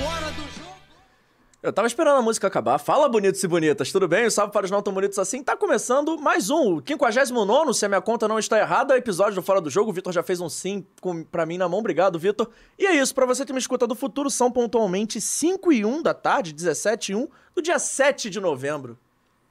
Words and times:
do. 0.00 0.70
Eu 1.62 1.72
tava 1.74 1.86
esperando 1.86 2.16
a 2.16 2.22
música 2.22 2.46
acabar. 2.46 2.78
Fala, 2.78 3.06
bonitos 3.06 3.42
e 3.42 3.46
bonitas, 3.46 3.92
tudo 3.92 4.08
bem? 4.08 4.30
Salve 4.30 4.50
para 4.50 4.64
os 4.64 4.70
não 4.70 4.80
tão 4.80 4.94
bonitos 4.94 5.18
assim. 5.18 5.42
Tá 5.42 5.54
começando 5.54 6.18
mais 6.18 6.48
um, 6.48 6.76
o 6.76 6.82
59, 6.82 7.74
se 7.74 7.84
a 7.84 7.88
minha 7.88 8.00
conta 8.00 8.26
não 8.26 8.38
está 8.38 8.58
errada, 8.58 8.96
episódio 8.96 9.34
do 9.34 9.42
Fora 9.42 9.60
do 9.60 9.68
Jogo. 9.68 9.90
O 9.90 9.92
Vitor 9.92 10.10
já 10.10 10.22
fez 10.22 10.40
um 10.40 10.48
sim 10.48 10.86
com, 11.02 11.22
pra 11.22 11.44
mim 11.44 11.58
na 11.58 11.68
mão, 11.68 11.80
obrigado, 11.80 12.18
Vitor. 12.18 12.48
E 12.78 12.86
é 12.86 12.94
isso, 12.94 13.14
pra 13.14 13.26
você 13.26 13.44
que 13.44 13.52
me 13.52 13.58
escuta 13.58 13.86
do 13.86 13.94
futuro, 13.94 14.30
são 14.30 14.50
pontualmente 14.50 15.20
5 15.20 15.70
e 15.70 15.84
1 15.84 16.02
da 16.02 16.14
tarde, 16.14 16.54
17 16.54 17.12
e 17.12 17.14
1, 17.14 17.28
do 17.54 17.60
dia 17.60 17.78
7 17.78 18.30
de 18.30 18.40
novembro. 18.40 18.98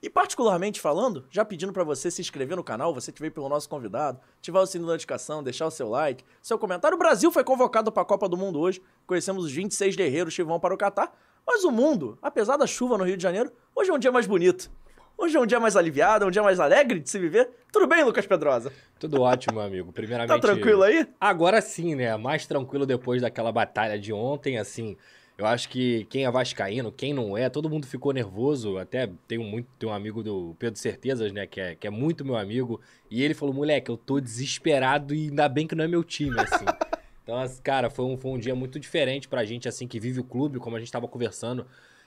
E 0.02 0.10
particularmente 0.10 0.80
falando, 0.80 1.26
já 1.30 1.44
pedindo 1.44 1.74
pra 1.74 1.84
você 1.84 2.10
se 2.10 2.22
inscrever 2.22 2.56
no 2.56 2.64
canal, 2.64 2.94
você 2.94 3.12
que 3.12 3.20
veio 3.20 3.34
pelo 3.34 3.50
nosso 3.50 3.68
convidado, 3.68 4.20
ativar 4.38 4.64
o 4.64 4.66
sininho 4.66 4.88
da 4.88 4.94
notificação, 4.94 5.44
deixar 5.44 5.68
o 5.68 5.72
seu 5.72 5.90
like, 5.90 6.24
seu 6.42 6.58
comentário. 6.58 6.96
O 6.96 7.00
Brasil 7.00 7.30
foi 7.32 7.44
convocado 7.44 7.92
para 7.92 8.04
a 8.04 8.06
Copa 8.06 8.30
do 8.30 8.38
Mundo 8.38 8.60
hoje. 8.60 8.82
Conhecemos 9.06 9.44
os 9.44 9.52
26 9.52 9.98
guerreiros 9.98 10.34
que 10.34 10.44
vão 10.44 10.60
para 10.60 10.74
o 10.74 10.78
Catar. 10.78 11.12
Mas 11.46 11.64
o 11.64 11.72
mundo, 11.72 12.18
apesar 12.22 12.56
da 12.56 12.66
chuva 12.66 12.98
no 12.98 13.04
Rio 13.04 13.18
de 13.18 13.24
Janeiro, 13.24 13.52
hoje 13.76 13.90
é 13.90 13.94
um 13.94 14.00
dia 14.00 14.12
mais 14.12 14.26
bonito. 14.26 14.72
Hoje 15.18 15.36
é 15.36 15.40
um 15.40 15.46
dia 15.46 15.60
mais 15.60 15.76
aliviado, 15.76 16.24
é 16.24 16.28
um 16.30 16.32
dia 16.32 16.42
mais 16.42 16.62
alegre 16.62 16.98
de 16.98 17.10
se 17.10 17.20
viver. 17.20 17.50
Tudo 17.74 17.86
bem, 17.86 18.06
Lucas 18.06 18.26
Pedrosa? 18.26 18.72
Tudo 18.98 19.22
ótimo, 19.22 19.60
amigo. 19.60 19.92
Primeiramente. 19.92 20.30
Tá 20.30 20.40
tranquilo 20.40 20.82
aí? 20.82 21.06
Agora 21.20 21.60
sim, 21.60 21.94
né? 21.94 22.16
Mais 22.16 22.48
tranquilo 22.48 22.86
depois 22.86 23.22
daquela 23.22 23.52
batalha 23.52 24.00
de 24.00 24.14
ontem, 24.14 24.58
assim. 24.58 24.96
Eu 25.40 25.46
acho 25.46 25.70
que 25.70 26.04
quem 26.10 26.26
é 26.26 26.30
vascaíno, 26.30 26.92
quem 26.92 27.14
não 27.14 27.38
é, 27.38 27.50
todo 27.50 27.70
mundo 27.70 27.88
ficou 27.88 28.12
nervoso. 28.12 28.78
Até 28.78 29.10
tenho 29.26 29.42
muito, 29.42 29.70
tenho 29.80 29.94
um 29.94 29.96
amigo 29.96 30.22
do 30.22 30.54
Pedro 30.60 30.78
Certezas, 30.78 31.32
né, 31.32 31.48
que 31.48 31.62
é, 31.62 31.76
que 31.76 31.88
é 31.88 31.90
muito 31.90 32.26
meu 32.26 32.36
amigo, 32.36 32.82
e 33.10 33.24
ele 33.24 33.34
falou: 33.34 33.56
"Moleque, 33.56 33.90
eu 33.90 33.96
tô 33.96 34.20
desesperado 34.20 35.16
e 35.16 35.30
ainda 35.30 35.48
bem 35.48 35.66
que 35.66 35.76
não 35.76 35.86
é 35.86 35.88
meu 35.88 36.04
time 36.04 36.38
assim". 36.42 36.66
Então, 37.24 37.38
cara, 37.64 37.92
foi 37.92 38.06
um, 38.06 38.18
foi 38.18 38.32
um 38.32 38.40
dia 38.40 38.56
muito 38.56 38.80
diferente 38.80 39.28
pra 39.28 39.46
gente, 39.46 39.70
assim, 39.70 39.88
que 39.88 40.00
vive 40.00 40.20
o 40.20 40.24
clube, 40.24 40.58
como 40.58 40.76
a 40.76 40.80
gente 40.80 40.92
tava 40.92 41.08
conversando. 41.08 41.64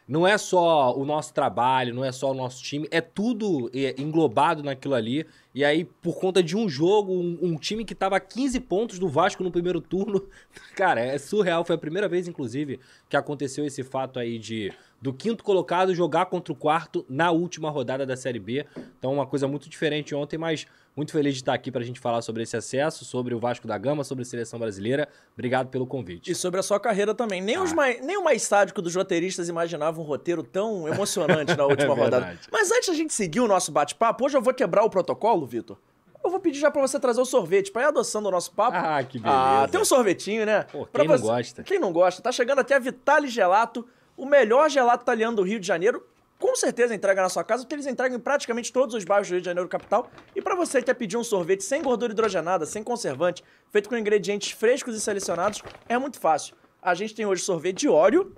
Não 0.08 0.26
é 0.26 0.36
só 0.36 0.92
o 0.98 1.04
nosso 1.04 1.32
trabalho, 1.32 1.94
não 1.94 2.04
é 2.04 2.10
só 2.10 2.32
o 2.32 2.34
nosso 2.34 2.60
time, 2.60 2.88
é 2.90 3.00
tudo 3.00 3.70
é, 3.72 3.94
englobado 4.02 4.64
naquilo 4.64 4.94
ali. 4.94 5.24
E 5.54 5.64
aí, 5.64 5.84
por 5.84 6.18
conta 6.18 6.42
de 6.42 6.56
um 6.56 6.68
jogo, 6.68 7.12
um, 7.12 7.38
um, 7.42 7.56
time 7.56 7.84
que 7.84 7.94
tava 7.94 8.16
a 8.16 8.20
15 8.20 8.58
pontos 8.60 8.98
do 8.98 9.08
Vasco 9.08 9.44
no 9.44 9.50
primeiro 9.50 9.80
turno, 9.80 10.26
cara, 10.74 11.00
é 11.00 11.18
surreal. 11.18 11.64
Foi 11.64 11.76
a 11.76 11.78
primeira 11.78 12.08
vez, 12.08 12.26
inclusive, 12.26 12.80
que 13.08 13.16
aconteceu 13.16 13.64
esse 13.66 13.82
fato 13.82 14.18
aí 14.18 14.38
de 14.38 14.72
do 15.02 15.12
quinto 15.12 15.42
colocado 15.42 15.92
jogar 15.92 16.26
contra 16.26 16.52
o 16.52 16.56
quarto 16.56 17.04
na 17.08 17.32
última 17.32 17.68
rodada 17.68 18.06
da 18.06 18.16
Série 18.16 18.38
B. 18.38 18.64
Então, 18.96 19.12
uma 19.12 19.26
coisa 19.26 19.48
muito 19.48 19.68
diferente 19.68 20.14
ontem, 20.14 20.38
mas 20.38 20.64
muito 20.94 21.10
feliz 21.10 21.34
de 21.34 21.40
estar 21.40 21.54
aqui 21.54 21.72
para 21.72 21.80
a 21.80 21.84
gente 21.84 21.98
falar 21.98 22.22
sobre 22.22 22.42
esse 22.42 22.56
acesso, 22.56 23.04
sobre 23.04 23.34
o 23.34 23.40
Vasco 23.40 23.66
da 23.66 23.76
Gama, 23.78 24.04
sobre 24.04 24.22
a 24.22 24.24
seleção 24.24 24.58
brasileira. 24.58 25.08
Obrigado 25.32 25.68
pelo 25.68 25.86
convite. 25.86 26.30
E 26.30 26.34
sobre 26.34 26.60
a 26.60 26.62
sua 26.62 26.78
carreira 26.78 27.14
também. 27.14 27.40
Nem, 27.40 27.56
ah. 27.56 27.62
os 27.62 27.72
mais, 27.72 28.04
nem 28.04 28.16
o 28.16 28.22
mais 28.22 28.42
sádico 28.42 28.80
dos 28.80 28.94
roteiristas 28.94 29.48
imaginava 29.48 30.00
um 30.00 30.04
roteiro 30.04 30.42
tão 30.42 30.86
emocionante 30.86 31.56
na 31.56 31.64
última 31.66 31.94
é 31.94 31.96
rodada. 31.96 32.38
Mas 32.50 32.70
antes 32.70 32.88
da 32.88 32.94
gente 32.94 33.12
seguir 33.12 33.40
o 33.40 33.48
nosso 33.48 33.72
bate-papo, 33.72 34.24
hoje 34.24 34.36
eu 34.36 34.42
vou 34.42 34.54
quebrar 34.54 34.84
o 34.84 34.90
protocolo, 34.90 35.41
Vitor. 35.46 35.76
Eu 36.24 36.30
vou 36.30 36.38
pedir 36.38 36.60
já 36.60 36.70
pra 36.70 36.80
você 36.80 37.00
trazer 37.00 37.20
o 37.20 37.24
sorvete, 37.24 37.72
pra 37.72 37.82
ir 37.82 37.86
adoçando 37.86 38.28
o 38.28 38.30
nosso 38.30 38.52
papo. 38.52 38.76
Ah, 38.76 39.02
que 39.02 39.18
beleza. 39.18 39.36
Ah, 39.36 39.68
tem 39.68 39.80
um 39.80 39.84
sorvetinho, 39.84 40.46
né? 40.46 40.62
Pô, 40.64 40.86
quem 40.86 41.08
não 41.08 41.18
gosta? 41.18 41.62
Quem 41.64 41.78
não 41.80 41.92
gosta? 41.92 42.22
Tá 42.22 42.30
chegando 42.30 42.60
aqui 42.60 42.72
a 42.72 42.78
Vitale 42.78 43.26
Gelato, 43.26 43.86
o 44.16 44.24
melhor 44.24 44.70
gelato 44.70 45.02
italiano 45.02 45.36
do 45.36 45.42
Rio 45.42 45.58
de 45.58 45.66
Janeiro. 45.66 46.06
Com 46.38 46.54
certeza 46.56 46.94
entrega 46.94 47.22
na 47.22 47.28
sua 47.28 47.44
casa, 47.44 47.62
porque 47.62 47.74
eles 47.74 47.86
entregam 47.86 48.18
em 48.18 48.20
praticamente 48.20 48.72
todos 48.72 48.94
os 48.94 49.04
bairros 49.04 49.28
do 49.28 49.32
Rio 49.32 49.40
de 49.40 49.46
Janeiro 49.46 49.68
capital. 49.68 50.10
E 50.34 50.40
para 50.42 50.54
você 50.54 50.78
que 50.78 50.86
quer 50.86 50.94
pedir 50.94 51.16
um 51.16 51.24
sorvete 51.24 51.62
sem 51.62 51.82
gordura 51.82 52.12
hidrogenada, 52.12 52.66
sem 52.66 52.82
conservante, 52.82 53.42
feito 53.70 53.88
com 53.88 53.96
ingredientes 53.96 54.52
frescos 54.52 54.94
e 54.96 55.00
selecionados, 55.00 55.62
é 55.88 55.98
muito 55.98 56.20
fácil. 56.20 56.54
A 56.80 56.94
gente 56.94 57.14
tem 57.14 57.26
hoje 57.26 57.42
sorvete 57.42 57.78
de 57.78 57.88
óleo 57.88 58.34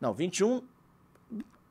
Não, 0.01 0.13
21 0.13 0.63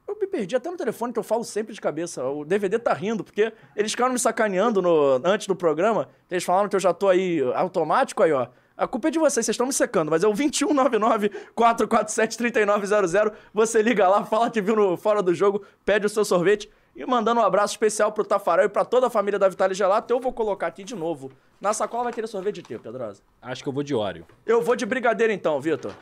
eu 0.08 0.16
me 0.20 0.28
perdi 0.28 0.56
até 0.56 0.70
no 0.70 0.78
telefone, 0.78 1.12
que 1.12 1.20
eu 1.20 1.24
falo 1.24 1.44
sempre 1.44 1.74
de 1.74 1.82
cabeça. 1.82 2.24
O 2.26 2.46
DVD 2.46 2.78
tá 2.78 2.94
rindo, 2.94 3.24
porque 3.24 3.52
eles 3.76 3.92
ficaram 3.92 4.14
me 4.14 4.20
sacaneando 4.20 4.80
no, 4.82 5.20
antes 5.24 5.48
do 5.48 5.56
programa. 5.56 6.08
Eles 6.30 6.44
falaram 6.44 6.70
que 6.70 6.76
eu 6.76 6.80
já 6.80 6.94
tô 6.94 7.10
aí 7.10 7.42
automático 7.56 8.22
aí, 8.22 8.32
ó. 8.32 8.48
A 8.78 8.86
culpa 8.86 9.08
é 9.08 9.12
de 9.12 9.18
vocês, 9.18 9.46
vocês 9.46 9.54
estão 9.54 9.66
me 9.66 9.72
secando, 9.72 10.12
mas 10.12 10.22
é 10.24 10.28
o 10.28 10.34
2199-447-3900. 10.34 13.34
Você 13.54 13.82
liga 13.82 14.06
lá, 14.08 14.26
fala 14.26 14.52
que 14.52 14.62
viu 14.62 14.76
no 14.76 14.98
Fora 14.98 15.24
do 15.24 15.34
Jogo, 15.34 15.64
pede 15.86 16.06
o 16.06 16.10
seu 16.10 16.26
sorvete. 16.26 16.70
E 16.94 17.06
mandando 17.06 17.40
um 17.42 17.44
abraço 17.44 17.74
especial 17.74 18.12
pro 18.12 18.24
Tafarel 18.24 18.66
e 18.66 18.70
pra 18.70 18.86
toda 18.86 19.08
a 19.08 19.10
família 19.10 19.40
da 19.40 19.50
Vitale 19.50 19.74
Gelato, 19.74 20.14
eu 20.14 20.20
vou 20.20 20.32
colocar 20.32 20.68
aqui 20.68 20.84
de 20.84 20.94
novo. 20.96 21.32
Na 21.60 21.74
sacola 21.74 22.04
vai 22.06 22.14
querer 22.14 22.28
sorvete 22.28 22.56
de 22.56 22.64
quê, 22.64 22.78
Pedrosa? 22.78 23.22
Acho 23.42 23.64
que 23.64 23.70
eu 23.70 23.74
vou 23.74 23.84
de 23.84 23.96
óleo. 23.96 24.26
Eu 24.46 24.62
vou 24.62 24.76
de 24.76 24.86
brigadeiro 24.86 25.34
então, 25.34 25.60
Vitor. 25.60 25.94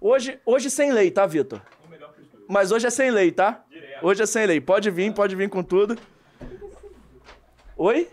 Hoje, 0.00 0.40
hoje 0.44 0.68
sem 0.70 0.92
lei, 0.92 1.10
tá, 1.10 1.24
Vitor? 1.26 1.62
Mas 2.50 2.72
hoje 2.72 2.84
é 2.84 2.90
sem 2.90 3.12
lei, 3.12 3.30
tá? 3.30 3.62
Direto. 3.70 4.04
Hoje 4.04 4.22
é 4.24 4.26
sem 4.26 4.44
lei. 4.44 4.60
Pode 4.60 4.90
vir, 4.90 5.14
pode 5.14 5.36
vir 5.36 5.48
com 5.48 5.62
tudo. 5.62 5.96
Oi? 7.76 8.08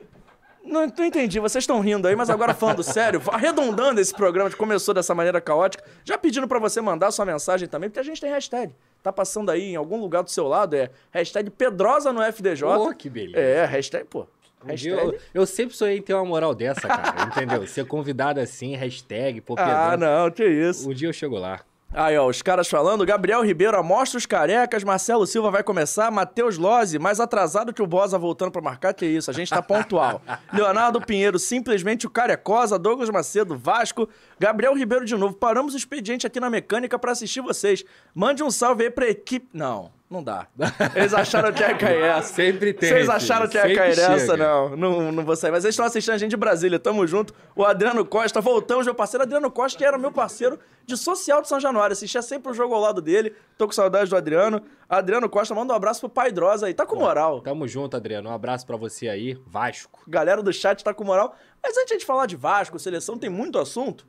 Não, 0.64 0.86
não 0.86 1.06
entendi, 1.06 1.40
vocês 1.40 1.64
estão 1.64 1.80
rindo 1.80 2.08
aí, 2.08 2.16
mas 2.16 2.30
agora 2.30 2.54
falando 2.54 2.84
sério, 2.84 3.20
arredondando 3.32 4.00
esse 4.00 4.14
programa 4.14 4.50
que 4.50 4.56
começou 4.56 4.94
dessa 4.94 5.16
maneira 5.16 5.42
caótica, 5.42 5.84
já 6.04 6.18
pedindo 6.18 6.48
para 6.48 6.60
você 6.60 6.82
mandar 6.82 7.10
sua 7.10 7.26
mensagem 7.26 7.68
também, 7.68 7.90
porque 7.90 8.00
a 8.00 8.04
gente 8.04 8.22
tem 8.22 8.30
hashtag. 8.30 8.76
Tá 9.02 9.12
passando 9.12 9.50
aí 9.50 9.72
em 9.72 9.76
algum 9.76 10.00
lugar 10.00 10.24
do 10.24 10.30
seu 10.30 10.48
lado, 10.48 10.76
é 10.76 10.92
hashtag 11.10 11.50
Pedrosa 11.50 12.14
no 12.14 12.22
FDJ. 12.22 12.64
Oh, 12.64 12.94
que 12.94 13.10
beleza. 13.10 13.40
É, 13.40 13.66
hashtag, 13.66 14.06
pô. 14.06 14.28
Hashtag... 14.66 14.92
Eu, 14.92 15.20
eu, 15.34 15.46
sempre 15.48 15.76
sonhei 15.76 15.98
em 15.98 16.02
ter 16.02 16.14
uma 16.14 16.26
moral 16.26 16.54
dessa, 16.54 16.82
cara, 16.82 17.24
entendeu? 17.24 17.66
Ser 17.66 17.86
convidado 17.86 18.40
assim, 18.40 18.76
hashtag, 18.76 19.42
pô, 19.42 19.56
Ah, 19.58 19.96
não, 19.98 20.30
que 20.30 20.46
isso. 20.46 20.88
Um 20.90 20.94
dia 20.94 21.08
eu 21.08 21.14
chego 21.14 21.38
lá. 21.40 21.62
Aí, 21.94 22.18
ó, 22.18 22.28
os 22.28 22.42
caras 22.42 22.68
falando, 22.68 23.06
Gabriel 23.06 23.42
Ribeiro, 23.42 23.78
amostra 23.78 24.18
os 24.18 24.26
carecas, 24.26 24.84
Marcelo 24.84 25.26
Silva 25.26 25.50
vai 25.50 25.64
começar, 25.64 26.12
Matheus 26.12 26.58
Lose, 26.58 27.00
mais 27.00 27.20
atrasado 27.20 27.74
que 27.74 27.82
o 27.82 27.88
Bosa 27.88 28.20
voltando 28.20 28.52
pra 28.52 28.62
marcar, 28.62 28.94
que 28.94 29.06
isso, 29.06 29.32
a 29.32 29.34
gente 29.34 29.50
tá 29.50 29.62
pontual. 29.62 30.22
Leonardo 30.52 31.00
Pinheiro, 31.02 31.40
simplesmente 31.40 32.06
o 32.06 32.10
carecosa, 32.10 32.78
Douglas 32.78 33.10
Macedo, 33.10 33.58
Vasco, 33.58 34.10
Gabriel 34.38 34.76
Ribeiro 34.76 35.06
de 35.06 35.16
novo, 35.16 35.36
paramos 35.36 35.74
o 35.74 35.78
expediente 35.78 36.28
aqui 36.28 36.40
na 36.40 36.50
mecânica 36.50 37.00
para 37.00 37.14
assistir 37.14 37.42
vocês. 37.42 37.84
Mande 38.14 38.44
um 38.44 38.52
salve 38.52 38.84
aí 38.84 38.92
pra 38.92 39.08
equipe... 39.08 39.48
Não, 39.54 39.92
não 40.10 40.24
dá. 40.24 40.48
Eles 40.96 41.14
acharam 41.14 41.52
que 41.52 41.62
ia 41.62 41.76
cair 41.76 42.02
essa. 42.02 42.34
Sempre 42.34 42.74
tem. 42.74 42.88
Vocês 42.88 43.10
acharam 43.10 43.48
que 43.48 43.58
ia 43.58 43.76
cair 43.76 44.00
essa? 44.00 44.38
Não, 44.38 44.76
não, 44.76 45.12
não 45.12 45.26
vou 45.26 45.36
sair. 45.36 45.52
Mas 45.52 45.66
eles 45.66 45.74
estão 45.74 45.86
assistindo 45.86 46.14
a 46.14 46.18
gente 46.18 46.30
de 46.32 46.38
Brasília. 46.38 46.80
Tamo 46.80 47.06
junto. 47.06 47.34
O 47.54 47.66
Adriano 47.66 48.06
Costa, 48.06 48.40
voltamos, 48.40 48.86
meu 48.86 48.96
parceiro 48.96 49.24
Adriano 49.24 49.52
Costa, 49.52 49.78
que 49.78 49.84
era 49.84 49.98
meu 49.98 50.12
parceiro 50.12 50.58
de 50.86 50.96
social 50.96 51.42
de 51.42 51.50
São 51.50 51.60
Januário. 51.60 51.92
Assistia 51.92 52.22
sempre 52.22 52.52
o 52.52 52.54
jogo 52.54 52.74
ao 52.74 52.80
lado 52.80 53.02
dele. 53.02 53.34
Tô 53.58 53.66
com 53.66 53.74
saudade 53.74 54.10
do 54.10 54.16
Adriano. 54.16 54.62
Adriano 54.88 55.28
Costa, 55.28 55.54
manda 55.54 55.74
um 55.74 55.76
abraço 55.76 56.00
pro 56.00 56.10
Pai 56.10 56.32
Drosa 56.32 56.68
aí. 56.68 56.74
Tá 56.74 56.86
com 56.86 56.96
moral. 56.96 57.42
Tamo 57.42 57.68
junto, 57.68 57.98
Adriano. 57.98 58.30
Um 58.30 58.34
abraço 58.34 58.66
para 58.66 58.78
você 58.78 59.10
aí. 59.10 59.38
Vasco. 59.46 60.04
Galera 60.08 60.42
do 60.42 60.54
chat 60.54 60.82
tá 60.84 60.94
com 60.94 61.04
moral. 61.04 61.36
Mas 61.62 61.78
antes 61.78 61.98
de 61.98 62.06
falar 62.06 62.28
de 62.28 62.38
Vasco, 62.38 62.80
seleção, 62.80 63.18
tem 63.18 63.30
muito 63.30 63.60
assunto. 63.60 64.08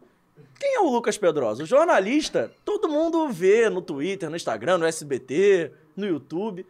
Quem 0.59 0.77
é 0.77 0.81
o 0.81 0.89
Lucas 0.89 1.17
Pedrosa? 1.17 1.63
O 1.63 1.67
jornalista, 1.67 2.53
todo 2.65 2.89
mundo 2.89 3.29
vê 3.29 3.69
no 3.69 3.81
Twitter, 3.81 4.29
no 4.29 4.37
Instagram, 4.37 4.79
no 4.79 4.87
SBT, 4.87 5.73
no 5.99 6.07
YouTube. 6.07 6.65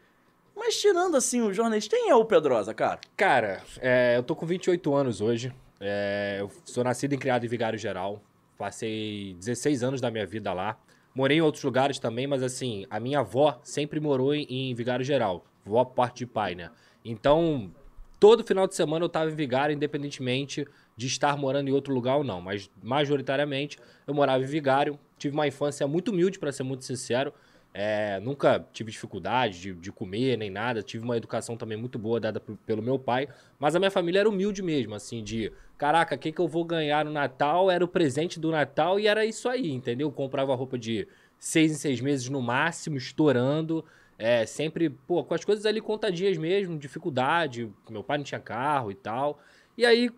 Mas 0.56 0.80
tirando 0.80 1.16
assim 1.16 1.40
o 1.40 1.52
jornalista, 1.52 1.96
quem 1.96 2.10
é 2.10 2.14
o 2.14 2.24
Pedrosa, 2.24 2.74
cara? 2.74 3.00
Cara, 3.16 3.62
é, 3.80 4.16
eu 4.16 4.22
tô 4.22 4.34
com 4.34 4.44
28 4.44 4.92
anos 4.94 5.20
hoje. 5.20 5.52
É, 5.80 6.38
eu 6.40 6.50
sou 6.64 6.82
nascido 6.82 7.12
e 7.12 7.18
criado 7.18 7.44
em 7.44 7.48
Vigário 7.48 7.78
Geral. 7.78 8.20
Passei 8.56 9.36
16 9.38 9.84
anos 9.84 10.00
da 10.00 10.10
minha 10.10 10.26
vida 10.26 10.52
lá. 10.52 10.76
Morei 11.14 11.38
em 11.38 11.40
outros 11.40 11.62
lugares 11.62 11.98
também, 11.98 12.26
mas 12.26 12.42
assim, 12.42 12.86
a 12.90 12.98
minha 12.98 13.20
avó 13.20 13.60
sempre 13.62 14.00
morou 14.00 14.34
em, 14.34 14.46
em 14.48 14.74
Vigário 14.74 15.04
Geral. 15.04 15.44
por 15.64 15.86
parte 15.86 16.18
de 16.18 16.26
pai, 16.26 16.54
né? 16.54 16.70
Então, 17.04 17.70
todo 18.18 18.44
final 18.44 18.66
de 18.66 18.74
semana 18.74 19.04
eu 19.04 19.08
tava 19.08 19.30
em 19.30 19.34
Vigário, 19.34 19.74
independentemente 19.74 20.66
de 20.96 21.06
estar 21.06 21.36
morando 21.36 21.68
em 21.68 21.72
outro 21.72 21.94
lugar 21.94 22.16
ou 22.16 22.24
não. 22.24 22.40
Mas, 22.40 22.68
majoritariamente, 22.82 23.78
eu 24.06 24.12
morava 24.12 24.42
em 24.42 24.46
Vigário. 24.46 24.98
Tive 25.16 25.34
uma 25.34 25.46
infância 25.46 25.86
muito 25.86 26.10
humilde, 26.10 26.38
para 26.38 26.50
ser 26.50 26.64
muito 26.64 26.84
sincero. 26.84 27.32
É, 27.80 28.18
nunca 28.18 28.66
tive 28.72 28.90
dificuldade 28.90 29.60
de, 29.60 29.72
de, 29.72 29.92
comer 29.92 30.36
nem 30.36 30.50
nada. 30.50 30.82
Tive 30.82 31.04
uma 31.04 31.16
educação 31.16 31.56
também 31.56 31.78
muito 31.78 31.96
boa 31.96 32.18
dada 32.18 32.42
pelo 32.66 32.82
meu 32.82 32.98
pai. 32.98 33.28
Mas 33.56 33.76
a 33.76 33.78
minha 33.78 33.90
família 33.90 34.18
era 34.18 34.28
humilde 34.28 34.64
mesmo, 34.64 34.96
assim, 34.96 35.22
de 35.22 35.52
caraca, 35.76 36.16
o 36.16 36.18
que, 36.18 36.32
que 36.32 36.40
eu 36.40 36.48
vou 36.48 36.64
ganhar 36.64 37.04
no 37.04 37.12
Natal? 37.12 37.70
Era 37.70 37.84
o 37.84 37.86
presente 37.86 38.40
do 38.40 38.50
Natal 38.50 38.98
e 38.98 39.06
era 39.06 39.24
isso 39.24 39.48
aí, 39.48 39.70
entendeu? 39.70 40.10
comprava 40.10 40.56
roupa 40.56 40.76
de 40.76 41.06
seis 41.38 41.70
em 41.70 41.76
seis 41.76 42.00
meses 42.00 42.28
no 42.28 42.42
máximo, 42.42 42.96
estourando. 42.96 43.84
É, 44.18 44.44
sempre, 44.44 44.90
pô, 44.90 45.22
com 45.22 45.34
as 45.34 45.44
coisas 45.44 45.64
ali 45.64 45.80
contadinhas 45.80 46.36
mesmo, 46.36 46.76
dificuldade. 46.76 47.70
Meu 47.88 48.02
pai 48.02 48.18
não 48.18 48.24
tinha 48.24 48.40
carro 48.40 48.90
e 48.90 48.96
tal. 48.96 49.38
E 49.76 49.86
aí, 49.86 50.10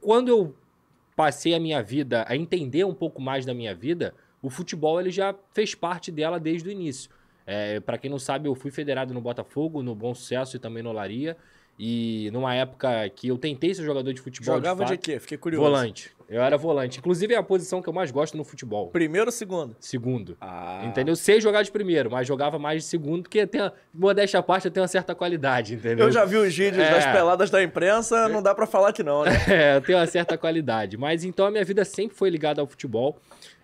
quando 0.00 0.28
eu 0.28 0.54
passei 1.16 1.54
a 1.54 1.58
minha 1.58 1.82
vida 1.82 2.24
a 2.28 2.36
entender 2.36 2.84
um 2.84 2.94
pouco 2.94 3.20
mais 3.20 3.44
da 3.44 3.52
minha 3.52 3.74
vida, 3.74 4.14
o 4.42 4.50
futebol 4.50 5.00
ele 5.00 5.10
já 5.10 5.34
fez 5.52 5.74
parte 5.74 6.10
dela 6.10 6.38
desde 6.38 6.68
o 6.68 6.72
início. 6.72 7.10
É, 7.46 7.80
para 7.80 7.98
quem 7.98 8.10
não 8.10 8.18
sabe, 8.18 8.48
eu 8.48 8.54
fui 8.54 8.70
federado 8.70 9.12
no 9.12 9.20
Botafogo, 9.20 9.82
no 9.82 9.94
Bom 9.94 10.14
Sucesso 10.14 10.56
e 10.56 10.60
também 10.60 10.82
no 10.82 10.90
Olaria. 10.90 11.36
E 11.82 12.28
numa 12.30 12.54
época 12.54 13.08
que 13.08 13.28
eu 13.28 13.38
tentei 13.38 13.74
ser 13.74 13.82
jogador 13.82 14.12
de 14.12 14.20
futebol. 14.20 14.54
Jogava 14.56 14.84
de, 14.84 14.90
fato, 14.90 14.98
de 15.00 15.02
quê? 15.02 15.18
Fiquei 15.18 15.38
curioso. 15.38 15.64
Volante. 15.64 16.10
Eu 16.28 16.42
era 16.42 16.58
volante. 16.58 16.98
Inclusive 16.98 17.32
é 17.32 17.38
a 17.38 17.42
posição 17.42 17.80
que 17.80 17.88
eu 17.88 17.92
mais 17.92 18.10
gosto 18.10 18.36
no 18.36 18.44
futebol. 18.44 18.88
Primeiro 18.88 19.28
ou 19.28 19.32
segundo? 19.32 19.74
Segundo. 19.80 20.36
Ah. 20.42 20.82
Entendeu? 20.84 21.16
Sei 21.16 21.40
jogar 21.40 21.62
de 21.62 21.72
primeiro, 21.72 22.10
mas 22.10 22.28
jogava 22.28 22.58
mais 22.58 22.82
de 22.82 22.88
segundo, 22.90 23.22
porque 23.22 23.46
tem 23.46 23.72
modéstia 23.94 24.40
à 24.40 24.42
parte, 24.42 24.66
eu 24.66 24.70
tenho 24.70 24.82
uma 24.82 24.88
certa 24.88 25.14
qualidade, 25.14 25.72
entendeu? 25.72 26.04
Eu 26.04 26.12
já 26.12 26.26
vi 26.26 26.36
os 26.36 26.54
vídeos 26.54 26.84
é. 26.84 26.90
das 26.90 27.06
peladas 27.06 27.48
da 27.48 27.62
imprensa, 27.62 28.28
não 28.28 28.42
dá 28.42 28.54
para 28.54 28.66
falar 28.66 28.92
que 28.92 29.02
não, 29.02 29.24
né? 29.24 29.30
é, 29.48 29.76
eu 29.76 29.80
tenho 29.80 29.96
uma 29.96 30.06
certa 30.06 30.36
qualidade. 30.36 30.98
Mas 30.98 31.24
então 31.24 31.46
a 31.46 31.50
minha 31.50 31.64
vida 31.64 31.82
sempre 31.86 32.14
foi 32.14 32.28
ligada 32.28 32.60
ao 32.60 32.66
futebol. 32.66 33.16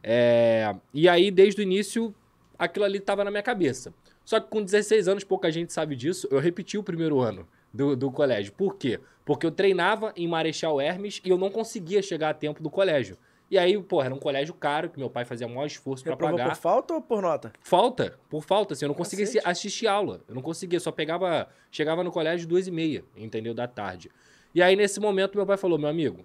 É... 0.02 0.74
E 0.94 1.06
aí, 1.06 1.30
desde 1.30 1.60
o 1.60 1.62
início, 1.62 2.14
aquilo 2.58 2.86
ali 2.86 2.96
estava 2.96 3.22
na 3.22 3.30
minha 3.30 3.42
cabeça. 3.42 3.92
Só 4.24 4.40
que 4.40 4.48
com 4.48 4.64
16 4.64 5.06
anos, 5.06 5.22
pouca 5.22 5.52
gente 5.52 5.70
sabe 5.70 5.94
disso, 5.94 6.26
eu 6.30 6.40
repeti 6.40 6.78
o 6.78 6.82
primeiro 6.82 7.20
ano 7.20 7.46
do, 7.76 7.94
do 7.94 8.10
colégio. 8.10 8.52
Por 8.52 8.76
quê? 8.76 8.98
Porque 9.24 9.46
eu 9.46 9.50
treinava 9.50 10.12
em 10.16 10.26
Marechal 10.26 10.80
Hermes 10.80 11.20
e 11.24 11.30
eu 11.30 11.38
não 11.38 11.50
conseguia 11.50 12.02
chegar 12.02 12.30
a 12.30 12.34
tempo 12.34 12.62
do 12.62 12.70
colégio. 12.70 13.16
E 13.48 13.56
aí, 13.56 13.80
pô, 13.80 14.02
era 14.02 14.12
um 14.12 14.18
colégio 14.18 14.52
caro, 14.54 14.90
que 14.90 14.98
meu 14.98 15.08
pai 15.08 15.24
fazia 15.24 15.46
o 15.46 15.50
maior 15.50 15.66
esforço 15.66 16.02
para 16.02 16.16
pagar. 16.16 16.48
por 16.48 16.56
falta 16.56 16.94
ou 16.94 17.00
por 17.00 17.22
nota? 17.22 17.52
Falta, 17.60 18.18
por 18.28 18.42
falta, 18.42 18.74
assim, 18.74 18.84
eu 18.84 18.88
não 18.88 18.94
conseguia 18.94 19.24
Cacete. 19.24 19.48
assistir 19.48 19.86
aula. 19.86 20.20
Eu 20.28 20.34
não 20.34 20.42
conseguia, 20.42 20.80
só 20.80 20.90
pegava, 20.90 21.48
chegava 21.70 22.02
no 22.02 22.10
colégio 22.10 22.48
duas 22.48 22.66
e 22.66 22.72
meia, 22.72 23.04
entendeu, 23.16 23.54
da 23.54 23.68
tarde. 23.68 24.10
E 24.52 24.60
aí, 24.60 24.74
nesse 24.74 24.98
momento, 24.98 25.36
meu 25.36 25.46
pai 25.46 25.56
falou, 25.56 25.78
meu 25.78 25.88
amigo, 25.88 26.24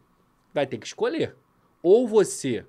vai 0.52 0.66
ter 0.66 0.80
que 0.80 0.88
escolher. 0.88 1.36
Ou 1.84 2.08
você 2.08 2.66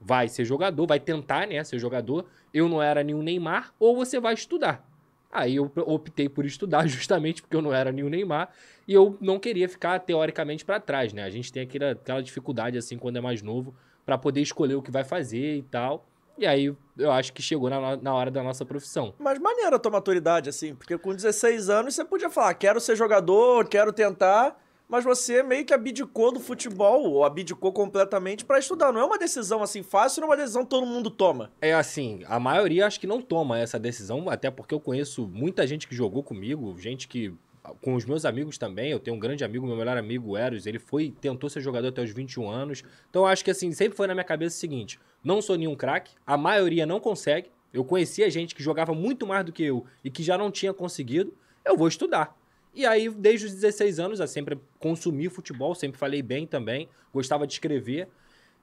vai 0.00 0.28
ser 0.28 0.44
jogador, 0.44 0.86
vai 0.86 1.00
tentar, 1.00 1.48
né, 1.48 1.64
ser 1.64 1.78
jogador, 1.78 2.26
eu 2.54 2.68
não 2.68 2.80
era 2.80 3.02
nenhum 3.02 3.22
Neymar, 3.22 3.74
ou 3.78 3.96
você 3.96 4.20
vai 4.20 4.34
estudar. 4.34 4.86
Aí 5.30 5.56
eu 5.56 5.70
optei 5.76 6.28
por 6.28 6.44
estudar 6.44 6.86
justamente 6.88 7.42
porque 7.42 7.56
eu 7.56 7.62
não 7.62 7.72
era 7.72 7.92
nenhum 7.92 8.08
Neymar 8.08 8.50
e 8.86 8.92
eu 8.92 9.16
não 9.20 9.38
queria 9.38 9.68
ficar 9.68 9.98
teoricamente 10.00 10.64
para 10.64 10.80
trás, 10.80 11.12
né? 11.12 11.24
A 11.24 11.30
gente 11.30 11.52
tem 11.52 11.62
aquela, 11.62 11.92
aquela 11.92 12.22
dificuldade 12.22 12.78
assim 12.78 12.96
quando 12.96 13.16
é 13.16 13.20
mais 13.20 13.42
novo 13.42 13.74
para 14.04 14.16
poder 14.16 14.40
escolher 14.40 14.76
o 14.76 14.82
que 14.82 14.90
vai 14.90 15.04
fazer 15.04 15.56
e 15.56 15.62
tal. 15.62 16.06
E 16.38 16.46
aí 16.46 16.74
eu 16.98 17.10
acho 17.10 17.32
que 17.32 17.42
chegou 17.42 17.70
na, 17.70 17.96
na 17.96 18.14
hora 18.14 18.30
da 18.30 18.42
nossa 18.42 18.64
profissão. 18.64 19.14
Mas 19.18 19.38
maneira 19.38 19.76
a 19.76 19.78
tua 19.78 19.90
maturidade, 19.90 20.50
assim, 20.50 20.74
porque 20.74 20.96
com 20.98 21.14
16 21.14 21.70
anos 21.70 21.94
você 21.94 22.04
podia 22.04 22.28
falar, 22.28 22.52
quero 22.54 22.78
ser 22.78 22.94
jogador, 22.94 23.66
quero 23.68 23.92
tentar 23.92 24.56
mas 24.88 25.04
você 25.04 25.42
meio 25.42 25.64
que 25.64 25.74
abdicou 25.74 26.32
do 26.32 26.40
futebol, 26.40 27.04
ou 27.04 27.24
abdicou 27.24 27.72
completamente 27.72 28.44
para 28.44 28.58
estudar. 28.58 28.92
Não 28.92 29.00
é 29.00 29.04
uma 29.04 29.18
decisão 29.18 29.62
assim 29.62 29.82
fácil, 29.82 30.20
não 30.20 30.28
é 30.28 30.30
uma 30.30 30.36
decisão 30.36 30.64
que 30.64 30.70
todo 30.70 30.86
mundo 30.86 31.10
toma. 31.10 31.50
É 31.60 31.74
assim, 31.74 32.22
a 32.26 32.38
maioria 32.38 32.86
acho 32.86 33.00
que 33.00 33.06
não 33.06 33.20
toma 33.20 33.58
essa 33.58 33.78
decisão, 33.78 34.28
até 34.30 34.50
porque 34.50 34.74
eu 34.74 34.80
conheço 34.80 35.26
muita 35.26 35.66
gente 35.66 35.86
que 35.88 35.94
jogou 35.94 36.22
comigo, 36.22 36.78
gente 36.78 37.08
que 37.08 37.34
com 37.80 37.94
os 37.94 38.04
meus 38.04 38.24
amigos 38.24 38.58
também, 38.58 38.90
eu 38.90 39.00
tenho 39.00 39.16
um 39.16 39.20
grande 39.20 39.44
amigo, 39.44 39.66
meu 39.66 39.76
melhor 39.76 39.96
amigo, 39.96 40.36
Eros, 40.36 40.66
ele 40.66 40.78
foi, 40.78 41.12
tentou 41.20 41.50
ser 41.50 41.60
jogador 41.60 41.88
até 41.88 42.02
os 42.02 42.10
21 42.10 42.48
anos. 42.48 42.84
Então 43.10 43.26
acho 43.26 43.44
que 43.44 43.50
assim, 43.50 43.72
sempre 43.72 43.96
foi 43.96 44.06
na 44.06 44.14
minha 44.14 44.24
cabeça 44.24 44.56
o 44.56 44.58
seguinte: 44.60 45.00
não 45.22 45.42
sou 45.42 45.56
nenhum 45.56 45.74
craque, 45.74 46.14
a 46.26 46.36
maioria 46.36 46.86
não 46.86 47.00
consegue. 47.00 47.50
Eu 47.72 47.84
conhecia 47.84 48.30
gente 48.30 48.54
que 48.54 48.62
jogava 48.62 48.94
muito 48.94 49.26
mais 49.26 49.44
do 49.44 49.52
que 49.52 49.62
eu 49.62 49.84
e 50.02 50.10
que 50.10 50.22
já 50.22 50.38
não 50.38 50.50
tinha 50.50 50.72
conseguido. 50.72 51.34
Eu 51.64 51.76
vou 51.76 51.88
estudar. 51.88 52.34
E 52.76 52.84
aí, 52.84 53.08
desde 53.08 53.46
os 53.46 53.54
16 53.54 53.98
anos, 53.98 54.20
eu 54.20 54.28
sempre 54.28 54.60
consumi 54.78 55.30
futebol, 55.30 55.74
sempre 55.74 55.98
falei 55.98 56.20
bem 56.20 56.46
também, 56.46 56.90
gostava 57.10 57.46
de 57.46 57.54
escrever. 57.54 58.06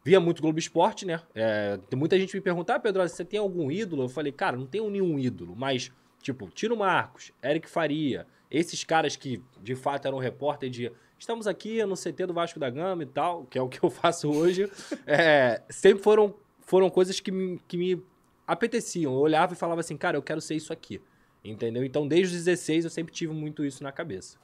Via 0.05 0.19
muito 0.19 0.39
Globo 0.39 0.59
Esporte, 0.59 1.03
né? 1.03 1.19
É, 1.33 1.79
muita 1.95 2.19
gente 2.19 2.35
me 2.35 2.41
pergunta, 2.41 2.75
ah, 2.75 2.79
Pedro, 2.79 3.01
você 3.01 3.25
tem 3.25 3.39
algum 3.39 3.71
ídolo? 3.71 4.03
Eu 4.03 4.09
falei, 4.09 4.31
cara, 4.31 4.55
não 4.55 4.67
tenho 4.67 4.87
nenhum 4.87 5.17
ídolo, 5.17 5.55
mas, 5.55 5.91
tipo, 6.21 6.47
Tiro 6.51 6.77
Marcos, 6.77 7.31
Eric 7.43 7.67
Faria, 7.67 8.27
esses 8.51 8.83
caras 8.83 9.15
que 9.15 9.41
de 9.63 9.73
fato 9.73 10.07
eram 10.07 10.19
repórter 10.19 10.69
de 10.69 10.91
estamos 11.17 11.47
aqui 11.47 11.83
no 11.83 11.95
CT 11.95 12.27
do 12.27 12.33
Vasco 12.33 12.59
da 12.59 12.69
Gama 12.69 13.01
e 13.01 13.07
tal, 13.07 13.45
que 13.45 13.57
é 13.57 13.61
o 13.63 13.67
que 13.67 13.83
eu 13.83 13.89
faço 13.91 14.29
hoje, 14.29 14.69
é, 15.07 15.59
sempre 15.71 16.03
foram, 16.03 16.35
foram 16.59 16.87
coisas 16.87 17.19
que 17.19 17.31
me, 17.31 17.59
que 17.67 17.77
me 17.77 18.03
apeteciam. 18.45 19.11
Eu 19.13 19.19
olhava 19.19 19.53
e 19.53 19.55
falava 19.55 19.79
assim, 19.79 19.97
cara, 19.97 20.17
eu 20.17 20.21
quero 20.21 20.39
ser 20.39 20.53
isso 20.53 20.71
aqui. 20.71 21.01
Entendeu? 21.43 21.83
Então, 21.83 22.07
desde 22.07 22.35
os 22.35 22.45
16, 22.45 22.85
eu 22.85 22.89
sempre 22.89 23.13
tive 23.13 23.33
muito 23.33 23.65
isso 23.65 23.83
na 23.83 23.91
cabeça. 23.91 24.37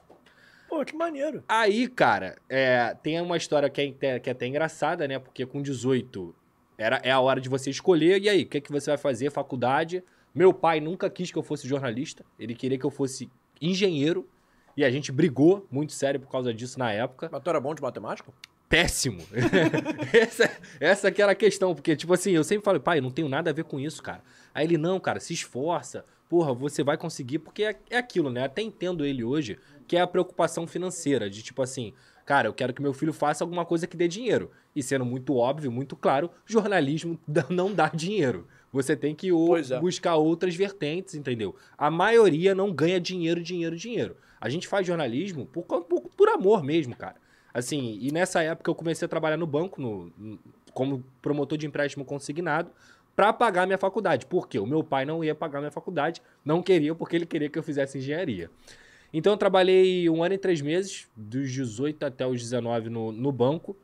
Pô, 0.68 0.84
que 0.84 0.94
maneiro. 0.94 1.42
Aí, 1.48 1.88
cara, 1.88 2.36
é, 2.48 2.94
tem 3.02 3.20
uma 3.20 3.36
história 3.36 3.68
que 3.68 3.80
é, 4.00 4.20
que 4.20 4.28
é 4.28 4.32
até 4.32 4.46
engraçada, 4.46 5.08
né? 5.08 5.18
Porque 5.18 5.44
com 5.44 5.60
18 5.60 6.34
era, 6.78 7.00
é 7.02 7.10
a 7.10 7.18
hora 7.18 7.40
de 7.40 7.48
você 7.48 7.70
escolher. 7.70 8.22
E 8.22 8.28
aí, 8.28 8.42
o 8.42 8.46
que, 8.46 8.58
é 8.58 8.60
que 8.60 8.70
você 8.70 8.90
vai 8.90 8.98
fazer? 8.98 9.30
Faculdade. 9.30 10.04
Meu 10.34 10.54
pai 10.54 10.78
nunca 10.80 11.10
quis 11.10 11.32
que 11.32 11.38
eu 11.38 11.42
fosse 11.42 11.66
jornalista. 11.66 12.24
Ele 12.38 12.54
queria 12.54 12.78
que 12.78 12.86
eu 12.86 12.90
fosse 12.90 13.28
engenheiro. 13.60 14.28
E 14.76 14.84
a 14.84 14.90
gente 14.90 15.10
brigou 15.10 15.66
muito 15.70 15.92
sério 15.92 16.20
por 16.20 16.30
causa 16.30 16.54
disso 16.54 16.78
na 16.78 16.92
época. 16.92 17.28
Mas 17.32 17.42
tu 17.42 17.50
era 17.50 17.60
bom 17.60 17.74
de 17.74 17.82
matemática? 17.82 18.32
Péssimo. 18.70 19.22
essa, 20.14 20.50
essa 20.80 21.10
que 21.10 21.20
era 21.20 21.32
a 21.32 21.34
questão. 21.34 21.74
Porque, 21.74 21.94
tipo 21.94 22.14
assim, 22.14 22.30
eu 22.30 22.44
sempre 22.44 22.64
falo, 22.64 22.80
pai, 22.80 23.02
não 23.02 23.10
tenho 23.10 23.28
nada 23.28 23.50
a 23.50 23.52
ver 23.52 23.64
com 23.64 23.78
isso, 23.78 24.02
cara. 24.02 24.22
Aí 24.54 24.64
ele, 24.64 24.78
não, 24.78 24.98
cara, 24.98 25.20
se 25.20 25.34
esforça 25.34 26.06
porra, 26.30 26.54
você 26.54 26.84
vai 26.84 26.96
conseguir, 26.96 27.40
porque 27.40 27.64
é, 27.64 27.76
é 27.90 27.96
aquilo, 27.98 28.30
né? 28.30 28.44
Até 28.44 28.62
entendo 28.62 29.04
ele 29.04 29.24
hoje, 29.24 29.58
que 29.88 29.96
é 29.96 30.00
a 30.00 30.06
preocupação 30.06 30.64
financeira, 30.64 31.28
de 31.28 31.42
tipo 31.42 31.60
assim, 31.60 31.92
cara, 32.24 32.46
eu 32.46 32.54
quero 32.54 32.72
que 32.72 32.80
meu 32.80 32.94
filho 32.94 33.12
faça 33.12 33.42
alguma 33.42 33.64
coisa 33.66 33.88
que 33.88 33.96
dê 33.96 34.06
dinheiro. 34.06 34.48
E 34.74 34.80
sendo 34.80 35.04
muito 35.04 35.34
óbvio, 35.34 35.72
muito 35.72 35.96
claro, 35.96 36.30
jornalismo 36.46 37.18
não 37.50 37.74
dá 37.74 37.88
dinheiro. 37.88 38.46
Você 38.72 38.94
tem 38.94 39.12
que 39.12 39.30
é. 39.30 39.80
buscar 39.80 40.14
outras 40.14 40.54
vertentes, 40.54 41.16
entendeu? 41.16 41.56
A 41.76 41.90
maioria 41.90 42.54
não 42.54 42.72
ganha 42.72 43.00
dinheiro, 43.00 43.42
dinheiro, 43.42 43.74
dinheiro. 43.74 44.16
A 44.40 44.48
gente 44.48 44.68
faz 44.68 44.86
jornalismo 44.86 45.46
por, 45.46 45.64
por, 45.64 46.02
por 46.02 46.28
amor 46.28 46.62
mesmo, 46.62 46.94
cara. 46.94 47.16
Assim, 47.52 47.98
e 48.00 48.12
nessa 48.12 48.42
época 48.42 48.70
eu 48.70 48.74
comecei 48.74 49.06
a 49.06 49.08
trabalhar 49.08 49.36
no 49.36 49.46
banco, 49.46 49.80
no, 49.80 50.38
como 50.72 51.04
promotor 51.20 51.58
de 51.58 51.66
empréstimo 51.66 52.04
consignado, 52.04 52.70
para 53.14 53.32
pagar 53.32 53.66
minha 53.66 53.78
faculdade. 53.78 54.26
Porque 54.26 54.58
o 54.58 54.66
meu 54.66 54.82
pai 54.82 55.04
não 55.04 55.22
ia 55.22 55.34
pagar 55.34 55.58
minha 55.60 55.70
faculdade, 55.70 56.22
não 56.44 56.62
queria, 56.62 56.94
porque 56.94 57.16
ele 57.16 57.26
queria 57.26 57.48
que 57.48 57.58
eu 57.58 57.62
fizesse 57.62 57.98
engenharia. 57.98 58.50
Então 59.12 59.32
eu 59.32 59.36
trabalhei 59.36 60.08
um 60.08 60.22
ano 60.22 60.34
e 60.34 60.38
três 60.38 60.60
meses, 60.60 61.08
dos 61.16 61.50
18 61.50 62.06
até 62.06 62.26
os 62.26 62.40
19 62.40 62.88
no, 62.88 63.10
no 63.10 63.32
banco. 63.32 63.76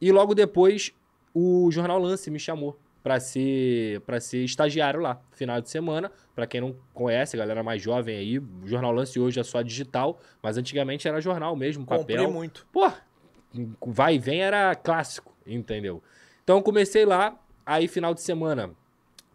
E 0.00 0.12
logo 0.12 0.34
depois 0.34 0.92
o 1.34 1.70
Jornal 1.70 1.98
Lance 1.98 2.30
me 2.30 2.38
chamou 2.38 2.78
para 3.02 3.18
ser 3.20 4.00
para 4.00 4.20
ser 4.20 4.44
estagiário 4.44 5.00
lá, 5.00 5.20
final 5.32 5.60
de 5.60 5.68
semana. 5.68 6.10
Para 6.34 6.46
quem 6.46 6.60
não 6.60 6.76
conhece, 6.94 7.36
a 7.36 7.38
galera 7.38 7.62
mais 7.62 7.82
jovem 7.82 8.16
aí, 8.16 8.38
o 8.38 8.66
Jornal 8.66 8.92
Lance 8.92 9.18
hoje 9.18 9.40
é 9.40 9.42
só 9.42 9.62
digital, 9.62 10.20
mas 10.42 10.56
antigamente 10.56 11.08
era 11.08 11.20
jornal 11.20 11.56
mesmo, 11.56 11.84
papel. 11.84 12.00
Comprei 12.00 12.26
muito. 12.26 12.66
Pô, 12.72 12.90
vai 13.86 14.14
e 14.16 14.18
vem 14.18 14.42
era 14.42 14.74
clássico, 14.74 15.34
entendeu? 15.46 16.02
Então 16.42 16.62
comecei 16.62 17.04
lá, 17.04 17.38
Aí, 17.68 17.86
final 17.86 18.14
de 18.14 18.22
semana, 18.22 18.70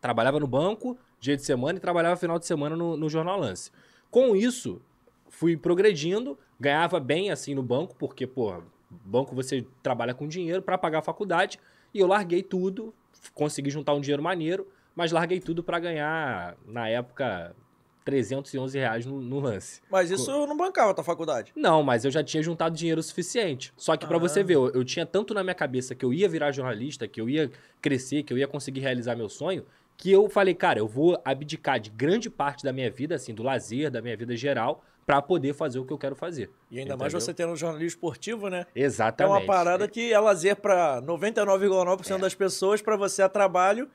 trabalhava 0.01 0.39
no 0.39 0.47
banco, 0.47 0.97
dia 1.19 1.37
de 1.37 1.45
semana, 1.45 1.77
e 1.77 1.79
trabalhava 1.79 2.15
final 2.15 2.39
de 2.39 2.47
semana 2.47 2.75
no, 2.75 2.97
no 2.97 3.07
Jornal 3.07 3.39
Lance. 3.39 3.69
Com 4.09 4.35
isso, 4.35 4.81
fui 5.29 5.55
progredindo, 5.55 6.35
ganhava 6.59 6.99
bem 6.99 7.29
assim 7.29 7.53
no 7.53 7.61
banco, 7.61 7.95
porque, 7.95 8.25
pô, 8.25 8.63
banco 8.89 9.35
você 9.35 9.67
trabalha 9.83 10.15
com 10.15 10.27
dinheiro 10.27 10.63
para 10.63 10.79
pagar 10.79 10.97
a 10.97 11.03
faculdade, 11.03 11.59
e 11.93 11.99
eu 11.99 12.07
larguei 12.07 12.41
tudo, 12.41 12.91
consegui 13.35 13.69
juntar 13.69 13.93
um 13.93 14.01
dinheiro 14.01 14.23
maneiro, 14.23 14.67
mas 14.95 15.11
larguei 15.11 15.39
tudo 15.39 15.63
para 15.63 15.77
ganhar, 15.77 16.57
na 16.65 16.89
época, 16.89 17.55
311 18.03 18.77
reais 18.77 19.05
no, 19.05 19.21
no, 19.21 19.39
lance. 19.39 19.81
Mas 19.89 20.11
isso 20.11 20.29
eu 20.29 20.45
não 20.45 20.57
bancava 20.57 20.91
a 20.91 20.93
tua 20.93 21.03
faculdade. 21.03 21.51
Não, 21.55 21.81
mas 21.83 22.05
eu 22.05 22.11
já 22.11 22.23
tinha 22.23 22.43
juntado 22.43 22.75
dinheiro 22.75 23.01
suficiente. 23.01 23.73
Só 23.77 23.95
que 23.95 24.05
para 24.05 24.17
você 24.17 24.41
ah. 24.41 24.43
ver, 24.43 24.55
eu, 24.55 24.69
eu, 24.71 24.83
tinha 24.83 25.05
tanto 25.05 25.33
na 25.33 25.43
minha 25.43 25.55
cabeça 25.55 25.95
que 25.95 26.03
eu 26.03 26.13
ia 26.13 26.27
virar 26.27 26.51
jornalista, 26.51 27.07
que 27.07 27.19
eu 27.19 27.29
ia 27.29 27.51
crescer, 27.81 28.23
que 28.23 28.33
eu 28.33 28.37
ia 28.37 28.47
conseguir 28.47 28.81
realizar 28.81 29.15
meu 29.15 29.29
sonho, 29.29 29.65
que 29.97 30.11
eu 30.11 30.29
falei, 30.29 30.53
cara, 30.53 30.79
eu 30.79 30.87
vou 30.87 31.19
abdicar 31.23 31.79
de 31.79 31.89
grande 31.89 32.29
parte 32.29 32.63
da 32.63 32.73
minha 32.73 32.91
vida, 32.91 33.15
assim, 33.15 33.33
do 33.33 33.43
lazer, 33.43 33.89
da 33.89 34.01
minha 34.01 34.17
vida 34.17 34.35
geral, 34.35 34.83
para 35.05 35.21
poder 35.21 35.53
fazer 35.53 35.79
o 35.79 35.85
que 35.85 35.91
eu 35.91 35.97
quero 35.97 36.15
fazer. 36.15 36.49
E 36.71 36.79
ainda 36.79 36.93
entendeu? 36.93 36.97
mais 36.97 37.13
você 37.13 37.33
tendo 37.33 37.51
um 37.51 37.55
jornalismo 37.55 37.87
esportivo, 37.87 38.49
né? 38.49 38.65
Exatamente. 38.75 39.33
É 39.33 39.39
uma 39.39 39.45
parada 39.45 39.87
que 39.87 40.13
é 40.13 40.19
lazer 40.19 40.55
para 40.55 41.01
99,9% 41.01 42.15
é. 42.15 42.17
das 42.19 42.33
pessoas, 42.33 42.81
para 42.81 42.95
você 42.95 43.21
é 43.21 43.27
trabalho 43.27 43.89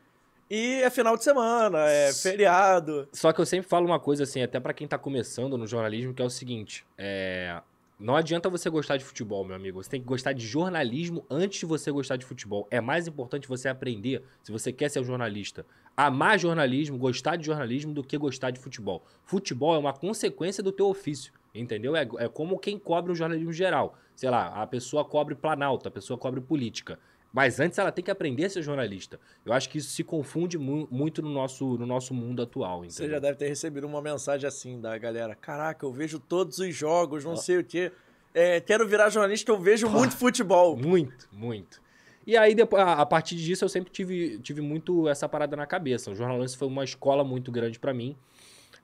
e 0.51 0.83
é 0.83 0.91
final 0.91 1.17
de 1.17 1.25
semana, 1.25 1.89
é 1.89 2.13
feriado. 2.13 3.09
Só 3.13 3.33
que 3.33 3.41
eu 3.41 3.47
sempre 3.47 3.69
falo 3.69 3.87
uma 3.87 4.01
coisa 4.01 4.25
assim, 4.25 4.43
até 4.43 4.59
para 4.59 4.73
quem 4.73 4.87
tá 4.87 4.99
começando 4.99 5.59
no 5.59 5.67
jornalismo, 5.67 6.15
que 6.15 6.23
é 6.23 6.25
o 6.25 6.31
seguinte, 6.31 6.87
é... 6.97 7.61
Não 8.01 8.15
adianta 8.15 8.49
você 8.49 8.71
gostar 8.71 8.97
de 8.97 9.05
futebol, 9.05 9.45
meu 9.45 9.57
amigo. 9.57 9.83
Você 9.83 9.91
tem 9.91 10.01
que 10.01 10.07
gostar 10.07 10.33
de 10.33 10.47
jornalismo 10.47 11.27
antes 11.29 11.59
de 11.59 11.67
você 11.67 11.91
gostar 11.91 12.15
de 12.15 12.25
futebol. 12.25 12.69
É 12.71 12.81
mais 12.81 13.09
importante 13.09 13.49
você 13.49 13.69
aprender, 13.69 14.23
se 14.41 14.53
você 14.53 14.73
quer 14.73 14.89
ser 14.89 15.01
um 15.01 15.05
jornalista, 15.05 15.67
amar 15.97 16.39
jornalismo, 16.39 16.97
gostar 16.97 17.35
de 17.35 17.45
jornalismo 17.45 17.93
do 17.93 18.05
que 18.05 18.17
gostar 18.17 18.53
de 18.53 18.61
futebol. 18.61 19.05
Futebol 19.25 19.75
é 19.75 19.79
uma 19.79 19.93
consequência 19.93 20.63
do 20.63 20.71
teu 20.71 20.87
ofício, 20.87 21.33
entendeu? 21.53 21.97
É, 21.97 22.09
é 22.19 22.29
como 22.29 22.57
quem 22.57 22.79
cobre 22.79 23.11
o 23.11 23.17
jornalismo 23.17 23.53
geral. 23.53 23.99
Sei 24.15 24.31
lá, 24.31 24.63
a 24.63 24.65
pessoa 24.65 25.05
cobre 25.05 25.35
planalto, 25.35 25.89
a 25.89 25.91
pessoa 25.91 26.17
cobre 26.17 26.41
política. 26.41 27.01
Mas 27.39 27.61
antes 27.61 27.79
ela 27.79 27.93
tem 27.93 28.05
que 28.05 28.11
aprender 28.11 28.47
a 28.47 28.51
ser 28.51 28.63
jornalista. 28.63 29.21
Eu 29.47 29.53
acho 29.53 29.71
que 29.71 29.79
isso 29.79 29.91
se 29.91 30.03
confunde 30.03 30.59
mu 30.59 30.89
muito 30.91 31.23
no 31.23 31.31
nosso, 31.31 31.79
no 31.79 31.87
nosso 31.87 32.13
mundo 32.13 32.43
atual. 32.43 32.79
Entendeu? 32.79 32.91
Você 32.91 33.09
já 33.09 33.21
deve 33.21 33.39
ter 33.39 33.47
recebido 33.47 33.87
uma 33.87 34.03
mensagem 34.03 34.45
assim 34.45 34.81
da 34.81 34.99
galera: 34.99 35.37
Caraca, 35.37 35.87
eu 35.87 35.93
vejo 35.93 36.19
todos 36.19 36.59
os 36.59 36.75
jogos, 36.75 37.25
não 37.25 37.35
ah. 37.35 37.37
sei 37.37 37.59
o 37.59 37.65
quê. 37.65 37.93
É, 38.35 38.61
quero 38.61 38.89
virar 38.89 39.09
jornalista, 39.11 39.53
eu 39.53 39.61
vejo 39.61 39.89
muito 39.89 40.17
futebol. 40.17 40.77
Muito, 40.77 41.29
muito. 41.31 41.81
E 42.27 42.37
aí, 42.37 42.57
depois, 42.57 42.83
a, 42.83 43.07
partir 43.07 43.37
disso, 43.37 43.65
eu 43.65 43.69
sempre 43.69 43.93
tive, 43.93 44.41
tive 44.41 44.61
muito 44.61 45.09
essa 45.09 45.29
parada 45.29 45.55
na 45.55 45.65
cabeça. 45.65 46.11
O 46.11 46.17
jornalismo 46.17 46.59
foi 46.59 46.67
uma 46.67 46.83
escola 46.83 47.23
muito 47.23 47.53
grande 47.53 47.79
para 47.79 47.95
mim. 47.95 48.17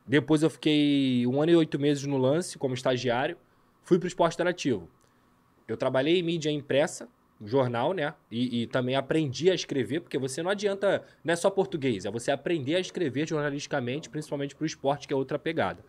Depois 0.07 0.45
eu 0.45 0.51
fiquei 0.51 1.27
um 1.27 1.43
ano 1.43 1.51
e 1.51 1.57
oito 1.57 1.77
meses 1.77 2.07
no 2.07 2.19
lance 2.19 2.57
como 2.57 2.73
estagiário. 2.73 3.37
Fui 3.83 3.99
pro 3.99 4.07
esporte 4.07 4.35
interativo. 4.35 4.89
Eu 5.67 5.77
trabalhei 5.77 6.21
em 6.21 6.23
mídia 6.23 6.53
impressa, 6.53 7.09
jornal, 7.45 7.93
né? 7.93 8.15
E, 8.31 8.63
e, 8.63 8.67
também 8.67 8.97
aprendi 8.97 9.51
a 9.51 9.55
escrever, 9.55 10.01
porque 10.01 10.19
você 10.19 10.43
não 10.43 10.51
adianta, 10.51 11.03
não 11.23 11.33
é 11.33 11.37
só 11.37 11.51
português, 11.51 12.05
é 12.05 12.11
você 12.11 12.31
aprender 12.31 12.77
a 12.77 12.81
escrever 12.81 13.29
jornalisticamente, 13.29 14.09
principalmente 14.09 14.55
para 14.55 14.63
o 14.63 14.67
esporte, 14.67 15.07
que 15.09 15.15
é 15.15 15.17
outra 15.17 15.39
pegada. 15.39 15.85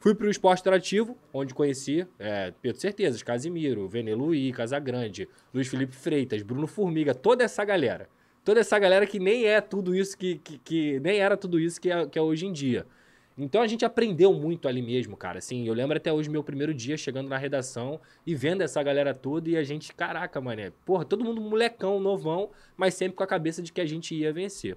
Fui 0.00 0.14
para 0.14 0.26
o 0.26 0.30
esporte 0.30 0.60
interativo, 0.60 1.16
onde 1.32 1.54
conheci 1.54 2.06
é, 2.18 2.52
Pedro 2.60 2.78
Certezas, 2.78 3.22
Casimiro, 3.22 3.88
Vene 3.88 4.14
Luiz, 4.14 4.54
Casagrande, 4.54 5.28
Luiz 5.52 5.66
Felipe 5.66 5.96
Freitas, 5.96 6.42
Bruno 6.42 6.66
Formiga, 6.66 7.14
toda 7.14 7.42
essa 7.42 7.64
galera. 7.64 8.08
Toda 8.44 8.60
essa 8.60 8.78
galera 8.78 9.06
que 9.06 9.18
nem 9.18 9.46
é 9.46 9.62
tudo 9.62 9.96
isso 9.96 10.18
que, 10.18 10.36
que, 10.36 10.58
que 10.58 11.00
nem 11.00 11.20
era 11.20 11.38
tudo 11.38 11.58
isso 11.58 11.80
que 11.80 11.90
é, 11.90 12.06
que 12.06 12.18
é 12.18 12.22
hoje 12.22 12.44
em 12.44 12.52
dia. 12.52 12.86
Então 13.36 13.60
a 13.60 13.66
gente 13.66 13.84
aprendeu 13.84 14.32
muito 14.32 14.68
ali 14.68 14.80
mesmo, 14.80 15.16
cara. 15.16 15.38
Assim, 15.38 15.66
eu 15.66 15.74
lembro 15.74 15.96
até 15.96 16.12
hoje 16.12 16.30
meu 16.30 16.44
primeiro 16.44 16.72
dia 16.72 16.96
chegando 16.96 17.28
na 17.28 17.36
redação 17.36 18.00
e 18.24 18.34
vendo 18.34 18.62
essa 18.62 18.80
galera 18.82 19.12
toda 19.12 19.50
e 19.50 19.56
a 19.56 19.64
gente, 19.64 19.92
caraca, 19.92 20.40
mané. 20.40 20.72
Porra, 20.84 21.04
todo 21.04 21.24
mundo 21.24 21.40
molecão, 21.40 21.98
novão, 21.98 22.50
mas 22.76 22.94
sempre 22.94 23.16
com 23.16 23.24
a 23.24 23.26
cabeça 23.26 23.60
de 23.60 23.72
que 23.72 23.80
a 23.80 23.86
gente 23.86 24.14
ia 24.14 24.32
vencer. 24.32 24.76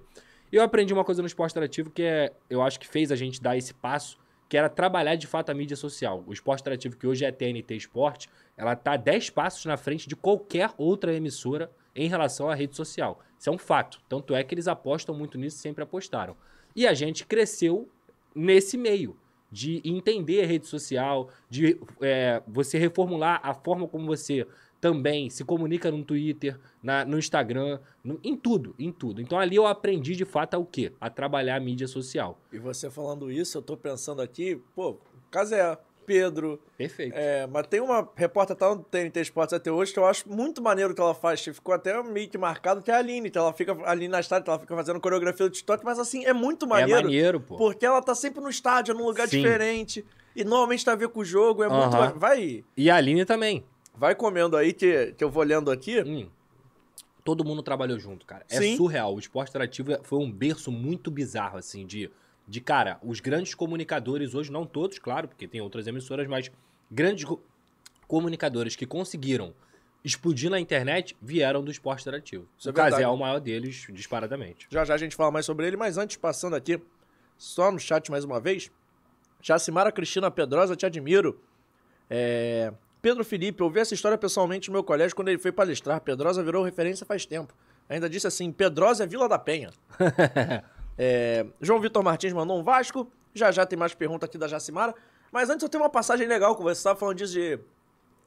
Eu 0.50 0.62
aprendi 0.62 0.92
uma 0.92 1.04
coisa 1.04 1.22
no 1.22 1.28
esporte 1.28 1.52
interativo 1.52 1.90
que 1.90 2.02
é, 2.02 2.32
eu 2.50 2.60
acho 2.62 2.80
que 2.80 2.88
fez 2.88 3.12
a 3.12 3.16
gente 3.16 3.40
dar 3.40 3.56
esse 3.56 3.72
passo, 3.74 4.18
que 4.48 4.56
era 4.56 4.68
trabalhar 4.68 5.14
de 5.14 5.26
fato 5.26 5.50
a 5.50 5.54
mídia 5.54 5.76
social. 5.76 6.24
O 6.26 6.32
esporte 6.32 6.62
interativo, 6.62 6.96
que 6.96 7.06
hoje 7.06 7.24
é 7.24 7.30
TNT 7.30 7.76
Esporte, 7.76 8.28
ela 8.56 8.74
tá 8.74 8.96
10 8.96 9.30
passos 9.30 9.64
na 9.66 9.76
frente 9.76 10.08
de 10.08 10.16
qualquer 10.16 10.70
outra 10.78 11.14
emissora 11.14 11.70
em 11.94 12.08
relação 12.08 12.48
à 12.48 12.54
rede 12.54 12.74
social. 12.74 13.20
Isso 13.38 13.50
é 13.50 13.52
um 13.52 13.58
fato. 13.58 14.00
Tanto 14.08 14.34
é 14.34 14.42
que 14.42 14.54
eles 14.54 14.66
apostam 14.66 15.14
muito 15.14 15.36
nisso, 15.36 15.58
sempre 15.58 15.84
apostaram. 15.84 16.34
E 16.74 16.86
a 16.86 16.94
gente 16.94 17.26
cresceu 17.26 17.88
nesse 18.34 18.76
meio 18.76 19.16
de 19.50 19.80
entender 19.84 20.42
a 20.42 20.46
rede 20.46 20.66
social, 20.66 21.30
de 21.48 21.80
é, 22.00 22.42
você 22.46 22.78
reformular 22.78 23.40
a 23.42 23.54
forma 23.54 23.88
como 23.88 24.06
você 24.06 24.46
também 24.80 25.28
se 25.28 25.44
comunica 25.44 25.90
no 25.90 26.04
Twitter, 26.04 26.58
na, 26.82 27.04
no 27.04 27.18
Instagram, 27.18 27.80
no, 28.04 28.20
em 28.22 28.36
tudo, 28.36 28.74
em 28.78 28.92
tudo. 28.92 29.20
Então 29.20 29.38
ali 29.38 29.56
eu 29.56 29.66
aprendi 29.66 30.14
de 30.14 30.24
fato 30.24 30.54
a 30.54 30.58
o 30.58 30.64
quê? 30.64 30.92
A 31.00 31.10
trabalhar 31.10 31.56
a 31.56 31.60
mídia 31.60 31.88
social. 31.88 32.38
E 32.52 32.58
você 32.58 32.90
falando 32.90 33.30
isso, 33.30 33.58
eu 33.58 33.62
tô 33.62 33.76
pensando 33.76 34.22
aqui, 34.22 34.60
pô, 34.74 34.98
Casé, 35.30 35.76
Pedro. 36.08 36.58
Perfeito. 36.78 37.14
É, 37.14 37.46
mas 37.46 37.66
tem 37.66 37.80
uma 37.80 38.08
repórter 38.16 38.56
tá 38.56 38.74
no 38.74 38.82
TNT 38.82 39.20
Esportes 39.20 39.52
até 39.52 39.70
hoje 39.70 39.92
que 39.92 39.98
eu 39.98 40.06
acho 40.06 40.26
muito 40.26 40.62
maneiro 40.62 40.94
que 40.94 41.00
ela 41.00 41.14
faz. 41.14 41.44
Ficou 41.44 41.74
até 41.74 42.02
meio 42.02 42.30
que 42.30 42.38
marcado, 42.38 42.80
que 42.80 42.90
é 42.90 42.94
a 42.94 42.98
Aline. 42.98 43.30
Que 43.30 43.36
ela 43.36 43.52
fica 43.52 43.76
ali 43.84 44.08
na 44.08 44.18
estádio, 44.18 44.50
ela 44.50 44.58
fica 44.58 44.74
fazendo 44.74 44.98
coreografia 44.98 45.46
do 45.46 45.52
TikTok, 45.52 45.84
mas 45.84 45.98
assim, 45.98 46.24
é 46.24 46.32
muito 46.32 46.64
é 46.64 46.68
maneiro. 46.68 47.00
É 47.00 47.02
maneiro, 47.02 47.40
pô. 47.40 47.58
Porque 47.58 47.84
ela 47.84 48.00
tá 48.00 48.14
sempre 48.14 48.40
no 48.40 48.48
estádio, 48.48 48.94
num 48.94 49.04
lugar 49.04 49.28
Sim. 49.28 49.42
diferente. 49.42 50.04
E 50.34 50.42
normalmente 50.44 50.82
tá 50.82 50.92
a 50.92 50.96
ver 50.96 51.08
com 51.08 51.20
o 51.20 51.24
jogo, 51.24 51.62
é 51.62 51.68
muito. 51.68 52.18
Vai. 52.18 52.64
E 52.74 52.88
a 52.88 52.96
Aline 52.96 53.26
também. 53.26 53.62
Vai 53.94 54.14
comendo 54.14 54.56
aí 54.56 54.72
que, 54.72 55.12
que 55.12 55.22
eu 55.22 55.28
vou 55.30 55.42
lendo 55.42 55.70
aqui. 55.70 56.00
Hum. 56.00 56.26
Todo 57.22 57.44
mundo 57.44 57.62
trabalhou 57.62 57.98
junto, 57.98 58.24
cara. 58.24 58.46
É 58.48 58.58
Sim. 58.58 58.76
surreal. 58.76 59.14
O 59.14 59.18
esporte 59.18 59.50
interativo 59.50 59.98
foi 60.04 60.18
um 60.18 60.32
berço 60.32 60.72
muito 60.72 61.10
bizarro, 61.10 61.58
assim, 61.58 61.84
de 61.84 62.10
de 62.48 62.60
cara, 62.62 62.98
os 63.02 63.20
grandes 63.20 63.54
comunicadores 63.54 64.34
hoje, 64.34 64.50
não 64.50 64.64
todos, 64.64 64.98
claro, 64.98 65.28
porque 65.28 65.46
tem 65.46 65.60
outras 65.60 65.86
emissoras, 65.86 66.26
mas 66.26 66.50
grandes 66.90 67.28
comunicadores 68.06 68.74
que 68.74 68.86
conseguiram 68.86 69.52
explodir 70.02 70.48
na 70.48 70.58
internet 70.58 71.14
vieram 71.20 71.62
do 71.62 71.70
esporte 71.70 72.00
interativo. 72.00 72.48
Isso 72.58 72.68
o 72.68 72.70
é 72.70 72.72
Casé 72.72 73.02
é 73.02 73.08
o 73.08 73.16
maior 73.16 73.38
deles, 73.38 73.86
disparadamente. 73.90 74.66
Já 74.70 74.82
já 74.82 74.94
a 74.94 74.96
gente 74.96 75.14
fala 75.14 75.30
mais 75.30 75.44
sobre 75.44 75.66
ele, 75.66 75.76
mas 75.76 75.98
antes, 75.98 76.16
passando 76.16 76.56
aqui, 76.56 76.80
só 77.36 77.70
no 77.70 77.78
chat 77.78 78.10
mais 78.10 78.24
uma 78.24 78.40
vez, 78.40 78.70
Jacimara 79.42 79.92
Cristina 79.92 80.30
Pedrosa, 80.30 80.74
te 80.74 80.86
admiro. 80.86 81.38
É... 82.08 82.72
Pedro 83.02 83.24
Felipe, 83.24 83.62
eu 83.62 83.68
vi 83.68 83.80
essa 83.80 83.92
história 83.92 84.16
pessoalmente 84.16 84.68
no 84.68 84.72
meu 84.72 84.82
colégio 84.82 85.14
quando 85.14 85.28
ele 85.28 85.38
foi 85.38 85.52
palestrar. 85.52 86.00
Pedrosa 86.00 86.42
virou 86.42 86.64
referência 86.64 87.04
faz 87.04 87.26
tempo. 87.26 87.54
Ainda 87.88 88.08
disse 88.08 88.26
assim, 88.26 88.50
Pedrosa 88.50 89.04
é 89.04 89.06
Vila 89.06 89.28
da 89.28 89.38
Penha. 89.38 89.70
é... 90.98 91.46
João 91.60 91.80
Vitor 91.80 92.02
Martins 92.02 92.32
mandou 92.32 92.58
um 92.58 92.62
Vasco. 92.62 93.10
Já 93.32 93.52
já 93.52 93.64
tem 93.64 93.78
mais 93.78 93.94
pergunta 93.94 94.26
aqui 94.26 94.36
da 94.36 94.48
Jacimara. 94.48 94.94
Mas 95.30 95.48
antes 95.48 95.62
eu 95.62 95.68
tenho 95.68 95.82
uma 95.84 95.90
passagem 95.90 96.26
legal 96.26 96.56
com 96.56 96.62
você. 96.62 96.74
Você 96.74 96.80
estava 96.80 96.98
falando 96.98 97.16
disso 97.16 97.32
de. 97.32 97.58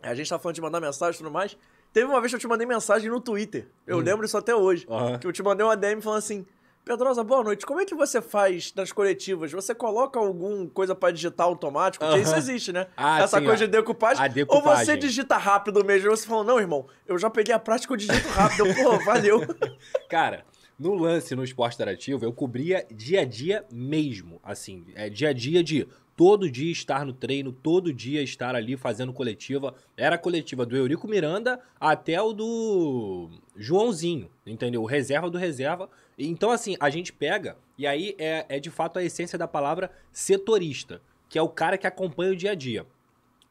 A 0.01 0.15
gente 0.15 0.23
estava 0.23 0.41
falando 0.41 0.55
de 0.55 0.61
mandar 0.61 0.79
mensagem 0.79 1.15
e 1.15 1.23
tudo 1.23 1.31
mais. 1.31 1.57
Teve 1.93 2.05
uma 2.05 2.21
vez 2.21 2.31
que 2.31 2.35
eu 2.37 2.39
te 2.39 2.47
mandei 2.47 2.65
mensagem 2.65 3.09
no 3.09 3.19
Twitter. 3.19 3.67
Eu 3.85 3.97
hum. 3.97 4.01
lembro 4.01 4.25
isso 4.25 4.37
até 4.37 4.55
hoje. 4.55 4.85
Uhum. 4.87 5.19
Que 5.19 5.27
eu 5.27 5.33
te 5.33 5.43
mandei 5.43 5.65
uma 5.65 5.75
DM 5.75 6.01
falando 6.01 6.19
assim: 6.19 6.45
Pedrosa, 6.85 7.23
boa 7.23 7.43
noite. 7.43 7.65
Como 7.65 7.79
é 7.79 7.85
que 7.85 7.93
você 7.93 8.21
faz 8.21 8.73
nas 8.73 8.91
coletivas? 8.91 9.51
Você 9.51 9.75
coloca 9.75 10.19
alguma 10.19 10.67
coisa 10.69 10.95
para 10.95 11.13
digitar 11.13 11.45
automático? 11.45 12.03
Porque 12.03 12.19
uhum. 12.19 12.23
isso 12.23 12.35
existe, 12.35 12.73
né? 12.73 12.87
Ah, 12.97 13.21
Essa 13.21 13.39
sim, 13.39 13.45
coisa 13.45 13.65
de 13.65 13.71
decupagem. 13.71 14.29
decupagem. 14.31 14.69
Ou 14.69 14.77
você 14.77 14.97
digita 14.97 15.37
rápido 15.37 15.85
mesmo? 15.85 16.09
Você 16.09 16.25
falou, 16.25 16.43
não, 16.43 16.59
irmão, 16.59 16.87
eu 17.05 17.19
já 17.19 17.29
peguei 17.29 17.53
a 17.53 17.59
prática, 17.59 17.93
eu 17.93 17.97
digito 17.97 18.27
rápido. 18.29 18.63
Pô, 18.73 18.97
valeu. 19.05 19.41
Cara, 20.09 20.43
no 20.81 20.95
lance 20.95 21.35
no 21.35 21.43
esporte 21.43 21.75
interativo, 21.75 22.25
eu 22.25 22.33
cobria 22.33 22.85
dia 22.91 23.21
a 23.21 23.25
dia 23.25 23.63
mesmo. 23.71 24.39
Assim, 24.43 24.83
é 24.95 25.09
dia 25.09 25.29
a 25.29 25.33
dia 25.33 25.63
de 25.63 25.87
todo 26.17 26.49
dia 26.49 26.71
estar 26.71 27.05
no 27.05 27.13
treino, 27.13 27.51
todo 27.51 27.93
dia 27.93 28.23
estar 28.23 28.55
ali 28.55 28.75
fazendo 28.75 29.13
coletiva. 29.13 29.75
Era 29.95 30.15
a 30.15 30.17
coletiva 30.17 30.65
do 30.65 30.75
Eurico 30.75 31.07
Miranda 31.07 31.59
até 31.79 32.19
o 32.19 32.33
do 32.33 33.29
Joãozinho, 33.55 34.27
entendeu? 34.43 34.81
O 34.81 34.87
reserva 34.87 35.29
do 35.29 35.37
reserva. 35.37 35.87
Então, 36.17 36.49
assim, 36.49 36.75
a 36.79 36.89
gente 36.89 37.13
pega, 37.13 37.57
e 37.77 37.85
aí 37.85 38.15
é, 38.17 38.47
é 38.49 38.59
de 38.59 38.71
fato 38.71 38.97
a 38.97 39.03
essência 39.03 39.37
da 39.37 39.47
palavra 39.47 39.91
setorista, 40.11 40.99
que 41.29 41.37
é 41.37 41.41
o 41.43 41.49
cara 41.49 41.77
que 41.77 41.85
acompanha 41.85 42.31
o 42.31 42.35
dia 42.35 42.51
a 42.51 42.55
dia. 42.55 42.87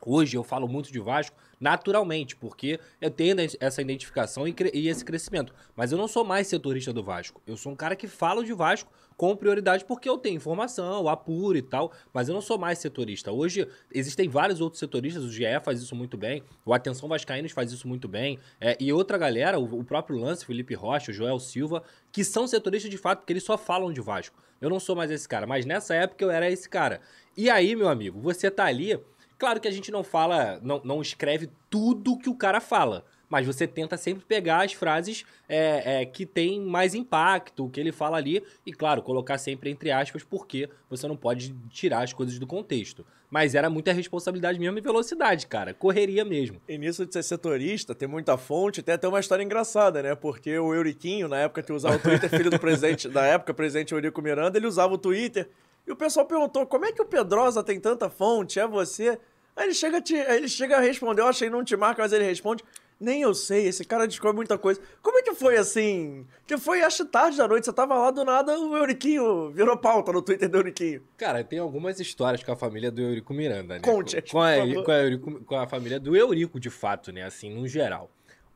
Hoje 0.05 0.37
eu 0.37 0.43
falo 0.43 0.67
muito 0.67 0.91
de 0.91 0.99
Vasco 0.99 1.37
naturalmente, 1.61 2.35
porque 2.35 2.81
eu 3.00 3.11
tenho 3.11 3.37
essa 3.61 3.83
identificação 3.83 4.49
e, 4.49 4.55
e, 4.73 4.88
esse 4.88 5.05
crescimento. 5.05 5.55
Mas 5.76 5.93
eu 5.93 5.99
não 5.99 6.09
sou 6.09 6.25
mais 6.25 6.47
setorista 6.47 6.93
do 6.93 7.05
Vasco. 7.05 7.43
Eu 7.47 7.57
sou 7.57 7.71
um 7.73 7.76
cara 7.76 7.95
que 7.95 8.09
fala 8.09 8.43
de 8.43 8.52
Vasco 8.55 8.90
com 9.21 9.37
prioridade 9.37 9.85
porque 9.85 10.09
eu 10.09 10.17
tenho 10.17 10.37
informação, 10.37 11.07
apuro 11.07 11.59
e 11.59 11.61
tal, 11.61 11.93
mas 12.11 12.31
eu 12.31 12.35
não 12.35 12.40
sou 12.40 12.59
mais 12.59 12.79
setorista. 12.79 13.31
Hoje 13.31 13.69
existem 13.93 14.31
vários 14.31 14.62
outros 14.62 14.81
setoristas, 14.81 15.23
o 15.25 15.31
GE 15.31 15.45
faz 15.62 15.83
isso 15.83 15.95
muito 15.95 16.17
bem, 16.17 16.43
o 16.64 16.73
Atenção 16.73 17.07
Vascaínos 17.07 17.52
faz 17.52 17.71
isso 17.71 17.87
muito 17.87 18.09
bem, 18.09 18.38
é, 18.59 18.79
e 18.81 18.90
outra 18.90 19.19
galera, 19.19 19.61
o, 19.61 19.81
o 19.81 19.85
próprio 19.85 20.17
Lance, 20.17 20.47
Felipe 20.47 20.73
Rocha, 20.73 21.11
o 21.11 21.14
Joel 21.14 21.38
Silva, 21.38 21.83
que 22.11 22.25
são 22.25 22.47
setoristas 22.47 22.90
de 22.90 22.97
fato, 22.97 23.19
porque 23.19 23.35
eles 23.35 23.45
só 23.45 23.59
falam 23.59 23.93
de 23.93 24.00
Vasco. 24.00 24.43
Eu 24.59 24.71
não 24.71 24.81
sou 24.81 24.97
mais 24.97 25.11
esse 25.11 25.29
cara, 25.29 25.47
mas 25.47 25.67
nessa 25.67 25.95
época 25.95 26.25
eu 26.25 26.31
era 26.31 26.50
esse 26.50 26.67
cara. 26.67 27.02
E 27.37 27.50
aí, 27.50 27.76
meu 27.76 27.88
amigo, 27.88 28.19
você 28.21 28.50
tá 28.50 28.64
ali 28.64 28.99
Claro 29.41 29.59
que 29.59 29.67
a 29.67 29.71
gente 29.71 29.91
não 29.91 30.05
fala, 30.05 30.61
não, 30.63 30.83
não 30.85 31.01
escreve 31.01 31.49
tudo 31.71 32.19
que 32.19 32.29
o 32.29 32.35
cara 32.35 32.61
fala, 32.61 33.07
mas 33.27 33.47
você 33.47 33.67
tenta 33.67 33.97
sempre 33.97 34.23
pegar 34.23 34.63
as 34.63 34.75
frases 34.75 35.25
é, 35.49 36.03
é, 36.03 36.05
que 36.05 36.27
tem 36.27 36.61
mais 36.61 36.95
impacto, 36.95 37.65
o 37.65 37.71
que 37.71 37.81
ele 37.81 37.91
fala 37.91 38.19
ali, 38.19 38.45
e 38.67 38.71
claro, 38.71 39.01
colocar 39.01 39.39
sempre 39.39 39.71
entre 39.71 39.91
aspas, 39.91 40.23
porque 40.23 40.69
você 40.91 41.09
não 41.09 41.17
pode 41.17 41.55
tirar 41.71 42.03
as 42.03 42.13
coisas 42.13 42.39
do 42.39 42.47
contexto. 42.47 43.03
Mas 43.31 43.55
era 43.55 43.71
muita 43.71 43.95
responsabilidade 43.95 44.59
mesmo 44.59 44.77
e 44.77 44.83
velocidade, 44.83 45.47
cara. 45.47 45.73
Correria 45.73 46.25
mesmo. 46.25 46.61
E 46.69 46.77
nisso 46.77 47.07
de 47.07 47.15
ser 47.15 47.23
setorista, 47.23 47.95
tem 47.95 48.09
muita 48.09 48.37
fonte, 48.37 48.83
tem 48.83 48.97
até 48.97 49.09
uma 49.09 49.21
história 49.21 49.43
engraçada, 49.43 50.03
né? 50.03 50.15
Porque 50.15 50.59
o 50.59 50.75
Euriquinho, 50.75 51.29
na 51.29 51.39
época 51.39 51.63
que 51.63 51.73
usava 51.73 51.97
o 51.97 51.99
Twitter, 51.99 52.29
filho 52.29 52.51
do 52.51 52.59
presidente, 52.61 53.09
da 53.09 53.25
época, 53.25 53.55
presidente 53.55 53.95
Eurico 53.95 54.21
Miranda, 54.21 54.59
ele 54.59 54.67
usava 54.67 54.93
o 54.93 54.99
Twitter 54.99 55.49
E 55.91 55.93
o 55.93 55.97
pessoal 55.97 56.25
perguntou: 56.25 56.65
como 56.67 56.85
é 56.85 56.93
que 56.93 57.03
o 57.03 57.05
Pedrosa 57.05 57.65
tem 57.65 57.81
tanta 57.81 58.09
fonte? 58.09 58.61
É 58.61 58.67
você? 58.67 59.19
Aí 59.57 59.67
ele 59.67 59.75
chega 59.75 59.99
a, 59.99 60.01
te, 60.01 60.15
ele 60.15 60.49
chega 60.49 60.77
a 60.77 60.81
responder, 60.81 61.21
eu 61.21 61.27
achei 61.27 61.49
que 61.49 61.55
não 61.55 61.65
te 61.65 61.77
marca, 61.77 62.01
mas 62.01 62.13
ele 62.13 62.25
responde. 62.25 62.65
Nem 63.01 63.23
eu 63.23 63.35
sei, 63.35 63.67
esse 63.67 63.83
cara 63.83 64.07
descobre 64.07 64.37
muita 64.37 64.57
coisa. 64.57 64.81
Como 65.03 65.19
é 65.19 65.23
que 65.23 65.35
foi 65.35 65.57
assim? 65.57 66.27
Que 66.47 66.59
foi 66.59 66.83
acho 66.83 67.07
tarde 67.07 67.37
da 67.37 67.49
noite, 67.49 67.65
você 67.65 67.73
tava 67.73 67.95
lá 67.95 68.11
do 68.11 68.25
nada, 68.25 68.57
o 68.59 68.77
Euriquinho 68.77 69.51
virou 69.51 69.77
pauta 69.77 70.13
no 70.13 70.21
Twitter 70.23 70.49
do 70.49 70.59
Euriquinho. 70.59 71.03
Cara, 71.17 71.43
tem 71.43 71.59
algumas 71.59 71.99
histórias 71.99 72.43
com 72.45 72.53
a 72.53 72.57
família 72.57 72.91
do 72.91 73.01
Eurico 73.01 73.33
Miranda, 73.33 73.77
né? 73.77 73.81
Conte, 73.81 74.21
com, 74.31 74.41
a, 74.41 74.53
com, 74.85 74.91
a 74.91 74.99
Eurico, 75.03 75.45
com 75.45 75.57
a 75.57 75.67
família 75.67 75.99
do 75.99 76.15
Eurico, 76.15 76.61
de 76.61 76.71
fato, 76.71 77.11
né? 77.11 77.25
Assim, 77.25 77.53
no 77.53 77.67
geral. 77.67 78.11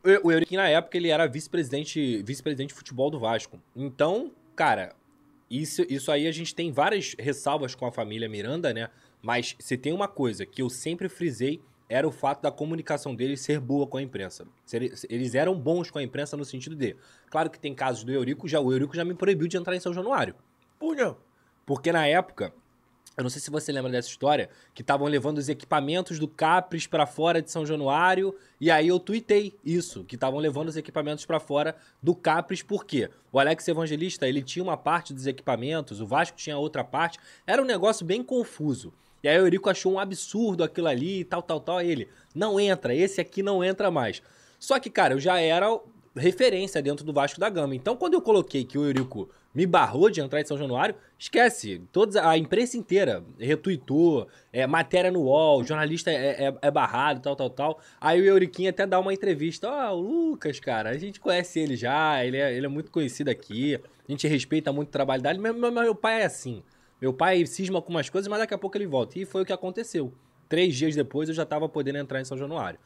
O, 0.05 0.29
o 0.29 0.33
Eurico, 0.33 0.55
na 0.55 0.69
época, 0.69 0.99
ele 0.99 1.09
era 1.09 1.27
vice-presidente 1.27 2.23
vice-presidente 2.23 2.69
de 2.69 2.75
futebol 2.75 3.11
do 3.11 3.19
Vasco. 3.19 3.59
Então, 3.75 4.31
cara, 4.55 4.95
isso, 5.63 5.83
isso 5.89 6.11
aí 6.11 6.27
a 6.27 6.33
gente 6.33 6.55
tem 6.55 6.73
várias 6.73 7.15
ressalvas 7.19 7.75
com 7.75 7.87
a 7.87 7.93
família 7.93 8.29
Miranda, 8.29 8.73
né? 8.73 8.89
Mas 9.23 9.57
se 9.59 9.77
tem 9.77 9.93
uma 9.93 10.09
coisa 10.09 10.45
que 10.45 10.63
eu 10.63 10.69
sempre 10.69 11.09
frisei 11.09 11.61
era 11.89 12.09
o 12.09 12.11
fato 12.11 12.43
da 12.43 12.51
comunicação 12.51 13.15
deles 13.15 13.41
ser 13.41 13.61
boa 13.61 13.87
com 13.87 13.99
a 13.99 14.03
imprensa. 14.03 14.47
Eles 15.09 15.35
eram 15.35 15.55
bons 15.55 15.91
com 15.91 15.99
a 15.99 16.03
imprensa 16.03 16.37
no 16.37 16.45
sentido 16.45 16.75
de. 16.75 16.97
Claro 17.31 17.51
que 17.51 17.59
tem 17.59 17.75
casos 17.75 18.05
do 18.05 18.13
Eurico, 18.13 18.49
já 18.49 18.59
o 18.59 18.73
Eurico 18.73 18.97
já 18.97 19.05
me 19.05 19.15
proibiu 19.15 19.47
de 19.47 19.57
entrar 19.57 19.77
em 19.77 19.81
São 19.81 19.93
Januário. 19.93 20.35
Punha. 20.79 21.15
Porque 21.67 21.93
na 21.93 22.07
época, 22.07 22.53
eu 23.17 23.23
não 23.23 23.31
sei 23.31 23.41
se 23.41 23.51
você 23.51 23.71
lembra 23.71 23.91
dessa 23.91 24.09
história, 24.09 24.51
que 24.75 24.83
estavam 24.83 25.07
levando 25.07 25.39
os 25.39 25.49
equipamentos 25.49 26.19
do 26.19 26.27
Capres 26.27 26.87
para 26.87 27.07
fora 27.07 27.41
de 27.41 27.51
São 27.51 27.65
Januário, 27.65 28.35
e 28.61 28.71
aí 28.71 28.89
eu 28.89 28.99
tuitei 28.99 29.55
isso, 29.65 30.05
que 30.05 30.17
estavam 30.17 30.41
levando 30.41 30.69
os 30.69 30.77
equipamentos 30.77 31.25
para 31.25 31.39
fora 31.39 31.77
do 32.03 32.15
Capres, 32.15 32.63
por 32.63 32.85
quê? 32.85 33.09
O 33.33 33.39
Alex 33.39 33.67
Evangelista, 33.69 34.29
ele 34.29 34.43
tinha 34.43 34.63
uma 34.63 34.77
parte 34.77 35.15
dos 35.15 35.27
equipamentos, 35.27 36.01
o 36.01 36.07
Vasco 36.07 36.37
tinha 36.37 36.59
outra 36.59 36.83
parte, 36.83 37.19
era 37.47 37.63
um 37.63 37.67
negócio 37.67 38.05
bem 38.05 38.23
confuso. 38.23 38.93
E 39.23 39.29
aí 39.29 39.39
o 39.39 39.47
Eurico 39.47 39.71
achou 39.71 39.93
um 39.93 39.99
absurdo 39.99 40.63
aquilo 40.63 40.87
ali 40.87 41.21
e 41.21 41.25
tal, 41.25 41.43
tal, 41.43 41.59
tal. 41.59 41.79
Aí 41.79 41.91
ele, 41.91 42.09
não 42.35 42.61
entra, 42.61 42.95
esse 42.95 43.23
aqui 43.23 43.43
não 43.43 43.65
entra 43.65 43.91
mais. 43.91 44.23
Só 44.59 44.79
que, 44.79 44.91
cara, 44.91 45.15
eu 45.15 45.21
já 45.21 45.41
era 45.41 45.67
referência 46.15 46.83
dentro 46.83 47.05
do 47.07 47.13
Vasco 47.13 47.41
da 47.41 47.49
Gama. 47.49 47.75
Então, 47.75 47.97
quando 47.97 48.15
eu 48.15 48.21
coloquei 48.21 48.65
que 48.65 48.77
o 48.77 48.85
Eurico 48.85 49.31
me 49.55 49.67
barrou 49.67 50.11
de 50.11 50.21
entrar 50.21 50.41
em 50.41 50.45
São 50.45 50.59
Januário, 50.59 50.97
esquece. 51.19 51.81
Todos, 51.93 52.17
a 52.17 52.37
imprensa 52.37 52.77
inteira 52.77 53.25
retuitou, 53.39 54.27
é, 54.53 54.67
matéria 54.67 55.11
no 55.11 55.21
UOL, 55.23 55.63
jornalista 55.63 56.11
é, 56.11 56.47
é, 56.47 56.55
é, 56.61 56.71
barrado, 56.71 57.21
tal, 57.21 57.37
tal, 57.37 57.51
tal. 57.51 57.81
Aí 58.01 58.21
o 58.21 58.25
Euriquinho 58.25 58.71
até 58.71 58.85
dá 58.85 58.99
uma 58.99 59.15
entrevista. 59.15 59.69
Ó, 59.69 59.93
oh, 59.93 59.99
o 59.99 60.01
Lucas, 60.01 60.59
cara, 60.59 60.91
a 60.91 60.99
gente 60.99 61.21
conhece 61.21 61.61
ele 61.61 61.77
já, 61.77 62.25
ele 62.25 62.37
é, 62.37 62.53
ele 62.53 62.67
é 62.67 62.69
muito 62.69 62.91
conhecido 62.91 63.31
aqui, 63.31 63.77
a 63.77 64.11
gente 64.11 64.27
respeita 64.27 64.73
muito 64.73 64.89
o 64.89 64.93
trabalho 64.93 65.23
dele, 65.23 65.39
meu, 65.39 65.55
meu 65.55 65.95
pai 65.95 66.23
é 66.23 66.25
assim. 66.25 66.63
Meu 67.01 67.13
pai 67.13 67.45
cisma 67.47 67.83
com 67.83 67.91
umas 67.91 68.09
coisas, 68.09 68.29
mas 68.29 68.39
daqui 68.39 68.55
a 68.55 68.59
pouco 68.59 68.77
ele 68.77 68.87
volta. 68.87 69.19
E 69.19 69.25
foi 69.25 69.43
o 69.43 69.45
que 69.45 69.53
aconteceu. 69.53 70.13
Três 70.49 70.75
dias 70.75 70.95
depois 70.95 71.29
eu 71.29 71.35
já 71.35 71.43
estava 71.43 71.69
podendo 71.69 71.99
entrar 71.99 72.21
em 72.21 72.25
São 72.25 72.37
Januário. 72.37 72.79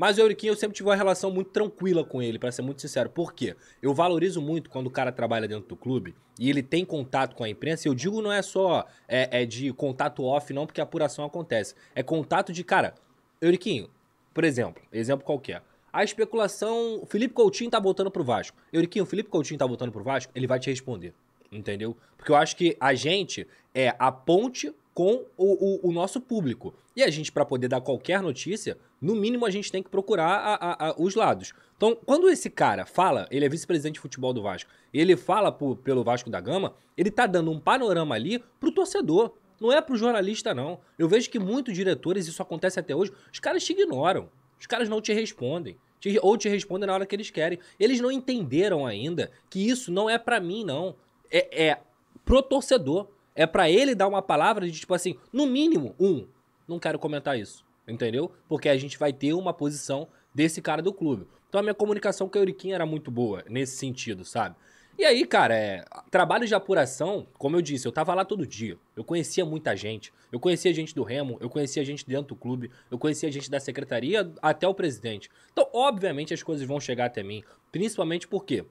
Mas 0.00 0.16
o 0.16 0.22
Euriquinho 0.22 0.52
eu 0.52 0.56
sempre 0.56 0.74
tive 0.74 0.88
uma 0.88 0.96
relação 0.96 1.30
muito 1.30 1.50
tranquila 1.50 2.02
com 2.02 2.22
ele, 2.22 2.38
para 2.38 2.50
ser 2.50 2.62
muito 2.62 2.80
sincero. 2.80 3.10
Por 3.10 3.34
quê? 3.34 3.54
Eu 3.82 3.92
valorizo 3.92 4.40
muito 4.40 4.70
quando 4.70 4.86
o 4.86 4.90
cara 4.90 5.12
trabalha 5.12 5.46
dentro 5.46 5.68
do 5.68 5.76
clube 5.76 6.14
e 6.38 6.48
ele 6.48 6.62
tem 6.62 6.86
contato 6.86 7.36
com 7.36 7.44
a 7.44 7.48
imprensa. 7.50 7.86
Eu 7.86 7.94
digo 7.94 8.22
não 8.22 8.32
é 8.32 8.40
só 8.40 8.86
é, 9.06 9.42
é 9.42 9.44
de 9.44 9.70
contato 9.74 10.24
off, 10.24 10.54
não, 10.54 10.64
porque 10.64 10.80
a 10.80 10.84
apuração 10.84 11.22
acontece. 11.22 11.74
É 11.94 12.02
contato 12.02 12.50
de, 12.50 12.64
cara, 12.64 12.94
Euriquinho, 13.42 13.90
por 14.32 14.42
exemplo, 14.42 14.82
exemplo 14.90 15.22
qualquer. 15.22 15.62
A 15.92 16.02
especulação, 16.02 17.02
Felipe 17.06 17.34
Coutinho 17.34 17.70
tá 17.70 17.78
voltando 17.78 18.10
pro 18.10 18.24
Vasco. 18.24 18.56
Euriquinho, 18.72 19.04
Felipe 19.04 19.28
Coutinho 19.28 19.58
tá 19.58 19.66
voltando 19.66 19.92
pro 19.92 20.02
Vasco, 20.02 20.32
ele 20.34 20.46
vai 20.46 20.58
te 20.58 20.70
responder 20.70 21.12
entendeu? 21.52 21.96
Porque 22.16 22.30
eu 22.30 22.36
acho 22.36 22.56
que 22.56 22.76
a 22.80 22.94
gente 22.94 23.46
é 23.74 23.94
a 23.98 24.12
ponte 24.12 24.72
com 25.00 25.24
o, 25.34 25.86
o, 25.86 25.88
o 25.88 25.92
nosso 25.92 26.20
público. 26.20 26.74
E 26.94 27.02
a 27.02 27.08
gente, 27.08 27.32
para 27.32 27.46
poder 27.46 27.68
dar 27.68 27.80
qualquer 27.80 28.20
notícia, 28.20 28.76
no 29.00 29.16
mínimo 29.16 29.46
a 29.46 29.50
gente 29.50 29.72
tem 29.72 29.82
que 29.82 29.88
procurar 29.88 30.28
a, 30.28 30.54
a, 30.54 30.88
a, 30.88 30.94
os 30.98 31.14
lados. 31.14 31.54
Então, 31.74 31.96
quando 32.04 32.28
esse 32.28 32.50
cara 32.50 32.84
fala, 32.84 33.26
ele 33.30 33.46
é 33.46 33.48
vice-presidente 33.48 33.94
de 33.94 34.00
futebol 34.00 34.34
do 34.34 34.42
Vasco, 34.42 34.70
ele 34.92 35.16
fala 35.16 35.50
pelo 35.50 36.04
Vasco 36.04 36.28
da 36.28 36.38
Gama, 36.38 36.74
ele 36.98 37.10
tá 37.10 37.26
dando 37.26 37.50
um 37.50 37.58
panorama 37.58 38.14
ali 38.14 38.44
pro 38.60 38.70
torcedor. 38.70 39.32
Não 39.58 39.72
é 39.72 39.80
pro 39.80 39.96
jornalista, 39.96 40.52
não. 40.52 40.78
Eu 40.98 41.08
vejo 41.08 41.30
que 41.30 41.38
muitos 41.38 41.72
diretores, 41.72 42.26
isso 42.26 42.42
acontece 42.42 42.78
até 42.78 42.94
hoje, 42.94 43.10
os 43.32 43.40
caras 43.40 43.64
te 43.64 43.72
ignoram. 43.72 44.28
Os 44.60 44.66
caras 44.66 44.86
não 44.86 45.00
te 45.00 45.14
respondem. 45.14 45.78
Te, 45.98 46.18
ou 46.20 46.36
te 46.36 46.50
respondem 46.50 46.86
na 46.86 46.92
hora 46.92 47.06
que 47.06 47.16
eles 47.16 47.30
querem. 47.30 47.58
Eles 47.78 48.02
não 48.02 48.12
entenderam 48.12 48.84
ainda 48.84 49.30
que 49.48 49.66
isso 49.66 49.90
não 49.90 50.10
é 50.10 50.18
para 50.18 50.38
mim, 50.40 50.62
não 50.62 50.94
é, 51.30 51.68
é 51.68 51.78
pro 52.22 52.42
torcedor. 52.42 53.08
É 53.34 53.46
para 53.46 53.70
ele 53.70 53.94
dar 53.94 54.08
uma 54.08 54.22
palavra 54.22 54.66
de 54.66 54.78
tipo 54.78 54.94
assim, 54.94 55.16
no 55.32 55.46
mínimo, 55.46 55.94
um, 55.98 56.26
não 56.66 56.78
quero 56.78 56.98
comentar 56.98 57.38
isso. 57.38 57.64
Entendeu? 57.86 58.30
Porque 58.48 58.68
a 58.68 58.76
gente 58.76 58.98
vai 58.98 59.12
ter 59.12 59.32
uma 59.32 59.52
posição 59.52 60.06
desse 60.34 60.62
cara 60.62 60.80
do 60.80 60.92
clube. 60.92 61.26
Então 61.48 61.58
a 61.58 61.62
minha 61.62 61.74
comunicação 61.74 62.28
com 62.28 62.38
o 62.38 62.40
Euriquinho 62.40 62.74
era 62.74 62.86
muito 62.86 63.10
boa 63.10 63.44
nesse 63.48 63.76
sentido, 63.76 64.24
sabe? 64.24 64.54
E 65.00 65.04
aí, 65.04 65.24
cara, 65.24 65.56
é, 65.56 65.84
trabalho 66.10 66.46
de 66.46 66.54
apuração, 66.54 67.26
como 67.38 67.56
eu 67.56 67.62
disse, 67.62 67.88
eu 67.88 67.92
tava 67.92 68.12
lá 68.14 68.22
todo 68.24 68.46
dia. 68.46 68.76
Eu 68.94 69.02
conhecia 69.02 69.46
muita 69.46 69.74
gente. 69.74 70.12
Eu 70.30 70.38
conhecia 70.38 70.74
gente 70.74 70.94
do 70.94 71.02
Remo, 71.02 71.38
eu 71.40 71.48
conhecia 71.48 71.82
gente 71.84 72.06
dentro 72.06 72.28
do 72.28 72.36
clube, 72.36 72.70
eu 72.90 72.98
conhecia 72.98 73.32
gente 73.32 73.50
da 73.50 73.58
secretaria 73.58 74.30
até 74.42 74.68
o 74.68 74.74
presidente. 74.74 75.30
Então, 75.52 75.66
obviamente, 75.72 76.34
as 76.34 76.42
coisas 76.42 76.66
vão 76.66 76.78
chegar 76.78 77.06
até 77.06 77.22
mim. 77.22 77.42
Principalmente 77.72 78.28
porque 78.28 78.64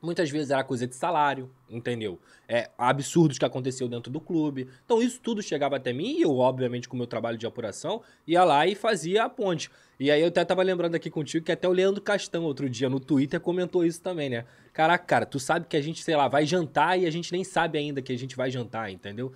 Muitas 0.00 0.30
vezes 0.30 0.50
era 0.50 0.62
coisa 0.62 0.86
de 0.86 0.94
salário, 0.94 1.50
entendeu? 1.68 2.20
É, 2.48 2.70
absurdos 2.78 3.36
que 3.36 3.44
aconteceu 3.44 3.88
dentro 3.88 4.12
do 4.12 4.20
clube. 4.20 4.68
Então 4.84 5.02
isso 5.02 5.20
tudo 5.20 5.42
chegava 5.42 5.76
até 5.76 5.92
mim 5.92 6.18
e 6.18 6.22
eu, 6.22 6.36
obviamente, 6.38 6.88
com 6.88 6.94
o 6.94 6.98
meu 6.98 7.06
trabalho 7.06 7.36
de 7.36 7.46
apuração, 7.46 8.00
ia 8.26 8.44
lá 8.44 8.64
e 8.66 8.76
fazia 8.76 9.24
a 9.24 9.28
ponte. 9.28 9.68
E 9.98 10.10
aí 10.10 10.20
eu 10.20 10.28
até 10.28 10.44
tava 10.44 10.62
lembrando 10.62 10.94
aqui 10.94 11.10
contigo 11.10 11.44
que 11.44 11.50
até 11.50 11.68
o 11.68 11.72
Leandro 11.72 12.00
Castão, 12.00 12.44
outro 12.44 12.70
dia, 12.70 12.88
no 12.88 13.00
Twitter, 13.00 13.40
comentou 13.40 13.84
isso 13.84 14.00
também, 14.00 14.30
né? 14.30 14.44
Caraca, 14.72 15.04
cara, 15.04 15.26
tu 15.26 15.40
sabe 15.40 15.66
que 15.66 15.76
a 15.76 15.80
gente, 15.80 16.04
sei 16.04 16.14
lá, 16.14 16.28
vai 16.28 16.46
jantar 16.46 16.96
e 16.96 17.04
a 17.04 17.10
gente 17.10 17.32
nem 17.32 17.42
sabe 17.42 17.78
ainda 17.78 18.00
que 18.00 18.12
a 18.12 18.16
gente 18.16 18.36
vai 18.36 18.48
jantar, 18.48 18.92
entendeu? 18.92 19.32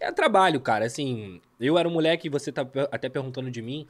É 0.00 0.10
trabalho, 0.10 0.60
cara. 0.60 0.86
Assim, 0.86 1.40
eu 1.60 1.78
era 1.78 1.88
um 1.88 1.92
moleque, 1.92 2.28
você 2.28 2.50
tá 2.50 2.66
até 2.90 3.08
perguntando 3.08 3.50
de 3.50 3.62
mim. 3.62 3.86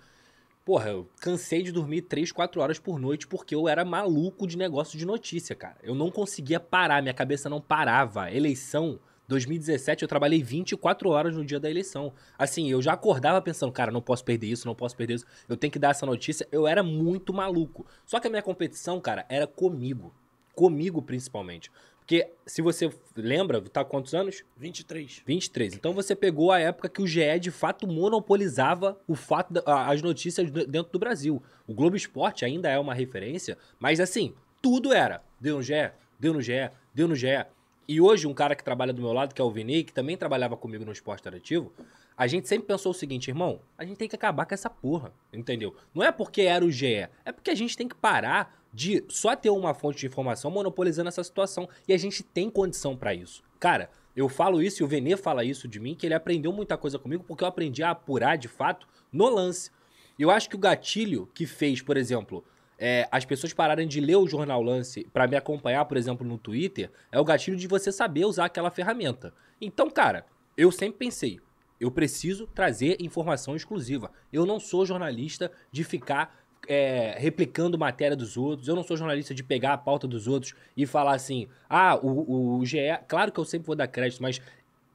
Porra, 0.65 0.91
eu 0.91 1.09
cansei 1.21 1.63
de 1.63 1.73
dormir 1.73 2.03
3, 2.03 2.33
4 2.33 2.61
horas 2.61 2.79
por 2.79 2.99
noite 2.99 3.27
porque 3.27 3.55
eu 3.55 3.67
era 3.67 3.85
maluco 3.85 4.47
de 4.47 4.59
negócio 4.59 4.99
de 4.99 5.07
notícia, 5.07 5.57
cara. 5.57 5.77
Eu 5.83 5.95
não 5.95 6.11
conseguia 6.11 6.61
parar, 6.61 7.03
minha 7.03 7.15
cabeça 7.15 7.49
não 7.49 7.61
parava. 7.61 8.31
Eleição, 8.31 9.01
2017, 9.27 10.03
eu 10.03 10.09
trabalhei 10.09 10.43
24 10.43 11.09
horas 11.09 11.35
no 11.35 11.45
dia 11.45 11.59
da 11.59 11.71
eleição. 11.71 12.13
Assim, 12.37 12.69
eu 12.69 12.83
já 12.83 12.93
acordava 12.93 13.41
pensando, 13.41 13.73
cara, 13.73 13.91
não 13.91 14.03
posso 14.03 14.23
perder 14.23 14.49
isso, 14.49 14.67
não 14.67 14.75
posso 14.75 14.95
perder 14.97 15.15
isso, 15.15 15.27
eu 15.49 15.57
tenho 15.57 15.73
que 15.73 15.79
dar 15.79 15.91
essa 15.91 16.05
notícia. 16.05 16.47
Eu 16.53 16.67
era 16.67 16.83
muito 16.83 17.33
maluco. 17.33 17.87
Só 18.05 18.21
que 18.21 18.27
a 18.27 18.31
minha 18.31 18.43
competição, 18.43 19.01
cara, 19.01 19.25
era 19.29 19.47
comigo. 19.47 20.13
Comigo, 20.55 21.01
principalmente. 21.01 21.71
Porque, 22.11 22.29
se 22.45 22.61
você 22.61 22.91
lembra, 23.15 23.63
tá 23.63 23.85
quantos 23.85 24.15
anos? 24.15 24.43
23. 24.57 25.23
23. 25.25 25.75
Então 25.75 25.93
você 25.93 26.17
pegou 26.17 26.51
a 26.51 26.59
época 26.59 26.89
que 26.89 27.01
o 27.01 27.07
GE 27.07 27.39
de 27.39 27.53
fato 27.53 27.87
monopolizava 27.87 29.01
o 29.07 29.15
fato 29.15 29.53
da, 29.53 29.87
as 29.87 30.03
notícias 30.03 30.51
dentro 30.51 30.91
do 30.91 30.99
Brasil. 30.99 31.41
O 31.69 31.73
Globo 31.73 31.95
Esporte 31.95 32.45
ainda 32.45 32.69
é 32.69 32.77
uma 32.81 32.95
referência, 32.95 33.57
mas 33.79 34.01
assim, 34.01 34.35
tudo 34.61 34.93
era. 34.93 35.23
Deu 35.41 35.59
no 35.59 35.63
GE, 35.63 35.93
deu 36.19 36.35
no 36.35 36.43
GE, 36.43 36.71
deu 36.93 37.07
no 37.07 37.15
GE. 37.15 37.47
E 37.87 38.01
hoje, 38.01 38.27
um 38.27 38.35
cara 38.35 38.57
que 38.57 38.65
trabalha 38.65 38.93
do 38.93 39.01
meu 39.01 39.13
lado, 39.13 39.33
que 39.33 39.41
é 39.41 39.45
o 39.45 39.51
Vinei, 39.51 39.85
que 39.85 39.93
também 39.93 40.17
trabalhava 40.17 40.57
comigo 40.57 40.85
no 40.85 40.91
esporte 40.91 41.21
interativo, 41.21 41.73
a 42.17 42.27
gente 42.27 42.49
sempre 42.49 42.67
pensou 42.67 42.91
o 42.91 42.95
seguinte, 42.95 43.29
irmão, 43.29 43.61
a 43.79 43.85
gente 43.85 43.99
tem 43.99 44.09
que 44.09 44.17
acabar 44.17 44.47
com 44.47 44.55
essa 44.55 44.69
porra, 44.69 45.13
entendeu? 45.33 45.77
Não 45.95 46.03
é 46.03 46.11
porque 46.11 46.43
era 46.43 46.65
o 46.65 46.73
GE, 46.73 47.09
é 47.25 47.33
porque 47.33 47.53
a 47.53 47.55
gente 47.55 47.77
tem 47.77 47.87
que 47.87 47.95
parar 47.95 48.60
de 48.73 49.05
só 49.09 49.35
ter 49.35 49.51
uma 49.51 49.75
fonte 49.75 49.99
de 49.99 50.07
informação 50.07 50.51
monopolizando 50.51 51.09
essa 51.09 51.25
situação. 51.25 51.69
E 51.87 51.93
a 51.93 51.99
gente 51.99 52.23
tem 52.23 52.49
condição 52.51 52.97
para 52.97 53.15
isso. 53.15 53.43
Cara, 53.59 53.91
eu 54.15 54.29
falo 54.29 54.63
isso 54.63 54.83
e 54.83 54.85
o 54.85 54.89
Venê 54.89 55.17
fala 55.17 55.45
isso 55.45 55.69
de 55.69 55.79
mim, 55.79 55.95
que 55.95 56.07
ele 56.07 56.15
aprendeu 56.15 56.53
muita 56.53 56.77
coisa 56.77 56.99
comigo 56.99 57.25
porque 57.27 57.45
eu 57.45 57.49
aprendi 57.49 57.83
a 57.83 57.91
apurar 57.91 58.37
de 58.37 58.49
fato 58.49 58.87
no 59.13 59.29
lance. 59.29 59.71
Eu 60.19 60.31
acho 60.31 60.49
que 60.49 60.57
o 60.57 60.59
gatilho 60.59 61.29
que 61.33 61.47
fez, 61.47 61.81
por 61.81 61.97
exemplo, 61.97 62.45
é, 62.79 63.07
as 63.13 63.25
pessoas 63.25 63.53
pararem 63.53 63.87
de 63.87 64.01
ler 64.01 64.17
o 64.17 64.27
jornal 64.27 64.63
Lance 64.63 65.07
para 65.13 65.27
me 65.27 65.37
acompanhar, 65.37 65.85
por 65.85 65.99
exemplo, 65.99 66.27
no 66.27 66.39
Twitter, 66.39 66.91
é 67.13 67.21
o 67.21 67.25
gatilho 67.25 67.57
de 67.57 67.67
você 67.67 67.93
saber 67.93 68.25
usar 68.25 68.47
aquela 68.47 68.71
ferramenta. 68.71 69.35
Então, 69.61 69.91
cara, 69.91 70.25
eu 70.57 70.73
sempre 70.73 70.99
pensei, 70.99 71.41
eu 71.79 71.91
preciso 71.91 72.47
trazer 72.47 72.97
informação 73.01 73.55
exclusiva. 73.55 74.11
Eu 74.33 74.47
não 74.47 74.59
sou 74.59 74.87
jornalista 74.87 75.53
de 75.71 75.85
ficar 75.85 76.39
é, 76.69 77.17
replicando 77.19 77.79
matéria 77.79 78.17
dos 78.17 78.37
outros. 78.37 78.69
Eu 78.69 78.77
não 78.77 78.83
sou 78.83 78.97
jornalista 78.97 79.35
de 79.35 79.43
pegar 79.43 79.73
a 79.73 79.79
pauta 79.79 80.07
dos 80.07 80.27
outros 80.27 80.55
e 80.77 80.87
falar 80.87 81.15
assim: 81.15 81.49
ah, 81.69 81.97
o, 81.97 82.59
o 82.59 82.67
GE. 82.67 82.79
Claro 83.09 83.33
que 83.33 83.41
eu 83.41 83.45
sempre 83.45 83.67
vou 83.67 83.77
dar 83.77 83.87
crédito, 83.87 84.23
mas 84.23 84.41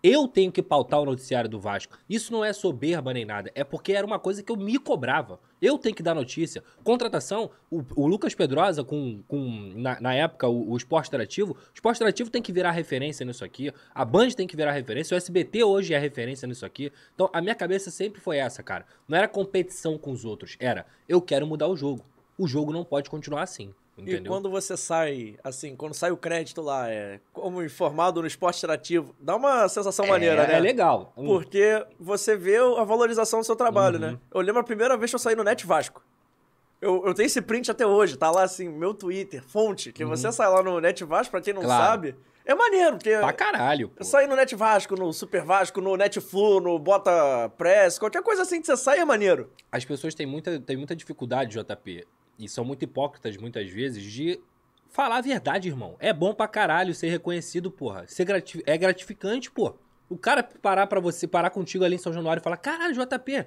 Eu 0.07 0.27
tenho 0.27 0.51
que 0.51 0.61
pautar 0.61 1.01
o 1.01 1.05
noticiário 1.05 1.49
do 1.49 1.59
Vasco. 1.59 1.97
Isso 2.07 2.31
não 2.31 2.45
é 2.45 2.53
soberba 2.53 3.11
nem 3.11 3.25
nada. 3.25 3.51
É 3.55 3.63
porque 3.63 3.91
era 3.91 4.05
uma 4.05 4.19
coisa 4.19 4.43
que 4.43 4.51
eu 4.51 4.55
me 4.55 4.77
cobrava. 4.77 5.39
Eu 5.59 5.79
tenho 5.79 5.95
que 5.95 6.03
dar 6.03 6.13
notícia. 6.13 6.63
Contratação, 6.83 7.49
o, 7.71 7.83
o 7.95 8.05
Lucas 8.05 8.35
Pedrosa, 8.35 8.83
com, 8.83 9.23
com 9.27 9.73
na, 9.75 9.99
na 9.99 10.13
época, 10.13 10.47
o, 10.47 10.73
o 10.73 10.77
Esporte 10.77 11.07
Interativo, 11.07 11.53
o 11.53 11.73
Esporte 11.73 11.97
Interativo 11.97 12.29
tem 12.29 12.39
que 12.39 12.53
virar 12.53 12.69
referência 12.69 13.25
nisso 13.25 13.43
aqui. 13.43 13.73
A 13.95 14.05
Band 14.05 14.29
tem 14.29 14.45
que 14.45 14.55
virar 14.55 14.73
referência. 14.73 15.15
O 15.15 15.17
SBT 15.17 15.63
hoje 15.63 15.95
é 15.95 15.97
referência 15.97 16.47
nisso 16.47 16.67
aqui. 16.67 16.91
Então, 17.15 17.27
a 17.33 17.41
minha 17.41 17.55
cabeça 17.55 17.89
sempre 17.89 18.21
foi 18.21 18.37
essa, 18.37 18.61
cara. 18.61 18.85
Não 19.07 19.17
era 19.17 19.27
competição 19.27 19.97
com 19.97 20.11
os 20.11 20.23
outros. 20.23 20.55
Era, 20.59 20.85
eu 21.09 21.19
quero 21.19 21.47
mudar 21.47 21.67
o 21.67 21.75
jogo. 21.75 22.05
O 22.37 22.47
jogo 22.47 22.71
não 22.71 22.83
pode 22.83 23.09
continuar 23.09 23.41
assim. 23.41 23.73
Entendeu? 23.97 24.21
E 24.21 24.27
quando 24.27 24.49
você 24.49 24.75
sai, 24.75 25.37
assim, 25.43 25.75
quando 25.75 25.93
sai 25.93 26.11
o 26.11 26.17
crédito 26.17 26.61
lá, 26.61 26.89
é 26.89 27.19
como 27.31 27.63
informado 27.63 28.19
no 28.21 28.27
esporte 28.27 28.57
interativo, 28.57 29.15
dá 29.19 29.35
uma 29.37 29.69
sensação 29.69 30.05
maneira, 30.05 30.43
é, 30.43 30.47
né? 30.47 30.53
É 30.55 30.59
legal. 30.59 31.13
Hum. 31.15 31.25
Porque 31.27 31.85
você 31.97 32.35
vê 32.35 32.57
a 32.57 32.83
valorização 32.83 33.39
do 33.39 33.45
seu 33.45 33.55
trabalho, 33.55 33.95
Uhum. 33.95 34.11
né? 34.11 34.19
Eu 34.33 34.41
lembro 34.41 34.59
a 34.59 34.63
primeira 34.65 34.97
vez 34.97 35.11
que 35.11 35.15
eu 35.15 35.19
saí 35.19 35.35
no 35.35 35.43
Net 35.43 35.65
Vasco. 35.65 36.03
Eu, 36.81 37.03
eu 37.07 37.13
tenho 37.13 37.25
esse 37.27 37.41
print 37.41 37.71
até 37.71 37.87
hoje, 37.87 38.17
tá 38.17 38.29
lá 38.29 38.43
assim, 38.43 38.67
meu 38.67 38.93
Twitter, 38.93 39.41
fonte, 39.41 39.93
que 39.93 40.03
você 40.03 40.29
sai 40.31 40.49
lá 40.49 40.61
no 40.61 40.79
Net 40.81 41.03
Vasco, 41.05 41.31
pra 41.31 41.39
quem 41.41 41.53
não 41.53 41.61
Uhum. 41.61 41.67
Claro. 41.67 41.85
sabe, 41.85 42.15
é 42.45 42.53
maneiro, 42.53 42.97
porque 42.97 43.17
Pra 43.17 43.31
caralho, 43.33 43.87
pô. 43.89 43.95
eu 43.99 44.05
saí 44.05 44.27
no 44.27 44.35
Net 44.35 44.53
Vasco, 44.55 44.93
no 44.95 45.11
Super 45.13 45.41
Vasco, 45.43 45.79
no 45.79 45.95
Net 45.95 46.19
Flu, 46.19 46.59
no 46.59 46.77
Bota 46.77 47.49
Press, 47.57 47.97
qualquer 47.97 48.21
coisa 48.21 48.41
assim 48.41 48.59
que 48.59 48.67
você 48.67 48.75
sai 48.75 48.99
é 48.99 49.05
maneiro. 49.05 49.49
As 49.71 49.85
pessoas 49.85 50.13
têm 50.13 50.25
muita, 50.27 50.59
têm 50.59 50.75
muita 50.75 50.95
dificuldade, 50.95 51.57
JP, 51.57 52.05
e 52.37 52.47
são 52.49 52.63
muito 52.65 52.83
hipócritas 52.83 53.37
muitas 53.37 53.69
vezes, 53.69 54.03
de 54.03 54.39
falar 54.89 55.17
a 55.17 55.21
verdade, 55.21 55.67
irmão. 55.67 55.95
É 55.99 56.13
bom 56.13 56.33
pra 56.33 56.47
caralho 56.47 56.93
ser 56.93 57.09
reconhecido, 57.09 57.69
porra. 57.71 58.05
Ser 58.07 58.25
grati- 58.25 58.63
é 58.65 58.77
gratificante, 58.77 59.51
pô. 59.51 59.75
O 60.09 60.17
cara 60.17 60.43
parar 60.43 60.87
pra 60.87 60.99
você, 60.99 61.27
parar 61.27 61.49
contigo 61.49 61.83
ali 61.83 61.95
em 61.95 61.99
São 61.99 62.13
Januário 62.13 62.39
e 62.39 62.43
falar, 62.43 62.57
caralho, 62.57 62.93
JP, 62.93 63.45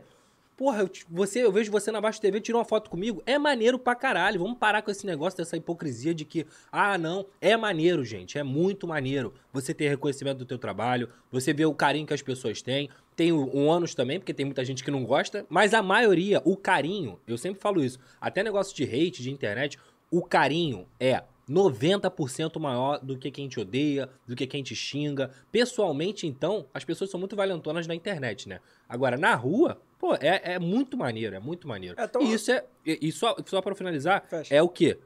porra, 0.56 0.80
eu, 0.80 0.90
você, 1.08 1.44
eu 1.44 1.52
vejo 1.52 1.70
você 1.70 1.92
na 1.92 2.00
Baixa 2.00 2.20
TV, 2.20 2.40
tirou 2.40 2.58
uma 2.58 2.64
foto 2.64 2.90
comigo. 2.90 3.22
É 3.24 3.38
maneiro 3.38 3.78
pra 3.78 3.94
caralho. 3.94 4.40
Vamos 4.40 4.58
parar 4.58 4.82
com 4.82 4.90
esse 4.90 5.06
negócio 5.06 5.36
dessa 5.36 5.56
hipocrisia 5.56 6.12
de 6.12 6.24
que, 6.24 6.44
ah, 6.72 6.98
não, 6.98 7.24
é 7.40 7.56
maneiro, 7.56 8.04
gente. 8.04 8.36
É 8.36 8.42
muito 8.42 8.86
maneiro. 8.88 9.32
Você 9.52 9.72
ter 9.72 9.88
reconhecimento 9.88 10.38
do 10.38 10.44
teu 10.44 10.58
trabalho, 10.58 11.08
você 11.30 11.52
ver 11.54 11.66
o 11.66 11.74
carinho 11.74 12.06
que 12.06 12.12
as 12.14 12.22
pessoas 12.22 12.60
têm. 12.60 12.90
Tem 13.18 13.32
o, 13.32 13.50
um 13.52 13.66
ônus 13.66 13.96
também, 13.96 14.20
porque 14.20 14.32
tem 14.32 14.46
muita 14.46 14.64
gente 14.64 14.84
que 14.84 14.92
não 14.92 15.04
gosta, 15.04 15.44
mas 15.48 15.74
a 15.74 15.82
maioria, 15.82 16.40
o 16.44 16.56
carinho, 16.56 17.18
eu 17.26 17.36
sempre 17.36 17.60
falo 17.60 17.82
isso, 17.82 17.98
até 18.20 18.44
negócio 18.44 18.76
de 18.76 18.84
hate, 18.84 19.20
de 19.24 19.28
internet, 19.32 19.76
o 20.08 20.22
carinho 20.22 20.86
é 21.00 21.24
90% 21.50 22.60
maior 22.60 23.00
do 23.00 23.18
que 23.18 23.28
quem 23.32 23.48
te 23.48 23.58
odeia, 23.58 24.08
do 24.24 24.36
que 24.36 24.46
quem 24.46 24.62
te 24.62 24.76
xinga. 24.76 25.32
Pessoalmente, 25.50 26.28
então, 26.28 26.66
as 26.72 26.84
pessoas 26.84 27.10
são 27.10 27.18
muito 27.18 27.34
valentonas 27.34 27.88
na 27.88 27.94
internet, 27.96 28.48
né? 28.48 28.60
Agora, 28.88 29.16
na 29.16 29.34
rua, 29.34 29.80
pô, 29.98 30.14
é, 30.14 30.40
é 30.54 30.58
muito 30.60 30.96
maneiro, 30.96 31.34
é 31.34 31.40
muito 31.40 31.66
maneiro. 31.66 31.96
É, 31.98 32.04
então- 32.04 32.22
E 32.22 32.32
isso 32.32 32.52
é. 32.52 32.64
E 32.86 33.08
e 33.08 33.10
só, 33.10 33.34
só 33.46 33.60
para 33.60 33.74
finalizar, 33.74 34.24
Fecha. 34.28 34.54
é 34.54 34.62
o 34.62 34.68
quê? 34.68 34.96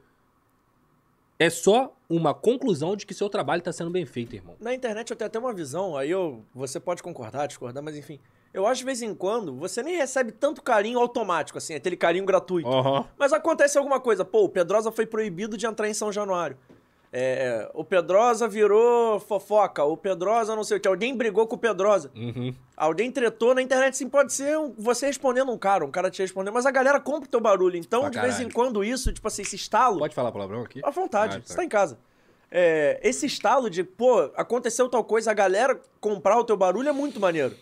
É 1.39 1.49
só 1.49 1.95
uma 2.09 2.33
conclusão 2.33 2.95
de 2.95 3.05
que 3.05 3.13
seu 3.13 3.29
trabalho 3.29 3.61
tá 3.61 3.71
sendo 3.71 3.89
bem 3.89 4.05
feito, 4.05 4.35
irmão. 4.35 4.55
Na 4.59 4.73
internet 4.73 5.09
eu 5.09 5.15
tenho 5.15 5.27
até 5.27 5.39
uma 5.39 5.53
visão, 5.53 5.97
aí 5.97 6.11
eu, 6.11 6.43
você 6.53 6.79
pode 6.79 7.01
concordar, 7.01 7.47
discordar, 7.47 7.83
mas 7.83 7.97
enfim. 7.97 8.19
Eu 8.53 8.67
acho 8.67 8.79
de 8.79 8.85
vez 8.85 9.01
em 9.01 9.15
quando 9.15 9.55
você 9.55 9.81
nem 9.81 9.95
recebe 9.95 10.31
tanto 10.31 10.61
carinho 10.61 10.99
automático, 10.99 11.57
assim, 11.57 11.73
aquele 11.73 11.97
carinho 11.97 12.23
gratuito. 12.23 12.69
Aham. 12.69 13.07
Mas 13.17 13.33
acontece 13.33 13.79
alguma 13.79 13.99
coisa. 13.99 14.23
Pô, 14.23 14.43
o 14.43 14.49
Pedrosa 14.49 14.91
foi 14.91 15.07
proibido 15.07 15.57
de 15.57 15.65
entrar 15.65 15.89
em 15.89 15.93
São 15.93 16.11
Januário. 16.11 16.55
É, 17.15 17.69
o 17.75 17.83
Pedrosa 17.85 18.47
virou 18.47 19.19
fofoca. 19.19 19.83
O 19.83 19.95
Pedrosa 19.95 20.55
não 20.55 20.63
sei 20.63 20.77
o 20.77 20.79
que. 20.79 20.87
Alguém 20.87 21.15
brigou 21.15 21.45
com 21.45 21.55
o 21.55 21.59
Pedrosa. 21.59 22.09
Uhum. 22.15 22.51
Alguém 22.75 23.11
tretou 23.11 23.53
na 23.53 23.61
internet, 23.61 23.95
sim, 23.95 24.09
pode 24.09 24.33
ser 24.33 24.57
um- 24.57 24.73
você 24.75 25.05
respondendo 25.05 25.51
um 25.51 25.57
cara, 25.57 25.85
um 25.85 25.91
cara 25.91 26.09
te 26.09 26.23
respondendo, 26.23 26.55
mas 26.55 26.65
a 26.65 26.71
galera 26.71 26.99
compra 26.99 27.25
o 27.27 27.31
teu 27.31 27.39
barulho. 27.39 27.77
Então, 27.77 28.01
Pra 28.01 28.09
de 28.09 28.19
vez 28.19 28.33
em 28.33 28.37
caralho. 28.37 28.53
quando, 28.55 28.83
isso, 28.83 29.13
tipo 29.13 29.27
assim, 29.27 29.43
esse 29.43 29.55
estalo. 29.55 29.99
Pode 29.99 30.15
falar 30.15 30.31
palavrão 30.31 30.63
aqui? 30.63 30.81
À 30.83 30.89
vontade, 30.89 31.37
Ah, 31.37 31.39
tá. 31.39 31.45
você 31.45 31.55
tá 31.55 31.63
em 31.63 31.69
casa. 31.69 31.99
É, 32.49 32.99
esse 33.03 33.27
estalo 33.27 33.69
de, 33.69 33.83
pô, 33.83 34.31
aconteceu 34.35 34.89
tal 34.89 35.03
coisa, 35.03 35.29
a 35.29 35.33
galera 35.35 35.79
comprar 36.01 36.39
o 36.39 36.43
teu 36.43 36.57
barulho 36.57 36.89
é 36.89 36.91
muito 36.91 37.19
maneiro. 37.19 37.55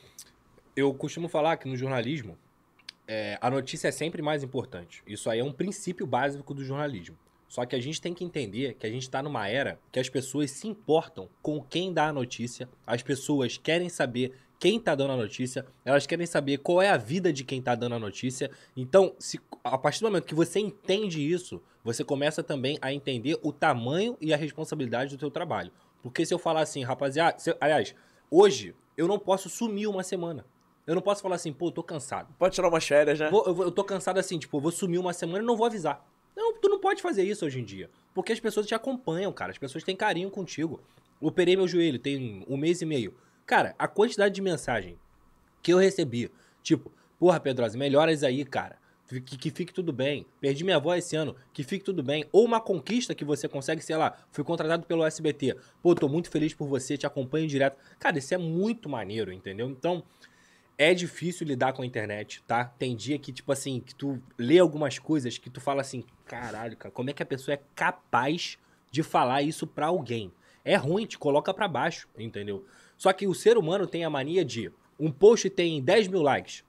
Eu 0.78 0.94
costumo 0.94 1.28
falar 1.28 1.58
que 1.58 1.68
no 1.68 1.76
jornalismo, 1.76 2.38
é, 3.06 3.38
a 3.42 3.50
notícia 3.50 3.90
é 3.90 3.92
sempre 3.92 4.22
mais 4.22 4.44
importante. 4.44 5.04
Isso 5.06 5.30
aí 5.30 5.40
é 5.40 5.44
um 5.44 5.52
princípio 5.52 6.08
básico 6.08 6.54
do 6.54 6.64
jornalismo. 6.64 7.18
Só 7.52 7.66
que 7.66 7.76
a 7.76 7.82
gente 7.82 8.00
tem 8.00 8.14
que 8.14 8.24
entender 8.24 8.76
que 8.76 8.88
a 8.88 8.90
gente 8.90 9.02
está 9.02 9.22
numa 9.22 9.46
era 9.46 9.78
que 9.92 10.00
as 10.00 10.08
pessoas 10.08 10.52
se 10.52 10.70
importam 10.70 11.28
com 11.42 11.62
quem 11.62 11.92
dá 11.92 12.08
a 12.08 12.14
notícia, 12.14 12.70
as 12.88 13.04
pessoas 13.04 13.58
querem 13.58 13.90
saber 13.90 14.32
quem 14.58 14.80
tá 14.80 14.96
dando 14.96 15.12
a 15.12 15.18
notícia, 15.18 15.66
elas 15.84 16.08
querem 16.08 16.26
saber 16.26 16.60
qual 16.60 16.82
é 16.82 16.88
a 16.90 16.96
vida 16.96 17.34
de 17.34 17.44
quem 17.44 17.62
tá 17.62 17.76
dando 17.76 17.96
a 17.96 18.00
notícia. 18.00 18.50
Então, 18.74 19.14
se, 19.20 19.38
a 19.66 19.78
partir 19.78 20.00
do 20.00 20.06
momento 20.06 20.24
que 20.28 20.34
você 20.34 20.62
entende 20.62 21.22
isso, 21.30 21.62
você 21.84 22.06
começa 22.06 22.42
também 22.42 22.78
a 22.82 22.94
entender 22.94 23.38
o 23.44 23.52
tamanho 23.52 24.16
e 24.22 24.34
a 24.34 24.38
responsabilidade 24.38 25.18
do 25.18 25.20
teu 25.20 25.30
trabalho. 25.30 25.74
Porque 26.02 26.26
se 26.26 26.34
eu 26.34 26.40
falar 26.40 26.62
assim, 26.62 26.84
rapaziada, 26.84 27.38
se- 27.38 27.58
aliás, 27.60 27.94
hoje 28.30 28.74
eu 28.96 29.10
não 29.10 29.20
posso 29.20 29.50
sumir 29.50 29.88
uma 29.88 30.04
semana. 30.04 30.46
Eu 30.88 30.96
não 30.96 31.02
posso 31.02 31.22
falar 31.22 31.36
assim, 31.36 31.52
pô, 31.52 31.68
eu 31.68 31.72
tô 31.72 31.84
cansado. 31.84 32.34
Pode 32.40 32.56
tirar 32.56 32.70
umas 32.70 32.88
férias, 32.88 33.20
né? 33.20 33.30
Vou- 33.30 33.44
eu, 33.46 33.64
eu 33.64 33.72
tô 33.72 33.84
cansado 33.84 34.20
assim, 34.20 34.40
tipo, 34.40 34.56
eu 34.56 34.62
vou 34.62 34.72
sumir 34.72 35.00
uma 35.00 35.12
semana 35.12 35.44
e 35.44 35.46
não 35.46 35.58
vou 35.58 35.66
avisar. 35.66 36.08
Não, 36.36 36.54
tu 36.54 36.70
não 36.70 36.80
pode 36.80 37.02
fazer 37.02 37.24
isso 37.24 37.46
hoje 37.46 37.60
em 37.60 37.63
dia. 37.63 37.89
Porque 38.13 38.32
as 38.32 38.39
pessoas 38.39 38.65
te 38.65 38.76
acompanham, 38.76 39.32
cara. 39.32 39.52
As 39.52 39.58
pessoas 39.58 39.84
têm 39.84 39.96
carinho 39.96 40.30
contigo. 40.30 40.82
Operei 41.20 41.56
meu 41.56 41.67
joelho, 41.67 42.00
tem 42.00 42.44
um 42.48 42.58
mês 42.58 42.82
e 42.82 42.86
meio. 42.86 43.13
Cara, 43.46 43.76
a 43.78 43.88
quantidade 43.88 44.34
de 44.34 44.41
mensagem 44.41 44.98
que 45.62 45.72
eu 45.72 45.78
recebi, 45.78 46.32
tipo, 46.63 46.91
porra, 47.20 47.39
Pedrosa, 47.39 47.78
melhoras 47.78 48.24
aí, 48.24 48.44
cara. 48.44 48.80
Que, 49.08 49.20
que 49.20 49.52
fique 49.52 49.74
tudo 49.74 49.91
bem. 49.91 50.26
Perdi 50.39 50.63
minha 50.63 50.78
avó 50.78 50.96
esse 50.96 51.17
ano, 51.17 51.36
que 51.52 51.63
fique 51.63 51.84
tudo 51.84 52.02
bem. 52.02 52.26
Ou 52.32 52.46
uma 52.46 52.62
conquista 52.62 53.13
que 53.13 53.26
você 53.26 53.48
consegue, 53.48 53.82
sei 53.82 53.98
lá, 53.98 54.17
fui 54.32 54.44
contratado 54.44 54.86
pelo 54.86 55.06
SBT. 55.06 55.58
Pô, 55.84 55.94
tô 55.94 56.08
muito 56.08 56.30
feliz 56.30 56.54
por 56.54 56.65
você, 56.65 56.98
te 56.98 57.06
acompanho 57.06 57.46
direto. 57.46 57.78
Cara, 58.00 58.17
isso 58.17 58.34
é 58.34 58.38
muito 58.38 58.88
maneiro, 58.88 59.34
entendeu? 59.34 59.70
Então, 59.70 60.02
é 60.82 60.96
difícil 60.96 61.46
lidar 61.46 61.74
com 61.74 61.84
a 61.84 61.86
internet, 61.86 62.41
tá? 62.48 62.65
Tem 62.65 62.96
dia 62.96 63.20
que, 63.20 63.32
tipo 63.32 63.52
assim, 63.52 63.80
que 63.80 63.94
tu 63.94 64.20
lê 64.36 64.58
algumas 64.58 64.98
coisas 64.98 65.38
que 65.38 65.48
tu 65.48 65.62
fala 65.62 65.82
assim, 65.82 66.04
caralho, 66.26 66.76
cara, 66.76 66.91
como 66.91 67.12
é 67.12 67.13
que 67.13 67.22
a 67.22 67.26
pessoa 67.26 67.54
é 67.54 67.62
capaz 67.76 68.58
de 68.89 69.04
falar 69.04 69.44
isso 69.44 69.67
pra 69.67 69.86
alguém? 69.86 70.32
É 70.65 70.76
ruim, 70.76 71.06
te 71.06 71.20
coloca 71.20 71.54
pra 71.54 71.67
baixo, 71.67 72.10
entendeu? 72.17 72.65
Só 72.98 73.13
que 73.13 73.28
o 73.28 73.36
ser 73.36 73.60
humano 73.60 73.86
tem 73.86 74.04
a 74.04 74.10
mania 74.10 74.44
de 74.44 74.72
um 75.00 75.12
post 75.12 75.48
tem 75.52 75.84
10 75.84 76.08
mil 76.08 76.24
likes 76.24 76.63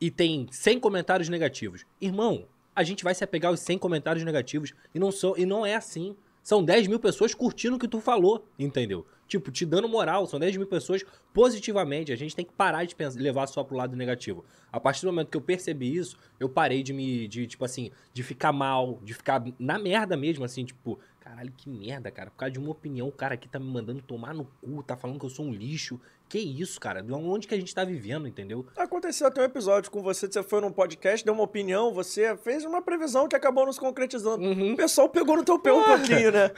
e 0.00 0.10
tem 0.10 0.46
100 0.50 0.80
comentários 0.80 1.28
negativos. 1.28 1.84
Irmão, 2.00 2.46
a 2.74 2.82
gente 2.82 3.04
vai 3.04 3.14
se 3.14 3.22
apegar 3.22 3.50
aos 3.50 3.60
100 3.60 3.76
comentários 3.76 4.24
negativos 4.24 4.72
e 4.94 4.98
não, 4.98 5.12
são, 5.12 5.36
e 5.36 5.44
não 5.44 5.66
é 5.66 5.74
assim. 5.74 6.16
São 6.42 6.64
10 6.64 6.88
mil 6.88 6.98
pessoas 6.98 7.34
curtindo 7.34 7.76
o 7.76 7.78
que 7.78 7.86
tu 7.86 8.00
falou, 8.00 8.46
entendeu? 8.58 9.06
Tipo, 9.28 9.50
te 9.50 9.64
dando 9.64 9.88
moral. 9.88 10.26
São 10.26 10.40
10 10.40 10.56
mil 10.56 10.66
pessoas 10.66 11.04
positivamente. 11.32 12.12
A 12.12 12.16
gente 12.16 12.34
tem 12.34 12.44
que 12.44 12.52
parar 12.52 12.84
de 12.84 12.94
pensar, 12.94 13.20
levar 13.20 13.46
só 13.46 13.62
pro 13.62 13.76
lado 13.76 13.96
negativo. 13.96 14.44
A 14.70 14.80
partir 14.80 15.02
do 15.02 15.12
momento 15.12 15.28
que 15.28 15.36
eu 15.36 15.40
percebi 15.40 15.94
isso, 15.94 16.18
eu 16.40 16.48
parei 16.48 16.82
de 16.82 16.92
me, 16.92 17.28
de, 17.28 17.46
tipo 17.46 17.64
assim, 17.64 17.90
de 18.12 18.22
ficar 18.22 18.52
mal, 18.52 18.98
de 19.02 19.14
ficar 19.14 19.42
na 19.58 19.78
merda 19.78 20.16
mesmo, 20.16 20.44
assim, 20.44 20.64
tipo, 20.64 20.98
caralho, 21.20 21.52
que 21.56 21.70
merda, 21.70 22.10
cara. 22.10 22.30
Por 22.30 22.38
causa 22.38 22.52
de 22.52 22.58
uma 22.58 22.70
opinião, 22.70 23.06
o 23.08 23.12
cara 23.12 23.34
aqui 23.34 23.48
tá 23.48 23.58
me 23.58 23.66
mandando 23.66 24.02
tomar 24.02 24.34
no 24.34 24.44
cu, 24.44 24.82
tá 24.82 24.96
falando 24.96 25.18
que 25.18 25.24
eu 25.24 25.30
sou 25.30 25.46
um 25.46 25.52
lixo. 25.52 26.00
Que 26.32 26.38
isso, 26.38 26.80
cara? 26.80 27.02
De 27.02 27.12
onde 27.12 27.46
que 27.46 27.54
a 27.54 27.58
gente 27.58 27.74
tá 27.74 27.84
vivendo, 27.84 28.26
entendeu? 28.26 28.64
Aconteceu 28.74 29.26
até 29.26 29.42
um 29.42 29.44
episódio 29.44 29.90
com 29.90 30.02
você, 30.02 30.26
você 30.26 30.42
foi 30.42 30.62
num 30.62 30.72
podcast, 30.72 31.22
deu 31.22 31.34
uma 31.34 31.42
opinião, 31.42 31.92
você 31.92 32.34
fez 32.38 32.64
uma 32.64 32.80
previsão 32.80 33.28
que 33.28 33.36
acabou 33.36 33.66
não 33.66 33.72
se 33.74 33.78
concretizando. 33.78 34.42
Uhum. 34.42 34.72
O 34.72 34.76
pessoal 34.76 35.10
pegou 35.10 35.36
no 35.36 35.44
teu 35.44 35.58
pé 35.58 35.74
um 35.74 35.84
pouquinho, 35.84 36.32
né? 36.32 36.50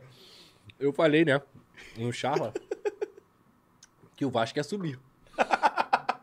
Eu 0.80 0.90
falei, 0.94 1.22
né? 1.22 1.38
No 1.98 2.10
charla. 2.10 2.54
que 4.16 4.24
o 4.24 4.30
Vasco 4.30 4.58
ia 4.58 4.64
subir. 4.64 4.98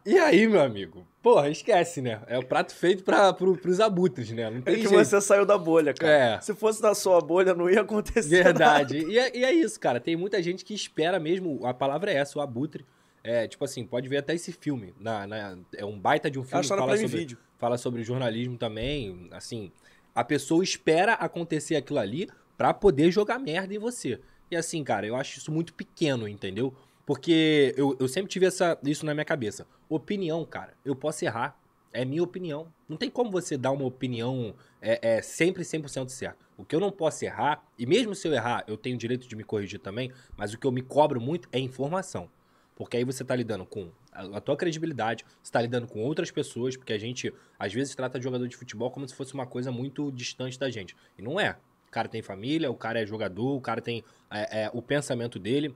E 0.09 0.17
aí, 0.17 0.47
meu 0.47 0.61
amigo? 0.61 1.05
Porra, 1.21 1.49
esquece, 1.49 2.01
né? 2.01 2.21
É 2.27 2.39
o 2.39 2.45
prato 2.45 2.73
feito 2.73 3.03
pra, 3.03 3.33
pro, 3.33 3.57
pros 3.57 3.81
abutres, 3.81 4.31
né? 4.31 4.49
Não 4.49 4.59
É 4.59 4.61
tem 4.61 4.75
que 4.75 4.87
jeito. 4.87 4.95
você 5.03 5.19
saiu 5.19 5.45
da 5.45 5.57
bolha, 5.57 5.93
cara. 5.93 6.11
É. 6.37 6.39
Se 6.41 6.53
fosse 6.55 6.81
da 6.81 6.95
sua 6.95 7.19
bolha, 7.19 7.53
não 7.53 7.69
ia 7.69 7.81
acontecer. 7.81 8.41
Verdade. 8.43 8.99
E 9.05 9.19
é, 9.19 9.37
e 9.37 9.43
é 9.43 9.51
isso, 9.51 9.77
cara. 9.77 9.99
Tem 9.99 10.15
muita 10.15 10.41
gente 10.41 10.63
que 10.63 10.73
espera 10.73 11.19
mesmo. 11.19 11.59
A 11.65 11.73
palavra 11.73 12.09
é 12.09 12.15
essa, 12.15 12.39
o 12.39 12.41
abutre. 12.41 12.85
É, 13.21 13.45
tipo 13.49 13.65
assim, 13.65 13.85
pode 13.85 14.07
ver 14.07 14.17
até 14.19 14.33
esse 14.33 14.53
filme. 14.53 14.93
Na, 14.97 15.27
na- 15.27 15.57
é 15.75 15.83
um 15.83 15.99
baita 15.99 16.31
de 16.31 16.39
um 16.39 16.43
filme 16.43 16.63
fala 16.65 16.95
sobre, 16.97 17.07
Video. 17.07 17.37
fala 17.57 17.77
sobre 17.77 18.01
jornalismo 18.03 18.57
também. 18.57 19.27
Assim, 19.31 19.69
a 20.15 20.23
pessoa 20.23 20.63
espera 20.63 21.15
acontecer 21.15 21.75
aquilo 21.75 21.99
ali 21.99 22.29
pra 22.57 22.73
poder 22.73 23.11
jogar 23.11 23.37
merda 23.39 23.73
em 23.75 23.77
você. 23.79 24.21
E 24.49 24.55
assim, 24.55 24.81
cara, 24.85 25.05
eu 25.05 25.17
acho 25.17 25.37
isso 25.39 25.51
muito 25.51 25.73
pequeno, 25.73 26.25
entendeu? 26.29 26.73
Porque 27.05 27.73
eu, 27.75 27.97
eu 27.99 28.07
sempre 28.07 28.29
tive 28.29 28.45
essa, 28.45 28.77
isso 28.83 29.05
na 29.05 29.13
minha 29.13 29.25
cabeça. 29.25 29.67
Opinião, 29.89 30.45
cara, 30.45 30.73
eu 30.83 30.95
posso 30.95 31.23
errar. 31.23 31.57
É 31.93 32.03
minha 32.03 32.21
opinião. 32.21 32.71
Não 32.87 32.97
tem 32.97 33.09
como 33.09 33.31
você 33.31 33.57
dar 33.57 33.71
uma 33.71 33.85
opinião 33.85 34.53
é, 34.81 35.17
é 35.17 35.21
sempre 35.21 35.63
100% 35.63 36.09
certo. 36.09 36.45
O 36.57 36.65
que 36.65 36.75
eu 36.75 36.79
não 36.79 36.91
posso 36.91 37.23
errar, 37.23 37.63
e 37.77 37.85
mesmo 37.85 38.13
se 38.13 38.27
eu 38.27 38.33
errar, 38.33 38.63
eu 38.67 38.77
tenho 38.77 38.95
o 38.95 38.99
direito 38.99 39.27
de 39.27 39.35
me 39.35 39.43
corrigir 39.43 39.79
também, 39.79 40.11
mas 40.35 40.53
o 40.53 40.57
que 40.57 40.67
eu 40.67 40.71
me 40.71 40.81
cobro 40.81 41.19
muito 41.21 41.47
é 41.51 41.59
informação. 41.59 42.29
Porque 42.75 42.97
aí 42.97 43.03
você 43.03 43.23
tá 43.23 43.35
lidando 43.35 43.65
com 43.65 43.89
a, 44.11 44.41
tua 44.41 44.55
credibilidade, 44.55 45.25
você 45.41 45.51
tá 45.51 45.61
lidando 45.61 45.87
com 45.87 46.03
outras 46.03 46.29
pessoas, 46.29 46.75
porque 46.75 46.93
a 46.93 46.97
gente, 46.97 47.33
às 47.57 47.73
vezes, 47.73 47.95
trata 47.95 48.19
de 48.19 48.23
jogador 48.23 48.47
de 48.47 48.55
futebol 48.55 48.91
como 48.91 49.07
se 49.07 49.15
fosse 49.15 49.33
uma 49.33 49.47
coisa 49.47 49.71
muito 49.71 50.11
distante 50.11 50.59
da 50.59 50.69
gente. 50.69 50.95
E 51.17 51.21
não 51.21 51.39
é. 51.39 51.57
O 51.87 51.91
cara 51.91 52.07
tem 52.07 52.21
família, 52.21 52.69
o 52.69 52.75
cara 52.75 53.01
é 53.01 53.05
jogador, 53.05 53.55
o 53.55 53.61
cara 53.61 53.81
tem 53.81 54.03
é, 54.29 54.63
é, 54.63 54.71
o 54.73 54.81
pensamento 54.81 55.39
dele. 55.39 55.75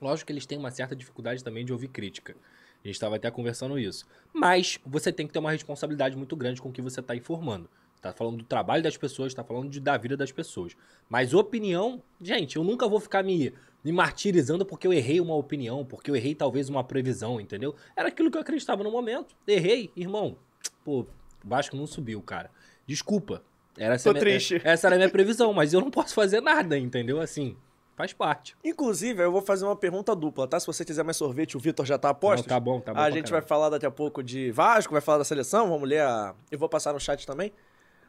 Lógico 0.00 0.28
que 0.28 0.32
eles 0.32 0.46
têm 0.46 0.58
uma 0.58 0.70
certa 0.70 0.94
dificuldade 0.94 1.42
também 1.42 1.64
de 1.64 1.72
ouvir 1.72 1.88
crítica. 1.88 2.34
A 2.82 2.88
gente 2.88 2.96
estava 2.96 3.16
até 3.16 3.30
conversando 3.30 3.78
isso. 3.78 4.06
Mas 4.32 4.78
você 4.86 5.12
tem 5.12 5.26
que 5.26 5.32
ter 5.32 5.38
uma 5.38 5.50
responsabilidade 5.50 6.16
muito 6.16 6.34
grande 6.34 6.60
com 6.60 6.70
o 6.70 6.72
que 6.72 6.80
você 6.80 7.00
está 7.00 7.14
informando. 7.14 7.68
Tá 8.00 8.12
falando 8.12 8.38
do 8.38 8.44
trabalho 8.44 8.82
das 8.82 8.96
pessoas, 8.96 9.34
tá 9.34 9.44
falando 9.44 9.68
de, 9.68 9.78
da 9.78 9.96
vida 9.98 10.16
das 10.16 10.32
pessoas. 10.32 10.74
Mas 11.08 11.34
opinião, 11.34 12.02
gente, 12.20 12.56
eu 12.56 12.64
nunca 12.64 12.88
vou 12.88 12.98
ficar 12.98 13.22
me, 13.22 13.52
me 13.84 13.92
martirizando 13.92 14.64
porque 14.64 14.86
eu 14.86 14.92
errei 14.92 15.20
uma 15.20 15.34
opinião, 15.34 15.84
porque 15.84 16.10
eu 16.10 16.16
errei 16.16 16.34
talvez 16.34 16.70
uma 16.70 16.82
previsão, 16.82 17.38
entendeu? 17.38 17.74
Era 17.94 18.08
aquilo 18.08 18.30
que 18.30 18.38
eu 18.38 18.40
acreditava 18.40 18.82
no 18.82 18.90
momento. 18.90 19.36
Errei, 19.46 19.90
irmão. 19.94 20.38
Pô, 20.82 21.00
o 21.00 21.06
Vasco 21.44 21.76
não 21.76 21.86
subiu, 21.86 22.22
cara. 22.22 22.50
Desculpa. 22.86 23.42
Era 23.76 23.94
essa, 23.94 24.08
Tô 24.08 24.12
minha, 24.12 24.20
triste. 24.20 24.60
essa 24.64 24.88
era 24.88 24.96
a 24.96 24.98
minha 24.98 25.10
previsão, 25.10 25.52
mas 25.52 25.72
eu 25.72 25.80
não 25.80 25.90
posso 25.90 26.14
fazer 26.14 26.40
nada, 26.40 26.78
entendeu? 26.78 27.20
Assim, 27.20 27.54
faz 28.00 28.12
parte. 28.14 28.56
Inclusive, 28.64 29.22
eu 29.22 29.30
vou 29.30 29.42
fazer 29.42 29.64
uma 29.64 29.76
pergunta 29.76 30.14
dupla, 30.16 30.46
tá? 30.46 30.58
Se 30.58 30.66
você 30.66 30.84
quiser 30.84 31.04
mais 31.04 31.16
sorvete, 31.16 31.56
o 31.56 31.60
Vitor 31.60 31.84
já 31.84 31.98
tá 31.98 32.08
a 32.08 32.14
postos. 32.14 32.46
Não, 32.46 32.48
tá 32.48 32.58
bom, 32.58 32.80
tá 32.80 32.94
bom. 32.94 33.00
a 33.00 33.10
gente 33.10 33.24
caralho. 33.24 33.32
vai 33.32 33.42
falar 33.42 33.68
daqui 33.68 33.84
a 33.84 33.90
pouco 33.90 34.22
de 34.22 34.50
Vasco, 34.50 34.92
vai 34.92 35.02
falar 35.02 35.18
da 35.18 35.24
seleção, 35.24 35.68
vamos 35.68 35.88
ler 35.88 36.00
a... 36.00 36.34
Eu 36.50 36.58
vou 36.58 36.68
passar 36.68 36.92
no 36.92 37.00
chat 37.00 37.26
também. 37.26 37.52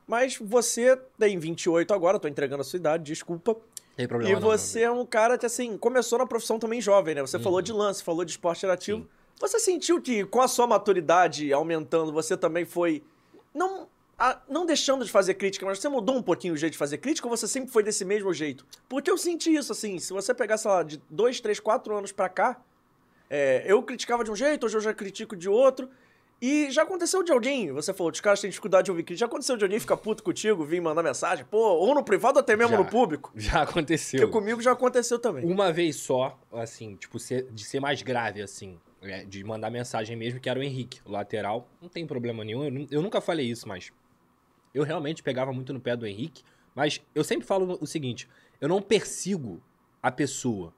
Mas 0.08 0.38
você 0.38 0.98
tem 1.18 1.38
28 1.38 1.94
agora, 1.94 2.20
tô 2.20 2.28
entregando 2.28 2.62
a 2.62 2.64
sua 2.64 2.78
idade, 2.78 3.04
desculpa. 3.04 3.56
Tem 3.96 4.08
problema 4.08 4.32
E 4.32 4.34
não, 4.34 4.42
você 4.42 4.84
é 4.84 4.92
um 4.92 5.06
cara 5.06 5.38
que, 5.38 5.46
assim, 5.46 5.78
começou 5.78 6.20
na 6.20 6.26
profissão 6.26 6.58
também 6.58 6.80
jovem, 6.80 7.16
né? 7.16 7.22
Você 7.22 7.38
falou 7.38 7.62
de 7.62 7.74
lance, 7.74 8.04
falou 8.04 8.24
de 8.24 8.32
esporte. 8.32 8.66
Uhum. 8.66 8.78
Sim. 8.80 9.08
Você 9.40 9.60
sentiu 9.60 10.02
que, 10.02 10.24
com 10.24 10.42
a 10.42 10.48
sua 10.48 10.68
maturidade 10.68 11.52
aumentando, 11.52 12.12
você 12.14 12.38
também 12.38 12.64
foi. 12.64 13.04
Não, 13.54 13.88
a- 14.22 14.42
não 14.48 14.66
deixando 14.66 15.04
de 15.04 15.12
fazer 15.12 15.34
crítica, 15.34 15.66
mas 15.66 15.80
você 15.80 15.90
mudou 15.90 16.16
um 16.16 16.22
pouquinho 16.22 16.54
o 16.54 16.58
jeito 16.58 16.74
de 16.74 16.78
fazer 16.78 17.00
crítica 17.00 17.28
ou 17.28 17.36
você 17.36 17.48
sempre 17.48 17.72
foi 17.72 17.82
desse 17.82 18.06
mesmo 18.06 18.32
jeito? 18.34 18.66
Porque 18.88 19.10
eu 19.10 19.18
senti 19.18 19.54
isso, 19.54 19.72
assim, 19.72 19.98
se 19.98 20.14
você 20.14 20.34
pegar, 20.34 20.58
sei 20.58 20.70
lá, 20.70 20.84
de 20.84 21.02
dois, 21.10 21.40
três, 21.42 21.60
quatro 21.60 21.96
anos 21.96 22.12
pra 22.12 22.30
cá, 22.30 22.62
é, 23.30 23.64
eu 23.66 23.82
criticava 23.82 24.24
de 24.24 24.30
um 24.30 24.36
jeito, 24.36 24.66
hoje 24.66 24.78
eu 24.78 24.82
já 24.82 24.94
critico 24.94 25.36
de 25.36 25.50
outro. 25.50 25.90
E 26.44 26.72
já 26.72 26.82
aconteceu 26.82 27.22
de 27.22 27.32
alguém, 27.32 27.72
você 27.72 27.94
falou, 27.94 28.12
os 28.12 28.20
caras 28.20 28.42
têm 28.42 28.50
dificuldade 28.50 28.86
de 28.86 28.92
ouvir 28.92 29.04
crítica, 29.04 29.20
já 29.20 29.26
aconteceu 29.28 29.56
de 29.58 29.64
alguém 29.64 29.80
ficar 29.80 29.96
puto 29.98 30.24
contigo, 30.24 30.66
vir 30.66 30.82
mandar 30.82 31.04
mensagem, 31.04 31.46
pô, 31.46 31.58
ou 31.60 31.94
no 31.94 32.04
privado 32.04 32.38
ou 32.38 32.42
até 32.42 32.56
mesmo 32.56 32.72
Já. 32.72 32.78
no 32.80 32.86
público? 32.86 33.32
Já 33.36 33.62
aconteceu. 33.62 34.22
Porque 34.22 34.32
comigo 34.34 34.60
já 34.60 34.72
aconteceu 34.72 35.20
também. 35.20 35.46
Uma 35.46 35.72
vez 35.72 35.98
só, 35.98 36.40
assim, 36.52 36.96
tipo, 36.96 37.20
de 37.20 37.64
ser 37.64 37.80
mais 37.80 38.02
grave, 38.02 38.42
assim, 38.42 38.80
é, 39.04 39.24
de 39.24 39.44
mandar 39.44 39.70
mensagem 39.70 40.18
mesmo, 40.18 40.40
que 40.40 40.50
era 40.50 40.60
o 40.60 40.64
Henrique, 40.64 41.00
o 41.06 41.12
lateral. 41.12 41.68
Não 41.80 41.88
tem 41.90 42.08
problema 42.08 42.44
nenhum, 42.44 42.88
eu 42.90 43.04
nunca 43.04 43.22
falei 43.22 43.46
isso, 43.48 43.68
mas 43.68 43.92
eu 44.74 44.84
realmente 44.84 45.24
pegava 45.24 45.52
muito 45.52 45.74
no 45.74 45.80
pé 45.80 45.96
do 45.96 46.06
Henrique. 46.06 46.44
Mas 46.74 47.02
eu 47.14 47.24
sempre 47.24 47.46
falo 47.46 47.78
o 47.82 47.88
seguinte: 47.88 48.28
eu 48.60 48.70
não 48.70 48.82
persigo 48.82 49.62
a 50.02 50.12
pessoa. 50.12 50.74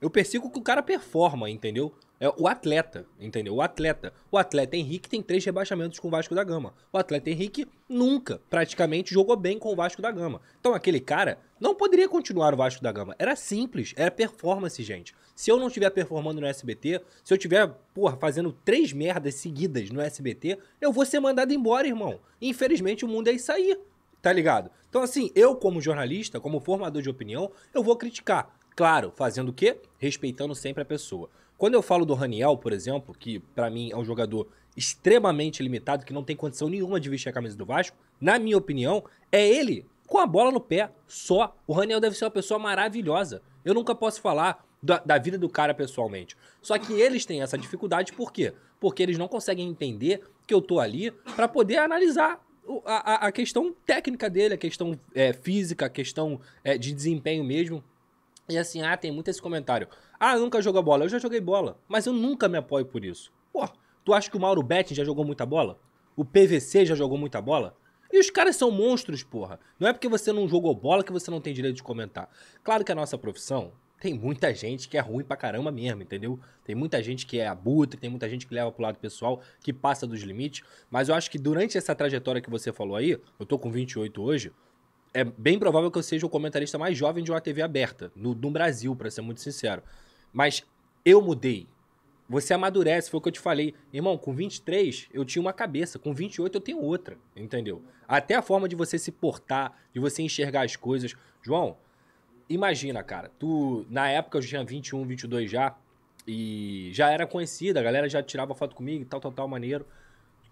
Eu 0.00 0.10
persigo 0.10 0.50
que 0.50 0.58
o 0.58 0.62
cara 0.62 0.82
performa, 0.82 1.50
entendeu? 1.50 1.94
É 2.22 2.28
o 2.36 2.46
atleta, 2.46 3.06
entendeu? 3.18 3.54
O 3.54 3.62
atleta. 3.62 4.12
O 4.30 4.36
atleta 4.36 4.76
Henrique 4.76 5.08
tem 5.08 5.22
três 5.22 5.42
rebaixamentos 5.42 5.98
com 5.98 6.08
o 6.08 6.10
Vasco 6.10 6.34
da 6.34 6.44
Gama. 6.44 6.74
O 6.92 6.98
atleta 6.98 7.30
Henrique 7.30 7.66
nunca, 7.88 8.42
praticamente, 8.50 9.14
jogou 9.14 9.34
bem 9.36 9.58
com 9.58 9.72
o 9.72 9.74
Vasco 9.74 10.02
da 10.02 10.10
Gama. 10.10 10.42
Então 10.60 10.74
aquele 10.74 11.00
cara 11.00 11.38
não 11.58 11.74
poderia 11.74 12.06
continuar 12.10 12.50
no 12.50 12.58
Vasco 12.58 12.82
da 12.82 12.92
Gama. 12.92 13.16
Era 13.18 13.34
simples, 13.34 13.94
era 13.96 14.10
performance, 14.10 14.82
gente. 14.82 15.14
Se 15.34 15.50
eu 15.50 15.58
não 15.58 15.68
estiver 15.68 15.88
performando 15.88 16.42
no 16.42 16.46
SBT, 16.46 17.00
se 17.24 17.32
eu 17.32 17.38
estiver, 17.38 17.66
porra, 17.94 18.18
fazendo 18.18 18.52
três 18.66 18.92
merdas 18.92 19.36
seguidas 19.36 19.88
no 19.88 20.02
SBT, 20.02 20.58
eu 20.78 20.92
vou 20.92 21.06
ser 21.06 21.20
mandado 21.20 21.54
embora, 21.54 21.88
irmão. 21.88 22.20
Infelizmente 22.38 23.02
o 23.02 23.08
mundo 23.08 23.28
é 23.28 23.32
isso 23.32 23.50
aí. 23.50 23.80
Tá 24.20 24.30
ligado? 24.30 24.70
Então, 24.90 25.00
assim, 25.00 25.30
eu, 25.34 25.56
como 25.56 25.80
jornalista, 25.80 26.38
como 26.38 26.60
formador 26.60 27.00
de 27.00 27.08
opinião, 27.08 27.50
eu 27.72 27.82
vou 27.82 27.96
criticar. 27.96 28.54
Claro, 28.76 29.10
fazendo 29.16 29.48
o 29.48 29.52
quê? 29.52 29.78
Respeitando 29.98 30.54
sempre 30.54 30.82
a 30.82 30.86
pessoa. 30.86 31.30
Quando 31.60 31.74
eu 31.74 31.82
falo 31.82 32.06
do 32.06 32.14
Raniel, 32.14 32.56
por 32.56 32.72
exemplo, 32.72 33.14
que 33.14 33.38
pra 33.38 33.68
mim 33.68 33.90
é 33.92 33.96
um 33.96 34.02
jogador 34.04 34.48
extremamente 34.74 35.62
limitado, 35.62 36.06
que 36.06 36.12
não 36.12 36.24
tem 36.24 36.34
condição 36.34 36.70
nenhuma 36.70 36.98
de 36.98 37.10
vestir 37.10 37.28
a 37.28 37.32
camisa 37.34 37.54
do 37.54 37.66
Vasco, 37.66 37.94
na 38.18 38.38
minha 38.38 38.56
opinião, 38.56 39.04
é 39.30 39.46
ele 39.46 39.84
com 40.06 40.16
a 40.16 40.26
bola 40.26 40.50
no 40.50 40.58
pé, 40.58 40.90
só. 41.06 41.54
O 41.66 41.74
Raniel 41.74 42.00
deve 42.00 42.16
ser 42.16 42.24
uma 42.24 42.30
pessoa 42.30 42.58
maravilhosa. 42.58 43.42
Eu 43.62 43.74
nunca 43.74 43.94
posso 43.94 44.22
falar 44.22 44.64
da, 44.82 45.00
da 45.04 45.18
vida 45.18 45.36
do 45.36 45.50
cara 45.50 45.74
pessoalmente. 45.74 46.34
Só 46.62 46.78
que 46.78 46.94
eles 46.94 47.26
têm 47.26 47.42
essa 47.42 47.58
dificuldade, 47.58 48.14
por 48.14 48.32
quê? 48.32 48.54
Porque 48.80 49.02
eles 49.02 49.18
não 49.18 49.28
conseguem 49.28 49.68
entender 49.68 50.22
que 50.46 50.54
eu 50.54 50.62
tô 50.62 50.80
ali 50.80 51.10
pra 51.36 51.46
poder 51.46 51.76
analisar 51.76 52.40
a, 52.86 53.12
a- 53.12 53.26
a 53.26 53.32
questão 53.32 53.76
técnica 53.84 54.30
dele, 54.30 54.54
a 54.54 54.56
questão 54.56 54.98
é, 55.14 55.34
física, 55.34 55.84
a 55.84 55.90
questão 55.90 56.40
é, 56.64 56.78
de 56.78 56.94
desempenho 56.94 57.44
mesmo. 57.44 57.84
E 58.48 58.58
assim, 58.58 58.82
ah, 58.82 58.96
tem 58.96 59.12
muito 59.12 59.28
esse 59.28 59.40
comentário. 59.42 59.86
Ah, 60.22 60.36
nunca 60.36 60.60
jogou 60.60 60.82
bola. 60.82 61.06
Eu 61.06 61.08
já 61.08 61.18
joguei 61.18 61.40
bola, 61.40 61.80
mas 61.88 62.04
eu 62.04 62.12
nunca 62.12 62.46
me 62.46 62.58
apoio 62.58 62.84
por 62.84 63.02
isso. 63.02 63.32
Pô, 63.50 63.66
tu 64.04 64.12
acha 64.12 64.30
que 64.30 64.36
o 64.36 64.40
Mauro 64.40 64.62
Betting 64.62 64.94
já 64.94 65.02
jogou 65.02 65.24
muita 65.24 65.46
bola? 65.46 65.80
O 66.14 66.26
PVC 66.26 66.84
já 66.84 66.94
jogou 66.94 67.16
muita 67.16 67.40
bola? 67.40 67.74
E 68.12 68.20
os 68.20 68.28
caras 68.28 68.54
são 68.54 68.70
monstros, 68.70 69.22
porra. 69.22 69.58
Não 69.78 69.88
é 69.88 69.94
porque 69.94 70.10
você 70.10 70.30
não 70.30 70.46
jogou 70.46 70.74
bola 70.74 71.02
que 71.02 71.10
você 71.10 71.30
não 71.30 71.40
tem 71.40 71.54
direito 71.54 71.76
de 71.76 71.82
comentar. 71.82 72.28
Claro 72.62 72.84
que 72.84 72.92
a 72.92 72.94
nossa 72.94 73.16
profissão 73.16 73.72
tem 73.98 74.12
muita 74.12 74.54
gente 74.54 74.90
que 74.90 74.98
é 74.98 75.00
ruim 75.00 75.24
pra 75.24 75.38
caramba 75.38 75.72
mesmo, 75.72 76.02
entendeu? 76.02 76.38
Tem 76.64 76.74
muita 76.74 77.02
gente 77.02 77.24
que 77.24 77.38
é 77.38 77.46
abutre, 77.46 77.98
tem 77.98 78.10
muita 78.10 78.28
gente 78.28 78.46
que 78.46 78.52
leva 78.52 78.70
pro 78.70 78.82
lado 78.82 78.98
pessoal, 78.98 79.40
que 79.62 79.72
passa 79.72 80.06
dos 80.06 80.20
limites. 80.20 80.62
Mas 80.90 81.08
eu 81.08 81.14
acho 81.14 81.30
que 81.30 81.38
durante 81.38 81.78
essa 81.78 81.94
trajetória 81.94 82.42
que 82.42 82.50
você 82.50 82.74
falou 82.74 82.96
aí, 82.96 83.18
eu 83.38 83.46
tô 83.46 83.58
com 83.58 83.70
28 83.70 84.22
hoje, 84.22 84.52
é 85.14 85.24
bem 85.24 85.58
provável 85.58 85.90
que 85.90 85.96
eu 85.96 86.02
seja 86.02 86.26
o 86.26 86.30
comentarista 86.30 86.76
mais 86.76 86.96
jovem 86.96 87.24
de 87.24 87.30
uma 87.30 87.40
TV 87.40 87.62
aberta, 87.62 88.12
no, 88.14 88.34
no 88.34 88.50
Brasil, 88.50 88.94
pra 88.94 89.10
ser 89.10 89.22
muito 89.22 89.40
sincero. 89.40 89.82
Mas 90.32 90.64
eu 91.04 91.20
mudei. 91.20 91.66
Você 92.28 92.54
amadurece, 92.54 93.10
foi 93.10 93.18
o 93.18 93.20
que 93.20 93.28
eu 93.28 93.32
te 93.32 93.40
falei. 93.40 93.74
Irmão, 93.92 94.16
com 94.16 94.32
23 94.32 95.08
eu 95.12 95.24
tinha 95.24 95.42
uma 95.42 95.52
cabeça, 95.52 95.98
com 95.98 96.14
28 96.14 96.54
eu 96.54 96.60
tenho 96.60 96.80
outra, 96.80 97.18
entendeu? 97.34 97.82
Até 98.06 98.36
a 98.36 98.42
forma 98.42 98.68
de 98.68 98.76
você 98.76 98.98
se 98.98 99.10
portar, 99.10 99.76
de 99.92 99.98
você 99.98 100.22
enxergar 100.22 100.64
as 100.64 100.76
coisas. 100.76 101.14
João, 101.42 101.76
imagina, 102.48 103.02
cara, 103.02 103.30
tu, 103.38 103.84
na 103.90 104.08
época 104.08 104.38
eu 104.38 104.42
tinha 104.42 104.64
21, 104.64 105.04
22 105.04 105.50
já, 105.50 105.76
e 106.26 106.90
já 106.92 107.10
era 107.10 107.26
conhecida, 107.26 107.80
a 107.80 107.82
galera 107.82 108.08
já 108.08 108.22
tirava 108.22 108.54
foto 108.54 108.76
comigo 108.76 109.02
e 109.02 109.06
tal, 109.06 109.20
tal, 109.20 109.32
tal, 109.32 109.48
maneiro. 109.48 109.86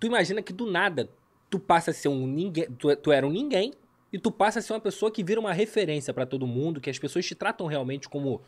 Tu 0.00 0.06
imagina 0.06 0.42
que 0.42 0.52
do 0.52 0.68
nada 0.70 1.08
tu 1.50 1.58
passa 1.58 1.90
a 1.90 1.94
ser 1.94 2.08
um 2.08 2.26
ninguém, 2.26 2.66
tu, 2.72 2.94
tu 2.96 3.12
era 3.12 3.26
um 3.26 3.30
ninguém, 3.30 3.72
e 4.12 4.18
tu 4.18 4.30
passa 4.30 4.58
a 4.58 4.62
ser 4.62 4.72
uma 4.72 4.80
pessoa 4.80 5.10
que 5.10 5.22
vira 5.22 5.38
uma 5.38 5.52
referência 5.52 6.14
pra 6.14 6.24
todo 6.24 6.46
mundo, 6.46 6.80
que 6.80 6.90
as 6.90 6.98
pessoas 6.98 7.26
te 7.26 7.34
tratam 7.34 7.66
realmente 7.66 8.08
como. 8.08 8.40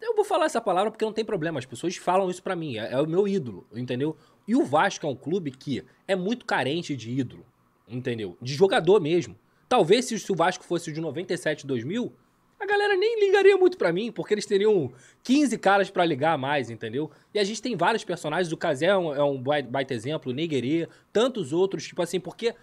Eu 0.00 0.14
vou 0.14 0.24
falar 0.24 0.46
essa 0.46 0.60
palavra 0.60 0.90
porque 0.90 1.04
não 1.04 1.12
tem 1.12 1.24
problema, 1.24 1.58
as 1.58 1.66
pessoas 1.66 1.96
falam 1.96 2.30
isso 2.30 2.42
pra 2.42 2.54
mim, 2.54 2.76
é, 2.78 2.92
é 2.92 3.00
o 3.00 3.06
meu 3.06 3.26
ídolo, 3.26 3.66
entendeu? 3.74 4.16
E 4.46 4.54
o 4.54 4.64
Vasco 4.64 5.06
é 5.06 5.08
um 5.08 5.16
clube 5.16 5.50
que 5.50 5.84
é 6.06 6.14
muito 6.14 6.46
carente 6.46 6.94
de 6.96 7.10
ídolo, 7.10 7.44
entendeu? 7.88 8.36
De 8.40 8.54
jogador 8.54 9.00
mesmo. 9.00 9.36
Talvez 9.68 10.04
se, 10.06 10.18
se 10.18 10.32
o 10.32 10.36
Vasco 10.36 10.64
fosse 10.64 10.92
de 10.92 11.00
97, 11.00 11.66
2000, 11.66 12.12
a 12.60 12.66
galera 12.66 12.96
nem 12.96 13.20
ligaria 13.20 13.56
muito 13.56 13.76
pra 13.76 13.92
mim, 13.92 14.10
porque 14.10 14.34
eles 14.34 14.46
teriam 14.46 14.90
15 15.22 15.58
caras 15.58 15.90
pra 15.90 16.04
ligar 16.04 16.32
a 16.32 16.38
mais, 16.38 16.70
entendeu? 16.70 17.10
E 17.34 17.38
a 17.38 17.44
gente 17.44 17.60
tem 17.60 17.76
vários 17.76 18.02
personagens, 18.04 18.52
o 18.52 18.56
Kazé 18.56 18.86
é 18.86 18.96
um, 18.96 19.14
é 19.14 19.22
um 19.22 19.40
bai- 19.40 19.62
baita 19.62 19.94
exemplo, 19.94 20.32
o 20.32 20.34
Neguerê, 20.34 20.88
tantos 21.12 21.52
outros, 21.52 21.84
tipo 21.86 22.00
assim, 22.02 22.18
porque 22.18 22.54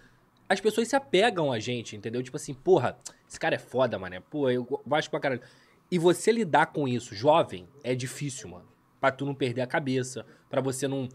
as 0.48 0.60
pessoas 0.60 0.88
se 0.88 0.96
apegam 0.96 1.52
a 1.52 1.58
gente, 1.58 1.96
entendeu? 1.96 2.22
Tipo 2.22 2.36
assim, 2.36 2.52
porra, 2.54 2.98
esse 3.28 3.38
cara 3.38 3.54
é 3.54 3.58
foda, 3.58 3.98
mané. 3.98 4.20
Pô, 4.20 4.50
eu 4.50 4.66
Vasco 4.86 5.10
pra 5.10 5.20
caralho. 5.20 5.42
E 5.90 5.98
você 5.98 6.32
lidar 6.32 6.66
com 6.66 6.88
isso, 6.88 7.14
jovem, 7.14 7.68
é 7.84 7.94
difícil, 7.94 8.48
mano. 8.48 8.66
Pra 9.00 9.12
tu 9.12 9.24
não 9.24 9.34
perder 9.34 9.60
a 9.60 9.66
cabeça, 9.66 10.26
pra 10.50 10.60
você 10.60 10.88
não 10.88 11.08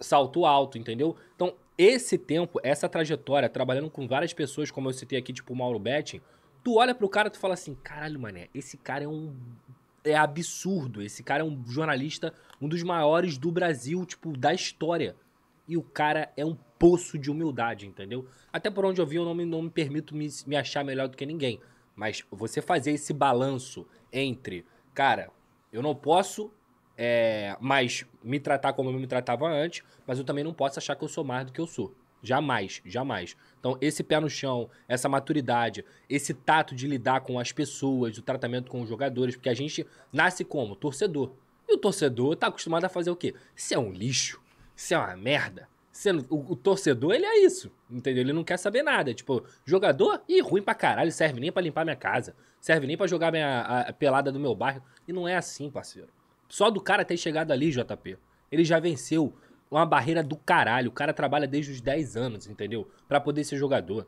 salto 0.00 0.44
alto, 0.44 0.78
entendeu? 0.78 1.16
Então, 1.34 1.54
esse 1.76 2.16
tempo, 2.16 2.58
essa 2.62 2.88
trajetória, 2.88 3.48
trabalhando 3.48 3.90
com 3.90 4.06
várias 4.06 4.32
pessoas, 4.32 4.70
como 4.70 4.88
eu 4.88 4.92
citei 4.92 5.18
aqui, 5.18 5.32
tipo 5.32 5.52
o 5.52 5.56
Mauro 5.56 5.78
Betting, 5.78 6.20
tu 6.64 6.76
olha 6.76 6.94
pro 6.94 7.08
cara 7.08 7.28
e 7.28 7.30
tu 7.30 7.38
fala 7.38 7.54
assim, 7.54 7.74
caralho, 7.74 8.18
mané, 8.18 8.48
esse 8.54 8.76
cara 8.76 9.04
é 9.04 9.08
um... 9.08 9.34
É 10.04 10.14
absurdo, 10.14 11.02
esse 11.02 11.22
cara 11.22 11.42
é 11.42 11.44
um 11.44 11.66
jornalista, 11.66 12.32
um 12.60 12.68
dos 12.68 12.82
maiores 12.84 13.36
do 13.36 13.50
Brasil, 13.50 14.06
tipo, 14.06 14.36
da 14.36 14.54
história. 14.54 15.16
E 15.66 15.76
o 15.76 15.82
cara 15.82 16.32
é 16.36 16.46
um 16.46 16.56
poço 16.78 17.18
de 17.18 17.28
humildade, 17.28 17.88
entendeu? 17.88 18.24
Até 18.52 18.70
por 18.70 18.84
onde 18.84 19.00
eu 19.00 19.06
vi, 19.06 19.16
eu 19.16 19.24
não 19.24 19.34
me, 19.34 19.44
não 19.44 19.62
me 19.62 19.70
permito 19.70 20.14
me, 20.14 20.28
me 20.46 20.56
achar 20.56 20.84
melhor 20.84 21.08
do 21.08 21.16
que 21.16 21.26
ninguém. 21.26 21.60
Mas 21.96 22.22
você 22.30 22.60
fazer 22.60 22.92
esse 22.92 23.12
balanço 23.12 23.86
entre, 24.12 24.64
cara, 24.94 25.30
eu 25.72 25.82
não 25.82 25.94
posso 25.94 26.52
é, 26.96 27.56
mais 27.58 28.04
me 28.22 28.38
tratar 28.38 28.74
como 28.74 28.90
eu 28.90 28.92
me 28.92 29.06
tratava 29.06 29.48
antes, 29.48 29.82
mas 30.06 30.18
eu 30.18 30.24
também 30.24 30.44
não 30.44 30.52
posso 30.52 30.78
achar 30.78 30.94
que 30.94 31.02
eu 31.02 31.08
sou 31.08 31.24
mais 31.24 31.46
do 31.46 31.52
que 31.52 31.60
eu 31.60 31.66
sou. 31.66 31.94
Jamais, 32.22 32.82
jamais. 32.84 33.36
Então, 33.58 33.78
esse 33.80 34.02
pé 34.02 34.18
no 34.18 34.28
chão, 34.28 34.68
essa 34.88 35.08
maturidade, 35.08 35.84
esse 36.08 36.34
tato 36.34 36.74
de 36.74 36.86
lidar 36.86 37.20
com 37.20 37.38
as 37.38 37.52
pessoas, 37.52 38.18
o 38.18 38.22
tratamento 38.22 38.70
com 38.70 38.82
os 38.82 38.88
jogadores, 38.88 39.36
porque 39.36 39.48
a 39.48 39.54
gente 39.54 39.86
nasce 40.12 40.44
como? 40.44 40.76
Torcedor. 40.76 41.32
E 41.68 41.74
o 41.74 41.78
torcedor 41.78 42.36
tá 42.36 42.48
acostumado 42.48 42.84
a 42.84 42.88
fazer 42.88 43.10
o 43.10 43.16
quê? 43.16 43.34
Se 43.54 43.74
é 43.74 43.78
um 43.78 43.90
lixo, 43.90 44.40
se 44.74 44.94
é 44.94 44.98
uma 44.98 45.16
merda. 45.16 45.68
Se 45.96 46.10
é- 46.10 46.12
o, 46.28 46.52
o 46.52 46.54
torcedor, 46.54 47.14
ele 47.14 47.24
é 47.24 47.42
isso, 47.42 47.72
entendeu? 47.90 48.20
Ele 48.22 48.32
não 48.34 48.44
quer 48.44 48.58
saber 48.58 48.82
nada. 48.82 49.14
Tipo, 49.14 49.42
jogador, 49.64 50.22
ih, 50.28 50.42
ruim 50.42 50.60
pra 50.60 50.74
caralho, 50.74 51.10
serve 51.10 51.40
nem 51.40 51.50
pra 51.50 51.62
limpar 51.62 51.84
minha 51.84 51.96
casa. 51.96 52.34
Serve 52.60 52.86
nem 52.86 52.98
pra 52.98 53.06
jogar 53.06 53.32
minha, 53.32 53.62
a, 53.62 53.80
a 53.88 53.92
pelada 53.94 54.30
do 54.30 54.38
meu 54.38 54.54
bairro. 54.54 54.82
E 55.08 55.12
não 55.12 55.26
é 55.26 55.36
assim, 55.36 55.70
parceiro. 55.70 56.08
Só 56.50 56.70
do 56.70 56.82
cara 56.82 57.02
ter 57.02 57.16
chegado 57.16 57.50
ali, 57.50 57.70
JP. 57.70 58.18
Ele 58.52 58.62
já 58.62 58.78
venceu 58.78 59.32
uma 59.70 59.86
barreira 59.86 60.22
do 60.22 60.36
caralho. 60.36 60.90
O 60.90 60.92
cara 60.92 61.14
trabalha 61.14 61.46
desde 61.48 61.72
os 61.72 61.80
10 61.80 62.14
anos, 62.14 62.46
entendeu? 62.46 62.86
Pra 63.08 63.18
poder 63.18 63.42
ser 63.44 63.56
jogador. 63.56 64.06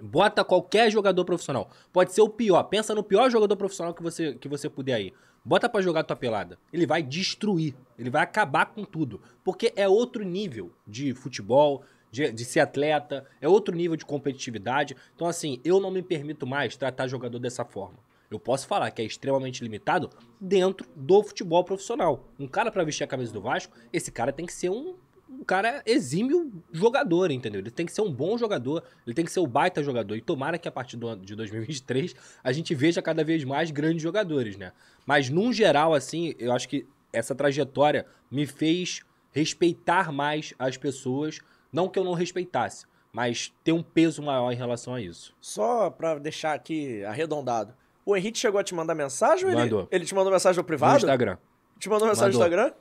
Bota 0.00 0.44
qualquer 0.44 0.90
jogador 0.90 1.24
profissional. 1.24 1.70
Pode 1.92 2.12
ser 2.12 2.22
o 2.22 2.28
pior. 2.28 2.62
Pensa 2.64 2.94
no 2.94 3.02
pior 3.02 3.30
jogador 3.30 3.56
profissional 3.56 3.94
que 3.94 4.02
você, 4.02 4.34
que 4.34 4.48
você 4.48 4.68
puder 4.68 4.94
aí. 4.94 5.12
Bota 5.44 5.68
pra 5.68 5.82
jogar 5.82 6.04
tua 6.04 6.16
pelada. 6.16 6.58
Ele 6.72 6.86
vai 6.86 7.02
destruir. 7.02 7.74
Ele 7.98 8.10
vai 8.10 8.22
acabar 8.22 8.66
com 8.66 8.84
tudo. 8.84 9.20
Porque 9.44 9.72
é 9.76 9.88
outro 9.88 10.24
nível 10.24 10.72
de 10.86 11.14
futebol, 11.14 11.82
de, 12.10 12.32
de 12.32 12.44
ser 12.44 12.60
atleta. 12.60 13.24
É 13.40 13.48
outro 13.48 13.74
nível 13.74 13.96
de 13.96 14.04
competitividade. 14.04 14.96
Então, 15.14 15.26
assim, 15.26 15.60
eu 15.64 15.80
não 15.80 15.90
me 15.90 16.02
permito 16.02 16.46
mais 16.46 16.76
tratar 16.76 17.06
jogador 17.08 17.38
dessa 17.38 17.64
forma. 17.64 17.98
Eu 18.32 18.40
posso 18.40 18.66
falar 18.66 18.90
que 18.90 19.02
é 19.02 19.04
extremamente 19.04 19.62
limitado 19.62 20.08
dentro 20.40 20.88
do 20.96 21.22
futebol 21.22 21.62
profissional. 21.62 22.28
Um 22.38 22.48
cara 22.48 22.70
pra 22.70 22.82
vestir 22.82 23.04
a 23.04 23.06
camisa 23.06 23.32
do 23.32 23.42
Vasco, 23.42 23.76
esse 23.92 24.10
cara 24.10 24.32
tem 24.32 24.46
que 24.46 24.54
ser 24.54 24.70
um, 24.70 24.94
um 25.40 25.44
cara 25.44 25.82
exímio 25.86 26.52
jogador, 26.72 27.30
entendeu? 27.30 27.60
Ele 27.60 27.70
tem 27.70 27.86
que 27.86 27.92
ser 27.92 28.02
um 28.02 28.12
bom 28.12 28.36
jogador, 28.38 28.82
ele 29.06 29.14
tem 29.14 29.24
que 29.24 29.32
ser 29.32 29.40
o 29.40 29.46
baita 29.46 29.82
jogador. 29.82 30.14
E 30.16 30.20
tomara 30.20 30.58
que 30.58 30.68
a 30.68 30.72
partir 30.72 30.96
do 30.96 31.14
de 31.16 31.34
2023 31.34 32.14
a 32.44 32.52
gente 32.52 32.74
veja 32.74 33.00
cada 33.02 33.24
vez 33.24 33.44
mais 33.44 33.70
grandes 33.70 34.02
jogadores, 34.02 34.56
né? 34.56 34.72
Mas, 35.06 35.28
num 35.28 35.52
geral, 35.52 35.94
assim, 35.94 36.34
eu 36.38 36.52
acho 36.52 36.68
que 36.68 36.86
essa 37.12 37.34
trajetória 37.34 38.06
me 38.30 38.46
fez 38.46 39.00
respeitar 39.32 40.12
mais 40.12 40.54
as 40.58 40.76
pessoas. 40.76 41.40
Não 41.72 41.88
que 41.88 41.98
eu 41.98 42.04
não 42.04 42.12
respeitasse, 42.12 42.84
mas 43.12 43.52
ter 43.64 43.72
um 43.72 43.82
peso 43.82 44.22
maior 44.22 44.52
em 44.52 44.56
relação 44.56 44.94
a 44.94 45.00
isso. 45.00 45.34
Só 45.40 45.88
pra 45.90 46.18
deixar 46.18 46.52
aqui 46.54 47.02
arredondado. 47.04 47.74
O 48.04 48.16
Henrique 48.16 48.38
chegou 48.38 48.60
a 48.60 48.64
te 48.64 48.74
mandar 48.74 48.94
mensagem 48.94 49.44
ou 49.46 49.50
ele, 49.52 49.60
Mandou. 49.60 49.88
ele 49.90 50.04
te 50.04 50.14
mandou 50.14 50.32
mensagem 50.32 50.56
no 50.56 50.62
No 50.62 50.66
privado? 50.66 50.96
Instagram. 50.98 51.38
Te 51.78 51.88
mandou 51.88 52.08
mensagem 52.08 52.32
no 52.32 52.38
Mandou. 52.40 52.56
Instagram? 52.58 52.74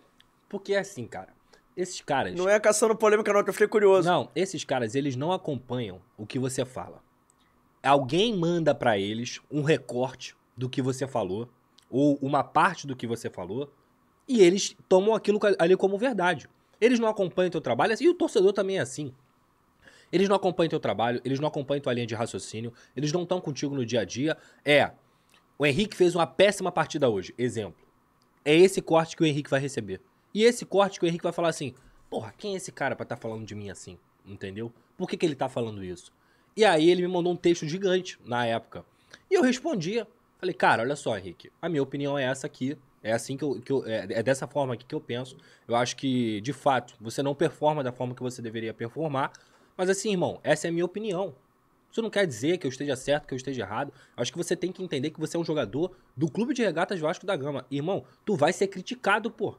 Porque 0.49 0.73
é 0.73 0.79
assim, 0.79 1.05
cara. 1.07 1.29
Esses 1.75 2.01
caras. 2.01 2.35
Não 2.35 2.49
é 2.49 2.59
caçando 2.59 2.95
polêmica 2.95 3.31
não, 3.31 3.43
que 3.43 3.49
eu 3.49 3.53
fiquei 3.53 3.67
curioso. 3.67 4.07
Não, 4.07 4.29
esses 4.35 4.63
caras, 4.63 4.95
eles 4.95 5.15
não 5.15 5.31
acompanham 5.31 6.01
o 6.17 6.25
que 6.25 6.37
você 6.37 6.65
fala. 6.65 7.01
Alguém 7.81 8.35
manda 8.37 8.75
pra 8.75 8.97
eles 8.97 9.39
um 9.49 9.61
recorte 9.61 10.35
do 10.55 10.69
que 10.69 10.81
você 10.81 11.07
falou, 11.07 11.49
ou 11.89 12.17
uma 12.21 12.43
parte 12.43 12.85
do 12.85 12.95
que 12.95 13.07
você 13.07 13.29
falou, 13.29 13.73
e 14.27 14.41
eles 14.41 14.75
tomam 14.87 15.15
aquilo 15.15 15.39
ali 15.57 15.75
como 15.75 15.97
verdade. 15.97 16.47
Eles 16.79 16.99
não 16.99 17.07
acompanham 17.07 17.49
teu 17.49 17.61
trabalho, 17.61 17.95
e 17.99 18.09
o 18.09 18.13
torcedor 18.13 18.53
também 18.53 18.77
é 18.77 18.81
assim. 18.81 19.13
Eles 20.11 20.27
não 20.27 20.35
acompanham 20.35 20.69
teu 20.69 20.79
trabalho, 20.79 21.21
eles 21.23 21.39
não 21.39 21.47
acompanham 21.47 21.81
tua 21.81 21.93
linha 21.93 22.05
de 22.05 22.13
raciocínio, 22.13 22.73
eles 22.95 23.11
não 23.11 23.23
estão 23.23 23.39
contigo 23.39 23.73
no 23.73 23.85
dia 23.85 24.01
a 24.01 24.05
dia. 24.05 24.37
É, 24.65 24.91
o 25.57 25.65
Henrique 25.65 25.95
fez 25.95 26.15
uma 26.15 26.27
péssima 26.27 26.71
partida 26.71 27.09
hoje, 27.09 27.33
exemplo. 27.37 27.81
É 28.43 28.55
esse 28.55 28.81
corte 28.81 29.15
que 29.15 29.23
o 29.23 29.25
Henrique 29.25 29.49
vai 29.49 29.59
receber. 29.59 30.01
E 30.33 30.43
esse 30.43 30.65
corte 30.65 30.99
que 30.99 31.05
o 31.05 31.07
Henrique 31.07 31.23
vai 31.23 31.33
falar 31.33 31.49
assim: 31.49 31.73
Porra, 32.09 32.33
quem 32.37 32.53
é 32.53 32.57
esse 32.57 32.71
cara 32.71 32.95
pra 32.95 33.03
estar 33.03 33.15
falando 33.15 33.45
de 33.45 33.55
mim 33.55 33.69
assim? 33.69 33.97
Entendeu? 34.25 34.71
Por 34.97 35.07
que, 35.07 35.15
que 35.15 35.25
ele 35.25 35.33
tá 35.33 35.47
falando 35.47 35.83
isso? 35.83 36.11
E 36.55 36.65
aí 36.65 36.89
ele 36.89 37.01
me 37.01 37.07
mandou 37.07 37.31
um 37.31 37.37
texto 37.37 37.65
gigante 37.65 38.19
na 38.25 38.45
época. 38.45 38.85
E 39.29 39.33
eu 39.33 39.41
respondia. 39.41 40.05
Falei, 40.37 40.53
cara, 40.53 40.83
olha 40.83 40.95
só, 40.95 41.17
Henrique, 41.17 41.51
a 41.61 41.69
minha 41.69 41.81
opinião 41.81 42.17
é 42.17 42.25
essa 42.25 42.47
aqui. 42.47 42.77
É 43.01 43.13
assim 43.13 43.37
que 43.37 43.43
eu. 43.43 43.61
Que 43.61 43.71
eu 43.71 43.87
é, 43.87 44.07
é 44.09 44.23
dessa 44.23 44.45
forma 44.45 44.73
aqui 44.73 44.85
que 44.85 44.93
eu 44.93 44.99
penso. 44.99 45.37
Eu 45.67 45.75
acho 45.75 45.95
que, 45.95 46.41
de 46.41 46.51
fato, 46.51 46.95
você 46.99 47.23
não 47.23 47.33
performa 47.33 47.83
da 47.83 47.91
forma 47.91 48.13
que 48.13 48.21
você 48.21 48.41
deveria 48.41 48.73
performar. 48.73 49.31
Mas 49.77 49.89
assim, 49.89 50.11
irmão, 50.11 50.39
essa 50.43 50.67
é 50.67 50.69
a 50.69 50.71
minha 50.71 50.85
opinião. 50.85 51.33
Isso 51.89 52.01
não 52.01 52.09
quer 52.09 52.27
dizer 52.27 52.57
que 52.57 52.67
eu 52.67 52.69
esteja 52.69 52.95
certo, 52.95 53.27
que 53.27 53.33
eu 53.33 53.37
esteja 53.37 53.61
errado. 53.61 53.93
Acho 54.15 54.31
que 54.31 54.37
você 54.37 54.55
tem 54.55 54.71
que 54.71 54.83
entender 54.83 55.11
que 55.11 55.19
você 55.19 55.35
é 55.35 55.39
um 55.39 55.45
jogador 55.45 55.91
do 56.15 56.29
Clube 56.29 56.53
de 56.53 56.61
Regatas 56.61 56.99
Vasco 56.99 57.25
da 57.25 57.35
Gama. 57.35 57.65
Irmão, 57.71 58.03
tu 58.25 58.35
vai 58.35 58.53
ser 58.53 58.67
criticado, 58.67 59.31
pô. 59.31 59.55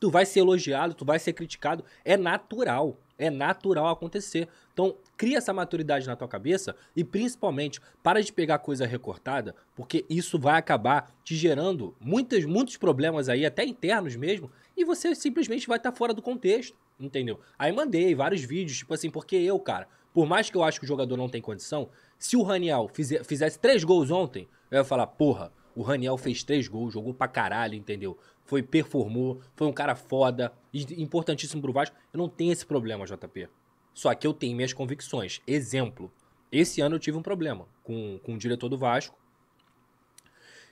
Tu 0.00 0.10
vai 0.10 0.26
ser 0.26 0.40
elogiado, 0.40 0.94
tu 0.94 1.04
vai 1.04 1.18
ser 1.18 1.32
criticado. 1.32 1.84
É 2.04 2.16
natural. 2.16 2.98
É 3.18 3.30
natural 3.30 3.88
acontecer. 3.88 4.46
Então, 4.72 4.94
cria 5.16 5.38
essa 5.38 5.52
maturidade 5.52 6.06
na 6.06 6.14
tua 6.14 6.28
cabeça 6.28 6.76
e, 6.94 7.02
principalmente, 7.02 7.80
para 8.02 8.22
de 8.22 8.30
pegar 8.30 8.58
coisa 8.58 8.86
recortada, 8.86 9.54
porque 9.74 10.04
isso 10.10 10.38
vai 10.38 10.58
acabar 10.58 11.10
te 11.24 11.34
gerando 11.34 11.96
muitas, 11.98 12.44
muitos 12.44 12.76
problemas 12.76 13.30
aí, 13.30 13.46
até 13.46 13.64
internos 13.64 14.16
mesmo, 14.16 14.50
e 14.76 14.84
você 14.84 15.14
simplesmente 15.14 15.66
vai 15.66 15.78
estar 15.78 15.92
fora 15.92 16.12
do 16.12 16.20
contexto, 16.20 16.76
entendeu? 17.00 17.40
Aí 17.58 17.72
mandei 17.72 18.14
vários 18.14 18.42
vídeos, 18.42 18.76
tipo 18.76 18.92
assim, 18.92 19.08
porque 19.08 19.36
eu, 19.36 19.58
cara, 19.58 19.88
por 20.12 20.26
mais 20.26 20.50
que 20.50 20.56
eu 20.58 20.62
acho 20.62 20.78
que 20.78 20.84
o 20.84 20.88
jogador 20.88 21.16
não 21.16 21.30
tem 21.30 21.40
condição, 21.40 21.88
se 22.18 22.36
o 22.36 22.42
Raniel 22.42 22.90
fizesse 23.24 23.58
três 23.58 23.82
gols 23.82 24.10
ontem, 24.10 24.46
eu 24.70 24.78
ia 24.78 24.84
falar, 24.84 25.06
porra, 25.06 25.50
o 25.76 25.82
Raniel 25.82 26.16
fez 26.16 26.42
três 26.42 26.66
gols, 26.66 26.94
jogou 26.94 27.12
pra 27.12 27.28
caralho, 27.28 27.74
entendeu? 27.74 28.18
Foi, 28.46 28.62
performou, 28.62 29.42
foi 29.54 29.66
um 29.66 29.72
cara 29.72 29.94
foda, 29.94 30.52
importantíssimo 30.72 31.60
pro 31.60 31.72
Vasco. 31.72 31.94
Eu 32.12 32.18
não 32.18 32.28
tenho 32.28 32.50
esse 32.50 32.64
problema, 32.64 33.04
JP. 33.04 33.48
Só 33.92 34.14
que 34.14 34.26
eu 34.26 34.32
tenho 34.32 34.56
minhas 34.56 34.72
convicções. 34.72 35.42
Exemplo, 35.46 36.10
esse 36.50 36.80
ano 36.80 36.96
eu 36.96 36.98
tive 36.98 37.18
um 37.18 37.22
problema 37.22 37.68
com, 37.84 38.18
com 38.22 38.34
o 38.34 38.38
diretor 38.38 38.70
do 38.70 38.78
Vasco, 38.78 39.18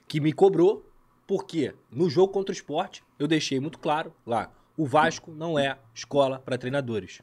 que 0.08 0.20
me 0.20 0.32
cobrou, 0.32 0.90
porque 1.26 1.74
no 1.90 2.08
jogo 2.08 2.32
contra 2.32 2.52
o 2.52 2.56
esporte, 2.56 3.04
eu 3.18 3.28
deixei 3.28 3.60
muito 3.60 3.78
claro 3.78 4.14
lá, 4.26 4.52
o 4.76 4.86
Vasco 4.86 5.30
não 5.30 5.58
é 5.58 5.78
escola 5.94 6.38
para 6.38 6.58
treinadores. 6.58 7.20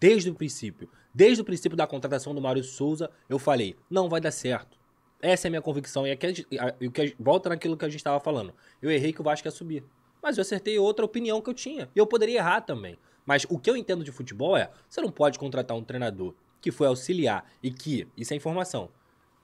Desde 0.00 0.28
o 0.30 0.34
princípio. 0.34 0.88
Desde 1.14 1.40
o 1.40 1.44
princípio 1.44 1.76
da 1.76 1.86
contratação 1.86 2.34
do 2.34 2.40
Maurício 2.40 2.72
Souza, 2.72 3.10
eu 3.28 3.38
falei, 3.38 3.76
não 3.88 4.08
vai 4.08 4.20
dar 4.20 4.30
certo. 4.30 4.75
Essa 5.20 5.46
é 5.46 5.48
a 5.48 5.50
minha 5.50 5.62
convicção. 5.62 6.06
E 6.06 6.10
aqui, 6.10 6.28
gente- 6.34 6.58
a- 6.58 6.72
que 6.72 7.16
volta 7.18 7.48
naquilo 7.48 7.76
que 7.76 7.84
a 7.84 7.88
gente 7.88 8.00
estava 8.00 8.20
falando. 8.20 8.52
Eu 8.82 8.90
errei 8.90 9.12
que 9.12 9.20
o 9.20 9.24
Vasco 9.24 9.46
ia 9.46 9.50
subir. 9.50 9.82
Mas 10.22 10.36
eu 10.36 10.42
acertei 10.42 10.78
outra 10.78 11.04
opinião 11.04 11.40
que 11.40 11.48
eu 11.50 11.54
tinha. 11.54 11.88
E 11.94 11.98
eu 11.98 12.06
poderia 12.06 12.38
errar 12.38 12.60
também. 12.60 12.98
Mas 13.24 13.44
o 13.48 13.58
que 13.58 13.68
eu 13.70 13.76
entendo 13.76 14.04
de 14.04 14.12
futebol 14.12 14.56
é: 14.56 14.70
você 14.88 15.00
não 15.00 15.10
pode 15.10 15.38
contratar 15.38 15.76
um 15.76 15.82
treinador 15.82 16.34
que 16.60 16.70
foi 16.70 16.86
auxiliar 16.86 17.44
e 17.62 17.70
que, 17.70 18.06
isso 18.16 18.32
é 18.32 18.36
informação, 18.36 18.88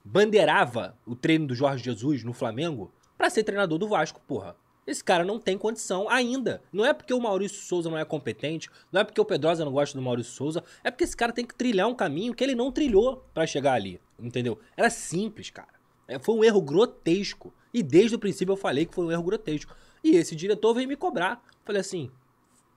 bandeirava 0.03 0.97
o 1.05 1.15
treino 1.15 1.47
do 1.47 1.55
Jorge 1.55 1.83
Jesus 1.83 2.23
no 2.23 2.33
Flamengo 2.33 2.91
pra 3.17 3.29
ser 3.29 3.43
treinador 3.43 3.77
do 3.77 3.87
Vasco, 3.87 4.21
porra. 4.27 4.55
Esse 4.85 5.03
cara 5.03 5.23
não 5.23 5.39
tem 5.39 5.57
condição 5.57 6.09
ainda. 6.09 6.61
Não 6.71 6.85
é 6.85 6.93
porque 6.93 7.13
o 7.13 7.21
Maurício 7.21 7.61
Souza 7.61 7.89
não 7.89 7.97
é 7.97 8.03
competente, 8.03 8.69
não 8.91 9.01
é 9.01 9.03
porque 9.03 9.19
o 9.19 9.25
Pedrosa 9.25 9.63
não 9.63 9.71
gosta 9.71 9.97
do 9.97 10.01
Maurício 10.01 10.33
Souza, 10.33 10.63
é 10.83 10.91
porque 10.91 11.05
esse 11.05 11.15
cara 11.15 11.31
tem 11.31 11.45
que 11.45 11.55
trilhar 11.55 11.87
um 11.87 11.95
caminho 11.95 12.33
que 12.33 12.43
ele 12.43 12.55
não 12.55 12.71
trilhou 12.71 13.25
pra 13.33 13.47
chegar 13.47 13.73
ali, 13.73 13.99
entendeu? 14.19 14.59
Era 14.75 14.89
simples, 14.89 15.49
cara. 15.49 15.73
É, 16.07 16.19
foi 16.19 16.35
um 16.35 16.43
erro 16.43 16.61
grotesco. 16.61 17.53
E 17.73 17.81
desde 17.81 18.15
o 18.15 18.19
princípio 18.19 18.53
eu 18.53 18.57
falei 18.57 18.85
que 18.85 18.93
foi 18.93 19.05
um 19.05 19.11
erro 19.11 19.23
grotesco. 19.23 19.75
E 20.03 20.17
esse 20.17 20.35
diretor 20.35 20.73
veio 20.73 20.87
me 20.87 20.95
cobrar. 20.95 21.41
Falei 21.63 21.79
assim, 21.79 22.11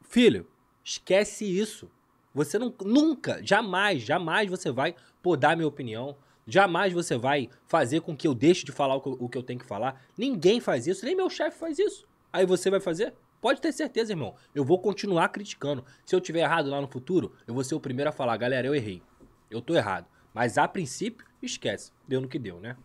filho, 0.08 0.46
esquece 0.84 1.44
isso. 1.44 1.90
Você 2.32 2.58
não, 2.58 2.72
nunca, 2.84 3.40
jamais, 3.42 4.02
jamais 4.02 4.48
você 4.48 4.70
vai 4.70 4.94
podar 5.22 5.56
minha 5.56 5.66
opinião. 5.66 6.16
Jamais 6.46 6.92
você 6.92 7.16
vai 7.18 7.48
fazer 7.66 8.00
com 8.00 8.16
que 8.16 8.26
eu 8.28 8.34
deixe 8.34 8.64
de 8.64 8.72
falar 8.72 8.94
o 8.94 9.00
que, 9.00 9.08
eu- 9.08 9.16
o 9.20 9.28
que 9.28 9.36
eu 9.36 9.42
tenho 9.42 9.58
que 9.58 9.66
falar. 9.66 10.00
Ninguém 10.16 10.60
faz 10.60 10.86
isso, 10.86 11.04
nem 11.04 11.16
meu 11.16 11.28
chefe 11.28 11.58
faz 11.58 11.78
isso. 11.78 12.06
Aí 12.32 12.46
você 12.46 12.70
vai 12.70 12.80
fazer? 12.80 13.14
Pode 13.40 13.60
ter 13.60 13.72
certeza, 13.72 14.12
irmão. 14.12 14.34
Eu 14.54 14.64
vou 14.64 14.78
continuar 14.78 15.28
criticando. 15.28 15.84
Se 16.04 16.14
eu 16.14 16.20
tiver 16.20 16.40
errado 16.40 16.70
lá 16.70 16.80
no 16.80 16.86
futuro, 16.88 17.32
eu 17.46 17.54
vou 17.54 17.64
ser 17.64 17.74
o 17.74 17.80
primeiro 17.80 18.08
a 18.08 18.12
falar, 18.12 18.36
galera, 18.36 18.66
eu 18.66 18.74
errei. 18.74 19.02
Eu 19.50 19.60
tô 19.60 19.74
errado. 19.74 20.06
Mas 20.32 20.56
a 20.58 20.66
princípio, 20.68 21.26
esquece. 21.42 21.92
Deu 22.06 22.20
no 22.20 22.28
que 22.28 22.38
deu, 22.38 22.60
né? 22.60 22.76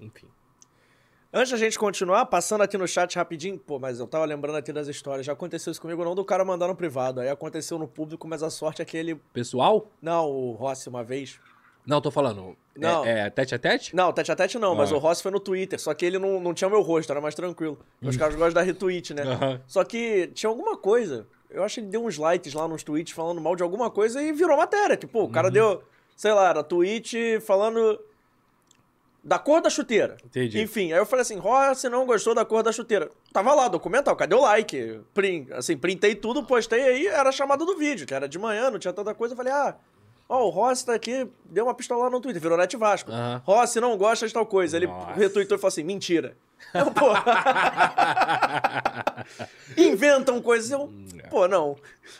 Enfim. 0.00 0.26
Antes 1.32 1.50
da 1.50 1.56
gente 1.58 1.76
continuar, 1.78 2.26
passando 2.26 2.62
aqui 2.62 2.78
no 2.78 2.86
chat 2.86 3.16
rapidinho, 3.16 3.58
pô, 3.58 3.78
mas 3.78 3.98
eu 3.98 4.06
tava 4.06 4.24
lembrando 4.24 4.54
aqui 4.56 4.72
das 4.72 4.86
histórias. 4.86 5.26
Já 5.26 5.32
aconteceu 5.32 5.70
isso 5.72 5.80
comigo, 5.80 6.04
não 6.04 6.14
do 6.14 6.24
cara 6.24 6.44
mandar 6.44 6.68
no 6.68 6.76
privado. 6.76 7.20
Aí 7.20 7.28
aconteceu 7.28 7.76
no 7.76 7.88
público, 7.88 8.26
mas 8.28 8.42
a 8.42 8.50
sorte 8.50 8.80
é 8.82 8.84
que 8.84 8.96
ele. 8.96 9.16
Pessoal? 9.32 9.90
Não, 10.00 10.30
o 10.30 10.52
Rossi 10.52 10.88
uma 10.88 11.02
vez. 11.02 11.40
Não, 11.86 12.00
tô 12.00 12.10
falando. 12.10 12.56
Não. 12.76 13.04
É, 13.04 13.26
é 13.26 13.30
tete 13.30 13.54
a 13.54 13.58
tete? 13.58 13.94
Não, 13.94 14.12
tete 14.12 14.32
a 14.32 14.36
tete 14.36 14.58
não, 14.58 14.74
mas 14.74 14.90
Ah. 14.90 14.94
o 14.96 14.98
Rossi 14.98 15.22
foi 15.22 15.30
no 15.30 15.38
Twitter. 15.40 15.78
Só 15.78 15.92
que 15.94 16.04
ele 16.04 16.18
não, 16.18 16.40
não 16.40 16.54
tinha 16.54 16.68
meu 16.70 16.80
rosto, 16.80 17.10
era 17.10 17.20
mais 17.20 17.34
tranquilo. 17.34 17.78
Os 18.02 18.16
caras 18.16 18.34
gostam 18.34 18.54
da 18.54 18.62
retweet, 18.62 19.12
né? 19.12 19.22
Aham. 19.22 19.60
Só 19.66 19.84
que 19.84 20.28
tinha 20.34 20.48
alguma 20.48 20.76
coisa. 20.76 21.26
Eu 21.50 21.62
acho 21.62 21.74
que 21.76 21.80
ele 21.82 21.88
deu 21.88 22.04
uns 22.04 22.16
likes 22.18 22.52
lá 22.54 22.66
nos 22.66 22.82
tweets 22.82 23.12
falando 23.12 23.40
mal 23.40 23.54
de 23.54 23.62
alguma 23.62 23.90
coisa 23.90 24.20
e 24.22 24.32
virou 24.32 24.56
matéria. 24.56 24.96
Tipo, 24.96 25.20
o 25.20 25.22
Uhum. 25.24 25.30
cara 25.30 25.50
deu, 25.50 25.82
sei 26.16 26.32
lá, 26.32 26.48
era 26.48 26.64
tweet 26.64 27.38
falando 27.40 28.00
da 29.22 29.38
cor 29.38 29.60
da 29.62 29.70
chuteira. 29.70 30.16
Entendi. 30.24 30.60
Enfim, 30.60 30.92
aí 30.92 30.98
eu 30.98 31.06
falei 31.06 31.22
assim, 31.22 31.38
Rossi 31.38 31.88
não 31.88 32.04
gostou 32.06 32.34
da 32.34 32.44
cor 32.44 32.62
da 32.62 32.72
chuteira. 32.72 33.10
Tava 33.32 33.54
lá, 33.54 33.68
documental, 33.68 34.14
cadê 34.16 34.34
o 34.34 34.40
like? 34.40 35.00
Print, 35.14 35.52
assim, 35.52 35.76
printei 35.78 36.14
tudo, 36.14 36.42
postei 36.44 36.82
aí, 36.82 37.06
era 37.06 37.28
a 37.28 37.32
chamada 37.32 37.64
do 37.64 37.76
vídeo, 37.76 38.06
que 38.06 38.12
era 38.12 38.28
de 38.28 38.38
manhã, 38.38 38.70
não 38.70 38.78
tinha 38.78 38.92
tanta 38.92 39.14
coisa. 39.14 39.32
Eu 39.32 39.36
falei, 39.36 39.52
ah, 39.52 39.76
ó, 40.28 40.44
o 40.46 40.50
Rossi 40.50 40.86
tá 40.86 40.94
aqui, 40.94 41.26
deu 41.44 41.64
uma 41.64 41.74
pistola 41.74 42.08
no 42.10 42.20
Twitter, 42.20 42.40
virou 42.40 42.56
Net 42.58 42.76
Vasco. 42.76 43.10
Aham. 43.10 43.42
Rossi 43.44 43.80
não 43.80 43.96
gosta 43.96 44.26
de 44.26 44.32
tal 44.32 44.46
coisa. 44.46 44.76
Ele 44.76 44.86
Nossa. 44.86 45.12
retweetou 45.12 45.56
e 45.56 45.60
falou 45.60 45.68
assim, 45.68 45.84
mentira. 45.84 46.36
Eu, 46.72 46.90
pô. 46.90 47.12
Inventam 49.76 50.40
coisas. 50.40 50.70
Eu, 50.70 50.92
pô, 51.30 51.48
não. 51.48 51.76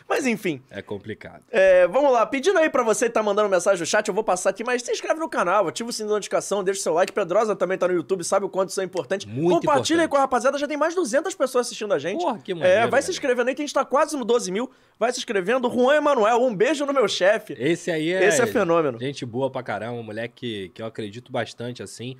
Mas 0.07 0.25
enfim. 0.25 0.61
É 0.69 0.81
complicado. 0.81 1.43
É, 1.51 1.87
vamos 1.87 2.11
lá, 2.11 2.25
pedindo 2.25 2.57
aí 2.57 2.69
pra 2.69 2.83
você 2.83 3.05
que 3.05 3.11
tá 3.13 3.21
mandando 3.21 3.49
mensagem 3.49 3.79
no 3.79 3.85
chat, 3.85 4.07
eu 4.07 4.13
vou 4.13 4.23
passar 4.23 4.49
aqui, 4.49 4.63
mas 4.63 4.81
se 4.81 4.91
inscreve 4.91 5.19
no 5.19 5.29
canal, 5.29 5.67
ativa 5.67 5.89
o 5.89 5.93
sininho 5.93 6.09
de 6.09 6.13
notificação, 6.15 6.63
deixa 6.63 6.79
o 6.79 6.83
seu 6.83 6.93
like. 6.93 7.13
Pedrosa 7.13 7.55
também 7.55 7.77
tá 7.77 7.87
no 7.87 7.93
YouTube, 7.93 8.23
sabe 8.23 8.45
o 8.45 8.49
quanto 8.49 8.69
isso 8.69 8.81
é 8.81 8.83
importante. 8.83 9.27
Muito 9.27 9.61
Compartilha 9.61 10.01
aí 10.01 10.05
importante. 10.05 10.09
com 10.09 10.17
a 10.17 10.21
rapaziada, 10.21 10.57
já 10.57 10.67
tem 10.67 10.77
mais 10.77 10.93
de 10.93 10.99
200 10.99 11.33
pessoas 11.35 11.67
assistindo 11.67 11.93
a 11.93 11.99
gente. 11.99 12.19
Porra, 12.21 12.39
que 12.39 12.51
É, 12.51 12.55
maneiro, 12.55 12.89
vai 12.89 13.01
se 13.01 13.11
inscrevendo 13.11 13.49
aí, 13.49 13.55
que 13.55 13.61
a 13.61 13.65
gente 13.65 13.73
tá 13.73 13.85
quase 13.85 14.17
no 14.17 14.25
12 14.25 14.51
mil. 14.51 14.69
Vai 14.97 15.11
se 15.11 15.19
inscrevendo. 15.19 15.69
Juan 15.69 15.95
Emanuel, 15.95 16.41
um 16.41 16.55
beijo 16.55 16.85
no 16.85 16.93
meu 16.93 17.07
chefe. 17.07 17.55
Esse 17.59 17.91
aí 17.91 18.11
é. 18.11 18.25
Esse 18.25 18.41
é 18.41 18.47
fenômeno. 18.47 18.99
Gente 18.99 19.25
boa 19.25 19.49
pra 19.49 19.61
caramba, 19.61 19.93
um 19.93 20.03
moleque 20.03 20.33
que, 20.35 20.69
que 20.69 20.81
eu 20.81 20.85
acredito 20.85 21.31
bastante, 21.31 21.83
assim. 21.83 22.17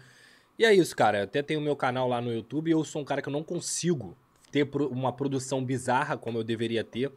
E 0.58 0.66
é 0.66 0.74
isso, 0.74 0.96
cara. 0.96 1.20
Eu 1.20 1.24
até 1.24 1.42
tenho 1.42 1.62
meu 1.62 1.76
canal 1.76 2.08
lá 2.08 2.22
no 2.22 2.34
YouTube 2.34 2.70
e 2.70 2.72
eu 2.72 2.84
sou 2.84 3.02
um 3.02 3.06
cara 3.06 3.22
que 3.22 3.30
eu 3.30 3.34
não 3.34 3.44
consigo 3.44 4.16
ter 4.52 4.68
uma 4.90 5.12
produção 5.12 5.64
bizarra 5.64 6.18
como 6.18 6.38
eu 6.38 6.44
deveria 6.44 6.84
ter. 6.84 7.12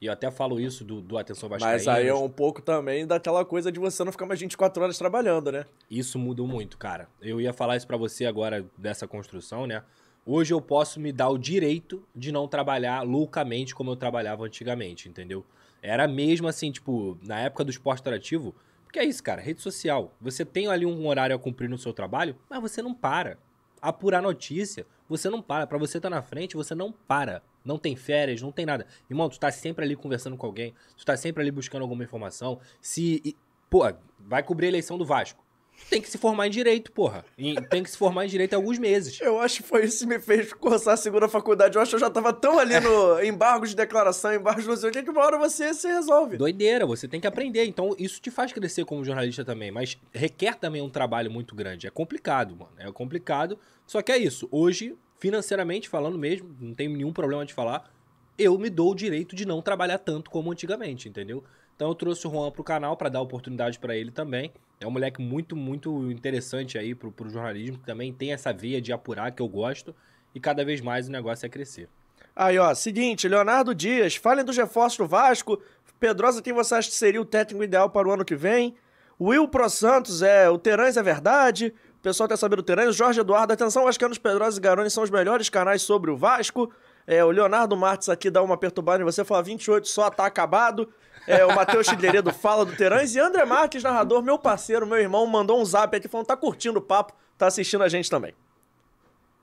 E 0.00 0.06
eu 0.06 0.12
até 0.12 0.30
falo 0.30 0.60
isso 0.60 0.84
do, 0.84 1.00
do 1.00 1.16
Atenção 1.16 1.48
Vascaínos. 1.48 1.86
Mas 1.86 1.96
aí 1.96 2.06
é 2.06 2.14
um 2.14 2.28
pouco 2.28 2.60
também 2.60 3.06
daquela 3.06 3.44
coisa 3.44 3.72
de 3.72 3.80
você 3.80 4.04
não 4.04 4.12
ficar 4.12 4.26
mais 4.26 4.38
24 4.38 4.82
horas 4.82 4.98
trabalhando, 4.98 5.50
né? 5.50 5.64
Isso 5.90 6.18
mudou 6.18 6.46
muito, 6.46 6.76
cara. 6.76 7.08
Eu 7.22 7.40
ia 7.40 7.52
falar 7.52 7.76
isso 7.76 7.86
pra 7.86 7.96
você 7.96 8.26
agora 8.26 8.64
dessa 8.76 9.08
construção, 9.08 9.66
né? 9.66 9.82
Hoje 10.26 10.52
eu 10.52 10.60
posso 10.60 11.00
me 11.00 11.12
dar 11.12 11.28
o 11.28 11.38
direito 11.38 12.02
de 12.14 12.32
não 12.32 12.46
trabalhar 12.46 13.02
loucamente 13.02 13.74
como 13.74 13.90
eu 13.90 13.96
trabalhava 13.96 14.44
antigamente, 14.44 15.08
entendeu? 15.08 15.44
Era 15.82 16.08
mesmo 16.08 16.48
assim, 16.48 16.70
tipo, 16.70 17.18
na 17.22 17.40
época 17.40 17.64
do 17.64 17.70
esporte 17.70 18.00
interativo, 18.00 18.54
porque 18.94 19.04
é 19.04 19.08
isso, 19.08 19.24
cara, 19.24 19.42
rede 19.42 19.60
social. 19.60 20.14
Você 20.20 20.44
tem 20.44 20.68
ali 20.68 20.86
um 20.86 21.08
horário 21.08 21.34
a 21.34 21.38
cumprir 21.38 21.68
no 21.68 21.76
seu 21.76 21.92
trabalho, 21.92 22.36
mas 22.48 22.60
você 22.60 22.80
não 22.80 22.94
para. 22.94 23.36
Apurar 23.82 24.22
notícia, 24.22 24.86
você 25.08 25.28
não 25.28 25.42
para. 25.42 25.66
Pra 25.66 25.76
você 25.76 25.96
estar 25.96 26.08
na 26.08 26.22
frente, 26.22 26.54
você 26.54 26.76
não 26.76 26.92
para. 26.92 27.42
Não 27.64 27.76
tem 27.76 27.96
férias, 27.96 28.40
não 28.40 28.52
tem 28.52 28.64
nada. 28.64 28.86
Irmão, 29.10 29.28
tu 29.28 29.36
tá 29.36 29.50
sempre 29.50 29.84
ali 29.84 29.96
conversando 29.96 30.36
com 30.36 30.46
alguém, 30.46 30.72
tu 30.96 31.04
tá 31.04 31.16
sempre 31.16 31.42
ali 31.42 31.50
buscando 31.50 31.82
alguma 31.82 32.04
informação. 32.04 32.60
Se. 32.80 33.34
Pô, 33.68 33.80
vai 34.20 34.44
cobrir 34.44 34.66
a 34.66 34.68
eleição 34.68 34.96
do 34.96 35.04
Vasco. 35.04 35.43
Tem 35.90 36.00
que 36.00 36.10
se 36.10 36.18
formar 36.18 36.46
em 36.46 36.50
direito, 36.50 36.90
porra. 36.90 37.24
E 37.36 37.54
tem 37.62 37.82
que 37.82 37.90
se 37.90 37.96
formar 37.96 38.24
em 38.24 38.28
direito 38.28 38.52
em 38.52 38.56
alguns 38.56 38.78
meses. 38.78 39.20
Eu 39.20 39.38
acho 39.38 39.62
que 39.62 39.68
foi 39.68 39.84
isso 39.84 40.00
que 40.00 40.06
me 40.06 40.18
fez 40.18 40.52
cursar 40.52 40.94
a 40.94 40.96
segunda 40.96 41.28
faculdade. 41.28 41.76
Eu 41.76 41.82
acho 41.82 41.90
que 41.90 41.96
eu 41.96 42.00
já 42.00 42.10
tava 42.10 42.32
tão 42.32 42.58
ali 42.58 42.80
no 42.80 43.22
embargo 43.22 43.66
de 43.66 43.76
declaração, 43.76 44.34
embargo 44.34 44.60
de 44.60 44.66
não 44.66 44.76
sei 44.76 44.88
o 44.88 44.92
que, 44.92 45.02
que 45.02 45.10
uma 45.10 45.22
hora 45.22 45.38
você 45.38 45.72
se 45.74 45.86
resolve. 45.86 46.36
Doideira, 46.36 46.86
você 46.86 47.06
tem 47.06 47.20
que 47.20 47.26
aprender. 47.26 47.64
Então, 47.64 47.94
isso 47.98 48.20
te 48.20 48.30
faz 48.30 48.52
crescer 48.52 48.84
como 48.84 49.04
jornalista 49.04 49.44
também. 49.44 49.70
Mas 49.70 49.98
requer 50.12 50.56
também 50.56 50.82
um 50.82 50.90
trabalho 50.90 51.30
muito 51.30 51.54
grande. 51.54 51.86
É 51.86 51.90
complicado, 51.90 52.56
mano. 52.56 52.72
É 52.78 52.90
complicado. 52.90 53.58
Só 53.86 54.00
que 54.00 54.10
é 54.10 54.18
isso. 54.18 54.48
Hoje, 54.50 54.96
financeiramente 55.18 55.88
falando 55.88 56.18
mesmo, 56.18 56.54
não 56.60 56.74
tenho 56.74 56.92
nenhum 56.92 57.12
problema 57.12 57.44
de 57.44 57.54
falar. 57.54 57.90
Eu 58.36 58.58
me 58.58 58.68
dou 58.68 58.92
o 58.92 58.94
direito 58.96 59.36
de 59.36 59.46
não 59.46 59.62
trabalhar 59.62 59.98
tanto 59.98 60.28
como 60.28 60.50
antigamente, 60.50 61.08
entendeu? 61.08 61.44
Então 61.74 61.88
eu 61.88 61.94
trouxe 61.94 62.26
o 62.26 62.30
Juan 62.30 62.50
pro 62.50 62.62
canal 62.62 62.96
pra 62.96 63.08
dar 63.08 63.20
oportunidade 63.20 63.78
pra 63.78 63.96
ele 63.96 64.10
também. 64.10 64.52
É 64.80 64.86
um 64.86 64.90
moleque 64.90 65.20
muito, 65.20 65.56
muito 65.56 66.10
interessante 66.10 66.78
aí 66.78 66.94
pro, 66.94 67.10
pro 67.10 67.28
jornalismo, 67.28 67.78
que 67.78 67.84
também 67.84 68.12
tem 68.12 68.32
essa 68.32 68.52
veia 68.52 68.80
de 68.80 68.92
apurar 68.92 69.32
que 69.32 69.42
eu 69.42 69.48
gosto. 69.48 69.94
E 70.34 70.40
cada 70.40 70.64
vez 70.64 70.80
mais 70.80 71.08
o 71.08 71.12
negócio 71.12 71.46
é 71.46 71.48
crescer. 71.48 71.88
Aí, 72.34 72.58
ó, 72.58 72.74
seguinte, 72.74 73.28
Leonardo 73.28 73.74
Dias, 73.74 74.16
falem 74.16 74.44
dos 74.44 74.56
reforços 74.56 74.98
do 74.98 75.06
Vasco. 75.06 75.60
Pedrosa, 76.00 76.42
quem 76.42 76.52
você 76.52 76.74
acha 76.74 76.88
que 76.88 76.96
seria 76.96 77.20
o 77.20 77.24
técnico 77.24 77.62
ideal 77.62 77.88
para 77.88 78.08
o 78.08 78.10
ano 78.10 78.24
que 78.24 78.34
vem? 78.34 78.74
Will 79.20 79.46
Pro 79.46 79.70
Santos, 79.70 80.22
é, 80.22 80.50
o 80.50 80.58
Terãs 80.58 80.96
é 80.96 81.02
verdade. 81.02 81.72
O 81.98 82.02
pessoal 82.02 82.28
quer 82.28 82.36
saber 82.36 82.56
do 82.56 82.62
Terãs. 82.62 82.96
Jorge 82.96 83.20
Eduardo, 83.20 83.52
atenção, 83.52 83.84
Vascanos, 83.84 84.18
Pedrosa 84.18 84.58
e 84.58 84.60
Garoni 84.60 84.90
são 84.90 85.04
os 85.04 85.10
melhores 85.10 85.48
canais 85.48 85.82
sobre 85.82 86.10
o 86.10 86.16
Vasco. 86.16 86.70
É, 87.06 87.24
o 87.24 87.30
Leonardo 87.30 87.76
Martins 87.76 88.08
aqui 88.08 88.30
dá 88.30 88.42
uma 88.42 88.56
perturbada 88.56 89.02
em 89.02 89.04
você, 89.04 89.24
fala 89.24 89.42
28 89.42 89.86
só, 89.86 90.10
tá 90.10 90.26
acabado. 90.26 90.88
É, 91.26 91.44
o 91.44 91.54
Matheus 91.54 91.86
Chilheredo 91.86 92.32
fala 92.32 92.64
do 92.64 92.76
Terãs. 92.76 93.14
E 93.14 93.20
André 93.20 93.44
Marques, 93.44 93.82
narrador, 93.82 94.22
meu 94.22 94.38
parceiro, 94.38 94.86
meu 94.86 94.98
irmão, 94.98 95.26
mandou 95.26 95.60
um 95.60 95.64
zap 95.64 95.96
aqui 95.96 96.08
falando 96.08 96.26
tá 96.26 96.36
curtindo 96.36 96.78
o 96.78 96.82
papo, 96.82 97.14
tá 97.38 97.46
assistindo 97.46 97.82
a 97.82 97.88
gente 97.88 98.10
também. 98.10 98.34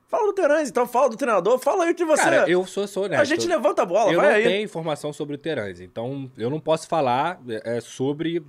Fala 0.07 0.27
do 0.27 0.34
Terãs, 0.34 0.69
então, 0.69 0.86
fala 0.86 1.09
do 1.09 1.15
treinador, 1.15 1.57
fala 1.57 1.86
aí 1.86 1.91
o 1.91 1.95
que 1.95 2.03
você... 2.03 2.21
Cara, 2.21 2.49
eu 2.49 2.65
sou, 2.65 2.86
sou 2.86 3.05
honesto. 3.05 3.21
A 3.21 3.23
gente 3.23 3.47
levanta 3.47 3.84
a 3.84 3.86
bola, 3.86 4.11
eu 4.11 4.19
vai 4.19 4.29
não 4.29 4.36
aí. 4.36 4.43
tenho 4.43 4.63
informação 4.65 5.13
sobre 5.13 5.36
o 5.36 5.38
Terãs, 5.38 5.79
então 5.79 6.29
eu 6.38 6.49
não 6.49 6.59
posso 6.59 6.86
falar 6.86 7.39
é, 7.63 7.79
sobre 7.79 8.43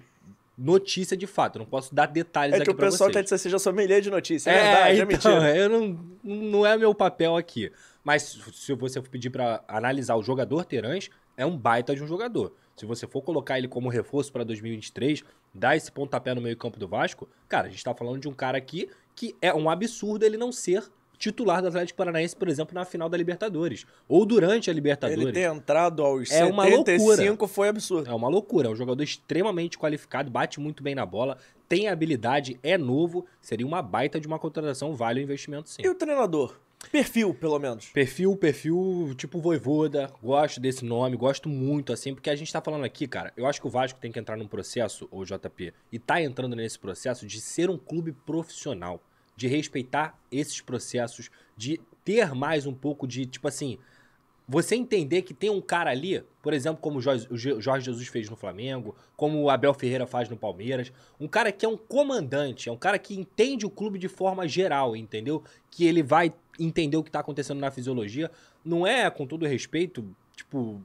notícia 0.59 1.17
de 1.17 1.27
fato, 1.27 1.57
eu 1.57 1.61
não 1.61 1.67
posso 1.67 1.95
dar 1.95 2.07
detalhes 2.07 2.55
É 2.55 2.57
aqui 2.57 2.65
que 2.65 2.71
o 2.71 2.75
pessoal 2.75 3.11
quer 3.11 3.23
que 3.23 3.29
você 3.29 3.39
seja 3.39 3.61
sommelier 3.61 4.01
de 4.01 4.11
notícia. 4.11 4.51
É, 4.51 4.55
É, 4.55 4.63
verdade, 4.63 5.01
é 5.01 5.15
então, 5.15 5.41
mentira. 5.41 5.57
eu 5.57 5.69
não, 5.69 5.99
não 6.25 6.67
é 6.67 6.77
meu 6.77 6.93
papel 6.93 7.37
aqui. 7.37 7.71
Mas 8.03 8.41
se 8.53 8.75
você 8.75 9.01
for 9.01 9.09
pedir 9.09 9.31
pra 9.31 9.63
analisar 9.69 10.17
o 10.17 10.23
jogador 10.23 10.65
Terãs, 10.65 11.09
é 11.37 11.47
um 11.47 11.57
baita 11.57 11.95
de 11.95 12.03
um 12.03 12.07
jogador. 12.07 12.53
Se 12.77 12.87
você 12.87 13.07
for 13.07 13.23
colocar 13.23 13.59
ele 13.59 13.69
como 13.69 13.89
reforço 13.89 14.33
pra 14.33 14.45
2023, 14.45 15.23
dar 15.55 15.77
esse 15.77 15.91
pontapé 15.91 16.35
no 16.35 16.41
meio-campo 16.41 16.79
do 16.79 16.89
Vasco, 16.89 17.29
cara, 17.49 17.69
a 17.69 17.71
gente 17.71 17.85
tá 17.85 17.95
falando 17.95 18.21
de 18.21 18.29
um 18.29 18.33
cara 18.33 18.59
aqui 18.59 18.89
que 19.15 19.37
é 19.43 19.53
um 19.55 19.69
absurdo 19.69 20.25
ele 20.25 20.37
não 20.37 20.51
ser 20.51 20.83
titular 21.23 21.63
do 21.63 21.69
Atlético 21.69 21.97
Paranaense, 21.97 22.35
por 22.35 22.49
exemplo, 22.49 22.75
na 22.75 22.85
final 22.85 23.09
da 23.09 23.17
Libertadores. 23.17 23.87
Ou 24.09 24.27
durante 24.27 24.69
a 24.69 24.73
Libertadores. 24.73 25.23
Ele 25.23 25.33
ter 25.33 25.49
entrado 25.49 26.03
aos 26.03 26.33
É 26.33 26.45
uma 26.45 26.65
75 26.65 27.47
foi 27.47 27.69
absurdo. 27.69 28.11
É 28.11 28.15
uma 28.15 28.29
loucura. 28.29 28.69
É 28.69 28.73
um 28.73 28.75
jogador 28.75 29.03
extremamente 29.05 29.79
qualificado, 29.79 30.31
bate 30.31 30.59
muito 30.59 30.83
bem 30.83 30.97
na 30.97 31.07
bola, 31.07 31.39
tem 31.69 31.89
habilidade, 31.89 32.59
é 32.63 32.77
novo. 32.77 33.25
Seria 33.41 33.67
uma 33.67 33.81
baita 33.81 34.19
de 34.19 34.27
uma 34.27 34.39
contratação, 34.39 34.97
vale 34.97 35.21
o 35.21 35.23
investimento 35.23 35.71
sim. 35.71 35.83
E 35.83 35.89
o 35.89 35.95
treinador? 35.95 36.59
Perfil, 36.91 37.33
pelo 37.33 37.59
menos. 37.59 37.87
Perfil, 37.87 38.37
perfil 38.37 39.15
tipo 39.17 39.41
Voivoda, 39.41 40.13
gosto 40.23 40.61
desse 40.61 40.85
nome, 40.85 41.17
gosto 41.17 41.49
muito, 41.49 41.93
assim, 41.93 42.15
porque 42.15 42.29
a 42.29 42.37
gente 42.37 42.53
tá 42.53 42.61
falando 42.61 42.85
aqui, 42.85 43.07
cara, 43.07 43.33
eu 43.37 43.47
acho 43.47 43.61
que 43.61 43.67
o 43.67 43.71
Vasco 43.71 43.99
tem 43.99 44.13
que 44.13 44.19
entrar 44.19 44.37
num 44.37 44.49
processo, 44.49 45.09
o 45.11 45.25
JP, 45.25 45.73
e 45.91 45.99
tá 45.99 46.21
entrando 46.21 46.55
nesse 46.55 46.79
processo 46.79 47.27
de 47.27 47.41
ser 47.41 47.71
um 47.71 47.79
clube 47.79 48.13
profissional, 48.13 49.03
de 49.35 49.49
respeitar 49.49 50.19
esses 50.31 50.61
processos, 50.61 51.31
de 51.57 51.81
ter 52.05 52.35
mais 52.35 52.67
um 52.67 52.75
pouco 52.75 53.07
de, 53.07 53.25
tipo 53.25 53.49
assim, 53.49 53.79
você 54.47 54.75
entender 54.75 55.23
que 55.23 55.33
tem 55.33 55.49
um 55.49 55.61
cara 55.61 55.91
ali, 55.91 56.23
por 56.43 56.53
exemplo, 56.53 56.83
como 56.83 56.99
o 56.99 57.01
Jorge 57.01 57.87
Jesus 57.87 58.09
fez 58.09 58.29
no 58.29 58.37
Flamengo, 58.37 58.95
como 59.17 59.41
o 59.41 59.49
Abel 59.49 59.73
Ferreira 59.73 60.07
faz 60.07 60.29
no 60.29 60.37
Palmeiras, 60.37 60.93
um 61.19 61.29
cara 61.29 61.53
que 61.53 61.65
é 61.65 61.69
um 61.69 61.77
comandante, 61.77 62.69
é 62.69 62.73
um 62.73 62.77
cara 62.77 62.99
que 62.99 63.19
entende 63.19 63.65
o 63.65 63.71
clube 63.71 63.99
de 63.99 64.09
forma 64.09 64.47
geral, 64.47 64.97
entendeu? 64.97 65.43
Que 65.71 65.87
ele 65.87 66.03
vai 66.03 66.35
entender 66.59 66.97
o 66.97 67.03
que 67.03 67.11
tá 67.11 67.21
acontecendo 67.21 67.59
na 67.61 67.71
fisiologia. 67.71 68.31
Não 68.65 68.87
é, 68.87 69.09
com 69.11 69.27
todo 69.27 69.47
respeito, 69.47 70.05
tipo, 70.37 70.81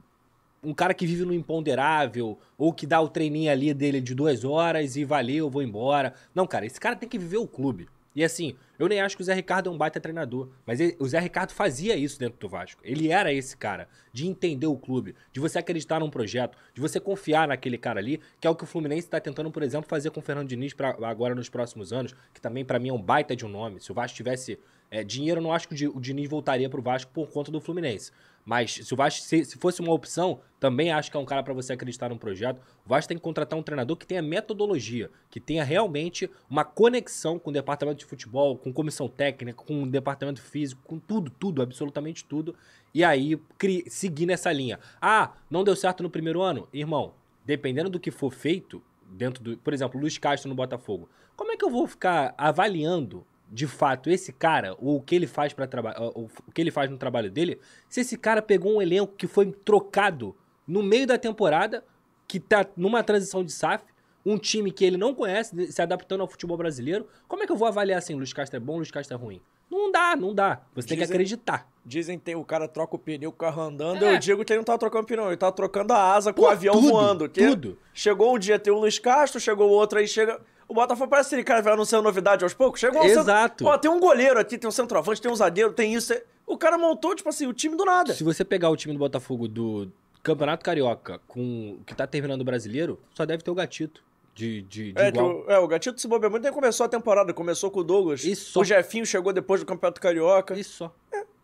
um 0.62 0.74
cara 0.74 0.94
que 0.94 1.06
vive 1.06 1.24
no 1.24 1.32
imponderável, 1.34 2.38
ou 2.56 2.72
que 2.72 2.86
dá 2.86 3.00
o 3.00 3.08
treininho 3.08 3.50
ali 3.50 3.72
dele 3.72 4.00
de 4.00 4.14
duas 4.14 4.44
horas 4.44 4.96
e 4.96 5.04
valeu, 5.04 5.48
vou 5.50 5.62
embora. 5.62 6.14
Não, 6.34 6.46
cara, 6.46 6.66
esse 6.66 6.80
cara 6.80 6.96
tem 6.96 7.08
que 7.08 7.18
viver 7.18 7.38
o 7.38 7.46
clube. 7.46 7.88
E 8.16 8.24
assim, 8.24 8.56
eu 8.76 8.88
nem 8.88 9.00
acho 9.00 9.14
que 9.14 9.22
o 9.22 9.24
Zé 9.24 9.32
Ricardo 9.32 9.70
é 9.70 9.72
um 9.72 9.78
baita 9.78 10.00
treinador, 10.00 10.48
mas 10.66 10.80
ele- 10.80 10.96
o 10.98 11.06
Zé 11.06 11.20
Ricardo 11.20 11.52
fazia 11.52 11.94
isso 11.94 12.18
dentro 12.18 12.36
do 12.40 12.48
Vasco. 12.48 12.80
Ele 12.82 13.12
era 13.12 13.32
esse 13.32 13.56
cara, 13.56 13.86
de 14.12 14.26
entender 14.26 14.66
o 14.66 14.76
clube, 14.76 15.14
de 15.32 15.38
você 15.38 15.60
acreditar 15.60 16.00
num 16.00 16.10
projeto, 16.10 16.58
de 16.74 16.80
você 16.80 16.98
confiar 16.98 17.46
naquele 17.46 17.78
cara 17.78 18.00
ali, 18.00 18.20
que 18.40 18.46
é 18.48 18.50
o 18.50 18.56
que 18.56 18.64
o 18.64 18.66
Fluminense 18.66 19.06
está 19.06 19.20
tentando, 19.20 19.52
por 19.52 19.62
exemplo, 19.62 19.88
fazer 19.88 20.10
com 20.10 20.18
o 20.18 20.22
Fernando 20.22 20.48
Diniz 20.48 20.74
pra, 20.74 20.96
agora 21.08 21.32
nos 21.32 21.48
próximos 21.48 21.92
anos, 21.92 22.12
que 22.34 22.40
também 22.40 22.64
pra 22.64 22.80
mim 22.80 22.88
é 22.88 22.92
um 22.92 23.00
baita 23.00 23.36
de 23.36 23.46
um 23.46 23.48
nome. 23.48 23.80
Se 23.80 23.92
o 23.92 23.94
Vasco 23.94 24.16
tivesse 24.16 24.58
é, 24.90 25.04
dinheiro, 25.04 25.38
eu 25.40 25.42
não 25.42 25.52
acho 25.52 25.68
que 25.68 25.74
o 25.74 25.76
Di- 25.76 25.88
o 25.88 26.00
Diniz 26.00 26.28
voltaria 26.28 26.68
pro 26.68 26.80
Vasco 26.82 27.10
por 27.12 27.28
conta 27.30 27.50
do 27.50 27.60
Fluminense. 27.60 28.10
Mas 28.44 28.72
se 28.72 28.94
o 28.94 28.96
Vasco 28.96 29.20
se, 29.22 29.44
se 29.44 29.58
fosse 29.58 29.80
uma 29.82 29.92
opção, 29.92 30.40
também 30.58 30.90
acho 30.90 31.10
que 31.10 31.16
é 31.18 31.20
um 31.20 31.24
cara 31.26 31.42
pra 31.42 31.52
você 31.52 31.74
acreditar 31.74 32.08
num 32.08 32.16
projeto. 32.16 32.58
O 32.86 32.88
Vasco 32.88 33.08
tem 33.08 33.18
que 33.18 33.22
contratar 33.22 33.58
um 33.58 33.62
treinador 33.62 33.94
que 33.96 34.06
tenha 34.06 34.22
metodologia, 34.22 35.10
que 35.30 35.38
tenha 35.38 35.62
realmente 35.62 36.30
uma 36.48 36.64
conexão 36.64 37.38
com 37.38 37.50
o 37.50 37.52
departamento 37.52 37.98
de 37.98 38.06
futebol, 38.06 38.56
com 38.56 38.72
comissão 38.72 39.06
técnica, 39.06 39.62
com 39.62 39.82
o 39.82 39.86
departamento 39.90 40.40
físico, 40.40 40.80
com 40.86 40.98
tudo, 40.98 41.30
tudo, 41.30 41.60
absolutamente 41.60 42.24
tudo. 42.24 42.54
E 42.94 43.04
aí 43.04 43.36
cri- 43.58 43.84
seguir 43.88 44.24
nessa 44.24 44.50
linha. 44.50 44.80
Ah, 44.98 45.32
não 45.50 45.62
deu 45.62 45.76
certo 45.76 46.02
no 46.02 46.08
primeiro 46.08 46.40
ano? 46.40 46.66
Irmão, 46.72 47.12
dependendo 47.44 47.90
do 47.90 48.00
que 48.00 48.10
for 48.10 48.32
feito 48.32 48.82
dentro 49.10 49.42
do, 49.42 49.58
por 49.58 49.74
exemplo, 49.74 50.00
Luiz 50.00 50.16
Castro 50.16 50.48
no 50.48 50.54
Botafogo. 50.54 51.06
Como 51.36 51.52
é 51.52 51.56
que 51.56 51.64
eu 51.66 51.70
vou 51.70 51.86
ficar 51.86 52.34
avaliando 52.38 53.26
de 53.50 53.66
fato 53.66 54.10
esse 54.10 54.32
cara, 54.32 54.74
ou 54.78 54.96
o 54.96 55.02
que 55.02 55.14
ele 55.14 55.26
faz 55.26 55.52
para 55.52 55.66
trabalhar, 55.66 56.00
o 56.00 56.28
que 56.54 56.60
ele 56.60 56.70
faz 56.70 56.90
no 56.90 56.98
trabalho 56.98 57.30
dele, 57.30 57.58
se 57.88 58.00
esse 58.00 58.16
cara 58.18 58.42
pegou 58.42 58.76
um 58.76 58.82
elenco 58.82 59.14
que 59.16 59.26
foi 59.26 59.50
trocado 59.50 60.36
no 60.66 60.82
meio 60.82 61.06
da 61.06 61.16
temporada, 61.16 61.82
que 62.26 62.38
tá 62.38 62.66
numa 62.76 63.02
transição 63.02 63.42
de 63.42 63.50
SAF, 63.52 63.84
um 64.26 64.36
time 64.36 64.70
que 64.70 64.84
ele 64.84 64.98
não 64.98 65.14
conhece, 65.14 65.72
se 65.72 65.80
adaptando 65.80 66.20
ao 66.20 66.28
futebol 66.28 66.56
brasileiro, 66.58 67.06
como 67.26 67.42
é 67.42 67.46
que 67.46 67.52
eu 67.52 67.56
vou 67.56 67.66
avaliar 67.66 67.98
assim, 67.98 68.14
Luiz 68.14 68.32
Castro 68.34 68.56
é 68.58 68.60
bom, 68.60 68.76
Luiz 68.76 68.90
Castro 68.90 69.16
é 69.16 69.18
ruim? 69.18 69.40
Não 69.70 69.92
dá, 69.92 70.16
não 70.16 70.34
dá. 70.34 70.62
Você 70.74 70.88
tem 70.88 70.96
que 70.96 71.02
Dizem- 71.04 71.14
acreditar. 71.14 71.68
Dizem 71.84 72.18
que 72.18 72.24
tem, 72.24 72.34
o 72.34 72.44
cara 72.44 72.66
troca 72.68 72.96
o 72.96 72.98
pneu, 72.98 73.28
o 73.30 73.32
carro 73.32 73.62
andando. 73.62 74.02
É. 74.04 74.14
Eu 74.14 74.18
digo 74.18 74.44
que 74.44 74.52
ele 74.52 74.58
não 74.58 74.64
tava 74.64 74.78
trocando 74.78 75.06
pneu, 75.06 75.26
ele 75.28 75.36
tava 75.36 75.52
trocando 75.52 75.92
a 75.92 76.14
asa 76.14 76.32
com 76.32 76.40
Pô, 76.42 76.48
o 76.48 76.50
avião 76.50 76.74
tudo, 76.74 76.88
voando. 76.88 77.28
tudo. 77.28 77.78
Chegou 77.94 78.34
o 78.34 78.38
dia, 78.38 78.58
tem 78.58 78.72
o 78.72 78.78
Luiz 78.78 78.98
Castro, 78.98 79.38
chegou 79.40 79.68
o 79.68 79.72
outro 79.72 79.98
aí, 79.98 80.06
chega. 80.08 80.40
O 80.68 80.74
Botafogo 80.74 81.08
parece 81.10 81.28
aquele 81.28 81.44
cara 81.44 81.62
vai 81.62 81.72
anunciando 81.72 82.04
novidade 82.04 82.44
aos 82.44 82.52
poucos. 82.52 82.78
Chegou 82.78 83.00
um 83.00 83.04
centro- 83.04 83.22
Exato. 83.22 83.64
Ó, 83.66 83.78
tem 83.78 83.90
um 83.90 83.98
goleiro 83.98 84.38
aqui, 84.38 84.58
tem 84.58 84.68
um 84.68 84.72
centroavante, 84.72 85.20
tem 85.20 85.30
um 85.30 85.34
zagueiro, 85.34 85.72
tem 85.72 85.94
isso. 85.94 86.14
O 86.46 86.58
cara 86.58 86.76
montou, 86.76 87.14
tipo 87.14 87.28
assim, 87.28 87.46
o 87.46 87.52
time 87.54 87.74
do 87.74 87.84
nada. 87.84 88.12
Se 88.12 88.22
você 88.22 88.44
pegar 88.44 88.68
o 88.70 88.76
time 88.76 88.92
do 88.94 88.98
Botafogo 88.98 89.48
do 89.48 89.90
Campeonato 90.22 90.64
Carioca 90.64 91.20
com 91.26 91.78
o 91.80 91.84
que 91.84 91.94
tá 91.94 92.06
terminando 92.06 92.42
o 92.42 92.44
brasileiro, 92.44 93.00
só 93.14 93.24
deve 93.24 93.42
ter 93.42 93.50
o 93.50 93.54
gatito 93.54 94.02
de, 94.34 94.62
de, 94.62 94.92
de 94.92 95.00
É, 95.00 95.08
igual. 95.08 95.44
o, 95.46 95.50
é, 95.50 95.58
o 95.58 95.66
Gatito 95.66 96.00
se 96.00 96.06
bobear 96.06 96.30
muito 96.30 96.42
nem 96.44 96.52
começou 96.52 96.84
a 96.86 96.88
temporada. 96.88 97.32
Começou 97.34 97.70
com 97.70 97.80
o 97.80 97.84
Douglas. 97.84 98.22
Isso. 98.24 98.60
O 98.60 98.64
Jefinho 98.64 99.04
chegou 99.06 99.32
depois 99.32 99.60
do 99.60 99.66
Campeonato 99.66 100.00
Carioca. 100.00 100.54
Isso 100.58 100.74
só. 100.76 100.94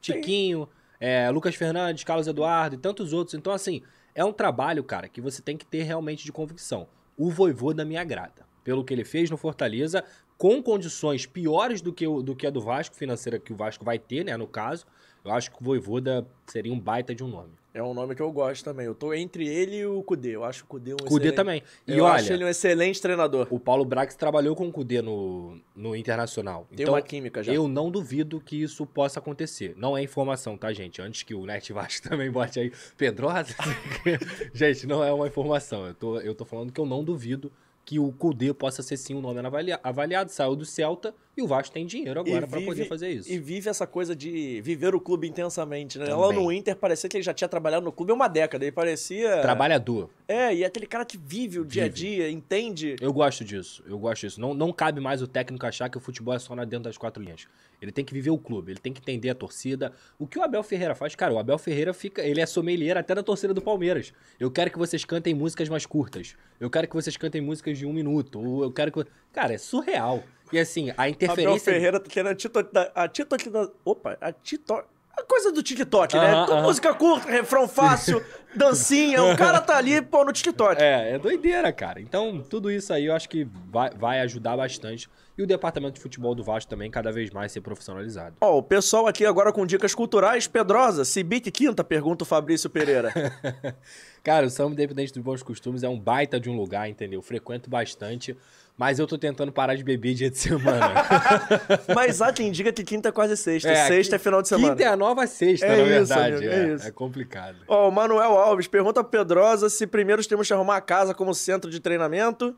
Tiquinho, 0.01 0.69
é, 1.01 1.31
Lucas 1.31 1.55
Fernandes, 1.55 2.05
Carlos 2.05 2.27
Eduardo 2.27 2.77
e 2.77 2.79
tantos 2.79 3.13
outros. 3.13 3.35
Então, 3.35 3.53
assim, 3.53 3.83
é 4.15 4.25
um 4.25 4.33
trabalho, 4.33 4.85
cara, 4.85 5.09
que 5.09 5.21
você 5.21 5.41
tem 5.43 5.57
que 5.57 5.65
ter 5.67 5.83
realmente 5.83 6.25
de 6.25 6.31
convicção. 6.33 6.87
O 7.17 7.31
Voivoda 7.31 7.85
me 7.85 7.97
agrada. 7.97 8.45
Pelo 8.65 8.83
que 8.83 8.93
ele 8.93 9.05
fez 9.05 9.31
no 9.31 9.37
Fortaleza, 9.37 10.03
com 10.37 10.63
condições 10.63 11.27
piores 11.27 11.81
do 11.81 11.93
que, 11.93 12.07
o, 12.07 12.23
do 12.23 12.35
que 12.35 12.47
a 12.47 12.51
do 12.51 12.61
Vasco, 12.61 12.97
financeira 12.97 13.39
que 13.39 13.53
o 13.53 13.57
Vasco 13.57 13.85
vai 13.85 13.99
ter, 13.99 14.25
né, 14.25 14.37
no 14.37 14.47
caso. 14.47 14.87
Eu 15.25 15.31
acho 15.31 15.51
que 15.51 15.57
o 15.61 15.65
Voivoda 15.65 16.27
seria 16.47 16.73
um 16.73 16.79
baita 16.79 17.15
de 17.15 17.23
um 17.23 17.29
nome. 17.29 17.53
É 17.75 17.83
um 17.83 17.93
nome 17.93 18.15
que 18.15 18.23
eu 18.23 18.31
gosto 18.31 18.65
também. 18.65 18.87
Eu 18.87 18.95
tô 18.95 19.13
entre 19.13 19.49
ele 19.49 19.79
e 19.79 19.87
o 19.87 20.01
Kudê. 20.05 20.37
Eu 20.37 20.45
acho 20.45 20.63
o 20.63 20.67
Kudê 20.69 20.93
um 20.93 20.97
Cudê 20.97 21.29
excelente... 21.29 21.35
também. 21.35 21.63
E 21.89 21.99
eu 21.99 22.05
olha, 22.05 22.15
acho 22.15 22.33
ele 22.33 22.45
um 22.45 22.49
excelente 22.49 23.03
treinador. 23.03 23.49
o 23.51 23.59
Paulo 23.59 23.85
Brax 23.85 24.15
trabalhou 24.15 24.55
com 24.55 24.69
o 24.69 24.73
Cudê 24.73 25.03
no, 25.03 25.59
no 25.75 25.97
Internacional. 25.97 26.69
Tem 26.71 26.85
então, 26.85 26.95
uma 26.95 27.03
química 27.03 27.43
já. 27.43 27.53
Eu 27.53 27.67
não 27.67 27.91
duvido 27.91 28.41
que 28.41 28.63
isso 28.63 28.87
possa 28.87 29.19
acontecer. 29.19 29.75
Não 29.77 29.97
é 29.97 30.03
informação, 30.03 30.57
tá, 30.57 30.73
gente? 30.73 31.03
Antes 31.03 31.25
que 31.25 31.35
o 31.35 31.45
Net 31.45 31.73
Vasco 31.73 32.07
também 32.09 32.31
bote 32.31 32.61
aí 32.61 32.73
Pedrosa. 32.97 33.57
gente, 34.55 34.87
não 34.87 35.03
é 35.03 35.13
uma 35.13 35.27
informação. 35.27 35.85
Eu 35.89 35.95
tô, 35.95 36.21
eu 36.21 36.35
tô 36.35 36.45
falando 36.45 36.71
que 36.71 36.81
eu 36.81 36.87
não 36.87 37.03
duvido 37.03 37.51
que 37.85 37.99
o 37.99 38.11
Kudê 38.13 38.53
possa 38.55 38.83
ser 38.83 38.97
sim 38.97 39.15
um 39.15 39.21
nome 39.21 39.41
avalia- 39.41 39.79
avaliado. 39.83 40.31
Saiu 40.31 40.57
do 40.57 40.65
Celta 40.65 41.15
e 41.37 41.43
o 41.43 41.47
Vasco 41.47 41.75
tem 41.75 41.85
dinheiro 41.85 42.19
agora 42.21 42.47
pra 42.47 42.61
poder 42.61 42.87
fazer 42.87 43.11
isso. 43.11 43.31
E 43.31 43.39
vive 43.39 43.69
essa 43.69 43.87
coisa 43.87 44.15
de 44.17 44.61
viver 44.63 44.95
o 44.95 45.01
clube 45.01 45.29
intensamente, 45.29 45.99
né? 45.99 46.07
Também. 46.07 46.21
Lá 46.21 46.33
no 46.33 46.51
Inter 46.51 46.77
parecia 46.77 47.11
que 47.11 47.17
ele 47.17 47.25
já 47.25 47.35
tinha 47.35 47.49
trabalhado 47.49 47.85
no 47.85 47.93
clube 47.93 48.13
há 48.13 48.15
uma 48.15 48.29
década. 48.29 48.65
Ele 48.65 48.73
parecia. 48.73 49.41
Trabalhador. 49.43 50.09
É, 50.27 50.55
e 50.55 50.63
é 50.63 50.67
aquele 50.67 50.87
cara 50.87 51.05
que 51.05 51.19
vive 51.19 51.59
o 51.59 51.65
dia 51.65 51.85
a 51.85 51.89
dia, 51.89 52.31
entende. 52.31 52.97
Eu 53.01 53.13
gosto 53.13 53.45
disso. 53.45 53.83
Eu 53.87 53.99
gosto 53.99 54.23
disso. 54.23 54.41
Não, 54.41 54.55
não 54.55 54.73
cabe 54.73 55.01
mais 55.01 55.21
o 55.21 55.27
técnico 55.27 55.67
achar 55.67 55.91
que 55.91 55.99
o 55.99 56.01
futebol 56.01 56.33
é 56.35 56.39
só 56.39 56.55
na 56.55 56.65
dentro 56.65 56.85
das 56.85 56.97
quatro 56.97 57.23
linhas. 57.23 57.47
Ele 57.83 57.93
tem 57.93 58.03
que 58.05 58.15
viver 58.15 58.31
o 58.31 58.39
clube, 58.39 58.73
ele 58.73 58.81
tem 58.81 58.93
que 58.93 59.01
entender 59.01 59.29
a 59.29 59.35
torcida. 59.35 59.93
O 60.19 60.27
que 60.27 60.39
o 60.39 60.43
Abel 60.43 60.63
Ferreira 60.63 60.95
faz, 60.95 61.15
cara, 61.15 61.35
o 61.35 61.39
Abel 61.39 61.59
Ferreira 61.59 61.93
fica, 61.93 62.23
ele 62.23 62.41
é 62.41 62.47
sommelier 62.47 62.97
até 62.97 63.15
da 63.15 63.23
torcida 63.23 63.53
do 63.53 63.61
Palmeiras. 63.61 64.13
Eu 64.41 64.51
quero 64.51 64.71
que 64.71 64.79
vocês 64.79 65.05
cantem 65.05 65.35
músicas 65.35 65.69
mais 65.69 65.85
curtas. 65.85 66.35
Eu 66.59 66.71
quero 66.71 66.89
que 66.89 66.95
vocês 66.95 67.15
cantem 67.19 67.43
músicas 67.43 67.74
de 67.79 67.87
um 67.87 67.93
minuto. 67.93 68.41
Ou 68.41 68.63
eu 68.63 68.73
quero 68.73 68.91
que, 68.91 69.05
cara, 69.33 69.55
é 69.55 69.59
surreal. 69.59 70.23
E 70.53 70.59
assim, 70.59 70.91
a 70.91 70.95
Abel 70.95 71.09
interferência 71.11 71.73
Ferreira 71.73 71.99
tá 71.99 72.09
tendo 72.13 72.29
a 72.29 72.35
tito, 72.35 72.59
a 72.59 73.09
tito. 73.09 73.73
Opa, 73.85 74.17
a 74.21 74.33
tito. 74.33 74.85
A 75.17 75.23
coisa 75.23 75.53
do 75.53 75.63
TikTok, 75.63 76.17
né? 76.17 76.47
Música 76.63 76.93
curta, 76.93 77.31
refrão 77.31 77.69
fácil, 77.69 78.25
dancinha. 78.55 79.23
O 79.23 79.37
cara 79.37 79.61
tá 79.61 79.77
ali, 79.77 80.03
pô, 80.03 80.25
no 80.25 80.33
TikTok. 80.33 80.83
É, 80.83 81.13
é 81.13 81.19
doideira, 81.19 81.73
cara. 81.73 82.01
Então, 82.01 82.43
tudo 82.43 82.71
isso 82.71 82.93
aí 82.93 83.07
eu 83.07 83.15
acho 83.15 83.29
que 83.29 83.47
vai, 83.71 83.91
vai 83.91 84.21
ajudar 84.21 84.57
bastante. 84.57 85.09
E 85.37 85.43
o 85.43 85.47
departamento 85.49 85.95
de 85.95 86.01
futebol 86.01 86.33
do 86.33 86.45
Vasco 86.45 86.71
também 86.71 86.89
cada 86.89 87.11
vez 87.11 87.31
mais 87.31 87.51
ser 87.51 87.61
profissionalizado. 87.61 88.37
Ó, 88.41 88.59
o 88.59 88.63
pessoal 88.63 89.09
aqui 89.09 89.27
agora 89.27 89.53
com 89.53 89.67
dicas 89.67 89.93
culturais. 89.93 90.47
Pedrosa, 90.47 91.05
Cibic 91.05 91.51
Quinta, 91.51 91.83
pergunta 91.83 92.23
o 92.23 92.27
Fabrício 92.27 92.71
Pereira. 92.71 93.13
Cara, 94.23 94.47
o 94.47 94.51
Samba 94.51 94.73
Independente 94.75 95.13
dos 95.13 95.23
Bons 95.23 95.43
Costumes 95.43 95.83
é 95.83 95.89
um 95.89 95.99
baita 95.99 96.39
de 96.39 96.49
um 96.49 96.57
lugar, 96.57 96.89
entendeu? 96.89 97.19
Eu 97.19 97.23
frequento 97.23 97.69
bastante, 97.69 98.37
mas 98.79 99.01
eu 99.01 99.09
tô 99.09 99.19
tentando 99.19 99.51
parar 99.51 99.75
de 99.75 99.83
beber 99.83 100.15
dia 100.15 100.31
de 100.31 100.39
semana. 100.39 100.95
Mas 101.95 102.23
há 102.23 102.33
quem 102.33 102.51
diga 102.51 102.73
que 102.73 102.83
quinta 102.83 103.09
é 103.11 103.13
quase 103.13 103.37
sexta. 103.37 103.69
É, 103.71 103.87
sexta 103.87 104.17
é 104.17 104.19
final 104.19 104.41
de 104.41 104.49
semana. 104.49 104.75
Quinta 104.75 104.83
é 104.83 104.87
a 104.87 104.97
nova 104.97 105.27
sexta, 105.27 105.67
É 105.67 105.69
na 105.69 105.83
isso, 105.83 106.15
verdade. 106.15 106.37
amigo, 106.37 106.53
é, 106.53 106.57
é 106.71 106.75
isso. 106.75 106.87
é 106.89 106.91
complicado. 106.91 107.57
Ó, 107.69 107.89
o 107.89 107.93
Manuel 107.93 108.33
Alves 108.39 108.67
pergunta 108.67 109.03
pro 109.05 109.11
Pedrosa 109.11 109.69
se 109.69 109.87
primeiro 109.87 110.27
temos 110.27 110.47
que 110.47 110.53
arrumar 110.55 110.77
a 110.77 110.81
casa 110.81 111.13
como 111.15 111.35
centro 111.35 111.71
de 111.71 111.79
treinamento. 111.81 112.57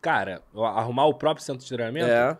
Cara, 0.00 0.42
arrumar 0.54 1.06
o 1.06 1.14
próprio 1.14 1.44
centro 1.44 1.62
de 1.62 1.68
treinamento? 1.68 2.10
É. 2.10 2.38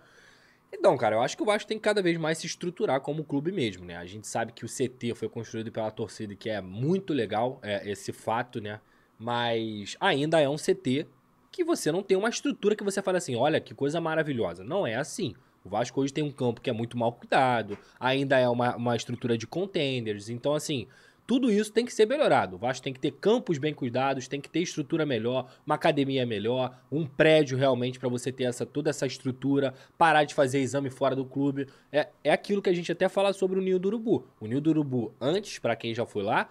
Então, 0.72 0.96
cara, 0.96 1.16
eu 1.16 1.22
acho 1.22 1.36
que 1.36 1.42
o 1.42 1.46
Vasco 1.46 1.66
tem 1.66 1.78
que 1.78 1.82
cada 1.82 2.02
vez 2.02 2.16
mais 2.18 2.38
se 2.38 2.46
estruturar 2.46 3.00
como 3.00 3.24
clube 3.24 3.50
mesmo, 3.50 3.84
né? 3.84 3.96
A 3.96 4.04
gente 4.04 4.28
sabe 4.28 4.52
que 4.52 4.64
o 4.64 4.68
CT 4.68 5.14
foi 5.14 5.28
construído 5.28 5.72
pela 5.72 5.90
torcida, 5.90 6.34
que 6.34 6.50
é 6.50 6.60
muito 6.60 7.12
legal 7.14 7.58
é, 7.62 7.90
esse 7.90 8.12
fato, 8.12 8.60
né? 8.60 8.80
Mas 9.18 9.96
ainda 9.98 10.40
é 10.40 10.48
um 10.48 10.56
CT 10.56 11.06
que 11.50 11.64
você 11.64 11.90
não 11.90 12.02
tem 12.02 12.16
uma 12.16 12.28
estrutura 12.28 12.76
que 12.76 12.84
você 12.84 13.00
fala 13.00 13.18
assim, 13.18 13.34
olha, 13.34 13.60
que 13.60 13.74
coisa 13.74 14.00
maravilhosa. 14.00 14.62
Não 14.62 14.86
é 14.86 14.94
assim. 14.94 15.34
O 15.64 15.68
Vasco 15.68 16.00
hoje 16.00 16.12
tem 16.12 16.22
um 16.22 16.30
campo 16.30 16.60
que 16.60 16.70
é 16.70 16.72
muito 16.72 16.96
mal 16.96 17.12
cuidado, 17.12 17.76
ainda 17.98 18.38
é 18.38 18.48
uma, 18.48 18.76
uma 18.76 18.94
estrutura 18.94 19.36
de 19.36 19.46
contenders. 19.46 20.28
Então, 20.28 20.54
assim, 20.54 20.86
tudo 21.28 21.52
isso 21.52 21.70
tem 21.70 21.84
que 21.84 21.92
ser 21.92 22.06
melhorado. 22.06 22.56
O 22.56 22.58
Vasco 22.58 22.82
tem 22.82 22.90
que 22.90 22.98
ter 22.98 23.10
campos 23.12 23.58
bem 23.58 23.74
cuidados, 23.74 24.26
tem 24.26 24.40
que 24.40 24.48
ter 24.48 24.60
estrutura 24.60 25.04
melhor, 25.04 25.46
uma 25.66 25.74
academia 25.74 26.24
melhor, 26.24 26.74
um 26.90 27.04
prédio 27.04 27.58
realmente 27.58 27.98
para 27.98 28.08
você 28.08 28.32
ter 28.32 28.44
essa, 28.44 28.64
toda 28.64 28.88
essa 28.88 29.06
estrutura, 29.06 29.74
parar 29.98 30.24
de 30.24 30.34
fazer 30.34 30.60
exame 30.60 30.88
fora 30.88 31.14
do 31.14 31.26
clube. 31.26 31.68
É, 31.92 32.08
é 32.24 32.32
aquilo 32.32 32.62
que 32.62 32.70
a 32.70 32.72
gente 32.72 32.90
até 32.90 33.10
fala 33.10 33.34
sobre 33.34 33.58
o 33.58 33.62
Ninho 33.62 33.78
do 33.78 33.88
Urubu. 33.88 34.26
O 34.40 34.46
Ninho 34.46 34.62
do 34.62 34.70
Urubu, 34.70 35.12
antes, 35.20 35.58
para 35.58 35.76
quem 35.76 35.94
já 35.94 36.06
foi 36.06 36.22
lá, 36.22 36.48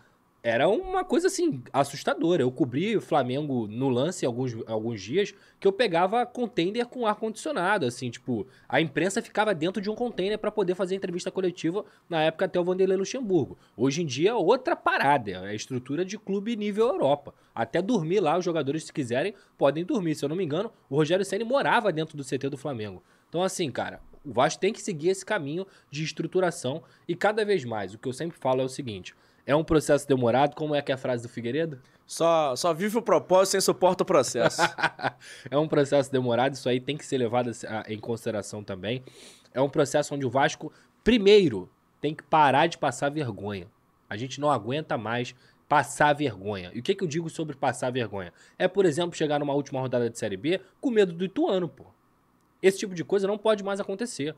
era 0.47 0.69
uma 0.69 1.03
coisa 1.03 1.27
assim, 1.27 1.61
assustadora. 1.73 2.41
Eu 2.41 2.49
cobri 2.49 2.95
o 2.95 3.01
Flamengo 3.01 3.67
no 3.67 3.89
lance 3.89 4.25
alguns, 4.25 4.55
alguns 4.65 5.01
dias 5.01 5.33
que 5.59 5.67
eu 5.67 5.73
pegava 5.73 6.25
container 6.25 6.85
com 6.85 7.05
ar-condicionado, 7.05 7.85
assim, 7.85 8.09
tipo, 8.09 8.47
a 8.69 8.79
imprensa 8.79 9.21
ficava 9.21 9.53
dentro 9.53 9.81
de 9.81 9.89
um 9.89 9.95
container 9.95 10.39
para 10.39 10.49
poder 10.49 10.73
fazer 10.73 10.95
entrevista 10.95 11.29
coletiva, 11.29 11.83
na 12.09 12.21
época 12.21 12.45
até 12.45 12.57
o 12.57 12.63
Vanderlei 12.63 12.95
Luxemburgo. 12.95 13.57
Hoje 13.75 14.03
em 14.03 14.05
dia, 14.05 14.37
outra 14.37 14.73
parada, 14.73 15.31
é 15.31 15.49
a 15.49 15.53
estrutura 15.53 16.05
de 16.05 16.17
clube 16.17 16.55
nível 16.55 16.87
Europa. 16.87 17.33
Até 17.53 17.81
dormir 17.81 18.21
lá, 18.21 18.37
os 18.37 18.45
jogadores, 18.45 18.85
se 18.85 18.93
quiserem, 18.93 19.33
podem 19.57 19.83
dormir. 19.83 20.15
Se 20.15 20.23
eu 20.23 20.29
não 20.29 20.35
me 20.37 20.45
engano, 20.45 20.71
o 20.89 20.95
Rogério 20.95 21.25
Ceni 21.25 21.43
morava 21.43 21.91
dentro 21.91 22.15
do 22.15 22.23
CT 22.23 22.49
do 22.49 22.57
Flamengo. 22.57 23.03
Então, 23.27 23.43
assim, 23.43 23.69
cara, 23.69 23.99
o 24.23 24.31
Vasco 24.31 24.61
tem 24.61 24.71
que 24.71 24.81
seguir 24.81 25.09
esse 25.09 25.25
caminho 25.25 25.67
de 25.91 26.03
estruturação 26.03 26.83
e 27.07 27.15
cada 27.15 27.43
vez 27.43 27.65
mais, 27.65 27.93
o 27.93 27.97
que 27.97 28.07
eu 28.07 28.13
sempre 28.13 28.37
falo 28.37 28.61
é 28.61 28.63
o 28.63 28.69
seguinte. 28.69 29.15
É 29.47 29.55
um 29.55 29.63
processo 29.63 30.05
demorado, 30.05 30.55
como 30.55 30.75
é 30.75 30.81
que 30.81 30.91
é 30.91 30.95
a 30.95 30.97
frase 30.97 31.23
do 31.23 31.29
Figueiredo? 31.29 31.79
Só, 32.05 32.53
só 32.57 32.73
vive 32.73 32.97
o 32.97 33.01
propósito 33.01 33.53
sem 33.53 33.61
suporta 33.61 34.03
o 34.03 34.05
processo. 34.05 34.61
é 35.49 35.57
um 35.57 35.69
processo 35.69 36.11
demorado, 36.11 36.53
isso 36.53 36.67
aí 36.67 36.81
tem 36.81 36.97
que 36.97 37.05
ser 37.05 37.17
levado 37.17 37.49
em 37.87 37.97
consideração 37.97 38.61
também. 38.61 39.01
É 39.53 39.61
um 39.61 39.69
processo 39.69 40.13
onde 40.13 40.25
o 40.25 40.29
Vasco, 40.29 40.71
primeiro, 41.01 41.69
tem 42.01 42.13
que 42.13 42.23
parar 42.23 42.67
de 42.67 42.77
passar 42.77 43.09
vergonha. 43.09 43.67
A 44.09 44.17
gente 44.17 44.41
não 44.41 44.51
aguenta 44.51 44.97
mais 44.97 45.33
passar 45.67 46.11
vergonha. 46.11 46.69
E 46.73 46.79
o 46.79 46.83
que, 46.83 46.93
que 46.93 47.03
eu 47.05 47.07
digo 47.07 47.29
sobre 47.29 47.55
passar 47.55 47.89
vergonha? 47.89 48.33
É, 48.59 48.67
por 48.67 48.85
exemplo, 48.85 49.17
chegar 49.17 49.39
numa 49.39 49.53
última 49.53 49.79
rodada 49.79 50.09
de 50.09 50.19
Série 50.19 50.35
B 50.35 50.59
com 50.81 50.89
medo 50.89 51.13
do 51.13 51.23
Ituano, 51.23 51.69
pô. 51.69 51.85
Esse 52.61 52.79
tipo 52.79 52.93
de 52.93 53.05
coisa 53.05 53.25
não 53.25 53.37
pode 53.37 53.63
mais 53.63 53.79
acontecer. 53.79 54.35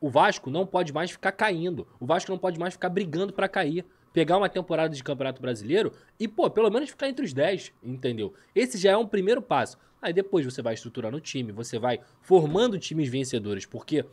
O 0.00 0.10
Vasco 0.10 0.50
não 0.50 0.66
pode 0.66 0.92
mais 0.92 1.10
ficar 1.10 1.32
caindo. 1.32 1.86
O 1.98 2.04
Vasco 2.04 2.30
não 2.30 2.38
pode 2.38 2.58
mais 2.58 2.74
ficar 2.74 2.90
brigando 2.90 3.32
pra 3.32 3.48
cair. 3.48 3.86
Pegar 4.14 4.38
uma 4.38 4.48
temporada 4.48 4.94
de 4.94 5.02
Campeonato 5.02 5.42
Brasileiro 5.42 5.92
e, 6.18 6.28
pô, 6.28 6.48
pelo 6.48 6.70
menos 6.70 6.88
ficar 6.88 7.08
entre 7.08 7.24
os 7.24 7.32
10, 7.32 7.72
entendeu? 7.82 8.32
Esse 8.54 8.78
já 8.78 8.92
é 8.92 8.96
um 8.96 9.06
primeiro 9.06 9.42
passo. 9.42 9.76
Aí 10.00 10.12
depois 10.12 10.44
você 10.44 10.62
vai 10.62 10.74
estruturando 10.74 11.16
o 11.16 11.20
time, 11.20 11.50
você 11.50 11.78
vai 11.78 11.98
formando 12.22 12.78
times 12.78 13.08
vencedores, 13.08 13.66
porque 13.66 14.04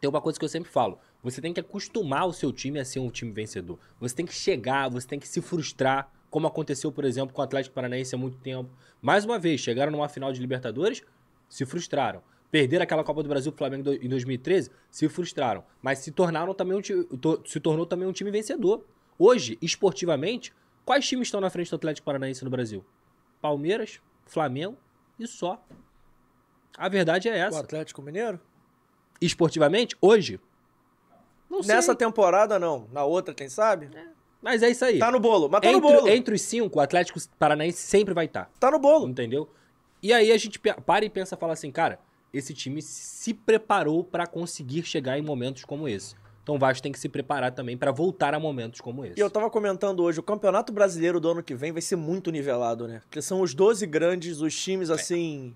tem 0.00 0.08
uma 0.08 0.22
coisa 0.22 0.38
que 0.38 0.44
eu 0.44 0.48
sempre 0.48 0.70
falo: 0.70 0.98
você 1.22 1.40
tem 1.40 1.52
que 1.52 1.60
acostumar 1.60 2.26
o 2.26 2.32
seu 2.32 2.50
time 2.50 2.80
a 2.80 2.84
ser 2.84 2.98
um 2.98 3.10
time 3.10 3.30
vencedor. 3.30 3.78
Você 4.00 4.14
tem 4.14 4.24
que 4.24 4.32
chegar, 4.32 4.88
você 4.88 5.06
tem 5.06 5.18
que 5.18 5.28
se 5.28 5.42
frustrar, 5.42 6.10
como 6.30 6.46
aconteceu, 6.46 6.90
por 6.90 7.04
exemplo, 7.04 7.34
com 7.34 7.42
o 7.42 7.44
Atlético 7.44 7.74
Paranaense 7.74 8.14
há 8.14 8.18
muito 8.18 8.38
tempo. 8.38 8.70
Mais 9.02 9.26
uma 9.26 9.38
vez, 9.38 9.60
chegaram 9.60 9.92
numa 9.92 10.08
final 10.08 10.32
de 10.32 10.40
Libertadores, 10.40 11.02
se 11.46 11.66
frustraram. 11.66 12.22
Perderam 12.50 12.82
aquela 12.82 13.04
Copa 13.04 13.22
do 13.22 13.28
Brasil 13.28 13.52
pro 13.52 13.58
Flamengo 13.58 13.92
em 13.92 14.08
2013, 14.08 14.70
se 14.90 15.08
frustraram. 15.08 15.62
Mas 15.82 15.98
se 15.98 16.10
tornaram 16.10 16.54
também 16.54 16.76
um 16.76 16.82
se 17.44 17.60
tornou 17.60 17.84
também 17.84 18.08
um 18.08 18.12
time 18.12 18.30
vencedor. 18.30 18.84
Hoje, 19.22 19.58
esportivamente, 19.60 20.50
quais 20.82 21.06
times 21.06 21.28
estão 21.28 21.42
na 21.42 21.50
frente 21.50 21.68
do 21.68 21.76
Atlético 21.76 22.06
Paranaense 22.06 22.42
no 22.42 22.48
Brasil? 22.48 22.82
Palmeiras, 23.38 24.00
Flamengo 24.24 24.78
e 25.18 25.26
só. 25.26 25.62
A 26.74 26.88
verdade 26.88 27.28
é 27.28 27.32
o 27.32 27.34
essa. 27.34 27.60
Atlético 27.60 28.00
Mineiro? 28.00 28.40
Esportivamente, 29.20 29.94
hoje, 30.00 30.40
não 31.50 31.62
sei. 31.62 31.74
Nessa 31.74 31.94
temporada, 31.94 32.58
não. 32.58 32.88
Na 32.90 33.04
outra, 33.04 33.34
quem 33.34 33.50
sabe? 33.50 33.90
Mas 34.40 34.62
é 34.62 34.70
isso 34.70 34.86
aí. 34.86 34.98
Tá 34.98 35.12
no 35.12 35.20
bolo. 35.20 35.50
Mas 35.50 35.60
tá 35.60 35.70
no 35.70 35.76
entre, 35.76 35.92
bolo. 35.92 36.08
entre 36.08 36.34
os 36.34 36.40
cinco, 36.40 36.78
o 36.78 36.80
Atlético 36.80 37.20
Paranaense 37.38 37.76
sempre 37.82 38.14
vai 38.14 38.24
estar. 38.24 38.50
Tá 38.58 38.70
no 38.70 38.78
bolo. 38.78 39.06
Entendeu? 39.06 39.50
E 40.02 40.14
aí 40.14 40.32
a 40.32 40.38
gente 40.38 40.58
para 40.58 41.04
e 41.04 41.10
pensa 41.10 41.34
e 41.34 41.38
fala 41.38 41.52
assim, 41.52 41.70
cara, 41.70 42.00
esse 42.32 42.54
time 42.54 42.80
se 42.80 43.34
preparou 43.34 44.02
pra 44.02 44.26
conseguir 44.26 44.82
chegar 44.84 45.18
em 45.18 45.22
momentos 45.22 45.62
como 45.66 45.86
esse. 45.86 46.14
Então 46.50 46.56
o 46.56 46.58
Vasco 46.58 46.82
tem 46.82 46.90
que 46.90 46.98
se 46.98 47.08
preparar 47.08 47.52
também 47.52 47.76
pra 47.76 47.92
voltar 47.92 48.34
a 48.34 48.40
momentos 48.40 48.80
como 48.80 49.04
esse. 49.04 49.16
E 49.16 49.22
eu 49.22 49.30
tava 49.30 49.48
comentando 49.48 50.02
hoje, 50.02 50.18
o 50.18 50.22
Campeonato 50.22 50.72
Brasileiro 50.72 51.20
do 51.20 51.30
ano 51.30 51.44
que 51.44 51.54
vem 51.54 51.70
vai 51.70 51.80
ser 51.80 51.94
muito 51.94 52.28
nivelado, 52.32 52.88
né? 52.88 53.00
Porque 53.02 53.22
são 53.22 53.40
os 53.40 53.54
12 53.54 53.86
grandes, 53.86 54.40
os 54.40 54.52
times 54.60 54.90
assim. 54.90 55.54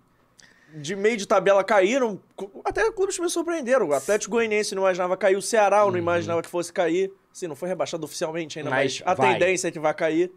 de 0.73 0.95
meio 0.95 1.17
de 1.17 1.27
tabela 1.27 1.65
caíram. 1.65 2.21
Até 2.65 2.93
clubes 2.93 3.19
me 3.19 3.29
surpreenderam. 3.29 3.89
O 3.89 3.93
Atlético 3.93 4.37
Goianiense 4.37 4.73
não 4.77 4.83
imaginava 4.85 5.17
cair, 5.17 5.37
o 5.37 5.43
Ceará 5.43 5.79
eu 5.81 5.91
não 5.91 5.99
imaginava 5.99 6.41
que 6.43 6.49
fosse 6.49 6.73
cair. 6.73 7.13
Sim, 7.33 7.49
não 7.49 7.57
foi 7.57 7.69
rebaixado 7.69 8.05
oficialmente 8.05 8.61
ainda, 8.61 8.71
mas, 8.71 9.01
Mas 9.01 9.09
a 9.11 9.15
vai. 9.15 9.33
tendência 9.33 9.67
é 9.67 9.71
que 9.73 9.81
vai 9.81 9.95
cair. 9.95 10.31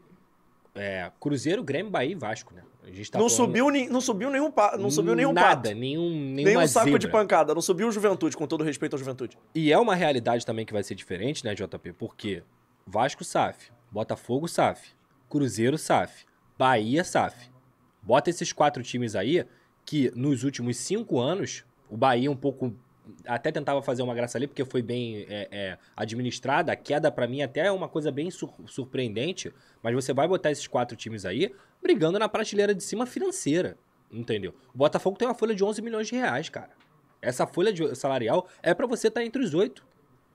É, 0.74 1.12
Cruzeiro, 1.20 1.64
Grêmio, 1.64 1.91
Bahia 1.91 2.14
e 2.14 2.16
Vasco, 2.16 2.51
né? 2.55 2.64
A 2.88 2.92
gente 2.92 3.12
tá 3.12 3.20
não, 3.20 3.30
falando- 3.30 3.46
subiu, 3.48 3.70
ni- 3.70 3.90
não 3.90 4.00
subiu 4.00 4.30
nenhum, 4.32 4.50
pa- 4.50 4.78
não 4.78 4.90
subiu 4.90 5.14
nenhum 5.16 5.34
Nada, 5.34 5.70
pato. 5.70 5.76
nenhum, 5.76 6.10
Nenhum 6.34 6.66
saco 6.68 6.86
de 6.86 6.92
zebra. 7.06 7.10
pancada. 7.12 7.54
Não 7.54 7.62
subiu 7.62 7.88
o 7.88 7.92
Juventude, 7.92 8.38
com 8.38 8.48
todo 8.48 8.64
respeito 8.64 8.94
ao 8.94 8.98
Juventude. 9.00 9.38
E 9.54 9.72
é 9.74 9.78
uma 9.78 9.94
realidade 9.94 10.46
também 10.46 10.66
que 10.66 10.72
vai 10.74 10.84
ser 10.84 10.96
diferente, 10.96 11.44
né, 11.44 11.54
JP? 11.54 11.92
Porque 11.94 12.44
Vasco 12.86 13.24
SAF, 13.26 13.72
Botafogo 13.92 14.48
SAF, 14.48 14.92
Cruzeiro 15.30 15.78
SAF, 15.78 16.26
Bahia 16.58 17.04
SAF. 17.04 17.50
Bota 18.02 18.30
esses 18.30 18.54
quatro 18.54 18.82
times 18.82 19.16
aí 19.16 19.46
que 19.86 20.12
nos 20.16 20.44
últimos 20.46 20.78
cinco 20.78 21.20
anos, 21.20 21.66
o 21.90 21.98
Bahia 21.98 22.32
um 22.32 22.36
pouco 22.36 22.74
até 23.26 23.52
tentava 23.54 23.82
fazer 23.82 24.02
uma 24.04 24.14
graça 24.14 24.38
ali, 24.38 24.48
porque 24.48 24.66
foi 24.66 24.82
bem 24.82 25.26
é, 25.30 25.48
é, 25.52 25.78
administrada. 25.96 26.74
A 26.74 26.76
queda, 26.76 27.10
pra 27.12 27.26
mim, 27.28 27.42
até 27.42 27.68
é 27.68 27.72
uma 27.72 27.88
coisa 27.88 28.12
bem 28.12 28.30
sur- 28.30 28.54
surpreendente. 28.66 29.54
Mas 29.82 29.94
você 29.96 30.14
vai 30.14 30.28
botar 30.28 30.52
esses 30.52 30.68
quatro 30.68 30.96
times 30.98 31.24
aí 31.26 31.54
brigando 31.88 32.20
na 32.20 32.28
prateleira 32.28 32.76
de 32.76 32.84
cima 32.84 33.06
financeira. 33.06 33.78
Entendeu? 34.12 34.54
O 34.74 34.78
Botafogo 34.78 35.18
tem 35.18 35.28
uma 35.28 35.34
folha 35.34 35.56
de 35.56 35.64
11 35.64 35.82
milhões 35.82 36.08
de 36.08 36.16
reais, 36.16 36.50
cara. 36.50 36.70
Essa 37.22 37.48
folha 37.48 37.72
de- 37.74 37.96
salarial 37.96 38.48
é 38.62 38.74
pra 38.74 38.86
você 38.86 39.08
estar 39.08 39.24
entre 39.24 39.42
os 39.42 39.54
oito. 39.54 39.86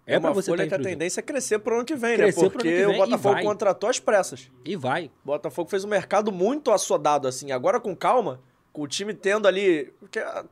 É, 0.07 0.19
pra 0.19 0.31
uma 0.31 0.35
você 0.35 0.51
folha 0.51 0.65
estar 0.65 0.77
que 0.79 0.83
a 0.83 0.85
tendência 0.91 1.21
é 1.21 1.23
crescer 1.23 1.59
pro 1.61 1.77
ano 1.77 1.85
que 1.85 1.95
vem, 1.95 2.17
Crescer 2.17 2.43
né? 2.43 2.51
Porque 2.51 2.69
vem 2.69 2.87
o 2.87 2.93
e 2.93 2.97
Botafogo 2.97 3.35
vai. 3.35 3.45
contratou 3.45 3.89
as 3.89 4.01
pressas. 4.01 4.51
E 4.65 4.75
vai. 4.75 5.07
O 5.07 5.27
Botafogo 5.27 5.71
fez 5.71 5.85
um 5.85 5.89
mercado 5.89 6.33
muito 6.33 6.71
assodado, 6.73 7.29
assim. 7.29 7.53
Agora, 7.53 7.79
com 7.79 7.95
calma, 7.95 8.41
com 8.73 8.83
o 8.83 8.89
time 8.89 9.15
tendo 9.15 9.47
ali. 9.47 9.93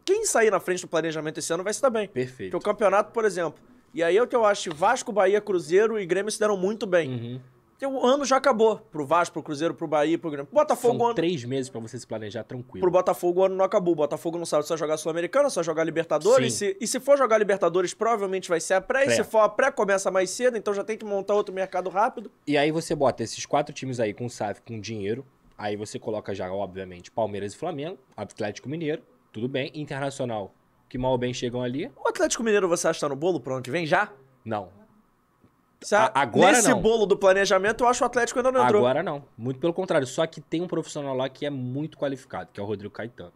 Quem 0.04 0.24
sair 0.24 0.50
na 0.50 0.60
frente 0.60 0.82
do 0.82 0.88
planejamento 0.88 1.38
esse 1.38 1.52
ano 1.52 1.64
vai 1.64 1.74
se 1.74 1.82
dar 1.82 1.90
bem. 1.90 2.06
Perfeito. 2.08 2.52
Porque 2.52 2.68
o 2.68 2.72
campeonato, 2.72 3.10
por 3.12 3.24
exemplo. 3.24 3.58
E 3.92 4.04
aí 4.04 4.16
é 4.16 4.22
o 4.22 4.26
que 4.26 4.36
eu 4.36 4.44
acho: 4.44 4.72
Vasco, 4.74 5.10
Bahia, 5.12 5.40
Cruzeiro 5.40 5.98
e 5.98 6.06
Grêmio 6.06 6.30
se 6.30 6.38
deram 6.38 6.56
muito 6.56 6.86
bem. 6.86 7.10
Uhum. 7.10 7.40
O 7.86 8.06
ano 8.06 8.24
já 8.24 8.36
acabou. 8.36 8.76
Pro 8.90 9.06
Vasco, 9.06 9.32
pro 9.34 9.42
Cruzeiro, 9.42 9.74
pro 9.74 9.86
Bahia, 9.88 10.18
pro 10.18 10.30
Grêmio. 10.30 10.46
Pro 10.46 10.54
Botafogo, 10.54 10.98
São 10.98 11.06
ano, 11.06 11.14
três 11.14 11.44
meses 11.44 11.68
pra 11.70 11.80
você 11.80 11.98
se 11.98 12.06
planejar 12.06 12.44
tranquilo. 12.44 12.80
pro 12.82 12.90
Botafogo 12.90 13.40
o 13.40 13.44
ano 13.44 13.56
não 13.56 13.64
acabou. 13.64 13.92
O 13.92 13.96
Botafogo 13.96 14.36
não 14.38 14.44
sabe 14.44 14.64
se 14.64 14.68
vai 14.68 14.78
jogar 14.78 14.96
Sul-Americana, 14.96 15.48
se 15.48 15.54
vai 15.56 15.64
jogar 15.64 15.84
Libertadores. 15.84 16.52
Sim. 16.52 16.58
Se- 16.70 16.76
e 16.80 16.86
se 16.86 17.00
for 17.00 17.16
jogar 17.16 17.38
Libertadores, 17.38 17.94
provavelmente 17.94 18.48
vai 18.48 18.60
ser 18.60 18.74
a 18.74 18.80
pré. 18.80 19.02
E 19.02 19.06
Pré. 19.06 19.14
se 19.16 19.24
for 19.24 19.38
a 19.40 19.48
pré, 19.48 19.70
começa 19.70 20.10
mais 20.10 20.30
cedo, 20.30 20.56
então 20.56 20.74
já 20.74 20.84
tem 20.84 20.96
que 20.98 21.04
montar 21.04 21.34
outro 21.34 21.54
mercado 21.54 21.88
rápido. 21.90 22.30
E 22.46 22.56
aí 22.58 22.70
você 22.70 22.94
bota 22.94 23.22
esses 23.22 23.46
quatro 23.46 23.74
times 23.74 23.98
aí 24.00 24.12
com 24.12 24.28
SAF, 24.28 24.60
com 24.62 24.78
dinheiro. 24.80 25.24
Aí 25.56 25.76
você 25.76 25.98
coloca 25.98 26.34
já, 26.34 26.50
obviamente, 26.52 27.10
Palmeiras 27.10 27.52
e 27.52 27.56
Flamengo, 27.56 27.98
Atlético 28.16 28.68
Mineiro, 28.68 29.02
tudo 29.32 29.46
bem. 29.48 29.70
Internacional, 29.74 30.54
que 30.88 30.96
mal 30.96 31.12
ou 31.12 31.18
bem 31.18 31.32
chegam 31.34 31.62
ali. 31.62 31.90
O 32.02 32.08
Atlético 32.08 32.42
Mineiro 32.42 32.68
você 32.68 32.88
acha 32.88 32.98
que 32.98 33.00
tá 33.02 33.08
no 33.08 33.16
bolo 33.16 33.38
pro 33.40 33.54
ano 33.54 33.62
que 33.62 33.70
vem 33.70 33.84
já? 33.86 34.10
Não. 34.44 34.68
A- 35.92 36.20
agora 36.22 36.56
Nesse 36.56 36.68
não. 36.70 36.80
bolo 36.80 37.06
do 37.06 37.16
planejamento, 37.16 37.84
eu 37.84 37.88
acho 37.88 38.02
o 38.02 38.06
Atlético 38.06 38.38
ainda 38.38 38.52
não 38.52 38.62
entrou. 38.64 38.80
Agora 38.80 39.02
não. 39.02 39.24
Muito 39.36 39.58
pelo 39.60 39.72
contrário. 39.72 40.06
Só 40.06 40.26
que 40.26 40.40
tem 40.40 40.60
um 40.60 40.66
profissional 40.68 41.14
lá 41.16 41.28
que 41.28 41.46
é 41.46 41.50
muito 41.50 41.96
qualificado, 41.96 42.50
que 42.52 42.60
é 42.60 42.62
o 42.62 42.66
Rodrigo 42.66 42.92
Caetano. 42.92 43.32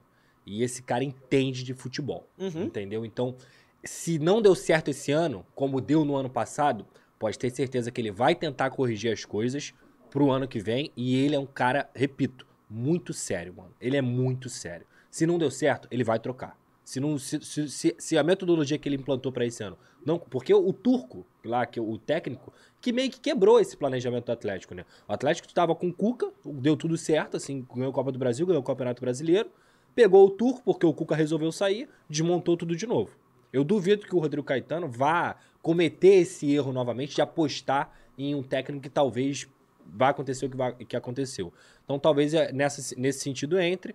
E 0.46 0.62
esse 0.62 0.82
cara 0.82 1.02
entende 1.02 1.62
de 1.64 1.72
futebol. 1.72 2.28
Uhum. 2.38 2.64
Entendeu? 2.64 3.04
Então, 3.04 3.34
se 3.82 4.18
não 4.18 4.42
deu 4.42 4.54
certo 4.54 4.88
esse 4.90 5.10
ano, 5.10 5.44
como 5.54 5.80
deu 5.80 6.04
no 6.04 6.16
ano 6.16 6.28
passado, 6.28 6.86
pode 7.18 7.38
ter 7.38 7.50
certeza 7.50 7.90
que 7.90 8.00
ele 8.00 8.10
vai 8.10 8.34
tentar 8.34 8.68
corrigir 8.70 9.10
as 9.12 9.24
coisas 9.24 9.72
pro 10.10 10.30
ano 10.30 10.46
que 10.46 10.58
vem. 10.60 10.92
E 10.94 11.16
ele 11.24 11.34
é 11.34 11.38
um 11.38 11.46
cara, 11.46 11.88
repito, 11.94 12.46
muito 12.68 13.14
sério, 13.14 13.54
mano. 13.56 13.72
Ele 13.80 13.96
é 13.96 14.02
muito 14.02 14.50
sério. 14.50 14.86
Se 15.10 15.24
não 15.26 15.38
deu 15.38 15.50
certo, 15.50 15.88
ele 15.90 16.04
vai 16.04 16.18
trocar. 16.18 16.58
Se, 16.84 17.00
não, 17.00 17.18
se, 17.18 17.40
se, 17.40 17.94
se- 17.98 18.18
a 18.18 18.22
metodologia 18.22 18.76
que 18.78 18.88
ele 18.88 18.96
implantou 18.96 19.32
pra 19.32 19.46
esse 19.46 19.62
ano. 19.62 19.78
não 20.04 20.18
Porque 20.18 20.52
o, 20.52 20.72
turco, 20.72 21.24
lá, 21.42 21.64
que 21.64 21.78
é 21.78 21.82
o 21.82 21.96
técnico, 21.96 22.52
que 22.80 22.92
meio 22.92 23.10
que 23.10 23.18
quebrou 23.18 23.58
esse 23.58 23.74
planejamento 23.76 24.26
do 24.26 24.32
Atlético, 24.32 24.74
né? 24.74 24.84
O 25.08 25.12
Atlético 25.12 25.48
estava 25.48 25.74
com 25.74 25.88
o 25.88 25.92
Cuca, 25.92 26.30
deu 26.44 26.76
tudo 26.76 26.98
certo, 26.98 27.38
assim, 27.38 27.66
ganhou 27.74 27.90
a 27.90 27.94
Copa 27.94 28.12
do 28.12 28.18
Brasil, 28.18 28.46
ganhou 28.46 28.60
o 28.60 28.64
Campeonato 28.64 29.00
Brasileiro. 29.00 29.50
Pegou 29.94 30.26
o 30.26 30.30
turco, 30.30 30.60
porque 30.62 30.84
o 30.84 30.92
Cuca 30.92 31.14
resolveu 31.14 31.50
sair, 31.50 31.88
desmontou 32.08 32.56
tudo 32.56 32.76
de 32.76 32.86
novo. 32.86 33.16
Eu 33.52 33.64
duvido 33.64 34.04
que 34.06 34.14
o 34.14 34.18
Rodrigo 34.18 34.44
Caetano 34.44 34.88
vá 34.88 35.36
cometer 35.62 36.16
esse 36.16 36.52
erro 36.52 36.72
novamente 36.72 37.14
de 37.14 37.22
apostar 37.22 37.90
em 38.18 38.34
um 38.34 38.42
técnico 38.42 38.82
que 38.82 38.90
talvez 38.90 39.48
vá 39.86 40.08
acontecer 40.10 40.46
o 40.46 40.50
que, 40.76 40.84
que 40.84 40.96
aconteceu. 40.96 41.52
Então 41.84 41.98
talvez 41.98 42.34
é 42.34 42.52
nessa, 42.52 42.94
nesse 42.98 43.20
sentido 43.20 43.58
entre. 43.58 43.94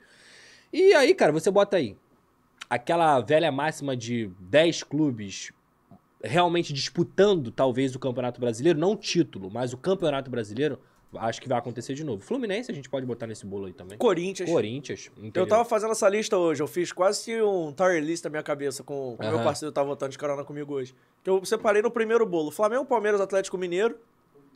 E 0.71 0.93
aí, 0.93 1.13
cara, 1.13 1.31
você 1.31 1.51
bota 1.51 1.77
aí 1.77 1.95
aquela 2.69 3.19
velha 3.19 3.51
máxima 3.51 3.97
de 3.97 4.29
10 4.39 4.83
clubes 4.83 5.51
realmente 6.23 6.73
disputando 6.73 7.51
talvez 7.51 7.95
o 7.95 7.99
Campeonato 7.99 8.39
Brasileiro, 8.39 8.77
não 8.77 8.91
o 8.91 8.95
título, 8.95 9.49
mas 9.49 9.73
o 9.73 9.77
Campeonato 9.77 10.29
Brasileiro, 10.29 10.77
acho 11.15 11.41
que 11.41 11.47
vai 11.47 11.57
acontecer 11.57 11.93
de 11.93 12.03
novo. 12.03 12.21
Fluminense 12.21 12.69
a 12.69 12.73
gente 12.73 12.89
pode 12.89 13.05
botar 13.05 13.25
nesse 13.25 13.45
bolo 13.45 13.65
aí 13.65 13.73
também. 13.73 13.97
Corinthians. 13.97 14.49
Corinthians, 14.49 15.09
entendeu? 15.17 15.43
Eu 15.43 15.47
tava 15.47 15.65
fazendo 15.65 15.91
essa 15.91 16.07
lista 16.09 16.37
hoje, 16.37 16.61
eu 16.61 16.67
fiz 16.67 16.91
quase 16.91 17.23
que 17.23 17.41
um 17.41 17.71
tier 17.71 18.03
list 18.03 18.23
na 18.23 18.29
minha 18.29 18.43
cabeça 18.43 18.83
com 18.83 19.15
o 19.15 19.17
meu 19.19 19.35
Aham. 19.35 19.43
parceiro 19.43 19.71
que 19.71 19.75
tava 19.75 19.87
votando 19.87 20.11
de 20.11 20.17
carona 20.17 20.43
comigo 20.43 20.73
hoje. 20.73 20.93
Que 21.23 21.29
eu 21.29 21.43
separei 21.45 21.81
no 21.81 21.89
primeiro 21.89 22.25
bolo: 22.25 22.51
Flamengo, 22.51 22.85
Palmeiras, 22.85 23.21
Atlético 23.21 23.57
Mineiro. 23.57 23.97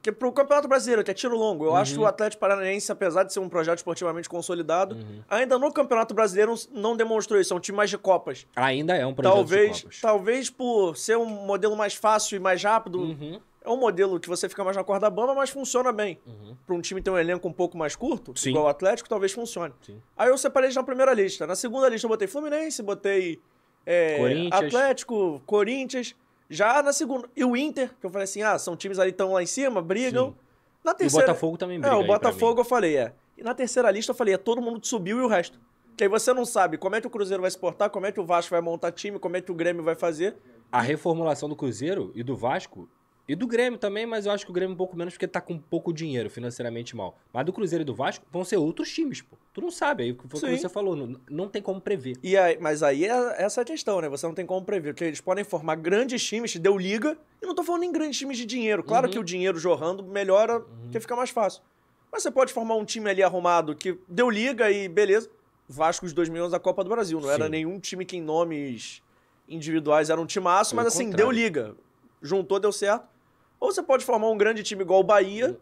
Que 0.03 0.11
pro 0.11 0.33
Campeonato 0.33 0.67
Brasileiro, 0.67 1.01
que 1.01 1.09
é 1.11 1.13
tiro 1.13 1.37
longo. 1.37 1.63
Eu 1.63 1.75
acho 1.77 1.93
que 1.93 1.99
o 1.99 2.05
Atlético 2.05 2.41
Paranaense, 2.41 2.91
apesar 2.91 3.23
de 3.23 3.31
ser 3.31 3.39
um 3.39 3.47
projeto 3.47 3.77
esportivamente 3.77 4.27
consolidado, 4.27 4.97
ainda 5.29 5.57
no 5.57 5.71
Campeonato 5.71 6.13
Brasileiro 6.13 6.53
não 6.73 6.97
demonstrou 6.97 7.39
isso. 7.39 7.53
É 7.53 7.55
um 7.57 7.59
time 7.61 7.77
mais 7.77 7.89
de 7.89 7.97
Copas. 7.97 8.45
Ainda 8.53 8.97
é 8.97 9.05
um 9.05 9.13
projeto 9.13 9.33
Talvez, 9.33 9.77
de 9.77 9.83
Copas. 9.83 10.01
talvez 10.01 10.49
por 10.49 10.97
ser 10.97 11.17
um 11.17 11.25
modelo 11.25 11.77
mais 11.77 11.93
fácil 11.95 12.35
e 12.35 12.39
mais 12.39 12.61
rápido, 12.61 12.99
Uhum. 12.99 13.39
é 13.63 13.69
um 13.69 13.77
modelo 13.77 14.19
que 14.19 14.27
você 14.27 14.49
fica 14.49 14.61
mais 14.61 14.75
na 14.75 14.83
corda 14.83 15.09
bamba, 15.09 15.33
mas 15.33 15.49
funciona 15.49 15.93
bem. 15.93 16.19
Uhum. 16.27 16.53
Pra 16.67 16.75
um 16.75 16.81
time 16.81 17.01
ter 17.01 17.09
um 17.09 17.17
elenco 17.17 17.47
um 17.47 17.53
pouco 17.53 17.77
mais 17.77 17.95
curto, 17.95 18.37
Sim. 18.37 18.49
igual 18.49 18.65
o 18.65 18.67
Atlético, 18.67 19.07
talvez 19.07 19.31
funcione. 19.31 19.73
Sim. 19.85 20.01
Aí 20.17 20.27
eu 20.27 20.37
separei 20.37 20.69
na 20.73 20.83
primeira 20.83 21.13
lista. 21.13 21.47
Na 21.47 21.55
segunda 21.55 21.87
lista 21.87 22.05
eu 22.05 22.09
botei 22.09 22.27
Fluminense, 22.27 22.83
botei 22.83 23.39
é, 23.85 24.17
Corinthians. 24.17 24.51
Atlético, 24.65 25.41
Corinthians. 25.45 26.13
Já 26.53 26.81
na 26.83 26.93
segunda. 26.93 27.27
E 27.35 27.43
o 27.43 27.55
Inter, 27.57 27.91
que 27.99 28.05
eu 28.05 28.09
falei 28.09 28.25
assim: 28.25 28.41
ah, 28.41 28.57
são 28.59 28.75
times 28.75 28.99
ali 28.99 29.11
que 29.11 29.15
estão 29.15 29.33
lá 29.33 29.41
em 29.41 29.47
cima, 29.47 29.81
brigam. 29.81 30.29
Sim. 30.29 30.35
Na 30.83 30.91
E 30.91 30.93
o 30.93 30.97
terceira. 30.97 31.27
Botafogo 31.27 31.57
também 31.57 31.79
briga 31.79 31.95
É, 31.95 31.97
o 31.97 32.05
Botafogo 32.05 32.61
eu 32.61 32.65
falei, 32.65 32.97
é. 32.97 33.13
E 33.37 33.43
na 33.43 33.53
terceira 33.53 33.89
lista 33.89 34.11
eu 34.11 34.15
falei, 34.15 34.33
é 34.33 34.37
todo 34.37 34.61
mundo 34.61 34.79
que 34.79 34.87
subiu 34.87 35.17
e 35.19 35.21
o 35.21 35.27
resto. 35.27 35.59
Que 35.95 36.03
aí 36.03 36.09
você 36.09 36.33
não 36.33 36.45
sabe 36.45 36.77
como 36.77 36.95
é 36.95 37.01
que 37.01 37.07
o 37.07 37.09
Cruzeiro 37.09 37.41
vai 37.41 37.49
se 37.51 37.57
portar, 37.57 37.89
como 37.89 38.05
é 38.05 38.11
que 38.11 38.19
o 38.19 38.25
Vasco 38.25 38.51
vai 38.51 38.61
montar 38.61 38.91
time, 38.91 39.17
como 39.19 39.37
é 39.37 39.41
que 39.41 39.51
o 39.51 39.55
Grêmio 39.55 39.83
vai 39.83 39.95
fazer. 39.95 40.35
A 40.71 40.81
reformulação 40.81 41.47
do 41.47 41.55
Cruzeiro 41.55 42.11
e 42.15 42.23
do 42.23 42.35
Vasco, 42.35 42.89
e 43.27 43.35
do 43.35 43.47
Grêmio 43.47 43.79
também, 43.79 44.05
mas 44.05 44.25
eu 44.25 44.31
acho 44.33 44.43
que 44.45 44.51
o 44.51 44.53
Grêmio 44.53 44.73
um 44.73 44.77
pouco 44.77 44.97
menos 44.97 45.13
porque 45.13 45.27
tá 45.27 45.39
com 45.39 45.57
pouco 45.57 45.93
dinheiro 45.93 46.29
financeiramente 46.29 46.93
mal. 46.95 47.17
Mas 47.31 47.45
do 47.45 47.53
Cruzeiro 47.53 47.81
e 47.83 47.85
do 47.85 47.95
Vasco 47.95 48.25
vão 48.31 48.43
ser 48.43 48.57
outros 48.57 48.91
times, 48.91 49.21
pô. 49.21 49.37
Tu 49.53 49.61
não 49.61 49.71
sabe, 49.71 50.03
aí 50.03 50.17
foi 50.27 50.49
o 50.49 50.53
que 50.53 50.59
você 50.61 50.67
falou, 50.67 50.95
não, 50.95 51.15
não 51.29 51.47
tem 51.47 51.61
como 51.61 51.79
prever. 51.79 52.17
E 52.21 52.35
aí, 52.35 52.57
mas 52.59 52.83
aí 52.83 53.05
é 53.05 53.41
essa 53.41 53.61
é 53.61 53.63
a 53.63 53.65
questão, 53.65 54.01
né? 54.01 54.09
Você 54.09 54.25
não 54.25 54.33
tem 54.33 54.45
como 54.45 54.65
prever. 54.65 54.93
Porque 54.93 55.05
eles 55.05 55.21
podem 55.21 55.43
formar 55.43 55.75
grandes 55.75 56.21
times, 56.23 56.55
deu 56.57 56.77
liga, 56.77 57.17
e 57.41 57.45
não 57.45 57.55
tô 57.55 57.63
falando 57.63 57.83
em 57.83 57.91
grandes 57.91 58.17
times 58.19 58.37
de 58.37 58.45
dinheiro. 58.45 58.83
Claro 58.83 59.07
Uhum. 59.07 59.13
que 59.13 59.19
o 59.19 59.23
dinheiro 59.23 59.57
jorrando 59.57 60.03
melhora, 60.03 60.59
porque 60.59 60.99
fica 60.99 61.15
mais 61.15 61.29
fácil. 61.29 61.61
Mas 62.11 62.23
você 62.23 62.29
pode 62.31 62.51
formar 62.51 62.75
um 62.75 62.83
time 62.85 63.09
ali 63.09 63.23
arrumado 63.23 63.75
que 63.75 63.97
deu 64.07 64.29
liga 64.29 64.69
e 64.69 64.87
beleza. 64.89 65.29
Vasco 65.69 66.05
os 66.05 66.11
2 66.13 66.27
milhões 66.29 66.51
da 66.51 66.59
Copa 66.59 66.83
do 66.83 66.89
Brasil. 66.89 67.21
Não 67.21 67.31
era 67.31 67.45
Sim. 67.45 67.51
nenhum 67.51 67.79
time 67.79 68.05
que 68.05 68.17
em 68.17 68.21
nomes 68.21 69.01
individuais 69.47 70.09
era 70.09 70.19
um 70.19 70.25
timaço, 70.25 70.71
Pelo 70.71 70.83
mas 70.83 70.93
assim, 70.93 71.05
contrário. 71.05 71.25
deu 71.25 71.31
liga. 71.31 71.75
Juntou, 72.21 72.59
deu 72.59 72.71
certo. 72.71 73.07
Ou 73.63 73.71
você 73.71 73.81
pode 73.81 74.03
formar 74.03 74.29
um 74.29 74.37
grande 74.37 74.61
time 74.61 74.81
igual 74.81 74.99
o 74.99 75.03
Bahia, 75.05 75.57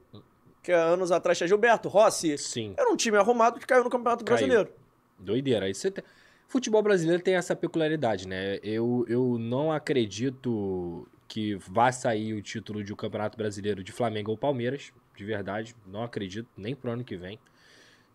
que 0.64 0.72
há 0.72 0.86
anos 0.86 1.12
atrás 1.12 1.38
tinha 1.38 1.47
Gilberto, 1.47 1.88
Rossi. 1.88 2.36
Sim. 2.36 2.74
Era 2.76 2.91
um 2.91 2.95
time 2.95 3.16
arrumado 3.16 3.60
que 3.60 3.66
caiu 3.68 3.84
no 3.84 3.91
Campeonato 3.91 4.26
Caiu. 4.26 4.38
Brasileiro. 4.39 4.74
Doideira. 5.20 5.68
Aí 5.68 5.74
você 5.76 5.91
tem- 5.91 6.04
Futebol 6.47 6.82
brasileiro 6.82 7.22
tem 7.22 7.36
essa 7.36 7.56
peculiaridade, 7.56 8.28
né? 8.28 8.58
Eu, 8.64 9.06
eu 9.08 9.38
não 9.39 9.72
acredito 9.72 11.08
que 11.28 11.54
vá 11.56 11.91
sair 11.91 12.34
o 12.34 12.41
título 12.41 12.84
de 12.84 12.91
um 12.91 12.95
Campeonato 12.95 13.38
Brasileiro 13.38 13.84
de 13.84 13.91
Flamengo 13.91 14.32
ou 14.32 14.38
Palmeiras, 14.38 14.91
de 15.16 15.24
verdade. 15.24 15.76
Não 15.86 16.02
acredito, 16.04 16.49
nem 16.58 16.74
pro 16.76 16.89
ano 16.91 17.04
que 17.04 17.16
vem. 17.16 17.38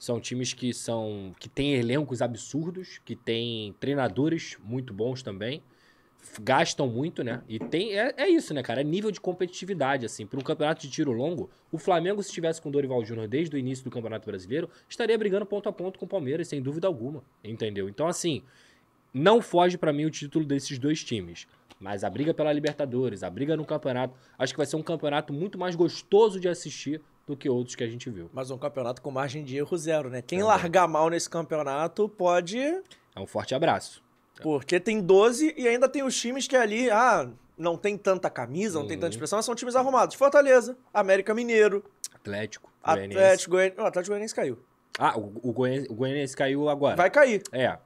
São 0.01 0.21
times 0.21 0.53
que 0.53 0.75
são 0.75 1.33
que 1.39 1.49
têm 1.49 1.75
elencos 1.75 2.21
absurdos, 2.21 3.01
que 3.05 3.15
têm 3.15 3.73
treinadores 3.79 4.57
muito 4.65 4.93
bons 4.93 5.23
também, 5.23 5.63
gastam 6.41 6.87
muito, 6.87 7.23
né? 7.23 7.43
E 7.49 7.59
tem 7.59 7.99
é, 7.99 8.15
é 8.17 8.29
isso, 8.29 8.53
né, 8.53 8.63
cara? 8.63 8.81
É 8.81 8.85
nível 8.85 9.11
de 9.11 9.21
competitividade 9.21 10.07
assim. 10.07 10.27
Para 10.27 10.39
um 10.39 10.43
campeonato 10.43 10.83
de 10.83 10.91
tiro 10.91 11.13
longo, 11.13 11.51
o 11.71 11.79
Flamengo 11.79 12.23
se 12.23 12.29
estivesse 12.29 12.61
com 12.61 12.69
o 12.69 12.73
Dorival 12.73 13.05
Júnior 13.05 13.29
desde 13.29 13.55
o 13.57 13.59
início 13.59 13.85
do 13.85 13.91
Campeonato 13.91 14.27
Brasileiro, 14.27 14.69
estaria 14.89 15.17
brigando 15.17 15.47
ponto 15.47 15.69
a 15.69 15.73
ponto 15.73 15.99
com 15.99 16.05
o 16.05 16.09
Palmeiras, 16.09 16.49
sem 16.49 16.61
dúvida 16.63 16.87
alguma, 16.87 17.23
entendeu? 17.43 17.89
Então 17.89 18.07
assim, 18.07 18.43
não 19.13 19.41
foge 19.41 19.79
pra 19.79 19.93
mim 19.93 20.05
o 20.05 20.11
título 20.11 20.45
desses 20.45 20.79
dois 20.79 21.03
times. 21.03 21.47
Mas 21.79 22.05
a 22.05 22.11
briga 22.11 22.33
pela 22.33 22.53
Libertadores, 22.53 23.23
a 23.23 23.29
briga 23.29 23.57
no 23.57 23.65
campeonato, 23.65 24.15
acho 24.39 24.53
que 24.53 24.57
vai 24.57 24.67
ser 24.67 24.77
um 24.77 24.83
campeonato 24.83 25.33
muito 25.33 25.59
mais 25.59 25.75
gostoso 25.75 26.41
de 26.41 26.49
assistir 26.49 27.03
do 27.27 27.37
que 27.37 27.49
outros 27.49 27.75
que 27.75 27.85
a 27.85 27.89
gente 27.89 28.09
viu. 28.09 28.31
Mas 28.33 28.51
um 28.51 28.57
campeonato 28.57 29.03
com 29.03 29.11
margem 29.11 29.45
de 29.45 29.57
erro 29.57 29.77
zero, 29.77 30.09
né? 30.09 30.23
Quem 30.23 30.39
Também. 30.39 30.55
largar 30.55 30.89
mal 30.89 31.11
nesse 31.11 31.29
campeonato 31.29 32.09
pode. 32.09 32.59
É 32.59 33.21
um 33.21 33.27
forte 33.27 33.55
abraço. 33.55 34.06
Porque 34.43 34.79
tem 34.79 35.01
12 35.01 35.55
e 35.57 35.67
ainda 35.67 35.89
tem 35.89 36.03
os 36.03 36.19
times 36.19 36.47
que 36.47 36.57
ali, 36.57 36.91
ah, 36.91 37.29
não 37.57 37.77
tem 37.77 37.97
tanta 37.97 38.29
camisa, 38.29 38.79
não 38.79 38.87
tem 38.87 38.97
tanta 38.97 39.07
Uhum. 39.07 39.11
expressão, 39.11 39.39
mas 39.39 39.47
são 39.47 39.55
times 39.55 39.75
arrumados. 39.77 40.15
Fortaleza, 40.15 40.77
América 40.93 41.33
Mineiro, 41.35 41.85
Atlético, 42.15 42.71
Goianiense. 42.85 43.17
Atlético 43.19 43.51
Goianiense. 43.53 43.81
O 43.81 43.87
Atlético 43.87 44.11
Goianiense 44.11 44.35
caiu. 44.35 44.59
Ah, 44.99 45.19
o, 45.19 45.33
o, 45.43 45.53
Goianiense, 45.53 45.89
o 45.91 45.95
Goianiense 45.95 46.37
caiu 46.37 46.69
agora. 46.69 46.97
Vai 46.97 47.11
cair. 47.11 47.43
É. 47.53 47.79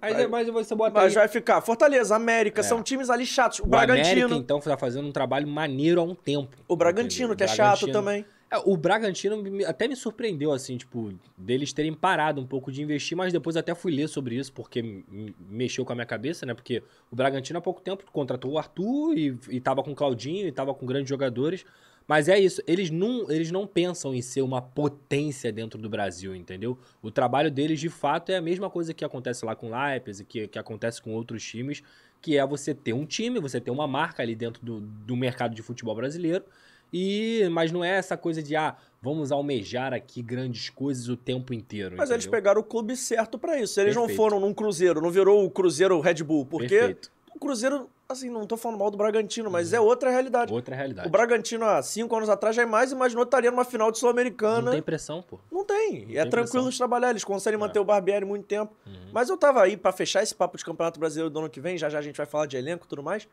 Mas, 0.00 0.14
Vai- 0.14 0.26
mas 0.28 0.48
você 0.48 0.74
bota 0.74 0.94
Mas 0.94 1.12
aí... 1.12 1.14
vai 1.14 1.28
ficar. 1.28 1.60
Fortaleza, 1.60 2.16
América, 2.16 2.60
É. 2.60 2.64
são 2.64 2.82
times 2.82 3.10
ali 3.10 3.26
chatos. 3.26 3.58
O, 3.60 3.64
O 3.64 3.66
Bragantino. 3.66 4.06
América, 4.26 4.34
então, 4.36 4.58
tá 4.58 4.76
fazendo 4.78 5.06
um 5.06 5.12
trabalho 5.12 5.46
maneiro 5.46 6.00
há 6.00 6.04
um 6.04 6.14
tempo. 6.14 6.56
o 6.66 6.74
Bragantino, 6.74 7.34
entendeu? 7.34 7.36
que 7.36 7.42
é 7.42 7.46
O 7.46 7.48
chato 7.56 7.80
Bragantino- 7.80 7.92
também. 7.92 8.24
É, 8.52 8.58
o 8.64 8.76
Bragantino 8.76 9.36
até 9.64 9.86
me 9.86 9.94
surpreendeu, 9.94 10.50
assim, 10.52 10.76
tipo, 10.76 11.12
deles 11.38 11.72
terem 11.72 11.94
parado 11.94 12.40
um 12.40 12.46
pouco 12.46 12.72
de 12.72 12.82
investir, 12.82 13.16
mas 13.16 13.32
depois 13.32 13.56
até 13.56 13.74
fui 13.76 13.92
ler 13.92 14.08
sobre 14.08 14.34
isso, 14.34 14.52
porque 14.52 14.82
me- 14.82 15.34
mexeu 15.48 15.84
com 15.84 15.92
a 15.92 15.94
minha 15.94 16.06
cabeça, 16.06 16.44
né? 16.44 16.52
Porque 16.52 16.82
o 17.10 17.16
Bragantino 17.16 17.60
há 17.60 17.62
pouco 17.62 17.80
tempo 17.80 18.04
contratou 18.10 18.52
o 18.52 18.58
Arthur 18.58 19.16
e, 19.16 19.38
e 19.50 19.60
tava 19.60 19.82
com 19.84 19.92
o 19.92 19.94
Claudinho 19.94 20.48
e 20.48 20.52
tava 20.52 20.74
com 20.74 20.84
grandes 20.84 21.08
jogadores. 21.08 21.64
Mas 22.08 22.28
é 22.28 22.36
isso, 22.40 22.60
eles 22.66 22.90
não, 22.90 23.30
eles 23.30 23.52
não 23.52 23.68
pensam 23.68 24.12
em 24.12 24.20
ser 24.20 24.42
uma 24.42 24.60
potência 24.60 25.52
dentro 25.52 25.78
do 25.78 25.88
Brasil, 25.88 26.34
entendeu? 26.34 26.76
O 27.00 27.08
trabalho 27.08 27.52
deles, 27.52 27.78
de 27.78 27.88
fato, 27.88 28.30
é 28.32 28.36
a 28.36 28.42
mesma 28.42 28.68
coisa 28.68 28.92
que 28.92 29.04
acontece 29.04 29.44
lá 29.44 29.54
com 29.54 29.70
o 29.70 29.70
Leipzig, 29.70 30.26
que, 30.26 30.48
que 30.48 30.58
acontece 30.58 31.00
com 31.00 31.12
outros 31.14 31.40
times, 31.44 31.84
que 32.20 32.36
é 32.36 32.44
você 32.44 32.74
ter 32.74 32.92
um 32.94 33.06
time, 33.06 33.38
você 33.38 33.60
ter 33.60 33.70
uma 33.70 33.86
marca 33.86 34.24
ali 34.24 34.34
dentro 34.34 34.64
do, 34.64 34.80
do 34.80 35.14
mercado 35.14 35.54
de 35.54 35.62
futebol 35.62 35.94
brasileiro, 35.94 36.44
e 36.92 37.48
mas 37.50 37.70
não 37.72 37.82
é 37.84 37.90
essa 37.96 38.16
coisa 38.16 38.42
de, 38.42 38.54
ah, 38.56 38.76
vamos 39.02 39.30
almejar 39.32 39.92
aqui 39.94 40.20
grandes 40.22 40.68
coisas 40.70 41.08
o 41.08 41.16
tempo 41.16 41.54
inteiro, 41.54 41.96
Mas 41.96 42.10
eles 42.10 42.24
entendeu? 42.24 42.38
pegaram 42.40 42.60
o 42.60 42.64
clube 42.64 42.96
certo 42.96 43.38
pra 43.38 43.58
isso. 43.60 43.80
Eles 43.80 43.94
não 43.94 44.02
Perfeito. 44.02 44.16
foram 44.22 44.40
num 44.40 44.52
Cruzeiro, 44.54 45.00
não 45.00 45.10
virou 45.10 45.44
o 45.44 45.50
Cruzeiro 45.50 45.98
Red 46.00 46.22
Bull. 46.22 46.44
Porque 46.46 46.68
Perfeito. 46.68 47.10
o 47.34 47.38
Cruzeiro, 47.38 47.88
assim, 48.08 48.28
não 48.28 48.44
tô 48.46 48.56
falando 48.56 48.78
mal 48.78 48.90
do 48.90 48.98
Bragantino, 48.98 49.50
mas 49.50 49.72
é 49.72 49.80
outra 49.80 50.10
realidade. 50.10 50.52
Outra 50.52 50.74
realidade. 50.76 51.06
O 51.08 51.10
Bragantino, 51.10 51.64
há 51.64 51.80
cinco 51.82 52.14
anos 52.16 52.28
atrás, 52.28 52.54
jamais 52.56 52.92
imaginou 52.92 53.24
que 53.24 53.28
estaria 53.28 53.50
numa 53.50 53.64
final 53.64 53.90
de 53.92 53.98
Sul-Americana. 53.98 54.62
Não 54.62 54.72
tem 54.72 54.82
pressão, 54.82 55.22
pô. 55.22 55.38
Não 55.50 55.64
tem. 55.64 56.06
Não 56.06 56.10
é 56.18 56.22
tem 56.22 56.30
tranquilo 56.30 56.64
pressão. 56.64 56.68
de 56.70 56.76
trabalhar. 56.76 57.10
Eles 57.10 57.24
conseguem 57.24 57.58
manter 57.58 57.78
É. 57.78 57.82
o 57.82 57.84
Barbieri 57.84 58.24
muito 58.26 58.44
tempo. 58.44 58.74
Uhum. 58.86 58.92
Mas 59.12 59.30
eu 59.30 59.36
tava 59.38 59.62
aí 59.62 59.76
pra 59.76 59.92
fechar 59.92 60.22
esse 60.22 60.34
papo 60.34 60.58
de 60.58 60.64
Campeonato 60.64 60.98
Brasileiro 61.00 61.30
do 61.30 61.38
ano 61.38 61.48
que 61.48 61.60
vem. 61.60 61.78
Já 61.78 61.88
já 61.88 61.98
a 62.00 62.02
gente 62.02 62.16
vai 62.16 62.26
falar 62.26 62.46
de 62.46 62.56
elenco 62.56 62.84
e 62.84 62.88
tudo 62.88 63.02
mais. 63.02 63.26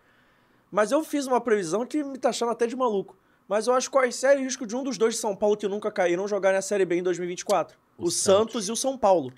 Mas 0.72 0.92
eu 0.92 1.04
fiz 1.04 1.26
uma 1.28 1.42
previsão 1.42 1.86
que 1.86 2.04
me 2.04 2.18
tá 2.18 2.30
achando 2.30 2.52
até 2.52 2.68
de 2.68 2.76
maluco. 2.76 3.18
Mas 3.48 3.68
eu 3.68 3.74
acho 3.74 3.90
qual 3.90 4.10
sério 4.12 4.44
risco 4.44 4.68
de 4.68 4.76
um 4.76 4.84
dos 4.84 4.98
dois 4.98 5.16
de 5.16 5.20
São 5.22 5.36
Paulo 5.36 5.56
que 5.56 5.68
nunca 5.68 5.92
caíram 5.92 6.28
jogarem 6.28 6.58
a 6.58 6.62
Série 6.62 6.86
B 6.86 6.98
em 6.98 7.04
2024. 7.04 7.78
O 7.98 8.06
O, 8.06 8.12
Santos. 8.12 8.68
e 8.68 8.72
o 8.72 8.76
São 8.76 8.98
Paulo. 8.98 9.32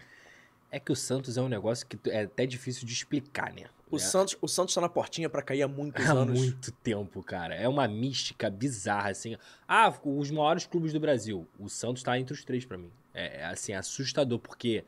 É 0.72 0.80
que 0.80 0.92
o 0.92 0.96
Santos 0.96 1.38
é 1.38 1.42
um 1.42 1.48
negócio 1.50 1.86
que 1.88 1.98
é 2.10 2.24
até 2.24 2.46
difícil 2.46 2.86
de 2.86 2.94
explicar, 2.94 3.54
né? 3.54 3.66
O, 3.92 3.96
É. 3.96 4.00
Santos, 4.00 4.38
o 4.42 4.48
Santos 4.48 4.74
tá 4.76 4.82
na 4.82 4.90
portinha 4.90 5.28
pra 5.30 5.42
cair 5.42 5.64
há 5.64 5.68
muitos 5.68 6.08
Há 6.08 6.12
anos. 6.14 6.40
muito 6.40 6.72
tempo, 6.72 7.24
cara. 7.24 7.56
É 7.56 7.68
uma 7.68 7.88
mística 7.88 8.50
bizarra, 8.50 9.10
assim. 9.10 9.36
Ah, 9.68 9.92
os 10.04 10.30
maiores 10.30 10.66
clubes 10.68 10.94
do 10.94 11.00
Brasil. 11.00 11.48
O 11.60 11.68
Santos 11.70 12.04
tá 12.04 12.18
entre 12.20 12.34
os 12.34 12.44
três 12.44 12.66
pra 12.66 12.78
mim. 12.78 12.92
É, 13.14 13.42
é, 13.42 13.46
assim, 13.46 13.74
assustador, 13.74 14.38
porque 14.38 14.84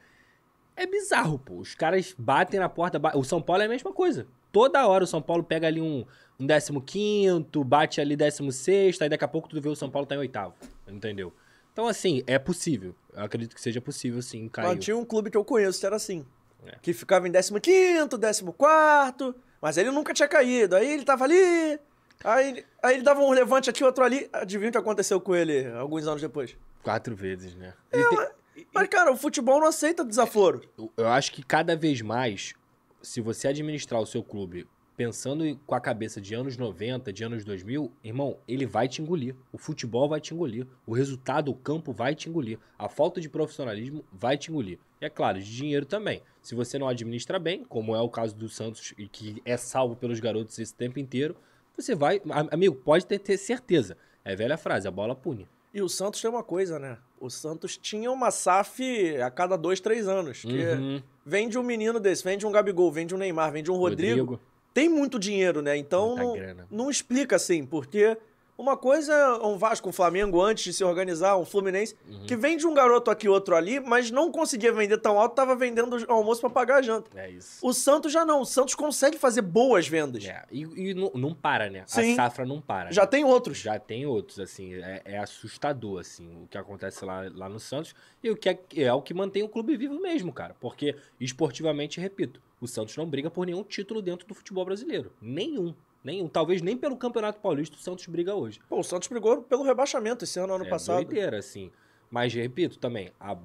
é 0.76 0.86
bizarro, 0.86 1.40
pô. 1.40 1.56
Os 1.56 1.74
caras 1.74 2.14
batem 2.18 2.60
na 2.60 2.70
porta. 2.70 3.02
O 3.18 3.24
São 3.24 3.42
Paulo 3.42 3.64
é 3.64 3.66
a 3.66 3.70
mesma 3.70 3.92
coisa. 3.92 4.28
Toda 4.52 4.86
hora 4.88 5.04
o 5.04 5.08
São 5.08 5.22
Paulo 5.22 5.44
pega 5.44 5.66
ali 5.66 5.82
um, 5.82 6.06
um 6.42 6.82
15, 6.82 7.46
bate 7.66 8.02
ali 8.02 8.16
16, 8.16 9.02
aí 9.02 9.10
daqui 9.10 9.24
a 9.24 9.28
pouco 9.28 9.48
tu 9.50 9.60
vê 9.62 9.70
o 9.70 9.76
São 9.76 9.90
Paulo 9.90 10.06
tá 10.08 10.16
em 10.16 10.20
oitavo. 10.20 10.54
Entendeu? 10.88 11.34
Então, 11.74 11.88
assim, 11.88 12.22
é 12.28 12.38
possível. 12.38 12.94
Eu 13.14 13.24
acredito 13.24 13.56
que 13.56 13.62
seja 13.62 13.80
possível, 13.80 14.22
sim, 14.22 14.48
cair. 14.50 14.68
Mas 14.68 14.84
tinha 14.84 14.98
um 14.98 15.06
clube 15.06 15.30
que 15.32 15.38
eu 15.38 15.46
conheço 15.46 15.80
que 15.80 15.86
era 15.86 15.96
assim. 15.96 16.26
É. 16.66 16.76
Que 16.82 16.94
ficava 16.94 17.28
em 17.28 17.32
15º, 17.32 18.18
14 18.18 19.36
mas 19.62 19.78
ele 19.78 19.92
nunca 19.92 20.14
tinha 20.14 20.28
caído. 20.28 20.76
Aí 20.76 20.92
ele 20.92 21.04
tava 21.06 21.24
ali, 21.24 21.80
aí, 22.24 22.50
ele- 22.50 22.66
aí 22.84 22.96
ele 22.96 23.04
dava 23.04 23.22
um 23.22 23.32
levante 23.32 23.70
aqui, 23.70 23.84
outro 23.84 24.04
ali. 24.04 24.28
Adivinha 24.34 24.70
o 24.70 24.72
que 24.72 24.78
aconteceu 24.78 25.22
com 25.22 25.36
ele 25.36 25.68
alguns 25.72 26.06
anos 26.08 26.22
depois? 26.22 26.56
Quatro 26.84 27.16
vezes, 27.16 27.56
né? 27.56 27.74
É, 27.92 28.04
tem- 28.04 28.66
Mas, 28.74 28.88
cara, 28.90 29.12
o 29.12 29.18
futebol 29.18 29.60
não 29.60 29.68
aceita 29.68 30.04
desaforo. 30.04 30.62
Eu- 30.78 30.92
Eu 30.98 31.08
acho 31.08 31.32
que 31.32 31.42
cada 31.44 31.76
vez 31.76 32.02
mais, 32.02 32.54
se 33.02 33.22
você 33.22 33.48
administrar 33.48 34.02
o 34.02 34.06
seu 34.06 34.22
clube 34.24 34.68
pensando 35.06 35.60
com 35.66 35.74
a 35.74 35.82
cabeça 35.82 36.22
de 36.22 36.36
anos 36.36 36.58
90, 36.58 37.12
de 37.12 37.24
anos 37.24 37.44
2000, 37.44 37.92
irmão, 38.04 38.38
ele 38.48 38.68
vai 38.68 38.88
te 38.88 39.02
engolir. 39.02 39.36
O 39.52 39.58
futebol 39.58 40.08
vai 40.08 40.22
te 40.22 40.32
engolir. 40.32 40.68
O 40.86 40.94
resultado, 40.94 41.50
o 41.50 41.56
campo 41.56 41.92
vai 41.92 42.14
te 42.14 42.30
engolir. 42.30 42.60
A 42.78 42.88
falta 42.88 43.20
de 43.20 43.28
profissionalismo 43.28 44.06
vai 44.14 44.38
te 44.38 44.52
engolir. 44.52 44.78
E 45.02 45.06
é 45.06 45.10
claro, 45.10 45.40
de 45.40 45.56
dinheiro 45.56 45.88
também. 45.88 46.22
Se 46.40 46.54
você 46.54 46.78
não 46.78 46.88
administra 46.88 47.40
bem, 47.40 47.64
como 47.64 47.96
é 47.96 48.02
o 48.02 48.10
caso 48.10 48.36
do 48.36 48.48
Santos 48.48 48.94
e 48.96 49.08
que 49.08 49.42
é 49.44 49.58
salvo 49.58 49.96
pelos 49.96 50.20
garotos 50.20 50.60
esse 50.60 50.76
tempo 50.76 51.00
inteiro, 51.00 51.36
você 51.76 51.96
vai. 51.96 52.22
Amigo, 52.52 52.76
pode 52.76 53.08
ter, 53.08 53.18
ter 53.18 53.38
certeza. 53.38 53.98
É 54.24 54.36
velha 54.36 54.56
frase, 54.56 54.88
a 54.88 54.92
bola 54.92 55.16
pune. 55.16 55.48
E 55.74 55.82
o 55.82 55.90
Santos 55.90 56.22
tem 56.22 56.30
uma 56.30 56.44
coisa, 56.44 56.78
né? 56.78 56.98
O 57.20 57.30
Santos 57.30 57.76
tinha 57.76 58.12
uma 58.12 58.30
SAF 58.30 59.18
a 59.20 59.32
cada 59.32 59.56
dois, 59.58 59.80
três 59.80 60.08
anos. 60.08 60.42
Que 60.44 60.64
Uhum. 60.64 61.02
vende 61.26 61.58
um 61.58 61.64
menino 61.64 62.00
desse, 62.00 62.24
vende 62.24 62.46
um 62.46 62.52
Gabigol, 62.52 62.92
vende 62.92 63.16
um 63.16 63.18
Neymar, 63.18 63.52
vende 63.52 63.72
um 63.72 63.78
Rodrigo. 63.78 64.40
Tem 64.74 64.88
muito 64.88 65.20
dinheiro, 65.20 65.62
né? 65.62 65.76
Então 65.78 66.16
não, 66.16 66.36
não 66.70 66.90
explica 66.90 67.36
assim, 67.36 67.66
porque 67.66 68.18
uma 68.62 68.78
coisa 68.78 69.14
é 69.14 69.46
um 69.46 69.58
Vasco, 69.58 69.90
um 69.90 69.92
Flamengo 69.92 70.42
antes 70.42 70.64
de 70.64 70.74
se 70.74 70.84
organizar, 70.84 71.36
um 71.38 71.46
Fluminense, 71.46 71.96
Uhum. 72.08 72.26
que 72.26 72.36
vende 72.36 72.66
um 72.68 72.74
garoto 72.74 73.10
aqui, 73.10 73.28
outro 73.28 73.56
ali, 73.56 73.80
mas 73.80 74.12
não 74.12 74.32
conseguia 74.32 74.72
vender 74.72 74.98
tão 75.00 75.20
alto, 75.20 75.36
tava 75.36 75.56
vendendo 75.56 75.98
o 75.98 76.12
almoço 76.12 76.40
pra 76.42 76.50
pagar 76.50 76.78
a 76.78 76.82
janta. 76.82 77.10
É 77.20 77.30
isso. 77.30 77.60
O 77.62 77.74
Santos 77.74 78.12
já 78.12 78.24
não, 78.24 78.42
o 78.42 78.46
Santos 78.46 78.76
consegue 78.76 79.18
fazer 79.18 79.42
boas 79.42 79.88
vendas. 79.88 80.24
É, 80.24 80.44
e, 80.52 80.62
e 80.62 80.94
não, 80.94 81.12
não 81.16 81.34
para, 81.34 81.70
né? 81.70 81.84
Sim. 81.88 82.14
A 82.14 82.16
safra 82.16 82.46
não 82.46 82.62
para. 82.62 82.92
Já 82.92 83.02
né? 83.02 83.08
tem 83.08 83.26
outros. 83.26 83.58
Já 83.58 83.80
tem 83.80 84.06
outros, 84.06 84.40
assim, 84.40 84.76
é, 84.76 85.02
é 85.06 85.18
assustador, 85.18 86.00
assim, 86.00 86.44
o 86.44 86.48
que 86.48 86.58
acontece 86.58 87.04
lá, 87.04 87.24
lá 87.34 87.50
no 87.50 87.60
Santos 87.60 87.96
e 88.24 88.30
o 88.30 88.36
que 88.38 88.50
é, 88.50 88.60
é 88.78 88.94
o 88.94 89.02
que 89.02 89.14
mantém 89.14 89.44
o 89.44 89.50
clube 89.50 89.76
vivo 89.76 90.00
mesmo, 90.00 90.32
cara. 90.32 90.56
Porque, 90.60 90.96
esportivamente, 91.20 92.00
repito, 92.00 92.42
o 92.60 92.68
Santos 92.68 92.96
não 92.96 93.08
briga 93.10 93.32
por 93.32 93.46
nenhum 93.46 93.64
título 93.64 94.02
dentro 94.02 94.28
do 94.28 94.34
futebol 94.36 94.64
brasileiro. 94.64 95.12
Nenhum. 95.22 95.74
Nenhum. 96.04 96.28
Talvez 96.28 96.62
nem 96.62 96.76
pelo 96.76 96.98
Campeonato 96.98 97.40
Paulista 97.40 97.76
o 97.76 97.80
Santos 97.80 98.06
briga 98.08 98.34
hoje. 98.36 98.60
Pô, 98.68 98.80
o 98.80 98.84
Santos 98.84 99.08
brigou 99.08 99.42
pelo 99.44 99.64
rebaixamento 99.64 100.24
esse 100.24 100.40
ano, 100.40 100.54
ano 100.54 100.66
é 100.66 100.70
passado. 100.70 100.96
doideira, 101.04 101.38
assim. 101.40 101.72
Mas, 102.10 102.34
repito, 102.34 102.80
também, 102.80 103.12
a- 103.20 103.38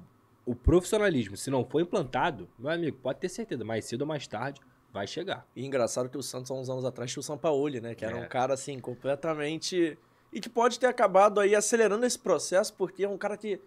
o 0.45 0.55
profissionalismo, 0.55 1.37
se 1.37 1.49
não 1.51 1.63
for 1.65 1.81
implantado, 1.81 2.47
meu 2.57 2.71
amigo, 2.71 2.97
pode 3.01 3.19
ter 3.19 3.29
certeza, 3.29 3.63
mais 3.63 3.85
cedo 3.85 4.01
ou 4.01 4.07
mais 4.07 4.25
tarde, 4.27 4.59
vai 4.91 5.05
chegar. 5.05 5.45
E 5.55 5.65
engraçado 5.65 6.09
que 6.09 6.17
o 6.17 6.23
Santos, 6.23 6.49
há 6.49 6.53
uns 6.53 6.69
anos 6.69 6.83
atrás, 6.85 7.11
tinha 7.11 7.21
o 7.21 7.23
Sampaoli, 7.23 7.79
né? 7.79 7.93
Que 7.93 8.03
era 8.05 8.17
É. 8.17 8.21
um 8.25 8.27
cara, 8.27 8.53
assim, 8.53 8.79
completamente... 8.79 9.97
E 10.33 10.39
que 10.41 10.49
pode 10.49 10.79
ter 10.79 10.87
acabado 10.87 11.39
aí 11.39 11.55
acelerando 11.55 12.05
esse 12.05 12.19
processo, 12.19 12.73
porque 12.73 13.03
é 13.03 13.09
um 13.09 13.17
cara 13.17 13.37
que... 13.37 13.59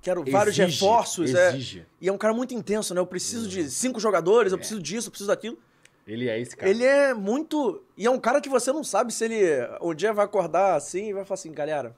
Quero 0.00 0.24
vários 0.30 0.56
Exige, 0.58 0.80
reforços, 0.84 1.34
é. 1.34 1.48
Exige. 1.48 1.86
E 2.00 2.08
é 2.08 2.12
um 2.12 2.18
cara 2.18 2.32
muito 2.32 2.54
intenso, 2.54 2.94
né? 2.94 3.00
Eu 3.00 3.06
preciso 3.06 3.48
de 3.48 3.68
cinco 3.68 3.98
jogadores, 3.98 4.52
eu 4.52 4.56
É. 4.56 4.58
preciso 4.58 4.80
disso, 4.80 5.08
eu 5.08 5.10
preciso 5.10 5.28
daquilo. 5.28 5.58
Ele 6.08 6.28
é 6.28 6.40
esse 6.40 6.56
cara. 6.56 6.70
Ele 6.70 6.84
é 6.84 7.12
muito. 7.14 7.82
E 7.96 8.06
é 8.06 8.10
um 8.10 8.18
cara 8.18 8.40
que 8.40 8.48
você 8.48 8.72
não 8.72 8.82
sabe 8.82 9.12
se 9.12 9.24
ele 9.26 9.36
um 9.82 9.94
dia 9.94 10.12
vai 10.12 10.24
acordar 10.24 10.74
assim 10.74 11.10
e 11.10 11.12
vai 11.12 11.24
falar 11.24 11.34
assim, 11.34 11.52
galera. 11.52 11.94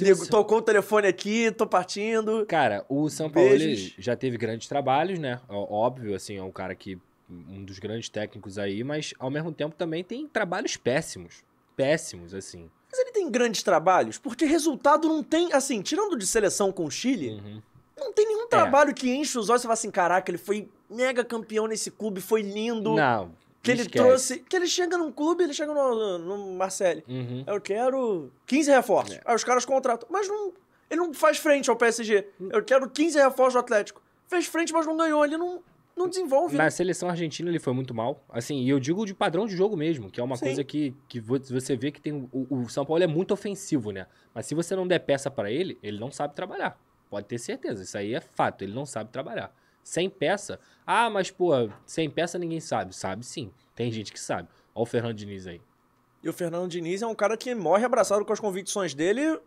Ligo- 0.00 0.16
você- 0.24 0.30
Tocou 0.30 0.58
o 0.58 0.62
telefone 0.62 1.06
aqui, 1.06 1.50
tô 1.52 1.66
partindo. 1.66 2.44
Cara, 2.46 2.84
o 2.88 3.08
São 3.08 3.30
Paulo 3.30 3.48
já 3.96 4.14
teve 4.16 4.36
grandes 4.36 4.68
trabalhos, 4.68 5.18
né? 5.18 5.40
Óbvio, 5.48 6.14
assim, 6.14 6.36
é 6.36 6.42
um 6.42 6.50
cara 6.50 6.74
que. 6.74 6.98
Um 7.30 7.64
dos 7.64 7.78
grandes 7.80 8.08
técnicos 8.08 8.56
aí, 8.58 8.84
mas 8.84 9.12
ao 9.18 9.30
mesmo 9.30 9.50
tempo 9.52 9.74
também 9.74 10.04
tem 10.04 10.28
trabalhos 10.28 10.76
péssimos. 10.76 11.42
Péssimos, 11.74 12.32
assim. 12.34 12.70
Mas 12.90 13.00
ele 13.00 13.10
tem 13.10 13.28
grandes 13.30 13.62
trabalhos, 13.64 14.16
porque 14.18 14.44
resultado 14.44 15.08
não 15.08 15.22
tem. 15.24 15.52
Assim, 15.52 15.80
tirando 15.82 16.16
de 16.16 16.26
seleção 16.26 16.70
com 16.70 16.84
o 16.84 16.90
Chile, 16.90 17.30
Uhum. 17.30 17.62
Não 17.96 18.12
tem 18.12 18.26
nenhum 18.26 18.48
trabalho 18.48 18.94
que 18.94 19.10
enche 19.10 19.38
os 19.38 19.48
olhos 19.48 19.60
e 19.60 19.62
você 19.62 19.66
fala 19.68 19.74
assim: 19.74 19.90
caraca, 19.90 20.30
ele 20.30 20.38
foi 20.38 20.68
mega 20.90 21.24
campeão 21.24 21.66
nesse 21.66 21.90
clube, 21.90 22.20
foi 22.20 22.42
lindo. 22.42 22.94
Não. 22.94 23.32
que 23.62 23.70
ele 23.70 23.82
esquece. 23.82 24.04
trouxe. 24.04 24.38
Que 24.40 24.56
ele 24.56 24.66
chega 24.66 24.96
num 24.96 25.10
clube, 25.10 25.42
ele 25.44 25.52
chega 25.54 25.72
no, 25.74 26.18
no 26.18 26.52
Marseille. 26.54 27.02
Uhum. 27.08 27.44
Eu 27.46 27.60
quero 27.60 28.30
15 28.46 28.70
reforços. 28.70 29.16
É. 29.16 29.20
Aí 29.24 29.34
os 29.34 29.42
caras 29.44 29.64
contratam. 29.64 30.08
Mas 30.10 30.28
não, 30.28 30.52
ele 30.90 31.00
não 31.00 31.12
faz 31.14 31.38
frente 31.38 31.68
ao 31.70 31.76
PSG. 31.76 32.28
Eu 32.50 32.62
quero 32.62 32.88
15 32.88 33.18
reforços 33.18 33.54
do 33.54 33.58
Atlético. 33.60 34.00
Fez 34.28 34.46
frente, 34.46 34.72
mas 34.72 34.86
não 34.86 34.96
ganhou. 34.96 35.24
Ele 35.24 35.36
não, 35.36 35.60
não 35.96 36.08
desenvolve. 36.08 36.56
Na 36.56 36.64
né? 36.64 36.70
seleção 36.70 37.08
argentina 37.08 37.48
ele 37.48 37.58
foi 37.58 37.72
muito 37.72 37.94
mal. 37.94 38.22
Assim, 38.28 38.60
e 38.60 38.68
eu 38.68 38.78
digo 38.78 39.04
de 39.06 39.14
padrão 39.14 39.46
de 39.46 39.56
jogo 39.56 39.76
mesmo, 39.76 40.10
que 40.10 40.20
é 40.20 40.22
uma 40.22 40.36
Sim. 40.36 40.44
coisa 40.46 40.62
que, 40.62 40.94
que 41.08 41.18
vo- 41.18 41.38
você 41.38 41.76
vê 41.76 41.90
que 41.90 42.00
tem. 42.00 42.28
O, 42.32 42.46
o 42.50 42.68
São 42.68 42.84
Paulo 42.84 43.02
é 43.02 43.06
muito 43.06 43.32
ofensivo, 43.32 43.90
né? 43.90 44.06
Mas 44.34 44.46
se 44.46 44.54
você 44.54 44.76
não 44.76 44.86
der 44.86 44.98
peça 45.00 45.30
pra 45.30 45.50
ele, 45.50 45.78
ele 45.82 45.98
não 45.98 46.10
sabe 46.10 46.34
trabalhar. 46.34 46.78
Pode 47.08 47.26
ter 47.26 47.38
certeza. 47.38 47.82
Isso 47.82 47.96
aí 47.96 48.14
é 48.14 48.20
fato. 48.20 48.62
Ele 48.62 48.74
não 48.74 48.84
sabe 48.86 49.10
trabalhar. 49.10 49.54
Sem 49.82 50.10
peça. 50.10 50.58
Ah, 50.86 51.08
mas, 51.08 51.30
pô, 51.30 51.50
sem 51.86 52.10
peça 52.10 52.38
ninguém 52.38 52.60
sabe. 52.60 52.94
Sabe 52.94 53.24
sim. 53.24 53.50
Tem 53.74 53.90
gente 53.92 54.12
que 54.12 54.18
sabe. 54.20 54.48
Olha 54.74 54.82
o 54.82 54.86
Fernando 54.86 55.14
Diniz 55.14 55.46
aí. 55.46 55.60
E 56.22 56.28
o 56.28 56.32
Fernando 56.32 56.68
Diniz 56.68 57.02
é 57.02 57.06
um 57.06 57.14
cara 57.14 57.36
que 57.36 57.54
morre 57.54 57.84
abraçado 57.84 58.24
com 58.24 58.32
as 58.32 58.40
convicções 58.40 58.94
dele. 58.94 59.38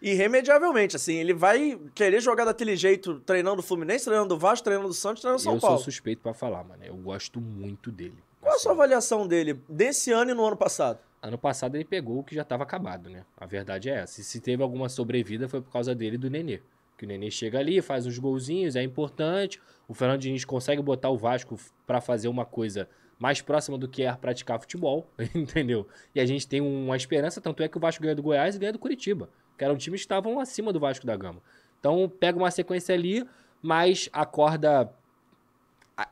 Irremediavelmente, 0.00 0.96
assim, 0.96 1.16
ele 1.16 1.34
vai 1.34 1.78
querer 1.94 2.20
jogar 2.22 2.46
daquele 2.46 2.74
jeito, 2.74 3.20
treinando 3.20 3.60
o 3.60 3.62
Fluminense, 3.62 4.06
treinando 4.06 4.34
o 4.34 4.38
Vasco, 4.38 4.64
treinando 4.64 4.88
o 4.88 4.94
Santos, 4.94 5.20
treinando 5.20 5.40
o 5.40 5.44
São 5.44 5.54
eu 5.54 5.60
Paulo. 5.60 5.76
sou 5.76 5.84
suspeito 5.84 6.22
pra 6.22 6.32
falar, 6.32 6.64
mano. 6.64 6.82
Eu 6.82 6.96
gosto 6.96 7.38
muito 7.40 7.90
dele. 7.92 8.14
Qual 8.40 8.50
a 8.52 8.54
Assim, 8.54 8.62
sua 8.62 8.72
avaliação 8.72 9.26
dele 9.26 9.60
desse 9.68 10.10
ano 10.10 10.30
e 10.30 10.34
no 10.34 10.44
ano 10.46 10.56
passado? 10.56 10.98
Ano 11.20 11.36
passado 11.36 11.74
ele 11.74 11.84
pegou 11.84 12.18
o 12.20 12.24
que 12.24 12.34
já 12.34 12.42
tava 12.44 12.62
acabado, 12.62 13.10
né? 13.10 13.26
A 13.36 13.44
verdade 13.44 13.90
é 13.90 13.96
essa. 13.96 14.22
E 14.22 14.24
se 14.24 14.40
teve 14.40 14.62
alguma 14.62 14.88
sobrevida 14.88 15.46
foi 15.50 15.60
por 15.60 15.70
causa 15.70 15.94
dele 15.94 16.14
e 16.14 16.18
do 16.18 16.30
Nenê. 16.30 16.60
Que 17.00 17.06
o 17.06 17.08
Nenê 17.08 17.30
chega 17.30 17.58
ali, 17.58 17.80
faz 17.80 18.04
uns 18.04 18.18
golzinhos, 18.18 18.76
é 18.76 18.82
importante. 18.82 19.58
O 19.88 19.94
Fernando 19.94 20.20
Diniz 20.20 20.44
consegue 20.44 20.82
botar 20.82 21.08
o 21.08 21.16
Vasco 21.16 21.58
pra 21.86 21.98
fazer 21.98 22.28
uma 22.28 22.44
coisa 22.44 22.90
mais 23.18 23.40
próxima 23.40 23.78
do 23.78 23.88
que 23.88 24.02
é 24.02 24.12
praticar 24.14 24.60
futebol, 24.60 25.10
entendeu? 25.34 25.88
E 26.14 26.20
a 26.20 26.26
gente 26.26 26.46
tem 26.46 26.60
uma 26.60 26.94
esperança, 26.94 27.40
tanto 27.40 27.62
é 27.62 27.68
que 27.68 27.78
o 27.78 27.80
Vasco 27.80 28.02
ganha 28.02 28.14
do 28.14 28.22
Goiás 28.22 28.54
e 28.54 28.58
ganha 28.58 28.74
do 28.74 28.78
Curitiba, 28.78 29.30
que 29.56 29.64
eram 29.64 29.78
times 29.78 30.00
que 30.00 30.04
estavam 30.04 30.38
acima 30.38 30.74
do 30.74 30.78
Vasco 30.78 31.06
da 31.06 31.16
Gama. 31.16 31.40
Então 31.78 32.06
pega 32.20 32.36
uma 32.36 32.50
sequência 32.50 32.94
ali, 32.94 33.26
mas 33.62 34.10
a 34.12 34.26
corda 34.26 34.92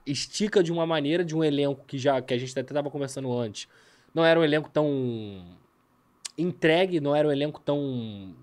estica 0.07 0.62
de 0.62 0.72
uma 0.72 0.86
maneira 0.86 1.22
de 1.22 1.36
um 1.36 1.45
elenco 1.45 1.84
que 1.86 1.99
já 1.99 2.22
que 2.22 2.32
a 2.32 2.39
gente 2.39 2.53
até 2.53 2.62
estava 2.62 2.89
conversando 2.89 3.30
antes. 3.30 3.68
Não 4.14 4.24
era 4.24 4.41
um 4.41 4.43
elenco 4.43 4.70
tão 4.70 5.55
entregue, 6.39 6.99
não 6.99 7.14
era 7.14 7.28
um 7.28 7.32
elenco 7.32 7.61
tão 7.61 8.34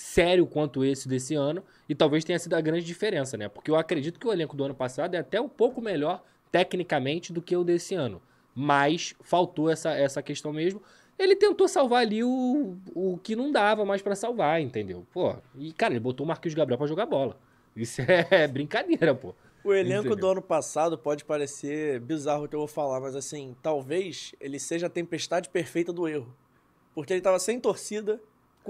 sério 0.00 0.46
quanto 0.46 0.84
esse 0.84 1.06
desse 1.06 1.34
ano, 1.34 1.62
e 1.88 1.94
talvez 1.94 2.24
tenha 2.24 2.38
sido 2.38 2.54
a 2.54 2.60
grande 2.60 2.84
diferença, 2.84 3.36
né? 3.36 3.48
Porque 3.48 3.70
eu 3.70 3.76
acredito 3.76 4.18
que 4.18 4.26
o 4.26 4.32
elenco 4.32 4.56
do 4.56 4.64
ano 4.64 4.74
passado 4.74 5.14
é 5.14 5.18
até 5.18 5.40
um 5.40 5.48
pouco 5.48 5.80
melhor 5.80 6.22
tecnicamente 6.50 7.32
do 7.32 7.42
que 7.42 7.56
o 7.56 7.62
desse 7.62 7.94
ano. 7.94 8.20
Mas 8.54 9.14
faltou 9.22 9.70
essa, 9.70 9.90
essa 9.90 10.22
questão 10.22 10.52
mesmo. 10.52 10.82
Ele 11.18 11.36
tentou 11.36 11.68
salvar 11.68 12.00
ali 12.00 12.24
o, 12.24 12.76
o 12.94 13.18
que 13.22 13.36
não 13.36 13.52
dava 13.52 13.84
mais 13.84 14.00
pra 14.00 14.16
salvar, 14.16 14.60
entendeu? 14.60 15.06
Pô, 15.12 15.36
e 15.56 15.72
cara, 15.72 15.92
ele 15.92 16.00
botou 16.00 16.24
o 16.24 16.28
Marquinhos 16.28 16.54
Gabriel 16.54 16.78
pra 16.78 16.86
jogar 16.86 17.06
bola. 17.06 17.38
Isso 17.76 18.00
é 18.02 18.46
brincadeira, 18.48 19.14
pô. 19.14 19.34
O 19.62 19.74
elenco 19.74 20.06
Entendeu? 20.06 20.16
do 20.16 20.28
ano 20.28 20.42
passado 20.42 20.96
pode 20.96 21.24
parecer 21.24 22.00
bizarro 22.00 22.44
o 22.44 22.48
que 22.48 22.56
eu 22.56 22.60
vou 22.60 22.68
falar, 22.68 22.98
mas 22.98 23.14
assim, 23.14 23.54
talvez 23.62 24.34
ele 24.40 24.58
seja 24.58 24.86
a 24.86 24.90
tempestade 24.90 25.50
perfeita 25.50 25.92
do 25.92 26.08
erro. 26.08 26.34
Porque 26.94 27.12
ele 27.12 27.20
tava 27.20 27.38
sem 27.38 27.60
torcida, 27.60 28.18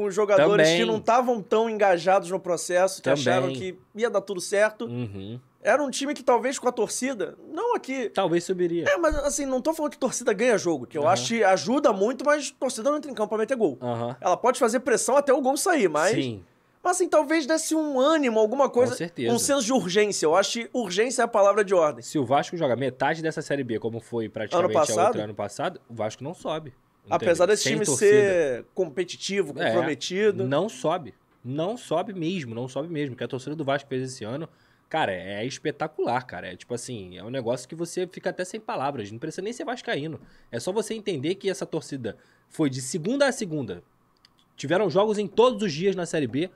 com 0.01 0.07
os 0.07 0.15
jogadores 0.15 0.67
Também. 0.67 0.81
que 0.81 0.85
não 0.87 0.97
estavam 0.97 1.43
tão 1.43 1.69
engajados 1.69 2.31
no 2.31 2.41
processo, 2.41 2.97
que 2.97 3.03
Também. 3.03 3.21
acharam 3.21 3.53
que 3.53 3.79
ia 3.95 4.09
dar 4.09 4.21
tudo 4.23 4.41
certo. 4.41 4.87
Uhum. 4.87 5.39
Era 5.63 5.83
um 5.83 5.91
time 5.91 6.15
que 6.15 6.23
talvez 6.23 6.59
com 6.59 6.67
a 6.67 6.73
torcida, 6.73 7.37
não 7.53 7.75
aqui. 7.77 8.09
Talvez 8.09 8.45
subiria. 8.45 8.87
É, 8.89 8.97
mas 8.97 9.15
assim, 9.17 9.45
não 9.45 9.61
tô 9.61 9.75
falando 9.75 9.93
que 9.93 9.99
torcida 9.99 10.33
ganha 10.33 10.57
jogo, 10.57 10.87
que 10.87 10.97
eu 10.97 11.03
Aham. 11.03 11.13
acho 11.13 11.29
que 11.29 11.45
ajuda 11.45 11.93
muito, 11.93 12.25
mas 12.25 12.51
torcida 12.51 12.89
não 12.91 12.97
entra 12.97 13.11
em 13.11 13.15
campo 13.15 13.29
pra 13.29 13.39
meter 13.39 13.57
gol. 13.57 13.77
Aham. 13.83 14.17
Ela 14.21 14.37
pode 14.39 14.59
fazer 14.59 14.81
pressão 14.81 15.17
até 15.19 15.35
o 15.35 15.41
gol 15.43 15.57
sair, 15.59 15.89
mas. 15.89 16.13
Sim, 16.15 16.43
Mas 16.83 16.97
assim, 16.97 17.07
talvez 17.11 17.45
desse 17.45 17.75
um 17.75 18.01
ânimo, 18.01 18.39
alguma 18.39 18.71
coisa. 18.71 18.93
com 18.93 18.97
certeza. 18.99 19.35
Um 19.35 19.39
senso 19.39 19.67
de 19.67 19.73
urgência. 19.75 20.25
Eu 20.25 20.35
acho 20.35 20.61
que 20.61 20.71
urgência 20.73 21.21
é 21.21 21.25
a 21.27 21.29
palavra 21.29 21.63
de 21.63 21.75
ordem. 21.75 22.03
Se 22.03 22.19
o 22.19 22.25
Vasco 22.25 22.57
joga 22.57 22.75
metade 22.75 23.21
dessa 23.21 23.43
Série 23.43 23.63
B, 23.63 23.79
como 23.79 24.01
foi 24.01 24.31
praticamente 24.31 24.71
Ano 24.71 24.79
a 24.79 24.81
passado? 24.81 25.07
outra 25.09 25.25
ano 25.25 25.35
passado, 25.35 25.79
o 25.91 25.95
Vasco 25.95 26.25
não 26.25 26.33
sobe. 26.33 26.73
Apesar 27.11 27.47
desse 27.47 27.65
Sem 27.65 27.73
time 27.75 27.85
torcida. 27.85 28.11
ser 28.11 28.65
competitivo, 28.75 29.55
É, 29.61 29.67
comprometido. 29.67 30.47
Não 30.47 30.69
sobe. 30.69 31.15
Não 31.45 31.77
sobe 31.77 32.13
mesmo, 32.13 32.55
não 32.55 32.69
sobe 32.69 32.89
mesmo. 32.89 33.17
Que 33.17 33.25
a 33.25 33.29
torcida 33.29 33.57
do 33.57 33.65
Vasco 33.65 33.89
fez 33.89 34.03
esse 34.03 34.25
ano, 34.25 34.49
cara, 34.89 35.13
é 35.13 35.45
espetacular, 35.45 36.23
cara. 36.27 36.53
É 36.53 36.57
tipo 36.57 36.75
assim, 36.75 37.17
é 37.17 37.25
um 37.25 37.31
negócio 37.31 37.69
que 37.69 37.75
você 37.75 38.07
fica 38.07 38.31
até 38.31 38.45
sem 38.45 38.61
palavras. 38.61 39.11
Não 39.11 39.19
precisa 39.19 39.43
nem 39.43 39.53
ser 39.53 39.65
vascaíno. 39.65 40.21
É 40.53 40.61
só 40.61 40.71
você 40.73 40.95
entender 40.95 41.35
que 41.37 41.49
essa 41.51 41.65
torcida 41.67 42.17
foi 42.49 42.69
de 42.69 42.81
segunda 42.83 43.27
a 43.27 43.33
segunda. 43.33 43.83
Tiveram 44.57 44.91
jogos 44.91 45.19
em 45.19 45.27
todos 45.27 45.63
os 45.63 45.73
dias 45.73 45.97
na 45.97 46.05
Série 46.05 46.27
B. 46.27 46.51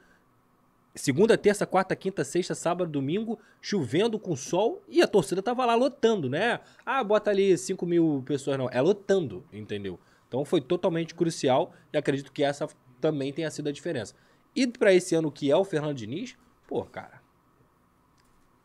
Segunda, 0.94 1.36
terça, 1.36 1.66
quarta, 1.66 1.96
quinta, 1.96 2.22
sexta, 2.22 2.54
sábado, 2.54 2.88
domingo, 2.88 3.36
chovendo 3.60 4.16
com 4.16 4.36
sol 4.36 4.80
e 4.88 5.02
a 5.02 5.08
torcida 5.08 5.42
tava 5.42 5.64
lá 5.64 5.74
lotando, 5.74 6.30
né? 6.30 6.60
Ah, 6.86 7.02
bota 7.02 7.30
ali 7.30 7.58
5 7.58 7.84
mil 7.84 8.22
pessoas, 8.24 8.56
não. 8.56 8.68
É 8.70 8.80
lotando, 8.80 9.44
entendeu? 9.52 9.98
Então 10.28 10.44
foi 10.44 10.60
totalmente 10.60 11.14
crucial 11.14 11.72
e 11.92 11.96
acredito 11.96 12.32
que 12.32 12.42
essa 12.42 12.68
também 13.00 13.32
tenha 13.32 13.50
sido 13.50 13.68
a 13.68 13.72
diferença. 13.72 14.14
E 14.54 14.66
pra 14.66 14.92
esse 14.92 15.14
ano 15.14 15.30
que 15.30 15.50
é 15.50 15.56
o 15.56 15.64
Fernando 15.64 15.96
Diniz, 15.96 16.36
pô, 16.66 16.84
cara. 16.84 17.22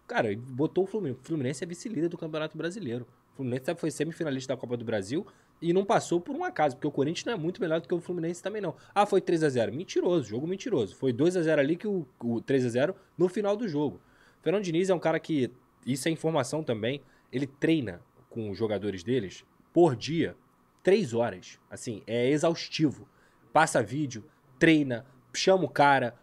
Cara, 0.07 0.29
botou 0.37 0.85
o 0.85 0.87
Fluminense. 0.87 1.19
O 1.21 1.23
Fluminense 1.23 1.63
é 1.63 1.67
vice-líder 1.67 2.09
do 2.09 2.17
Campeonato 2.17 2.57
Brasileiro. 2.57 3.05
O 3.33 3.37
Fluminense 3.37 3.75
foi 3.75 3.91
semifinalista 3.91 4.53
da 4.53 4.59
Copa 4.59 4.75
do 4.75 4.83
Brasil 4.83 5.25
e 5.61 5.73
não 5.73 5.85
passou 5.85 6.19
por 6.19 6.35
um 6.35 6.43
acaso, 6.43 6.75
porque 6.75 6.87
o 6.87 6.91
Corinthians 6.91 7.25
não 7.25 7.33
é 7.33 7.37
muito 7.37 7.61
melhor 7.61 7.81
do 7.81 7.87
que 7.87 7.93
o 7.93 7.99
Fluminense 7.99 8.41
também 8.41 8.61
não. 8.61 8.75
Ah, 8.93 9.05
foi 9.05 9.21
3 9.21 9.43
a 9.43 9.49
0 9.49 9.73
Mentiroso, 9.73 10.27
jogo 10.27 10.47
mentiroso. 10.47 10.95
Foi 10.95 11.11
2 11.11 11.37
a 11.37 11.41
0 11.41 11.61
ali 11.61 11.75
que 11.75 11.87
o, 11.87 12.07
o 12.23 12.41
3 12.41 12.65
a 12.65 12.69
0 12.69 12.95
no 13.17 13.27
final 13.27 13.55
do 13.55 13.67
jogo. 13.67 13.99
O 14.39 14.43
Fernando 14.43 14.63
Diniz 14.63 14.89
é 14.89 14.93
um 14.93 14.99
cara 14.99 15.19
que, 15.19 15.51
isso 15.85 16.07
é 16.07 16.11
informação 16.11 16.63
também, 16.63 17.01
ele 17.31 17.45
treina 17.45 18.01
com 18.29 18.49
os 18.49 18.57
jogadores 18.57 19.03
deles 19.03 19.45
por 19.73 19.95
dia, 19.95 20.35
três 20.83 21.13
horas. 21.13 21.59
Assim, 21.69 22.01
é 22.05 22.29
exaustivo. 22.29 23.07
Passa 23.51 23.81
vídeo, 23.81 24.23
treina, 24.57 25.05
chama 25.33 25.65
o 25.65 25.69
cara, 25.69 26.15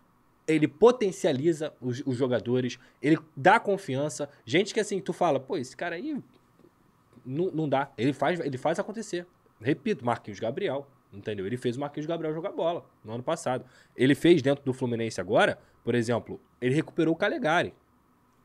ele 0.46 0.68
potencializa 0.68 1.72
os, 1.80 2.02
os 2.06 2.16
jogadores, 2.16 2.78
ele 3.02 3.18
dá 3.36 3.58
confiança. 3.58 4.28
Gente 4.44 4.72
que 4.72 4.80
assim, 4.80 5.00
tu 5.00 5.12
fala, 5.12 5.40
pô, 5.40 5.56
esse 5.56 5.76
cara 5.76 5.96
aí 5.96 6.22
não, 7.24 7.50
não 7.50 7.68
dá. 7.68 7.90
Ele 7.98 8.12
faz, 8.12 8.38
ele 8.40 8.56
faz 8.56 8.78
acontecer. 8.78 9.26
Repito, 9.60 10.04
Marquinhos 10.04 10.38
Gabriel, 10.38 10.86
entendeu? 11.12 11.46
Ele 11.46 11.56
fez 11.56 11.76
o 11.76 11.80
Marquinhos 11.80 12.06
Gabriel 12.06 12.32
jogar 12.32 12.52
bola 12.52 12.84
no 13.04 13.12
ano 13.12 13.22
passado. 13.22 13.64
Ele 13.96 14.14
fez 14.14 14.40
dentro 14.42 14.64
do 14.64 14.72
Fluminense 14.72 15.20
agora, 15.20 15.58
por 15.82 15.94
exemplo, 15.94 16.40
ele 16.60 16.74
recuperou 16.74 17.14
o 17.14 17.16
Calegari. 17.16 17.74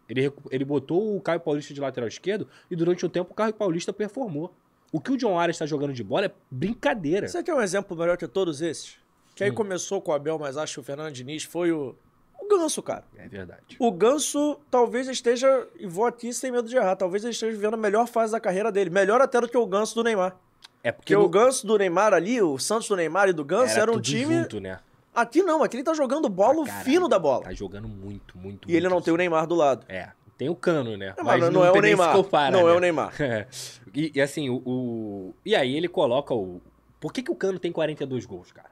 Ele, 0.09 0.31
ele 0.49 0.65
botou 0.65 1.15
o 1.15 1.21
Caio 1.21 1.39
Paulista 1.39 1.73
de 1.73 1.79
lateral 1.79 2.07
esquerdo 2.07 2.47
e 2.69 2.75
durante 2.75 3.05
um 3.05 3.09
tempo 3.09 3.31
o 3.31 3.35
Caio 3.35 3.53
Paulista 3.53 3.93
performou. 3.93 4.53
O 4.91 4.99
que 4.99 5.11
o 5.11 5.17
John 5.17 5.39
Arias 5.39 5.55
está 5.55 5.65
jogando 5.65 5.93
de 5.93 6.03
bola 6.03 6.25
é 6.25 6.31
brincadeira. 6.49 7.27
Você 7.27 7.41
quer 7.43 7.53
um 7.53 7.61
exemplo 7.61 7.95
melhor 7.97 8.17
que 8.17 8.27
todos 8.27 8.61
esses? 8.61 8.95
Que 9.35 9.43
aí 9.45 9.51
Hum. 9.51 9.55
começou 9.55 10.01
com 10.01 10.11
o 10.11 10.13
Abel, 10.13 10.37
mas 10.37 10.57
acho 10.57 10.73
que 10.75 10.79
o 10.81 10.83
Fernando 10.83 11.13
Diniz 11.13 11.43
foi 11.43 11.71
o, 11.71 11.95
o 12.39 12.47
Ganso, 12.49 12.83
cara. 12.83 13.05
É 13.17 13.27
verdade. 13.27 13.77
O 13.79 13.91
Ganso 13.91 14.59
talvez 14.69 15.07
esteja, 15.07 15.65
e 15.79 15.87
vou 15.87 16.05
aqui 16.05 16.33
sem 16.33 16.51
medo 16.51 16.67
de 16.67 16.75
errar, 16.75 16.95
talvez 16.97 17.23
ele 17.23 17.31
esteja 17.31 17.51
vivendo 17.55 17.75
a 17.75 17.77
melhor 17.77 18.05
fase 18.07 18.33
da 18.33 18.39
carreira 18.39 18.69
dele. 18.71 18.89
Melhor 18.89 19.21
até 19.21 19.39
do 19.39 19.47
que 19.47 19.57
o 19.57 19.65
Ganso 19.65 19.95
do 19.95 20.03
Neymar. 20.03 20.35
É 20.83 20.91
porque 20.91 21.13
Porque 21.13 21.15
o 21.15 21.21
no- 21.21 21.29
Ganso 21.29 21.65
do 21.65 21.77
Neymar 21.77 22.13
ali, 22.13 22.41
o 22.41 22.57
Santos 22.59 22.87
do 22.89 22.95
Neymar 22.97 23.29
e 23.29 23.33
do 23.33 23.45
Ganso, 23.45 23.79
era, 23.79 23.89
um 23.91 23.93
tudo 23.95 24.03
time. 24.03 24.39
junto, 24.39 24.59
né? 24.59 24.79
Aqui 25.15 25.43
não, 25.43 25.61
aqui 25.63 25.77
ele 25.77 25.83
tá 25.83 25.93
jogando 25.93 26.27
bola, 26.27 26.61
o 26.61 26.65
caralho. 26.65 26.83
fino 26.85 27.07
da 27.07 27.19
bola. 27.19 27.43
Tá 27.43 27.53
jogando 27.53 27.87
muito, 27.87 28.37
muito, 28.37 28.69
E 28.69 28.75
ele 28.75 28.87
muito 28.87 28.93
não 28.95 29.01
tem 29.01 29.13
o 29.13 29.17
Neymar 29.17 29.45
do 29.45 29.55
lado. 29.55 29.85
É, 29.87 30.09
tem 30.37 30.49
o 30.49 30.55
Cano, 30.55 30.97
né? 30.97 31.13
Não, 31.17 31.23
mas 31.23 31.39
não, 31.51 31.63
é 31.65 31.71
tem 31.71 31.79
o 31.79 31.83
Neymar. 31.83 32.15
compara, 32.15 32.51
não 32.51 32.65
né? 32.65 32.73
é 32.73 32.75
o 32.75 32.79
Neymar. 32.79 33.13
E, 33.93 34.11
e 34.15 34.21
assim, 34.21 34.49
o, 34.49 34.61
o- 34.65 35.33
E 35.45 35.55
aí 35.55 35.75
ele 35.75 35.87
coloca 35.87 36.33
o. 36.33 36.61
Por 36.99 37.11
que, 37.11 37.23
que 37.23 37.31
o 37.31 37.35
Cano 37.35 37.59
tem 37.59 37.71
42 37.71 38.25
gols, 38.25 38.51
cara? 38.51 38.69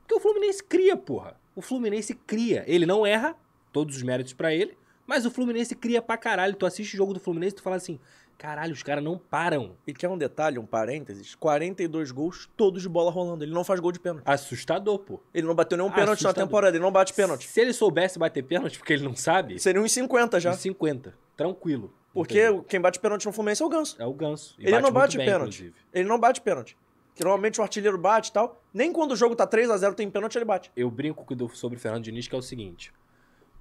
Porque 0.00 0.14
o 0.14 0.20
Fluminense 0.20 0.62
cria, 0.62 0.96
porra. 0.96 1.36
O 1.54 1.60
Fluminense 1.62 2.14
cria. 2.14 2.64
Ele 2.66 2.86
não 2.86 3.04
erra, 3.06 3.34
todos 3.72 3.96
os 3.96 4.02
méritos 4.02 4.32
pra 4.32 4.54
ele, 4.54 4.76
mas 5.06 5.26
o 5.26 5.30
Fluminense 5.30 5.74
cria 5.74 6.00
pra 6.00 6.16
caralho. 6.16 6.54
Tu 6.54 6.64
assiste 6.66 6.94
o 6.94 6.96
jogo 6.96 7.12
do 7.14 7.20
Fluminense 7.20 7.54
e 7.54 7.56
tu 7.56 7.62
fala 7.62 7.76
assim: 7.76 7.98
caralho, 8.38 8.72
os 8.72 8.82
caras 8.82 9.02
não 9.04 9.18
param. 9.18 9.72
E 9.86 9.92
quer 9.92 10.08
um 10.08 10.16
detalhe, 10.16 10.58
um 10.58 10.66
parênteses? 10.66 11.34
42 11.34 12.10
gols, 12.10 12.48
todos 12.56 12.82
de 12.82 12.88
bola 12.88 13.10
rolando. 13.10 13.44
Ele 13.44 13.52
não 13.52 13.64
faz 13.64 13.80
gol 13.80 13.92
de 13.92 14.00
pênalti. 14.00 14.22
Assustador, 14.26 14.98
pô. 15.00 15.20
Ele 15.34 15.46
não 15.46 15.54
bateu 15.54 15.76
nenhum 15.76 15.90
pênalti 15.90 16.06
na 16.08 16.12
Assustador. 16.30 16.44
temporada, 16.44 16.76
ele 16.76 16.84
não 16.84 16.92
bate 16.92 17.12
pênalti. 17.12 17.46
Se 17.48 17.60
ele 17.60 17.72
soubesse 17.72 18.18
bater 18.18 18.42
pênalti, 18.44 18.78
porque 18.78 18.92
ele 18.92 19.02
não 19.04 19.14
sabe, 19.16 19.58
Seria 19.58 19.80
uns 19.82 19.92
50 19.92 20.38
já. 20.40 20.50
uns 20.52 20.56
50. 20.58 21.14
Tranquilo. 21.36 21.92
Porque 22.12 22.42
entendeu? 22.42 22.64
quem 22.64 22.80
bate 22.80 23.00
pênalti 23.00 23.24
no 23.26 23.32
Fluminense 23.32 23.62
é 23.62 23.66
o 23.66 23.68
Ganso. 23.68 23.96
É 23.98 24.06
o 24.06 24.12
Ganso. 24.12 24.54
Ele 24.58 24.70
não 24.72 24.82
muito 24.82 24.94
bate 24.94 25.16
bem, 25.16 25.26
pênalti. 25.26 25.54
inclusive. 25.54 25.74
Ele 25.92 26.08
não 26.08 26.18
bate 26.18 26.40
pênalti. 26.40 26.76
Que 27.14 27.22
normalmente 27.24 27.60
o 27.60 27.62
artilheiro 27.62 27.98
bate 27.98 28.30
e 28.30 28.32
tal. 28.32 28.62
Nem 28.72 28.92
quando 28.92 29.12
o 29.12 29.16
jogo 29.16 29.34
tá 29.34 29.46
3 29.46 29.70
a 29.70 29.76
0 29.76 29.94
tem 29.94 30.10
pênalti, 30.10 30.36
ele 30.36 30.44
bate. 30.44 30.70
eu 30.76 30.90
brinco 30.90 31.26
sobre 31.54 31.76
o 31.76 31.80
Fernando 31.80 32.04
Diniz, 32.04 32.26
que 32.26 32.34
é 32.34 32.38
o 32.38 32.42
seguinte. 32.42 32.92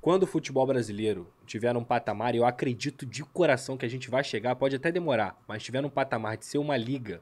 Quando 0.02 0.24
o 0.24 0.28
futebol 0.28 0.66
brasileiro 0.66 1.32
tiver 1.46 1.74
num 1.74 1.84
patamar, 1.84 2.34
e 2.34 2.40
eu 2.40 2.46
acredito 2.46 3.06
de 3.06 3.24
coração 3.24 3.78
que 3.78 3.86
a 3.86 3.90
gente 3.90 4.10
vai 4.10 4.24
chegar, 4.24 4.56
pode 4.56 4.76
até 4.76 4.92
demorar, 4.92 5.40
mas 5.48 5.62
tiver 5.62 5.80
num 5.80 5.90
patamar 5.90 6.38
de 6.38 6.46
ser 6.46 6.58
uma 6.58 6.76
liga, 6.76 7.22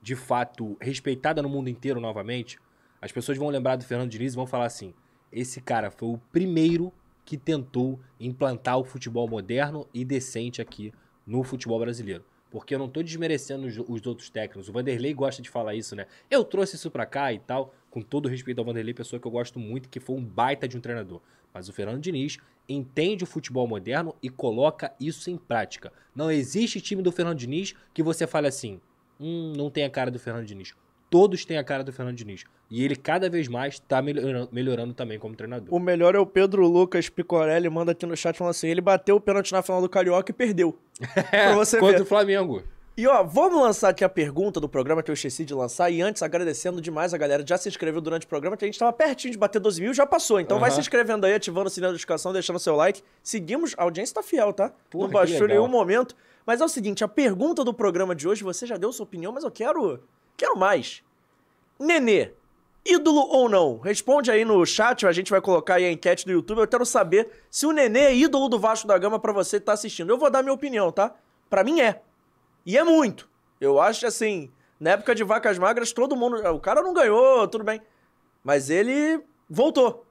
de 0.00 0.14
fato, 0.14 0.76
respeitada 0.80 1.42
no 1.42 1.48
mundo 1.48 1.68
inteiro 1.68 2.00
novamente, 2.00 2.60
as 3.00 3.10
pessoas 3.10 3.36
vão 3.36 3.48
lembrar 3.48 3.74
do 3.74 3.84
Fernando 3.84 4.10
Diniz 4.10 4.34
e 4.34 4.36
vão 4.36 4.46
falar 4.46 4.66
assim: 4.66 4.94
esse 5.32 5.60
cara 5.60 5.90
foi 5.90 6.10
o 6.10 6.18
primeiro 6.30 6.92
que 7.24 7.36
tentou 7.36 8.00
implantar 8.18 8.78
o 8.78 8.84
futebol 8.84 9.28
moderno 9.28 9.86
e 9.92 10.04
decente 10.04 10.60
aqui 10.60 10.92
no 11.26 11.42
futebol 11.42 11.78
brasileiro. 11.78 12.24
Porque 12.50 12.74
eu 12.74 12.78
não 12.78 12.88
tô 12.88 13.02
desmerecendo 13.02 13.66
os, 13.66 13.78
os 13.78 14.06
outros 14.06 14.28
técnicos. 14.28 14.68
O 14.68 14.72
Vanderlei 14.72 15.14
gosta 15.14 15.40
de 15.40 15.48
falar 15.48 15.74
isso, 15.74 15.96
né? 15.96 16.06
Eu 16.30 16.44
trouxe 16.44 16.76
isso 16.76 16.90
pra 16.90 17.06
cá 17.06 17.32
e 17.32 17.38
tal. 17.38 17.74
Com 17.90 18.02
todo 18.02 18.28
respeito 18.28 18.58
ao 18.58 18.64
Vanderlei, 18.64 18.92
pessoa 18.92 19.18
que 19.18 19.26
eu 19.26 19.30
gosto 19.30 19.58
muito, 19.58 19.88
que 19.88 19.98
foi 19.98 20.16
um 20.16 20.24
baita 20.24 20.68
de 20.68 20.76
um 20.76 20.80
treinador. 20.80 21.20
Mas 21.52 21.68
o 21.68 21.72
Fernando 21.72 22.00
Diniz 22.00 22.38
entende 22.68 23.24
o 23.24 23.26
futebol 23.26 23.66
moderno 23.66 24.14
e 24.22 24.28
coloca 24.28 24.94
isso 25.00 25.30
em 25.30 25.36
prática. 25.36 25.92
Não 26.14 26.30
existe 26.30 26.80
time 26.80 27.02
do 27.02 27.12
Fernando 27.12 27.38
Diniz 27.38 27.74
que 27.94 28.02
você 28.02 28.26
fale 28.26 28.48
assim: 28.48 28.80
hum, 29.18 29.52
não 29.56 29.70
tem 29.70 29.84
a 29.84 29.90
cara 29.90 30.10
do 30.10 30.18
Fernando 30.18 30.46
Diniz. 30.46 30.74
Todos 31.12 31.44
têm 31.44 31.58
a 31.58 31.62
cara 31.62 31.84
do 31.84 31.92
Fernando 31.92 32.16
Diniz. 32.16 32.44
E 32.70 32.82
ele 32.82 32.96
cada 32.96 33.28
vez 33.28 33.46
mais 33.46 33.78
tá 33.78 34.00
melhorando, 34.00 34.48
melhorando 34.50 34.94
também 34.94 35.18
como 35.18 35.36
treinador. 35.36 35.68
O 35.70 35.78
melhor 35.78 36.14
é 36.14 36.18
o 36.18 36.24
Pedro 36.24 36.66
Lucas 36.66 37.10
Picorelli, 37.10 37.68
manda 37.68 37.92
aqui 37.92 38.06
no 38.06 38.16
chat 38.16 38.34
falando 38.34 38.52
assim: 38.52 38.68
ele 38.68 38.80
bateu 38.80 39.16
o 39.16 39.20
pênalti 39.20 39.52
na 39.52 39.60
final 39.60 39.82
do 39.82 39.90
Carioca 39.90 40.30
e 40.30 40.34
perdeu. 40.34 40.78
pra 41.30 41.54
você 41.54 41.78
Contra 41.78 41.98
ver. 41.98 42.02
o 42.02 42.06
Flamengo. 42.06 42.62
E 42.96 43.06
ó, 43.06 43.22
vamos 43.22 43.60
lançar 43.60 43.90
aqui 43.90 44.04
a 44.04 44.08
pergunta 44.08 44.58
do 44.58 44.68
programa 44.68 45.02
que 45.02 45.10
eu 45.10 45.14
esqueci 45.14 45.44
de 45.44 45.54
lançar. 45.54 45.90
E 45.90 46.00
antes, 46.00 46.22
agradecendo 46.22 46.80
demais 46.80 47.12
a 47.12 47.18
galera 47.18 47.42
que 47.42 47.48
já 47.48 47.58
se 47.58 47.68
inscreveu 47.68 48.00
durante 48.00 48.24
o 48.24 48.28
programa, 48.28 48.56
que 48.56 48.64
a 48.64 48.68
gente 48.68 48.78
tava 48.78 48.92
pertinho 48.92 49.32
de 49.32 49.38
bater 49.38 49.60
12 49.60 49.80
mil, 49.82 49.94
já 49.94 50.06
passou. 50.06 50.40
Então 50.40 50.56
uhum. 50.56 50.60
vai 50.62 50.70
se 50.70 50.80
inscrevendo 50.80 51.26
aí, 51.26 51.34
ativando 51.34 51.66
o 51.66 51.70
sininho 51.70 51.88
da 51.88 51.92
notificação, 51.92 52.32
deixando 52.32 52.58
seu 52.58 52.74
like. 52.74 53.02
Seguimos, 53.22 53.74
a 53.76 53.82
audiência 53.82 54.14
tá 54.14 54.22
fiel, 54.22 54.52
tá? 54.52 54.72
Porra, 54.90 55.04
Não 55.04 55.12
baixou 55.12 55.46
em 55.46 55.50
nenhum 55.50 55.68
momento. 55.68 56.14
Mas 56.46 56.60
é 56.60 56.64
o 56.64 56.68
seguinte, 56.68 57.04
a 57.04 57.08
pergunta 57.08 57.64
do 57.64 57.72
programa 57.72 58.14
de 58.14 58.26
hoje, 58.26 58.42
você 58.42 58.66
já 58.66 58.76
deu 58.76 58.92
sua 58.92 59.04
opinião, 59.04 59.32
mas 59.32 59.44
eu 59.44 59.50
quero, 59.50 60.00
quero 60.36 60.56
mais. 60.56 61.02
Nenê, 61.78 62.32
ídolo 62.84 63.20
ou 63.20 63.48
não? 63.48 63.78
Responde 63.78 64.30
aí 64.30 64.44
no 64.44 64.64
chat, 64.66 65.06
a 65.06 65.12
gente 65.12 65.30
vai 65.30 65.40
colocar 65.40 65.74
aí 65.74 65.84
a 65.84 65.92
enquete 65.92 66.24
do 66.24 66.32
YouTube. 66.32 66.60
Eu 66.60 66.68
quero 66.68 66.86
saber 66.86 67.28
se 67.50 67.66
o 67.66 67.72
Nenê 67.72 68.00
é 68.00 68.14
ídolo 68.14 68.48
do 68.48 68.58
Vasco 68.58 68.86
da 68.86 68.98
Gama 68.98 69.18
para 69.18 69.32
você 69.32 69.58
que 69.58 69.66
tá 69.66 69.72
assistindo. 69.72 70.10
Eu 70.10 70.18
vou 70.18 70.30
dar 70.30 70.42
minha 70.42 70.54
opinião, 70.54 70.90
tá? 70.92 71.14
Para 71.48 71.64
mim 71.64 71.80
é. 71.80 72.02
E 72.64 72.78
é 72.78 72.84
muito. 72.84 73.28
Eu 73.60 73.80
acho 73.80 74.06
assim, 74.06 74.50
na 74.78 74.90
época 74.90 75.14
de 75.14 75.22
vacas 75.22 75.58
magras, 75.58 75.92
todo 75.92 76.16
mundo. 76.16 76.36
O 76.48 76.60
cara 76.60 76.82
não 76.82 76.92
ganhou, 76.92 77.46
tudo 77.48 77.64
bem. 77.64 77.80
Mas 78.42 78.70
ele 78.70 79.22
voltou. 79.48 80.04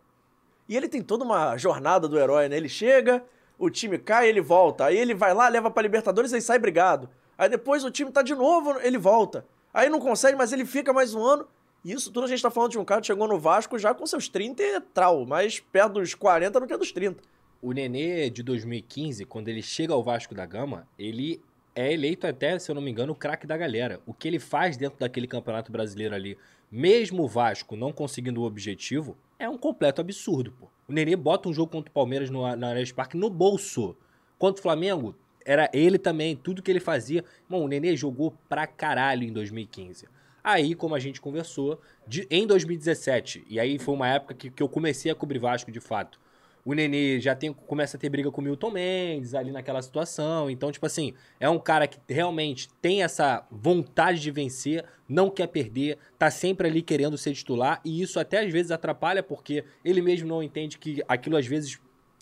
E 0.67 0.77
ele 0.77 0.87
tem 0.87 1.01
toda 1.01 1.25
uma 1.25 1.57
jornada 1.57 2.07
do 2.07 2.17
herói, 2.17 2.47
né? 2.47 2.55
Ele 2.55 2.69
chega, 2.69 3.23
o 3.57 3.69
time 3.69 3.97
cai, 3.97 4.29
ele 4.29 4.39
volta. 4.39 4.85
Aí 4.85 4.97
ele 4.97 5.13
vai 5.13 5.33
lá, 5.33 5.47
leva 5.49 5.69
pra 5.69 5.83
Libertadores 5.83 6.31
e 6.31 6.41
sai 6.41 6.59
brigado. 6.59 7.09
Aí 7.37 7.49
depois 7.49 7.83
o 7.83 7.91
time 7.91 8.11
tá 8.11 8.21
de 8.21 8.33
novo, 8.35 8.79
ele 8.81 8.97
volta. 8.97 9.45
Aí 9.73 9.89
não 9.89 9.99
consegue, 9.99 10.37
mas 10.37 10.51
ele 10.51 10.65
fica 10.65 10.91
mais 10.91 11.13
um 11.13 11.23
ano. 11.23 11.47
Isso 11.83 12.11
tudo 12.11 12.25
a 12.25 12.27
gente 12.27 12.41
tá 12.41 12.51
falando 12.51 12.71
de 12.71 12.79
um 12.79 12.85
cara 12.85 13.01
que 13.01 13.07
chegou 13.07 13.27
no 13.27 13.39
Vasco 13.39 13.79
já 13.79 13.93
com 13.93 14.05
seus 14.05 14.27
30 14.27 14.61
e 14.61 14.81
trau, 14.81 15.25
mas 15.25 15.59
perto 15.59 15.93
dos 15.93 16.13
40 16.13 16.59
do 16.59 16.67
que 16.67 16.77
dos 16.77 16.91
30. 16.91 17.23
O 17.61 17.71
Nenê 17.71 18.29
de 18.29 18.43
2015, 18.43 19.25
quando 19.25 19.47
ele 19.47 19.61
chega 19.61 19.93
ao 19.93 20.03
Vasco 20.03 20.35
da 20.35 20.45
Gama, 20.45 20.87
ele 20.97 21.41
é 21.73 21.93
eleito 21.93 22.27
até, 22.27 22.57
se 22.59 22.69
eu 22.69 22.75
não 22.75 22.81
me 22.81 22.91
engano, 22.91 23.13
o 23.13 23.15
craque 23.15 23.47
da 23.47 23.57
galera. 23.57 23.99
O 24.05 24.13
que 24.13 24.27
ele 24.27 24.39
faz 24.39 24.77
dentro 24.77 24.99
daquele 24.99 25.27
campeonato 25.27 25.71
brasileiro 25.71 26.13
ali, 26.13 26.37
mesmo 26.71 27.23
o 27.23 27.27
Vasco 27.27 27.75
não 27.75 27.91
conseguindo 27.91 28.41
o 28.41 28.45
objetivo, 28.45 29.17
é 29.39 29.49
um 29.49 29.57
completo 29.57 30.01
absurdo, 30.01 30.51
pô. 30.51 30.67
O 30.87 30.93
Nenê 30.93 31.15
bota 31.15 31.49
um 31.49 31.53
jogo 31.53 31.71
contra 31.71 31.89
o 31.89 31.93
Palmeiras 31.93 32.29
no, 32.29 32.55
na 32.55 32.69
Ares 32.69 32.91
Parque 32.91 33.17
no 33.17 33.29
bolso. 33.29 33.95
Contra 34.37 34.59
o 34.59 34.63
Flamengo, 34.63 35.15
era 35.45 35.69
ele 35.73 35.97
também, 35.97 36.35
tudo 36.35 36.61
que 36.61 36.71
ele 36.71 36.79
fazia. 36.79 37.23
Bom, 37.49 37.63
o 37.63 37.67
Nenê 37.67 37.95
jogou 37.95 38.37
pra 38.49 38.67
caralho 38.67 39.23
em 39.23 39.31
2015. 39.31 40.07
Aí, 40.43 40.73
como 40.73 40.95
a 40.95 40.99
gente 40.99 41.21
conversou, 41.21 41.79
de, 42.07 42.27
em 42.29 42.47
2017, 42.47 43.45
e 43.47 43.59
aí 43.59 43.77
foi 43.77 43.93
uma 43.93 44.07
época 44.07 44.33
que, 44.33 44.49
que 44.49 44.63
eu 44.63 44.67
comecei 44.67 45.11
a 45.11 45.15
cobrir 45.15 45.39
Vasco 45.39 45.71
de 45.71 45.79
fato 45.79 46.19
o 46.63 46.73
Nenê 46.73 47.19
já 47.19 47.35
tem, 47.35 47.51
começa 47.51 47.97
a 47.97 47.99
ter 47.99 48.09
briga 48.09 48.31
com 48.31 48.41
o 48.41 48.43
Milton 48.43 48.71
Mendes 48.71 49.33
ali 49.33 49.51
naquela 49.51 49.81
situação. 49.81 50.49
Então, 50.49 50.71
tipo 50.71 50.85
assim, 50.85 51.13
é 51.39 51.49
um 51.49 51.59
cara 51.59 51.87
que 51.87 51.99
realmente 52.07 52.69
tem 52.81 53.03
essa 53.03 53.45
vontade 53.51 54.19
de 54.19 54.31
vencer, 54.31 54.85
não 55.07 55.29
quer 55.29 55.47
perder, 55.47 55.97
tá 56.17 56.29
sempre 56.29 56.67
ali 56.67 56.81
querendo 56.81 57.17
ser 57.17 57.33
titular. 57.33 57.81
E 57.83 58.01
isso 58.01 58.19
até 58.19 58.39
às 58.39 58.51
vezes 58.51 58.71
atrapalha, 58.71 59.23
porque 59.23 59.63
ele 59.83 60.01
mesmo 60.01 60.27
não 60.27 60.43
entende 60.43 60.77
que 60.77 61.03
aquilo 61.07 61.35
às 61.35 61.47
vezes 61.47 61.79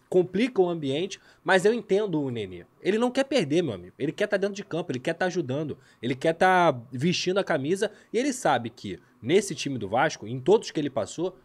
complica 0.10 0.62
o 0.62 0.68
ambiente, 0.68 1.20
mas 1.44 1.64
eu 1.66 1.74
entendo 1.74 2.22
o 2.22 2.32
Nenê. 2.32 2.66
Ele 2.82 2.98
não 2.98 3.12
quer 3.12 3.24
perder, 3.24 3.62
meu 3.62 3.74
amigo. 3.74 3.94
Ele 3.98 4.12
quer 4.12 4.26
estar 4.26 4.38
tá 4.38 4.42
dentro 4.42 4.56
de 4.56 4.64
campo, 4.64 4.92
ele 4.92 5.00
quer 5.00 5.12
estar 5.12 5.26
tá 5.26 5.28
ajudando, 5.28 5.78
ele 6.02 6.16
quer 6.16 6.34
estar 6.34 6.74
tá 6.74 6.82
vestindo 6.92 7.38
a 7.38 7.44
camisa 7.44 7.92
e 8.12 8.18
ele 8.18 8.34
sabe 8.34 8.70
que 8.70 9.00
nesse 9.22 9.54
time 9.54 9.78
do 9.78 9.88
Vasco, 9.88 10.28
em 10.28 10.40
todos 10.40 10.72
que 10.72 10.80
ele 10.80 10.90
passou, 10.90 11.38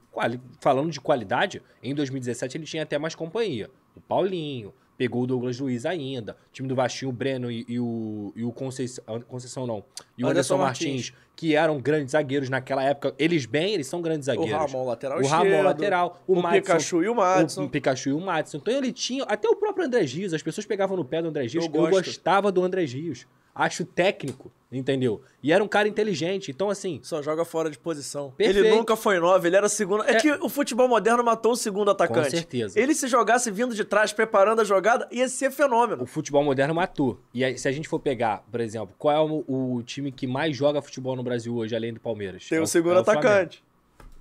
falando 0.60 0.90
de 0.90 1.00
qualidade, 1.00 1.60
em 1.82 1.94
2017 1.94 2.56
ele 2.56 2.64
tinha 2.64 2.82
até 2.82 2.98
mais 2.98 3.14
companhia. 3.14 3.70
O 3.94 4.00
Paulinho, 4.00 4.72
pegou 4.96 5.22
o 5.22 5.26
Douglas 5.26 5.58
Luiz 5.58 5.84
ainda. 5.84 6.36
O 6.50 6.52
time 6.52 6.68
do 6.68 6.74
Vastinho, 6.74 7.10
o 7.10 7.12
Breno 7.12 7.50
e, 7.50 7.64
e 7.68 7.78
o, 7.78 8.32
e 8.34 8.44
o 8.44 8.52
Conceição, 8.52 9.04
Conceição 9.22 9.66
não, 9.66 9.84
e 10.16 10.24
o 10.24 10.28
Anderson, 10.28 10.54
Anderson 10.54 10.58
Martins, 10.58 11.10
Martins, 11.10 11.12
que 11.37 11.55
eram 11.55 11.80
grandes 11.80 12.12
zagueiros 12.12 12.49
naquela 12.49 12.82
época. 12.82 13.14
Eles 13.18 13.47
bem, 13.47 13.74
eles 13.74 13.87
são 13.87 14.01
grandes 14.01 14.26
zagueiros. 14.26 14.55
O 14.55 14.76
Ramon 14.76 14.87
lateral 14.87 15.20
O 15.20 15.26
Ramon 15.26 15.62
lateral. 15.62 16.22
O, 16.26 16.35
o 16.35 16.43
Madison, 16.43 16.62
Pikachu 16.62 17.03
e 17.03 17.09
o 17.09 17.14
Madison. 17.14 17.64
O 17.64 17.68
Pikachu 17.68 18.09
e 18.09 18.12
o 18.12 18.20
Madison. 18.20 18.57
Então 18.59 18.74
ele 18.74 18.93
tinha, 18.93 19.24
até 19.24 19.49
o 19.49 19.57
próprio 19.57 19.87
André 19.87 20.03
Rios, 20.03 20.32
as 20.32 20.43
pessoas 20.43 20.66
pegavam 20.66 20.97
no 20.97 21.05
pé 21.05 21.20
do 21.20 21.28
André 21.28 21.43
Rios. 21.43 21.55
Eu, 21.55 21.72
eu 21.74 21.91
gostava 21.91 22.53
do 22.53 22.62
André 22.62 22.85
Rios 22.85 23.26
acho 23.55 23.84
técnico, 23.84 24.50
entendeu? 24.72 25.22
E 25.42 25.52
era 25.52 25.62
um 25.62 25.68
cara 25.68 25.86
inteligente, 25.86 26.50
então 26.50 26.70
assim. 26.70 26.98
Só 27.02 27.22
joga 27.22 27.44
fora 27.44 27.70
de 27.70 27.78
posição. 27.78 28.32
Perfeito. 28.32 28.66
Ele 28.66 28.76
nunca 28.76 28.96
foi 28.96 29.20
nove, 29.20 29.48
ele 29.48 29.57
era 29.57 29.68
segundo. 29.68 30.02
É, 30.05 30.12
é, 30.12 30.20
que 30.20 30.30
o 30.32 30.48
futebol 30.48 30.88
moderno 30.88 31.22
matou 31.22 31.52
o 31.52 31.57
segundo 31.57 31.90
atacante. 31.90 32.24
Com 32.24 32.30
certeza. 32.30 32.80
Ele 32.80 32.94
se 32.94 33.07
jogasse 33.07 33.50
vindo 33.50 33.74
de 33.74 33.84
trás, 33.84 34.12
preparando 34.12 34.61
a 34.61 34.64
jogada, 34.64 35.07
ia 35.12 35.28
ser 35.28 35.50
fenômeno. 35.50 36.02
O 36.02 36.07
futebol 36.07 36.42
moderno 36.42 36.74
matou. 36.74 37.20
E 37.32 37.44
aí, 37.44 37.57
se 37.57 37.68
a 37.68 37.72
gente 37.72 37.88
for 37.88 38.00
pegar, 38.00 38.42
por 38.50 38.61
exemplo, 38.61 38.94
qual 38.98 39.14
é 39.14 39.20
o, 39.20 39.44
o, 39.46 39.82
time 39.82 40.11
que 40.11 40.26
mais 40.26 40.57
joga 40.57 40.82
futebol 40.82 41.14
no 41.14 41.22
Brasil 41.22 41.55
hoje, 41.55 41.76
além 41.76 41.92
do 41.92 42.00
Palmeiras? 42.00 42.48
Tem 42.48 42.59
é 42.59 42.61
o, 42.61 42.66
segundo 42.66 42.96
é 42.96 43.00
atacante. 43.00 43.62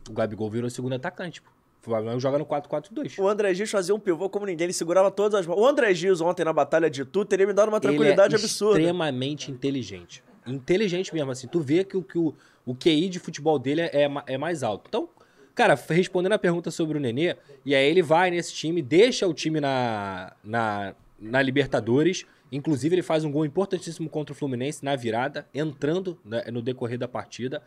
O 0.10 0.14
Gabigol 0.14 0.50
virou 0.50 0.70
segundo 0.70 0.94
atacante, 0.94 1.42
pô. 1.42 1.50
O 1.84 1.90
Flamengo 1.90 2.18
joga 2.18 2.40
no 2.40 2.46
4-4-2. 2.46 3.22
O 3.22 3.28
André 3.28 3.54
Gil 3.54 3.68
fazia 3.68 3.94
um 3.94 4.00
pivô 4.00 4.30
como 4.30 4.46
ninguém, 4.46 4.66
ele 4.66 4.74
segurava 4.74 5.12
todas 5.12 5.42
as 5.42 5.46
mãos. 5.46 5.60
O 5.60 5.68
André 5.68 5.94
Gil 5.94 6.16
ontem 6.22 6.46
na 6.46 6.54
batalha 6.54 6.90
de 6.90 7.04
tu 7.04 7.26
teria 7.26 7.46
me 7.46 7.52
dado 7.52 7.68
uma 7.68 7.82
tranquilidade 7.82 8.34
ele 8.34 8.42
é 8.42 8.46
absurda. 8.46 8.80
extremamente 8.80 9.52
inteligente. 9.52 10.24
Inteligente 10.48 11.14
mesmo, 11.14 11.32
assim. 11.32 11.46
Tu 11.46 11.60
vê 11.60 11.84
que 11.84 11.98
o, 11.98 12.02
que 12.02 12.18
o, 12.18 12.34
o 12.66 12.74
QI 12.74 13.10
de 13.10 13.20
futebol 13.20 13.60
dele 13.60 13.82
é, 13.82 14.10
é 14.28 14.38
mais 14.38 14.64
alto. 14.64 14.86
Então, 14.88 15.10
cara, 15.54 15.78
respondendo 15.90 16.32
a 16.32 16.40
pergunta 16.40 16.72
sobre 16.72 16.98
o 16.98 17.02
Nenê, 17.02 17.36
e 17.66 17.76
aí 17.76 17.86
ele 17.86 18.02
vai 18.02 18.32
nesse 18.32 18.54
time, 18.54 18.82
deixa 18.82 19.28
o 19.28 19.34
time 19.34 19.60
na, 19.60 20.32
na, 20.42 20.96
na 21.20 21.42
Libertadores. 21.42 22.26
Inclusive, 22.50 22.96
ele 22.96 23.04
faz 23.04 23.26
um 23.26 23.32
gol 23.32 23.46
importantíssimo 23.46 24.10
contra 24.10 24.32
o 24.32 24.36
Fluminense 24.36 24.86
na 24.86 24.96
virada, 24.96 25.46
entrando 25.54 26.18
né, 26.24 26.46
no 26.50 26.62
decorrer 26.62 26.98
da 26.98 27.10
partida. 27.10 27.62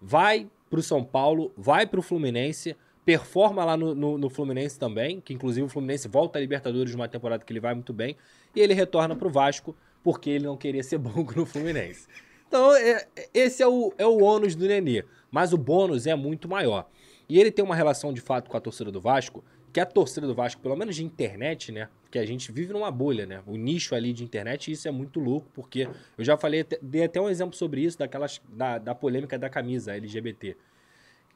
Vai 0.00 0.46
pro 0.70 0.82
São 0.82 1.02
Paulo, 1.02 1.52
vai 1.56 1.84
pro 1.84 2.00
Fluminense 2.00 2.76
performa 3.06 3.64
lá 3.64 3.76
no, 3.76 3.94
no, 3.94 4.18
no, 4.18 4.28
Fluminense 4.28 4.76
também, 4.76 5.20
que 5.20 5.32
inclusive 5.32 5.64
o 5.64 5.68
Fluminense 5.68 6.08
volta 6.08 6.40
a 6.40 6.42
Libertadores 6.42 6.90
de 6.90 6.96
uma 6.96 7.08
temporada 7.08 7.44
que 7.44 7.52
ele 7.52 7.60
vai 7.60 7.72
muito 7.72 7.92
bem, 7.92 8.16
e 8.52 8.60
ele 8.60 8.74
retorna 8.74 9.14
para 9.14 9.28
o 9.28 9.30
Vasco 9.30 9.76
porque 10.02 10.28
ele 10.28 10.44
não 10.44 10.56
queria 10.56 10.82
ser 10.82 10.98
banco 10.98 11.32
no 11.36 11.46
Fluminense. 11.46 12.08
Então, 12.48 12.74
é, 12.74 13.06
esse 13.32 13.62
é 13.62 13.66
o, 13.66 13.92
é 13.96 14.04
o 14.04 14.22
ônus 14.22 14.56
do 14.56 14.66
Nenê, 14.66 15.04
mas 15.30 15.52
o 15.52 15.56
bônus 15.56 16.06
é 16.06 16.16
muito 16.16 16.48
maior. 16.48 16.88
E 17.28 17.38
ele 17.38 17.52
tem 17.52 17.64
uma 17.64 17.76
relação 17.76 18.12
de 18.12 18.20
fato 18.20 18.50
com 18.50 18.56
a 18.56 18.60
torcida 18.60 18.90
do 18.90 19.00
Vasco, 19.00 19.44
que 19.72 19.78
a 19.78 19.86
torcida 19.86 20.26
do 20.26 20.34
Vasco, 20.34 20.60
pelo 20.60 20.76
menos 20.76 20.96
de 20.96 21.04
internet, 21.04 21.70
né? 21.70 21.88
Que 22.10 22.18
a 22.18 22.26
gente 22.26 22.50
vive 22.50 22.72
numa 22.72 22.90
bolha, 22.90 23.26
né? 23.26 23.42
O 23.46 23.56
nicho 23.56 23.94
ali 23.94 24.12
de 24.12 24.24
internet, 24.24 24.70
isso 24.72 24.88
é 24.88 24.90
muito 24.90 25.20
louco, 25.20 25.48
porque 25.52 25.88
eu 26.16 26.24
já 26.24 26.36
falei, 26.36 26.64
dei 26.80 27.04
até 27.04 27.20
um 27.20 27.28
exemplo 27.28 27.56
sobre 27.56 27.82
isso, 27.82 27.98
daquelas, 27.98 28.40
da, 28.48 28.78
da 28.78 28.94
polêmica 28.94 29.38
da 29.38 29.50
camisa 29.50 29.94
LGBT. 29.94 30.56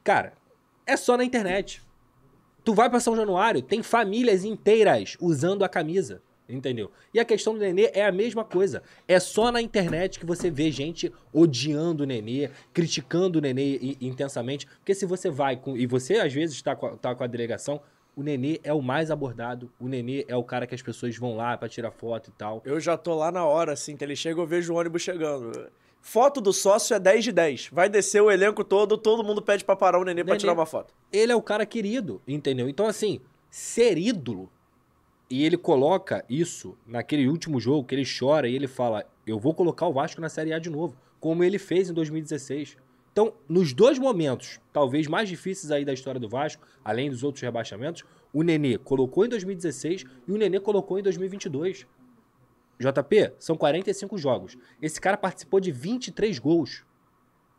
Cara, 0.03 0.33
é 0.85 0.97
só 0.97 1.17
na 1.17 1.23
internet. 1.23 1.81
Tu 2.63 2.73
vai 2.73 2.89
para 2.89 2.99
São 2.99 3.15
Januário, 3.15 3.61
tem 3.61 3.81
famílias 3.81 4.43
inteiras 4.43 5.17
usando 5.19 5.63
a 5.63 5.69
camisa. 5.69 6.21
Entendeu? 6.47 6.91
E 7.13 7.19
a 7.19 7.23
questão 7.23 7.53
do 7.53 7.59
Nenê 7.59 7.91
é 7.93 8.05
a 8.05 8.11
mesma 8.11 8.43
coisa. 8.43 8.83
É 9.07 9.19
só 9.19 9.51
na 9.51 9.61
internet 9.61 10.19
que 10.19 10.25
você 10.25 10.51
vê 10.51 10.69
gente 10.69 11.11
odiando 11.31 12.03
o 12.03 12.05
Nenê, 12.05 12.49
criticando 12.73 13.39
o 13.39 13.41
Nenê 13.41 13.95
intensamente. 14.01 14.65
Porque 14.65 14.93
se 14.93 15.05
você 15.05 15.29
vai 15.29 15.55
com. 15.55 15.77
E 15.77 15.87
você 15.87 16.15
às 16.15 16.33
vezes 16.33 16.55
está 16.55 16.75
com, 16.75 16.97
tá 16.97 17.15
com 17.15 17.23
a 17.23 17.27
delegação, 17.27 17.79
o 18.15 18.21
Nenê 18.21 18.59
é 18.63 18.73
o 18.73 18.81
mais 18.81 19.09
abordado. 19.09 19.71
O 19.79 19.87
Nenê 19.87 20.25
é 20.27 20.35
o 20.35 20.43
cara 20.43 20.67
que 20.67 20.75
as 20.75 20.81
pessoas 20.81 21.15
vão 21.15 21.37
lá 21.37 21.57
para 21.57 21.69
tirar 21.69 21.91
foto 21.91 22.29
e 22.29 22.33
tal. 22.33 22.61
Eu 22.65 22.79
já 22.81 22.97
tô 22.97 23.15
lá 23.15 23.31
na 23.31 23.45
hora, 23.45 23.71
assim, 23.71 23.95
que 23.95 24.03
ele 24.03 24.15
chega, 24.15 24.41
eu 24.41 24.45
vejo 24.45 24.73
o 24.73 24.77
ônibus 24.77 25.01
chegando. 25.01 25.69
Foto 26.01 26.41
do 26.41 26.51
sócio 26.51 26.95
é 26.95 26.99
10 26.99 27.23
de 27.23 27.31
10. 27.31 27.69
Vai 27.71 27.87
descer 27.87 28.21
o 28.21 28.31
elenco 28.31 28.63
todo, 28.63 28.97
todo 28.97 29.23
mundo 29.23 29.41
pede 29.41 29.63
pra 29.63 29.75
parar 29.75 29.99
o 29.99 30.03
Nenê, 30.03 30.15
Nenê 30.15 30.25
pra 30.25 30.37
tirar 30.37 30.53
uma 30.53 30.65
foto. 30.65 30.93
Ele 31.13 31.31
é 31.31 31.35
o 31.35 31.41
cara 31.41 31.65
querido, 31.65 32.21
entendeu? 32.27 32.67
Então, 32.67 32.87
assim, 32.87 33.21
ser 33.49 33.97
ídolo. 33.97 34.49
E 35.29 35.45
ele 35.45 35.55
coloca 35.55 36.25
isso 36.27 36.75
naquele 36.85 37.27
último 37.27 37.59
jogo 37.59 37.87
que 37.87 37.95
ele 37.95 38.03
chora 38.03 38.49
e 38.49 38.55
ele 38.55 38.67
fala: 38.67 39.05
Eu 39.25 39.39
vou 39.39 39.53
colocar 39.53 39.87
o 39.87 39.93
Vasco 39.93 40.19
na 40.19 40.27
Série 40.27 40.51
A 40.51 40.59
de 40.59 40.69
novo, 40.69 40.97
como 41.19 41.43
ele 41.43 41.57
fez 41.57 41.89
em 41.89 41.93
2016. 41.93 42.75
Então, 43.11 43.33
nos 43.47 43.73
dois 43.73 43.99
momentos, 43.99 44.59
talvez 44.73 45.07
mais 45.07 45.29
difíceis 45.29 45.71
aí 45.71 45.85
da 45.85 45.93
história 45.93 46.19
do 46.19 46.27
Vasco, 46.27 46.65
além 46.83 47.09
dos 47.09 47.23
outros 47.23 47.41
rebaixamentos, 47.41 48.03
o 48.33 48.41
Nenê 48.41 48.77
colocou 48.77 49.25
em 49.25 49.29
2016 49.29 50.05
e 50.27 50.31
o 50.31 50.37
Nenê 50.37 50.59
colocou 50.59 50.97
em 50.97 51.03
2022. 51.03 51.85
JP, 52.79 53.33
são 53.39 53.55
45 53.55 54.17
jogos. 54.17 54.57
Esse 54.81 54.99
cara 54.99 55.17
participou 55.17 55.59
de 55.59 55.71
23 55.71 56.39
gols. 56.39 56.83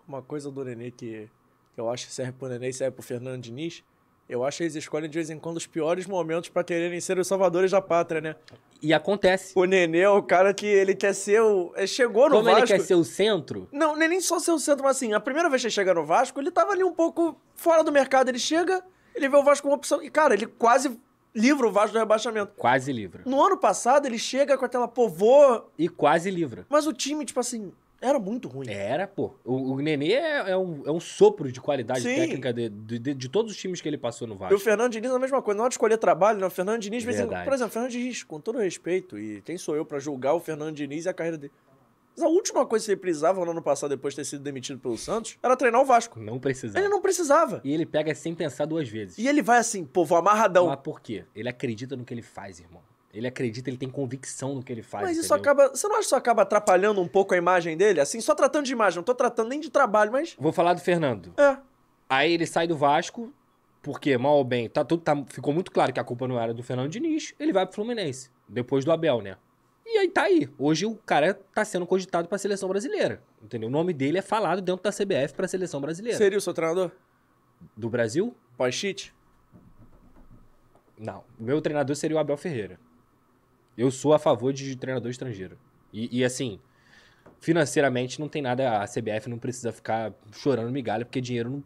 Uma 0.07 0.21
coisa 0.23 0.51
do 0.51 0.65
Nenê 0.65 0.91
que, 0.91 1.29
eu 1.77 1.89
acho 1.89 2.07
que 2.07 2.13
serve 2.13 2.33
pro 2.33 2.49
Nenê 2.49 2.69
e 2.71 2.73
serve 2.73 2.95
pro 2.97 3.03
Fernando 3.03 3.41
Diniz, 3.41 3.85
eu 4.29 4.45
acho 4.45 4.59
que 4.59 4.63
eles 4.65 4.75
escolhem 4.75 5.11
de 5.11 5.19
vez 5.19 5.31
em 5.31 5.39
quando 5.39 5.57
os 5.59 5.67
piores 5.67 6.07
momentos 6.07 6.49
para 6.49 6.65
quererem 6.65 7.01
ser 7.01 7.19
os 7.19 7.27
salvadores 7.27 7.71
da 7.71 7.83
pátria, 7.83 8.21
né? 8.21 8.37
E 8.81 8.93
acontece. 8.93 9.53
O 9.55 9.65
Nenê 9.65 10.01
é 10.01 10.09
o 10.09 10.23
cara 10.23 10.53
que 10.55 10.67
ele 10.67 10.95
quer 10.95 11.13
ser 11.15 11.41
o. 11.41 11.73
ele 11.77 11.87
Chegou 11.87 12.29
no 12.29 12.37
Como 12.37 12.45
Vasco. 12.45 12.61
ele 12.61 12.67
quer 12.67 12.81
ser 12.81 12.95
o 12.95 13.05
centro, 13.05 13.69
Não, 13.71 13.95
nem 13.97 14.09
nem 14.09 14.21
só 14.21 14.39
ser 14.39 14.53
o 14.53 14.59
centro, 14.59 14.85
mas 14.85 14.97
assim, 14.97 15.13
a 15.13 15.21
primeira 15.21 15.49
vez 15.49 15.61
que 15.63 15.67
ele 15.67 15.73
chega 15.75 15.93
no 15.95 16.05
Vasco, 16.05 16.41
ele 16.41 16.51
tava 16.51 16.73
ali 16.73 16.83
um 16.83 16.93
pouco 16.93 17.37
fora 17.55 17.85
do 17.85 17.93
mercado. 17.93 18.29
Ele 18.29 18.39
chega, 18.39 18.83
ele 19.15 19.29
vê 19.29 19.37
o 19.37 19.45
Vasco 19.45 19.65
como 19.65 19.75
opção. 19.77 20.03
E, 20.03 20.11
cara, 20.11 20.35
ele 20.35 20.47
quase 20.47 20.99
livra 21.35 21.67
o 21.67 21.73
Vasco 21.73 21.93
do 21.93 21.99
rebaixamento. 21.99 22.53
quase 22.57 22.93
livra. 22.93 23.23
No 23.27 23.43
ano 23.43 23.57
passado, 23.57 24.07
ele 24.07 24.19
chega 24.19 24.57
com 24.59 24.65
aquela, 24.65 24.87
vou. 24.87 25.71
E 25.79 25.89
quase 25.89 26.31
livra. 26.31 26.67
Mas 26.69 26.87
o 26.87 26.93
time, 26.93 27.25
tipo 27.25 27.41
assim, 27.41 27.73
era 28.01 28.19
muito 28.19 28.49
ruim. 28.49 28.69
Era, 28.69 29.07
pô. 29.07 29.33
O, 29.45 29.75
o 29.75 29.81
Nenê 29.81 30.13
é, 30.13 30.51
é 30.51 30.57
um, 30.57 30.83
é 30.85 30.91
um 30.91 30.99
sopro 31.01 31.53
de 31.53 31.61
qualidade 31.61 32.01
Sim. 32.03 32.15
técnica 32.17 32.53
de, 32.53 32.69
de, 32.69 33.15
de- 33.15 33.29
todos 33.29 33.53
os 33.53 33.57
times 33.59 33.81
que 33.81 33.89
ele 33.89 33.97
passou 33.99 34.27
no 34.27 34.35
E 34.35 34.37
o 34.37 34.39
Vasco. 34.39 34.59
Fernando 34.59 34.93
Diniz 34.93 35.11
é 35.11 35.15
a 35.15 35.19
mesma 35.19 35.41
coisa. 35.41 35.57
Na 35.59 35.63
hora 35.65 35.71
de 35.71 35.75
escolher 35.75 35.97
trabalho, 35.99 36.39
né? 36.41 36.47
O 36.47 36.51
Fernando 36.51 36.81
Diniz, 36.81 37.05
Verdade. 37.05 37.45
por 37.45 37.53
exemplo, 37.53 37.71
o 37.71 37.73
Fernando 37.73 37.91
Diniz, 37.93 38.23
com 38.25 38.41
todo 38.41 38.59
respeito, 38.59 39.19
e 39.19 39.41
quem 39.43 39.57
sou 39.57 39.77
eu 39.77 39.85
pra 39.85 39.99
julgar 40.01 40.35
o 40.35 40.41
Fernando 40.41 40.75
Diniz 40.75 41.05
e 41.05 41.09
a 41.09 41.15
carreira 41.15 41.39
dele? 41.39 41.53
Mas 42.15 42.25
a 42.25 42.29
última 42.29 42.67
coisa 42.67 42.85
que 42.85 42.91
ele 42.93 43.01
precisava 43.01 43.45
no 43.45 43.51
ano 43.51 43.63
passado, 43.63 43.91
depois 43.91 44.15
de 44.15 44.21
ter 44.21 44.25
sido 44.25 44.43
demitido 44.43 44.79
pelo 44.79 44.99
Santos, 44.99 45.39
era 45.43 45.57
treinar 45.57 45.81
o 45.81 45.85
Vasco. 45.85 46.21
Não 46.21 46.39
precisava. 46.39 46.79
Ele 46.79 46.89
não 46.89 47.01
precisava. 47.01 47.61
E 47.65 47.73
ele 47.73 47.87
pega 47.87 48.15
sem 48.15 48.35
pensar 48.35 48.67
duas 48.67 48.89
vezes. 48.89 49.19
E 49.19 49.27
ele 49.27 49.43
vai 49.43 49.59
assim, 49.59 49.85
pô, 49.85 50.05
vou 50.05 50.19
amarradão. 50.19 50.67
Mas 50.67 50.81
por 50.81 51.01
quê? 51.01 51.25
Ele 51.35 51.49
acredita 51.49 51.97
no 51.97 52.05
que 52.05 52.13
ele 52.13 52.23
faz, 52.23 52.61
irmão. 52.61 52.83
Ele 53.13 53.27
acredita, 53.27 53.69
ele 53.69 53.77
tem 53.77 53.91
convicção 53.91 54.55
no 54.55 54.63
que 54.63 54.73
ele 54.73 54.83
faz. 54.83 55.05
Mas 55.05 55.19
isso 55.19 55.35
entendeu? 55.35 55.53
acaba. 55.53 55.69
Você 55.77 55.87
não 55.87 55.97
acha 55.97 56.01
que 56.01 56.07
isso 56.07 56.17
acaba 56.17 56.43
atrapalhando 56.43 57.01
um 57.01 57.09
pouco 57.09 57.35
a 57.35 57.37
imagem 57.37 57.77
dele? 57.77 58.01
Assim, 58.01 58.21
só 58.21 58.35
tratando 58.35 58.65
de 58.65 58.73
imagem, 58.73 58.97
não 58.97 59.05
tô 59.05 59.15
tratando 59.15 59.49
nem 59.49 59.61
de 59.61 59.71
trabalho, 59.71 60.11
mas. 60.11 60.35
Vou 60.39 60.53
falar 60.53 60.73
do 60.73 60.81
Fernando. 60.81 61.35
É. 61.37 61.59
Aí 62.09 62.33
ele 62.33 62.47
sai 62.47 62.67
do 62.67 62.77
Vasco, 62.77 63.33
porque, 63.83 64.17
mal 64.17 64.37
ou 64.37 64.45
bem, 64.45 64.69
tá, 64.69 64.85
tudo, 64.85 65.03
tá, 65.03 65.15
ficou 65.29 65.53
muito 65.53 65.71
claro 65.71 65.93
que 65.93 66.01
a 66.01 66.05
culpa 66.05 66.27
não 66.27 66.41
era 66.41 66.55
do 66.55 66.63
Fernando 66.63 66.91
Diniz. 66.91 67.35
Ele 67.39 67.53
vai 67.53 67.67
pro 67.67 67.75
Fluminense, 67.75 68.31
depois 68.49 68.85
do 68.85 68.93
Abel, 68.93 69.21
né? 69.21 69.37
E 69.85 69.99
aí 69.99 70.09
tá 70.09 70.23
aí. 70.23 70.49
Hoje 70.59 70.87
o 70.87 70.97
cara 70.97 71.35
tá 71.35 71.65
sendo 71.65 71.87
cogitado 71.87 72.29
pra 72.29 72.39
seleção 72.39 72.69
brasileira. 72.69 73.23
Entendeu? 73.43 73.69
O 73.69 73.73
nome 73.73 73.93
dele 73.93 74.19
é 74.19 74.23
falado 74.23 74.63
dentro 74.63 74.83
da 74.83 74.91
CBF 74.91 75.35
pra 75.35 75.49
seleção 75.49 75.81
brasileira. 75.81 76.17
Seria 76.17 76.39
o 76.39 76.41
seu 76.41 76.55
treinador? 76.55 76.91
Do 77.77 77.91
Brasil? 77.91 78.35
Pós-cheat? 78.57 79.15
Não. 80.99 81.25
O 81.39 81.43
meu 81.43 81.61
treinador 81.61 81.97
seria 81.97 82.17
o 82.17 82.21
Abel 82.21 82.37
Ferreira. 82.37 82.79
Eu 83.77 83.91
sou 83.91 84.13
a 84.13 84.19
favor 84.19 84.53
de 84.53 84.77
treinador 84.77 85.11
estrangeiro. 85.11 85.59
E, 85.93 86.21
e, 86.21 86.25
assim, 86.25 86.61
financeiramente 87.41 88.21
não 88.21 88.29
tem 88.29 88.41
nada. 88.41 88.83
A 88.83 88.87
CBF 88.87 89.29
não 89.29 89.39
precisa 89.39 89.73
ficar 89.73 90.13
chorando 90.33 90.71
migalha, 90.71 91.05
porque 91.05 91.21
dinheiro 91.21 91.51
não 91.51 91.65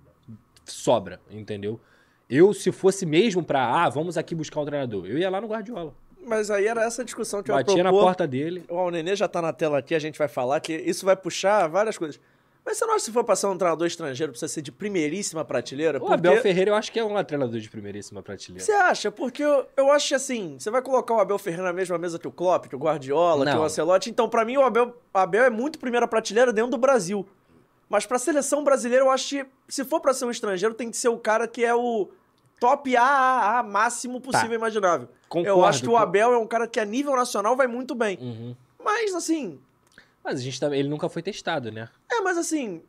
sobra, 0.64 1.20
entendeu? 1.30 1.80
Eu, 2.28 2.52
se 2.52 2.72
fosse 2.72 3.06
mesmo 3.06 3.42
pra, 3.42 3.84
ah, 3.84 3.88
vamos 3.88 4.16
aqui 4.18 4.34
buscar 4.34 4.60
um 4.60 4.64
treinador, 4.64 5.06
eu 5.06 5.16
ia 5.16 5.30
lá 5.30 5.40
no 5.40 5.46
Guardiola. 5.46 5.94
Mas 6.26 6.50
aí 6.50 6.66
era 6.66 6.82
essa 6.82 7.04
discussão 7.04 7.42
que 7.42 7.50
eu 7.50 7.56
ia 7.56 7.62
Batia 7.64 7.84
na 7.84 7.90
porta 7.90 8.26
dele. 8.26 8.64
O 8.68 8.90
Nenê 8.90 9.14
já 9.14 9.28
tá 9.28 9.40
na 9.40 9.52
tela 9.52 9.78
aqui, 9.78 9.94
a 9.94 9.98
gente 9.98 10.18
vai 10.18 10.28
falar 10.28 10.60
que 10.60 10.72
isso 10.72 11.06
vai 11.06 11.16
puxar 11.16 11.68
várias 11.68 11.96
coisas. 11.96 12.20
Mas 12.64 12.78
você 12.78 12.84
não 12.84 12.94
acha 12.94 13.02
que 13.02 13.04
se 13.04 13.12
for 13.12 13.22
passar 13.22 13.48
um 13.48 13.56
treinador 13.56 13.86
estrangeiro 13.86 14.32
precisa 14.32 14.52
ser 14.52 14.60
de 14.60 14.72
primeiríssima 14.72 15.44
prateleira? 15.44 16.02
O 16.02 16.12
Abel 16.12 16.42
Ferreira 16.42 16.72
eu 16.72 16.74
acho 16.74 16.90
que 16.90 16.98
é 16.98 17.04
um 17.04 17.22
treinador 17.22 17.60
de 17.60 17.70
primeiríssima 17.70 18.24
prateleira. 18.24 18.64
Você 18.64 18.72
acha? 18.72 19.08
Porque 19.12 19.44
eu, 19.44 19.64
eu 19.76 19.92
acho 19.92 20.08
que 20.08 20.14
assim, 20.16 20.56
você 20.58 20.68
vai 20.68 20.82
colocar 20.82 21.14
o 21.14 21.20
Abel 21.20 21.38
Ferreira 21.38 21.62
na 21.62 21.72
mesma 21.72 21.96
mesa 21.96 22.18
que 22.18 22.26
o 22.26 22.32
Klopp, 22.32 22.66
que 22.66 22.74
o 22.74 22.78
Guardiola, 22.78 23.46
que 23.46 23.52
Não. 23.52 23.60
o 23.60 23.64
Ancelotti. 23.64 24.10
Então, 24.10 24.28
pra 24.28 24.44
mim, 24.44 24.56
o 24.56 24.62
Abel, 24.62 24.96
Abel 25.14 25.44
é 25.44 25.50
muito 25.50 25.78
primeira 25.78 26.08
prateleira 26.08 26.52
dentro 26.52 26.72
do 26.72 26.78
Brasil. 26.78 27.24
Mas 27.88 28.04
pra 28.04 28.18
seleção 28.18 28.64
brasileira, 28.64 29.04
eu 29.04 29.10
acho 29.12 29.28
que 29.28 29.46
se 29.68 29.84
for 29.84 30.00
pra 30.00 30.12
ser 30.12 30.24
um 30.24 30.30
estrangeiro, 30.32 30.74
tem 30.74 30.90
que 30.90 30.96
ser 30.96 31.08
o 31.08 31.18
cara 31.18 31.46
que 31.46 31.64
é 31.64 31.72
o 31.72 32.08
top 32.60 32.96
AAA 32.96 33.62
máximo 33.62 34.20
possível 34.20 34.54
imaginável. 34.54 35.08
eu 35.08 35.28
Concordo 35.28 35.64
acho 35.64 35.82
que 35.82 35.88
o 35.88 35.96
Abel 35.96 36.32
é 36.32 36.38
um 36.38 36.46
cara 36.46 36.66
que 36.66 36.80
a 36.80 36.84
nível 36.84 37.14
nacional 37.16 37.56
vai 37.56 37.66
muito 37.66 37.94
bem. 37.94 38.18
Uhum. 38.20 38.56
Mas 38.82 39.14
assim, 39.14 39.58
Mas 40.24 40.40
a 40.40 40.42
gente 40.42 40.58
tá, 40.58 40.74
ele 40.76 40.88
nunca 40.88 41.08
foi 41.08 41.22
testado, 41.22 41.70
né? 41.70 41.88
é, 42.10 42.20
mas 42.20 42.36
assim, 42.38 42.82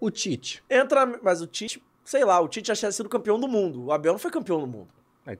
O 0.00 0.10
Tite. 0.10 0.62
entra. 0.68 1.06
Mas 1.22 1.40
o 1.40 1.46
Tite, 1.46 1.82
sei 2.04 2.24
lá, 2.24 2.40
o 2.40 2.48
Tite 2.48 2.68
já 2.68 2.74
tinha 2.76 2.92
sido 2.92 3.08
campeão 3.08 3.38
do 3.38 3.48
mundo. 3.48 3.86
O 3.86 3.92
Abel 3.92 4.12
não 4.12 4.18
foi 4.18 4.30
campeão 4.30 4.60
do 4.60 4.66
mundo. 4.66 4.88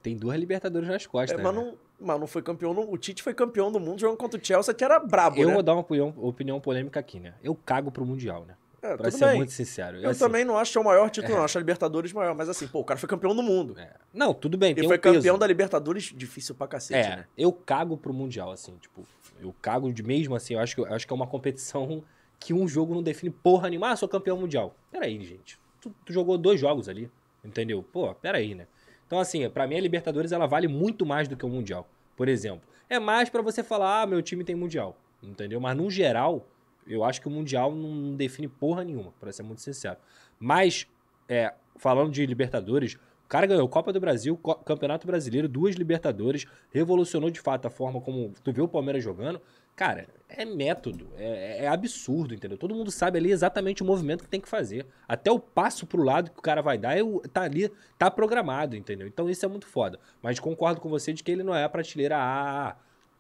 Tem 0.03 0.15
duas 0.17 0.39
Libertadores 0.39 0.87
nas 0.89 1.05
É, 1.05 1.07
costas. 1.07 1.41
mas, 1.43 1.55
né? 1.55 1.61
não, 1.63 1.75
mas 1.99 2.21
não 2.21 2.27
foi 2.27 2.43
campeão. 2.43 2.75
no- 2.75 2.91
o 2.93 2.99
Tite 2.99 3.23
foi 3.23 3.33
campeão 3.33 3.73
do 3.73 3.81
mundo 3.81 3.99
jogando 4.01 4.19
contra 4.19 4.39
o 4.39 4.45
Chelsea, 4.45 4.75
que 4.75 4.85
era 4.85 4.99
brabo, 4.99 5.39
Eu 5.39 5.49
né? 5.49 5.55
vou 5.55 5.63
dar 5.63 5.73
uma 5.73 5.81
opinião, 5.81 6.13
opinião 6.19 6.61
polêmica 6.61 7.01
aqui, 7.01 7.19
né? 7.19 7.33
Eu 7.43 7.55
cago 7.55 7.91
pro 7.91 8.05
Mundial, 8.05 8.45
né? 8.47 8.55
É, 8.81 8.97
Pra 8.97 9.11
ser 9.11 9.27
bem. 9.27 9.37
muito 9.39 9.53
sincero. 9.53 9.97
Eu 9.99 10.11
assim, 10.11 10.21
também 10.21 10.45
não 10.45 10.57
acho 10.57 10.71
que 10.73 10.79
é 10.79 10.81
o 10.81 10.85
maior 10.85 11.11
título, 11.11 11.35
não. 11.37 11.45
Acho 11.45 11.59
a 11.59 11.61
Libertadores 11.61 12.13
maior. 12.13 12.35
Mas 12.35 12.49
assim, 12.49 12.67
pô, 12.69 12.81
o 12.81 12.85
cara 12.85 12.99
foi 12.99 13.09
campeão 13.09 13.35
do 13.35 13.43
mundo. 13.43 13.75
é. 13.79 13.91
Não, 14.15 14.33
tudo 14.33 14.57
bem, 14.57 14.71
E 14.73 14.75
tem 14.77 14.85
foi 14.87 14.97
um 14.97 15.01
peso. 15.01 15.15
campeão 15.17 15.39
da 15.39 15.47
Libertadores, 15.47 16.13
difícil 16.15 16.55
pra 16.55 16.67
cacete, 16.69 17.09
É, 17.09 17.17
né? 17.17 17.25
eu 17.37 17.53
cago 17.53 17.97
pro 17.97 18.13
Mundial, 18.15 18.53
assim, 18.53 18.77
tipo, 18.81 19.05
eu 19.41 19.55
cago 19.61 19.93
de 19.93 20.03
mesmo 20.03 20.35
assim, 20.37 20.55
eu 20.55 20.61
acho 20.61 20.75
que, 20.77 20.81
eu 20.81 20.95
acho 20.95 21.07
que 21.07 21.13
é 21.13 21.17
uma 21.17 21.27
competição 21.27 22.03
que 22.39 22.55
um 22.55 22.69
jogo 22.69 22.95
não 22.95 23.03
define 23.03 23.31
porra 23.31 23.69
nenhuma. 23.69 23.91
Ah, 23.91 23.97
sou 23.97 24.09
campeão 24.09 24.37
mundial. 24.39 24.75
Peraí, 24.93 25.23
gente. 25.25 25.59
Tu, 25.81 25.93
tu 26.05 26.13
jogou 26.13 26.39
dois 26.39 26.61
jogos 26.61 26.89
ali, 26.89 27.11
entendeu? 27.45 27.85
Pô, 27.93 28.15
peraí, 28.15 28.55
né? 28.55 28.67
Então, 29.09 29.19
assim, 29.19 29.49
pra 29.51 29.67
mim 29.67 29.77
a 29.77 29.81
Libertadores 29.81 30.31
ela 30.33 30.47
vale 30.47 30.69
muito 30.69 31.05
mais 31.05 31.27
do 31.27 31.37
que 31.37 31.45
o 31.45 31.49
Mundial, 31.49 31.89
por 32.17 32.29
exemplo. 32.29 32.61
É 32.89 32.99
mais 33.01 33.29
pra 33.29 33.41
você 33.43 33.63
falar, 33.63 34.03
ah, 34.03 34.07
meu 34.07 34.21
time 34.23 34.45
tem 34.45 34.55
Mundial, 34.55 34.97
entendeu? 35.23 35.59
Mas 35.61 35.77
no 35.77 35.91
geral, 35.91 36.47
eu 36.89 37.05
acho 37.05 37.21
que 37.21 37.29
o 37.29 37.31
Mundial 37.31 37.75
não 37.75 38.15
define 38.17 38.49
porra 38.49 38.83
nenhuma, 38.85 39.13
pra 39.21 39.31
ser 39.33 39.43
muito 39.43 39.61
sincero. 39.61 39.99
Mas, 40.39 40.87
é, 41.29 41.53
falando 41.77 42.11
de 42.11 42.25
Libertadores, 42.27 42.95
o 42.95 43.29
cara 43.29 43.47
ganhou 43.47 43.69
Copa 43.69 43.93
do 43.93 44.01
Brasil, 44.01 44.37
Campeonato 44.65 45.07
Brasileiro, 45.07 45.49
duas 45.49 45.75
Libertadores, 45.75 46.47
revolucionou 46.73 47.29
de 47.31 47.41
fato 47.41 47.67
a 47.67 47.71
forma 47.71 48.01
como 48.01 48.33
tu 48.43 48.53
vê 48.53 48.63
o 48.63 48.69
Palmeiras 48.69 49.05
jogando. 49.05 49.41
Cara, 49.77 50.09
é 50.29 50.45
método, 50.45 51.07
é, 51.17 51.65
é 51.65 51.69
absurdo, 51.69 52.35
entendeu? 52.35 52.59
Todo 52.59 52.75
mundo 52.75 52.91
sabe 52.91 53.19
ali 53.19 53.31
exatamente 53.31 53.81
o 53.83 53.87
movimento 53.87 54.25
que 54.25 54.29
tem 54.29 54.41
que 54.41 54.49
fazer. 54.49 54.85
Até 55.07 55.31
o 55.31 55.39
passo 55.39 55.87
pro 55.87 56.03
lado 56.03 56.31
que 56.33 56.39
o 56.39 56.43
cara 56.43 56.61
vai 56.61 56.77
dar, 56.77 56.99
é 56.99 57.03
tá 57.33 57.43
ali, 57.43 57.71
tá 57.97 58.11
programado, 58.11 58.75
entendeu? 58.75 59.07
Então 59.07 59.31
isso 59.31 59.45
é 59.45 59.49
muito 59.49 59.67
foda. 59.69 60.01
Mas 60.21 60.41
concordo 60.41 60.81
com 60.81 60.89
você 60.89 61.13
de 61.13 61.23
que 61.23 61.31
ele 61.31 61.45
não 61.45 61.55
é 61.55 61.63
a 61.63 61.69
prateleira 61.69 62.17
A. 62.19 62.77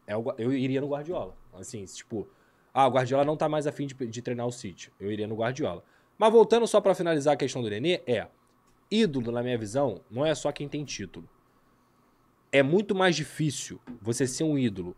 É 0.06 0.16
o 0.16 0.22
Gua- 0.22 0.34
eu 0.38 0.52
iria 0.52 0.80
no 0.80 0.88
Guardiola. 0.88 1.36
Assim, 1.54 1.84
tipo, 1.84 2.26
ah, 2.72 2.86
o 2.86 2.90
Guardiola 2.90 3.24
não 3.24 3.36
tá 3.36 3.48
mais 3.48 3.66
afim 3.66 3.86
de, 3.86 3.94
de 3.94 4.22
treinar 4.22 4.46
o 4.46 4.52
City. 4.52 4.92
Eu 4.98 5.10
iria 5.10 5.26
no 5.26 5.36
Guardiola. 5.36 5.82
Mas 6.16 6.32
voltando 6.32 6.66
só 6.66 6.80
pra 6.80 6.94
finalizar 6.94 7.34
a 7.34 7.36
questão 7.36 7.62
do 7.62 7.70
Nenê, 7.70 8.02
é 8.06 8.26
ídolo, 8.90 9.30
na 9.30 9.42
minha 9.42 9.58
visão, 9.58 10.00
não 10.10 10.24
é 10.24 10.34
só 10.34 10.50
quem 10.50 10.68
tem 10.68 10.84
título. 10.84 11.28
É 12.50 12.62
muito 12.62 12.94
mais 12.94 13.14
difícil 13.14 13.80
você 14.00 14.26
ser 14.26 14.44
um 14.44 14.58
ídolo 14.58 14.96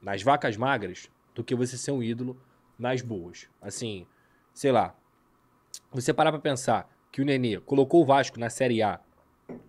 nas 0.00 0.22
vacas 0.22 0.56
magras 0.56 1.08
do 1.34 1.44
que 1.44 1.54
você 1.54 1.76
ser 1.76 1.92
um 1.92 2.02
ídolo 2.02 2.36
nas 2.78 3.00
boas. 3.00 3.48
Assim, 3.60 4.06
sei 4.52 4.72
lá. 4.72 4.94
Você 5.90 6.12
parar 6.12 6.32
pra 6.32 6.40
pensar 6.40 6.90
que 7.10 7.22
o 7.22 7.24
Nenê 7.24 7.60
colocou 7.60 8.02
o 8.02 8.04
Vasco 8.04 8.38
na 8.38 8.50
Série 8.50 8.82
A 8.82 9.00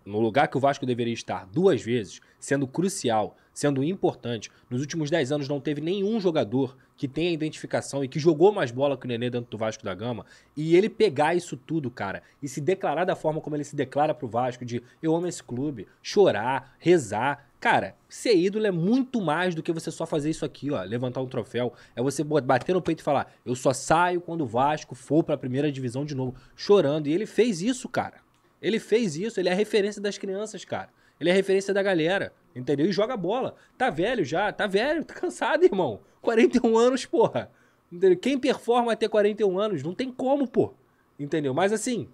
no 0.06 0.20
lugar 0.20 0.48
que 0.48 0.58
o 0.58 0.60
Vasco 0.60 0.86
deveria 0.86 1.14
estar 1.14 1.46
duas 1.46 1.82
vezes, 1.82 2.22
sendo 2.40 2.68
crucial, 2.68 3.36
sendo 3.54 3.84
importante. 3.84 4.50
Nos 4.70 4.82
últimos 4.82 5.10
10 5.10 5.32
anos 5.32 5.48
não 5.48 5.60
teve 5.60 5.80
nenhum 5.82 6.20
jogador 6.20 6.76
que 6.98 7.08
tenha 7.08 7.32
identificação 7.32 8.04
e 8.04 8.08
que 8.08 8.20
jogou 8.20 8.52
mais 8.52 8.72
bola 8.72 8.98
que 8.98 9.06
o 9.06 9.08
Nenê 9.08 9.30
dentro 9.30 9.50
do 9.50 9.58
Vasco 9.58 9.84
da 9.84 9.94
Gama. 9.94 10.26
E 10.56 10.76
ele 10.76 10.90
pegar 10.90 11.36
isso 11.36 11.58
tudo, 11.58 11.90
cara, 11.90 12.24
e 12.42 12.48
se 12.48 12.62
declarar 12.62 13.06
da 13.06 13.16
forma 13.16 13.42
como 13.42 13.56
ele 13.56 13.64
se 13.64 13.76
declara 13.76 14.14
pro 14.14 14.28
Vasco, 14.28 14.66
de 14.66 14.82
eu 15.02 15.16
amo 15.16 15.28
esse 15.28 15.44
clube, 15.44 15.88
chorar, 16.02 16.76
rezar. 16.80 17.48
Cara, 17.60 17.96
ser 18.10 18.36
ídolo 18.36 18.66
é 18.66 18.72
muito 18.72 19.22
mais 19.22 19.56
do 19.56 19.64
que 19.64 19.72
você 19.72 19.90
só 19.90 20.06
fazer 20.06 20.30
isso 20.30 20.44
aqui, 20.44 20.70
ó, 20.70 20.82
levantar 20.84 21.22
um 21.22 21.28
troféu. 21.28 21.74
É 21.96 22.02
você 22.02 22.24
bater 22.24 22.74
no 22.74 22.82
peito 22.82 23.00
e 23.00 23.04
falar, 23.04 23.34
eu 23.46 23.56
só 23.56 23.72
saio 23.74 24.20
quando 24.20 24.42
o 24.42 24.48
Vasco 24.48 24.94
for 24.96 25.24
pra 25.24 25.38
primeira 25.38 25.72
divisão 25.72 26.04
de 26.04 26.14
novo, 26.14 26.36
chorando. 26.56 27.08
E 27.08 27.14
ele 27.14 27.26
fez 27.26 27.62
isso, 27.62 27.88
cara. 27.88 28.18
Ele 28.62 28.80
fez 28.80 29.16
isso, 29.16 29.40
ele 29.40 29.50
é 29.50 29.52
a 29.52 29.56
referência 29.56 30.02
das 30.02 30.18
crianças, 30.18 30.64
cara. 30.64 30.90
Ele 31.20 31.30
é 31.30 31.34
a 31.34 31.36
referência 31.36 31.74
da 31.74 31.82
galera, 31.82 32.34
entendeu? 32.56 32.86
E 32.86 32.92
joga 32.92 33.16
bola. 33.18 33.56
Tá 33.78 33.90
velho 33.90 34.24
já, 34.24 34.52
tá 34.52 34.68
velho, 34.68 35.04
tá 35.06 35.14
cansado, 35.14 35.64
irmão. 35.64 36.00
41 36.22 36.78
anos, 36.78 37.06
porra. 37.06 37.52
Entendeu? 37.92 38.18
Quem 38.18 38.40
performa 38.40 38.92
até 38.94 39.08
41 39.08 39.60
anos, 39.60 39.84
não 39.84 39.94
tem 39.94 40.12
como, 40.12 40.48
pô. 40.48 40.74
Entendeu? 41.20 41.54
Mas 41.54 41.72
assim, 41.72 42.08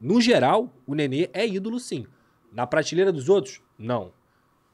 no 0.00 0.20
geral, 0.20 0.70
o 0.86 0.94
Nenê 0.94 1.28
é 1.32 1.46
ídolo 1.46 1.80
sim. 1.80 2.06
Na 2.52 2.66
prateleira 2.66 3.12
dos 3.12 3.28
outros, 3.28 3.60
não. 3.78 4.12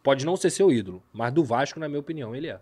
Pode 0.02 0.26
não 0.26 0.36
ser 0.36 0.50
seu 0.50 0.70
ídolo, 0.70 1.02
mas 1.12 1.32
do 1.32 1.42
Vasco, 1.42 1.80
na 1.80 1.88
minha 1.88 2.00
opinião, 2.00 2.36
ele 2.36 2.48
é. 2.48 2.60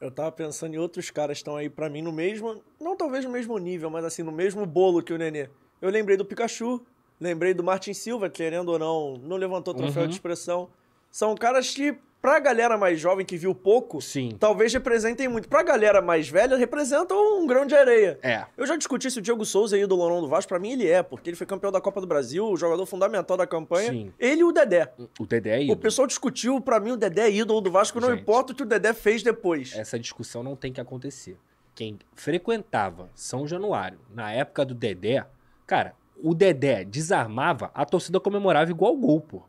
Eu 0.00 0.10
tava 0.10 0.30
pensando 0.30 0.74
em 0.74 0.78
outros 0.78 1.10
caras 1.10 1.38
que 1.38 1.40
estão 1.40 1.56
aí 1.56 1.68
pra 1.68 1.88
mim 1.90 2.02
no 2.02 2.12
mesmo. 2.12 2.62
Não 2.80 2.96
talvez 2.96 3.24
no 3.24 3.30
mesmo 3.30 3.56
nível, 3.58 3.90
mas 3.90 4.04
assim, 4.04 4.22
no 4.22 4.30
mesmo 4.30 4.64
bolo 4.66 5.02
que 5.02 5.12
o 5.12 5.18
Nenê. 5.18 5.48
Eu 5.80 5.90
lembrei 5.90 6.16
do 6.16 6.24
Pikachu, 6.24 6.80
lembrei 7.20 7.52
do 7.54 7.64
Martin 7.64 7.92
Silva, 7.94 8.28
querendo 8.30 8.68
ou 8.68 8.78
não, 8.78 9.16
não 9.18 9.36
levantou 9.36 9.74
troféu 9.74 10.02
Uhum. 10.02 10.08
de 10.08 10.14
expressão. 10.14 10.68
São 11.16 11.34
caras 11.34 11.70
que 11.72 11.96
pra 12.20 12.38
galera 12.38 12.76
mais 12.76 13.00
jovem 13.00 13.24
que 13.24 13.38
viu 13.38 13.54
pouco, 13.54 14.02
Sim. 14.02 14.36
talvez 14.38 14.70
representem 14.74 15.26
muito. 15.28 15.48
Pra 15.48 15.62
galera 15.62 16.02
mais 16.02 16.28
velha, 16.28 16.58
representam 16.58 17.40
um 17.40 17.46
grão 17.46 17.64
de 17.64 17.74
areia. 17.74 18.18
É. 18.22 18.44
Eu 18.54 18.66
já 18.66 18.76
discuti 18.76 19.10
se 19.10 19.18
o 19.18 19.22
Diego 19.22 19.42
Souza 19.46 19.78
ídolo 19.78 20.02
ou 20.02 20.10
não 20.10 20.20
do 20.20 20.28
Vasco. 20.28 20.50
Pra 20.50 20.58
mim, 20.58 20.72
ele 20.72 20.86
é, 20.86 21.02
porque 21.02 21.30
ele 21.30 21.36
foi 21.38 21.46
campeão 21.46 21.72
da 21.72 21.80
Copa 21.80 22.02
do 22.02 22.06
Brasil, 22.06 22.44
o 22.46 22.54
jogador 22.54 22.84
fundamental 22.84 23.34
da 23.34 23.46
campanha. 23.46 23.92
Sim. 23.92 24.12
Ele 24.18 24.42
e 24.42 24.44
o 24.44 24.52
Dedé. 24.52 24.92
O 25.18 25.24
Dedé 25.24 25.54
é 25.54 25.58
O 25.60 25.62
ídolo. 25.62 25.78
pessoal 25.78 26.06
discutiu, 26.06 26.60
pra 26.60 26.78
mim, 26.78 26.90
o 26.90 26.96
Dedé 26.98 27.22
é 27.22 27.32
ídolo 27.32 27.62
do 27.62 27.70
Vasco, 27.70 27.98
não 27.98 28.10
Gente. 28.10 28.20
importa 28.20 28.52
o 28.52 28.54
que 28.54 28.62
o 28.64 28.66
Dedé 28.66 28.92
fez 28.92 29.22
depois. 29.22 29.74
Essa 29.74 29.98
discussão 29.98 30.42
não 30.42 30.54
tem 30.54 30.70
que 30.70 30.82
acontecer. 30.82 31.38
Quem 31.74 31.98
frequentava 32.14 33.08
São 33.14 33.46
Januário 33.48 34.00
na 34.14 34.32
época 34.32 34.66
do 34.66 34.74
Dedé, 34.74 35.24
cara, 35.66 35.94
o 36.22 36.34
Dedé 36.34 36.84
desarmava, 36.84 37.70
a 37.72 37.86
torcida 37.86 38.20
comemorava 38.20 38.70
igual 38.70 38.94
gol, 38.94 39.22
pô. 39.22 39.42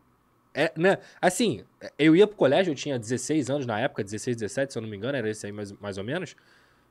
É, 0.58 0.72
né? 0.76 0.98
Assim, 1.22 1.64
eu 2.00 2.16
ia 2.16 2.26
pro 2.26 2.36
colégio, 2.36 2.72
eu 2.72 2.76
tinha 2.76 2.98
16 2.98 3.48
anos 3.52 3.68
na 3.68 3.80
época, 3.80 4.04
16, 4.04 4.38
17, 4.38 4.74
se 4.74 4.80
eu 4.80 4.82
não 4.82 4.90
me 4.90 4.98
engano, 4.98 5.16
era 5.16 5.30
esse 5.30 5.46
aí 5.46 5.52
mais, 5.52 5.72
mais 5.74 6.00
ou 6.00 6.04
menos. 6.04 6.36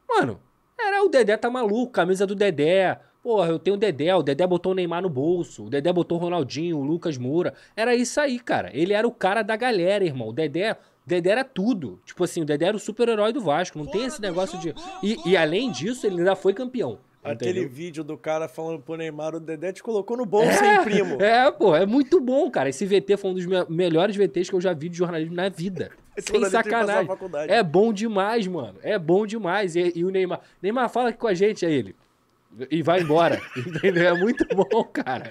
Mano, 0.08 0.40
era 0.78 1.02
o 1.02 1.08
Dedé 1.08 1.36
tá 1.36 1.50
maluco, 1.50 1.90
camisa 1.90 2.24
do 2.24 2.36
Dedé. 2.36 2.96
Porra, 3.24 3.48
eu 3.48 3.58
tenho 3.58 3.74
o 3.74 3.78
Dedé, 3.78 4.14
o 4.14 4.22
Dedé 4.22 4.46
botou 4.46 4.70
o 4.70 4.74
Neymar 4.76 5.02
no 5.02 5.10
bolso, 5.10 5.64
o 5.64 5.68
Dedé 5.68 5.92
botou 5.92 6.16
o 6.16 6.20
Ronaldinho, 6.20 6.78
o 6.78 6.84
Lucas 6.84 7.18
Moura. 7.18 7.54
Era 7.74 7.92
isso 7.92 8.20
aí, 8.20 8.38
cara. 8.38 8.70
Ele 8.72 8.92
era 8.92 9.08
o 9.08 9.10
cara 9.10 9.42
da 9.42 9.56
galera, 9.56 10.04
irmão. 10.04 10.28
O 10.28 10.32
Dedé, 10.32 10.74
o 10.74 10.76
Dedé 11.04 11.30
era 11.30 11.42
tudo. 11.42 12.00
Tipo 12.04 12.22
assim, 12.22 12.42
o 12.42 12.44
Dedé 12.44 12.66
era 12.66 12.76
o 12.76 12.80
super-herói 12.80 13.32
do 13.32 13.40
Vasco. 13.40 13.76
Não 13.80 13.86
tem 13.86 14.04
esse 14.04 14.22
negócio 14.22 14.60
de. 14.60 14.72
E, 15.02 15.18
e 15.30 15.36
além 15.36 15.72
disso, 15.72 16.06
ele 16.06 16.18
ainda 16.18 16.36
foi 16.36 16.54
campeão. 16.54 17.00
Aquele 17.32 17.50
entendeu? 17.60 17.68
vídeo 17.68 18.04
do 18.04 18.16
cara 18.16 18.48
falando 18.48 18.80
pro 18.80 18.96
Neymar, 18.96 19.34
o 19.34 19.40
Dedé 19.40 19.72
te 19.72 19.82
colocou 19.82 20.16
no 20.16 20.24
bolso, 20.26 20.48
hein, 20.64 20.82
primo? 20.84 21.18
É, 21.22 21.50
pô, 21.50 21.74
é 21.74 21.84
muito 21.86 22.20
bom, 22.20 22.50
cara. 22.50 22.68
Esse 22.68 22.84
VT 22.86 23.16
foi 23.16 23.30
um 23.30 23.34
dos 23.34 23.46
me- 23.46 23.66
melhores 23.68 24.14
VTs 24.16 24.48
que 24.50 24.54
eu 24.56 24.60
já 24.60 24.72
vi 24.72 24.88
de 24.88 24.96
jornalismo 24.98 25.34
na 25.34 25.48
vida. 25.48 25.90
Sem 26.18 26.44
sacanagem. 26.46 27.08
É 27.48 27.62
bom 27.62 27.92
demais, 27.92 28.46
mano. 28.46 28.78
É 28.82 28.98
bom 28.98 29.26
demais. 29.26 29.76
E, 29.76 29.92
e 29.96 30.04
o 30.04 30.10
Neymar. 30.10 30.40
Neymar, 30.62 30.88
fala 30.88 31.10
aqui 31.10 31.18
com 31.18 31.26
a 31.26 31.34
gente, 31.34 31.66
aí 31.66 31.74
ele. 31.74 31.96
E 32.70 32.82
vai 32.82 33.00
embora. 33.00 33.40
entendeu? 33.56 34.08
É 34.08 34.14
muito 34.14 34.46
bom, 34.54 34.84
cara. 34.84 35.30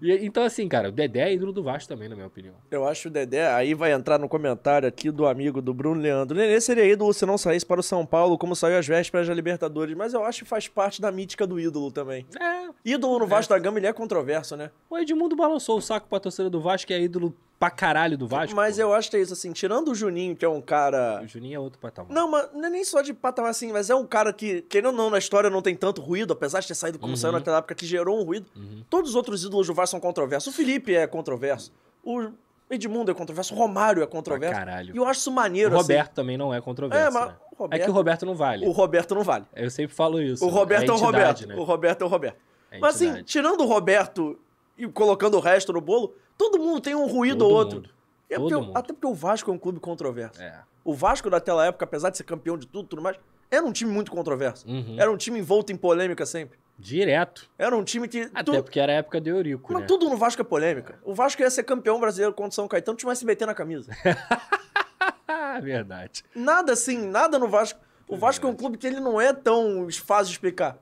E, 0.00 0.24
então, 0.24 0.42
assim, 0.42 0.68
cara, 0.68 0.88
o 0.88 0.92
Dedé 0.92 1.28
é 1.28 1.34
ídolo 1.34 1.52
do 1.52 1.62
Vasco 1.62 1.88
também, 1.88 2.08
na 2.08 2.14
minha 2.14 2.26
opinião. 2.26 2.54
Eu 2.70 2.86
acho 2.86 3.08
o 3.08 3.10
Dedé, 3.10 3.52
aí 3.52 3.74
vai 3.74 3.92
entrar 3.92 4.18
no 4.18 4.28
comentário 4.28 4.88
aqui 4.88 5.10
do 5.10 5.26
amigo 5.26 5.60
do 5.60 5.74
Bruno 5.74 6.00
Leandro. 6.00 6.36
Nenê 6.36 6.60
seria 6.60 6.84
ídolo 6.84 7.12
se 7.12 7.26
não 7.26 7.36
saísse 7.36 7.66
para 7.66 7.80
o 7.80 7.82
São 7.82 8.06
Paulo, 8.06 8.38
como 8.38 8.54
saiu 8.54 8.78
às 8.78 8.86
vésperas 8.86 9.26
da 9.26 9.34
Libertadores, 9.34 9.96
mas 9.96 10.14
eu 10.14 10.24
acho 10.24 10.44
que 10.44 10.48
faz 10.48 10.68
parte 10.68 11.00
da 11.00 11.10
mítica 11.10 11.46
do 11.46 11.58
ídolo 11.58 11.90
também. 11.90 12.26
É. 12.40 12.68
Ídolo 12.84 13.18
no 13.18 13.26
Vasco 13.26 13.52
da 13.52 13.58
Gama, 13.58 13.78
ele 13.78 13.86
é 13.86 13.92
controverso, 13.92 14.56
né? 14.56 14.70
O 14.88 14.96
Edmundo 14.98 15.34
balançou 15.34 15.78
o 15.78 15.82
saco 15.82 16.08
pra 16.08 16.20
torcida 16.20 16.48
do 16.48 16.60
Vasco, 16.60 16.86
que 16.86 16.94
é 16.94 17.00
ídolo 17.00 17.34
pra 17.58 17.70
caralho 17.70 18.16
do 18.16 18.26
Vasco. 18.28 18.54
mas 18.54 18.78
eu 18.78 18.94
acho 18.94 19.10
que 19.10 19.16
é 19.16 19.20
isso, 19.20 19.32
assim, 19.32 19.52
tirando 19.52 19.88
o 19.90 19.94
Juninho, 19.94 20.36
que 20.36 20.44
é 20.44 20.48
um 20.48 20.60
cara... 20.60 21.20
O 21.22 21.26
Juninho 21.26 21.56
é 21.56 21.58
outro 21.58 21.78
patamar. 21.80 22.12
Não, 22.12 22.30
mas 22.30 22.48
não 22.54 22.64
é 22.66 22.70
nem 22.70 22.84
só 22.84 23.02
de 23.02 23.12
patamar 23.12 23.50
assim, 23.50 23.72
mas 23.72 23.90
é 23.90 23.94
um 23.94 24.06
cara 24.06 24.32
que, 24.32 24.62
querendo 24.62 24.86
ou 24.90 24.92
não, 24.92 25.10
na 25.10 25.18
história 25.18 25.50
não 25.50 25.60
tem 25.60 25.74
tanto 25.74 26.00
ruído, 26.00 26.32
apesar 26.32 26.60
de 26.60 26.68
ter 26.68 26.74
saído 26.74 26.98
como 26.98 27.16
saiu 27.16 27.32
naquela 27.32 27.58
época, 27.58 27.74
que 27.74 27.84
gerou 27.86 28.20
um 28.20 28.22
ruído. 28.22 28.46
Todos 28.88 29.10
os 29.10 29.16
outros 29.16 29.42
ídolos 29.42 29.66
do 29.66 29.74
Vasco 29.74 29.90
são 29.92 30.00
controversos. 30.00 30.52
O 30.52 30.56
Felipe 30.56 30.94
é 30.94 31.06
controverso. 31.06 31.72
O 32.04 32.30
Edmundo 32.70 33.10
é 33.10 33.14
controverso. 33.14 33.54
O 33.54 33.56
Romário 33.56 34.02
é 34.02 34.06
controverso. 34.06 34.54
Pra 34.54 34.64
caralho. 34.64 34.94
E 34.94 34.98
eu 34.98 35.04
acho 35.06 35.20
isso 35.20 35.30
O 35.30 35.32
maneiro, 35.32 35.74
Roberto 35.74 36.12
também 36.12 36.36
não 36.36 36.52
é 36.54 36.60
controverso. 36.60 37.08
É, 37.08 37.10
mas 37.10 37.28
né? 37.28 37.36
o 37.50 37.56
Roberto- 37.56 37.80
É 37.82 37.84
que 37.84 37.90
o 37.90 37.94
Roberto 37.94 38.26
não 38.26 38.34
vale. 38.34 38.62
assim. 38.64 38.70
O 38.70 38.72
Roberto 38.76 39.14
não 39.14 39.22
vale. 39.24 39.44
Eu 39.56 39.70
sempre 39.70 39.96
falo 39.96 40.20
isso. 40.22 40.44
O 40.44 40.48
Roberto 40.48 40.82
é, 40.88 40.92
o 40.92 40.94
entidade, 40.94 41.04
Roberto. 41.04 41.46
né? 41.48 41.54
O 41.56 41.64
Roberto 41.64 42.02
é 42.02 42.04
o 42.04 42.08
Roberto. 42.08 42.36
É 42.70 42.78
Mas 42.78 42.96
assim, 42.96 43.22
tirando 43.24 43.62
o 43.62 43.66
Roberto 43.66 44.38
e 44.76 44.86
colocando 44.86 45.38
o 45.38 45.40
resto 45.40 45.72
no 45.72 45.80
bolo, 45.80 46.14
todo 46.38 46.58
mundo 46.58 46.80
tem 46.80 46.94
um 46.94 47.06
ruído 47.06 47.44
ou 47.44 47.52
outro. 47.52 47.82
É 48.30 48.36
porque- 48.38 48.54
mundo. 48.56 48.72
Até 48.74 48.92
porque 48.94 49.06
o 49.06 49.14
Vasco 49.14 49.50
é 49.50 49.54
um 49.54 49.58
clube 49.58 49.80
controverso. 49.80 50.40
É. 50.40 50.60
O 50.84 50.94
Vasco 50.94 51.28
daquela 51.28 51.66
época, 51.66 51.84
apesar 51.84 52.08
de 52.10 52.16
ser 52.16 52.24
campeão 52.24 52.56
de 52.56 52.66
tudo 52.66 52.86
e 52.86 52.88
tudo 52.88 53.02
mais, 53.02 53.18
era 53.50 53.64
um 53.64 53.72
time 53.72 53.90
muito 53.90 54.10
controverso. 54.10 54.66
Uhum. 54.68 54.96
Era 54.98 55.10
um 55.10 55.16
time 55.16 55.38
envolto 55.40 55.72
em 55.72 55.76
polêmica 55.76 56.24
sempre. 56.24 56.58
Direto. 56.78 57.50
Era 57.58 57.76
um 57.76 57.82
time 57.82 58.06
que. 58.06 58.30
Até 58.32 58.44
tu- 58.44 58.62
porque 58.62 58.78
era 58.78 58.92
a 58.92 58.96
época 58.96 59.20
do 59.20 59.28
Eurico, 59.28 59.72
Mas 59.72 59.80
né? 59.82 59.86
tudo 59.88 60.08
no 60.08 60.16
Vasco 60.16 60.40
é 60.40 60.44
polêmica. 60.44 60.98
O 61.04 61.12
Vasco 61.14 61.42
ia 61.42 61.50
ser 61.50 61.64
campeão 61.64 61.98
brasileiro 61.98 62.32
contra 62.32 62.50
o 62.50 62.54
São 62.54 62.68
Caetano, 62.68 62.96
tinha 62.96 63.08
um 63.08 63.12
SBT 63.12 63.46
na 63.46 63.54
camisa. 63.54 63.90
Verdade. 65.62 66.22
nada 66.34 66.72
assim, 66.72 66.98
nada 67.08 67.38
no 67.38 67.48
Vasco. 67.48 67.80
O 68.06 68.16
Vasco 68.16 68.46
é 68.46 68.50
um 68.50 68.54
clube 68.54 68.78
que 68.78 68.86
ele 68.86 69.00
não 69.00 69.20
é 69.20 69.32
tão 69.32 69.88
fácil 69.90 70.26
de 70.26 70.32
explicar. 70.32 70.78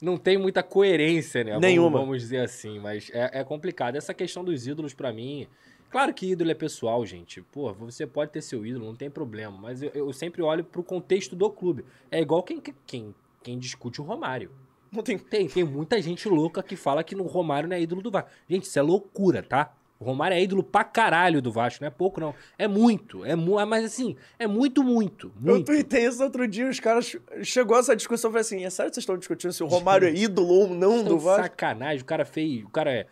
Não 0.00 0.16
tem 0.16 0.38
muita 0.38 0.62
coerência, 0.62 1.42
né? 1.42 1.58
Nenhuma. 1.58 1.98
Vamos, 1.98 2.20
dizer 2.20 2.38
assim, 2.38 2.78
mas 2.78 3.10
é, 3.12 3.40
é 3.40 3.44
complicado. 3.44 3.96
Essa 3.96 4.14
questão 4.14 4.44
dos 4.44 4.66
ídolos, 4.66 4.94
pra 4.94 5.12
mim. 5.12 5.46
Claro 5.90 6.12
que 6.12 6.30
ídolo 6.30 6.50
é 6.50 6.54
pessoal, 6.54 7.04
gente. 7.04 7.42
Pô, 7.42 7.72
você 7.72 8.06
pode 8.06 8.30
ter 8.30 8.42
seu 8.42 8.64
ídolo, 8.64 8.86
não 8.86 8.94
tem 8.94 9.10
problema. 9.10 9.56
Mas 9.56 9.82
eu, 9.82 9.90
eu 9.94 10.12
sempre 10.12 10.42
olho 10.42 10.62
pro 10.62 10.82
contexto 10.82 11.34
do 11.34 11.50
clube. 11.50 11.84
É 12.10 12.20
igual 12.20 12.42
quem, 12.42 12.62
quem, 12.86 13.14
quem 13.42 13.58
discute 13.58 14.00
o 14.00 14.04
Romário. 14.04 14.50
Não 14.92 15.02
tem. 15.02 15.18
Tem, 15.18 15.48
tem 15.48 15.64
muita 15.64 16.00
gente 16.00 16.28
louca 16.28 16.62
que 16.62 16.76
fala 16.76 17.02
que 17.02 17.14
no 17.14 17.24
Romário 17.24 17.68
não 17.68 17.76
é 17.76 17.80
ídolo 17.80 18.02
do 18.02 18.10
Vasco. 18.10 18.30
Gente, 18.48 18.64
isso 18.64 18.78
é 18.78 18.82
loucura, 18.82 19.42
tá? 19.42 19.74
O 20.00 20.04
Romário 20.04 20.36
é 20.36 20.42
ídolo 20.42 20.62
pra 20.62 20.84
caralho 20.84 21.42
do 21.42 21.50
Vasco, 21.50 21.82
não 21.82 21.88
é 21.88 21.90
pouco, 21.90 22.20
não. 22.20 22.32
É 22.56 22.68
muito, 22.68 23.24
é 23.24 23.34
mu 23.34 23.54
mas 23.66 23.84
assim, 23.84 24.14
é 24.38 24.46
muito, 24.46 24.84
muito, 24.84 25.32
Eu 25.44 25.54
muito. 25.54 25.66
tuitei 25.66 26.06
isso 26.06 26.22
outro 26.22 26.46
dia, 26.46 26.68
os 26.68 26.78
caras. 26.78 27.16
Chegou 27.42 27.76
essa 27.76 27.96
discussão, 27.96 28.28
eu 28.28 28.32
falei 28.32 28.42
assim: 28.42 28.64
é 28.64 28.70
sério 28.70 28.90
que 28.90 28.94
vocês 28.94 29.02
estão 29.02 29.18
discutindo 29.18 29.52
se 29.52 29.62
o 29.62 29.66
Romário 29.66 30.06
é 30.06 30.12
ídolo 30.14 30.48
ou 30.48 30.68
não 30.68 31.02
do 31.02 31.18
Vasco? 31.18 31.42
Sacanagem, 31.42 32.02
o 32.02 32.04
cara 32.04 32.24
fez. 32.24 32.62
O 32.62 32.68
cara 32.68 32.92
é 32.92 33.06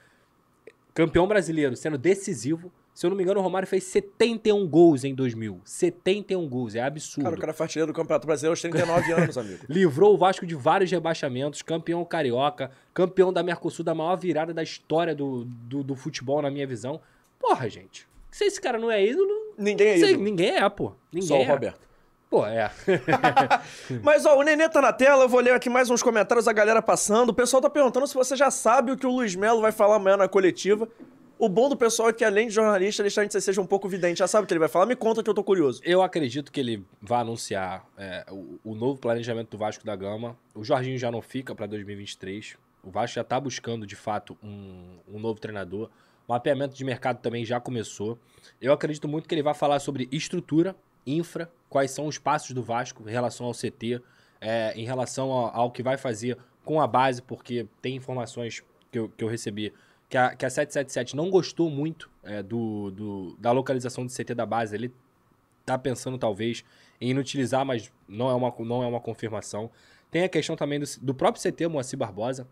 campeão 0.95 1.27
brasileiro, 1.27 1.77
sendo 1.77 1.99
decisivo. 1.99 2.71
Se 2.97 3.05
eu 3.05 3.11
não 3.11 3.17
me 3.17 3.23
engano, 3.23 3.41
o 3.41 3.43
Romário 3.43 3.69
fez 3.69 3.85
71 3.85 4.67
gols 4.67 5.05
em 5.05 5.15
2000. 5.15 5.61
71 5.63 6.49
gols, 6.49 6.75
é 6.75 6.81
absurdo. 6.81 7.25
Cara, 7.25 7.37
o 7.37 7.39
cara 7.39 7.55
artilheiro 7.61 7.93
do 7.93 7.95
Campeonato 7.95 8.27
Brasileiro 8.27 8.53
aos 8.53 8.61
39 8.63 9.13
anos, 9.13 9.37
amigo. 9.37 9.67
Livrou 9.69 10.15
o 10.15 10.17
Vasco 10.17 10.47
de 10.47 10.55
vários 10.55 10.91
rebaixamentos, 10.91 11.61
campeão 11.61 12.03
carioca, 12.07 12.71
campeão 12.95 13.31
da 13.31 13.43
Mercosul, 13.43 13.85
da 13.85 13.95
maior 13.95 14.17
virada 14.17 14.55
da 14.55 14.63
história 14.63 15.15
do, 15.15 15.45
do, 15.45 15.83
do 15.83 15.95
futebol, 15.95 16.41
na 16.41 16.51
minha 16.51 16.67
visão. 16.67 16.99
Porra, 17.39 17.69
gente. 17.69 18.09
Se 18.31 18.45
esse 18.45 18.59
cara 18.59 18.79
não 18.79 18.91
é 18.91 19.05
ídolo, 19.05 19.53
Ninguém 19.59 19.89
é 19.89 19.99
ídolo. 19.99 20.25
ninguém 20.25 20.57
é, 20.57 20.67
pô. 20.71 20.95
Ninguém 21.13 21.29
Só 21.29 21.37
o 21.37 21.43
é. 21.43 21.45
Roberto. 21.45 21.81
Pô, 22.31 22.47
é. 22.47 22.71
Mas 24.03 24.25
ó, 24.25 24.39
o 24.39 24.43
Nenê 24.43 24.71
tá 24.71 24.81
na 24.81 24.95
tela, 24.95 25.25
eu 25.25 25.29
vou 25.29 25.41
ler 25.41 25.53
aqui 25.53 25.69
mais 25.69 25.91
uns 25.91 26.03
comentários, 26.03 26.49
a 26.49 26.53
galera 26.55 26.81
passando. 26.81 27.29
O 27.29 27.35
pessoal 27.35 27.61
tá 27.61 27.69
perguntando 27.69 28.07
se 28.07 28.15
você 28.15 28.35
já 28.35 28.51
sabe 28.51 28.93
o 28.93 28.97
que 28.97 29.07
o 29.07 29.11
Luiz 29.11 29.35
Melo 29.35 29.61
vai 29.61 29.71
falar 29.71 29.97
amanhã 29.97 30.17
na 30.17 30.29
coletiva. 30.29 30.89
O 31.39 31.51
bom 31.51 31.69
do 31.69 31.77
pessoal 31.77 32.09
é 32.09 32.15
que, 32.15 32.25
além 32.25 32.49
de 32.49 32.55
jornalista, 32.55 33.03
eles 33.03 33.13
querem 33.13 33.29
que 33.29 33.33
você 33.33 33.43
seja 33.43 33.61
um 33.61 33.67
pouco 33.67 33.87
vidente. 33.87 34.21
Já 34.21 34.27
sabe 34.27 34.45
o 34.45 34.47
que 34.47 34.55
ele 34.55 34.59
vai 34.59 34.71
falar? 34.71 34.87
Me 34.87 34.97
conta 34.97 35.23
que 35.23 35.29
eu 35.29 35.35
tô 35.35 35.45
curioso. 35.45 35.83
Eu 35.85 36.01
acredito 36.01 36.51
que 36.51 36.59
ele 36.59 36.83
vai 37.01 37.21
anunciar 37.21 37.87
é, 37.99 38.25
o, 38.31 38.59
o 38.65 38.75
novo 38.75 38.99
planejamento 38.99 39.51
do 39.51 39.59
Vasco 39.59 39.85
da 39.85 39.95
Gama. 39.95 40.35
O 40.55 40.65
Jorginho 40.65 40.97
já 40.97 41.11
não 41.11 41.21
fica 41.21 41.55
para 41.55 41.67
2023. 41.67 42.57
O 42.83 42.91
Vasco 42.91 43.17
já 43.17 43.21
está 43.21 43.39
buscando, 43.39 43.87
de 43.87 43.95
fato, 43.95 44.37
um, 44.43 44.97
um 45.07 45.19
novo 45.19 45.39
treinador. 45.39 45.91
O 46.27 46.33
mapeamento 46.33 46.75
de 46.75 46.83
mercado 46.85 47.21
também 47.21 47.45
já 47.45 47.61
começou. 47.61 48.19
Eu 48.59 48.73
acredito 48.73 49.07
muito 49.07 49.29
que 49.29 49.35
ele 49.35 49.43
vai 49.43 49.53
falar 49.53 49.79
sobre 49.79 50.09
estrutura, 50.11 50.75
infra, 51.07 51.51
quais 51.69 51.91
são 51.91 52.07
os 52.07 52.17
passos 52.17 52.53
do 52.53 52.63
Vasco 52.63 53.07
em 53.07 53.13
relação 53.13 53.45
ao 53.45 53.53
CT, 53.53 54.01
é, 54.41 54.73
em 54.75 54.87
relação 54.87 55.31
ao, 55.31 55.55
ao 55.55 55.71
que 55.71 55.83
vai 55.83 55.99
fazer 55.99 56.39
com 56.65 56.81
a 56.81 56.87
base, 56.87 57.21
porque 57.21 57.67
tem 57.83 57.95
informações 57.95 58.65
que 58.91 58.99
eu, 58.99 59.11
que 59.11 59.23
eu 59.23 59.29
recebi 59.29 59.73
que 60.09 60.17
a, 60.17 60.35
que 60.35 60.45
a 60.47 60.51
777 60.51 61.17
não 61.17 61.31
gostou 61.31 61.69
muito 61.71 62.11
é, 62.23 62.43
do, 62.43 62.91
do- 62.91 63.37
da 63.39 63.51
localização 63.53 64.05
do 64.07 64.13
CT 64.13 64.35
da 64.35 64.47
base. 64.47 64.75
Ele 64.75 64.93
tá 65.65 65.77
pensando 65.77 66.17
talvez 66.19 66.65
em 67.01 67.11
inutilizar, 67.11 67.65
mas 67.65 67.93
não 68.09 68.31
é 68.31 68.35
uma, 68.35 68.55
não 68.61 68.83
é 68.83 68.87
uma 68.87 69.01
confirmação. 69.01 69.71
Tem 70.11 70.23
a 70.23 70.29
questão 70.29 70.55
também 70.57 70.79
do, 70.79 70.87
do 71.03 71.15
próprio 71.15 71.43
CT 71.43 71.67
Moacir 71.69 71.99
Barbosa, 71.99 72.47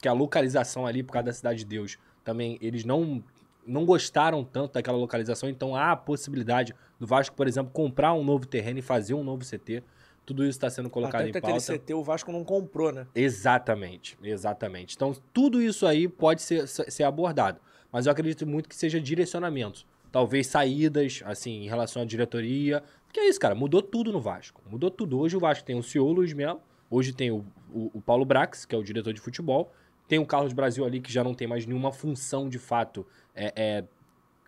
que 0.00 0.08
a 0.08 0.12
localização 0.12 0.86
ali, 0.86 1.02
por 1.02 1.12
causa 1.12 1.26
da 1.26 1.32
Cidade 1.32 1.58
de 1.60 1.64
Deus, 1.66 1.98
também 2.24 2.58
eles 2.60 2.84
não, 2.84 3.22
não 3.66 3.84
gostaram 3.84 4.42
tanto 4.42 4.72
daquela 4.74 4.96
localização, 4.96 5.48
então 5.48 5.76
há 5.76 5.92
a 5.92 5.96
possibilidade 5.96 6.74
do 6.98 7.06
Vasco, 7.06 7.36
por 7.36 7.46
exemplo, 7.46 7.70
comprar 7.72 8.12
um 8.14 8.24
novo 8.24 8.46
terreno 8.46 8.78
e 8.78 8.82
fazer 8.82 9.14
um 9.14 9.22
novo 9.22 9.44
CT. 9.44 9.82
Tudo 10.26 10.42
isso 10.42 10.58
está 10.58 10.68
sendo 10.68 10.90
colocado 10.90 11.20
Até 11.28 11.38
em 11.38 11.40
pauta. 11.40 11.78
CT 11.78 11.94
o 11.94 12.02
Vasco 12.02 12.32
não 12.32 12.42
comprou, 12.42 12.90
né? 12.92 13.06
Exatamente, 13.14 14.18
exatamente. 14.20 14.96
Então, 14.96 15.14
tudo 15.32 15.62
isso 15.62 15.86
aí 15.86 16.08
pode 16.08 16.42
ser, 16.42 16.66
ser 16.66 17.04
abordado. 17.04 17.60
Mas 17.92 18.06
eu 18.06 18.12
acredito 18.12 18.44
muito 18.44 18.68
que 18.68 18.74
seja 18.74 19.00
direcionamento. 19.00 19.86
Talvez 20.10 20.48
saídas, 20.48 21.22
assim, 21.24 21.62
em 21.62 21.68
relação 21.68 22.02
à 22.02 22.04
diretoria. 22.04 22.82
Porque 23.06 23.20
é 23.20 23.28
isso, 23.28 23.38
cara, 23.38 23.54
mudou 23.54 23.80
tudo 23.80 24.12
no 24.12 24.20
Vasco. 24.20 24.60
Mudou 24.68 24.90
tudo. 24.90 25.16
Hoje 25.16 25.36
o 25.36 25.40
Vasco 25.40 25.64
tem 25.64 25.78
o 25.78 25.82
CEO 25.82 26.10
Luiz 26.10 26.32
Melo, 26.32 26.60
hoje 26.90 27.12
tem 27.12 27.30
o, 27.30 27.44
o, 27.72 27.92
o 27.94 28.00
Paulo 28.00 28.24
Brax, 28.24 28.64
que 28.64 28.74
é 28.74 28.78
o 28.78 28.82
diretor 28.82 29.12
de 29.12 29.20
futebol. 29.20 29.72
Tem 30.08 30.18
o 30.18 30.26
Carlos 30.26 30.52
Brasil 30.52 30.84
ali, 30.84 31.00
que 31.00 31.12
já 31.12 31.22
não 31.22 31.34
tem 31.34 31.46
mais 31.46 31.64
nenhuma 31.66 31.92
função 31.92 32.48
de 32.48 32.58
fato 32.58 33.06
é, 33.32 33.52
é, 33.54 33.84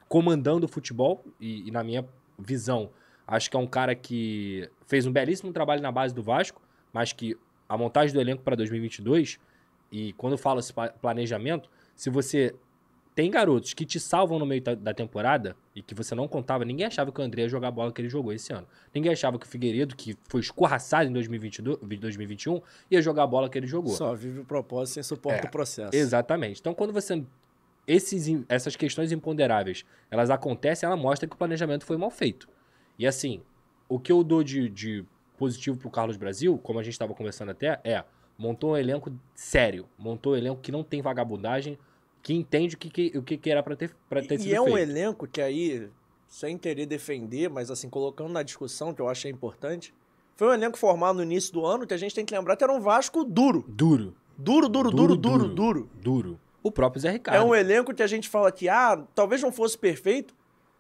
comandando 0.09 0.67
o 0.67 0.69
futebol. 0.69 1.25
E, 1.41 1.69
e 1.69 1.71
na 1.71 1.85
minha 1.85 2.05
visão, 2.37 2.91
acho 3.29 3.51
que 3.51 3.57
é 3.57 3.61
um 3.61 3.67
cara 3.67 3.95
que 3.95 4.69
fez 4.87 5.07
um 5.07 5.13
belíssimo 5.13 5.53
trabalho 5.53 5.83
na 5.83 5.93
base 5.93 6.15
do 6.15 6.23
Vasco, 6.23 6.61
mas 6.93 7.13
que 7.13 7.37
a 7.69 7.77
montagem 7.77 8.15
do 8.15 8.21
elenco 8.21 8.43
para 8.43 8.57
2022, 8.57 9.39
e 9.93 10.15
quando 10.15 10.33
eu 10.33 10.39
falo 10.39 10.59
esse 10.59 10.73
planejamento, 11.01 11.71
se 11.95 12.09
você 12.09 12.55
tem 13.19 13.33
garotos 13.33 13.75
que 13.75 13.85
te 13.85 13.99
salvam 13.99 14.39
no 14.39 14.47
meio 14.47 14.63
da, 14.63 14.77
da 14.77 14.95
temporada 14.95 15.57
e 15.75 15.83
que 15.83 15.93
você 15.93 16.15
não 16.15 16.29
contava. 16.29 16.65
Ninguém 16.65 16.87
achava 16.87 17.11
que 17.11 17.21
o 17.21 17.25
André 17.25 17.43
ia 17.43 17.49
jogar 17.49 17.67
a 17.67 17.71
bola 17.73 17.91
que 17.91 18.01
ele 18.01 18.09
jogou 18.09 18.33
esse 18.33 18.53
ano. 18.53 18.65
Ninguém 18.95 19.11
achava 19.11 19.37
que 19.41 19.45
o 19.45 19.49
Figueiredo, 19.49 19.97
que 19.97 20.17
foi 20.29 20.41
escorraçado 20.41 21.11
em 21.11 21.13
2022, 21.13 21.79
2021, 21.81 22.63
ia 22.89 23.03
jogar 23.03 23.25
a 23.25 23.27
bola 23.27 23.51
que 23.51 23.59
ele 23.59 23.67
jogou. 23.67 23.93
Só 23.93 24.15
vive 24.15 24.39
o 24.39 24.45
propósito 24.45 24.95
sem 24.95 25.03
suporta 25.03 25.47
É, 25.47 25.49
o 25.49 25.51
processo. 25.51 25.97
Exatamente. 25.97 26.61
Então, 26.61 26.73
quando 26.73 26.93
você. 26.93 27.21
Esses, 27.89 28.45
essas 28.49 28.77
questões 28.77 29.11
imponderáveis, 29.11 29.85
elas 30.13 30.31
acontecem, 30.31 30.87
ela 30.87 30.97
mostra 30.97 31.29
que 31.29 31.35
o 31.35 31.39
planejamento 31.39 31.85
foi 31.85 31.97
mal 31.97 32.11
feito. 32.11 32.49
E 32.99 33.07
assim, 33.07 33.41
o 33.89 33.99
que 33.99 34.11
eu 34.11 34.23
dou 34.25 34.43
de, 34.43 34.69
de 34.69 35.05
positivo 35.37 35.79
pro 35.79 35.91
Carlos 35.91 36.17
Brasil, 36.17 36.59
como 36.59 36.79
a 36.79 36.83
gente 36.83 36.93
estava 36.95 37.15
conversando 37.15 37.51
até, 37.51 37.81
é 37.85 38.03
montou 38.37 38.73
um 38.73 38.77
elenco 38.77 39.13
sério. 39.35 39.87
Montou 39.99 40.33
um 40.33 40.37
elenco 40.37 40.61
que 40.61 40.73
não 40.73 40.83
tem 40.83 41.01
vagabundagem, 41.03 41.79
que 42.23 42.35
entende 42.35 42.75
o 42.75 42.79
que, 42.79 42.91
que- 42.91 43.19
o 43.19 43.23
que, 43.23 43.37
que 43.37 43.51
era 43.51 43.63
pra 43.63 43.77
ter, 43.77 43.95
pra 44.09 44.21
ter 44.23 44.35
E 44.35 44.39
sido 44.41 44.55
é 44.55 44.61
um 44.61 44.65
feito. 44.65 44.79
elenco 44.79 45.27
que 45.27 45.41
aí, 45.41 45.89
sem 46.27 46.59
querer 46.59 46.87
defender, 46.87 47.49
mas 47.49 47.71
assim, 47.71 47.89
colocando 47.89 48.31
na 48.31 48.43
discussão, 48.43 48.93
que 48.93 49.01
eu 49.01 49.09
achei 49.09 49.31
importante, 49.31 49.95
foi 50.37 50.49
um 50.49 50.53
elenco 50.55 50.77
formado 50.79 51.17
no 51.17 51.23
início 51.23 51.53
do 51.53 51.65
ano 51.65 51.87
que 51.87 51.95
a 51.95 51.97
gente 51.97 52.15
tem 52.15 52.25
que 52.25 52.35
lembrar 52.37 52.57
que 52.57 52.63
era 52.65 52.73
um 52.73 52.81
Vasco 52.81 53.25
duro. 53.25 53.65
Duro. 53.69 54.15
Duro, 54.37 54.69
duro, 54.69 54.91
duro, 54.91 55.17
duro, 55.17 55.49
duro. 55.49 55.91
Duro. 56.01 56.41
O 56.63 56.71
próprio 56.71 57.01
Zé 57.01 57.11
Ricardo. 57.11 57.37
É 57.39 57.43
um 57.43 57.55
elenco 57.55 57.93
que 57.95 58.03
a 58.03 58.07
gente 58.07 58.29
fala 58.29 58.53
que, 58.53 58.69
ah, 58.69 59.05
talvez 59.15 59.43
não 59.43 59.51
fosse 59.51 59.77
perfeito, 59.77 60.35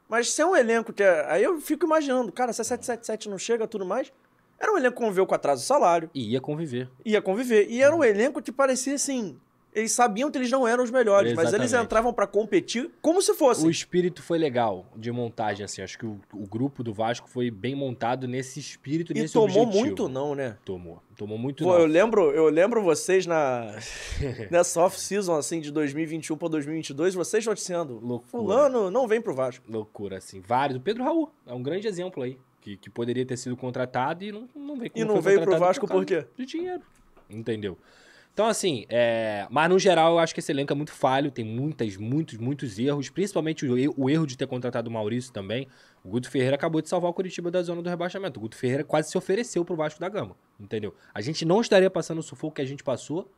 mas 0.09 0.33
se 0.33 0.41
é 0.43 0.47
um 0.47 0.57
elenco 0.57 0.93
que. 0.93 1.03
é- 1.03 1.27
Aí 1.31 1.43
eu 1.45 1.61
fico 1.61 1.85
imaginando, 1.87 2.33
cara, 2.33 2.53
se 2.53 2.61
a 2.61 2.65
777 2.65 3.29
não 3.29 3.39
chega 3.39 3.67
tudo 3.67 3.85
mais. 3.85 4.13
Era 4.61 4.73
um 4.73 4.77
elenco 4.77 4.97
que 4.97 5.03
conviveu 5.03 5.25
com 5.27 5.35
atraso 5.35 5.61
de 5.63 5.67
salário, 5.69 6.11
E 6.13 6.33
ia 6.33 6.41
conviver. 6.41 6.91
ia 7.05 7.23
conviver. 7.23 7.69
E 7.71 7.81
era 7.81 7.95
um 7.95 8.03
elenco 8.03 8.43
que 8.43 8.51
parecia 8.51 8.95
assim. 8.95 9.39
Eles 9.75 9.93
sabiam 9.93 10.31
que 10.31 10.39
eles 10.39 10.51
não 10.51 10.67
eram 10.67 10.83
os 10.83 10.91
melhores, 10.91 11.35
mas 11.35 11.53
eles 11.53 11.67
Exatamente. 11.67 11.87
entravam 11.87 12.13
pra 12.13 12.27
competir 12.27 12.91
como 13.03 13.21
se 13.23 13.35
fossem. 13.35 13.67
O 13.67 13.71
espírito 13.71 14.23
foi 14.23 14.39
legal 14.39 14.87
de 14.97 15.13
montagem, 15.13 15.65
assim. 15.65 15.83
Acho 15.83 15.99
que 15.99 16.07
o, 16.07 16.19
o 16.33 16.47
grupo 16.47 16.83
do 16.83 16.93
Vasco 16.93 17.29
foi 17.29 17.51
bem 17.51 17.75
montado 17.75 18.27
nesse 18.27 18.59
espírito, 18.59 19.13
E 19.13 19.21
nesse 19.21 19.35
tomou 19.35 19.49
objetivo. 19.63 19.79
muito, 19.79 20.09
não, 20.09 20.35
né? 20.35 20.57
Tomou. 20.65 21.03
Tomou 21.17 21.37
muito 21.39 21.65
Pô, 21.65 21.73
não. 21.73 21.81
eu 21.81 21.87
lembro, 21.87 22.31
eu 22.33 22.49
lembro 22.49 22.83
vocês 22.83 23.27
na 23.27 23.75
nessa 24.51 24.81
off-season 24.81 25.37
assim 25.37 25.61
de 25.61 25.71
2021 25.71 26.37
pra 26.37 26.49
2022, 26.49 27.15
vocês 27.15 27.45
noticiando, 27.45 27.95
Loucura. 28.01 28.31
fulano 28.31 28.91
não 28.91 29.07
vem 29.07 29.21
pro 29.21 29.35
Vasco. 29.35 29.65
Loucura, 29.69 30.19
assim. 30.19 30.41
Vários. 30.41 30.79
O 30.79 30.81
Pedro 30.81 31.05
Raul 31.05 31.31
é 31.47 31.53
um 31.53 31.63
grande 31.63 31.87
exemplo 31.87 32.23
aí. 32.23 32.39
Que, 32.61 32.77
que 32.77 32.91
poderia 32.91 33.25
ter 33.25 33.37
sido 33.37 33.57
contratado 33.57 34.25
e 34.25 34.33
não, 34.33 34.49
não 34.55 34.77
veio 34.77 34.91
E 34.95 35.05
não 35.05 35.21
veio 35.21 35.43
pro 35.43 35.57
Vasco 35.59 35.87
por 35.87 35.93
causa 35.93 36.05
quê? 36.07 36.27
De 36.37 36.45
dinheiro. 36.45 36.83
Entendeu? 37.31 37.79
Então, 38.39 38.47
assim, 38.47 38.87
é... 38.89 39.49
mas 39.51 39.69
no 39.69 39.81
geral 39.81 40.13
eu 40.13 40.19
acho 40.21 40.33
que 40.33 40.39
esse 40.39 40.53
elenco 40.53 40.73
é 40.73 40.77
muito 40.77 40.93
falho, 40.93 41.29
tem 41.29 41.45
muitas, 41.45 41.97
muitos, 41.97 42.39
muitos 42.39 42.79
erros, 42.79 43.11
principalmente 43.11 43.67
o, 43.67 44.09
erro 44.09 44.27
de 44.29 44.39
ter 44.39 44.47
contratado 44.47 44.89
o 44.89 44.93
Maurício 44.93 45.33
também. 45.33 45.67
O 46.05 46.11
Guto 46.11 46.31
Ferreira 46.31 46.55
acabou 46.55 46.81
de 46.81 46.89
salvar 46.89 47.11
o 47.11 47.15
Curitiba 47.15 47.51
da 47.51 47.61
zona 47.65 47.83
do 47.83 47.91
rebaixamento. 47.91 48.39
O 48.39 48.43
Guto 48.43 48.57
Ferreira 48.57 48.85
quase 48.85 49.11
se 49.11 49.19
ofereceu 49.19 49.65
pro 49.65 49.75
Vasco 49.75 49.99
da 49.99 50.09
Gama, 50.09 50.37
entendeu? 50.61 50.95
A 51.13 51.21
gente 51.21 51.45
não 51.45 51.61
estaria 51.61 51.91
passando 51.91 52.19
o 52.19 52.23
sufoco 52.23 52.55
que 52.55 52.63
a 52.63 52.65
gente 52.65 52.85
passou 52.85 53.29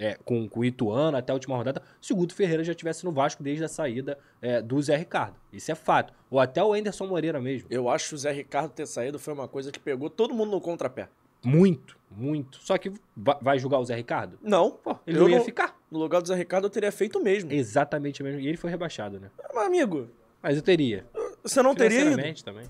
é, 0.00 0.18
com, 0.24 0.48
com 0.48 0.58
o 0.58 0.64
Ituano 0.64 1.16
até 1.16 1.30
a 1.30 1.34
última 1.34 1.56
rodada 1.56 1.80
se 2.00 2.12
o 2.12 2.16
Guto 2.16 2.34
Ferreira 2.34 2.64
já 2.64 2.72
estivesse 2.72 3.04
no 3.04 3.12
Vasco 3.12 3.44
desde 3.44 3.62
a 3.62 3.68
saída 3.68 4.18
é, 4.42 4.60
do 4.60 4.82
Zé 4.82 4.96
Ricardo. 4.96 5.36
Isso 5.52 5.70
é 5.70 5.76
fato. 5.76 6.12
Ou 6.28 6.40
até 6.40 6.60
o 6.60 6.72
Anderson 6.72 7.06
Moreira 7.06 7.40
mesmo. 7.40 7.68
Eu 7.70 7.88
acho 7.88 8.08
que 8.08 8.14
o 8.16 8.18
Zé 8.18 8.32
Ricardo 8.32 8.72
ter 8.72 8.88
saído 8.88 9.16
foi 9.16 9.32
uma 9.32 9.46
coisa 9.46 9.70
que 9.70 9.78
pegou 9.78 10.10
todo 10.10 10.34
mundo 10.34 10.50
no 10.50 10.60
contrapé. 10.60 11.08
Muito, 11.44 11.96
muito. 12.10 12.58
Só 12.62 12.76
que 12.76 12.92
va- 13.16 13.38
vai 13.40 13.58
julgar 13.58 13.78
o 13.78 13.84
Zé 13.84 13.94
Ricardo? 13.94 14.38
Não, 14.42 14.70
Pô, 14.70 14.96
ele 15.06 15.18
não 15.18 15.28
ia 15.28 15.38
não- 15.38 15.44
ficar. 15.44 15.76
no 15.90 15.98
lugar 15.98 16.20
do 16.20 16.28
Zé 16.28 16.34
Ricardo 16.34 16.64
eu 16.66 16.70
teria 16.70 16.92
feito 16.92 17.20
mesmo. 17.20 17.52
Exatamente 17.52 18.22
mesmo. 18.22 18.40
E 18.40 18.46
ele 18.48 18.56
foi 18.56 18.70
rebaixado, 18.70 19.18
né? 19.18 19.30
Mas, 19.54 19.66
amigo, 19.66 20.08
Mas 20.42 20.56
eu 20.56 20.62
teria. 20.62 21.04
você 21.42 21.62
não 21.62 21.74
teria 21.74 22.00
ido? 22.02 22.42
Também. 22.44 22.68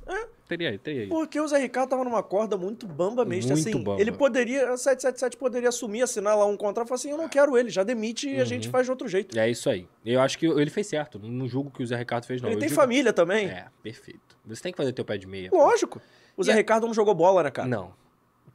Teria, 0.48 0.76
teria 0.80 1.02
ido. 1.04 1.10
Porque 1.10 1.38
o 1.40 1.46
Zé 1.46 1.58
Ricardo 1.58 1.90
tava 1.90 2.02
numa 2.02 2.22
corda 2.24 2.56
muito 2.56 2.84
bamba 2.86 3.24
mesmo. 3.24 3.52
Muito 3.52 3.60
assim, 3.68 3.82
bamba. 3.84 4.00
ele 4.00 4.10
poderia, 4.10 4.70
a 4.72 4.76
777 4.76 5.36
poderia 5.36 5.68
assumir, 5.68 6.02
assinar 6.02 6.36
lá 6.36 6.44
um 6.44 6.56
contrato 6.56 6.86
e 6.86 6.88
falar 6.88 6.96
assim: 6.96 7.10
eu 7.10 7.16
não 7.16 7.28
quero 7.28 7.56
ele, 7.56 7.70
já 7.70 7.84
demite 7.84 8.28
e 8.28 8.40
a 8.40 8.44
gente 8.44 8.66
Uhum. 8.66 8.72
faz 8.72 8.84
de 8.86 8.90
outro 8.90 9.06
jeito. 9.06 9.38
É 9.38 9.48
isso 9.48 9.70
aí. 9.70 9.86
Eu 10.04 10.20
acho 10.20 10.36
que 10.36 10.46
ele 10.46 10.68
fez 10.70 10.88
certo. 10.88 11.20
Não- 11.20 11.46
julgo 11.48 11.70
que 11.70 11.82
o 11.82 11.86
Zé 11.86 11.96
Ricardo 11.96 12.24
fez, 12.26 12.42
não. 12.42 12.48
ele 12.48 12.56
Eu 12.56 12.60
tem 12.60 12.68
digo- 12.68 12.80
família 12.80 13.12
também. 13.12 13.46
É, 13.46 13.66
perfeito. 13.82 14.36
Você 14.46 14.60
tem 14.62 14.72
que 14.72 14.76
fazer 14.76 14.92
teu 14.92 15.04
pé 15.04 15.16
de 15.16 15.26
meia. 15.28 15.50
Lógico. 15.52 16.00
O 16.36 16.42
Zé 16.42 16.50
E 16.50 16.54
é- 16.54 16.56
Ricardo 16.56 16.86
não 16.88 16.94
jogou 16.94 17.14
bola, 17.14 17.44
né, 17.44 17.50
cara? 17.52 17.68
Não. 17.68 17.92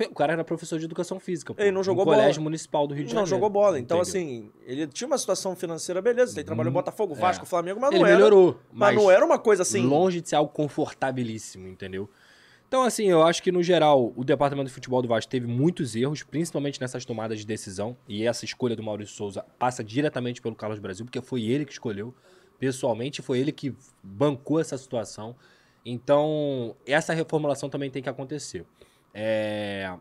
O 0.09 0.13
cara 0.15 0.33
era 0.33 0.43
professor 0.43 0.77
de 0.79 0.85
educação 0.85 1.19
física. 1.19 1.53
Pô, 1.53 1.61
Ele 1.61 1.71
não 1.71 1.83
jogou 1.83 2.05
no 2.05 2.11
colégio 2.11 2.35
bola. 2.35 2.43
municipal 2.43 2.87
do 2.87 2.93
Rio 2.93 3.03
de 3.05 3.13
Não 3.13 3.21
Janeiro. 3.21 3.29
jogou 3.29 3.49
bola. 3.49 3.79
Então, 3.79 3.97
Entendeu? 4.01 4.01
assim, 4.21 4.51
ele 4.65 4.87
tinha 4.87 5.07
uma 5.07 5.17
situação 5.17 5.55
financeira, 5.55 6.01
beleza. 6.01 6.37
Ele 6.37 6.43
trabalhou 6.43 6.69
em 6.69 6.73
Botafogo, 6.73 7.13
Vasco, 7.15 7.45
É. 7.45 7.47
Flamengo, 7.47 7.79
mas 7.79 7.91
ele 7.91 7.99
não 7.99 8.07
era. 8.07 8.15
melhorou. 8.17 8.59
Mas, 8.71 8.93
Mas, 8.95 9.03
não 9.03 9.11
era 9.11 9.25
uma 9.25 9.39
coisa 9.39 9.61
assim. 9.63 9.81
longe 9.85 10.21
de 10.21 10.29
ser 10.29 10.35
algo 10.35 10.51
confortabilíssimo, 10.51 11.67
entendeu? 11.67 12.09
Então, 12.67 12.81
assim, 12.83 13.05
eu 13.05 13.21
acho 13.23 13.43
que, 13.43 13.51
no 13.51 13.61
geral, 13.61 14.11
o 14.15 14.23
departamento 14.23 14.67
de 14.67 14.73
futebol 14.73 15.01
do 15.01 15.07
Vasco 15.07 15.29
teve 15.29 15.45
muitos 15.47 15.95
erros, 15.95 16.23
principalmente 16.23 16.81
nessas 16.81 17.05
tomadas 17.05 17.39
de 17.39 17.45
decisão. 17.45 17.95
E 18.07 18.25
essa 18.25 18.43
escolha 18.43 18.75
do 18.75 18.81
Maurício 18.83 19.15
Souza 19.15 19.45
passa 19.59 19.83
diretamente 19.83 20.41
pelo 20.41 20.55
Carlos 20.55 20.79
Brasil, 20.79 21.05
porque 21.05 21.21
foi 21.21 21.43
ele 21.43 21.63
que 21.63 21.71
escolheu. 21.71 22.13
Pessoalmente, 22.59 23.21
foi 23.21 23.39
ele 23.39 23.51
que 23.51 23.73
bancou 24.03 24.59
essa 24.59 24.77
situação. 24.77 25.35
Então, 25.85 26.75
essa 26.85 27.13
reformulação 27.13 27.69
também 27.69 27.91
tem 27.91 28.01
que 28.01 28.09
acontecer. 28.09 28.65
É, 29.17 29.97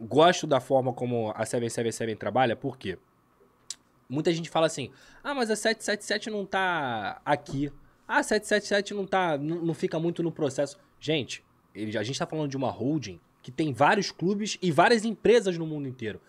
Gosto 0.00 0.46
da 0.46 0.60
forma 0.60 0.92
como 0.92 1.32
a 1.34 1.44
777 1.44 2.16
trabalha, 2.16 2.54
por 2.54 2.78
quê? 2.78 2.96
Muita 4.08 4.32
gente 4.32 4.48
fala 4.48 4.66
assim: 4.66 4.90
ah, 5.24 5.34
mas 5.34 5.50
a 5.50 5.56
777 5.56 6.30
não 6.30 6.46
tá 6.46 7.20
aqui. 7.24 7.72
Ah, 8.06 8.18
a 8.18 8.22
777 8.22 8.94
não 8.94 9.04
tá. 9.04 9.36
Não, 9.36 9.56
não 9.56 9.74
fica 9.74 9.98
muito 9.98 10.22
no 10.22 10.30
processo. 10.30 10.78
Gente, 11.00 11.44
a 11.74 12.02
gente 12.04 12.18
tá 12.18 12.26
falando 12.26 12.48
de 12.48 12.56
uma 12.56 12.70
holding 12.70 13.18
que 13.42 13.50
tem 13.50 13.72
vários 13.72 14.12
clubes 14.12 14.56
e 14.62 14.70
várias 14.70 15.04
empresas 15.04 15.58
no 15.58 15.66
mundo 15.66 15.88
inteiro. 15.88 16.20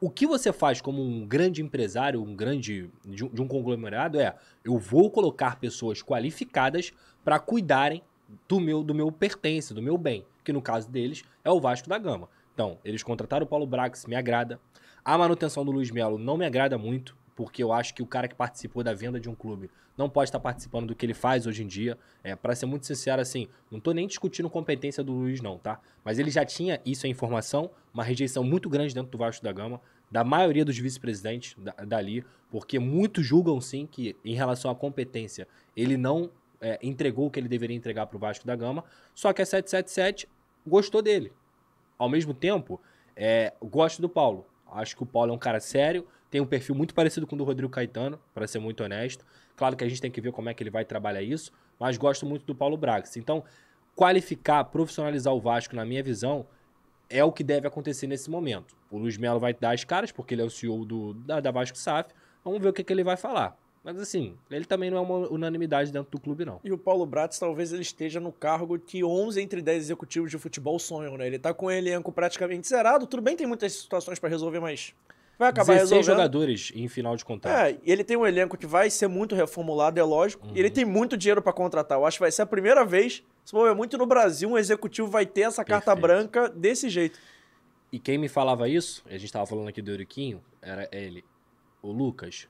O 0.00 0.08
que 0.08 0.26
você 0.26 0.52
faz 0.52 0.80
como 0.80 1.02
um 1.02 1.26
grande 1.26 1.60
empresário, 1.60 2.22
um 2.22 2.34
grande. 2.34 2.88
de 3.04 3.24
um, 3.24 3.28
de 3.28 3.42
um 3.42 3.46
conglomerado 3.46 4.18
é: 4.18 4.34
eu 4.64 4.78
vou 4.78 5.10
colocar 5.10 5.60
pessoas 5.60 6.02
qualificadas 6.02 6.94
para 7.22 7.38
cuidarem 7.38 8.02
do 8.48 8.58
meu, 8.58 8.82
do 8.82 8.94
meu 8.94 9.12
pertence, 9.12 9.74
do 9.74 9.82
meu 9.82 9.98
bem. 9.98 10.24
Que 10.48 10.52
no 10.54 10.62
caso 10.62 10.90
deles 10.90 11.22
é 11.44 11.50
o 11.50 11.60
Vasco 11.60 11.90
da 11.90 11.98
Gama. 11.98 12.26
Então, 12.54 12.78
eles 12.82 13.02
contrataram 13.02 13.44
o 13.44 13.46
Paulo 13.46 13.66
Brax, 13.66 14.06
me 14.06 14.16
agrada. 14.16 14.58
A 15.04 15.18
manutenção 15.18 15.62
do 15.62 15.70
Luiz 15.70 15.90
Melo 15.90 16.16
não 16.16 16.38
me 16.38 16.46
agrada 16.46 16.78
muito, 16.78 17.14
porque 17.36 17.62
eu 17.62 17.70
acho 17.70 17.92
que 17.94 18.02
o 18.02 18.06
cara 18.06 18.26
que 18.26 18.34
participou 18.34 18.82
da 18.82 18.94
venda 18.94 19.20
de 19.20 19.28
um 19.28 19.34
clube 19.34 19.70
não 19.94 20.08
pode 20.08 20.28
estar 20.30 20.40
participando 20.40 20.86
do 20.86 20.94
que 20.94 21.04
ele 21.04 21.12
faz 21.12 21.46
hoje 21.46 21.62
em 21.62 21.66
dia. 21.66 21.98
É, 22.24 22.34
para 22.34 22.54
ser 22.54 22.64
muito 22.64 22.86
sincero, 22.86 23.20
assim, 23.20 23.46
não 23.70 23.78
tô 23.78 23.92
nem 23.92 24.06
discutindo 24.06 24.48
competência 24.48 25.04
do 25.04 25.12
Luiz, 25.12 25.42
não, 25.42 25.58
tá? 25.58 25.80
Mas 26.02 26.18
ele 26.18 26.30
já 26.30 26.46
tinha 26.46 26.80
isso 26.82 27.04
é 27.04 27.10
informação, 27.10 27.70
uma 27.92 28.02
rejeição 28.02 28.42
muito 28.42 28.70
grande 28.70 28.94
dentro 28.94 29.10
do 29.10 29.18
Vasco 29.18 29.44
da 29.44 29.52
Gama, 29.52 29.82
da 30.10 30.24
maioria 30.24 30.64
dos 30.64 30.78
vice-presidentes 30.78 31.54
da- 31.58 31.72
dali, 31.84 32.24
porque 32.50 32.78
muitos 32.78 33.26
julgam 33.26 33.60
sim 33.60 33.86
que, 33.86 34.16
em 34.24 34.34
relação 34.34 34.70
à 34.70 34.74
competência, 34.74 35.46
ele 35.76 35.98
não 35.98 36.30
é, 36.58 36.78
entregou 36.82 37.26
o 37.26 37.30
que 37.30 37.38
ele 37.38 37.48
deveria 37.48 37.76
entregar 37.76 38.06
para 38.06 38.16
o 38.16 38.18
Vasco 38.18 38.46
da 38.46 38.56
Gama, 38.56 38.82
só 39.14 39.32
que 39.32 39.42
a 39.42 39.46
777 39.46 40.26
gostou 40.68 41.02
dele. 41.02 41.32
Ao 41.98 42.08
mesmo 42.08 42.32
tempo, 42.32 42.80
é, 43.16 43.52
gosto 43.62 44.00
do 44.00 44.08
Paulo. 44.08 44.46
Acho 44.70 44.96
que 44.96 45.02
o 45.02 45.06
Paulo 45.06 45.32
é 45.32 45.34
um 45.34 45.38
cara 45.38 45.60
sério, 45.60 46.06
tem 46.30 46.40
um 46.40 46.46
perfil 46.46 46.74
muito 46.74 46.94
parecido 46.94 47.26
com 47.26 47.34
o 47.34 47.38
do 47.38 47.44
Rodrigo 47.44 47.72
Caetano, 47.72 48.20
para 48.34 48.46
ser 48.46 48.58
muito 48.58 48.84
honesto. 48.84 49.24
Claro 49.56 49.76
que 49.76 49.82
a 49.82 49.88
gente 49.88 50.00
tem 50.00 50.10
que 50.10 50.20
ver 50.20 50.30
como 50.30 50.48
é 50.48 50.54
que 50.54 50.62
ele 50.62 50.70
vai 50.70 50.84
trabalhar 50.84 51.22
isso, 51.22 51.52
mas 51.80 51.96
gosto 51.96 52.26
muito 52.26 52.44
do 52.44 52.54
Paulo 52.54 52.76
Brax. 52.76 53.16
Então, 53.16 53.42
qualificar, 53.96 54.64
profissionalizar 54.64 55.34
o 55.34 55.40
Vasco, 55.40 55.74
na 55.74 55.84
minha 55.84 56.02
visão, 56.02 56.46
é 57.10 57.24
o 57.24 57.32
que 57.32 57.42
deve 57.42 57.66
acontecer 57.66 58.06
nesse 58.06 58.30
momento. 58.30 58.76
O 58.90 58.98
Luiz 58.98 59.16
Melo 59.16 59.40
vai 59.40 59.54
dar 59.54 59.72
as 59.72 59.84
caras, 59.84 60.12
porque 60.12 60.34
ele 60.34 60.42
é 60.42 60.44
o 60.44 60.50
CEO 60.50 60.84
do, 60.84 61.14
da, 61.14 61.40
da 61.40 61.50
Vasco 61.50 61.76
SAF. 61.76 62.12
Vamos 62.44 62.60
ver 62.60 62.68
o 62.68 62.72
que, 62.72 62.84
que 62.84 62.92
ele 62.92 63.02
vai 63.02 63.16
falar. 63.16 63.56
Mas 63.90 64.00
assim, 64.02 64.36
ele 64.50 64.66
também 64.66 64.90
não 64.90 64.98
é 64.98 65.00
uma 65.00 65.16
unanimidade 65.30 65.90
dentro 65.90 66.10
do 66.10 66.20
clube, 66.20 66.44
não. 66.44 66.60
E 66.62 66.70
o 66.70 66.76
Paulo 66.76 67.06
Bratz 67.06 67.38
talvez 67.38 67.72
ele 67.72 67.80
esteja 67.80 68.20
no 68.20 68.30
cargo 68.30 68.78
que 68.78 69.02
11 69.02 69.40
entre 69.40 69.62
10 69.62 69.84
executivos 69.84 70.30
de 70.30 70.36
futebol 70.36 70.78
sonham, 70.78 71.16
né? 71.16 71.26
Ele 71.26 71.38
tá 71.38 71.54
com 71.54 71.66
o 71.66 71.70
elenco 71.70 72.12
praticamente 72.12 72.68
zerado. 72.68 73.06
Tudo 73.06 73.22
bem, 73.22 73.34
tem 73.34 73.46
muitas 73.46 73.72
situações 73.72 74.18
pra 74.18 74.28
resolver, 74.28 74.60
mas 74.60 74.92
vai 75.38 75.48
acabar 75.48 75.72
16 75.72 75.90
resolvendo. 75.90 76.16
jogadores 76.16 76.70
em 76.74 76.86
final 76.86 77.16
de 77.16 77.24
contrato. 77.24 77.56
É, 77.58 77.78
e 77.82 77.90
ele 77.90 78.04
tem 78.04 78.14
um 78.14 78.26
elenco 78.26 78.58
que 78.58 78.66
vai 78.66 78.90
ser 78.90 79.08
muito 79.08 79.34
reformulado, 79.34 79.98
é 79.98 80.02
lógico. 80.04 80.46
E 80.48 80.50
Uhum. 80.50 80.56
ele 80.58 80.68
tem 80.70 80.84
muito 80.84 81.16
dinheiro 81.16 81.40
pra 81.40 81.54
contratar. 81.54 81.96
Eu 81.96 82.04
acho 82.04 82.18
que 82.18 82.22
vai 82.24 82.30
ser 82.30 82.42
a 82.42 82.46
primeira 82.46 82.84
vez, 82.84 83.22
se 83.42 83.52
for 83.52 83.74
muito 83.74 83.96
no 83.96 84.04
Brasil, 84.04 84.50
um 84.50 84.58
executivo 84.58 85.08
vai 85.08 85.24
ter 85.24 85.40
essa 85.42 85.64
carta 85.64 85.96
Perfeito. 85.96 86.02
branca 86.06 86.48
desse 86.50 86.90
jeito. 86.90 87.18
E 87.90 87.98
quem 87.98 88.18
me 88.18 88.28
falava 88.28 88.68
isso, 88.68 89.02
a 89.08 89.16
gente 89.16 89.32
tava 89.32 89.46
falando 89.46 89.68
aqui 89.68 89.80
do 89.80 89.90
Euriquinho, 89.90 90.42
era 90.60 90.86
ele. 90.92 91.24
O 91.80 91.90
Lucas, 91.90 92.46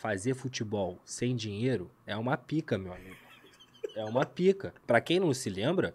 fazer 0.00 0.34
futebol 0.34 0.98
sem 1.04 1.36
dinheiro 1.36 1.90
é 2.06 2.16
uma 2.16 2.34
pica, 2.36 2.78
meu 2.78 2.92
amigo. 2.94 3.16
É 3.94 4.02
uma 4.04 4.24
pica. 4.24 4.72
Pra 4.86 4.98
quem 5.00 5.20
não 5.20 5.34
se 5.34 5.50
lembra, 5.50 5.94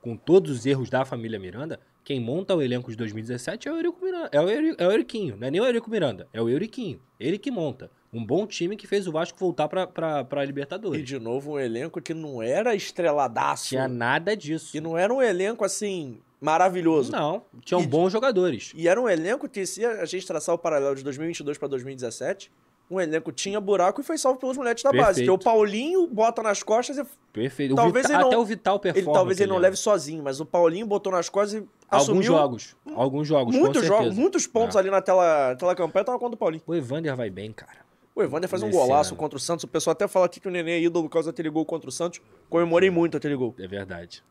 com 0.00 0.16
todos 0.16 0.50
os 0.50 0.64
erros 0.66 0.88
da 0.88 1.04
família 1.04 1.38
Miranda, 1.38 1.78
Quem 2.02 2.20
monta 2.20 2.54
o 2.54 2.60
elenco 2.60 2.90
de 2.90 2.96
2017 2.98 3.66
é 3.66 3.72
o 3.72 3.76
Eurico 3.76 4.04
Miranda. 4.04 4.28
É 4.30 4.38
o, 4.38 4.46
é 4.48 4.86
o 4.86 4.90
Euriquinho, 4.92 5.36
não 5.38 5.46
é 5.46 5.50
nem 5.50 5.58
o 5.60 5.64
Eurico 5.64 5.90
Miranda, 5.90 6.28
é 6.34 6.40
o 6.42 6.48
Euriquinho. 6.50 7.00
Ele 7.18 7.38
que 7.38 7.50
monta. 7.50 7.90
Um 8.12 8.22
bom 8.24 8.46
time 8.46 8.76
que 8.76 8.86
fez 8.86 9.06
o 9.06 9.12
Vasco 9.12 9.38
voltar 9.38 9.68
pra, 9.68 9.86
pra, 9.86 10.22
pra 10.22 10.44
Libertadores. 10.44 11.00
E 11.00 11.02
de 11.04 11.18
novo 11.18 11.52
um 11.52 11.58
elenco 11.58 12.00
que 12.02 12.12
não 12.12 12.42
era 12.42 12.74
estreladaço. 12.74 13.70
Tinha 13.70 13.88
nada 13.88 14.36
disso. 14.36 14.76
E 14.76 14.80
não 14.82 14.96
era 14.98 15.12
um 15.14 15.20
elenco 15.22 15.64
assim 15.64 16.20
maravilhoso. 16.40 17.10
Não, 17.10 17.42
tinham 17.64 17.80
E- 17.82 17.86
bons 17.86 18.12
jogadores. 18.12 18.72
E 18.76 18.86
era 18.86 19.00
um 19.00 19.08
elenco 19.08 19.48
que, 19.48 19.64
se 19.64 19.82
a 19.84 20.04
gente 20.04 20.26
traçar 20.26 20.54
o 20.54 20.58
paralelo 20.58 20.94
de 20.94 21.02
2022 21.02 21.56
para 21.56 21.68
2017, 21.68 22.52
um 22.90 23.00
elenco 23.00 23.32
tinha 23.32 23.60
buraco 23.60 24.00
e 24.00 24.04
foi 24.04 24.18
salvo 24.18 24.38
pelos 24.38 24.56
moleques 24.56 24.82
da 24.84 24.90
base. 24.92 25.04
Perfeito. 25.06 25.24
Que 25.26 25.30
o 25.30 25.38
Paulinho 25.38 26.06
bota 26.06 26.42
nas 26.42 26.62
costas 26.62 26.98
e 26.98 27.04
Perfeito. 27.32 27.72
O 27.72 27.76
Talvez 27.76 28.04
Vita- 28.06 28.14
ele 28.14 28.22
não- 28.22 28.28
Até 28.28 28.38
o 28.38 28.44
Vital 28.44 28.74
ele, 28.84 28.92
performa. 28.92 29.12
talvez 29.18 29.40
ele 29.40 29.50
não 29.50 29.58
leve 29.58 29.76
sozinho, 29.76 30.22
mas 30.22 30.38
o 30.40 30.46
Paulinho 30.46 30.86
botou 30.86 31.10
nas 31.12 31.28
costas 31.28 31.54
e 31.62 31.66
Alguns 31.88 32.02
assumiu 32.04 32.22
jogos. 32.22 32.76
Alguns 32.94 33.26
jogos, 33.28 33.56
muitos 33.56 33.84
jogos, 33.84 34.14
muitos 34.14 34.46
pontos 34.46 34.76
É. 34.76 34.78
ali 34.78 34.90
na 34.90 35.00
tela, 35.00 35.56
tela 35.56 35.74
campanha 35.74 36.02
estavam 36.02 36.20
contra 36.20 36.34
o 36.34 36.38
Paulinho. 36.38 36.62
O 36.66 36.74
Evander 36.74 37.16
vai 37.16 37.30
bem, 37.30 37.52
cara. 37.52 37.84
O 38.14 38.22
Evander 38.22 38.48
faz 38.48 38.62
um 38.62 38.66
Nesse 38.66 38.78
golaço 38.78 39.10
ano. 39.14 39.16
contra 39.18 39.36
o 39.36 39.40
Santos. 39.40 39.64
O 39.64 39.68
pessoal 39.68 39.92
até 39.92 40.06
fala 40.06 40.26
aqui 40.26 40.38
que 40.38 40.46
o 40.46 40.50
Nenê 40.50 40.72
é 40.72 40.80
ídolo 40.82 41.06
por 41.08 41.12
causa 41.14 41.32
daquele 41.32 41.50
gol 41.50 41.64
contra 41.64 41.88
o 41.88 41.92
Santos. 41.92 42.20
Comemorei 42.48 42.88
muito 42.90 43.16
aquele 43.16 43.34
gol. 43.34 43.52
É 43.58 43.66
verdade. 43.66 44.22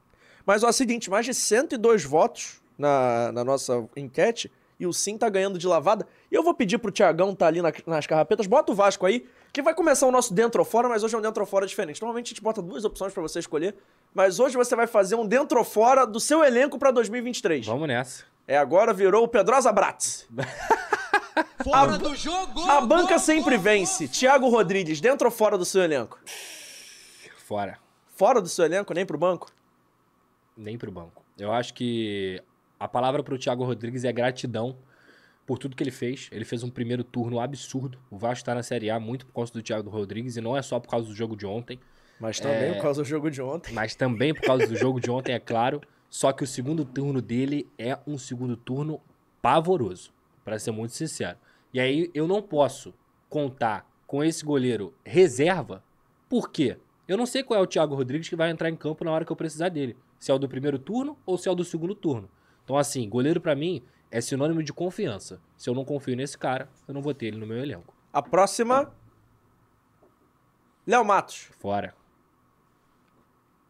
Mas 0.46 0.64
ó, 0.64 0.68
é 0.68 0.70
o 0.70 0.74
seguinte, 0.74 1.10
mais 1.10 1.26
de 1.26 1.34
102 1.34 2.06
votos 2.06 2.62
na, 2.78 3.32
na 3.34 3.44
nossa 3.44 3.86
enquete 3.98 4.50
e 4.80 4.86
o 4.88 4.94
Sim 4.94 5.18
tá 5.18 5.30
ganhando 5.30 5.58
de 5.58 5.68
lavada. 5.68 6.08
E 6.32 6.36
eu 6.36 6.44
vou 6.44 6.54
pedir 6.54 6.78
pro 6.78 6.92
Tiagão 6.92 7.34
tá 7.36 7.48
ali 7.48 7.62
na- 7.62 7.72
nas 7.88 8.06
carrapetas, 8.08 8.48
bota 8.48 8.72
o 8.72 8.76
Vasco 8.76 9.06
aí, 9.06 9.26
que 9.52 9.62
vai 9.62 9.74
começar 9.74 10.08
o 10.08 10.12
nosso 10.12 10.34
dentro 10.34 10.60
ou 10.60 10.66
fora, 10.66 10.90
mas 10.90 11.04
hoje 11.04 11.16
é 11.16 11.18
um 11.18 11.22
dentro 11.22 11.42
ou 11.42 11.48
fora 11.48 11.66
diferente. 11.66 12.02
Normalmente 12.02 12.28
a 12.28 12.30
gente 12.30 12.42
bota 12.42 12.62
duas 12.62 12.84
opções 12.86 13.14
pra 13.14 13.22
você 13.22 13.40
escolher, 13.40 13.76
mas 14.14 14.40
hoje 14.40 14.56
você 14.58 14.76
vai 14.76 14.88
fazer 14.88 15.16
um 15.16 15.26
dentro 15.26 15.58
ou 15.60 15.64
fora 15.64 16.06
do 16.06 16.20
seu 16.20 16.44
elenco 16.44 16.78
pra 16.80 16.92
2023. 16.92 17.66
Vamos 17.66 17.88
nessa. 17.88 18.24
É, 18.48 18.58
agora 18.58 18.92
virou 18.94 19.24
o 19.24 19.28
Pedrosa 19.28 19.72
Bratz. 19.72 20.28
Fora 21.64 21.98
do 21.98 22.14
jogo! 22.16 22.70
A 22.70 22.82
banca 22.82 23.12
gol, 23.12 23.20
sempre 23.20 23.56
gol, 23.56 23.64
vence. 23.64 24.08
Thiago 24.08 24.50
Rodrigues, 24.50 25.00
dentro 25.00 25.26
ou 25.28 25.32
fora 25.32 25.58
do 25.58 25.64
seu 25.66 25.82
elenco? 25.82 26.20
Fora. 27.46 27.80
Fora 28.16 28.42
do 28.42 28.50
seu 28.50 28.66
elenco, 28.66 28.94
nem 28.94 29.06
pro 29.06 29.18
banco? 29.18 29.50
Nem 30.56 30.78
pro 30.78 30.92
banco. 30.92 31.24
Eu 31.38 31.52
acho 31.52 31.74
que 31.74 32.44
a 32.80 32.88
palavra 32.88 33.24
pro 33.24 33.38
Thiago 33.38 33.64
Rodrigues 33.64 34.04
é 34.04 34.12
gratidão 34.12 34.76
por 35.46 35.58
tudo 35.58 35.76
que 35.76 35.84
ele 35.84 35.92
fez. 35.92 36.30
Ele 36.32 36.46
fez 36.46 36.64
um 36.64 36.70
primeiro 36.70 37.04
turno 37.04 37.40
absurdo. 37.40 37.98
O 38.10 38.18
Vasco 38.18 38.46
tá 38.46 38.56
na 38.56 38.64
Série 38.64 38.90
A 38.90 39.00
muito 39.00 39.26
por 39.26 39.34
causa 39.34 39.52
do 39.54 39.62
Thiago 39.62 39.90
Rodrigues 39.90 40.38
e 40.38 40.42
não 40.42 40.56
é 40.56 40.62
só 40.62 40.80
por 40.80 40.90
causa 40.90 41.08
do 41.08 41.16
jogo 41.16 41.36
de 41.36 41.46
ontem, 41.46 41.80
Mas 42.20 42.40
também 42.40 42.70
É. 42.70 42.74
por 42.76 42.82
causa 42.84 43.02
do 43.02 43.08
jogo 43.08 43.30
de 43.30 43.42
ontem. 43.42 43.74
mas 43.74 43.96
também 43.96 44.34
por 44.34 44.44
causa 44.44 44.68
do 44.68 44.76
jogo 44.76 45.00
de 45.02 45.10
ontem, 45.12 45.34
é 45.34 45.40
claro. 45.40 45.82
Só 46.10 46.32
que 46.32 46.44
o 46.44 46.48
segundo 46.48 46.86
turno 46.86 47.22
dele 47.22 47.68
é 47.78 47.98
um 48.06 48.18
segundo 48.18 48.56
turno 48.56 49.02
pavoroso, 49.42 50.12
para 50.46 50.58
ser 50.60 50.72
muito 50.72 50.94
sincero. 50.94 51.38
E 51.74 51.80
aí 51.80 52.10
eu 52.14 52.28
não 52.28 52.42
posso 52.42 52.94
contar 53.30 53.86
com 54.06 54.24
esse 54.24 54.46
goleiro 54.46 54.94
reserva, 55.04 55.84
por 56.30 56.52
quê? 56.52 56.78
Eu 57.08 57.18
não 57.18 57.26
sei 57.26 57.44
qual 57.44 57.60
é 57.60 57.64
o 57.64 57.68
Thiago 57.68 57.96
Rodrigues 57.96 58.30
que 58.30 58.36
vai 58.36 58.50
entrar 58.52 58.70
em 58.70 58.76
campo 58.76 59.04
na 59.04 59.12
hora 59.12 59.26
que 59.26 59.32
eu 59.32 59.36
precisar 59.36 59.70
dele. 59.70 59.98
Se 60.20 60.32
é 60.32 60.34
o 60.34 60.40
do 60.40 60.48
primeiro 60.48 60.78
turno 60.80 61.18
ou 61.26 61.38
se 61.38 61.50
é 61.50 61.52
o 61.52 61.56
do 61.56 61.66
segundo 61.66 61.94
turno. 61.96 62.30
Então, 62.64 62.78
assim, 62.78 63.08
goleiro 63.08 63.42
pra 63.42 63.56
mim 63.56 63.84
é 64.10 64.22
sinônimo 64.22 64.64
de 64.64 64.72
confiança. 64.72 65.42
Se 65.58 65.70
eu 65.70 65.74
não 65.74 65.84
confio 65.84 66.16
nesse 66.16 66.38
cara, 66.38 66.70
eu 66.88 66.94
não 66.94 67.02
vou 67.02 67.14
ter 67.14 67.28
ele 67.28 67.38
no 67.38 67.48
meu 67.48 67.58
elenco. 67.58 67.94
A 68.12 68.22
próxima. 68.22 68.94
Léo 70.86 71.04
Matos. 71.04 71.50
Fora. 71.60 71.96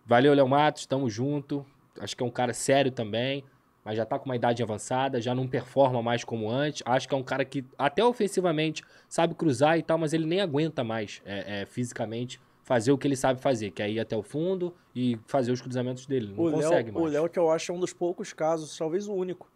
Valeu, 0.05 0.33
Léo 0.33 0.47
Matos, 0.47 0.85
tamo 0.85 1.09
junto. 1.09 1.65
Acho 1.99 2.15
que 2.15 2.23
é 2.23 2.25
um 2.25 2.31
cara 2.31 2.53
sério 2.53 2.91
também, 2.91 3.43
mas 3.85 3.95
já 3.95 4.05
tá 4.05 4.19
com 4.19 4.25
uma 4.25 4.35
idade 4.35 4.61
avançada, 4.61 5.21
já 5.21 5.33
não 5.33 5.47
performa 5.47 6.01
mais 6.01 6.23
como 6.23 6.49
antes. 6.49 6.83
Acho 6.85 7.07
que 7.07 7.13
é 7.13 7.17
um 7.17 7.23
cara 7.23 7.45
que, 7.45 7.63
até 7.77 8.03
ofensivamente, 8.03 8.83
sabe 9.07 9.35
cruzar 9.35 9.77
e 9.77 9.83
tal, 9.83 9.97
mas 9.97 10.11
ele 10.11 10.25
nem 10.25 10.41
aguenta 10.41 10.83
mais 10.83 11.21
é, 11.23 11.61
é, 11.61 11.65
fisicamente 11.65 12.41
fazer 12.63 12.91
o 12.91 12.97
que 12.97 13.05
ele 13.07 13.15
sabe 13.15 13.39
fazer, 13.41 13.71
que 13.71 13.81
é 13.83 13.89
ir 13.91 13.99
até 13.99 14.15
o 14.15 14.23
fundo 14.23 14.73
e 14.95 15.19
fazer 15.27 15.51
os 15.51 15.61
cruzamentos 15.61 16.05
dele. 16.05 16.33
Não 16.35 16.45
o 16.45 16.51
consegue 16.51 16.89
Léo, 16.91 16.97
o 16.97 17.01
mais. 17.01 17.13
Léo, 17.13 17.29
que 17.29 17.37
eu 17.37 17.51
acho 17.51 17.71
é 17.71 17.75
um 17.75 17.79
dos 17.79 17.93
poucos 17.93 18.33
casos, 18.33 18.75
talvez 18.77 19.07
o 19.07 19.13
único, 19.13 19.47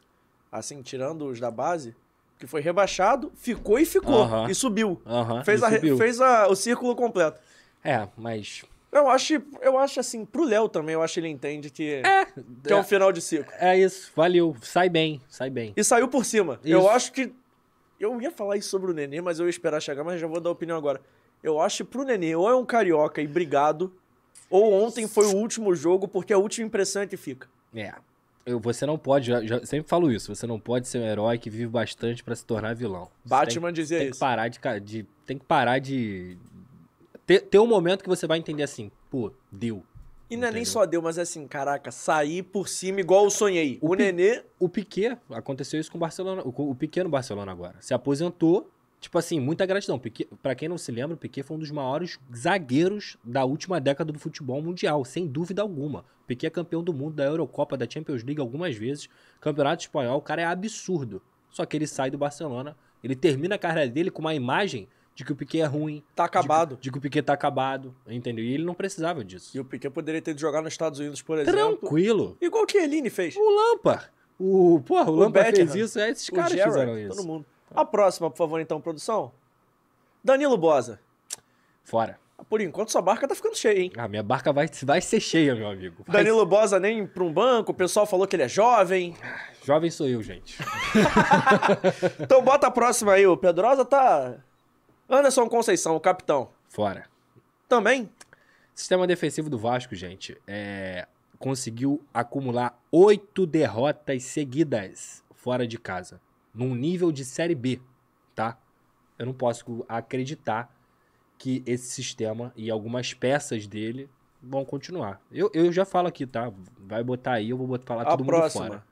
assim, 0.51 0.81
tirando 0.81 1.25
os 1.25 1.39
da 1.39 1.49
base, 1.49 1.95
que 2.37 2.45
foi 2.45 2.61
rebaixado, 2.61 3.31
ficou 3.35 3.79
e 3.79 3.85
ficou. 3.85 4.21
Aham. 4.23 4.47
E 4.49 4.53
subiu. 4.53 5.01
Aham, 5.05 5.43
fez 5.43 5.61
ele 5.63 5.73
a 5.73 5.75
subiu. 5.75 5.97
fez 5.97 6.21
a- 6.21 6.47
o 6.47 6.55
círculo 6.55 6.95
completo. 6.95 7.39
É, 7.83 8.07
mas. 8.17 8.63
Eu 8.91 9.09
acho, 9.09 9.33
eu 9.61 9.77
acho 9.77 9.99
assim, 9.99 10.23
pro 10.25 10.43
Léo 10.43 10.67
também, 10.69 10.93
eu 10.93 11.01
acho 11.01 11.15
que 11.15 11.19
ele 11.19 11.27
entende 11.29 11.69
que 11.69 12.01
é, 12.03 12.25
que 12.63 12.71
é 12.73 12.75
um 12.75 12.83
final 12.83 13.11
de 13.11 13.21
ciclo. 13.21 13.51
É 13.59 13.77
isso, 13.77 14.11
valeu. 14.15 14.55
Sai 14.61 14.87
bem, 14.89 15.21
sai 15.27 15.49
bem. 15.49 15.73
E 15.75 15.83
saiu 15.83 16.07
por 16.07 16.25
cima. 16.25 16.59
Isso. 16.63 16.73
Eu 16.73 16.89
acho 16.89 17.11
que. 17.11 17.31
Eu 17.99 18.19
ia 18.21 18.29
falar 18.31 18.57
isso 18.57 18.69
sobre 18.69 18.91
o 18.91 18.93
Nenê, 18.93 19.19
mas 19.21 19.39
eu 19.39 19.45
ia 19.45 19.49
esperar 19.49 19.81
chegar, 19.81 20.03
mas 20.03 20.21
já 20.21 20.27
vou 20.27 20.39
dar 20.39 20.51
opinião 20.51 20.77
agora. 20.77 21.01
Eu 21.43 21.59
acho 21.61 21.77
que 21.77 21.91
pro 21.91 22.03
Nenê, 22.03 22.35
ou 22.35 22.49
é 22.49 22.55
um 22.55 22.65
carioca 22.65 23.21
e 23.21 23.27
brigado, 23.27 23.93
ou 24.49 24.73
ontem 24.73 25.07
foi 25.07 25.25
o 25.27 25.35
último 25.35 25.75
jogo, 25.75 26.07
porque 26.07 26.33
a 26.33 26.37
última 26.37 26.67
impressão 26.67 27.01
é 27.01 27.07
que 27.07 27.17
fica. 27.17 27.47
É. 27.75 27.93
Eu, 28.45 28.59
você 28.61 28.85
não 28.85 28.97
pode, 28.97 29.29
sempre 29.65 29.89
falo 29.89 30.09
isso, 30.09 30.33
você 30.33 30.47
não 30.47 30.57
pode 30.57 30.87
ser 30.87 30.99
um 30.99 31.05
herói 31.05 31.37
que 31.37 31.49
vive 31.49 31.67
bastante 31.67 32.23
pra 32.23 32.33
se 32.33 32.45
tornar 32.45 32.73
vilão. 32.73 33.09
Você 33.25 33.29
Batman 33.29 33.67
tem, 33.67 33.73
dizia 33.73 33.97
tem 33.97 34.07
que 34.07 34.11
isso. 34.11 34.19
parar 34.19 34.47
de, 34.47 34.59
de 34.81 35.05
tem 35.25 35.37
que 35.37 35.43
parar 35.43 35.79
de 35.79 36.37
ter, 37.25 37.41
ter 37.41 37.59
um 37.59 37.67
momento 37.67 38.01
que 38.01 38.09
você 38.09 38.25
vai 38.25 38.37
entender 38.37 38.63
assim, 38.63 38.89
pô, 39.11 39.33
deu. 39.51 39.83
E 40.29 40.37
não 40.37 40.47
é 40.47 40.51
nem 40.51 40.63
só 40.63 40.85
deu, 40.85 41.01
mas 41.01 41.17
é 41.17 41.21
assim, 41.21 41.45
caraca, 41.45 41.91
sair 41.91 42.41
por 42.41 42.69
cima 42.69 43.01
igual 43.01 43.25
eu 43.25 43.29
sonhei. 43.29 43.77
O, 43.81 43.91
O 43.91 43.95
Nenê. 43.95 44.43
O 44.57 44.69
Piquet, 44.69 45.17
aconteceu 45.29 45.79
isso 45.79 45.91
com 45.91 45.97
o 45.97 46.01
Barcelona, 46.01 46.41
o, 46.43 46.71
o 46.71 46.75
Piquet 46.75 47.03
no 47.03 47.09
Barcelona 47.09 47.51
agora. 47.51 47.75
Se 47.81 47.93
aposentou, 47.93 48.69
tipo 49.07 49.17
assim, 49.17 49.39
muita 49.39 49.65
gratidão. 49.65 49.99
Pra 50.43 50.53
quem 50.53 50.67
não 50.67 50.77
se 50.77 50.91
lembra, 50.91 51.15
o 51.15 51.17
Piquet 51.17 51.41
foi 51.43 51.55
um 51.55 51.59
dos 51.59 51.71
maiores 51.71 52.19
zagueiros 52.35 53.15
da 53.23 53.45
última 53.45 53.79
década 53.79 54.11
do 54.11 54.19
futebol 54.19 54.61
mundial, 54.61 55.05
sem 55.05 55.25
dúvida 55.25 55.61
alguma. 55.61 55.99
O 56.23 56.27
Piquet 56.27 56.47
é 56.47 56.49
campeão 56.49 56.83
do 56.83 56.93
mundo, 56.93 57.15
da 57.15 57.23
Eurocopa, 57.23 57.77
da 57.77 57.89
Champions 57.89 58.23
League 58.23 58.41
algumas 58.41 58.75
vezes. 58.75 59.07
Campeonato 59.39 59.83
espanhol, 59.83 60.17
o 60.17 60.21
cara 60.21 60.41
é 60.41 60.45
absurdo. 60.45 61.21
Só 61.49 61.65
que 61.65 61.77
ele 61.77 61.87
sai 61.87 62.11
do 62.11 62.17
Barcelona, 62.17 62.75
ele 63.01 63.15
termina 63.15 63.55
a 63.55 63.57
carreira 63.57 63.89
dele 63.89 64.11
com 64.11 64.19
uma 64.21 64.35
imagem 64.35 64.89
de 65.15 65.23
que 65.23 65.31
o 65.31 65.35
Piquet 65.35 65.61
é 65.61 65.65
ruim. 65.65 66.03
Tá 66.13 66.25
acabado. 66.25 66.71
De, 66.71 66.75
que- 66.75 66.81
de 66.83 66.91
que 66.91 66.97
o 66.97 67.01
Piquet 67.01 67.21
tá 67.23 67.31
acabado, 67.33 67.95
entendeu? 68.07 68.43
E 68.43 68.53
ele 68.53 68.65
não 68.65 68.73
precisava 68.75 69.23
disso. 69.23 69.55
E 69.55 69.59
o 69.59 69.65
Piquet 69.65 69.89
poderia 69.89 70.21
ter 70.21 70.31
ido 70.31 70.39
jogar 70.41 70.61
nos 70.61 70.73
Estados 70.73 70.99
Unidos, 70.99 71.21
por 71.21 71.39
exemplo. 71.39 71.77
Tranquilo. 71.77 72.37
Igual 72.41 72.65
o 72.65 72.69
Chiellini 72.69 73.09
fez. 73.09 73.35
O 73.37 73.49
Lampard. 73.73 74.09
O, 74.37 74.81
porra, 74.85 75.09
o, 75.09 75.15
Lampard 75.15 75.49
Beckham, 75.51 75.67
fez 75.71 75.89
isso, 75.89 75.97
é, 75.99 76.09
esses 76.11 76.27
o 76.27 76.33
caras 76.33 76.51
Gerrard, 76.51 76.73
fizeram 76.73 76.99
isso. 76.99 77.15
todo 77.15 77.25
mundo. 77.25 77.45
A 77.73 77.85
próxima, 77.85 78.29
por 78.29 78.37
favor, 78.37 78.59
então, 78.59 78.81
produção. 78.81 79.31
Danilo 80.23 80.57
Bosa. 80.57 80.99
Fora. 81.83 82.19
Por 82.49 82.61
enquanto, 82.61 82.91
sua 82.91 83.01
barca 83.01 83.27
tá 83.27 83.33
ficando 83.33 83.57
cheia, 83.57 83.79
hein? 83.79 83.91
Ah, 83.97 84.07
minha 84.07 84.21
barca 84.21 84.53
vai, 84.53 84.69
vai 84.83 85.01
ser 85.01 85.19
cheia, 85.19 85.55
meu 85.55 85.69
amigo. 85.69 86.03
Vai 86.07 86.23
Danilo 86.23 86.45
Bosa 86.45 86.79
nem 86.79 87.05
pra 87.05 87.23
um 87.23 87.33
banco, 87.33 87.71
o 87.71 87.75
pessoal 87.75 88.05
falou 88.05 88.27
que 88.27 88.35
ele 88.35 88.43
é 88.43 88.49
jovem. 88.49 89.15
Jovem 89.63 89.89
sou 89.89 90.07
eu, 90.07 90.21
gente. 90.21 90.57
Então 92.19 92.41
bota 92.43 92.67
a 92.67 92.71
próxima 92.71 93.13
aí, 93.13 93.25
o 93.25 93.35
Pedrosa 93.35 93.83
tá. 93.83 94.35
Anderson 95.09 95.49
Conceição, 95.49 95.95
o 95.95 95.99
capitão. 95.99 96.49
Fora. 96.69 97.05
Também? 97.67 98.09
Sistema 98.73 99.07
defensivo 99.07 99.49
do 99.49 99.57
Vasco, 99.57 99.95
gente, 99.95 100.37
é, 100.45 101.07
conseguiu 101.39 102.01
acumular 102.13 102.79
oito 102.91 103.45
derrotas 103.45 104.23
seguidas 104.23 105.23
fora 105.35 105.65
de 105.67 105.77
casa. 105.77 106.21
Num 106.57 106.73
nível 106.73 107.11
de 107.11 107.23
Série 107.23 107.53
B, 107.53 107.79
tá? 108.33 108.57
Eu 109.19 109.27
não 109.27 109.33
posso 109.33 109.85
acreditar 109.87 110.75
que 111.37 111.61
esse 111.67 111.87
sistema 111.91 112.51
e 112.55 112.71
algumas 112.71 113.13
peças 113.13 113.67
dele 113.67 114.09
vão 114.41 114.65
continuar. 114.65 115.21
Eu, 115.31 115.51
eu 115.53 115.71
já 115.71 115.85
falo 115.85 116.07
aqui, 116.07 116.25
tá? 116.25 116.51
Vai 116.79 117.03
botar 117.03 117.33
aí, 117.33 117.51
eu 117.51 117.57
vou 117.57 117.67
botar, 117.67 117.85
falar 117.85 118.01
a 118.01 118.05
todo 118.05 118.21
mundo 118.21 118.29
próxima. 118.29 118.65
fora. 118.65 118.83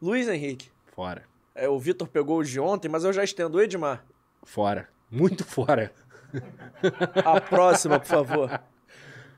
Luiz 0.00 0.28
Henrique. 0.28 0.70
Fora. 0.86 1.24
É, 1.54 1.68
o 1.68 1.78
Vitor 1.78 2.08
pegou 2.08 2.38
o 2.38 2.44
de 2.44 2.58
ontem, 2.58 2.88
mas 2.88 3.04
eu 3.04 3.12
já 3.12 3.22
estendo 3.22 3.58
o 3.58 3.60
Edmar. 3.60 4.02
Fora. 4.42 4.88
Muito 5.10 5.44
fora. 5.44 5.92
A 7.22 7.38
próxima, 7.38 8.00
por 8.00 8.06
favor. 8.08 8.60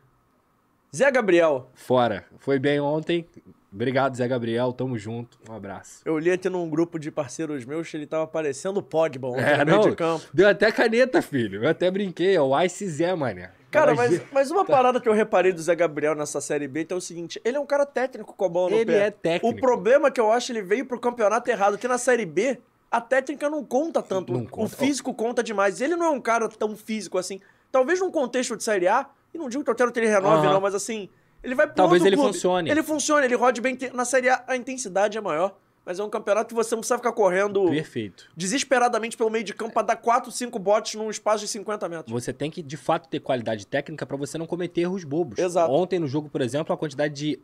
Zé 0.94 1.10
Gabriel. 1.10 1.68
Fora. 1.74 2.24
Foi 2.38 2.60
bem 2.60 2.78
ontem. 2.78 3.26
Obrigado, 3.74 4.16
Zé 4.16 4.28
Gabriel. 4.28 4.72
Tamo 4.72 4.96
junto. 4.96 5.36
Um 5.50 5.54
abraço. 5.54 6.00
Eu 6.04 6.16
li 6.18 6.30
aqui 6.30 6.48
num 6.48 6.68
grupo 6.70 6.98
de 6.98 7.10
parceiros 7.10 7.64
meus 7.64 7.90
que 7.90 7.96
ele 7.96 8.06
tava 8.06 8.26
parecendo 8.26 8.78
o 8.78 8.82
Pogba 8.82 9.28
ontem 9.34 9.40
É, 9.42 9.64
no 9.64 9.78
meio 9.78 9.90
de 9.90 9.96
campo. 9.96 10.24
Deu 10.32 10.48
até 10.48 10.70
caneta, 10.70 11.20
filho. 11.20 11.64
Eu 11.64 11.68
até 11.68 11.90
brinquei. 11.90 12.36
É 12.36 12.40
o 12.40 12.58
Ice 12.62 12.88
Zé, 12.88 13.14
mané. 13.14 13.50
Cara, 13.72 13.92
mas, 13.92 14.22
mas 14.30 14.50
uma 14.52 14.64
parada 14.64 15.00
que 15.00 15.08
eu 15.08 15.12
reparei 15.12 15.52
do 15.52 15.60
Zé 15.60 15.74
Gabriel 15.74 16.14
nessa 16.14 16.40
Série 16.40 16.68
B 16.68 16.82
então 16.82 16.96
é 16.96 16.98
o 16.98 17.02
seguinte: 17.02 17.40
ele 17.44 17.56
é 17.56 17.60
um 17.60 17.66
cara 17.66 17.84
técnico 17.84 18.32
com 18.32 18.44
a 18.44 18.48
bola 18.48 18.70
no 18.70 18.76
Ele 18.76 18.84
pé. 18.86 19.06
é 19.06 19.10
técnico. 19.10 19.56
O 19.56 19.60
problema 19.60 20.06
é 20.06 20.10
que 20.12 20.20
eu 20.20 20.30
acho 20.30 20.52
ele 20.52 20.62
veio 20.62 20.86
pro 20.86 21.00
campeonato 21.00 21.50
errado, 21.50 21.76
que 21.76 21.88
na 21.88 21.98
Série 21.98 22.24
B 22.24 22.60
a 22.88 23.00
técnica 23.00 23.50
não 23.50 23.64
conta 23.64 24.00
tanto. 24.00 24.32
Não 24.32 24.42
O 24.42 24.48
conta. 24.48 24.76
físico 24.76 25.12
conta 25.12 25.42
demais. 25.42 25.80
Ele 25.80 25.96
não 25.96 26.06
é 26.06 26.10
um 26.10 26.20
cara 26.20 26.48
tão 26.48 26.76
físico 26.76 27.18
assim. 27.18 27.40
Talvez 27.72 27.98
num 27.98 28.12
contexto 28.12 28.56
de 28.56 28.62
Série 28.62 28.86
A, 28.86 29.06
e 29.34 29.38
não 29.38 29.48
digo 29.48 29.64
que 29.64 29.70
eu 29.70 29.74
quero 29.74 29.90
que 29.90 29.98
ele 29.98 30.06
renove, 30.06 30.46
Aham. 30.46 30.52
não, 30.52 30.60
mas 30.60 30.76
assim, 30.76 31.08
Ele 31.44 31.54
vai 31.54 31.66
pro 31.66 31.76
Talvez 31.76 32.04
ele 32.04 32.16
clube. 32.16 32.32
funcione. 32.32 32.70
Ele 32.70 32.82
funciona, 32.82 33.24
ele 33.24 33.34
rode 33.36 33.60
bem. 33.60 33.78
Na 33.92 34.04
Série 34.04 34.30
A, 34.30 34.42
a 34.48 34.56
intensidade 34.56 35.18
é 35.18 35.20
maior. 35.20 35.56
Mas 35.84 35.98
é 35.98 36.02
um 36.02 36.08
campeonato 36.08 36.48
que 36.48 36.54
você 36.54 36.74
não 36.74 36.80
precisa 36.80 36.96
ficar 36.96 37.12
correndo 37.12 37.68
Perfeito. 37.68 38.30
desesperadamente 38.34 39.18
pelo 39.18 39.28
meio 39.28 39.44
de 39.44 39.52
campo 39.52 39.74
pra 39.74 39.82
dar 39.82 39.96
4, 39.96 40.32
5 40.32 40.58
botes 40.58 40.94
num 40.94 41.10
espaço 41.10 41.40
de 41.44 41.48
50 41.48 41.86
metros. 41.90 42.10
Você 42.10 42.32
tem 42.32 42.50
que, 42.50 42.62
de 42.62 42.78
fato, 42.78 43.06
ter 43.06 43.20
qualidade 43.20 43.66
técnica 43.66 44.06
pra 44.06 44.16
você 44.16 44.38
não 44.38 44.46
cometer 44.46 44.80
erros 44.80 45.04
bobos. 45.04 45.38
Exato. 45.38 45.70
Ontem 45.70 45.98
no 45.98 46.06
jogo, 46.08 46.30
por 46.30 46.40
exemplo, 46.40 46.72
a 46.72 46.78
quantidade 46.78 47.12
de 47.12 47.38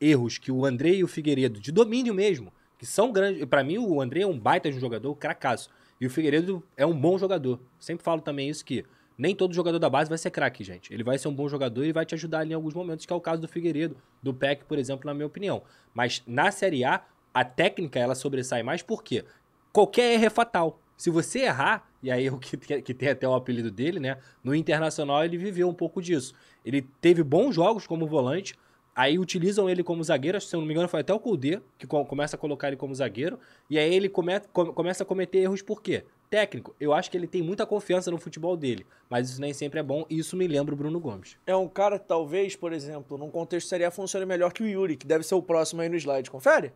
erros 0.00 0.38
que 0.38 0.50
o 0.50 0.66
André 0.66 0.90
e 0.94 1.04
o 1.04 1.08
Figueiredo, 1.08 1.60
de 1.60 1.70
domínio 1.70 2.12
mesmo, 2.12 2.52
que 2.76 2.84
são 2.84 3.12
grandes. 3.12 3.44
Pra 3.44 3.62
mim, 3.62 3.78
o 3.78 4.00
André 4.00 4.22
é 4.22 4.26
um 4.26 4.36
baita 4.36 4.68
de 4.68 4.76
um 4.76 4.80
jogador, 4.80 5.14
cracaço. 5.14 5.70
E 6.00 6.06
o 6.06 6.10
Figueiredo 6.10 6.60
é 6.76 6.84
um 6.84 6.98
bom 6.98 7.16
jogador. 7.16 7.60
Sempre 7.78 8.02
falo 8.02 8.20
também 8.20 8.48
isso 8.48 8.64
que 8.64 8.84
nem 9.18 9.34
todo 9.34 9.52
jogador 9.52 9.80
da 9.80 9.90
base 9.90 10.08
vai 10.08 10.16
ser 10.16 10.30
craque, 10.30 10.62
gente. 10.62 10.94
Ele 10.94 11.02
vai 11.02 11.18
ser 11.18 11.26
um 11.26 11.34
bom 11.34 11.48
jogador 11.48 11.84
e 11.84 11.92
vai 11.92 12.06
te 12.06 12.14
ajudar 12.14 12.38
ali 12.40 12.52
em 12.52 12.54
alguns 12.54 12.72
momentos, 12.72 13.04
que 13.04 13.12
é 13.12 13.16
o 13.16 13.20
caso 13.20 13.42
do 13.42 13.48
Figueiredo, 13.48 13.96
do 14.22 14.32
PEC, 14.32 14.64
por 14.64 14.78
exemplo, 14.78 15.06
na 15.06 15.12
minha 15.12 15.26
opinião. 15.26 15.62
Mas 15.92 16.22
na 16.24 16.52
Série 16.52 16.84
A, 16.84 17.02
a 17.34 17.44
técnica 17.44 17.98
ela 17.98 18.14
sobressai 18.14 18.62
mais 18.62 18.80
porque 18.80 19.24
qualquer 19.72 20.14
erro 20.14 20.26
é 20.26 20.30
fatal. 20.30 20.80
Se 20.96 21.10
você 21.10 21.40
errar, 21.40 21.88
e 22.00 22.10
aí 22.10 22.30
o 22.30 22.38
que, 22.38 22.56
que 22.80 22.94
tem 22.94 23.08
até 23.08 23.26
o 23.28 23.34
apelido 23.34 23.72
dele, 23.72 23.98
né? 23.98 24.18
No 24.42 24.54
Internacional 24.54 25.24
ele 25.24 25.36
viveu 25.36 25.68
um 25.68 25.74
pouco 25.74 26.00
disso. 26.00 26.32
Ele 26.64 26.82
teve 27.00 27.24
bons 27.24 27.56
jogos 27.56 27.86
como 27.88 28.06
volante, 28.06 28.54
aí 29.00 29.16
utilizam 29.16 29.70
ele 29.70 29.84
como 29.84 30.02
zagueiro, 30.02 30.40
se 30.40 30.54
eu 30.56 30.58
não 30.58 30.66
me 30.66 30.72
engano 30.74 30.88
foi 30.88 31.00
até 31.00 31.14
o 31.14 31.20
Kudê, 31.20 31.60
que 31.78 31.86
co- 31.86 32.04
começa 32.04 32.34
a 32.34 32.38
colocar 32.38 32.66
ele 32.66 32.76
como 32.76 32.92
zagueiro, 32.92 33.38
e 33.70 33.78
aí 33.78 33.94
ele 33.94 34.08
come, 34.08 34.40
come- 34.52 34.72
começa 34.72 35.04
a 35.04 35.06
cometer 35.06 35.38
erros 35.38 35.62
por 35.62 35.80
quê? 35.80 36.04
Técnico, 36.28 36.74
eu 36.80 36.92
acho 36.92 37.08
que 37.08 37.16
ele 37.16 37.28
tem 37.28 37.40
muita 37.40 37.64
confiança 37.64 38.10
no 38.10 38.18
futebol 38.18 38.56
dele, 38.56 38.84
mas 39.08 39.30
isso 39.30 39.40
nem 39.40 39.54
sempre 39.54 39.78
é 39.78 39.82
bom, 39.84 40.04
e 40.10 40.18
isso 40.18 40.36
me 40.36 40.48
lembra 40.48 40.74
o 40.74 40.76
Bruno 40.76 40.98
Gomes. 40.98 41.36
É 41.46 41.54
um 41.54 41.68
cara 41.68 41.96
que 41.96 42.08
talvez, 42.08 42.56
por 42.56 42.72
exemplo, 42.72 43.16
num 43.16 43.30
contexto 43.30 43.68
Série 43.68 43.84
A 43.84 43.90
funcione 43.92 44.26
melhor 44.26 44.52
que 44.52 44.64
o 44.64 44.66
Yuri, 44.66 44.96
que 44.96 45.06
deve 45.06 45.22
ser 45.22 45.36
o 45.36 45.42
próximo 45.42 45.80
aí 45.80 45.88
no 45.88 45.94
slide. 45.96 46.28
Confere? 46.28 46.72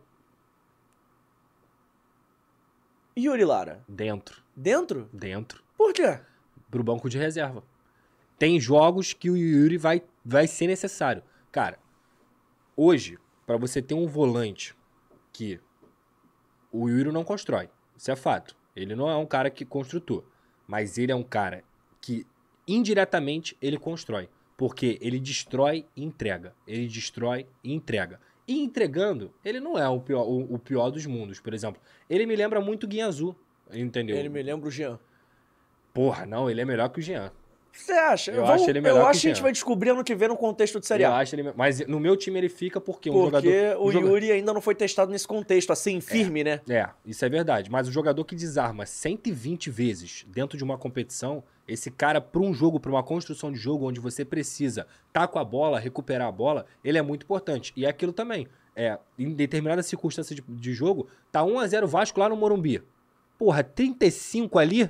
Yuri 3.17 3.43
Lara. 3.45 3.83
Dentro, 3.87 4.41
Dentro? 4.55 5.09
dentro. 5.11 5.61
Por 5.77 5.91
quê? 5.93 6.19
pro 6.71 6.83
banco 6.83 7.07
de 7.07 7.19
reserva. 7.19 7.63
Tem 8.39 8.59
jogos 8.59 9.13
que 9.13 9.29
o 9.29 9.37
Yuri 9.37 9.77
vai, 9.77 10.01
vai 10.25 10.47
ser 10.47 10.65
necessário. 10.65 11.21
Cara, 11.51 11.77
hoje, 12.75 13.17
pra 13.45 13.57
você 13.57 13.81
ter 13.81 13.93
um 13.93 14.07
volante 14.07 14.75
que 15.31 15.59
o 16.71 16.89
Yuri 16.89 17.11
não 17.11 17.23
constrói, 17.23 17.69
isso 17.95 18.11
é 18.11 18.15
fato. 18.15 18.55
Ele 18.75 18.95
não 18.95 19.09
é 19.09 19.15
um 19.15 19.25
cara 19.25 19.49
que 19.49 19.65
construtor, 19.65 20.23
mas 20.67 20.97
ele 20.97 21.11
é 21.11 21.15
um 21.15 21.23
cara 21.23 21.63
que 22.01 22.25
indiretamente 22.67 23.57
ele 23.61 23.77
constrói, 23.77 24.29
porque 24.57 24.97
ele 25.01 25.19
destrói 25.19 25.85
e 25.95 26.03
entrega. 26.03 26.55
Ele 26.67 26.87
destrói 26.87 27.45
e 27.63 27.73
entrega. 27.73 28.19
E 28.47 28.59
entregando, 28.59 29.33
ele 29.43 29.59
não 29.59 29.77
é 29.77 29.87
o 29.87 30.01
pior, 30.01 30.23
o, 30.23 30.55
o 30.55 30.59
pior 30.59 30.89
dos 30.89 31.05
mundos, 31.05 31.39
por 31.39 31.53
exemplo. 31.53 31.81
Ele 32.09 32.25
me 32.25 32.35
lembra 32.35 32.59
muito 32.59 32.83
o 32.83 32.87
Guinha 32.87 33.07
Azul, 33.07 33.35
entendeu? 33.71 34.17
Ele 34.17 34.29
me 34.29 34.41
lembra 34.41 34.67
o 34.67 34.71
Jean. 34.71 34.99
Porra, 35.93 36.25
não, 36.25 36.49
ele 36.49 36.59
é 36.59 36.65
melhor 36.65 36.89
que 36.89 36.99
o 36.99 37.01
Jean. 37.01 37.31
Você 37.75 37.91
acha? 37.91 38.31
Eu 38.31 38.45
Vamos- 38.45 38.61
acho 38.61 38.69
ele 38.69 38.81
melhor 38.81 38.99
Eu 38.99 39.07
acho 39.07 39.21
que 39.21 39.27
a 39.27 39.33
gente 39.33 39.41
vai 39.41 39.51
descobrir 39.51 39.89
ano 39.89 40.03
que 40.03 40.13
vem 40.13 40.27
no 40.27 40.37
contexto 40.37 40.79
de 40.79 40.85
Série 40.85 41.03
Eu 41.03 41.11
A. 41.11 41.17
acho 41.17 41.35
ele, 41.35 41.51
mas 41.55 41.85
no 41.87 41.99
meu 41.99 42.15
time 42.15 42.37
ele 42.39 42.47
fica 42.47 42.79
porque 42.79 43.09
um 43.09 43.13
Porque 43.13 43.49
jogador. 43.49 43.81
o 43.81 43.87
um 43.87 43.91
joga- 43.91 44.07
Yuri 44.07 44.31
ainda 44.31 44.53
não 44.53 44.61
foi 44.61 44.75
testado 44.75 45.11
nesse 45.11 45.27
contexto, 45.27 45.71
assim, 45.71 45.99
firme, 45.99 46.43
né? 46.43 46.61
É, 46.69 46.87
isso 47.03 47.25
é 47.25 47.29
verdade. 47.29 47.71
Mas 47.71 47.87
o 47.87 47.91
jogador 47.91 48.23
que 48.25 48.35
desarma 48.35 48.85
120 48.85 49.71
vezes 49.71 50.23
dentro 50.27 50.55
de 50.55 50.63
uma 50.63 50.77
competição, 50.77 51.43
esse 51.67 51.89
cara, 51.89 52.21
para 52.21 52.41
um 52.41 52.53
jogo, 52.53 52.79
para 52.79 52.91
uma 52.91 53.01
construção 53.01 53.51
de 53.51 53.57
jogo 53.57 53.87
onde 53.89 53.99
você 53.99 54.23
precisa 54.23 54.85
tá 55.11 55.27
com 55.27 55.39
a 55.39 55.43
bola, 55.43 55.79
recuperar 55.79 56.27
a 56.27 56.31
bola, 56.31 56.65
ele 56.83 56.99
é 56.99 57.01
muito 57.01 57.23
importante. 57.23 57.73
E 57.75 57.85
é 57.85 57.89
aquilo 57.89 58.13
também. 58.13 58.47
É, 58.75 58.97
em 59.17 59.31
determinada 59.33 59.81
circunstância 59.81 60.35
de, 60.35 60.43
de 60.47 60.73
jogo, 60.73 61.07
tá 61.31 61.41
1x0 61.43 61.85
Vasco 61.87 62.19
lá 62.19 62.29
no 62.29 62.35
Morumbi. 62.35 62.81
Porra, 63.37 63.63
35 63.63 64.59
ali. 64.59 64.89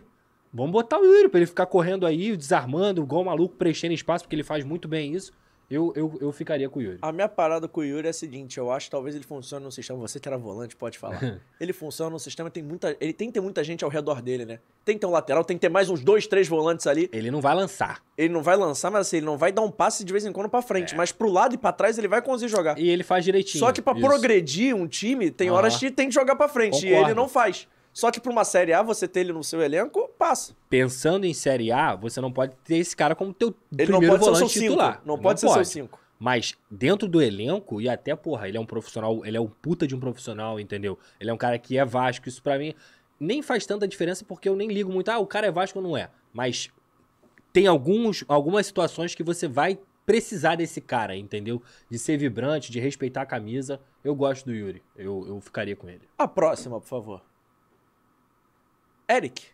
Vamos 0.54 0.72
botar 0.72 1.00
o 1.00 1.04
Yuri 1.04 1.30
pra 1.30 1.40
ele 1.40 1.48
ficar 1.48 1.66
correndo 1.66 2.06
aí, 2.06 2.38
desarmando, 2.38 3.02
igual 3.02 3.24
um 3.24 3.26
maluco, 3.26 3.56
preenchendo 3.56 3.94
espaço, 3.94 4.24
porque 4.26 4.36
ele 4.36 4.44
faz 4.44 4.64
muito 4.64 4.88
bem 4.88 5.14
isso. 5.14 5.32
Eu, 5.72 5.92
eu, 5.96 6.16
eu 6.22 6.32
ficaria 6.32 6.70
com 6.70 6.78
o 6.80 6.82
Yuri. 6.84 7.00
A 7.02 7.12
minha 7.12 7.28
parada 7.28 7.68
com 7.68 7.82
o 7.82 7.84
Yuri 7.84 8.06
é 8.06 8.10
a 8.12 8.14
seguinte, 8.14 8.60
eu 8.60 8.70
acho 8.70 8.86
que 8.88 8.92
talvez 8.92 9.16
ele 9.16 9.24
funcione 9.24 9.64
num 9.64 9.72
sistema, 9.72 9.98
você 9.98 10.20
que 10.20 10.28
era 10.28 10.38
volante 10.38 10.76
pode 10.76 11.00
falar. 11.00 11.40
ele 11.60 11.74
funciona 11.74 12.12
num 12.12 12.20
sistema, 12.20 12.52
tem 12.52 12.62
muita, 12.62 12.96
ele 13.00 13.14
tem 13.14 13.30
que 13.30 13.34
ter 13.34 13.40
muita 13.40 13.64
gente 13.64 13.84
ao 13.84 13.90
redor 13.90 14.22
dele, 14.22 14.46
né? 14.46 14.60
Tem 14.86 14.96
que 14.96 15.02
ter 15.02 15.08
um 15.08 15.12
lateral, 15.12 15.44
tem 15.44 15.58
que 15.58 15.62
ter 15.62 15.70
mais 15.70 15.90
uns 15.90 16.04
dois, 16.04 16.28
três 16.28 16.48
volantes 16.48 16.86
ali. 16.86 17.10
Ele 17.12 17.32
não 17.32 17.42
vai 17.42 17.56
lançar. 17.56 18.04
Ele 18.16 18.32
não 18.32 18.44
vai 18.44 18.56
lançar, 18.56 18.92
mas 18.92 19.08
assim, 19.08 19.18
ele 19.18 19.26
não 19.26 19.38
vai 19.38 19.52
dar 19.52 19.64
um 19.64 19.72
passe 19.72 20.04
de 20.04 20.12
vez 20.12 20.24
em 20.26 20.32
quando 20.32 20.50
pra 20.50 20.62
frente, 20.62 20.96
mas 20.96 21.12
pro 21.12 21.32
lado 21.32 21.56
e 21.56 21.58
pra 21.58 21.72
trás 21.72 21.98
ele 21.98 22.08
vai 22.10 22.22
conseguir 22.22 22.52
jogar. 22.52 22.78
E 22.78 22.88
ele 22.88 23.04
faz 23.04 23.26
direitinho. 23.26 23.60
Só 23.64 23.72
que 23.72 23.82
pra 23.82 23.94
Isso. 23.94 24.06
progredir 24.06 24.76
um 24.76 24.86
time, 24.86 25.32
tem 25.32 25.48
Aham. 25.48 25.58
horas 25.58 25.78
que 25.78 25.90
tem 25.90 26.10
que 26.10 26.14
jogar 26.14 26.36
pra 26.36 26.48
frente, 26.48 26.86
e 26.86 26.90
Concordo. 26.90 27.10
ele 27.10 27.16
não 27.16 27.28
faz. 27.28 27.68
Só 27.94 28.12
que 28.12 28.20
pra 28.20 28.32
uma 28.32 28.44
Série 28.44 28.74
A, 28.74 28.82
você 28.82 29.08
ter 29.08 29.22
ele 29.22 29.32
no 29.32 29.44
seu 29.44 29.62
elenco, 29.62 30.10
passa. 30.18 30.56
Pensando 30.70 31.26
em 31.26 31.34
Série 31.34 31.72
A, 31.72 31.96
você 31.96 32.20
não 32.20 32.32
pode 32.32 32.56
ter 32.64 32.78
esse 32.78 32.96
cara 32.96 33.16
como 33.16 33.34
teu 33.34 33.50
Ele 33.78 33.88
primeiro 33.88 34.02
não 34.02 34.10
pode 34.10 34.26
volante 34.26 34.52
seu 34.52 34.62
5. 34.62 34.66
titular. 34.66 35.02
Não 35.06 35.18
pode 35.18 35.40
ser 35.40 35.50
seu 35.50 35.64
5. 35.64 36.00
Mas 36.20 36.58
dentro 36.72 37.08
do 37.08 37.22
elenco, 37.22 37.80
e 37.80 37.88
até, 37.88 38.16
porra, 38.16 38.48
ele 38.48 38.58
é 38.58 38.60
um 38.60 38.66
profissional, 38.66 39.26
ele 39.26 39.38
é 39.38 39.42
um 39.42 39.48
puta 39.48 39.86
de 39.86 39.96
um 39.96 40.00
profissional, 40.00 40.60
entendeu? 40.60 40.98
Ele 41.20 41.30
é 41.30 41.34
um 41.34 41.38
cara 41.38 41.60
que 41.60 41.78
é 41.78 41.86
Vasco, 41.86 42.28
isso 42.28 42.42
pra 42.42 42.58
mim 42.58 42.74
nem 43.20 43.42
faz 43.42 43.66
tanta 43.66 43.88
diferença 43.88 44.26
porque 44.26 44.50
eu 44.50 44.56
nem 44.56 44.68
ligo 44.68 44.92
muito, 44.92 45.10
ah, 45.10 45.20
o 45.20 45.28
cara 45.28 45.48
é 45.48 45.52
Vasco 45.52 45.80
ou 45.80 45.84
não 45.84 45.96
é. 45.96 46.10
Mas 46.32 46.70
tem 47.52 47.68
alguns, 47.68 48.24
algumas 48.28 48.66
situações 48.66 49.16
que 49.16 49.24
você 49.24 49.48
vai 49.48 49.80
precisar 50.06 50.56
desse 50.56 50.82
cara, 50.82 51.16
entendeu? 51.16 51.62
De 51.90 51.98
ser 51.98 52.18
vibrante, 52.18 52.72
de 52.72 52.80
respeitar 52.80 53.22
a 53.22 53.26
camisa. 53.26 53.80
Eu 54.04 54.14
gosto 54.14 54.46
do 54.46 54.54
Yuri, 54.54 54.84
eu, 54.96 55.26
eu 55.28 55.40
ficaria 55.40 55.76
com 55.76 55.88
ele. 55.88 56.02
A 56.18 56.28
próxima, 56.28 56.80
por 56.80 56.88
favor. 56.88 57.22
Eric. 59.08 59.46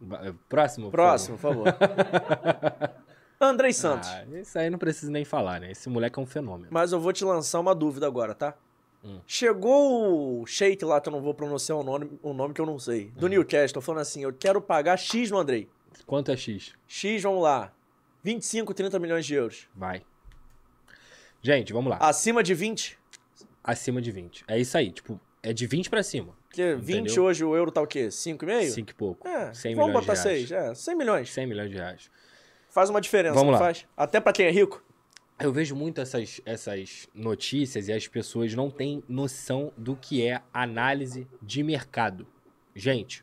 Ba- 0.00 0.34
Próximo? 0.48 0.86
por 0.86 0.92
Próximo, 0.92 1.36
por 1.38 1.42
favor. 1.42 1.66
Andrei 3.40 3.72
favor. 3.72 4.02
Santos. 4.02 4.08
Ah, 4.08 4.24
isso 4.40 4.58
aí 4.58 4.70
não 4.70 4.78
precisa 4.78 5.10
nem 5.10 5.24
falar, 5.24 5.60
né? 5.60 5.70
Esse 5.70 5.88
moleque 5.88 6.18
é 6.18 6.22
um 6.22 6.26
fenômeno. 6.26 6.68
Mas 6.70 6.92
eu 6.92 7.00
vou 7.00 7.12
te 7.12 7.24
lançar 7.24 7.60
uma 7.60 7.74
dúvida 7.74 8.06
agora, 8.06 8.34
tá? 8.34 8.54
Hum. 9.04 9.20
Chegou 9.26 10.40
o 10.42 10.46
Sheik 10.46 10.84
lá, 10.84 11.00
que 11.00 11.08
eu 11.08 11.12
não 11.12 11.20
vou 11.20 11.32
pronunciar 11.32 11.78
o 11.78 11.84
nome, 11.84 12.18
o 12.22 12.32
nome 12.32 12.52
que 12.52 12.60
eu 12.60 12.66
não 12.66 12.78
sei, 12.78 13.10
do 13.10 13.26
Hum. 13.26 13.30
Newcastle, 13.30 13.80
falando 13.80 14.00
assim: 14.02 14.22
eu 14.24 14.32
quero 14.32 14.60
pagar 14.60 14.96
X 14.96 15.30
no 15.30 15.38
Andrei. 15.38 15.68
Quanto 16.06 16.30
é 16.32 16.36
X? 16.36 16.74
X, 16.86 17.22
vamos 17.22 17.42
lá. 17.42 17.72
25, 18.24 18.74
30 18.74 18.98
milhões 18.98 19.24
de 19.24 19.34
euros. 19.34 19.68
Vai. 19.74 20.02
Gente, 21.40 21.72
vamos 21.72 21.90
lá. 21.90 21.98
Acima 22.00 22.42
de 22.42 22.54
20? 22.54 22.98
Acima 23.62 24.02
de 24.02 24.10
20. 24.10 24.44
É 24.48 24.58
isso 24.58 24.76
aí. 24.76 24.90
Tipo, 24.90 25.20
é 25.42 25.52
de 25.52 25.66
20 25.66 25.88
pra 25.90 26.02
cima. 26.02 26.36
Porque 26.48 26.74
20 26.74 26.98
Entendeu? 26.98 27.24
hoje 27.24 27.44
o 27.44 27.54
euro 27.54 27.70
tá 27.70 27.80
o 27.82 27.86
quê? 27.86 28.08
5,5? 28.08 28.70
5 28.70 28.90
e 28.90 28.94
pouco. 28.94 29.28
É, 29.28 29.52
100 29.52 29.74
vamos 29.74 29.92
botar 29.92 30.14
de 30.14 30.22
reais. 30.22 30.48
6, 30.48 30.52
é, 30.52 30.74
100 30.74 30.96
milhões. 30.96 31.32
100 31.32 31.46
milhões 31.46 31.70
de 31.70 31.76
reais. 31.76 32.10
Faz 32.70 32.90
uma 32.90 33.00
diferença, 33.00 33.34
Vamos 33.34 33.52
lá. 33.52 33.58
faz? 33.58 33.86
Até 33.96 34.20
pra 34.20 34.32
quem 34.32 34.46
é 34.46 34.50
rico. 34.50 34.82
Eu 35.40 35.52
vejo 35.52 35.76
muito 35.76 36.00
essas, 36.00 36.40
essas 36.44 37.08
notícias 37.14 37.86
e 37.88 37.92
as 37.92 38.08
pessoas 38.08 38.54
não 38.54 38.70
têm 38.70 39.02
noção 39.08 39.72
do 39.76 39.94
que 39.94 40.26
é 40.26 40.42
análise 40.52 41.28
de 41.40 41.62
mercado. 41.62 42.26
Gente, 42.74 43.22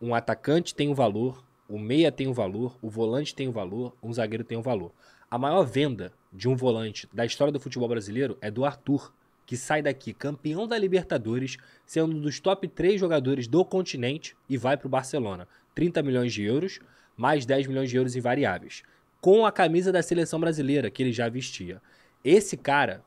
um 0.00 0.14
atacante 0.14 0.74
tem 0.74 0.88
um 0.88 0.94
valor, 0.94 1.42
o 1.68 1.78
meia 1.78 2.12
tem 2.12 2.28
um 2.28 2.32
valor, 2.32 2.76
o 2.82 2.90
volante 2.90 3.34
tem 3.34 3.48
um 3.48 3.52
valor, 3.52 3.96
um 4.02 4.12
zagueiro 4.12 4.44
tem 4.44 4.58
um 4.58 4.62
valor. 4.62 4.92
A 5.30 5.38
maior 5.38 5.64
venda 5.64 6.12
de 6.30 6.46
um 6.48 6.54
volante 6.54 7.08
da 7.12 7.24
história 7.24 7.50
do 7.52 7.58
futebol 7.58 7.88
brasileiro 7.88 8.36
é 8.42 8.50
do 8.50 8.64
Arthur, 8.64 9.12
que 9.46 9.56
sai 9.56 9.80
daqui 9.80 10.12
campeão 10.12 10.66
da 10.66 10.76
Libertadores, 10.76 11.56
sendo 11.86 12.16
um 12.16 12.20
dos 12.20 12.40
top 12.40 12.66
3 12.66 12.98
jogadores 13.00 13.46
do 13.46 13.64
continente 13.64 14.36
e 14.48 14.56
vai 14.58 14.76
para 14.76 14.86
o 14.86 14.90
Barcelona. 14.90 15.46
30 15.74 16.02
milhões 16.02 16.32
de 16.34 16.42
euros, 16.42 16.80
mais 17.16 17.46
10 17.46 17.68
milhões 17.68 17.88
de 17.88 17.96
euros 17.96 18.16
em 18.16 18.20
variáveis. 18.20 18.82
Com 19.20 19.46
a 19.46 19.52
camisa 19.52 19.92
da 19.92 20.02
seleção 20.02 20.40
brasileira 20.40 20.90
que 20.90 21.02
ele 21.02 21.12
já 21.12 21.28
vestia. 21.28 21.80
Esse 22.24 22.56
cara, 22.56 23.04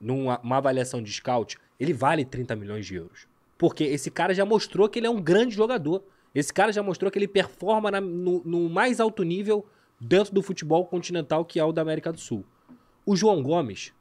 numa 0.00 0.38
uma 0.40 0.56
avaliação 0.56 1.00
de 1.00 1.12
scout, 1.12 1.56
ele 1.78 1.92
vale 1.92 2.24
30 2.24 2.56
milhões 2.56 2.84
de 2.84 2.96
euros. 2.96 3.26
Porque 3.56 3.84
esse 3.84 4.10
cara 4.10 4.34
já 4.34 4.44
mostrou 4.44 4.88
que 4.88 4.98
ele 4.98 5.06
é 5.06 5.10
um 5.10 5.20
grande 5.22 5.54
jogador. 5.54 6.02
Esse 6.34 6.52
cara 6.52 6.72
já 6.72 6.82
mostrou 6.82 7.10
que 7.10 7.18
ele 7.18 7.28
performa 7.28 7.90
na- 7.90 8.00
no, 8.00 8.42
no 8.44 8.68
mais 8.68 9.00
alto 9.00 9.22
nível 9.22 9.64
dentro 10.00 10.34
do 10.34 10.42
futebol 10.42 10.84
continental 10.84 11.44
que 11.44 11.58
é 11.58 11.64
o 11.64 11.72
da 11.72 11.80
América 11.80 12.12
do 12.12 12.18
Sul. 12.20 12.44
O 13.06 13.16
João 13.16 13.42
Gomes, 13.42 13.94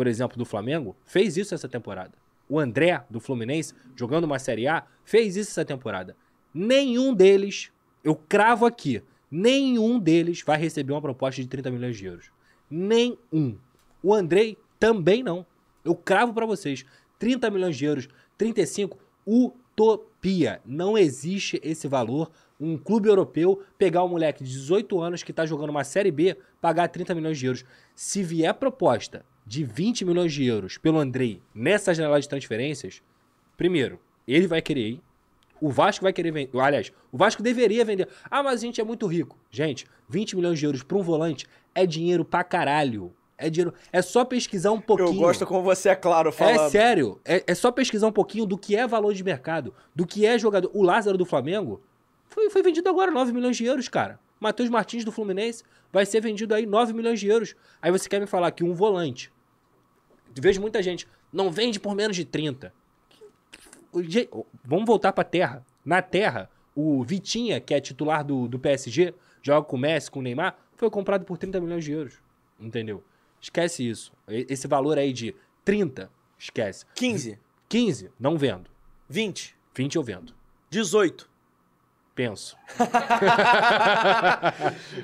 por 0.00 0.06
exemplo, 0.06 0.38
do 0.38 0.46
Flamengo, 0.46 0.96
fez 1.04 1.36
isso 1.36 1.54
essa 1.54 1.68
temporada. 1.68 2.12
O 2.48 2.58
André, 2.58 3.04
do 3.10 3.20
Fluminense, 3.20 3.74
jogando 3.94 4.24
uma 4.24 4.38
Série 4.38 4.66
A, 4.66 4.86
fez 5.04 5.36
isso 5.36 5.50
essa 5.50 5.62
temporada. 5.62 6.16
Nenhum 6.54 7.12
deles, 7.12 7.70
eu 8.02 8.16
cravo 8.16 8.64
aqui, 8.64 9.02
nenhum 9.30 9.98
deles 10.00 10.40
vai 10.40 10.56
receber 10.56 10.94
uma 10.94 11.02
proposta 11.02 11.42
de 11.42 11.46
30 11.46 11.70
milhões 11.70 11.98
de 11.98 12.06
euros. 12.06 12.30
Nenhum. 12.70 13.58
O 14.02 14.14
Andrei 14.14 14.56
também 14.78 15.22
não. 15.22 15.44
Eu 15.84 15.94
cravo 15.94 16.32
pra 16.32 16.46
vocês. 16.46 16.82
30 17.18 17.50
milhões 17.50 17.76
de 17.76 17.84
euros, 17.84 18.08
35, 18.38 18.96
utopia. 19.26 20.62
Não 20.64 20.96
existe 20.96 21.60
esse 21.62 21.86
valor 21.86 22.30
um 22.58 22.78
clube 22.78 23.06
europeu 23.06 23.62
pegar 23.76 24.02
um 24.02 24.08
moleque 24.08 24.42
de 24.42 24.50
18 24.50 24.98
anos 24.98 25.22
que 25.22 25.32
tá 25.34 25.44
jogando 25.44 25.68
uma 25.68 25.84
Série 25.84 26.10
B, 26.10 26.38
pagar 26.58 26.88
30 26.88 27.14
milhões 27.14 27.38
de 27.38 27.44
euros. 27.44 27.66
Se 27.94 28.22
vier 28.22 28.54
proposta 28.54 29.28
de 29.50 29.64
20 29.64 30.04
milhões 30.04 30.32
de 30.32 30.44
euros 30.46 30.78
pelo 30.78 31.00
Andrei 31.00 31.42
nessa 31.52 31.92
janela 31.92 32.20
de 32.20 32.28
transferências, 32.28 33.02
primeiro, 33.56 33.98
ele 34.24 34.46
vai 34.46 34.62
querer 34.62 34.90
ir. 34.90 35.02
O 35.60 35.70
Vasco 35.70 36.04
vai 36.04 36.12
querer 36.12 36.30
vender. 36.30 36.56
Aliás, 36.56 36.92
o 37.10 37.18
Vasco 37.18 37.42
deveria 37.42 37.84
vender. 37.84 38.06
Ah, 38.30 38.44
mas 38.44 38.60
a 38.60 38.64
gente 38.64 38.80
é 38.80 38.84
muito 38.84 39.08
rico. 39.08 39.36
Gente, 39.50 39.86
20 40.08 40.36
milhões 40.36 40.56
de 40.56 40.66
euros 40.66 40.84
para 40.84 40.96
um 40.96 41.02
volante 41.02 41.48
é 41.74 41.84
dinheiro 41.84 42.24
pra 42.24 42.44
caralho. 42.44 43.12
É 43.36 43.50
dinheiro. 43.50 43.74
É 43.92 44.00
só 44.00 44.24
pesquisar 44.24 44.70
um 44.70 44.80
pouquinho. 44.80 45.08
Eu 45.08 45.14
gosto 45.14 45.44
como 45.44 45.64
você 45.64 45.88
é 45.88 45.96
claro 45.96 46.30
falando. 46.30 46.66
É 46.66 46.70
sério. 46.70 47.20
É, 47.24 47.42
é 47.44 47.54
só 47.56 47.72
pesquisar 47.72 48.06
um 48.06 48.12
pouquinho 48.12 48.46
do 48.46 48.56
que 48.56 48.76
é 48.76 48.86
valor 48.86 49.12
de 49.12 49.24
mercado, 49.24 49.74
do 49.92 50.06
que 50.06 50.24
é 50.24 50.38
jogador. 50.38 50.70
O 50.72 50.84
Lázaro 50.84 51.18
do 51.18 51.26
Flamengo 51.26 51.82
foi, 52.28 52.48
foi 52.50 52.62
vendido 52.62 52.88
agora 52.88 53.10
9 53.10 53.32
milhões 53.32 53.56
de 53.56 53.64
euros, 53.64 53.88
cara. 53.88 54.20
Matheus 54.38 54.68
Martins 54.68 55.04
do 55.04 55.10
Fluminense 55.10 55.64
vai 55.92 56.06
ser 56.06 56.20
vendido 56.20 56.54
aí 56.54 56.66
9 56.66 56.92
milhões 56.92 57.18
de 57.18 57.26
euros. 57.26 57.56
Aí 57.82 57.90
você 57.90 58.08
quer 58.08 58.20
me 58.20 58.28
falar 58.28 58.52
que 58.52 58.62
um 58.62 58.74
volante. 58.74 59.32
Vejo 60.34 60.60
muita 60.60 60.82
gente. 60.82 61.06
Não 61.32 61.50
vende 61.50 61.78
por 61.80 61.94
menos 61.94 62.16
de 62.16 62.24
30. 62.24 62.72
Vamos 64.64 64.86
voltar 64.86 65.12
pra 65.12 65.24
terra. 65.24 65.64
Na 65.84 66.02
terra, 66.02 66.50
o 66.74 67.02
Vitinha, 67.02 67.60
que 67.60 67.74
é 67.74 67.80
titular 67.80 68.24
do, 68.24 68.46
do 68.46 68.58
PSG, 68.58 69.14
joga 69.42 69.66
com 69.66 69.76
o 69.76 69.80
Messi, 69.80 70.10
com 70.10 70.20
o 70.20 70.22
Neymar, 70.22 70.56
foi 70.76 70.90
comprado 70.90 71.24
por 71.24 71.38
30 71.38 71.60
milhões 71.60 71.84
de 71.84 71.92
euros. 71.92 72.14
Entendeu? 72.58 73.02
Esquece 73.40 73.88
isso. 73.88 74.12
Esse 74.28 74.66
valor 74.66 74.98
aí 74.98 75.12
de 75.12 75.34
30, 75.64 76.10
esquece. 76.38 76.84
15. 76.94 77.38
15, 77.68 78.10
não 78.18 78.36
vendo. 78.36 78.70
20. 79.08 79.56
20 79.74 79.96
eu 79.96 80.02
vendo. 80.02 80.34
18. 80.68 81.29
Penso. 82.14 82.56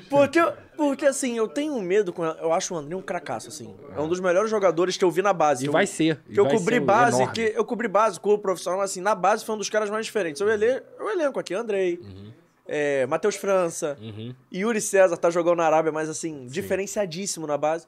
porque, 0.09 0.39
porque, 0.75 1.05
assim, 1.05 1.37
eu 1.37 1.47
tenho 1.47 1.79
medo 1.81 2.13
com. 2.13 2.23
Eu 2.23 2.53
acho 2.53 2.73
o 2.73 2.77
André 2.77 2.95
um 2.95 3.01
cracaço, 3.01 3.49
assim. 3.49 3.73
É 3.95 3.99
um 3.99 4.07
dos 4.07 4.19
melhores 4.19 4.49
jogadores 4.49 4.97
que 4.97 5.03
eu 5.03 5.11
vi 5.11 5.21
na 5.21 5.33
base. 5.33 5.65
E 5.65 5.67
eu, 5.67 5.71
vai 5.71 5.87
ser. 5.87 6.19
Que 6.31 6.39
eu 6.39 6.47
cobri 6.47 6.79
base, 6.79 7.17
enorme. 7.21 7.33
que 7.33 7.53
eu 7.55 7.65
cobri 7.65 7.87
base, 7.87 8.19
clube 8.19 8.41
profissional, 8.41 8.81
assim, 8.81 9.01
na 9.01 9.15
base 9.15 9.45
foi 9.45 9.55
um 9.55 9.57
dos 9.57 9.69
caras 9.69 9.89
mais 9.89 10.05
diferentes. 10.05 10.41
Eu 10.41 10.49
elenco, 10.49 10.85
eu 10.99 11.09
elenco 11.09 11.39
aqui, 11.39 11.53
Andrei. 11.53 11.99
Uhum. 12.01 12.31
É, 12.67 13.05
Matheus 13.05 13.37
França, 13.37 13.97
Uhum. 14.01 14.35
Yuri 14.53 14.81
César 14.81 15.15
tá 15.15 15.29
jogando 15.29 15.57
na 15.57 15.65
Arábia, 15.65 15.91
mas 15.91 16.09
assim, 16.09 16.45
diferenciadíssimo 16.47 17.47
na 17.47 17.57
base. 17.57 17.87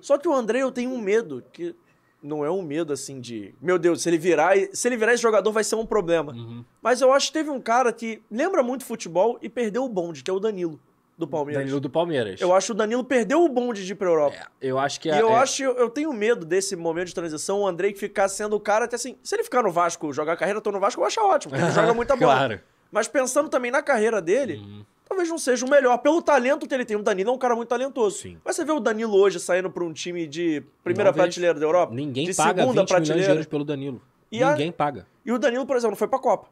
Só 0.00 0.16
que 0.16 0.28
o 0.28 0.32
André 0.32 0.60
eu 0.60 0.70
tenho 0.70 0.92
um 0.92 0.98
medo, 0.98 1.42
que 1.52 1.74
não 2.22 2.44
é 2.44 2.50
um 2.50 2.62
medo 2.62 2.92
assim 2.92 3.20
de, 3.20 3.54
meu 3.60 3.78
Deus, 3.78 4.02
se 4.02 4.08
ele 4.08 4.18
virar, 4.18 4.54
se 4.72 4.86
ele 4.88 4.96
virar 4.96 5.12
esse 5.14 5.22
jogador 5.22 5.50
vai 5.50 5.64
ser 5.64 5.74
um 5.74 5.84
problema. 5.86 6.32
Uhum. 6.32 6.64
Mas 6.80 7.00
eu 7.00 7.12
acho 7.12 7.26
que 7.28 7.32
teve 7.32 7.50
um 7.50 7.60
cara 7.60 7.92
que 7.92 8.22
lembra 8.30 8.62
muito 8.62 8.84
futebol 8.84 9.38
e 9.42 9.48
perdeu 9.48 9.84
o 9.84 9.88
bonde, 9.88 10.22
que 10.22 10.30
é 10.30 10.34
o 10.34 10.38
Danilo 10.40 10.78
do 11.18 11.26
Palmeiras. 11.26 11.62
Danilo 11.62 11.80
do 11.80 11.90
Palmeiras. 11.90 12.40
Eu 12.40 12.54
acho 12.54 12.66
que 12.68 12.72
o 12.72 12.74
Danilo 12.74 13.04
perdeu 13.04 13.44
o 13.44 13.48
bonde 13.48 13.84
de 13.84 13.92
ir 13.92 13.94
pra 13.96 14.08
Europa. 14.08 14.36
É, 14.36 14.46
eu 14.60 14.78
acho 14.78 15.00
que 15.00 15.08
E 15.08 15.12
é, 15.12 15.20
eu 15.20 15.30
é- 15.30 15.34
acho, 15.36 15.62
eu 15.62 15.90
tenho 15.90 16.12
medo 16.12 16.44
desse 16.46 16.74
momento 16.76 17.08
de 17.08 17.14
transição, 17.14 17.60
o 17.60 17.66
Andrei 17.66 17.94
ficar 17.94 18.28
sendo 18.28 18.56
o 18.56 18.60
cara 18.60 18.84
até 18.86 18.96
assim, 18.96 19.16
se 19.22 19.34
ele 19.34 19.44
ficar 19.44 19.62
no 19.62 19.70
Vasco, 19.70 20.12
jogar 20.12 20.32
a 20.32 20.36
carreira 20.36 20.60
toda 20.60 20.76
no 20.76 20.80
Vasco, 20.80 21.00
eu 21.00 21.04
acho 21.04 21.20
ótimo, 21.20 21.50
porque 21.50 21.64
ele 21.64 21.72
joga 21.74 21.92
muita 21.94 22.16
bola. 22.16 22.34
Claro. 22.34 22.60
Mas 22.90 23.08
pensando 23.08 23.48
também 23.48 23.70
na 23.70 23.82
carreira 23.82 24.20
dele, 24.20 24.56
Uhum. 24.56 24.84
Talvez 25.12 25.28
não 25.28 25.38
seja 25.38 25.64
o 25.64 25.70
melhor. 25.70 25.96
Pelo 25.98 26.20
talento 26.22 26.66
que 26.66 26.74
ele 26.74 26.84
tem. 26.84 26.96
O 26.96 27.02
Danilo 27.02 27.30
é 27.30 27.32
um 27.32 27.38
cara 27.38 27.54
muito 27.54 27.68
talentoso. 27.68 28.18
Sim. 28.18 28.38
Mas 28.44 28.56
você 28.56 28.64
vê 28.64 28.72
o 28.72 28.80
Danilo 28.80 29.14
hoje 29.16 29.38
saindo 29.38 29.70
pra 29.70 29.84
um 29.84 29.92
time 29.92 30.26
de 30.26 30.62
primeira 30.82 31.10
Não 31.10 31.14
vejo. 31.14 31.24
prateleira 31.26 31.58
da 31.60 31.66
Europa? 31.66 31.94
Ninguém 31.94 32.26
de 32.26 32.34
paga 32.34 32.52
20 32.52 32.58
segunda 32.60 32.72
milhões 32.82 32.86
de 32.86 33.12
prateleira. 33.14 33.44
pelo 33.48 33.64
Danilo. 33.64 34.02
E 34.30 34.42
a- 34.42 34.50
Ninguém 34.52 34.72
paga. 34.72 35.06
E 35.24 35.30
o 35.32 35.38
Danilo, 35.38 35.66
por 35.66 35.76
exemplo, 35.76 35.92
não 35.92 35.96
foi 35.98 36.08
pra 36.08 36.18
Copa. 36.18 36.48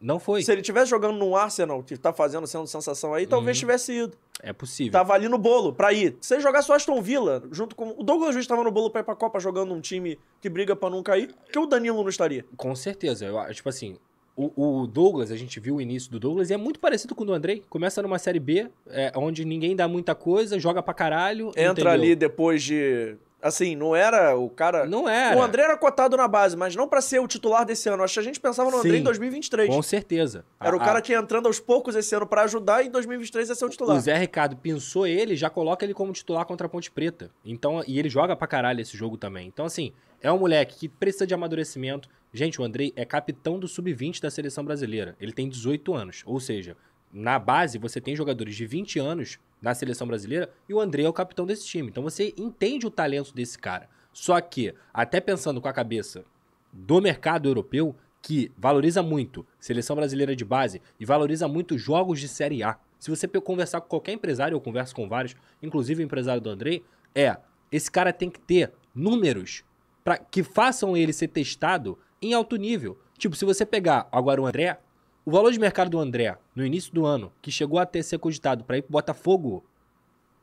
Não 0.00 0.18
foi. 0.18 0.42
Se 0.42 0.50
ele 0.50 0.62
tivesse 0.62 0.90
jogando 0.90 1.16
no 1.16 1.36
Arsenal, 1.36 1.80
que 1.82 1.96
tá 1.96 2.12
fazendo, 2.12 2.44
sendo 2.46 2.66
sensação 2.66 3.14
aí, 3.14 3.22
Uhum. 3.22 3.30
talvez 3.30 3.56
tivesse 3.58 3.92
ido. 3.92 4.16
É 4.42 4.52
possível. 4.52 4.90
Tava 4.92 5.14
ali 5.14 5.28
no 5.28 5.38
bolo 5.38 5.72
pra 5.72 5.92
ir. 5.92 6.16
Se 6.20 6.34
ele 6.34 6.42
jogasse 6.42 6.68
o 6.70 6.74
Aston 6.74 7.00
Villa, 7.00 7.40
junto 7.52 7.76
com. 7.76 7.90
O 7.96 8.02
Douglas 8.02 8.34
Luiz 8.34 8.44
tava 8.46 8.64
no 8.64 8.70
bolo 8.72 8.90
pra 8.90 9.00
ir 9.00 9.04
pra 9.04 9.14
Copa 9.14 9.38
jogando 9.38 9.72
um 9.72 9.80
time 9.80 10.18
que 10.40 10.48
briga 10.48 10.74
pra 10.74 10.90
não 10.90 11.04
cair, 11.04 11.32
que 11.52 11.58
o 11.58 11.66
Danilo 11.66 12.02
não 12.02 12.08
estaria. 12.08 12.44
Com 12.56 12.74
certeza. 12.74 13.26
Eu, 13.26 13.54
tipo 13.54 13.68
assim, 13.68 13.96
o, 14.34 14.80
o 14.82 14.86
Douglas, 14.86 15.30
a 15.30 15.36
gente 15.36 15.60
viu 15.60 15.76
o 15.76 15.80
início 15.80 16.10
do 16.10 16.18
Douglas 16.18 16.50
e 16.50 16.54
é 16.54 16.56
muito 16.56 16.80
parecido 16.80 17.14
com 17.14 17.22
o 17.22 17.26
do 17.26 17.34
Andrei. 17.34 17.62
Começa 17.68 18.00
numa 18.00 18.18
Série 18.18 18.40
B, 18.40 18.68
é, 18.88 19.12
onde 19.14 19.44
ninguém 19.44 19.76
dá 19.76 19.86
muita 19.86 20.14
coisa, 20.14 20.58
joga 20.58 20.82
pra 20.82 20.94
caralho. 20.94 21.48
Entra 21.50 21.70
entendeu? 21.72 21.90
ali 21.90 22.14
depois 22.16 22.62
de. 22.62 23.16
Assim, 23.42 23.74
não 23.74 23.94
era 23.94 24.36
o 24.36 24.48
cara. 24.48 24.86
Não 24.86 25.08
era. 25.08 25.36
O 25.36 25.42
André 25.42 25.64
era 25.64 25.76
cotado 25.76 26.16
na 26.16 26.28
base, 26.28 26.56
mas 26.56 26.76
não 26.76 26.86
pra 26.86 27.00
ser 27.00 27.18
o 27.18 27.26
titular 27.26 27.66
desse 27.66 27.88
ano. 27.88 28.04
Acho 28.04 28.14
que 28.14 28.20
a 28.20 28.22
gente 28.22 28.38
pensava 28.38 28.70
no 28.70 28.78
André 28.78 28.98
em 28.98 29.02
2023. 29.02 29.68
Com 29.68 29.82
certeza. 29.82 30.44
Era 30.60 30.76
o 30.76 30.80
A- 30.80 30.84
cara 30.84 31.02
que 31.02 31.10
ia 31.10 31.18
entrando 31.18 31.46
aos 31.46 31.58
poucos 31.58 31.96
esse 31.96 32.14
ano 32.14 32.24
pra 32.24 32.42
ajudar 32.42 32.84
e 32.84 32.86
em 32.86 32.90
2023 32.90 33.48
ia 33.48 33.54
ser 33.56 33.64
o 33.64 33.68
titular. 33.68 33.96
O 33.96 34.00
Zé 34.00 34.16
Ricardo 34.16 34.56
pensou 34.56 35.08
ele, 35.08 35.34
já 35.34 35.50
coloca 35.50 35.84
ele 35.84 35.92
como 35.92 36.12
titular 36.12 36.46
contra 36.46 36.68
a 36.68 36.70
Ponte 36.70 36.88
Preta. 36.88 37.30
Então, 37.44 37.82
e 37.84 37.98
ele 37.98 38.08
joga 38.08 38.36
pra 38.36 38.46
caralho 38.46 38.80
esse 38.80 38.96
jogo 38.96 39.16
também. 39.16 39.48
Então, 39.48 39.66
assim, 39.66 39.92
é 40.20 40.30
um 40.30 40.38
moleque 40.38 40.78
que 40.78 40.88
precisa 40.88 41.26
de 41.26 41.34
amadurecimento. 41.34 42.08
Gente, 42.32 42.60
o 42.60 42.64
Andrei 42.64 42.92
é 42.96 43.04
capitão 43.04 43.58
do 43.58 43.68
sub-20 43.68 44.20
da 44.20 44.30
seleção 44.30 44.64
brasileira. 44.64 45.14
Ele 45.20 45.32
tem 45.32 45.48
18 45.48 45.94
anos. 45.94 46.22
Ou 46.24 46.40
seja, 46.40 46.76
na 47.12 47.38
base 47.38 47.76
você 47.76 48.00
tem 48.00 48.16
jogadores 48.16 48.56
de 48.56 48.64
20 48.64 48.98
anos 48.98 49.38
na 49.60 49.74
seleção 49.74 50.06
brasileira 50.06 50.50
e 50.66 50.72
o 50.72 50.80
Andrei 50.80 51.04
é 51.04 51.08
o 51.08 51.12
capitão 51.12 51.44
desse 51.44 51.66
time. 51.66 51.88
Então 51.88 52.02
você 52.02 52.32
entende 52.38 52.86
o 52.86 52.90
talento 52.90 53.34
desse 53.34 53.58
cara. 53.58 53.88
Só 54.14 54.40
que, 54.40 54.74
até 54.94 55.20
pensando 55.20 55.60
com 55.60 55.68
a 55.68 55.72
cabeça 55.72 56.24
do 56.72 57.02
mercado 57.02 57.48
europeu, 57.48 57.94
que 58.22 58.50
valoriza 58.56 59.02
muito 59.02 59.46
seleção 59.58 59.94
brasileira 59.96 60.34
de 60.34 60.44
base 60.44 60.80
e 60.98 61.04
valoriza 61.04 61.46
muito 61.46 61.76
jogos 61.76 62.18
de 62.18 62.28
Série 62.28 62.62
A. 62.62 62.78
Se 62.98 63.10
você 63.10 63.28
conversar 63.28 63.80
com 63.80 63.88
qualquer 63.88 64.12
empresário, 64.12 64.54
eu 64.54 64.60
converso 64.60 64.94
com 64.94 65.08
vários, 65.08 65.34
inclusive 65.60 66.02
o 66.02 66.06
empresário 66.06 66.40
do 66.40 66.48
Andrei, 66.48 66.84
é, 67.14 67.36
esse 67.70 67.90
cara 67.90 68.12
tem 68.12 68.30
que 68.30 68.38
ter 68.38 68.72
números 68.94 69.64
para 70.04 70.16
que 70.16 70.42
façam 70.42 70.96
ele 70.96 71.12
ser 71.12 71.28
testado 71.28 71.98
em 72.22 72.32
alto 72.32 72.56
nível. 72.56 72.98
Tipo, 73.18 73.36
se 73.36 73.44
você 73.44 73.66
pegar 73.66 74.08
agora 74.10 74.40
o 74.40 74.46
André, 74.46 74.78
o 75.24 75.30
valor 75.30 75.52
de 75.52 75.58
mercado 75.58 75.90
do 75.90 75.98
André 75.98 76.36
no 76.54 76.64
início 76.64 76.92
do 76.92 77.04
ano, 77.04 77.32
que 77.42 77.50
chegou 77.50 77.78
a 77.78 77.86
ter 77.86 78.02
ser 78.02 78.18
cogitado 78.18 78.64
para 78.64 78.78
ir 78.78 78.82
pro 78.82 78.92
Botafogo 78.92 79.64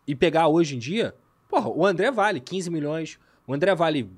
e 0.07 0.15
pegar 0.15 0.47
hoje 0.47 0.75
em 0.75 0.79
dia, 0.79 1.15
porra, 1.49 1.69
o 1.69 1.85
André 1.85 2.11
vale 2.11 2.39
15 2.39 2.69
milhões, 2.69 3.19
o 3.47 3.53
André 3.53 3.73
vale 3.73 4.09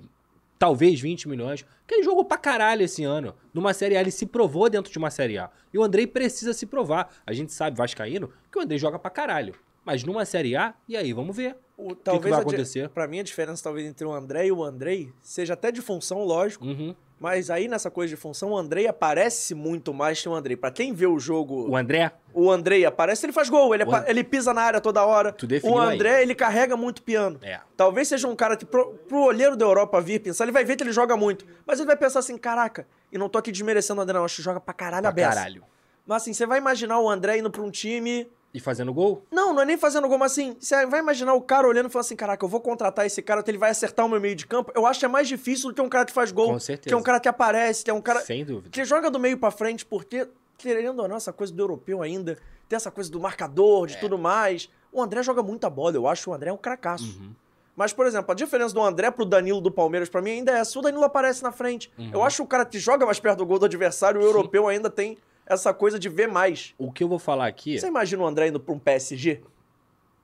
talvez 0.62 1.02
20 1.02 1.28
milhões, 1.28 1.64
porque 1.64 1.96
ele 1.96 2.04
jogou 2.04 2.24
pra 2.24 2.38
caralho 2.38 2.84
esse 2.84 3.04
ano. 3.04 3.34
Numa 3.52 3.74
Série 3.74 3.98
A, 3.98 4.02
ele 4.02 4.12
se 4.12 4.28
provou 4.28 4.70
dentro 4.70 4.92
de 4.92 4.98
uma 5.00 5.10
Série 5.10 5.40
A. 5.40 5.50
E 5.74 5.78
o 5.80 5.84
Andrei 5.84 6.06
precisa 6.06 6.54
se 6.54 6.68
provar. 6.68 7.12
A 7.26 7.34
gente 7.34 7.52
sabe, 7.52 7.76
Vascaíno, 7.76 8.30
que 8.52 8.60
o 8.60 8.62
Andrei 8.62 8.78
joga 8.78 9.00
pra 9.00 9.10
caralho. 9.10 9.56
Mas 9.84 10.04
numa 10.04 10.24
Série 10.24 10.56
A, 10.56 10.76
e 10.88 10.96
aí, 10.96 11.14
vamos 11.14 11.36
ver. 11.36 11.58
O, 11.76 11.96
que 11.96 12.30
vai 12.30 12.40
acontecer? 12.40 12.90
Pra 12.90 13.08
mim, 13.08 13.20
a 13.20 13.24
diferença 13.24 13.64
talvez 13.64 13.88
entre 13.88 14.06
o 14.06 14.14
André 14.14 14.46
e 14.46 14.52
o 14.52 14.64
Andrei 14.64 15.12
seja 15.20 15.56
até 15.56 15.72
de 15.72 15.82
função, 15.82 16.24
lógico. 16.24 16.64
Uhum. 16.64 16.96
Mas 17.22 17.52
aí 17.52 17.68
nessa 17.68 17.92
coisa 17.92 18.10
de 18.16 18.20
função, 18.20 18.50
o 18.50 18.58
Andrei 18.58 18.88
aparece 18.88 19.54
muito 19.54 19.94
mais 19.94 20.20
que 20.20 20.28
o 20.28 20.34
Andrei. 20.34 20.58
Pra 20.58 20.72
quem 20.72 20.92
vê 20.92 21.06
o 21.06 21.20
jogo, 21.20 21.70
O 21.70 21.78
André, 21.78 22.12
o 22.34 22.50
Andrei 22.50 22.84
aparece, 22.84 23.24
ele 23.28 23.32
faz 23.32 23.48
gol, 23.48 23.76
ele, 23.76 23.84
And- 23.84 24.06
ele 24.08 24.24
pisa 24.24 24.52
na 24.56 24.64
área 24.64 24.82
toda 24.82 25.06
hora. 25.06 25.32
Tu 25.32 25.46
o 25.64 25.80
aí. 25.80 25.94
André, 25.96 26.24
ele 26.24 26.34
carrega 26.34 26.76
muito 26.76 27.04
piano. 27.04 27.40
é. 27.44 27.60
Talvez 27.78 28.08
seja 28.08 28.28
um 28.28 28.36
cara 28.36 28.58
que, 28.58 28.66
pro, 28.66 28.96
pro 29.08 29.20
olheiro 29.26 29.56
da 29.56 29.64
Europa 29.64 30.02
vir 30.02 30.20
pensar, 30.20 30.46
ele 30.46 30.52
vai 30.52 30.66
ver 30.66 30.76
que 30.76 30.84
ele 30.84 30.92
joga 30.92 31.16
muito. 31.16 31.46
Mas 31.64 31.78
ele 31.80 31.86
vai 31.86 31.96
pensar 31.96 32.18
assim, 32.20 32.38
caraca, 32.40 32.88
e 33.12 33.18
não 33.20 33.30
tô 33.30 33.38
aqui 33.38 33.52
desmerecendo 33.52 34.00
o 34.00 34.04
André, 34.04 34.18
não, 34.18 34.26
acho 34.26 34.38
que 34.38 34.42
joga 34.42 34.60
pra 34.60 34.74
caralho 34.74 35.06
a 35.08 35.12
Pra 35.12 35.24
beça. 35.24 35.30
caralho. 35.36 35.64
Mas 36.08 36.24
assim, 36.24 36.34
você 36.34 36.48
vai 36.48 36.58
imaginar 36.58 37.00
o 37.00 37.08
André 37.08 37.38
indo 37.38 37.52
pra 37.52 37.62
um 37.62 37.70
time. 37.70 38.28
E 38.54 38.60
fazendo 38.60 38.94
gol? 38.94 39.26
Não, 39.32 39.54
não 39.54 39.62
é 39.62 39.66
nem 39.66 39.78
fazendo 39.78 40.08
gol, 40.10 40.18
mas 40.18 40.34
assim, 40.34 40.58
você 40.60 40.86
vai 40.86 41.00
imaginar 41.00 41.34
o 41.34 41.42
cara 41.42 41.68
olhando 41.68 41.88
e 41.88 41.90
falando 41.90 42.06
assim: 42.06 42.16
caraca, 42.18 42.44
eu 42.44 42.50
vou 42.50 42.60
contratar 42.60 43.06
esse 43.06 43.22
cara, 43.22 43.44
ele 43.48 43.58
vai 43.58 43.70
acertar 43.72 44.06
o 44.06 44.10
meu 44.10 44.20
meio 44.20 44.36
de 44.36 44.46
campo. 44.46 44.72
Eu 44.76 44.86
acho 44.86 45.00
que 45.00 45.06
é 45.06 45.10
mais 45.10 45.28
difícil 45.28 45.70
do 45.70 45.76
que 45.76 45.82
um 45.82 45.88
cara 45.88 46.06
que 46.06 46.12
faz 46.12 46.32
gol. 46.32 46.48
Com 46.54 46.60
certeza. 46.60 46.90
Que 46.90 46.94
é 46.94 46.98
um 46.98 47.04
cara 47.04 47.20
que 47.20 47.30
aparece, 47.30 47.84
que 47.84 47.90
é 47.90 47.94
um 47.94 48.02
cara. 48.02 48.20
Sem 48.22 48.44
dúvida. 48.44 48.70
Que 48.70 48.84
joga 48.84 49.10
do 49.10 49.18
meio 49.20 49.38
pra 49.38 49.52
frente, 49.52 49.86
porque, 49.86 50.28
querendo 50.58 51.00
ou 51.02 51.08
não, 51.08 51.16
essa 51.16 51.32
coisa 51.32 51.54
do 51.54 51.62
europeu 51.64 52.02
ainda, 52.02 52.38
tem 52.68 52.76
essa 52.76 52.92
coisa 52.92 53.10
do 53.10 53.20
marcador, 53.22 53.86
É. 53.86 53.94
de 53.94 54.00
tudo 54.00 54.18
mais. 54.18 54.70
O 54.92 55.02
André 55.02 55.24
joga 55.24 55.42
muita 55.42 55.70
bola, 55.70 55.96
eu 55.96 56.06
acho 56.06 56.24
que 56.24 56.30
o 56.30 56.34
André 56.34 56.50
é 56.50 56.54
um 56.54 56.58
cracaço. 56.58 57.06
Uhum. 57.22 57.32
Mas, 57.74 57.94
por 57.94 58.06
exemplo, 58.06 58.30
a 58.34 58.36
diferença 58.36 58.74
do 58.74 58.82
André 58.82 59.10
pro 59.12 59.24
Danilo 59.26 59.62
do 59.62 59.72
Palmeiras, 59.72 60.10
pra 60.10 60.22
mim, 60.22 60.32
ainda 60.32 60.52
é 60.52 60.60
essa. 60.60 60.78
O 60.78 60.82
Danilo 60.82 61.06
aparece 61.06 61.42
na 61.42 61.54
frente. 61.54 61.90
Uhum. 61.98 62.10
Eu 62.14 62.22
acho 62.22 62.36
que 62.38 62.42
o 62.44 62.46
cara 62.46 62.66
que 62.66 62.78
joga 62.78 63.06
mais 63.06 63.18
perto 63.18 63.38
do 63.40 63.46
gol 63.46 63.58
do 63.58 63.66
adversário, 63.66 64.20
o 64.20 64.24
europeu 64.24 64.68
ainda 64.68 64.90
tem 64.90 65.18
essa 65.52 65.74
coisa 65.74 66.00
de 66.00 66.08
ver 66.10 66.28
mais. 66.28 66.74
O 66.78 66.92
que 66.92 67.04
eu 67.04 67.08
vou 67.08 67.20
falar 67.20 67.48
aqui. 67.48 67.78
Você 67.80 67.88
imagina 67.88 68.24
o 68.24 68.26
André 68.28 68.48
indo 68.48 68.60
pra 68.60 68.74
um 68.74 68.80
PSG? 68.80 69.42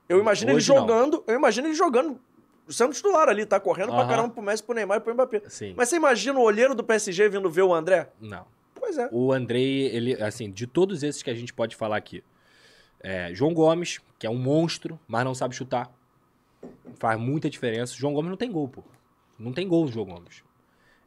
Eu 0.07 0.19
imagino 0.19 0.53
Hoje 0.53 0.71
ele 0.71 0.79
não. 0.79 0.87
jogando, 0.87 1.23
eu 1.27 1.35
imagino 1.35 1.67
ele 1.67 1.73
jogando, 1.75 2.19
sendo 2.69 2.93
titular 2.93 3.27
ali, 3.27 3.45
tá? 3.45 3.59
Correndo 3.59 3.89
pra 3.89 3.99
Aham. 3.99 4.07
caramba 4.07 4.29
pro 4.29 4.41
Messi, 4.41 4.63
pro 4.63 4.73
Neymar 4.73 4.97
e 4.97 5.01
pro 5.01 5.13
Mbappé. 5.13 5.41
Sim. 5.49 5.73
Mas 5.75 5.89
você 5.89 5.97
imagina 5.97 6.39
o 6.39 6.43
olheiro 6.43 6.73
do 6.73 6.83
PSG 6.83 7.27
vindo 7.27 7.49
ver 7.49 7.63
o 7.63 7.73
André? 7.73 8.09
Não. 8.21 8.45
Pois 8.73 8.97
é. 8.97 9.09
O 9.11 9.33
Andrei, 9.33 9.87
ele, 9.87 10.13
assim, 10.23 10.49
de 10.49 10.65
todos 10.65 11.03
esses 11.03 11.21
que 11.21 11.29
a 11.29 11.35
gente 11.35 11.53
pode 11.53 11.75
falar 11.75 11.97
aqui, 11.97 12.23
é, 13.01 13.33
João 13.33 13.53
Gomes, 13.53 13.99
que 14.17 14.25
é 14.25 14.29
um 14.29 14.37
monstro, 14.37 14.97
mas 15.07 15.25
não 15.25 15.35
sabe 15.35 15.53
chutar. 15.53 15.91
Faz 16.95 17.19
muita 17.19 17.49
diferença. 17.49 17.93
João 17.95 18.13
Gomes 18.13 18.29
não 18.29 18.37
tem 18.37 18.51
gol, 18.51 18.69
pô. 18.69 18.83
Não 19.37 19.51
tem 19.51 19.67
gol 19.67 19.83
o 19.83 19.87
João 19.87 20.05
Gomes. 20.05 20.41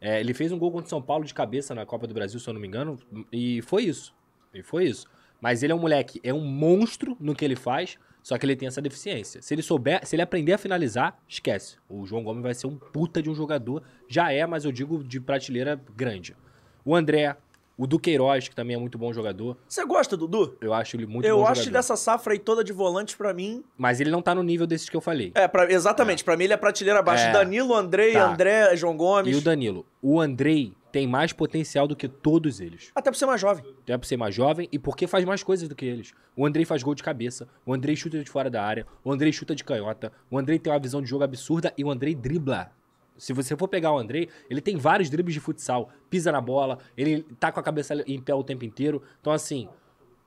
É, 0.01 0.18
ele 0.18 0.32
fez 0.32 0.51
um 0.51 0.59
gol 0.59 0.72
contra 0.72 0.86
o 0.86 0.90
São 0.90 1.02
Paulo 1.02 1.24
de 1.24 1.35
cabeça 1.35 1.74
na 1.74 1.85
Copa 1.85 2.06
do 2.06 2.14
Brasil, 2.14 2.40
se 2.40 2.48
eu 2.48 2.55
não 2.55 2.60
me 2.60 2.66
engano, 2.66 2.98
e 3.31 3.60
foi 3.62 3.85
isso. 3.85 4.14
E 4.55 4.62
foi 4.62 4.86
isso. 4.86 5.06
Mas 5.40 5.62
ele 5.62 5.72
é 5.72 5.77
um 5.77 5.78
moleque, 5.78 6.20
é 6.22 6.32
um 6.32 6.44
monstro 6.44 7.16
no 7.20 7.35
que 7.35 7.44
ele 7.44 7.56
faz, 7.56 7.98
só 8.22 8.36
que 8.36 8.44
ele 8.44 8.56
tem 8.56 8.68
essa 8.68 8.82
deficiência. 8.82 9.40
Se 9.40 9.55
ele 9.55 9.62
souber, 9.62 10.06
se 10.06 10.14
ele 10.14 10.22
aprender 10.22 10.52
a 10.52 10.59
finalizar, 10.59 11.18
esquece. 11.28 11.77
O 11.89 12.06
João 12.06 12.22
Gomes 12.22 12.43
vai 12.43 12.55
ser 12.55 12.66
um 12.66 12.77
puta 12.77 13.22
de 13.22 13.31
um 13.31 13.35
jogador. 13.35 13.82
Já 14.09 14.32
é, 14.32 14.47
mas 14.47 14.64
eu 14.64 14.72
digo 14.72 15.02
de 15.02 15.20
prateleira 15.20 15.81
grande. 15.97 16.36
O 16.85 16.94
André, 16.94 17.36
o 17.82 17.86
Duqueiroz, 17.86 18.47
que 18.48 18.55
também 18.55 18.77
é 18.77 18.78
muito 18.78 18.98
bom 18.98 19.12
jogador. 19.12 19.57
Você 19.66 19.85
gosta, 19.86 20.16
Dudu? 20.16 20.57
Eu 20.61 20.74
acho 20.74 20.97
ele 20.97 21.07
muito 21.07 21.24
eu 21.27 21.39
bom 21.39 21.47
acho 21.47 21.62
jogador. 21.62 21.73
dessa 21.78 21.97
safra 21.97 22.35
aí 22.35 22.39
toda 22.39 22.62
de 22.62 22.73
volantes, 22.73 23.15
pra 23.15 23.32
mim. 23.32 23.65
Mas 23.78 24.01
ele 24.01 24.11
não 24.11 24.20
tá 24.20 24.35
no 24.35 24.43
nível 24.43 24.66
desses 24.66 24.89
que 24.89 24.97
eu 24.97 25.01
falei. 25.01 25.32
É, 25.35 25.48
pra- 25.48 25.70
exatamente. 25.73 26.23
Pra 26.23 26.36
mim 26.36 26.44
ele 26.44 26.52
é 26.52 26.57
prateleira 26.57 27.01
abaixo. 27.01 27.24
É. 27.24 27.32
Danilo, 27.32 27.74
Andrei, 27.74 28.12
Tá. 28.12 28.31
André, 28.32 28.77
João 28.77 28.97
Gomes. 28.97 29.35
E 29.35 29.39
o 29.39 29.40
Danilo. 29.40 29.86
O 30.02 30.20
Andrei 30.20 30.73
tem 30.93 31.07
mais 31.07 31.32
potencial 31.32 31.86
do 31.86 31.94
que 31.94 32.09
todos 32.09 32.61
eles. 32.61 32.90
Até 32.94 33.11
por 33.11 33.16
ser 33.16 33.24
mais 33.27 33.40
jovem. 33.40 33.65
Até 33.82 33.97
por 33.97 34.05
ser 34.07 34.16
mais 34.16 34.35
jovem 34.35 34.69
e 34.73 34.78
porque 34.78 35.07
faz 35.07 35.24
mais 35.24 35.43
coisas 35.43 35.69
do 35.69 35.74
que 35.74 35.85
eles. 35.86 36.12
O 36.36 36.44
Andrei 36.44 36.65
faz 36.65 36.82
gol 36.82 36.94
de 36.94 37.02
cabeça, 37.02 37.48
o 37.65 37.73
Andrei 37.73 37.94
chuta 37.97 38.23
de 38.23 38.28
fora 38.31 38.51
da 38.51 38.62
área, 38.62 38.86
o 39.05 39.12
Andrei 39.12 39.32
chuta 39.32 39.55
de 39.55 39.62
canhota, 39.65 40.12
o 40.31 40.36
Andrei 40.39 40.59
tem 40.59 40.73
uma 40.73 40.78
visão 40.81 41.01
de 41.01 41.09
jogo 41.09 41.23
absurda 41.24 41.73
e 41.78 41.85
o 41.85 41.90
Andrei 41.90 42.15
dribla. 42.15 42.73
Se 43.20 43.34
você 43.34 43.55
for 43.55 43.68
pegar 43.68 43.92
o 43.92 43.98
Andrei, 43.98 44.30
ele 44.48 44.62
tem 44.62 44.76
vários 44.78 45.10
dribles 45.10 45.34
de 45.34 45.40
futsal, 45.40 45.90
pisa 46.09 46.32
na 46.32 46.40
bola, 46.40 46.78
ele 46.97 47.22
tá 47.38 47.52
com 47.52 47.60
a 47.60 47.62
cabeça 47.62 47.94
em 48.06 48.18
pé 48.18 48.34
o 48.34 48.42
tempo 48.42 48.64
inteiro. 48.64 49.02
Então, 49.20 49.30
assim, 49.30 49.68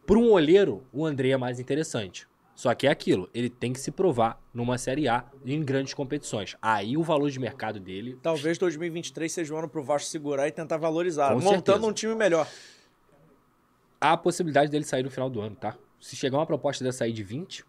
para 0.05 0.17
um 0.17 0.31
olheiro, 0.31 0.83
o 0.93 1.03
Andrei 1.03 1.31
é 1.31 1.37
mais 1.37 1.59
interessante. 1.59 2.27
Só 2.53 2.71
que 2.75 2.85
é 2.85 2.91
aquilo, 2.91 3.27
ele 3.33 3.49
tem 3.49 3.73
que 3.73 3.79
se 3.79 3.89
provar 3.89 4.39
numa 4.53 4.77
Série 4.77 5.07
A 5.07 5.25
em 5.43 5.59
grandes 5.63 5.95
competições. 5.95 6.55
Aí 6.61 6.95
o 6.95 7.01
valor 7.01 7.31
de 7.31 7.39
mercado 7.39 7.79
dele 7.79 8.15
Talvez 8.21 8.59
2023 8.59 9.31
seja 9.31 9.55
o 9.55 9.57
ano 9.57 9.67
pro 9.67 9.81
Vasco 9.83 10.07
segurar 10.07 10.47
e 10.47 10.51
tentar 10.51 10.77
valorizar. 10.77 11.29
Com 11.29 11.41
montando 11.41 11.63
certeza. 11.63 11.87
um 11.87 11.91
time 11.91 12.13
melhor. 12.13 12.47
há 13.99 14.13
a 14.13 14.17
possibilidade 14.17 14.69
dele 14.69 14.85
sair 14.85 15.01
no 15.01 15.09
final 15.09 15.31
do 15.31 15.41
ano, 15.41 15.55
tá? 15.55 15.75
Se 15.99 16.15
chegar 16.15 16.37
uma 16.37 16.45
proposta 16.45 16.83
dessa 16.83 17.05
aí 17.05 17.11
de 17.11 17.23
20, 17.23 17.65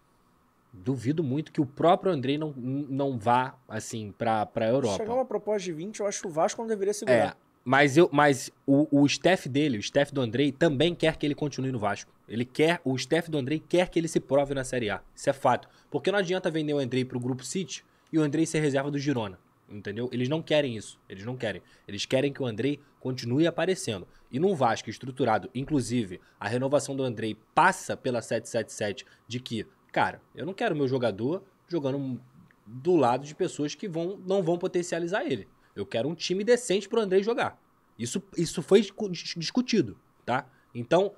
duvido 0.83 1.23
muito 1.23 1.51
que 1.51 1.61
o 1.61 1.65
próprio 1.65 2.11
Andrei 2.11 2.37
não, 2.37 2.53
não 2.55 3.17
vá, 3.17 3.55
assim, 3.67 4.13
pra, 4.17 4.45
pra 4.45 4.67
Se 4.67 4.71
Europa. 4.73 4.97
chegar 4.97 5.13
uma 5.13 5.25
proposta 5.25 5.63
de 5.63 5.73
20, 5.73 5.99
eu 5.99 6.07
acho 6.07 6.21
que 6.21 6.27
o 6.27 6.31
Vasco 6.31 6.61
não 6.61 6.67
deveria 6.67 6.91
É, 6.91 6.93
segurar. 6.93 7.37
mas, 7.63 7.97
eu, 7.97 8.09
mas 8.11 8.51
o, 8.67 8.87
o 9.01 9.05
staff 9.05 9.47
dele, 9.49 9.77
o 9.77 9.79
staff 9.79 10.13
do 10.13 10.21
Andrei, 10.21 10.51
também 10.51 10.93
quer 10.93 11.15
que 11.17 11.25
ele 11.25 11.35
continue 11.35 11.71
no 11.71 11.79
Vasco. 11.79 12.11
Ele 12.27 12.45
quer, 12.45 12.81
o 12.83 12.95
staff 12.95 13.29
do 13.31 13.37
Andrei 13.37 13.59
quer 13.59 13.89
que 13.89 13.97
ele 13.99 14.07
se 14.07 14.19
prove 14.19 14.53
na 14.53 14.63
Série 14.63 14.89
A. 14.89 15.01
Isso 15.15 15.29
é 15.29 15.33
fato. 15.33 15.67
Porque 15.89 16.11
não 16.11 16.19
adianta 16.19 16.49
vender 16.51 16.73
o 16.73 16.79
Andrei 16.79 17.05
pro 17.05 17.19
Grupo 17.19 17.43
City 17.43 17.83
e 18.11 18.17
o 18.19 18.21
Andrei 18.21 18.45
ser 18.45 18.59
reserva 18.59 18.89
do 18.91 18.97
Girona. 18.99 19.39
Entendeu? 19.67 20.07
Eles 20.11 20.29
não 20.29 20.43
querem 20.43 20.75
isso. 20.77 20.99
Eles 21.09 21.25
não 21.25 21.35
querem. 21.35 21.59
Eles 21.87 22.05
querem 22.05 22.31
que 22.31 22.41
o 22.41 22.45
Andrei 22.45 22.79
continue 22.99 23.47
aparecendo. 23.47 24.07
E 24.31 24.39
num 24.39 24.53
Vasco 24.53 24.89
estruturado, 24.91 25.49
inclusive, 25.55 26.21
a 26.39 26.47
renovação 26.47 26.95
do 26.95 27.01
Andrei 27.03 27.35
passa 27.55 27.97
pela 27.97 28.21
777 28.21 29.05
de 29.27 29.39
que, 29.39 29.65
cara, 29.95 30.21
eu 30.35 30.45
não 30.45 30.53
quero 30.53 30.75
meu 30.75 30.89
jogador 30.89 31.41
jogando 31.69 32.19
do 32.65 32.97
lado 32.97 33.23
de 33.25 33.33
pessoas 33.33 33.73
que 33.75 33.87
vão, 33.87 34.19
não 34.27 34.43
vão 34.43 34.57
potencializar 34.57 35.23
ele. 35.23 35.47
Eu 35.73 35.85
quero 35.85 36.09
um 36.09 36.13
time 36.13 36.43
decente 36.43 36.89
pro 36.89 36.99
Andrei 36.99 37.23
jogar. 37.23 37.57
Isso, 37.97 38.21
isso 38.35 38.61
foi 38.61 38.81
discu- 38.81 39.09
discutido, 39.09 39.97
tá? 40.25 40.45
Então, 40.73 41.13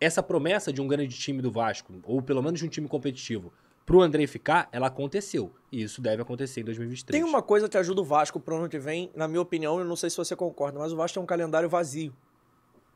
essa 0.00 0.22
promessa 0.22 0.72
de 0.72 0.80
um 0.80 0.88
grande 0.88 1.18
time 1.18 1.42
do 1.42 1.50
Vasco, 1.50 1.92
ou 2.02 2.22
pelo 2.22 2.42
menos 2.42 2.58
de 2.60 2.64
um 2.64 2.68
time 2.70 2.88
competitivo, 2.88 3.52
pro 3.84 4.00
Andrei 4.00 4.26
ficar, 4.26 4.70
ela 4.72 4.86
aconteceu. 4.86 5.52
E 5.70 5.82
isso 5.82 6.00
deve 6.00 6.22
acontecer 6.22 6.62
em 6.62 6.64
2023. 6.64 7.20
Tem 7.22 7.28
uma 7.30 7.42
coisa 7.42 7.68
que 7.68 7.76
ajuda 7.76 8.00
o 8.00 8.04
Vasco 8.04 8.40
pro 8.40 8.56
ano 8.56 8.70
que 8.70 8.78
vem, 8.78 9.10
na 9.14 9.28
minha 9.28 9.42
opinião, 9.42 9.78
eu 9.78 9.84
não 9.84 9.96
sei 9.96 10.08
se 10.08 10.16
você 10.16 10.34
concorda, 10.34 10.78
mas 10.78 10.94
o 10.94 10.96
Vasco 10.96 11.14
tem 11.16 11.22
um 11.22 11.26
calendário 11.26 11.68
vazio. 11.68 12.14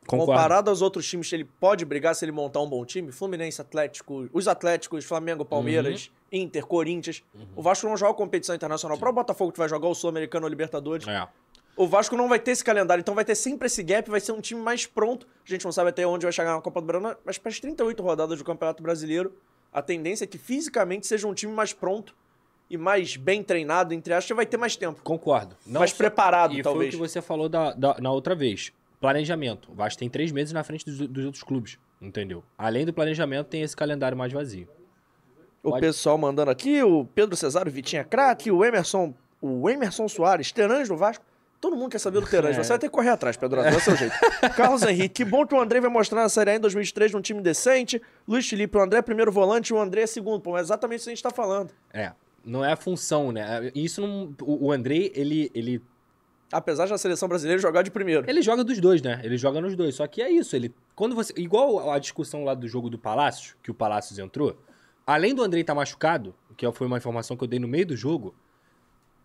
Concordo. 0.05 0.31
Comparado 0.33 0.69
aos 0.69 0.81
outros 0.81 1.07
times, 1.07 1.31
ele 1.33 1.45
pode 1.45 1.85
brigar 1.85 2.13
se 2.15 2.23
ele 2.25 2.31
montar 2.31 2.59
um 2.61 2.67
bom 2.69 2.83
time. 2.85 3.11
Fluminense, 3.11 3.61
Atlético, 3.61 4.29
os 4.33 4.47
Atléticos, 4.47 5.05
Flamengo, 5.05 5.43
Palmeiras, 5.45 6.11
Uhum. 6.31 6.39
Inter, 6.41 6.65
Corinthians. 6.65 7.23
O 7.55 7.61
Vasco 7.61 7.87
não 7.87 7.95
joga 7.97 8.13
competição 8.13 8.55
internacional. 8.55 8.97
Para 8.97 9.09
o 9.09 9.13
Botafogo 9.13 9.51
que 9.51 9.59
vai 9.59 9.69
jogar 9.69 9.87
o 9.87 9.95
Sul-Americano 9.95 10.45
ou 10.45 10.49
Libertadores. 10.49 11.07
É. 11.07 11.27
O 11.75 11.87
Vasco 11.87 12.15
não 12.15 12.29
vai 12.29 12.37
ter 12.39 12.51
esse 12.51 12.63
calendário, 12.63 13.01
então 13.01 13.15
vai 13.15 13.25
ter 13.25 13.33
sempre 13.35 13.65
esse 13.65 13.81
gap, 13.81 14.07
vai 14.09 14.19
ser 14.19 14.31
um 14.31 14.41
time 14.41 14.61
mais 14.61 14.85
pronto. 14.85 15.27
A 15.45 15.49
gente 15.49 15.65
não 15.65 15.71
sabe 15.71 15.89
até 15.89 16.05
onde 16.05 16.23
vai 16.25 16.31
chegar 16.31 16.53
na 16.55 16.61
Copa 16.61 16.79
do 16.81 16.85
Brasil, 16.85 17.15
mas 17.25 17.37
para 17.39 17.49
as 17.49 17.59
38 17.59 18.03
rodadas 18.03 18.37
do 18.37 18.43
Campeonato 18.45 18.83
Brasileiro, 18.83 19.33
a 19.71 19.81
tendência 19.81 20.25
é 20.25 20.27
que 20.27 20.37
fisicamente 20.37 21.07
seja 21.07 21.27
um 21.27 21.33
time 21.33 21.51
mais 21.51 21.73
pronto 21.73 22.15
e 22.69 22.77
mais 22.77 23.15
bem 23.17 23.41
treinado, 23.43 23.91
entre 23.93 24.13
aspas, 24.13 24.35
vai 24.35 24.45
ter 24.45 24.57
mais 24.57 24.75
tempo. 24.75 25.01
Concordo. 25.03 25.55
Não 25.65 25.79
mais 25.79 25.91
só- 25.91 25.97
preparado, 25.97 26.53
E 26.53 26.61
talvez. 26.61 26.93
foi 26.93 26.99
o 26.99 27.03
que 27.03 27.09
você 27.09 27.21
falou 27.23 27.49
da, 27.49 27.73
da- 27.73 27.97
na 27.99 28.11
outra 28.11 28.35
vez. 28.35 28.71
Planejamento. 29.03 29.69
O 29.69 29.75
Vasco 29.75 29.99
tem 29.99 30.09
três 30.09 30.31
meses 30.31 30.53
na 30.53 30.63
frente 30.63 30.85
dos, 30.85 30.97
dos 31.09 31.25
outros 31.25 31.43
clubes, 31.43 31.77
entendeu? 32.01 32.41
Além 32.57 32.85
do 32.85 32.93
planejamento, 32.93 33.47
tem 33.47 33.61
esse 33.61 33.75
calendário 33.75 34.17
mais 34.17 34.31
vazio. 34.31 34.65
O 35.61 35.71
Pode- 35.71 35.81
pessoal 35.81 36.17
mandando 36.17 36.49
aqui, 36.49 36.81
o 36.81 37.03
Pedro 37.13 37.35
Cesário, 37.35 37.69
Vitinha 37.69 38.05
Craque, 38.05 38.49
o 38.49 38.63
Emerson, 38.63 39.13
o 39.41 39.69
Emerson 39.69 40.07
Soares, 40.07 40.53
Terãs 40.53 40.87
do 40.87 40.95
Vasco. 40.95 41.25
Todo 41.59 41.75
mundo 41.75 41.91
quer 41.91 41.99
saber 41.99 42.21
do 42.21 42.27
Terãs, 42.27 42.55
É. 42.57 42.63
você 42.63 42.69
vai 42.69 42.79
ter 42.79 42.87
que 42.87 42.93
correr 42.93 43.09
atrás, 43.09 43.35
Pedro, 43.35 43.59
é 43.59 43.75
o 43.75 43.79
seu 43.81 43.93
jeito. 43.97 44.13
Carlos 44.55 44.83
Henrique, 44.83 45.09
que 45.23 45.25
bom 45.25 45.45
que 45.45 45.53
o 45.53 45.59
André 45.59 45.81
vai 45.81 45.89
mostrar 45.89 46.21
na 46.21 46.29
Série 46.29 46.51
A 46.51 46.55
em 46.55 46.59
2023 46.61 47.11
num 47.11 47.21
time 47.21 47.41
decente. 47.41 48.01
Luiz 48.25 48.47
Felipe, 48.47 48.77
o 48.77 48.81
André 48.81 48.99
é 48.99 49.01
primeiro 49.01 49.33
volante 49.33 49.71
e 49.71 49.73
o 49.75 49.79
André 49.81 50.03
é 50.03 50.07
segundo. 50.07 50.39
Pô, 50.39 50.57
é 50.57 50.61
exatamente 50.61 50.99
isso 50.99 51.05
que 51.09 51.11
a 51.11 51.15
gente 51.15 51.23
tá 51.23 51.29
falando. 51.31 51.71
É. 51.93 52.13
Não 52.45 52.63
é 52.63 52.71
a 52.71 52.75
função, 52.77 53.31
né? 53.33 53.69
Isso 53.75 54.01
não. 54.01 54.33
O, 54.41 54.71
Andrei, 54.73 55.11
ele, 55.15 55.49
ele 55.55 55.81
Apesar 56.53 56.87
da 56.87 56.97
seleção 56.97 57.27
brasileira 57.27 57.61
jogar 57.61 57.81
de 57.81 57.91
primeiro. 57.91 58.29
Ele 58.29 58.41
joga 58.41 58.63
dos 58.63 58.79
dois, 58.79 59.01
né? 59.01 59.19
Ele 59.23 59.37
joga 59.37 59.59
nos 59.59 59.75
dois. 59.75 59.95
Só 59.95 60.05
que 60.07 60.21
é 60.21 60.31
isso, 60.31 60.55
ele. 60.55 60.73
Quando 60.95 61.15
você. 61.15 61.33
Igual 61.35 61.89
a 61.89 61.97
discussão 61.99 62.43
lá 62.43 62.53
do 62.53 62.67
jogo 62.67 62.89
do 62.89 62.97
Palácio, 62.97 63.55
que 63.63 63.71
o 63.71 63.73
Palácios 63.73 64.19
entrou, 64.19 64.57
além 65.05 65.33
do 65.33 65.43
Andrei 65.43 65.61
estar 65.61 65.75
machucado, 65.75 66.33
que 66.55 66.71
foi 66.71 66.87
uma 66.87 66.97
informação 66.97 67.35
que 67.35 67.43
eu 67.43 67.47
dei 67.47 67.59
no 67.59 67.67
meio 67.67 67.87
do 67.87 67.95
jogo, 67.95 68.35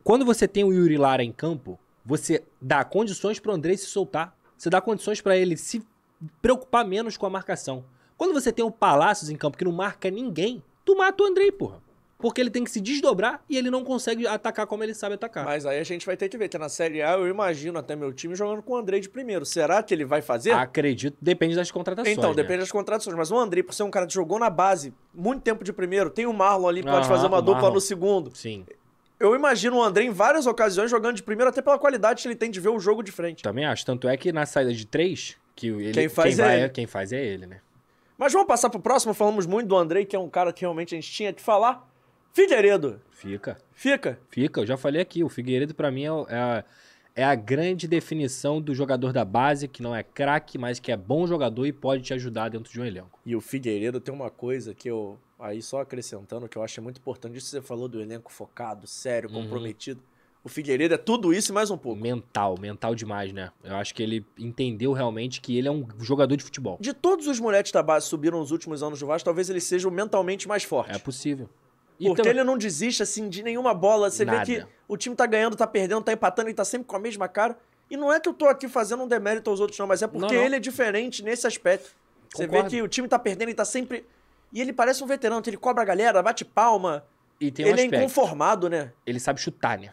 quando 0.03 0.25
você 0.25 0.49
tem 0.49 0.65
o 0.65 0.73
Yuri 0.73 0.97
Lara 0.97 1.23
em 1.23 1.31
campo, 1.31 1.79
você 2.05 2.43
dá 2.61 2.83
condições 2.83 3.39
pro 3.39 3.53
Andrei 3.53 3.77
se 3.77 3.87
soltar. 3.87 4.35
Você 4.57 4.71
dá 4.71 4.81
condições 4.81 5.21
pra 5.21 5.37
ele 5.37 5.57
se 5.57 5.87
preocupar 6.41 6.85
menos 6.85 7.17
com 7.17 7.27
a 7.27 7.31
marcação. 7.31 7.85
Quando 8.17 8.33
você 8.33 8.51
tem 8.51 8.65
o 8.65 8.71
Palácios 8.71 9.31
em 9.31 9.37
campo 9.37 9.57
que 9.57 9.65
não 9.65 9.73
marca 9.73 10.11
ninguém, 10.11 10.63
tu 10.85 10.97
mata 10.97 11.23
o 11.23 11.27
Andrei, 11.27 11.53
porra. 11.53 11.81
Porque 12.19 12.41
ele 12.41 12.51
tem 12.51 12.65
que 12.65 12.71
se 12.71 12.81
desdobrar 12.81 13.41
e 13.49 13.57
ele 13.57 13.71
não 13.71 13.85
consegue 13.85 14.27
atacar 14.27 14.67
como 14.67 14.83
ele 14.83 14.93
sabe 14.93 15.15
atacar. 15.15 15.45
Mas 15.45 15.65
aí 15.65 15.79
a 15.79 15.85
gente 15.85 16.05
vai 16.05 16.17
ter 16.17 16.29
que 16.29 16.37
ver, 16.37 16.49
que 16.49 16.59
na 16.59 16.69
Série 16.69 17.01
A 17.01 17.13
eu 17.13 17.29
imagino 17.29 17.79
até 17.79 17.95
meu 17.95 18.13
time 18.13 18.35
jogando 18.35 18.61
com 18.61 18.73
o 18.73 18.77
André 18.77 18.99
de 18.99 19.09
primeiro. 19.09 19.47
Será 19.47 19.81
que 19.85 19.95
ele 19.95 20.05
vai 20.05 20.21
fazer? 20.21 20.51
Acredito, 20.51 21.17
depende 21.23 21.55
das 21.55 21.71
contratações. 21.71 22.19
Então, 22.19 22.31
né? 22.31 22.37
depende 22.37 22.59
das 22.61 22.73
contratações. 22.73 23.17
Mas 23.17 23.31
o 23.31 23.39
André, 23.39 23.63
por 23.63 23.73
ser 23.73 23.85
um 23.85 23.91
cara 23.91 24.05
que 24.05 24.13
jogou 24.13 24.39
na 24.39 24.51
base 24.51 24.93
muito 25.15 25.43
tempo 25.43 25.63
de 25.63 25.73
primeiro, 25.73 26.11
tem 26.11 26.27
o 26.27 26.33
Marlon 26.33 26.67
ali, 26.67 26.83
pode 26.83 26.97
Aham, 26.97 27.05
fazer 27.05 27.27
uma 27.29 27.41
dupla 27.41 27.63
Marlon. 27.63 27.75
no 27.75 27.81
segundo. 27.81 28.35
Sim. 28.35 28.67
Eu 29.21 29.35
imagino 29.37 29.77
o 29.77 29.83
André 29.83 30.05
em 30.05 30.11
várias 30.11 30.47
ocasiões 30.47 30.91
jogando 30.91 31.15
de 31.15 31.23
primeiro, 31.23 31.51
até 31.51 31.63
pela 31.63 31.79
qualidade 31.79 32.23
que 32.23 32.29
ele 32.29 32.37
tem 32.37 32.51
de 32.51 32.59
ver 32.59 32.71
o 32.71 32.81
jogo 32.81 33.03
de 33.03 33.13
frente. 33.13 33.45
Também 33.45 33.65
acho. 33.65 33.87
Tanto 33.87 34.09
é 34.09 34.17
que 34.17 34.33
na 34.33 34.45
saída 34.45 34.73
de 34.73 34.87
três, 34.87 35.37
que 35.55 35.69
ele, 35.69 35.93
Quem 35.93 36.09
faz 36.09 36.39
é 36.39 36.43
vai, 36.43 36.61
ele. 36.63 36.69
quem 36.71 36.87
faz 36.87 37.13
é 37.13 37.25
ele, 37.25 37.47
né? 37.47 37.61
Mas 38.17 38.33
vamos 38.33 38.49
passar 38.49 38.71
pro 38.71 38.81
próximo. 38.81 39.15
Falamos 39.15 39.47
muito 39.47 39.69
do 39.69 39.77
André, 39.77 40.05
que 40.05 40.17
é 40.17 40.19
um 40.19 40.29
cara 40.29 40.53
que 40.53 40.63
realmente 40.63 40.95
a 40.95 40.99
gente 41.01 41.11
tinha 41.13 41.33
que 41.33 41.41
falar. 41.41 41.89
Figueiredo, 42.43 43.01
Fica. 43.11 43.59
fica. 43.73 44.17
Fica, 44.29 44.61
eu 44.61 44.67
já 44.67 44.77
falei 44.77 45.03
aqui, 45.03 45.25
o 45.25 45.29
Figueiredo 45.29 45.75
pra 45.75 45.91
mim 45.91 46.05
é, 46.05 46.07
é 46.07 46.37
a, 46.39 46.65
é 47.17 47.25
a 47.25 47.35
grande 47.35 47.89
definição 47.89 48.61
do 48.61 48.73
jogador 48.73 49.13
da 49.13 49.25
base, 49.25 49.67
que 49.67 49.83
não 49.83 49.93
é 49.93 50.05
craque, 50.05 50.57
mas 50.57 50.79
que 50.79 50.93
é 50.93 50.97
bom 50.97 51.27
jogador 51.27 51.67
e 51.67 51.73
pode 51.73 52.05
te 52.05 52.15
ajudar 52.15 52.49
dentro 52.49 52.73
de 52.73 52.81
um 52.81 52.85
elenco. 52.85 53.19
E 53.27 53.35
o 53.35 53.41
Figueiredo 53.41 53.99
tem 54.01 54.15
uma 54.15 54.31
coisa 54.31 54.73
que 54.73 54.89
eu, 54.89 55.19
aí 55.37 55.61
só 55.61 55.81
acrescentando, 55.81 56.49
que 56.49 56.57
eu 56.57 56.63
acho 56.63 56.81
muito 56.81 56.99
importante. 56.99 57.37
Isso 57.37 57.47
que 57.47 57.51
você 57.51 57.61
falou 57.61 57.89
do 57.89 58.01
elenco 58.01 58.31
focado, 58.33 58.87
sério, 58.87 59.29
Uhum. 59.31 59.43
comprometido. 59.43 60.01
O 60.45 60.49
Figueiredo 60.49 60.95
é 60.95 60.99
tudo 60.99 61.35
isso 61.35 61.51
e 61.51 61.53
mais 61.53 61.73
um 61.73 61.77
pouco. 61.77 62.01
Mental, 62.01 62.55
mental 62.61 62.95
demais, 62.95 63.33
né? 63.33 63.51
Eu 63.65 63.75
acho 63.75 63.93
que 63.93 64.01
ele 64.01 64.25
entendeu 64.39 64.93
realmente 64.93 65.41
que 65.41 65.59
ele 65.59 65.67
é 65.67 65.73
um 65.73 65.85
jogador 65.99 66.37
de 66.37 66.45
futebol. 66.45 66.79
De 66.81 66.95
todos 66.95 67.27
os 67.27 67.41
moleques 67.41 67.73
da 67.73 67.83
base 67.83 68.07
que 68.07 68.11
subiram 68.11 68.39
nos 68.39 68.53
últimos 68.53 68.81
anos 68.81 69.01
do 69.01 69.07
Vasco, 69.09 69.25
talvez 69.25 69.51
ele 69.51 69.61
seja 69.61 69.89
o 69.89 69.91
mentalmente 69.91 70.47
mais 70.47 70.63
forte. 70.63 70.95
É 70.95 70.99
possível. 71.01 71.51
E 71.99 72.07
Porque 72.07 72.23
tam- 72.23 72.31
ele 72.31 72.45
não 72.45 72.57
desiste, 72.57 73.03
assim, 73.03 73.29
de 73.29 73.43
nenhuma 73.43 73.75
bola. 73.75 74.11
Você 74.11 74.25
Nada. 74.25 74.45
vê 74.45 74.61
que 74.61 74.67
o 74.87 74.97
time 74.97 75.17
tá 75.17 75.27
ganhando, 75.27 75.57
tá 75.57 75.67
perdendo, 75.67 76.03
tá 76.03 76.13
empatando, 76.13 76.49
ele 76.49 76.55
tá 76.55 76.65
sempre 76.65 76.87
com 76.87 76.95
a 76.97 76.99
mesma 77.01 77.27
cara. 77.29 77.59
E 77.91 77.97
não 77.97 78.13
é 78.13 78.21
que 78.21 78.29
eu 78.29 78.35
tô 78.35 78.47
aqui 78.47 78.69
fazendo 78.69 79.03
um 79.03 79.09
demérito 79.09 79.49
aos 79.51 79.61
outros, 79.61 79.79
não, 79.79 79.87
mas 79.87 80.03
é 80.03 80.07
porque 80.07 80.27
Não, 80.35 80.41
não. 80.41 80.47
ele 80.47 80.57
é 80.57 80.61
diferente 80.61 81.23
nesse 81.25 81.47
aspecto. 81.47 81.91
Você 82.33 82.43
vê 82.43 82.49
Concordo. 82.49 82.71
que 82.71 82.83
o 82.83 82.89
time 82.89 83.09
tá 83.09 83.19
perdendo 83.19 83.49
e 83.51 83.55
tá 83.55 83.65
sempre. 83.65 84.05
E 84.53 84.61
ele 84.61 84.73
parece 84.73 85.03
um 85.03 85.07
veterano, 85.07 85.41
que 85.43 85.51
ele 85.51 85.57
cobra 85.57 85.83
a 85.83 85.87
galera, 85.87 86.23
bate 86.23 86.45
palma. 86.45 87.05
E 87.41 87.51
tem 87.51 87.65
um 87.67 87.69
ele 87.71 87.81
é 87.81 87.85
aspecto. 87.85 88.03
inconformado, 88.05 88.69
né? 88.69 88.93
Ele 89.07 89.19
sabe 89.19 89.41
chutar, 89.41 89.79
né? 89.79 89.91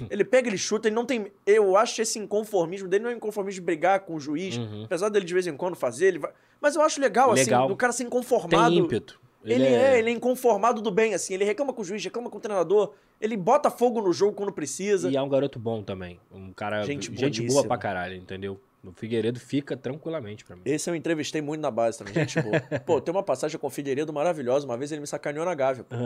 Ele 0.10 0.24
pega, 0.24 0.48
ele 0.48 0.58
chuta, 0.58 0.88
ele 0.88 0.94
não 0.96 1.06
tem. 1.06 1.30
Eu 1.46 1.76
acho 1.76 2.02
esse 2.02 2.18
inconformismo 2.18 2.88
dele 2.88 3.04
não 3.04 3.10
é 3.10 3.14
inconformismo 3.14 3.60
de 3.60 3.64
brigar 3.64 4.00
com 4.00 4.16
o 4.16 4.20
juiz. 4.20 4.56
Uhum. 4.56 4.84
Apesar 4.86 5.08
dele 5.08 5.24
de 5.24 5.32
vez 5.32 5.46
em 5.46 5.56
quando 5.56 5.76
fazer, 5.76 6.06
ele 6.06 6.18
vai. 6.18 6.32
Mas 6.60 6.74
eu 6.74 6.82
acho 6.82 7.00
legal, 7.00 7.30
Legal. 7.32 7.60
assim, 7.62 7.68
do 7.68 7.76
cara 7.76 7.92
ser 7.92 8.02
inconformado. 8.02 8.70
Tem 8.74 8.78
ímpeto. 8.78 9.20
Ele, 9.44 9.66
é... 9.66 9.98
ele 9.98 10.10
é 10.10 10.12
inconformado 10.12 10.80
do 10.80 10.90
bem, 10.90 11.14
assim. 11.14 11.34
Ele 11.34 11.44
reclama 11.44 11.72
com 11.72 11.82
o 11.82 11.84
juiz, 11.84 12.02
reclama 12.02 12.30
com 12.30 12.38
o 12.38 12.40
treinador. 12.40 12.94
Ele 13.20 13.36
bota 13.36 13.70
fogo 13.70 14.00
no 14.00 14.12
jogo 14.12 14.32
quando 14.32 14.52
precisa. 14.52 15.10
E 15.10 15.16
é 15.16 15.22
um 15.22 15.28
garoto 15.28 15.58
bom 15.58 15.82
também. 15.82 16.18
Um 16.32 16.52
cara. 16.52 16.84
Gente 16.84 17.14
Gente, 17.14 17.42
boa 17.46 17.64
pra 17.64 17.76
caralho, 17.76 18.16
entendeu? 18.16 18.58
No 18.82 18.92
Figueiredo 18.92 19.40
fica 19.40 19.76
tranquilamente 19.76 20.44
pra 20.44 20.56
mim. 20.56 20.62
Esse 20.64 20.90
eu 20.90 20.94
entrevistei 20.94 21.40
muito 21.40 21.60
na 21.60 21.70
base 21.70 21.98
também, 21.98 22.14
gente 22.14 22.40
boa. 22.42 22.60
Pô, 22.84 23.00
tem 23.00 23.14
uma 23.14 23.22
passagem 23.22 23.58
com 23.58 23.66
o 23.66 23.70
Figueiredo 23.70 24.12
maravilhosa. 24.12 24.66
Uma 24.66 24.76
vez 24.76 24.92
ele 24.92 25.00
me 25.00 25.06
sacaneou 25.06 25.44
na 25.44 25.54
Gávea, 25.54 25.84
pô. 25.84 25.96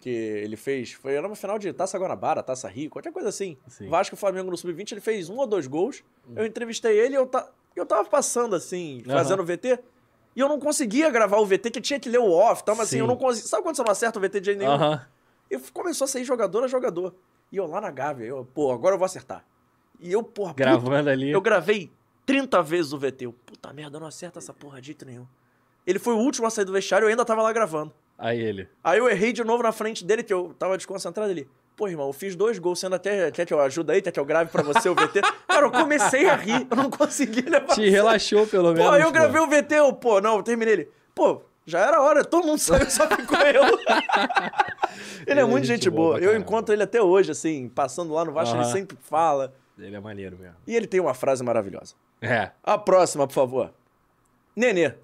Que 0.00 0.08
ele 0.08 0.56
fez. 0.56 0.92
Foi, 0.92 1.14
era 1.14 1.26
uma 1.26 1.36
final 1.36 1.58
de 1.58 1.72
Taça 1.72 1.96
Guanabara, 1.96 2.42
Taça 2.42 2.68
Rio, 2.68 2.90
qualquer 2.90 3.12
coisa 3.12 3.28
assim. 3.28 3.56
Sim. 3.68 3.88
Vasco 3.88 4.16
Flamengo 4.16 4.50
no 4.50 4.56
Sub-20, 4.56 4.92
ele 4.92 5.00
fez 5.00 5.28
um 5.28 5.36
ou 5.36 5.46
dois 5.46 5.66
gols. 5.68 6.02
Eu 6.34 6.44
entrevistei 6.44 6.98
ele 6.98 7.14
e 7.14 7.16
eu, 7.16 7.26
ta, 7.26 7.48
eu 7.76 7.86
tava 7.86 8.08
passando 8.08 8.56
assim, 8.56 9.02
fazendo 9.06 9.40
o 9.40 9.44
VT. 9.44 9.78
E 10.38 10.40
eu 10.40 10.48
não 10.48 10.60
conseguia 10.60 11.10
gravar 11.10 11.38
o 11.38 11.44
VT, 11.44 11.68
que 11.68 11.80
tinha 11.80 11.98
que 11.98 12.08
ler 12.08 12.20
o 12.20 12.30
off, 12.30 12.62
então, 12.62 12.76
mas 12.76 12.86
assim, 12.86 12.98
Sim. 12.98 13.00
eu 13.00 13.08
não 13.08 13.16
conseguia. 13.16 13.48
Sabe 13.48 13.60
quando 13.64 13.74
você 13.74 13.82
não 13.82 13.90
acerta 13.90 14.20
o 14.20 14.22
VT 14.22 14.38
de 14.38 14.46
jeito 14.46 14.58
nenhum? 14.60 14.70
Aham. 14.70 15.04
E 15.50 15.58
começou 15.72 16.04
a 16.04 16.08
sair 16.08 16.22
jogador 16.22 16.62
a 16.62 16.68
jogador. 16.68 17.12
E 17.50 17.56
eu 17.56 17.66
lá 17.66 17.80
na 17.80 17.90
Gávea, 17.90 18.26
eu, 18.26 18.44
pô, 18.54 18.70
agora 18.70 18.94
eu 18.94 18.98
vou 19.00 19.04
acertar. 19.04 19.44
E 19.98 20.12
eu, 20.12 20.22
porra, 20.22 20.54
Gravando 20.54 21.10
ali. 21.10 21.32
eu 21.32 21.40
gravei 21.40 21.90
30 22.24 22.62
vezes 22.62 22.92
o 22.92 22.98
VT. 22.98 23.26
Eu, 23.26 23.32
puta 23.32 23.72
merda, 23.72 23.96
eu 23.96 24.00
não 24.00 24.06
acerto 24.06 24.38
essa 24.38 24.54
porra 24.54 24.80
de 24.80 24.86
jeito 24.86 25.04
nenhum. 25.04 25.26
Ele 25.84 25.98
foi 25.98 26.14
o 26.14 26.18
último 26.18 26.46
a 26.46 26.50
sair 26.50 26.64
do 26.64 26.72
vestiário, 26.72 27.06
eu 27.06 27.10
ainda 27.10 27.24
tava 27.24 27.42
lá 27.42 27.52
gravando. 27.52 27.92
Aí 28.16 28.40
ele. 28.40 28.68
Aí 28.84 29.00
eu 29.00 29.08
errei 29.10 29.32
de 29.32 29.42
novo 29.42 29.64
na 29.64 29.72
frente 29.72 30.04
dele, 30.04 30.22
que 30.22 30.32
eu 30.32 30.54
tava 30.56 30.76
desconcentrado 30.76 31.32
ali. 31.32 31.48
Pô, 31.78 31.86
irmão, 31.86 32.08
eu 32.08 32.12
fiz 32.12 32.34
dois 32.34 32.58
gols, 32.58 32.80
sendo 32.80 32.96
até. 32.96 33.30
Que 33.30 33.54
eu 33.54 33.60
ajuda 33.60 33.92
aí? 33.92 34.02
Quer 34.02 34.10
que 34.10 34.18
eu 34.18 34.24
grave 34.24 34.50
pra 34.50 34.64
você 34.64 34.88
o 34.88 34.96
VT? 34.96 35.22
Cara, 35.46 35.64
eu 35.64 35.70
comecei 35.70 36.28
a 36.28 36.34
rir, 36.34 36.66
eu 36.68 36.76
não 36.76 36.90
consegui 36.90 37.42
levar. 37.42 37.72
Te 37.72 37.88
relaxou, 37.88 38.48
pelo 38.48 38.72
menos. 38.72 38.84
Pô, 38.84 38.90
aí 38.90 39.00
eu 39.00 39.06
pô. 39.06 39.12
gravei 39.12 39.40
o 39.40 39.46
VT, 39.46 39.74
eu, 39.76 39.92
pô, 39.92 40.20
não, 40.20 40.38
eu 40.38 40.42
terminei 40.42 40.74
ele. 40.74 40.90
Pô, 41.14 41.40
já 41.64 41.78
era 41.78 42.02
hora, 42.02 42.24
todo 42.24 42.44
mundo 42.44 42.58
saiu, 42.58 42.90
só 42.90 43.06
ficou 43.06 43.38
eu. 43.38 43.62
ele 43.64 43.84
é 45.24 45.30
Ele 45.30 45.40
é 45.40 45.44
muito 45.44 45.66
gente 45.66 45.84
gente 45.84 45.90
boa 45.90 46.18
boa. 46.18 46.20
Eu 46.20 46.36
encontro 46.36 46.74
ele 46.74 46.82
até 46.82 47.00
hoje, 47.00 47.30
assim, 47.30 47.68
passando 47.68 48.12
lá 48.12 48.24
no 48.24 48.32
Vasco, 48.32 48.56
ele 48.56 48.64
Aham. 48.64 48.72
sempre 48.72 48.98
fala. 49.00 49.54
Ele 49.78 49.94
é 49.94 50.00
maneiro 50.00 50.36
mesmo. 50.36 50.56
E 50.66 50.74
ele 50.74 50.88
tem 50.88 50.98
uma 50.98 51.14
frase 51.14 51.44
maravilhosa. 51.44 51.94
É. 52.20 52.50
A 52.64 52.76
próxima, 52.76 53.24
por 53.28 53.34
favor. 53.34 53.72
Nenê. 54.56 54.94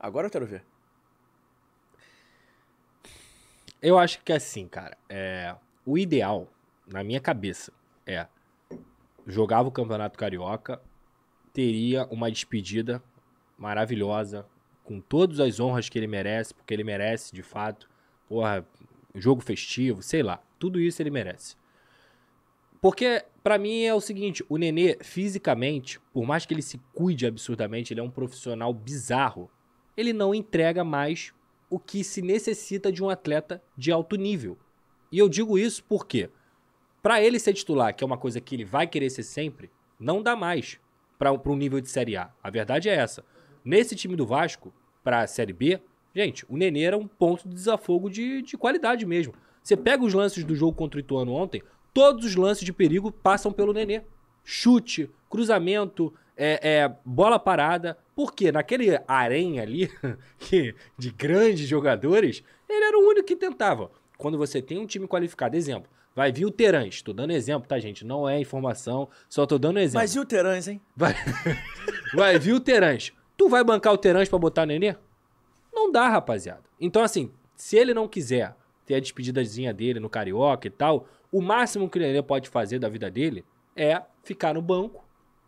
Agora 0.00 0.26
eu 0.26 0.30
quero 0.30 0.44
ver. 0.44 0.64
Eu 3.80 3.98
acho 3.98 4.22
que 4.22 4.32
assim, 4.32 4.66
cara, 4.66 4.96
é, 5.08 5.54
o 5.84 5.98
ideal, 5.98 6.48
na 6.86 7.04
minha 7.04 7.20
cabeça, 7.20 7.72
é 8.06 8.26
jogava 9.26 9.68
o 9.68 9.72
Campeonato 9.72 10.18
Carioca, 10.18 10.80
teria 11.52 12.06
uma 12.06 12.30
despedida 12.30 13.02
maravilhosa, 13.58 14.46
com 14.84 15.00
todas 15.00 15.40
as 15.40 15.58
honras 15.58 15.88
que 15.88 15.98
ele 15.98 16.06
merece, 16.06 16.54
porque 16.54 16.72
ele 16.72 16.84
merece, 16.84 17.34
de 17.34 17.42
fato. 17.42 17.88
Porra, 18.28 18.64
jogo 19.14 19.40
festivo, 19.42 20.02
sei 20.02 20.22
lá. 20.22 20.40
Tudo 20.58 20.80
isso 20.80 21.02
ele 21.02 21.10
merece. 21.10 21.56
Porque, 22.80 23.24
pra 23.42 23.58
mim, 23.58 23.82
é 23.82 23.92
o 23.92 24.00
seguinte: 24.00 24.44
o 24.48 24.56
Nenê, 24.56 24.96
fisicamente, 25.00 25.98
por 26.12 26.24
mais 26.24 26.46
que 26.46 26.54
ele 26.54 26.62
se 26.62 26.78
cuide 26.94 27.26
absurdamente, 27.26 27.92
ele 27.92 28.00
é 28.00 28.02
um 28.02 28.10
profissional 28.10 28.72
bizarro. 28.72 29.50
Ele 29.96 30.12
não 30.12 30.34
entrega 30.34 30.84
mais 30.84 31.32
o 31.68 31.78
que 31.78 32.04
se 32.04 32.22
necessita 32.22 32.92
de 32.92 33.02
um 33.02 33.10
atleta 33.10 33.62
de 33.76 33.90
alto 33.90 34.16
nível. 34.16 34.56
E 35.10 35.18
eu 35.18 35.28
digo 35.28 35.58
isso 35.58 35.84
porque, 35.84 36.30
pra 37.02 37.22
ele 37.22 37.38
ser 37.38 37.52
titular, 37.52 37.94
que 37.94 38.02
é 38.02 38.06
uma 38.06 38.18
coisa 38.18 38.40
que 38.40 38.54
ele 38.54 38.64
vai 38.64 38.86
querer 38.86 39.10
ser 39.10 39.22
sempre, 39.22 39.70
não 39.98 40.22
dá 40.22 40.36
mais 40.36 40.78
pra 41.18 41.32
um 41.32 41.56
nível 41.56 41.80
de 41.80 41.88
Série 41.88 42.16
A. 42.16 42.30
A 42.42 42.50
verdade 42.50 42.88
é 42.88 42.94
essa. 42.94 43.24
Nesse 43.64 43.96
time 43.96 44.14
do 44.14 44.26
Vasco, 44.26 44.72
pra 45.02 45.26
Série 45.26 45.52
B, 45.52 45.80
gente, 46.14 46.44
o 46.48 46.56
Nenê 46.56 46.82
era 46.82 46.96
um 46.96 47.06
ponto 47.06 47.48
de 47.48 47.54
desafogo 47.54 48.10
de, 48.10 48.42
de 48.42 48.56
qualidade 48.56 49.06
mesmo. 49.06 49.34
Você 49.62 49.76
pega 49.76 50.04
os 50.04 50.14
lances 50.14 50.44
do 50.44 50.54
jogo 50.54 50.76
contra 50.76 50.98
o 50.98 51.00
Ituano 51.00 51.32
ontem, 51.32 51.62
todos 51.92 52.24
os 52.24 52.36
lances 52.36 52.64
de 52.64 52.72
perigo 52.72 53.10
passam 53.10 53.52
pelo 53.52 53.72
Nenê. 53.72 54.02
Chute, 54.44 55.10
cruzamento, 55.28 56.12
é, 56.36 56.60
é, 56.62 56.96
bola 57.04 57.38
parada. 57.38 57.98
Porque 58.16 58.50
naquele 58.50 58.98
arenha 59.06 59.62
ali, 59.62 59.90
de 60.96 61.10
grandes 61.10 61.68
jogadores, 61.68 62.42
ele 62.66 62.82
era 62.82 62.98
o 62.98 63.02
único 63.02 63.26
que 63.26 63.36
tentava. 63.36 63.90
Quando 64.16 64.38
você 64.38 64.62
tem 64.62 64.78
um 64.78 64.86
time 64.86 65.06
qualificado, 65.06 65.54
exemplo, 65.54 65.90
vai 66.14 66.32
vir 66.32 66.46
o 66.46 66.50
Terãs. 66.50 67.02
Tô 67.02 67.12
dando 67.12 67.32
exemplo, 67.32 67.68
tá, 67.68 67.78
gente? 67.78 68.06
Não 68.06 68.26
é 68.26 68.40
informação, 68.40 69.06
só 69.28 69.44
tô 69.44 69.58
dando 69.58 69.78
exemplo. 69.78 70.00
Mas 70.00 70.14
e 70.14 70.18
o 70.18 70.24
Terãs, 70.24 70.66
hein? 70.66 70.80
Vai, 70.96 71.14
vai 72.16 72.38
vir 72.38 72.54
o 72.54 72.60
Terãs. 72.60 73.12
Tu 73.36 73.50
vai 73.50 73.62
bancar 73.62 73.92
o 73.92 73.98
Terãs 73.98 74.30
pra 74.30 74.38
botar 74.38 74.62
o 74.62 74.66
Nenê? 74.66 74.96
Não 75.70 75.92
dá, 75.92 76.08
rapaziada. 76.08 76.62
Então, 76.80 77.02
assim, 77.02 77.30
se 77.54 77.76
ele 77.76 77.92
não 77.92 78.08
quiser 78.08 78.56
ter 78.86 78.94
a 78.94 79.00
despedidazinha 79.00 79.74
dele 79.74 80.00
no 80.00 80.08
Carioca 80.08 80.66
e 80.66 80.70
tal, 80.70 81.06
o 81.30 81.42
máximo 81.42 81.90
que 81.90 81.98
o 81.98 82.00
Nenê 82.00 82.22
pode 82.22 82.48
fazer 82.48 82.78
da 82.78 82.88
vida 82.88 83.10
dele 83.10 83.44
é 83.76 84.00
ficar 84.24 84.54
no 84.54 84.62
banco 84.62 85.05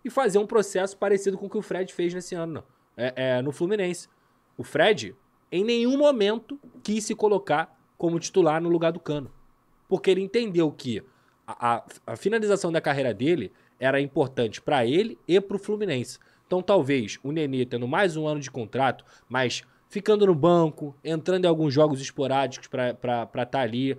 e 0.09 0.11
fazer 0.11 0.39
um 0.39 0.47
processo 0.47 0.97
parecido 0.97 1.39
com 1.39 1.47
o 1.47 1.51
que 1.51 1.59
o 1.59 1.63
Fred 1.63 1.93
fez 1.93 2.13
nesse 2.13 2.35
ano, 2.35 2.53
não. 2.55 2.65
É, 2.97 3.13
é, 3.39 3.43
no 3.43 3.53
Fluminense. 3.53 4.09
O 4.57 4.65
Fred, 4.65 5.15
em 5.53 5.63
nenhum 5.63 5.97
momento, 5.97 6.59
quis 6.83 7.05
se 7.05 7.15
colocar 7.15 7.79
como 7.97 8.19
titular 8.19 8.61
no 8.61 8.69
lugar 8.69 8.91
do 8.93 8.99
Cano. 9.01 9.31
Porque 9.89 10.11
ele 10.11 10.21
entendeu 10.21 10.71
que 10.73 11.03
a, 11.47 11.75
a- 11.77 11.85
a 12.09 12.17
finalização 12.17 12.73
da 12.73 12.81
carreira 12.81 13.15
dele 13.15 13.53
era 13.79 14.01
importante 14.01 14.61
pra 14.61 14.85
ele 14.85 15.17
e 15.29 15.41
pro 15.41 15.59
Fluminense. 15.59 16.19
Então 16.47 16.61
talvez 16.63 17.19
o 17.23 17.31
Nenê 17.31 17.65
tendo 17.65 17.87
mais 17.87 18.17
um 18.17 18.27
ano 18.27 18.41
de 18.41 18.51
contrato, 18.51 19.05
mas 19.29 19.63
ficando 19.89 20.27
no 20.27 20.35
banco, 20.35 20.97
entrando 21.05 21.45
em 21.45 21.49
alguns 21.49 21.73
jogos 21.73 22.01
esporádicos 22.01 22.67
pra 22.69 22.91
estar 23.43 23.61
ali, 23.61 23.93
a- 23.93 23.97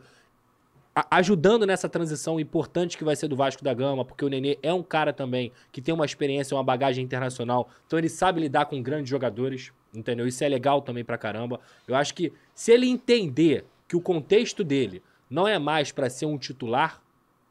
ajudando 1.12 1.66
nessa 1.66 1.88
transição 1.88 2.40
importante 2.40 2.98
que 2.98 3.04
vai 3.04 3.16
ser 3.16 3.28
do 3.28 3.36
Vasco 3.36 3.64
da 3.64 3.74
Gama, 3.74 4.04
porque 4.04 4.26
o 4.26 4.30
Nenê 4.30 4.58
é 4.64 4.74
um 4.74 4.84
cara 4.84 5.14
também 5.14 5.52
que 5.72 5.82
tem 5.82 5.94
uma 5.94 6.06
experiência, 6.06 6.56
uma 6.56 6.64
bagagem 6.64 7.04
internacional, 7.04 7.70
então 7.86 8.00
ele 8.00 8.10
sabe 8.10 8.42
lidar 8.42 8.66
com 8.66 8.82
grandes 8.82 9.10
jogadores, 9.10 9.72
entendeu? 9.94 10.28
Isso 10.28 10.44
é 10.44 10.50
legal 10.50 10.82
também 10.82 11.04
pra 11.04 11.18
caramba. 11.18 11.60
Eu 11.88 11.96
acho 11.96 12.14
que 12.16 12.34
se 12.56 12.72
ele 12.72 12.88
entender 12.88 13.66
que 13.88 13.96
o 13.96 14.02
contexto 14.02 14.64
dele 14.64 15.04
não 15.30 15.48
é 15.48 15.60
mais 15.60 15.92
pra 15.92 16.10
ser 16.10 16.26
um 16.26 16.38
titular, 16.38 17.02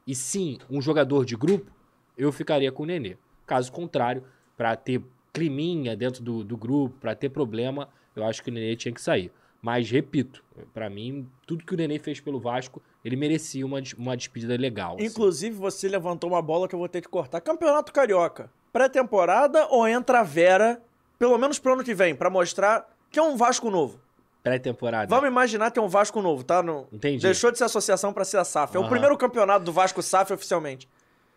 e 0.08 0.14
sim 0.14 0.58
um 0.70 0.80
jogador 0.80 1.26
de 1.26 1.36
grupo, 1.36 1.70
eu 2.16 2.32
ficaria 2.32 2.72
com 2.72 2.82
o 2.82 2.86
Nenê. 2.86 3.18
Caso 3.46 3.70
contrário, 3.70 4.24
pra 4.56 4.74
ter 4.74 5.02
climinha 5.34 5.94
dentro 5.94 6.22
do, 6.22 6.42
do 6.42 6.56
grupo, 6.56 6.96
pra 6.98 7.14
ter 7.14 7.28
problema, 7.28 7.90
eu 8.16 8.24
acho 8.24 8.42
que 8.42 8.48
o 8.48 8.52
Nenê 8.52 8.74
tinha 8.74 8.92
que 8.92 9.02
sair. 9.02 9.30
Mas, 9.60 9.90
repito, 9.90 10.42
pra 10.72 10.88
mim, 10.88 11.28
tudo 11.46 11.64
que 11.64 11.74
o 11.74 11.76
Nenê 11.76 11.98
fez 11.98 12.20
pelo 12.20 12.40
Vasco, 12.40 12.80
ele 13.09 13.16
merecia 13.16 13.64
uma, 13.64 13.80
uma 13.97 14.16
despedida 14.16 14.56
legal. 14.56 14.97
assim. 14.97 15.06
Inclusive, 15.06 15.56
você 15.56 15.89
levantou 15.89 16.30
uma 16.30 16.43
bola 16.43 16.68
que 16.68 16.74
eu 16.74 16.78
vou 16.78 16.89
ter 16.89 17.01
que 17.01 17.09
cortar. 17.09 17.40
Campeonato 17.40 17.93
Carioca. 17.93 18.51
Pré-temporada 18.72 19.66
ou 19.68 19.89
entra 19.89 20.20
a 20.20 20.22
Vera, 20.22 20.80
pelo 21.18 21.36
menos 21.39 21.59
pro 21.59 21.72
ano 21.72 21.85
que 21.85 21.94
vem, 21.94 22.14
pra 22.14 22.30
mostrar 22.30 22.89
que 23.10 23.18
é 23.18 23.22
um 23.22 23.36
Vasco 23.36 23.70
novo. 23.70 24.01
Pré-temporada. 24.43 25.09
Vamos 25.09 25.28
imaginar 25.28 25.70
que 25.70 25.78
é 25.78 25.82
um 25.82 25.89
Vasco 25.89 26.22
novo, 26.22 26.44
tá? 26.44 26.62
Não... 26.62 26.86
Entendi. 26.93 27.22
Deixou 27.22 27.51
de 27.51 27.59
ser 27.59 27.64
associação 27.64 28.12
pra 28.12 28.24
ser 28.24 28.36
a 28.36 28.44
SAF. 28.44 28.76
É 28.76 28.80
o 28.80 28.89
primeiro 28.89 29.16
campeonato 29.16 29.64
do 29.64 29.72
Vasco 29.72 30.02
SAF 30.02 30.32
oficialmente. 30.32 30.89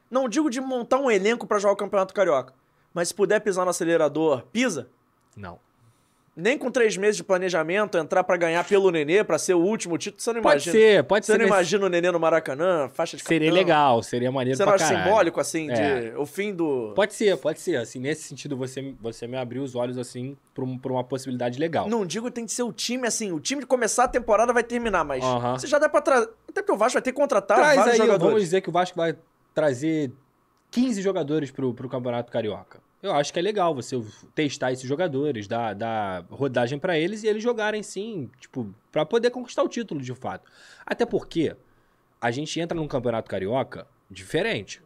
Não 0.10 0.28
digo 0.28 0.50
de 0.50 0.60
montar 0.60 1.00
um 1.00 1.10
elenco 1.10 1.48
pra 1.48 1.58
jogar 1.58 1.74
o 1.74 1.78
Campeonato 1.78 2.14
Carioca. 2.14 2.54
Mas 2.94 3.08
se 3.08 3.16
puder 3.16 3.40
pisar 3.40 3.64
no 3.64 3.72
acelerador, 3.72 4.44
pisa. 4.52 4.90
Não. 5.36 5.58
Nem 6.34 6.58
com 6.58 6.72
três 6.72 6.96
meses 6.96 7.18
de 7.18 7.26
planejamento, 7.26 7.98
entrar 7.98 8.24
pra 8.24 8.38
ganhar 8.38 8.64
pelo 8.66 8.90
Nenê, 8.90 9.22
pra 9.22 9.38
ser 9.38 9.54
o 9.54 9.60
último 9.60 9.98
título, 9.98 10.22
você 10.22 10.32
não 10.32 10.42
Pode 10.42 10.64
imagina. 10.70 10.72
ser, 10.74 11.04
pode 11.04 11.26
Você 11.26 11.34
ser. 11.34 11.38
não 11.38 11.44
nesse- 11.46 11.54
imagina 11.58 11.86
o 11.86 11.90
Nenê 11.90 12.10
no 12.10 12.20
Maracanã, 12.22 12.88
faixa 12.88 13.18
de 13.18 13.24
Seria 13.24 13.50
capitão? 13.50 13.56
legal, 13.68 14.02
seria 14.04 14.32
maneiro 14.32 14.56
Você 14.56 14.64
não 14.64 14.72
pra 14.72 14.76
acha 14.76 14.86
caralho. 14.94 15.04
simbólico, 15.10 15.40
assim, 15.42 15.68
de 15.68 15.74
É. 15.82 16.14
o 16.18 16.26
fim 16.26 16.54
do... 16.54 16.94
Pode 16.96 17.14
ser, 17.16 17.36
pode 17.36 17.60
ser. 17.60 17.76
Assim, 17.76 18.00
nesse 18.00 18.24
sentido, 18.24 18.56
você, 18.56 18.96
você 19.02 19.28
me 19.28 19.36
abriu 19.38 19.62
os 19.62 19.76
olhos, 19.76 19.98
assim, 19.98 20.38
pra, 20.54 20.64
um- 20.64 20.78
pra 20.78 20.94
uma 20.94 21.04
possibilidade 21.04 21.60
legal. 21.60 21.90
Não 21.90 22.06
digo 22.06 22.28
que 22.28 22.32
tem 22.34 22.46
que 22.46 22.54
ser 22.54 22.64
o 22.64 22.72
time, 22.72 23.06
assim, 23.06 23.34
o 23.34 23.40
time 23.42 23.60
de 23.60 23.68
começar 23.68 24.06
a 24.06 24.08
temporada 24.08 24.54
vai 24.54 24.64
terminar, 24.64 25.04
mas 25.04 25.22
Aham. 25.22 25.58
você 25.58 25.68
já 25.68 25.80
dá 25.80 25.90
pra 25.90 26.00
trazer... 26.00 26.30
Até 26.48 26.62
porque 26.62 26.72
o 26.72 26.78
Vasco 26.78 26.94
vai 26.94 27.02
ter 27.02 27.12
que 27.12 27.18
contratar 27.20 27.58
Traz 27.58 27.76
vários 27.76 27.92
aí, 27.94 27.98
jogadores. 27.98 28.24
vamos 28.26 28.42
dizer 28.42 28.62
que 28.62 28.70
o 28.70 28.72
Vasco 28.72 28.96
vai 28.98 29.18
trazer 29.54 30.10
15 30.72 31.02
jogadores 31.02 31.52
pro, 31.52 31.74
pro 31.74 31.90
Campeonato 31.90 32.32
Carioca. 32.32 32.80
Eu 33.02 33.14
acho 33.14 33.34
que 33.34 33.40
é 33.40 33.42
legal 33.42 33.74
você 33.74 34.00
testar 34.36 34.72
esses 34.72 34.88
jogadores, 34.88 35.48
dar, 35.48 35.74
dar 35.74 36.24
rodagem 36.30 36.78
pra 36.78 36.98
eles 36.98 37.24
e 37.24 37.28
eles 37.28 37.42
jogarem 37.42 37.82
sim, 37.82 38.30
tipo, 38.40 38.74
pra 38.92 39.06
poder 39.06 39.32
conquistar 39.32 39.64
o 39.64 39.68
título 39.68 40.02
de 40.02 40.14
fato. 40.14 40.50
Até 40.86 41.06
porque 41.06 41.56
a 42.20 42.30
gente 42.30 42.60
entra 42.60 42.78
num 42.78 42.88
Campeonato 42.88 43.30
Carioca 43.30 43.88
diferente. 44.10 44.84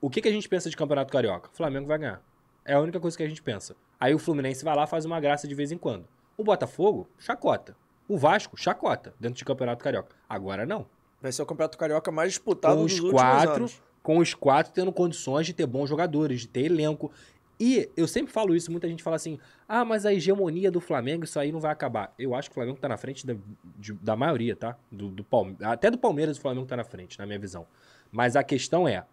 O 0.00 0.10
que, 0.10 0.20
que 0.20 0.28
a 0.28 0.32
gente 0.32 0.48
pensa 0.48 0.68
de 0.68 0.76
Campeonato 0.76 1.12
Carioca? 1.12 1.48
O 1.52 1.56
Flamengo 1.56 1.86
vai 1.86 1.98
ganhar. 1.98 2.22
É 2.64 2.74
a 2.74 2.80
única 2.80 2.98
coisa 2.98 3.16
que 3.16 3.22
a 3.22 3.28
gente 3.28 3.42
pensa. 3.42 3.76
Aí 4.00 4.12
o 4.12 4.18
Fluminense 4.18 4.64
vai 4.64 4.74
lá 4.74 4.86
faz 4.86 5.04
uma 5.04 5.20
graça 5.20 5.46
de 5.46 5.54
vez 5.54 5.70
em 5.70 5.78
quando. 5.78 6.08
O 6.36 6.42
Botafogo, 6.42 7.08
chacota. 7.18 7.76
O 8.08 8.18
Vasco, 8.18 8.56
chacota, 8.56 9.14
dentro 9.20 9.38
de 9.38 9.44
Campeonato 9.44 9.84
Carioca. 9.84 10.16
Agora 10.28 10.66
não 10.66 10.86
Vai 11.22 11.30
ser 11.30 11.42
o 11.42 11.46
Campeonato 11.46 11.78
Carioca 11.78 12.10
mais 12.10 12.32
disputado 12.32 12.74
com 12.74 12.82
dos 12.82 12.94
os 12.94 12.98
últimos 12.98 13.22
quatro, 13.22 13.54
anos. 13.54 13.80
Com 14.02 14.18
os 14.18 14.34
quatro 14.34 14.72
tendo 14.72 14.92
condições 14.92 15.46
de 15.46 15.52
ter 15.52 15.66
bons 15.66 15.88
jogadores, 15.88 16.40
de 16.42 16.48
ter 16.48 16.64
elenco. 16.64 17.10
E 17.60 17.88
eu 17.96 18.08
sempre 18.08 18.32
falo 18.32 18.56
isso, 18.56 18.70
muita 18.72 18.88
gente 18.88 19.02
fala 19.02 19.14
assim: 19.16 19.38
ah, 19.68 19.84
mas 19.84 20.04
a 20.04 20.12
hegemonia 20.12 20.70
do 20.70 20.80
Flamengo, 20.80 21.24
isso 21.24 21.38
aí 21.38 21.52
não 21.52 21.60
vai 21.60 21.70
acabar. 21.70 22.12
Eu 22.18 22.34
acho 22.34 22.48
que 22.50 22.52
o 22.52 22.54
Flamengo 22.54 22.78
tá 22.80 22.88
na 22.88 22.96
frente 22.96 23.24
da, 23.26 23.36
de- 23.78 23.92
da 23.94 24.16
maioria, 24.16 24.56
tá? 24.56 24.76
Do, 24.90 25.08
do 25.08 25.22
Palme- 25.22 25.56
Até 25.62 25.90
do 25.90 25.98
Palmeiras 25.98 26.36
o 26.38 26.40
Flamengo 26.40 26.66
tá 26.66 26.76
na 26.76 26.82
frente, 26.84 27.18
na 27.18 27.26
minha 27.26 27.38
visão. 27.38 27.64
Mas 28.10 28.34
a 28.34 28.42
questão 28.42 28.88
é: 28.88 29.04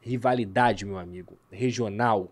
rivalidade, 0.00 0.84
meu 0.84 0.98
amigo, 0.98 1.36
regional, 1.50 2.30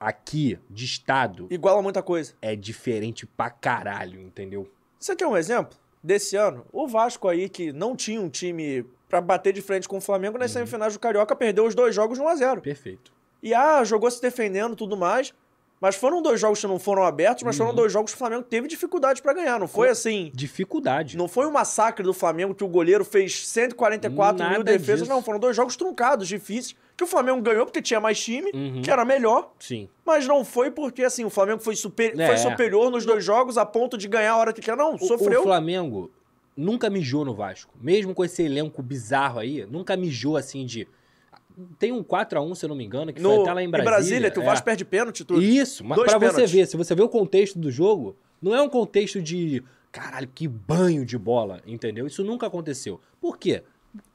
aqui, 0.00 0.58
de 0.68 0.84
estado, 0.84 1.46
Iguala 1.50 1.80
muita 1.82 2.02
coisa. 2.02 2.34
é 2.42 2.56
diferente 2.56 3.26
pra 3.26 3.48
caralho, 3.48 4.20
entendeu? 4.20 4.68
Você 4.98 5.14
quer 5.14 5.26
um 5.26 5.36
exemplo? 5.36 5.78
Desse 6.02 6.36
ano, 6.36 6.64
o 6.72 6.86
Vasco 6.86 7.28
aí, 7.28 7.48
que 7.48 7.72
não 7.72 7.96
tinha 7.96 8.20
um 8.20 8.28
time 8.28 8.84
pra 9.08 9.20
bater 9.20 9.52
de 9.52 9.62
frente 9.62 9.88
com 9.88 9.98
o 9.98 10.00
Flamengo 10.00 10.38
nas 10.38 10.50
semifinais 10.50 10.92
do 10.92 11.00
Carioca, 11.00 11.34
perdeu 11.34 11.64
os 11.64 11.74
dois 11.74 11.94
jogos 11.94 12.18
de 12.18 12.24
1x0. 12.24 12.60
Perfeito. 12.60 13.12
E 13.42 13.54
ah, 13.54 13.82
jogou 13.84 14.10
se 14.10 14.20
defendendo 14.20 14.72
e 14.72 14.76
tudo 14.76 14.96
mais. 14.96 15.32
Mas 15.78 15.94
foram 15.94 16.22
dois 16.22 16.40
jogos 16.40 16.58
que 16.60 16.66
não 16.66 16.78
foram 16.78 17.04
abertos, 17.04 17.42
mas 17.44 17.56
foram 17.56 17.74
dois 17.74 17.92
jogos 17.92 18.10
que 18.12 18.16
o 18.16 18.18
Flamengo 18.18 18.42
teve 18.44 18.66
dificuldade 18.66 19.20
pra 19.20 19.34
ganhar. 19.34 19.60
Não 19.60 19.68
foi 19.68 19.90
assim. 19.90 20.30
Dificuldade. 20.34 21.18
Não 21.18 21.28
foi 21.28 21.46
um 21.46 21.50
massacre 21.50 22.02
do 22.02 22.14
Flamengo 22.14 22.54
que 22.54 22.64
o 22.64 22.68
goleiro 22.68 23.04
fez 23.04 23.46
144 23.46 24.42
mil 24.42 24.58
Nada 24.58 24.64
defesas. 24.64 25.00
disso. 25.00 25.10
Não, 25.10 25.22
foram 25.22 25.38
dois 25.38 25.54
jogos 25.54 25.76
truncados, 25.76 26.26
difíceis. 26.26 26.74
Que 26.96 27.04
o 27.04 27.06
Flamengo 27.06 27.42
ganhou 27.42 27.66
porque 27.66 27.82
tinha 27.82 28.00
mais 28.00 28.18
time, 28.18 28.50
Uhum. 28.54 28.80
que 28.80 28.90
era 28.90 29.04
melhor. 29.04 29.52
Sim. 29.60 29.86
Mas 30.04 30.26
não 30.26 30.46
foi 30.46 30.70
porque, 30.70 31.02
assim, 31.02 31.26
o 31.26 31.30
Flamengo 31.30 31.60
foi, 31.60 31.76
super, 31.76 32.18
É. 32.18 32.26
foi 32.26 32.38
superior 32.38 32.90
nos 32.90 33.04
dois 33.04 33.22
jogos 33.22 33.58
a 33.58 33.66
ponto 33.66 33.98
de 33.98 34.08
ganhar 34.08 34.32
a 34.32 34.36
hora 34.38 34.52
que 34.54 34.62
quer. 34.62 34.74
Não, 34.78 34.94
O- 34.94 34.98
sofreu. 34.98 35.40
O 35.40 35.44
Flamengo 35.44 36.10
nunca 36.56 36.88
mijou 36.88 37.22
no 37.22 37.34
Vasco. 37.34 37.70
Mesmo 37.78 38.14
com 38.14 38.24
esse 38.24 38.42
elenco 38.42 38.82
bizarro 38.82 39.38
aí, 39.40 39.66
nunca 39.70 39.94
mijou 39.94 40.38
assim 40.38 40.64
de. 40.64 40.88
Tem 41.78 41.92
um 41.92 42.02
4x1, 42.02 42.54
se 42.54 42.64
eu 42.64 42.68
não 42.68 42.76
me 42.76 42.84
engano, 42.84 43.12
que 43.12 43.20
foi 43.20 43.34
no, 43.34 43.42
até 43.42 43.52
lá 43.52 43.62
em 43.62 43.70
Brasília. 43.70 44.30
que 44.30 44.38
o 44.38 44.42
é. 44.42 44.44
Vasco 44.44 44.64
perde 44.64 44.84
pênalti 44.84 45.24
tudo. 45.24 45.42
Isso, 45.42 45.84
mas 45.84 45.96
Dois 45.96 46.10
pra 46.10 46.18
você 46.18 46.46
ver, 46.46 46.66
se 46.66 46.76
você 46.76 46.94
vê 46.94 47.02
o 47.02 47.08
contexto 47.08 47.58
do 47.58 47.70
jogo, 47.70 48.16
não 48.40 48.54
é 48.54 48.60
um 48.60 48.68
contexto 48.68 49.22
de 49.22 49.62
caralho, 49.90 50.28
que 50.34 50.46
banho 50.46 51.06
de 51.06 51.16
bola, 51.16 51.62
entendeu? 51.66 52.06
Isso 52.06 52.22
nunca 52.22 52.46
aconteceu. 52.46 53.00
Por 53.20 53.38
quê? 53.38 53.62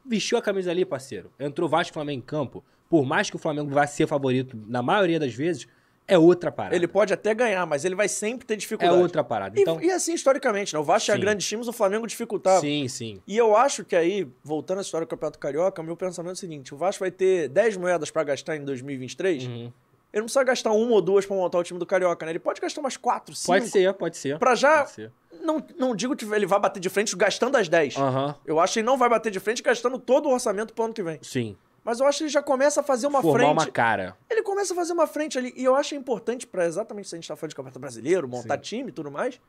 Vestiu 0.06 0.38
a 0.38 0.42
camisa 0.42 0.70
ali, 0.70 0.86
parceiro. 0.86 1.32
Entrou 1.40 1.68
Vasco 1.68 1.92
e 1.92 1.94
Flamengo 1.94 2.20
em 2.20 2.22
campo. 2.22 2.64
Por 2.88 3.06
mais 3.06 3.30
que 3.30 3.36
o 3.36 3.40
Flamengo 3.40 3.72
vá 3.72 3.88
ser 3.88 4.06
favorito 4.06 4.56
na 4.68 4.84
maioria 4.84 5.20
das 5.20 5.34
vezes, 5.34 5.68
é 6.14 6.18
outra 6.18 6.52
parada. 6.52 6.76
Ele 6.76 6.88
pode 6.88 7.14
até 7.14 7.34
ganhar, 7.34 7.66
mas 7.66 7.86
ele 7.86 7.96
vai 7.96 8.08
sempre 8.08 8.46
ter 8.46 8.54
é 8.54 8.58
dificuldade. 8.58 9.02
outra 9.02 9.24
parada. 9.24 9.58
E, 9.58 9.62
Então, 9.62 9.82
e 9.82 9.90
assim, 9.90 10.14
historicamente, 10.14 10.74
né? 10.74 10.80
O 10.80 10.84
Vasco 10.84 11.06
tinha 11.06 11.16
Sim. 11.16 11.22
grandes 11.22 11.48
times, 11.48 11.68
o 11.68 11.74
Flamengo 11.74 12.06
dificultava. 12.06 12.62
sim, 12.62 12.88
sim. 12.88 13.22
E 13.28 13.38
eu 13.38 13.56
acho 13.56 13.84
que 13.86 13.96
aí, 13.96 14.28
voltando 14.44 14.80
à 14.80 14.82
história 14.82 15.06
do 15.06 15.10
Campeonato 15.10 15.40
Carioca, 15.40 15.82
meu 15.82 15.96
pensamento 15.96 16.32
é 16.32 16.34
o 16.34 16.38
seguinte: 16.38 16.74
o 16.74 16.78
Vasco 16.78 17.00
vai 17.04 17.12
ter 17.12 17.48
10 17.50 17.78
moedas 17.78 18.12
pra 18.12 18.24
gastar 18.24 18.56
em 18.58 18.64
2023. 18.66 19.46
Uhum. 19.46 19.72
Ele 20.14 20.20
não 20.20 20.24
precisa 20.26 20.44
gastar 20.44 20.72
uma 20.74 20.92
ou 20.92 21.02
duas 21.02 21.26
pra 21.26 21.36
montar 21.38 21.58
o 21.58 21.64
time 21.64 21.80
do 21.80 21.86
Carioca, 21.86 22.26
né? 22.26 22.34
Ele 22.34 22.40
pode 22.40 22.60
gastar 22.60 22.82
umas 22.82 22.98
4, 22.98 23.34
5. 23.34 23.48
Pode 23.48 23.70
ser, 23.70 23.94
pode 23.94 24.18
ser. 24.18 24.38
Pra 24.38 24.56
já. 24.56 24.86
Ser. 24.86 25.10
Não, 25.42 25.64
não 25.78 25.96
digo 25.96 26.16
que 26.18 26.26
ele 26.26 26.46
vai 26.46 26.60
bater 26.60 26.82
de 26.82 26.90
frente 26.90 27.16
gastando 27.16 27.56
as 27.56 27.70
10. 27.70 27.96
Aham, 27.96 28.36
Eu 28.46 28.60
acho 28.60 28.74
que 28.74 28.80
ele 28.80 28.86
não 28.86 28.98
vai 28.98 29.08
bater 29.10 29.32
de 29.32 29.40
frente 29.40 29.64
gastando 29.64 29.98
todo 29.98 30.28
o 30.28 30.34
orçamento 30.34 30.74
pro 30.74 30.84
ano 30.84 30.94
que 30.94 31.02
vem. 31.02 31.18
sim. 31.22 31.56
Mas 31.84 32.00
eu 32.00 32.06
acho 32.06 32.20
que 32.20 32.24
ele 32.26 32.30
já 32.32 32.44
começa 32.44 32.82
a 32.82 32.84
fazer 32.84 33.08
uma 33.08 33.22
Formar 33.22 33.40
frente. 33.40 33.54
uma 33.54 33.66
cara. 33.72 34.16
Ele 34.30 34.44
começa 34.44 34.74
a 34.74 34.76
fazer 34.76 34.94
uma 34.94 35.08
frente 35.08 35.38
ali. 35.38 35.52
E 35.56 35.64
eu 35.64 35.76
acho 35.76 35.96
importante 35.96 36.46
pra 36.46 36.66
exatamente 36.66 37.10
se 37.10 37.16
a 37.16 37.18
gente 37.18 37.28
tá 37.28 37.36
falando 37.36 37.50
de 37.50 37.56
campeonato 37.56 37.80
brasileiro, 37.80 38.28
montar 38.28 38.56
Sim. 38.58 38.62
time 38.62 38.90
e 38.90 38.92
tudo 38.94 39.10
mais. 39.10 39.40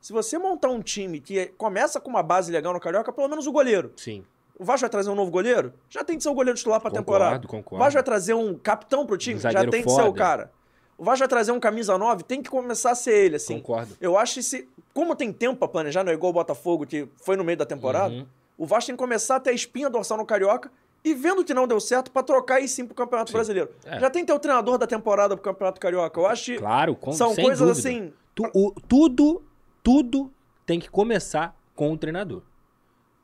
Se 0.00 0.12
você 0.12 0.38
montar 0.38 0.68
um 0.68 0.80
time 0.80 1.20
que 1.20 1.38
é- 1.38 1.46
começa 1.46 2.00
com 2.00 2.08
uma 2.10 2.22
base 2.22 2.50
legal 2.52 2.72
no 2.72 2.80
Carioca, 2.80 3.12
pelo 3.12 3.28
menos 3.28 3.46
o 3.46 3.52
goleiro. 3.52 3.92
Sim. 3.96 4.24
O 4.58 4.64
Vasco 4.64 4.82
vai 4.82 4.90
trazer 4.90 5.10
um 5.10 5.14
novo 5.16 5.30
goleiro? 5.30 5.72
Já 5.88 6.04
tem 6.04 6.16
que 6.16 6.22
ser 6.22 6.28
o 6.28 6.34
goleiro 6.34 6.56
titular 6.56 6.80
pra 6.80 6.90
Concordo, 6.90 7.04
temporada. 7.12 7.48
concordo. 7.48 7.76
O 7.76 7.78
Vasco 7.78 7.94
vai 7.94 8.02
trazer 8.02 8.34
um 8.34 8.54
capitão 8.56 9.04
pro 9.06 9.16
time? 9.16 9.36
Um 9.38 9.40
Já 9.40 9.68
tem 9.68 9.82
que 9.82 9.90
ser 9.90 10.02
o 10.02 10.12
cara. 10.12 10.52
O 10.96 11.04
Vasco 11.04 11.20
vai 11.20 11.28
trazer 11.28 11.50
um 11.50 11.58
camisa 11.58 11.98
9? 11.98 12.22
Tem 12.22 12.40
que 12.40 12.48
começar 12.50 12.92
a 12.92 12.94
ser 12.94 13.12
ele, 13.12 13.36
assim. 13.36 13.56
Concordo. 13.56 13.96
Eu 14.00 14.16
acho 14.16 14.34
que 14.34 14.42
se. 14.42 14.68
Como 14.94 15.16
tem 15.16 15.32
tempo 15.32 15.56
pra 15.56 15.66
planejar, 15.66 16.04
não 16.04 16.12
é 16.12 16.14
igual 16.14 16.30
o 16.30 16.34
Botafogo, 16.34 16.86
que 16.86 17.08
foi 17.16 17.34
no 17.36 17.42
meio 17.42 17.58
da 17.58 17.66
temporada, 17.66 18.12
Uhum. 18.14 18.26
o 18.58 18.66
Vasco 18.66 18.86
tem 18.88 18.94
que 18.94 19.00
começar 19.02 19.36
a 19.36 19.40
ter 19.40 19.50
a 19.50 19.52
espinha 19.54 19.88
dorsal 19.90 20.18
no 20.18 20.26
Carioca 20.26 20.70
e 21.04 21.14
vendo 21.14 21.44
que 21.44 21.52
não 21.54 21.66
deu 21.66 21.80
certo 21.80 22.10
pra 22.10 22.22
trocar 22.22 22.56
aí 22.56 22.68
sim 22.68 22.86
pro 22.86 22.94
Campeonato 22.94 23.30
Sim. 23.30 23.36
Brasileiro. 23.36 23.70
É. 23.84 23.98
Já 24.00 24.08
tem 24.10 24.22
que 24.22 24.26
ter 24.28 24.36
o 24.36 24.38
treinador 24.38 24.78
da 24.78 24.86
temporada 24.86 25.34
pro 25.36 25.42
Campeonato 25.44 25.80
Carioca. 25.80 26.18
Eu 26.20 26.26
acho 26.26 26.44
que 26.52 26.58
Claro, 26.58 26.94
com, 26.94 27.12
são 27.12 27.34
coisas 27.34 27.58
dúvida. 27.58 27.72
assim. 27.88 28.12
Tu- 28.34 28.50
o- 28.54 28.72
tudo, 28.88 29.42
tudo 29.82 30.32
tem 30.64 30.78
que 30.78 30.88
começar 30.90 31.56
com 31.74 31.92
o 31.92 31.96
treinador. 31.98 32.42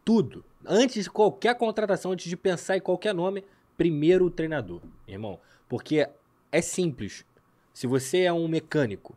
Tudo. 0.05 0.45
Antes 0.67 1.05
de 1.05 1.11
qualquer 1.11 1.55
contratação, 1.57 2.13
antes 2.13 2.29
de 2.29 2.37
pensar 2.37 2.77
em 2.77 2.81
qualquer 2.81 3.15
nome, 3.15 3.45
primeiro 3.77 4.25
o 4.27 4.31
treinador, 4.31 4.81
irmão. 5.07 5.39
Porque 5.69 6.09
é 6.51 6.61
simples. 6.61 7.25
Se 7.73 7.87
você 7.87 8.23
é 8.23 8.33
um 8.33 8.49
mecânico, 8.49 9.17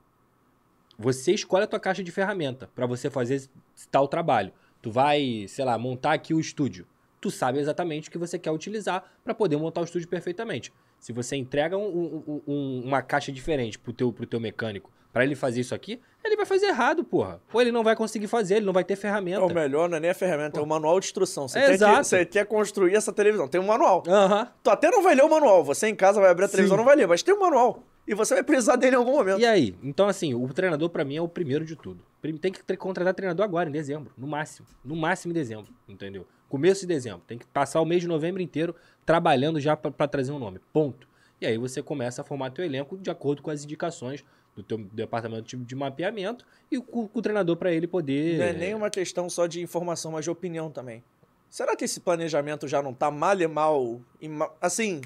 você 0.98 1.34
escolhe 1.34 1.64
a 1.64 1.68
tua 1.68 1.80
caixa 1.80 2.04
de 2.04 2.12
ferramenta 2.12 2.70
pra 2.76 2.86
você 2.86 3.10
fazer 3.10 3.50
tal 3.90 4.08
trabalho. 4.08 4.54
Tu 4.82 4.92
vai, 4.92 5.46
sei 5.48 5.66
lá, 5.66 5.78
montar 5.78 6.14
aqui 6.14 6.34
o 6.34 6.40
estúdio. 6.40 6.86
Tu 7.22 7.30
sabe 7.32 7.60
exatamente 7.60 8.10
o 8.10 8.12
que 8.12 8.18
você 8.18 8.38
quer 8.40 8.50
utilizar 8.52 9.04
pra 9.24 9.34
poder 9.34 9.56
montar 9.56 9.80
o 9.82 9.84
estúdio 9.84 10.08
perfeitamente. 10.10 10.74
Se 11.00 11.14
você 11.14 11.36
entrega 11.36 11.78
um- 11.78 12.24
um- 12.28 12.42
um- 12.48 12.82
uma 12.84 13.02
caixa 13.04 13.32
diferente 13.32 13.78
pro 13.78 13.94
teu, 13.94 14.12
pro 14.12 14.26
teu 14.26 14.40
mecânico 14.40 14.92
pra 15.14 15.24
ele 15.24 15.36
fazer 15.36 15.62
isso 15.62 15.76
aqui, 15.76 16.00
ele 16.24 16.36
vai 16.36 16.46
fazer 16.46 16.68
errado, 16.68 17.04
porra. 17.04 17.40
Ou 17.54 17.62
ele 17.62 17.72
não 17.72 17.84
vai 17.84 17.96
conseguir 17.96 18.28
fazer, 18.28 18.56
ele 18.56 18.66
não 18.66 18.74
vai 18.74 18.84
ter 18.84 18.96
ferramenta. 18.96 19.44
O 19.46 19.54
melhor 19.54 19.88
não 19.88 19.98
é 19.98 20.00
nem 20.00 20.10
a 20.10 20.14
ferramenta, 20.16 20.60
é 20.60 20.64
o 20.64 20.66
manual 20.66 21.00
de 21.00 21.06
instrução. 21.08 21.48
Você, 21.48 21.60
É, 21.60 21.62
quer 21.62 21.68
que- 21.68 21.74
exato. 21.76 22.04
você 22.08 22.26
quer 22.26 22.46
construir 22.46 22.96
essa 22.96 23.12
televisão, 23.14 23.48
tem 23.48 23.62
um 23.62 23.68
manual. 23.68 24.04
Aham. 24.08 24.48
Tu 24.64 24.70
até 24.70 24.90
não 24.90 25.04
vai 25.04 25.14
ler 25.14 25.24
o 25.24 25.30
manual. 25.30 25.64
Você 25.64 25.88
em 25.88 25.96
casa 25.96 26.20
vai 26.20 26.30
abrir 26.32 26.46
a 26.46 26.48
Sim. 26.48 26.52
televisão, 26.54 26.78
não 26.78 26.86
vai 26.86 26.96
ler, 26.96 27.08
mas 27.08 27.22
tem 27.22 27.34
um 27.36 27.40
manual. 27.40 27.84
E 28.08 28.16
você 28.16 28.34
vai 28.34 28.44
precisar 28.44 28.78
dele 28.78 28.96
em 28.96 29.00
algum 29.00 29.12
momento. 29.12 29.40
E 29.40 29.46
aí? 29.46 29.76
Então, 29.84 30.08
assim, 30.08 30.34
o 30.34 30.48
treinador 30.54 30.90
pra 30.90 31.04
mim 31.06 31.18
é 31.18 31.22
o 31.22 31.28
primeiro 31.28 31.64
de 31.66 31.76
tudo. 31.76 32.04
Tem 32.42 32.52
que 32.52 32.78
contratar 32.78 33.14
treinador 33.14 33.44
agora, 33.44 33.70
em 33.70 33.72
dezembro. 33.72 34.12
No 34.18 34.26
máximo. 34.28 34.68
No 34.84 34.96
máximo 34.96 35.32
em 35.32 35.36
dezembro, 35.36 35.72
entendeu? 35.88 36.26
Começo 36.52 36.82
de 36.82 36.88
dezembro. 36.88 37.22
Tem 37.26 37.38
que 37.38 37.48
passar 37.48 37.80
o 37.80 37.86
mês 37.86 38.02
de 38.02 38.10
novembro 38.10 38.42
inteiro 38.42 38.76
trabalhando 39.06 39.58
já 39.58 39.78
pra 39.78 40.06
trazer 40.06 40.34
um 40.34 40.38
nome. 40.38 40.60
Ponto. 40.74 41.08
E 41.40 41.46
aí 41.46 41.58
você 41.58 41.82
começa 41.82 42.22
a 42.22 42.26
formar 42.26 42.52
teu 42.52 42.66
elenco 42.66 42.98
de 42.98 43.10
acordo 43.10 43.42
com 43.42 43.50
as 43.50 43.64
indicações 43.64 44.22
do 44.54 44.62
teu 44.62 44.78
departamento 44.78 45.56
de, 45.56 45.76
mapeamento 45.78 46.46
e 46.70 46.78
com, 46.82 47.08
com 47.08 47.20
o 47.20 47.22
treinador 47.22 47.56
pra 47.56 47.72
ele 47.72 47.88
poder... 47.88 48.38
Não 48.38 48.44
é 48.44 48.52
nem 48.52 48.74
uma 48.76 48.90
questão 48.90 49.30
só 49.30 49.48
de 49.48 49.62
informação, 49.62 50.12
mas 50.12 50.26
de 50.26 50.30
opinião 50.30 50.70
também. 50.70 51.02
Será 51.50 51.74
que 51.74 51.86
esse 51.86 52.02
planejamento 52.02 52.68
já 52.68 52.82
não 52.82 52.94
tá 52.94 53.10
mal 53.10 53.40
e 53.40 53.48
mal? 53.48 54.02
ma- 54.22 54.52
Assim, 54.60 55.00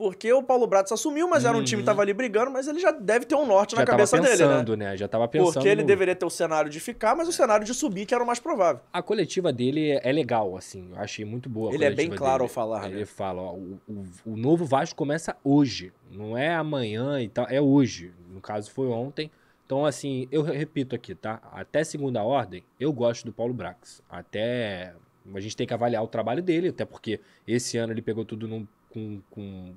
porque 0.00 0.32
o 0.32 0.42
Paulo 0.42 0.66
Bratos 0.66 0.90
assumiu, 0.92 1.28
mas 1.28 1.44
era 1.44 1.54
um 1.54 1.62
time 1.62 1.82
que 1.82 1.86
tava 1.86 2.00
ali 2.00 2.14
brigando, 2.14 2.50
mas 2.50 2.66
ele 2.66 2.78
já 2.80 2.90
deve 2.90 3.26
ter 3.26 3.34
um 3.34 3.44
norte 3.46 3.72
já 3.72 3.76
na 3.82 3.84
cabeça 3.84 4.16
dele, 4.16 4.28
né? 4.30 4.36
pensando, 4.38 4.74
né? 4.74 4.96
Já 4.96 5.06
tava 5.06 5.28
pensando 5.28 5.52
Porque 5.52 5.68
ele 5.68 5.82
no- 5.82 5.86
deveria 5.86 6.16
ter 6.16 6.24
o 6.24 6.30
cenário 6.30 6.70
de 6.70 6.80
ficar, 6.80 7.14
mas 7.14 7.28
o 7.28 7.32
cenário 7.32 7.66
de 7.66 7.74
subir 7.74 8.06
que 8.06 8.14
era 8.14 8.24
o 8.24 8.26
mais 8.26 8.40
provável. 8.40 8.80
A 8.90 9.02
coletiva 9.02 9.52
dele 9.52 10.00
é 10.02 10.10
legal, 10.10 10.56
assim. 10.56 10.88
Eu 10.90 10.98
achei 10.98 11.22
muito 11.22 11.50
boa. 11.50 11.74
Ele 11.74 11.84
é 11.84 11.90
bem 11.90 12.08
claro 12.08 12.38
dele. 12.38 12.42
ao 12.44 12.48
falar, 12.48 12.86
Ele 12.86 13.00
né? 13.00 13.04
fala, 13.04 13.42
ó, 13.42 13.52
o, 13.52 13.78
o, 13.86 14.04
o 14.24 14.36
novo 14.38 14.64
Vasco 14.64 14.96
começa 14.96 15.36
hoje. 15.44 15.92
Não 16.10 16.36
é 16.38 16.54
amanhã 16.54 17.20
e 17.20 17.28
tal, 17.28 17.46
é 17.50 17.60
hoje. 17.60 18.10
No 18.32 18.40
caso, 18.40 18.70
foi 18.70 18.86
ontem. 18.86 19.30
Então, 19.66 19.84
assim, 19.84 20.26
eu 20.32 20.40
re- 20.42 20.56
repito 20.56 20.96
aqui, 20.96 21.14
tá? 21.14 21.40
Até 21.52 21.84
segunda 21.84 22.22
ordem, 22.24 22.64
eu 22.80 22.90
gosto 22.92 23.24
do 23.26 23.32
Paulo 23.32 23.52
Brax. 23.52 24.02
Até. 24.10 24.94
A 25.34 25.38
gente 25.40 25.54
tem 25.56 25.66
que 25.66 25.74
avaliar 25.74 26.02
o 26.02 26.08
trabalho 26.08 26.42
dele, 26.42 26.68
até 26.70 26.84
porque 26.86 27.20
esse 27.46 27.76
ano 27.76 27.92
ele 27.92 28.00
pegou 28.02 28.24
tudo 28.24 28.48
num, 28.48 28.66
com, 28.88 29.20
com 29.30 29.74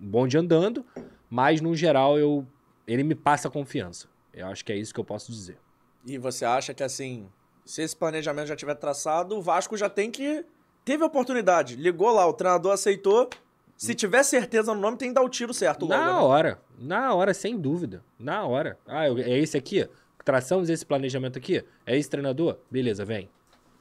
bonde 0.00 0.36
andando. 0.36 0.84
Mas, 1.28 1.60
no 1.60 1.74
geral, 1.74 2.18
eu, 2.18 2.46
ele 2.86 3.02
me 3.02 3.14
passa 3.14 3.50
confiança. 3.50 4.08
Eu 4.32 4.46
acho 4.46 4.64
que 4.64 4.72
é 4.72 4.76
isso 4.76 4.92
que 4.92 5.00
eu 5.00 5.04
posso 5.04 5.32
dizer. 5.32 5.58
E 6.04 6.18
você 6.18 6.44
acha 6.44 6.72
que, 6.72 6.82
assim, 6.82 7.28
se 7.64 7.82
esse 7.82 7.96
planejamento 7.96 8.46
já 8.46 8.56
tiver 8.56 8.74
traçado, 8.74 9.36
o 9.36 9.42
Vasco 9.42 9.76
já 9.76 9.88
tem 9.88 10.10
que. 10.10 10.44
Teve 10.84 11.02
a 11.02 11.06
oportunidade, 11.06 11.74
ligou 11.74 12.12
lá, 12.12 12.26
o 12.26 12.32
treinador 12.32 12.72
aceitou. 12.72 13.28
Se 13.76 13.94
tiver 13.94 14.22
certeza 14.22 14.72
no 14.72 14.80
nome, 14.80 14.96
tem 14.96 15.08
que 15.08 15.14
dar 15.14 15.22
o 15.22 15.28
tiro 15.28 15.52
certo 15.52 15.84
logo. 15.84 16.00
Na 16.00 16.06
né? 16.06 16.18
hora, 16.18 16.62
na 16.78 17.12
hora, 17.12 17.34
sem 17.34 17.58
dúvida. 17.58 18.02
Na 18.18 18.46
hora. 18.46 18.78
Ah, 18.86 19.06
é 19.06 19.38
esse 19.38 19.56
aqui? 19.56 19.86
Traçamos 20.24 20.70
esse 20.70 20.86
planejamento 20.86 21.38
aqui? 21.38 21.62
É 21.84 21.96
esse 21.96 22.08
treinador? 22.08 22.58
Beleza, 22.70 23.04
vem. 23.04 23.28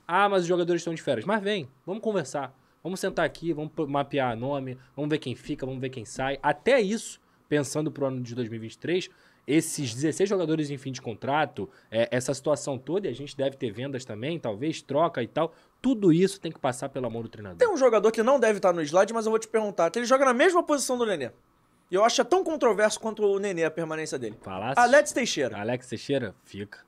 Ah, 0.07 0.27
mas 0.27 0.41
os 0.41 0.47
jogadores 0.47 0.81
estão 0.81 0.93
de 0.93 1.01
férias. 1.01 1.25
Mas 1.25 1.41
vem, 1.41 1.69
vamos 1.85 2.03
conversar. 2.03 2.53
Vamos 2.85 2.99
sentar 2.99 3.25
aqui, 3.25 3.51
vamos 3.51 3.71
mapear 3.87 4.37
nome, 4.37 4.77
vamos 4.95 5.09
ver 5.09 5.17
quem 5.17 5.33
fica, 5.33 5.65
vamos 5.65 5.81
ver 5.81 5.89
quem 5.89 6.05
sai. 6.05 6.37
Até 6.43 6.79
isso, 6.79 7.19
pensando 7.49 7.91
pro 7.91 8.05
ano 8.05 8.21
de 8.21 8.35
2023, 8.35 9.09
esses 9.47 9.95
16 9.95 10.29
jogadores 10.29 10.69
em 10.69 10.77
fim 10.77 10.91
de 10.91 11.01
contrato, 11.01 11.67
é, 11.89 12.07
essa 12.11 12.31
situação 12.31 12.77
toda, 12.77 13.07
e 13.07 13.09
a 13.09 13.15
gente 13.15 13.35
deve 13.35 13.57
ter 13.57 13.71
vendas 13.71 14.05
também, 14.05 14.37
talvez, 14.37 14.83
troca 14.83 15.23
e 15.23 15.27
tal. 15.27 15.51
Tudo 15.81 16.13
isso 16.13 16.39
tem 16.39 16.51
que 16.51 16.59
passar 16.59 16.89
pela 16.89 17.09
mão 17.09 17.23
do 17.23 17.27
treinador. 17.27 17.57
Tem 17.57 17.67
um 17.67 17.75
jogador 17.75 18.11
que 18.11 18.21
não 18.21 18.39
deve 18.39 18.57
estar 18.57 18.71
no 18.71 18.83
slide, 18.83 19.11
mas 19.15 19.25
eu 19.25 19.31
vou 19.31 19.39
te 19.39 19.47
perguntar. 19.47 19.91
Ele 19.95 20.05
joga 20.05 20.23
na 20.23 20.33
mesma 20.35 20.61
posição 20.61 20.95
do 20.95 21.07
Nenê. 21.07 21.31
E 21.89 21.95
eu 21.95 22.03
acho 22.05 22.13
que 22.13 22.21
é 22.21 22.23
tão 22.23 22.43
controverso 22.43 22.99
quanto 22.99 23.25
o 23.25 23.39
Nenê 23.39 23.63
a 23.63 23.71
permanência 23.71 24.19
dele. 24.19 24.37
Falasse? 24.43 24.79
Alex 24.79 25.11
Teixeira. 25.11 25.59
Alex 25.59 25.87
Teixeira, 25.87 26.35
fica. 26.43 26.85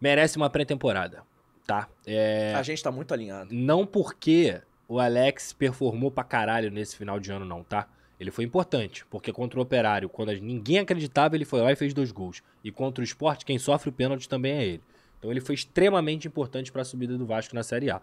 Merece 0.00 0.36
uma 0.36 0.48
pré-temporada, 0.48 1.24
tá? 1.66 1.88
É, 2.06 2.54
A 2.54 2.62
gente 2.62 2.80
tá 2.80 2.92
muito 2.92 3.12
alinhado. 3.12 3.52
Não 3.52 3.84
porque 3.84 4.62
o 4.88 5.00
Alex 5.00 5.52
performou 5.52 6.10
pra 6.10 6.24
caralho 6.24 6.70
nesse 6.70 6.96
final 6.96 7.18
de 7.18 7.30
ano, 7.32 7.44
não, 7.44 7.62
tá? 7.62 7.88
Ele 8.18 8.30
foi 8.30 8.44
importante, 8.44 9.04
porque 9.10 9.32
contra 9.32 9.58
o 9.58 9.62
Operário, 9.62 10.08
quando 10.08 10.32
ninguém 10.32 10.78
acreditava, 10.78 11.36
ele 11.36 11.44
foi 11.44 11.60
lá 11.60 11.72
e 11.72 11.76
fez 11.76 11.92
dois 11.92 12.10
gols. 12.10 12.42
E 12.64 12.70
contra 12.70 13.02
o 13.02 13.04
Sport, 13.04 13.44
quem 13.44 13.58
sofre 13.58 13.90
o 13.90 13.92
pênalti 13.92 14.28
também 14.28 14.52
é 14.52 14.64
ele. 14.64 14.82
Então 15.18 15.30
ele 15.30 15.40
foi 15.40 15.54
extremamente 15.54 16.26
importante 16.26 16.72
pra 16.72 16.84
subida 16.84 17.18
do 17.18 17.26
Vasco 17.26 17.54
na 17.54 17.62
Série 17.62 17.90
A. 17.90 18.00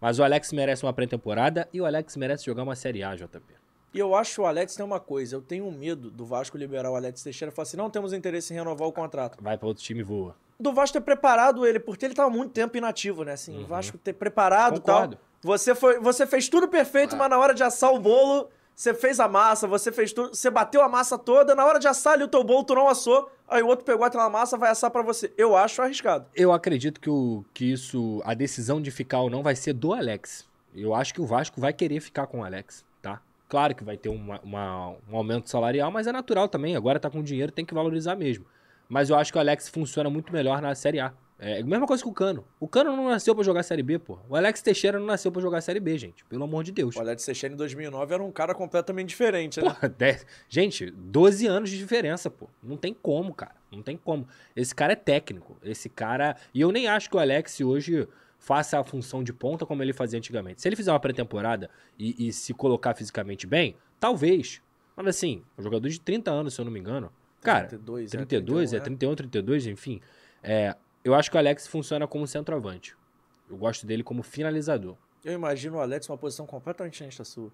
Mas 0.00 0.18
o 0.18 0.22
Alex 0.22 0.52
merece 0.52 0.84
uma 0.84 0.92
pré-temporada 0.92 1.68
e 1.72 1.80
o 1.80 1.86
Alex 1.86 2.16
merece 2.16 2.44
jogar 2.44 2.62
uma 2.62 2.76
Série 2.76 3.02
A, 3.02 3.16
JP. 3.16 3.40
E 3.94 3.98
eu 3.98 4.14
acho 4.14 4.34
que 4.34 4.40
o 4.42 4.46
Alex 4.46 4.76
tem 4.76 4.84
uma 4.84 5.00
coisa. 5.00 5.36
Eu 5.36 5.40
tenho 5.40 5.70
medo 5.72 6.10
do 6.10 6.24
Vasco 6.24 6.58
liberar 6.58 6.90
o 6.90 6.96
Alex 6.96 7.22
Teixeira 7.22 7.50
e 7.50 7.54
falar 7.54 7.62
assim: 7.62 7.78
não 7.78 7.88
temos 7.88 8.12
interesse 8.12 8.52
em 8.52 8.56
renovar 8.56 8.86
o 8.86 8.92
contrato. 8.92 9.42
Vai 9.42 9.56
pra 9.56 9.66
outro 9.66 9.82
time 9.82 10.00
e 10.00 10.02
voa. 10.02 10.36
Do 10.60 10.72
Vasco 10.72 10.98
ter 10.98 11.00
preparado 11.00 11.66
ele, 11.66 11.80
porque 11.80 12.04
ele 12.04 12.14
tava 12.14 12.28
muito 12.28 12.52
tempo 12.52 12.76
inativo, 12.76 13.24
né? 13.24 13.32
Assim, 13.32 13.62
o 13.62 13.66
Vasco 13.66 13.96
ter 13.96 14.12
preparado 14.12 14.76
e 14.76 14.80
tal. 14.80 15.10
Você, 15.46 15.76
foi, 15.76 16.00
você 16.00 16.26
fez 16.26 16.48
tudo 16.48 16.66
perfeito, 16.66 17.16
mas 17.16 17.30
na 17.30 17.38
hora 17.38 17.54
de 17.54 17.62
assar 17.62 17.92
o 17.94 18.00
bolo, 18.00 18.48
você 18.74 18.92
fez 18.92 19.20
a 19.20 19.28
massa, 19.28 19.66
você 19.68 19.92
fez 19.92 20.12
tudo. 20.12 20.34
Você 20.34 20.50
bateu 20.50 20.82
a 20.82 20.88
massa 20.88 21.16
toda, 21.16 21.54
na 21.54 21.64
hora 21.64 21.78
de 21.78 21.86
assar 21.86 22.14
ali 22.14 22.24
o 22.24 22.28
teu 22.28 22.42
bolo, 22.42 22.64
tu 22.64 22.74
não 22.74 22.88
assou. 22.88 23.30
Aí 23.48 23.62
o 23.62 23.68
outro 23.68 23.84
pegou 23.84 24.04
aquela 24.04 24.28
massa, 24.28 24.58
vai 24.58 24.70
assar 24.70 24.90
pra 24.90 25.02
você. 25.02 25.32
Eu 25.38 25.56
acho 25.56 25.80
arriscado. 25.80 26.26
Eu 26.34 26.50
acredito 26.52 27.00
que, 27.00 27.08
o, 27.08 27.44
que 27.54 27.64
isso, 27.72 28.20
a 28.24 28.34
decisão 28.34 28.82
de 28.82 28.90
ficar 28.90 29.20
ou 29.20 29.30
não 29.30 29.40
vai 29.40 29.54
ser 29.54 29.72
do 29.72 29.92
Alex. 29.94 30.44
Eu 30.74 30.92
acho 30.96 31.14
que 31.14 31.20
o 31.20 31.26
Vasco 31.26 31.60
vai 31.60 31.72
querer 31.72 32.00
ficar 32.00 32.26
com 32.26 32.40
o 32.40 32.44
Alex, 32.44 32.84
tá? 33.00 33.20
Claro 33.48 33.72
que 33.72 33.84
vai 33.84 33.96
ter 33.96 34.08
uma- 34.08 34.40
uma- 34.42 34.96
um 35.08 35.16
aumento 35.16 35.48
salarial, 35.48 35.92
mas 35.92 36.08
é 36.08 36.12
natural 36.12 36.48
também. 36.48 36.74
Agora 36.74 36.98
tá 36.98 37.08
com 37.08 37.22
dinheiro, 37.22 37.52
tem 37.52 37.64
que 37.64 37.72
valorizar 37.72 38.16
mesmo. 38.16 38.44
Mas 38.88 39.10
eu 39.10 39.16
acho 39.16 39.30
que 39.32 39.38
o 39.38 39.40
Alex 39.40 39.68
funciona 39.68 40.10
muito 40.10 40.32
melhor 40.32 40.60
na 40.60 40.74
Série 40.74 40.98
A. 40.98 41.12
É 41.38 41.60
a 41.60 41.64
mesma 41.64 41.86
coisa 41.86 42.02
que 42.02 42.08
o 42.08 42.12
Cano. 42.12 42.44
O 42.58 42.66
Cano 42.66 42.96
não 42.96 43.08
nasceu 43.08 43.34
pra 43.34 43.44
jogar 43.44 43.62
Série 43.62 43.82
B, 43.82 43.98
pô. 43.98 44.18
O 44.28 44.34
Alex 44.34 44.62
Teixeira 44.62 44.98
não 44.98 45.06
nasceu 45.06 45.30
pra 45.30 45.42
jogar 45.42 45.60
Série 45.60 45.80
B, 45.80 45.98
gente. 45.98 46.24
Pelo 46.24 46.44
amor 46.44 46.64
de 46.64 46.72
Deus. 46.72 46.96
O 46.96 47.00
Alex 47.00 47.26
Teixeira 47.26 47.54
em 47.54 47.58
2009 47.58 48.14
era 48.14 48.22
um 48.22 48.32
cara 48.32 48.54
completamente 48.54 49.10
diferente, 49.10 49.60
né? 49.60 49.68
Porra, 49.68 49.88
10 49.88 50.26
gente, 50.48 50.90
12 50.90 51.46
anos 51.46 51.68
de 51.68 51.76
diferença, 51.76 52.30
pô. 52.30 52.48
Não 52.62 52.76
tem 52.76 52.94
como, 52.94 53.34
cara. 53.34 53.54
Não 53.70 53.82
tem 53.82 53.98
como. 53.98 54.26
Esse 54.54 54.74
cara 54.74 54.94
é 54.94 54.96
técnico. 54.96 55.58
Esse 55.62 55.90
cara. 55.90 56.36
E 56.54 56.60
eu 56.62 56.72
nem 56.72 56.88
acho 56.88 57.10
que 57.10 57.16
o 57.16 57.18
Alex 57.18 57.60
hoje 57.60 58.08
faça 58.38 58.78
a 58.78 58.84
função 58.84 59.22
de 59.22 59.32
ponta 59.32 59.66
como 59.66 59.82
ele 59.82 59.92
fazia 59.92 60.18
antigamente. 60.18 60.62
Se 60.62 60.68
ele 60.68 60.76
fizer 60.76 60.92
uma 60.92 61.00
pré-temporada 61.00 61.68
e, 61.98 62.28
e 62.28 62.32
se 62.32 62.54
colocar 62.54 62.94
fisicamente 62.94 63.46
bem, 63.46 63.76
talvez. 64.00 64.62
Mas 64.96 65.08
assim, 65.08 65.42
um 65.58 65.62
jogador 65.62 65.88
de 65.88 66.00
30 66.00 66.30
anos, 66.30 66.54
se 66.54 66.60
eu 66.60 66.64
não 66.64 66.72
me 66.72 66.80
engano. 66.80 67.12
Cara, 67.42 67.66
32, 67.66 68.14
é, 68.14 68.16
32, 68.16 68.72
é, 68.72 68.80
31, 68.80 69.14
32, 69.14 69.66
enfim. 69.66 70.00
É, 70.42 70.74
eu 71.06 71.14
acho 71.14 71.30
que 71.30 71.36
o 71.36 71.40
Alex 71.40 71.66
funciona 71.66 72.06
como 72.06 72.26
centroavante. 72.26 72.96
Eu 73.48 73.56
gosto 73.56 73.86
dele 73.86 74.02
como 74.02 74.22
finalizador. 74.22 74.96
Eu 75.24 75.32
imagino 75.32 75.76
o 75.76 75.80
Alex 75.80 76.08
numa 76.08 76.18
posição 76.18 76.46
completamente 76.46 76.92
diferente 76.92 77.18
da 77.18 77.24
sua. 77.24 77.50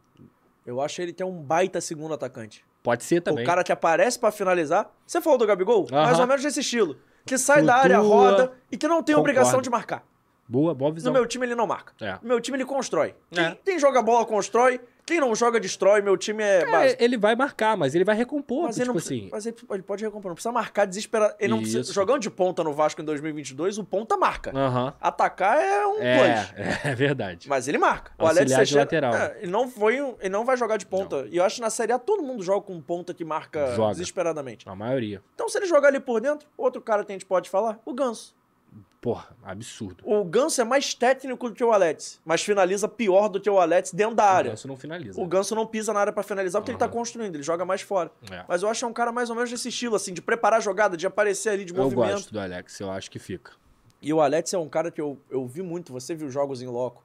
Eu 0.65 0.81
acho 0.81 1.01
ele 1.03 1.13
tem 1.13 1.27
um 1.27 1.43
baita 1.43 1.81
segundo 1.81 2.15
atacante. 2.15 2.65
Pode 2.83 3.05
ser 3.05 3.21
também. 3.21 3.45
O 3.45 3.47
cara 3.47 3.63
que 3.65 3.73
aparece 3.73 4.19
pra 4.19 4.31
finalizar. 4.33 4.91
Você 5.07 5.21
falou 5.21 5.39
do 5.39 5.47
Gabigol? 5.47 5.87
Mais 5.91 6.19
ou 6.19 6.27
menos 6.27 6.43
desse 6.43 6.61
estilo. 6.61 6.97
Que 7.25 7.39
sai 7.39 7.63
da 7.63 7.81
Flutua. 7.81 7.97
área, 7.97 7.99
roda 7.99 8.53
e 8.71 8.77
que 8.77 8.89
não 8.89 9.03
tem 9.03 9.15
Concordo. 9.15 9.21
obrigação 9.21 9.63
de 9.63 9.71
marcar. 9.71 10.05
Boa, 10.49 10.75
boa 10.75 10.91
No 10.91 10.95
visão. 10.95 11.13
meu 11.13 11.25
time 11.27 11.47
ele 11.47 11.55
não 11.55 11.67
marca. 11.67 11.93
É. 12.01 12.15
No 12.21 12.29
meu 12.29 12.41
time 12.41 12.57
ele 12.59 12.65
constrói. 12.65 13.15
Quem, 13.31 13.45
É. 13.45 13.59
quem 13.65 13.79
joga 13.79 14.03
bola 14.03 14.27
constrói, 14.27 14.81
quem 15.05 15.21
não 15.21 15.35
joga 15.35 15.59
destrói. 15.61 16.01
Meu 16.01 16.17
time 16.17 16.43
é, 16.43 16.97
ele 16.99 17.17
vai 17.19 17.35
marcar, 17.35 17.77
mas 17.77 17.95
ele 17.95 18.05
vai 18.05 18.15
recompor, 18.17 18.65
Mas 18.65 18.77
ele, 18.77 18.85
tipo 18.87 18.93
não 18.95 18.99
assim. 18.99 19.29
precisa, 19.29 19.31
mas 19.33 19.47
ele, 19.47 19.57
ele 19.73 19.83
pode 19.83 20.05
recompor, 20.05 20.29
não 20.31 20.35
precisa 20.35 20.53
marcar 20.53 20.85
desesperado. 20.85 21.35
Ele 21.41 21.51
não 21.53 21.59
precisa, 21.61 21.93
jogando 21.93 22.21
de 22.21 22.31
ponta 22.31 22.63
no 22.65 22.73
Vasco 22.73 23.01
em 23.01 23.05
2022, 23.05 23.79
o 23.79 23.85
ponta 23.85 24.17
marca. 24.17 24.53
Aham. 24.57 24.95
Atacar 25.01 25.59
é 25.59 25.87
um. 25.87 26.01
É, 26.01 26.81
é 26.91 26.95
verdade. 26.95 27.49
Mas 27.49 27.69
ele 27.69 27.79
marca. 27.79 28.13
O 28.19 28.23
Auxiliar 28.23 28.47
Alex 28.47 28.57
Teixeira, 28.71 28.83
lateral. 28.83 29.15
é, 29.15 29.39
ele 29.43 29.51
não 29.51 29.69
foi, 29.69 30.01
um- 30.01 30.15
ele 30.21 30.29
não 30.31 30.45
vai 30.45 30.57
jogar 30.57 30.77
de 30.77 30.87
ponta. 30.87 31.27
E 31.31 31.37
eu 31.37 31.45
acho 31.45 31.57
que 31.57 31.61
na 31.63 31.71
Série 31.71 31.93
A 31.93 31.99
todo 31.99 32.23
mundo 32.23 32.43
joga 32.43 32.63
com 32.67 32.81
ponta 32.81 33.13
que 33.13 33.25
marca 33.25 33.75
Joga. 33.75 33.93
desesperadamente. 33.93 34.69
A 34.69 34.75
maioria. 34.75 35.23
Então 35.35 35.49
se 35.49 35.59
ele 35.59 35.67
jogar 35.67 35.89
ali 35.89 36.01
por 36.01 36.21
dentro, 36.21 36.47
outro 36.57 36.81
cara 36.81 37.05
que 37.05 37.13
a 37.13 37.15
gente 37.15 37.27
pode 37.27 37.51
falar, 37.51 37.79
o 37.85 37.93
Ganso. 37.93 38.35
Porra, 39.01 39.37
absurdo. 39.43 40.05
O 40.07 40.25
Ganso 40.25 40.61
é 40.61 40.65
mais 40.65 40.95
técnico 40.95 41.49
do 41.49 41.55
que 41.57 41.65
o 41.65 41.73
Alex, 41.73 42.21
mas 42.25 42.41
finaliza 42.43 42.87
pior 42.87 43.29
do 43.29 43.41
que 43.41 43.51
o 43.51 43.59
Alex 43.59 43.91
dentro 43.93 44.15
da 44.15 44.23
O 44.23 44.27
área. 44.29 44.51
Ganso 44.51 44.69
não 44.69 44.77
finaliza. 44.77 45.21
O 45.21 45.27
Ganso 45.27 45.57
não 45.57 45.67
pisa 45.67 45.93
na 45.93 45.99
área 45.99 46.13
pra 46.13 46.23
finalizar 46.23 46.63
porque 46.63 46.71
ele 46.71 46.79
tá 46.79 46.89
construindo, 46.89 47.35
ele 47.35 47.43
joga 47.43 47.65
mais 47.65 47.81
fora. 47.83 48.13
É. 48.31 48.45
Mas 48.47 48.63
eu 48.63 48.69
acho 48.69 48.79
que 48.81 48.85
é 48.85 48.89
um 48.89 48.93
cara 48.93 49.11
mais 49.11 49.29
ou 49.29 49.35
menos 49.35 49.51
desse 49.51 49.71
estilo, 49.71 49.97
assim, 49.97 50.15
de 50.15 50.23
preparar 50.23 50.59
a 50.59 50.63
jogada, 50.63 50.97
de 50.97 51.05
aparecer 51.05 51.49
ali, 51.49 51.65
de 51.65 51.73
Eu 51.73 51.83
movimento. 51.83 52.13
gosto 52.13 52.33
do 52.33 52.39
Alex, 52.39 52.79
eu 52.79 52.91
acho 52.93 53.11
que 53.11 53.19
fica. 53.19 53.51
E 54.01 54.13
o 54.13 54.21
Alex 54.21 54.55
é 54.55 54.59
um 54.59 54.69
cara 54.69 54.89
que 54.91 55.01
eu, 55.01 55.19
eu 55.29 55.47
vi 55.49 55.63
muito, 55.63 55.93
você 55.93 56.15
viu 56.15 56.31
jogos 56.31 56.63
em 56.63 56.67
loco. 56.69 57.03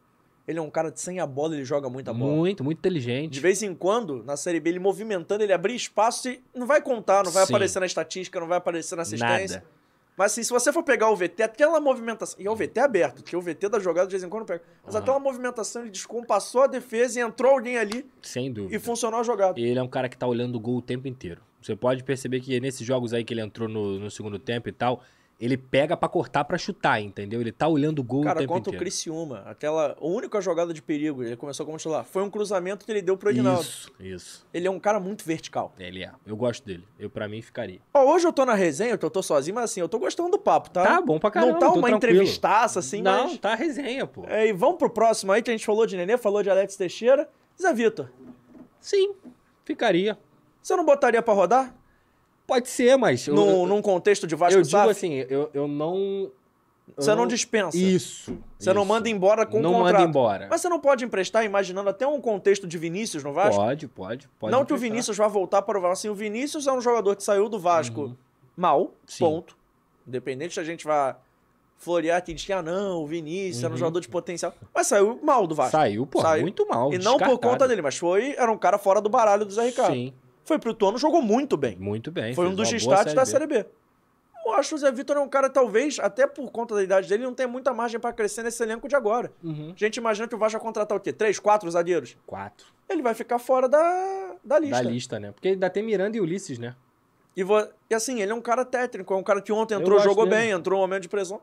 Ele 0.48 0.60
é 0.60 0.62
um 0.62 0.70
cara 0.70 0.92
que 0.92 1.02
sem 1.02 1.20
a 1.20 1.26
bola 1.26 1.56
ele 1.56 1.66
joga 1.66 1.90
muita 1.90 2.14
bola. 2.14 2.32
Muito, 2.32 2.64
muito 2.64 2.78
De 2.78 2.80
inteligente. 2.82 3.40
vez 3.40 3.62
em 3.64 3.74
quando, 3.74 4.24
na 4.24 4.38
Série 4.38 4.60
B, 4.60 4.70
ele 4.70 4.80
movimentando, 4.80 5.44
ele 5.44 5.52
abrir 5.52 5.76
espaço 5.76 6.30
e 6.30 6.42
não 6.56 6.66
vai 6.68 6.80
contar, 6.82 7.24
não 7.26 7.32
vai 7.32 7.46
Sim. 7.46 7.54
aparecer 7.54 7.80
na 7.80 7.86
estatística, 7.88 8.40
não 8.40 8.48
vai 8.48 8.60
aparecer 8.60 8.96
na 8.96 9.02
assistência. 9.02 9.58
Nada. 9.58 9.77
Mas 10.18 10.32
assim, 10.32 10.42
se 10.42 10.50
você 10.50 10.74
for 10.74 10.82
pegar 10.82 11.12
o 11.12 11.16
VT, 11.16 11.44
aquela 11.44 11.80
movimentação. 11.80 12.42
E 12.42 12.48
é 12.48 12.50
o 12.52 12.56
VT 12.56 12.80
aberto, 12.80 13.16
porque 13.22 13.36
o 13.36 13.42
VT 13.42 13.70
da 13.70 13.80
jogada 13.80 14.08
de 14.08 14.12
vez 14.14 14.24
em 14.24 14.30
quando 14.30 14.46
pega. 14.46 14.64
Mas 14.84 14.96
Aham. 14.96 15.04
aquela 15.04 15.20
movimentação, 15.20 15.84
ele 15.84 15.92
descompassou 15.92 16.64
a 16.64 16.68
defesa 16.68 17.20
e 17.20 17.22
entrou 17.22 17.52
alguém 17.52 17.78
ali 17.78 18.10
Sem 18.24 18.52
dúvida. 18.52 18.76
e 18.76 18.80
funcionou 18.80 19.20
a 19.20 19.24
jogada. 19.24 19.60
E 19.60 19.64
ele 19.64 19.78
é 19.78 19.84
um 19.84 19.88
cara 19.88 20.10
que 20.10 20.18
tá 20.18 20.26
olhando 20.26 20.56
o 20.56 20.60
gol 20.60 20.78
o 20.78 20.82
tempo 20.82 21.08
inteiro. 21.08 21.42
Você 21.62 21.76
pode 21.76 22.04
perceber 22.04 22.40
que 22.40 22.60
nesses 22.60 22.86
jogos 22.86 23.14
aí 23.14 23.24
que 23.24 23.32
ele 23.34 23.42
entrou 23.42 23.70
no, 23.70 24.00
no 24.00 24.10
segundo 24.10 24.40
tempo 24.40 24.68
e 24.68 24.72
tal, 24.72 25.04
ele 25.40 25.56
pega 25.56 25.96
pra 25.96 26.10
cortar 26.10 26.44
pra 26.46 26.58
chutar, 26.58 27.00
entendeu? 27.00 27.40
Ele 27.40 27.52
tá 27.52 27.68
olhando 27.68 28.00
o 28.00 28.04
gol 28.04 28.22
o 28.22 28.24
Cara, 28.24 28.40
tempo 28.40 28.52
contra 28.54 28.70
o 28.70 28.72
inteiro. 28.72 28.84
Criciúma, 28.84 29.44
aquela 29.46 29.96
a 30.00 30.06
única 30.06 30.42
jogada 30.42 30.74
de 30.74 30.82
perigo, 30.82 31.24
ele 31.24 31.36
começou 31.36 31.66
como 31.66 31.78
titular, 31.78 32.04
foi 32.04 32.24
um 32.24 32.30
cruzamento 32.30 32.86
que 32.86 32.92
ele 32.92 33.02
deu 33.02 33.16
pro 33.16 33.30
Edinaldo. 33.30 33.62
Isso, 33.62 33.92
isso. 34.00 34.48
Ele 34.54 34.68
é 34.68 34.72
um 34.72 34.80
cara 34.80 35.00
muito 35.00 35.24
vertical. 35.24 35.74
Ele 35.78 36.04
é. 36.04 36.12
Eu 36.26 36.36
gosto 36.36 36.66
dele. 36.66 36.88
Eu, 36.98 37.10
pra 37.10 37.28
mim, 37.28 37.42
ficaria. 37.42 37.80
Ó, 37.94 38.14
hoje 38.14 38.28
eu 38.28 38.34
tô 38.34 38.46
na 38.46 38.56
resenha, 38.56 38.98
que 38.98 39.06
eu 39.06 39.12
tô 39.12 39.22
sozinho, 39.22 39.54
mas 39.56 39.66
assim, 39.66 39.80
eu 39.80 39.88
tô 39.88 40.00
gostando 40.00 40.32
do 40.32 40.40
papo, 40.40 40.72
tá? 40.72 40.84
Tá 40.84 41.02
bom 41.02 41.20
pra 41.20 41.30
caramba, 41.30 41.54
Não 41.54 41.60
tá 41.60 41.68
tô 41.68 41.80
uma 41.80 41.88
tranquilo. 41.90 42.14
entrevistaça 42.16 42.80
assim, 42.80 43.02
não, 43.02 43.26
mas... 43.30 43.38
tá 43.38 43.54
resenha, 43.54 44.08
pô. 44.08 44.26
É, 44.28 44.48
e 44.48 44.54
vamos 44.54 44.78
pro 44.78 44.90
próximo 44.90 45.32
aí, 45.32 45.44
que 45.44 45.52
a 45.52 45.54
gente 45.54 45.66
falou 45.66 45.86
de 45.86 45.96
Nenê, 45.96 46.18
falou 46.18 46.42
de 46.42 46.50
Alex 46.50 46.76
Teixeira. 46.76 47.30
Zé 47.62 47.74
Vitor, 47.74 48.10
Sim, 48.80 49.14
ficaria. 49.66 50.18
você 50.62 50.76
não 50.76 50.86
botaria 50.86 51.22
pra 51.22 51.34
rodar? 51.34 51.76
Pode 52.48 52.70
ser, 52.70 52.98
mas. 52.98 53.28
eu- 53.28 53.36
No, 53.36 53.46
eu, 53.46 53.66
num 53.68 53.82
contexto 53.82 54.26
de 54.26 54.36
Vasco 54.36 54.58
eu 54.58 54.64
digo 54.64 54.72
SAF? 54.72 54.90
assim, 54.90 55.14
eu, 55.30 55.50
eu 55.54 55.68
não. 55.68 56.32
Você 56.96 57.14
não 57.14 57.28
dispensa. 57.28 57.78
Isso. 57.78 58.38
Você 58.58 58.72
não 58.74 58.86
manda 58.86 59.10
embora 59.10 59.46
com 59.46 59.60
Não 59.60 59.74
contrato. 59.74 59.94
manda 59.96 60.10
embora. 60.10 60.48
Mas 60.50 60.62
você 60.62 60.70
não 60.70 60.80
pode 60.80 61.04
emprestar 61.04 61.44
imaginando 61.44 61.90
até 61.90 62.08
um 62.08 62.22
contexto 62.22 62.66
de 62.66 62.78
Vinícius 62.78 63.22
no 63.26 63.34
Vasco? 63.34 63.62
Pode, 63.62 63.88
pode. 63.90 64.30
pode 64.40 64.52
não 64.54 64.60
que 64.64 64.72
o 64.72 64.76
emprestar. 64.78 64.80
Vinícius 64.92 65.18
vá 65.18 65.28
voltar 65.28 65.62
para 65.64 65.78
o 65.78 65.82
Vasco. 65.82 65.94
Assim, 65.94 66.10
o 66.10 66.16
Vinícius 66.16 66.66
é 66.66 66.72
um 66.72 66.80
jogador 66.80 67.14
que 67.18 67.24
saiu 67.24 67.50
do 67.50 67.60
Vasco 67.60 68.16
mal, 68.56 68.80
Uhum. 68.84 68.90
Sim. 69.06 69.20
ponto. 69.26 69.58
Independente 70.08 70.54
se 70.54 70.60
a 70.62 70.64
gente 70.64 70.86
vá 70.86 71.18
florear 71.78 72.18
aqui, 72.18 72.34
diz 72.34 72.46
que, 72.46 72.54
ah, 72.54 72.62
não, 72.64 73.04
o 73.04 73.06
Vinícius 73.06 73.64
era 73.64 73.68
um 73.70 73.74
Uhum. 73.74 73.78
jogador 73.80 74.00
de 74.00 74.08
potencial. 74.08 74.54
Mas 74.74 74.88
saiu 74.88 75.20
mal 75.22 75.46
do 75.46 75.54
Vasco. 75.54 75.74
Saiu, 75.74 76.08
pô, 76.08 76.22
Saiu. 76.22 76.42
muito 76.42 76.66
mal. 76.68 76.92
E 76.94 76.98
não 76.98 77.18
por 77.18 77.38
conta 77.38 77.68
dele, 77.68 77.82
mas 77.82 77.98
foi, 77.98 78.34
era 78.38 78.50
um 78.52 78.58
cara 78.58 78.78
fora 78.78 79.02
do 79.02 79.10
baralho 79.10 79.46
do 79.46 79.52
Zé 79.54 79.66
Ricardo. 79.66 79.94
Sim, 79.94 80.14
Foi 80.48 80.58
pro 80.58 80.74
Tono, 80.74 80.98
jogou 80.98 81.22
muito 81.22 81.58
bem. 81.58 81.76
muito 81.78 82.10
bem. 82.10 82.34
Foi 82.34 82.48
um 82.48 82.56
dos 82.56 82.70
destaques 82.70 83.14
da. 83.14 83.26
Série 83.26 83.46
B. 83.46 83.66
Eu 84.46 84.54
acho 84.54 84.70
que 84.70 84.76
o 84.76 84.78
Zé 84.78 84.90
Vitor 84.94 85.18
é 85.18 85.20
um 85.20 85.28
cara, 85.28 85.50
talvez, 85.50 86.00
até 86.00 86.26
por 86.26 86.50
conta 86.50 86.74
da 86.74 86.82
idade 86.82 87.10
dele, 87.10 87.26
não 87.26 87.34
tem 87.34 87.46
muita 87.46 87.74
margem 87.74 88.00
pra 88.00 88.14
crescer 88.14 88.44
nesse 88.44 88.64
elenco 88.64 88.88
de 88.88 88.96
agora. 88.96 89.30
Uhum. 89.44 89.74
A 89.76 89.78
gente 89.78 89.98
imagina 89.98 90.26
que 90.26 90.34
o 90.34 90.38
Vasco 90.38 90.58
vai 90.58 90.66
contratar 90.66 90.98
o 90.98 91.02
quê? 91.02 91.12
Três, 91.12 91.38
quatro 91.38 91.70
zagueiros? 91.70 92.16
Quatro. 92.26 92.66
Ele 92.88 93.02
vai 93.02 93.14
ficar 93.14 93.40
fora 93.40 93.68
da, 93.68 94.36
da 94.42 94.58
lista. 94.58 94.82
Da 94.82 94.90
lista, 94.90 95.20
né? 95.20 95.32
Porque 95.34 95.50
ainda 95.50 95.70
tem 95.70 95.84
Miranda 95.84 96.16
e 96.16 96.22
Ulisses, 96.22 96.58
né? 96.58 96.76
E, 97.36 97.44
vo- 97.44 97.68
e 97.90 97.94
assim, 97.94 98.22
ele 98.22 98.32
é 98.32 98.36
um 98.36 98.40
cara 98.40 98.64
técnico, 98.64 99.14
é 99.14 99.18
um 99.18 99.24
cara 99.24 99.42
que 99.42 99.52
ontem 99.52 99.76
entrou, 99.76 100.00
jogou 100.00 100.24
dele. 100.26 100.38
bem, 100.44 100.52
entrou 100.52 100.80
um 100.80 100.82
momento 100.84 101.02
de 101.02 101.10
pressão. 101.10 101.42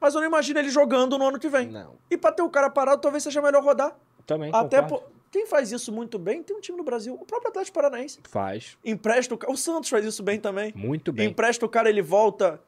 Mas 0.00 0.14
eu 0.14 0.20
não 0.20 0.28
imagino 0.28 0.60
ele 0.60 0.68
jogando 0.70 1.18
no 1.18 1.26
ano 1.26 1.40
que 1.40 1.48
vem. 1.48 1.66
Não. 1.66 1.94
E 2.08 2.16
pra 2.16 2.30
ter 2.30 2.42
o 2.42 2.48
cara 2.50 2.70
parado, 2.70 3.02
talvez 3.02 3.24
seja 3.24 3.42
melhor 3.42 3.64
rodar. 3.64 3.96
Também 4.24 4.50
Até 4.54 4.80
por... 4.80 5.02
Quem 5.34 5.46
faz 5.46 5.72
isso 5.72 5.90
muito 5.90 6.16
bem 6.16 6.44
tem 6.44 6.56
um 6.56 6.60
time 6.60 6.78
no 6.78 6.84
Brasil, 6.84 7.12
o 7.12 7.26
próprio 7.26 7.48
Atlético 7.48 7.74
Paranaense. 7.74 8.20
Faz. 8.22 8.78
Empresta 8.84 9.34
o 9.34 9.36
cara. 9.36 9.52
O 9.52 9.56
Santos 9.56 9.90
faz 9.90 10.04
isso 10.04 10.22
bem 10.22 10.38
também. 10.38 10.72
Muito 10.76 11.12
bem. 11.12 11.28
Empresta 11.28 11.66
o 11.66 11.68
cara, 11.68 11.90
ele 11.90 12.02
volta. 12.02 12.62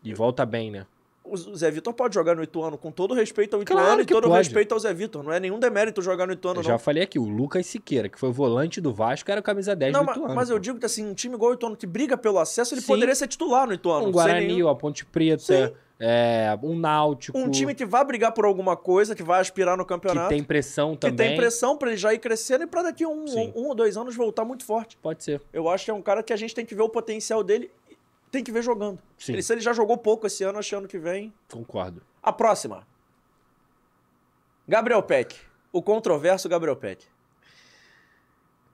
E 0.00 0.14
volta 0.14 0.46
bem, 0.46 0.70
né? 0.70 0.86
O 1.26 1.36
Zé 1.56 1.70
Vitor 1.70 1.94
pode 1.94 2.14
jogar 2.14 2.36
no 2.36 2.42
Ituano, 2.42 2.76
com 2.76 2.92
todo 2.92 3.14
respeito 3.14 3.56
ao 3.56 3.62
Ituano 3.62 3.80
Claro 3.82 4.02
e 4.02 4.04
que 4.04 4.12
todo 4.12 4.24
pode. 4.28 4.36
respeito 4.36 4.72
ao 4.72 4.78
Zé 4.78 4.92
Vitor. 4.92 5.22
Não 5.24 5.32
é 5.32 5.40
nenhum 5.40 5.58
demérito 5.58 6.02
jogar 6.02 6.26
no 6.26 6.34
Ituano, 6.34 6.60
Eu 6.60 6.62
não. 6.62 6.68
já 6.68 6.78
falei 6.78 7.02
aqui, 7.02 7.18
o 7.18 7.24
Lucas 7.24 7.64
Siqueira, 7.66 8.10
que 8.10 8.18
foi 8.20 8.30
volante 8.30 8.78
do 8.78 8.92
Vasco, 8.92 9.30
era 9.30 9.40
o 9.40 9.42
camisa 9.42 9.74
10 9.74 9.90
Não, 9.92 10.00
do 10.00 10.06
mas, 10.06 10.16
Ituano. 10.16 10.34
mas 10.34 10.50
eu 10.50 10.58
digo 10.58 10.78
que 10.78 10.84
assim, 10.84 11.06
um 11.06 11.14
time 11.14 11.34
igual 11.34 11.52
o 11.52 11.54
Ituano 11.54 11.76
que 11.76 11.86
briga 11.86 12.16
pelo 12.18 12.38
acesso, 12.38 12.74
ele 12.74 12.82
Sim. 12.82 12.86
poderia 12.88 13.14
ser 13.14 13.26
titular 13.26 13.66
no 13.66 13.72
Ituano. 13.72 14.06
Um 14.08 14.12
Guarani, 14.12 14.46
nenhum- 14.48 14.68
a 14.68 14.74
Ponte 14.74 15.06
Preta, 15.06 15.72
é, 15.98 16.58
um 16.62 16.76
Náutico. 16.78 17.38
Um 17.38 17.50
time 17.50 17.74
que 17.74 17.86
vai 17.86 18.04
brigar 18.04 18.32
por 18.32 18.44
alguma 18.44 18.76
coisa, 18.76 19.14
que 19.14 19.22
vai 19.22 19.40
aspirar 19.40 19.78
no 19.78 19.84
que 19.84 19.88
campeonato. 19.88 20.28
tem 20.28 20.42
pressão 20.44 20.92
que 20.94 20.98
também. 21.00 21.28
tem 21.28 21.36
pressão 21.38 21.78
pra 21.78 21.88
ele 21.88 21.96
já 21.96 22.12
ir 22.12 22.18
crescendo 22.18 22.64
e 22.64 22.66
pra 22.66 22.82
daqui 22.82 23.02
a 23.04 23.08
um, 23.08 23.24
um, 23.24 23.52
um 23.62 23.66
ou 23.68 23.74
dois 23.74 23.96
anos 23.96 24.14
voltar 24.14 24.44
muito 24.44 24.64
forte. 24.64 24.98
Pode 25.00 25.24
ser. 25.24 25.40
Eu 25.52 25.68
acho 25.70 25.86
que 25.86 25.90
é 25.90 25.94
um 25.94 26.02
cara 26.02 26.22
que 26.22 26.32
a 26.32 26.36
gente 26.36 26.54
tem 26.54 26.66
que 26.66 26.74
ver 26.74 26.82
o 26.82 26.88
potencial 26.88 27.42
dele 27.42 27.70
tem 28.34 28.44
que 28.44 28.52
ver 28.52 28.62
jogando. 28.62 28.98
Sim. 29.16 29.32
Ele, 29.34 29.42
se 29.42 29.52
ele 29.52 29.60
já 29.60 29.72
jogou 29.72 29.96
pouco 29.96 30.26
esse 30.26 30.42
ano, 30.42 30.58
acho 30.58 30.68
que 30.68 30.74
ano 30.74 30.88
que 30.88 30.98
vem. 30.98 31.32
Concordo. 31.50 32.02
A 32.22 32.32
próxima. 32.32 32.86
Gabriel 34.66 35.02
Peck. 35.02 35.36
O 35.72 35.80
controverso 35.80 36.48
Gabriel 36.48 36.76
Peck. 36.76 37.04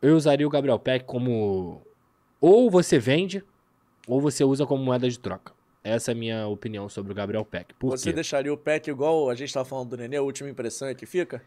Eu 0.01 0.17
usaria 0.17 0.47
o 0.47 0.51
Gabriel 0.51 0.79
Peck 0.79 1.05
como. 1.05 1.83
Ou 2.41 2.71
você 2.71 2.99
vende, 2.99 3.45
ou 4.09 4.21
você 4.21 4.43
usa 4.43 4.65
como 4.65 4.83
moeda 4.83 5.09
de 5.09 5.19
troca. 5.19 5.53
Essa 5.85 6.11
é 6.11 6.13
a 6.13 6.17
minha 6.17 6.47
opinião 6.47 6.89
sobre 6.89 7.13
o 7.13 7.15
Gabriel 7.15 7.45
Peck. 7.45 7.75
Por 7.75 7.91
Você 7.91 8.11
quê? 8.11 8.13
deixaria 8.15 8.53
o 8.53 8.57
Peck 8.57 8.89
igual 8.91 9.31
a 9.31 9.35
gente 9.35 9.53
tava 9.53 9.65
falando 9.65 9.91
do 9.91 9.97
Nenê, 9.97 10.17
a 10.17 10.23
última 10.23 10.49
impressão 10.49 10.89
é 10.89 10.95
que 10.95 11.07
fica? 11.07 11.43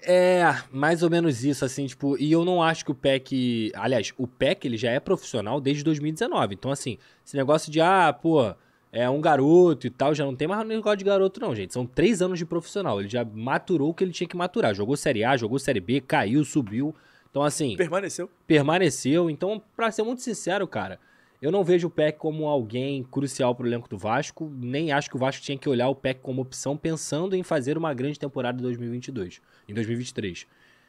É, 0.00 0.42
mais 0.70 1.02
ou 1.02 1.10
menos 1.10 1.44
isso, 1.44 1.64
assim, 1.64 1.86
tipo, 1.86 2.16
e 2.18 2.30
eu 2.30 2.44
não 2.44 2.62
acho 2.62 2.84
que 2.84 2.90
o 2.90 2.94
PEC. 2.94 3.72
Aliás, 3.74 4.12
o 4.16 4.26
PEC 4.26 4.66
ele 4.66 4.76
já 4.76 4.90
é 4.90 5.00
profissional 5.00 5.60
desde 5.60 5.82
2019. 5.82 6.54
Então, 6.54 6.70
assim, 6.70 6.98
esse 7.24 7.36
negócio 7.36 7.72
de, 7.72 7.80
ah, 7.80 8.12
pô, 8.12 8.54
é 8.92 9.08
um 9.10 9.20
garoto 9.20 9.86
e 9.86 9.90
tal, 9.90 10.14
já 10.14 10.24
não 10.24 10.34
tem 10.34 10.46
mais 10.46 10.66
negócio 10.66 10.98
de 10.98 11.04
garoto, 11.04 11.40
não, 11.40 11.54
gente. 11.54 11.72
São 11.72 11.84
três 11.86 12.22
anos 12.22 12.38
de 12.38 12.46
profissional. 12.46 13.00
Ele 13.00 13.08
já 13.08 13.24
maturou 13.24 13.90
o 13.90 13.94
que 13.94 14.04
ele 14.04 14.12
tinha 14.12 14.28
que 14.28 14.36
maturar. 14.36 14.74
Jogou 14.74 14.96
Série 14.96 15.24
A, 15.24 15.36
jogou 15.36 15.58
Série 15.58 15.80
B, 15.80 16.00
caiu, 16.00 16.44
subiu. 16.44 16.94
Então, 17.30 17.42
assim, 17.42 17.76
Permaneceu. 17.76 18.30
permaneceu. 18.46 19.28
Então, 19.28 19.62
pra 19.76 19.90
ser 19.90 20.02
muito 20.02 20.22
sincero, 20.22 20.66
cara, 20.66 20.98
eu 21.40 21.52
não 21.52 21.62
vejo 21.64 21.88
o 21.88 21.90
PEC 21.90 22.18
como 22.18 22.46
alguém 22.46 23.02
crucial 23.04 23.54
pro 23.54 23.66
elenco 23.66 23.88
do 23.88 23.98
Vasco, 23.98 24.50
nem 24.56 24.92
acho 24.92 25.10
que 25.10 25.16
o 25.16 25.18
Vasco 25.18 25.42
tinha 25.42 25.58
que 25.58 25.68
olhar 25.68 25.88
o 25.88 25.94
PEC 25.94 26.20
como 26.20 26.42
opção 26.42 26.76
pensando 26.76 27.34
em 27.36 27.42
fazer 27.42 27.76
uma 27.76 27.92
grande 27.94 28.18
temporada 28.18 28.58
em 28.58 28.62
2022, 28.62 29.40
em 29.68 29.74
2023. 29.74 30.46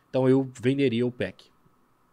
Então 0.09 0.27
eu 0.27 0.49
venderia 0.59 1.05
o 1.05 1.11
PEC. 1.11 1.51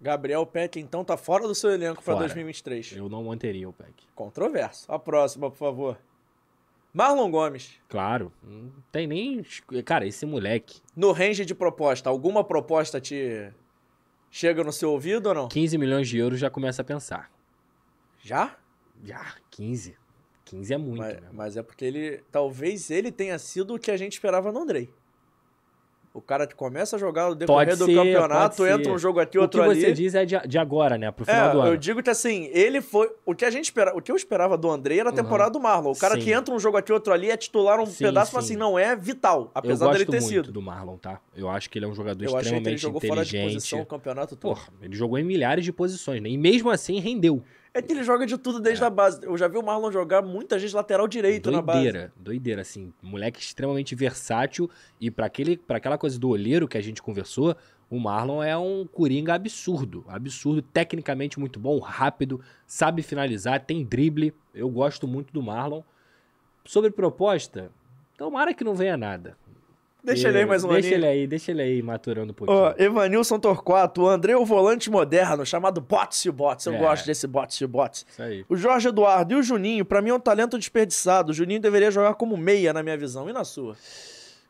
Gabriel 0.01 0.45
Peck, 0.45 0.79
então, 0.79 1.03
tá 1.03 1.17
fora 1.17 1.47
do 1.49 1.55
seu 1.55 1.71
elenco 1.71 2.03
pra 2.03 2.13
Fora. 2.13 2.27
2023. 2.27 2.97
Eu 2.97 3.09
não 3.09 3.25
manteria 3.25 3.67
o 3.67 3.73
PEC. 3.73 4.05
Controverso. 4.15 4.91
A 4.93 4.99
próxima, 4.99 5.51
por 5.51 5.57
favor. 5.57 5.99
Marlon 6.93 7.31
Gomes. 7.31 7.73
Claro, 7.89 8.31
não 8.43 8.71
tem 8.93 9.07
nem. 9.07 9.43
Cara, 9.85 10.07
esse 10.07 10.27
moleque, 10.27 10.81
No 10.95 11.11
range 11.11 11.45
de 11.45 11.55
proposta, 11.55 12.11
alguma 12.11 12.45
proposta 12.45 13.01
te 13.01 13.51
chega 14.31 14.63
no 14.63 14.73
seu 14.73 14.91
ouvido 14.93 15.29
ou 15.31 15.35
não? 15.35 15.49
15 15.49 15.79
milhões 15.79 16.07
de 16.09 16.19
euros 16.19 16.39
já 16.39 16.51
começa 16.51 16.83
a 16.83 16.85
pensar. 16.85 17.31
Já? 18.25 18.57
Já, 19.05 19.23
15. 19.51 19.97
15 20.47 20.73
é 20.75 20.79
muito, 20.79 20.99
Mas, 20.99 21.15
né? 21.15 21.29
mas 21.33 21.57
é 21.57 21.63
porque 21.63 21.85
ele. 21.85 22.23
Talvez 22.33 22.91
ele 22.91 23.13
tenha 23.13 23.39
sido 23.39 23.75
o 23.75 23.79
que 23.79 23.91
a 23.91 23.97
gente 23.97 24.13
esperava 24.15 24.51
no 24.51 24.61
Andrei. 24.61 24.91
O 26.13 26.21
cara 26.21 26.47
que 26.47 26.55
começa 26.55 26.95
a 26.95 26.99
jogar 26.99 27.29
no 27.29 27.35
decorrer 27.35 27.67
Pode 27.71 27.79
do 27.79 27.87
ser, 27.87 27.95
campeonato, 27.97 28.65
entra 28.65 28.93
um 28.93 28.99
jogo 28.99 29.19
aqui, 29.19 29.37
O 29.37 29.43
outro 29.43 29.61
que 29.61 29.69
ali. 29.69 29.81
você 29.81 29.93
diz 29.93 30.15
é 30.15 30.25
de, 30.25 30.39
de 30.47 30.59
agora, 30.59 30.97
né? 30.97 31.11
Pro 31.11 31.25
final 31.25 31.49
É, 31.49 31.53
do 31.53 31.61
ano. 31.61 31.71
eu 31.73 31.77
digo 31.77 32.01
que 32.05 32.09
assim, 32.11 32.49
ele 32.53 32.81
foi. 32.81 33.11
O 33.27 33.35
que 33.35 33.45
a 33.45 33.51
gente 33.51 33.65
espera, 33.65 33.97
o 33.97 34.01
que 34.01 34.13
eu 34.13 34.17
esperava 34.17 34.57
do 34.57 34.71
Andrei 34.71 35.01
era 35.01 35.09
a 35.09 35.11
Uhum. 35.11 35.17
temporada 35.17 35.51
do 35.51 35.59
Marlon. 35.59 35.91
O 35.91 35.99
cara 35.99 36.15
Sim. 36.15 36.21
que 36.21 36.31
entra 36.33 36.55
um 36.55 36.59
jogo 36.61 36.77
aqui, 36.77 36.93
outro 36.93 37.13
ali, 37.13 37.31
é 37.33 37.37
titular 37.37 37.81
um 37.81 37.87
Sim, 37.87 38.05
pedaço, 38.05 38.33
mas 38.33 38.45
sim. 38.45 38.53
assim, 38.53 38.61
não 38.61 38.79
é 38.79 38.95
vital, 38.95 39.47
eu 39.47 39.51
apesar 39.57 39.87
gosto 39.87 39.99
dele 39.99 40.11
ter 40.13 40.21
muito 40.21 40.29
sido. 40.45 40.53
do 40.53 40.63
Marlon, 40.63 40.97
tá? 40.99 41.21
Eu 41.35 41.49
acho 41.51 41.69
que 41.69 41.79
ele 41.81 41.87
é 41.87 41.89
um 41.89 41.95
jogador 41.95 42.23
Eu 42.23 42.37
achei 42.37 42.43
que 42.43 42.47
ele 42.49 42.57
extremamente 42.77 42.81
jogou 42.83 43.01
fora 43.01 43.25
de 43.25 43.31
inteligente. 43.37 43.55
posição 43.57 43.81
o 43.81 43.87
campeonato 43.87 44.37
todo. 44.37 44.55
Porra, 44.55 44.69
ele 44.81 44.95
jogou 44.95 45.19
em 45.19 45.25
milhares 45.25 45.65
de 45.65 45.73
posições, 45.73 46.23
né? 46.23 46.29
E 46.29 46.39
mesmo 46.39 46.71
assim 46.71 47.01
rendeu. 47.01 47.43
É 47.77 47.83
que 47.83 47.93
ele 47.93 48.05
joga 48.05 48.25
de 48.25 48.39
tudo 48.39 48.61
desde 48.61 48.85
a 48.85 48.89
base. 48.89 49.19
Eu 49.25 49.37
já 49.37 49.49
vi 49.49 49.59
o 49.59 49.63
Marlon 49.63 49.91
jogar 49.91 50.23
muita 50.23 50.61
gente 50.61 50.73
lateral 50.77 51.09
direito 51.09 51.51
na 51.51 51.61
base. 51.61 51.83
doideira, 51.83 52.13
doideira, 52.17 52.63
assim. 52.63 52.93
Moleque 53.03 53.41
extremamente 53.41 53.97
versátil. 53.97 54.71
E 55.01 55.11
pra 55.11 55.27
aquela 55.27 55.99
coisa 55.99 56.17
do 56.17 56.29
olheiro 56.29 56.69
que 56.69 56.79
a 56.79 56.81
gente 56.81 57.03
conversou, 57.03 57.57
o 57.91 57.99
Marlon 57.99 58.45
é 58.45 58.57
um 58.57 58.87
coringa 58.87 59.35
absurdo. 59.35 60.05
Absurdo, 60.07 60.63
tecnicamente 60.63 61.41
muito 61.41 61.59
bom, 61.59 61.81
rápido, 61.81 62.41
sabe 62.65 63.03
finalizar, 63.03 63.65
tem 63.65 63.85
drible. 63.85 64.33
Eu 64.55 64.69
gosto 64.69 65.09
muito 65.09 65.33
do 65.33 65.43
Marlon. 65.43 65.83
Sobre 66.65 66.93
proposta, 66.93 67.73
tomara 68.17 68.55
que 68.55 68.63
não 68.63 68.77
venha 68.77 68.97
nada. 68.97 69.37
Deixa 70.05 70.29
ele 70.29 70.39
aí 70.39 70.45
mais 70.47 70.63
um 70.63 70.69
Deixa 70.69 70.89
aninho. 70.89 70.99
ele 70.99 71.07
aí, 71.07 71.27
deixa 71.27 71.51
ele 71.51 71.63
aí 71.63 71.83
maturando 71.83 72.31
um 72.33 72.35
pouquinho. 72.35 72.59
Ó, 72.59 72.75
Evanilson 72.77 73.39
Torquato, 73.39 74.03
o 74.03 74.09
André 74.09 74.37
o 74.37 74.45
volante 74.45 74.91
moderno, 74.91 75.47
chamado 75.47 75.81
Bots 75.81 76.23
e 76.27 76.31
Bots. 76.31 76.67
Eu 76.67 76.75
É. 76.75 76.79
gosto 76.79 77.07
desse 77.07 77.27
Bots 77.27 77.59
e 77.59 77.67
Bots. 77.67 78.05
Isso 78.07 78.23
aí. 78.23 78.45
O 78.47 78.55
Jorge 78.55 78.89
Eduardo 78.89 79.33
e 79.33 79.37
o 79.37 79.43
Juninho, 79.43 79.83
pra 79.83 80.03
mim 80.03 80.11
é 80.11 80.15
um 80.15 80.21
talento 80.21 80.59
desperdiçado. 80.59 81.31
O 81.31 81.35
Juninho 81.35 81.59
deveria 81.59 81.91
jogar 81.91 82.15
como 82.15 82.37
meia, 82.37 82.73
na 82.75 82.83
minha 82.83 82.99
visão. 82.99 83.31
E 83.31 83.33
na 83.33 83.45
sua? 83.45 83.77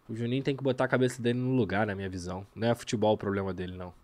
O 0.09 0.15
Juninho 0.17 0.43
tem 0.43 0.57
que 0.57 0.63
botar 0.63 0.85
a 0.85 0.89
cabeça 0.89 1.23
dele 1.23 1.39
no 1.39 1.53
lugar, 1.55 1.87
na 1.87 1.95
minha 1.95 2.09
visão. 2.09 2.45
Não 2.55 2.69
é 2.69 2.75
futebol 2.75 3.15
o 3.15 3.17
problema 3.19 3.55
dele, 3.55 3.77
não. 3.77 3.95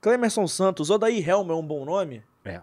Clemerson 0.00 0.48
Santos, 0.48 0.90
Odaí 0.90 1.20
Helm 1.20 1.48
é 1.50 1.54
um 1.54 1.62
bom 1.66 1.84
nome? 1.84 2.22
É. 2.44 2.60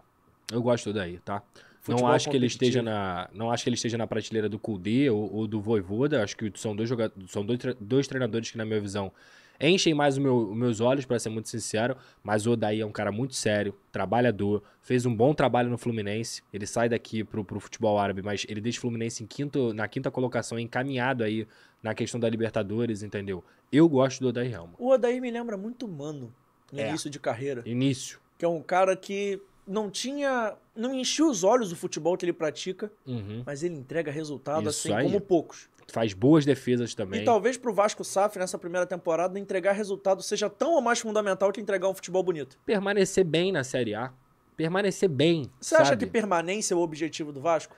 Eu 0.51 0.61
gosto 0.61 0.91
daí, 0.91 1.19
tá? 1.19 1.41
Futebol 1.83 2.07
não 2.07 2.15
acho 2.15 2.29
que 2.29 2.35
ele 2.37 2.45
esteja 2.45 2.81
na, 2.81 3.29
não 3.33 3.51
acho 3.51 3.63
que 3.63 3.69
ele 3.69 3.75
esteja 3.75 3.97
na 3.97 4.07
prateleira 4.07 4.47
do 4.47 4.57
Kudê 4.57 5.09
ou, 5.09 5.31
ou 5.35 5.45
do 5.47 5.59
Voivoda. 5.59 6.23
Acho 6.23 6.35
que 6.37 6.51
são 6.55 6.73
dois 6.75 6.87
jogadores, 6.87 7.29
são 7.29 7.45
dois, 7.45 7.59
dois 7.79 8.07
treinadores 8.07 8.49
que 8.49 8.57
na 8.57 8.63
minha 8.65 8.79
visão 8.79 9.11
enchem 9.59 9.93
mais 9.93 10.17
o 10.17 10.21
meu- 10.21 10.49
os 10.51 10.57
meus 10.57 10.79
olhos, 10.79 11.05
pra 11.05 11.19
ser 11.19 11.27
muito 11.29 11.49
sincero. 11.49 11.97
Mas 12.23 12.45
o 12.47 12.51
Odaí 12.51 12.79
é 12.79 12.85
um 12.85 12.91
cara 12.91 13.11
muito 13.11 13.35
sério, 13.35 13.75
trabalhador, 13.91 14.63
fez 14.81 15.05
um 15.05 15.13
bom 15.13 15.33
trabalho 15.33 15.69
no 15.69 15.77
Fluminense. 15.77 16.41
Ele 16.53 16.65
sai 16.65 16.87
daqui 16.87 17.21
pro, 17.23 17.43
pro 17.43 17.59
futebol 17.59 17.99
árabe, 17.99 18.21
mas 18.21 18.45
ele 18.47 18.61
deixa 18.61 18.77
o 18.77 18.81
Fluminense 18.81 19.21
em 19.21 19.27
quinto, 19.27 19.73
na 19.73 19.85
quinta 19.87 20.09
colocação, 20.09 20.57
encaminhado 20.57 21.21
aí 21.21 21.45
na 21.81 21.93
questão 21.93 22.17
da 22.17 22.29
Libertadores, 22.29 23.03
entendeu? 23.03 23.43
Eu 23.71 23.89
gosto 23.89 24.21
do 24.21 24.29
Odaí 24.29 24.53
Helma. 24.53 24.73
O 24.77 24.89
Odaí 24.89 25.19
me 25.19 25.29
lembra 25.29 25.57
muito 25.57 25.85
Mano, 25.85 26.33
no 26.71 26.79
É. 26.79 26.87
início 26.87 27.09
de 27.09 27.19
carreira. 27.19 27.61
Início. 27.65 28.19
Que 28.37 28.45
é 28.45 28.47
um 28.47 28.61
cara 28.61 28.95
que 28.95 29.39
não 29.67 29.89
tinha... 29.89 30.55
Não 30.75 30.93
enchia 30.93 31.25
os 31.25 31.43
olhos 31.43 31.69
do 31.69 31.75
futebol 31.75 32.17
que 32.17 32.25
ele 32.25 32.33
pratica, 32.33 32.91
Uhum. 33.05 33.43
mas 33.45 33.61
ele 33.63 33.75
entrega 33.75 34.11
resultado 34.11 34.67
Isso 34.69 34.87
assim 34.87 34.93
aí. 34.97 35.03
como 35.05 35.21
poucos. 35.21 35.69
Faz 35.91 36.13
boas 36.13 36.45
defesas 36.45 36.95
também. 36.95 37.21
E 37.21 37.25
talvez 37.25 37.57
pro 37.57 37.73
Vasco 37.73 38.03
Saf, 38.03 38.39
nessa 38.39 38.57
primeira 38.57 38.85
temporada, 38.87 39.37
entregar 39.37 39.73
resultado 39.73 40.23
seja 40.23 40.49
tão 40.49 40.71
ou 40.73 40.81
mais 40.81 40.99
fundamental 40.99 41.51
que 41.51 41.59
entregar 41.61 41.89
um 41.89 41.93
futebol 41.93 42.23
bonito. 42.23 42.57
permanecer 42.65 43.23
bem 43.25 43.51
na 43.51 43.63
Série 43.63 43.93
A. 43.93 44.11
Permanecer 44.55 45.09
bem. 45.09 45.51
Você 45.59 45.75
acha 45.75 45.85
sabe? 45.87 46.05
que 46.05 46.11
permanência 46.11 46.73
é 46.73 46.77
o 46.77 46.79
objetivo 46.79 47.31
do 47.31 47.41
Vasco? 47.41 47.75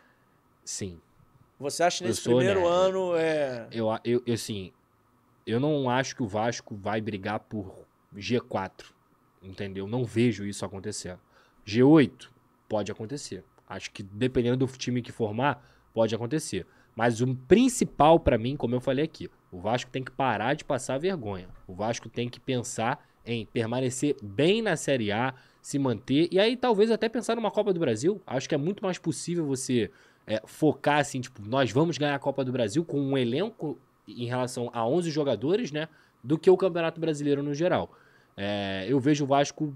Sim. 0.64 1.00
Você 1.60 1.84
acha 1.84 2.04
que 2.04 2.10
nesse 2.10 2.22
primeiro 2.24 2.60
nerd. 2.62 2.72
ano 2.74 3.16
é. 3.16 3.68
Eu, 3.72 3.88
eu, 4.04 4.22
eu, 4.26 4.34
assim, 4.34 4.72
eu 5.48 5.60
não 5.60 5.90
acho 5.90 6.16
que 6.16 6.22
o 6.24 6.28
Vasco 6.28 6.76
vai 6.76 7.02
brigar 7.02 7.40
por 7.40 7.86
G4. 8.16 8.86
Entendeu? 9.42 9.88
Não 9.88 10.04
vejo 10.06 10.46
isso 10.46 10.64
acontecendo. 10.66 11.20
G8 11.66 12.30
pode 12.70 12.92
acontecer. 12.92 13.44
Acho 13.68 13.92
que 13.92 14.04
dependendo 14.04 14.66
do 14.66 14.68
time 14.68 15.02
que 15.02 15.12
formar, 15.12 15.64
pode 15.94 16.14
acontecer. 16.14 16.66
Mas 16.96 17.20
o 17.22 17.36
principal 17.36 18.20
pra 18.20 18.38
mim, 18.38 18.56
como 18.56 18.76
eu 18.76 18.80
falei 18.80 19.04
aqui, 19.04 19.30
o 19.52 19.60
Vasco 19.60 19.90
tem 19.92 20.04
que 20.04 20.12
parar 20.12 20.54
de 20.54 20.64
passar 20.64 20.98
vergonha. 20.98 21.48
O 21.68 21.74
Vasco 21.74 22.08
tem 22.08 22.30
que 22.30 22.40
pensar 22.40 23.06
em 23.26 23.46
permanecer 23.46 24.16
bem 24.22 24.62
na 24.62 24.76
Série 24.76 25.12
A, 25.12 25.34
se 25.62 25.80
manter 25.80 26.28
e 26.32 26.40
aí 26.40 26.56
talvez 26.56 26.92
até 26.92 27.10
pensar 27.10 27.36
numa 27.36 27.50
Copa 27.50 27.74
do 27.74 27.80
Brasil. 27.80 28.22
Acho 28.28 28.48
que 28.48 28.54
é 28.54 28.58
muito 28.58 28.84
mais 28.84 29.00
possível 29.00 29.46
você 29.46 29.90
é, 30.28 30.42
focar 30.46 31.00
assim, 31.00 31.20
tipo, 31.20 31.42
nós 31.42 31.72
vamos 31.72 31.98
ganhar 31.98 32.16
a 32.16 32.20
Copa 32.20 32.46
do 32.46 32.52
Brasil 32.52 32.86
com 32.86 33.02
um 33.02 33.18
elenco 33.18 33.78
em 34.08 34.26
relação 34.26 34.70
a 34.72 34.88
11 34.88 35.10
jogadores, 35.10 35.72
né, 35.72 35.88
do 36.24 36.38
que 36.38 36.50
o 36.50 36.56
Campeonato 36.56 37.02
Brasileiro 37.02 37.42
no 37.42 37.54
geral. 37.54 37.92
É, 38.38 38.86
eu 38.88 39.00
vejo 39.00 39.24
o 39.24 39.28
Vasco 39.28 39.74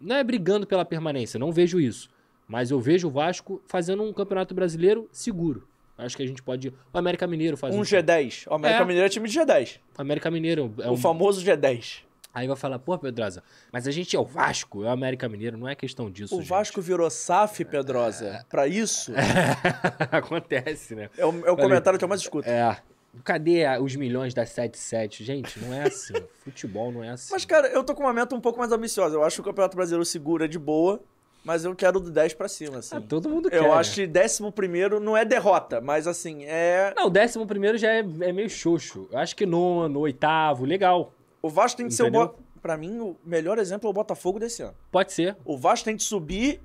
não 0.00 0.16
é 0.16 0.24
brigando 0.24 0.66
pela 0.66 0.84
permanência, 0.84 1.38
não 1.38 1.52
vejo 1.52 1.80
isso. 1.80 2.08
Mas 2.46 2.70
eu 2.70 2.78
vejo 2.78 3.08
o 3.08 3.10
Vasco 3.10 3.62
fazendo 3.66 4.02
um 4.02 4.12
Campeonato 4.12 4.54
Brasileiro 4.54 5.08
seguro. 5.10 5.66
Acho 5.96 6.16
que 6.16 6.22
a 6.22 6.26
gente 6.26 6.42
pode. 6.42 6.68
O 6.92 6.98
América 6.98 7.26
Mineiro 7.26 7.56
faz 7.56 7.74
Um 7.74 7.78
um. 7.78 7.82
G10. 7.82 8.46
O 8.50 8.54
América 8.54 8.82
É. 8.82 8.84
Mineiro 8.84 9.06
é 9.06 9.08
time 9.08 9.28
de 9.28 9.38
G10. 9.38 9.78
O 9.96 10.02
América 10.02 10.30
Mineiro 10.30 10.74
é 10.80 10.88
o 10.88 10.92
um. 10.94 10.96
famoso 10.96 11.40
G10. 11.44 12.00
Aí 12.34 12.48
vai 12.48 12.56
falar, 12.56 12.80
pô, 12.80 12.98
Pedrosa, 12.98 13.44
mas 13.72 13.86
a 13.86 13.92
gente 13.92 14.16
é 14.16 14.18
o 14.18 14.24
Vasco, 14.24 14.82
é 14.82 14.88
o 14.88 14.90
América 14.90 15.28
Mineiro, 15.28 15.56
não 15.56 15.68
é 15.68 15.76
questão 15.76 16.10
disso. 16.10 16.34
O 16.34 16.40
gente. 16.40 16.48
Vasco 16.48 16.82
virou 16.82 17.08
SAF, 17.08 17.64
Pedrosa. 17.64 18.44
Pra 18.50 18.66
isso, 18.66 19.12
Acontece, 20.10 20.94
né? 20.96 21.10
é 21.16 21.24
o, 21.24 21.46
é 21.46 21.50
o 21.52 21.56
comentário 21.56 21.96
que 21.96 22.04
eu 22.04 22.08
mais 22.08 22.20
escuto. 22.20 22.48
É. 22.48 22.76
Cadê 23.22 23.64
os 23.80 23.94
milhões 23.96 24.34
da 24.34 24.44
77? 24.44 25.24
Gente, 25.24 25.60
não 25.60 25.72
é 25.72 25.84
assim. 25.84 26.14
Futebol 26.44 26.90
não 26.90 27.04
é 27.04 27.10
assim. 27.10 27.32
Mas, 27.32 27.44
cara, 27.44 27.68
eu 27.68 27.84
tô 27.84 27.94
com 27.94 28.02
uma 28.02 28.12
meta 28.12 28.34
um 28.34 28.40
pouco 28.40 28.58
mais 28.58 28.72
ambiciosa. 28.72 29.14
Eu 29.14 29.24
acho 29.24 29.36
que 29.36 29.40
o 29.42 29.44
Campeonato 29.44 29.76
Brasileiro 29.76 30.04
segura 30.04 30.48
de 30.48 30.58
boa, 30.58 31.00
mas 31.44 31.64
eu 31.64 31.74
quero 31.76 32.00
do 32.00 32.10
10 32.10 32.34
pra 32.34 32.48
cima, 32.48 32.78
assim. 32.78 32.96
Ah, 32.96 33.00
todo 33.00 33.28
mundo 33.28 33.50
quer. 33.50 33.58
eu 33.58 33.64
né? 33.64 33.70
acho 33.72 33.94
que 33.94 34.06
11 34.06 34.50
primeiro 34.52 34.98
não 34.98 35.16
é 35.16 35.24
derrota, 35.24 35.80
mas 35.80 36.06
assim, 36.06 36.44
é. 36.44 36.92
Não, 36.96 37.06
o 37.06 37.10
décimo 37.10 37.46
primeiro 37.46 37.76
já 37.76 37.90
é, 37.90 37.98
é 37.98 38.32
meio 38.32 38.48
xoxo. 38.48 39.08
Eu 39.12 39.18
acho 39.18 39.36
que 39.36 39.44
nono, 39.44 40.00
oitavo, 40.00 40.64
legal. 40.64 41.12
O 41.42 41.50
Vasco 41.50 41.76
tem 41.76 41.86
que 41.86 41.94
ser 41.94 42.04
o. 42.04 42.06
Entendeu? 42.06 42.28
Bo... 42.28 42.44
Pra 42.62 42.78
mim, 42.78 42.98
o 42.98 43.14
melhor 43.22 43.58
exemplo 43.58 43.86
é 43.86 43.90
o 43.90 43.92
Botafogo 43.92 44.38
desse 44.38 44.62
ano. 44.62 44.74
Pode 44.90 45.12
ser. 45.12 45.36
O 45.44 45.58
Vasco 45.58 45.84
tem 45.84 45.98
que 45.98 46.02
subir. 46.02 46.62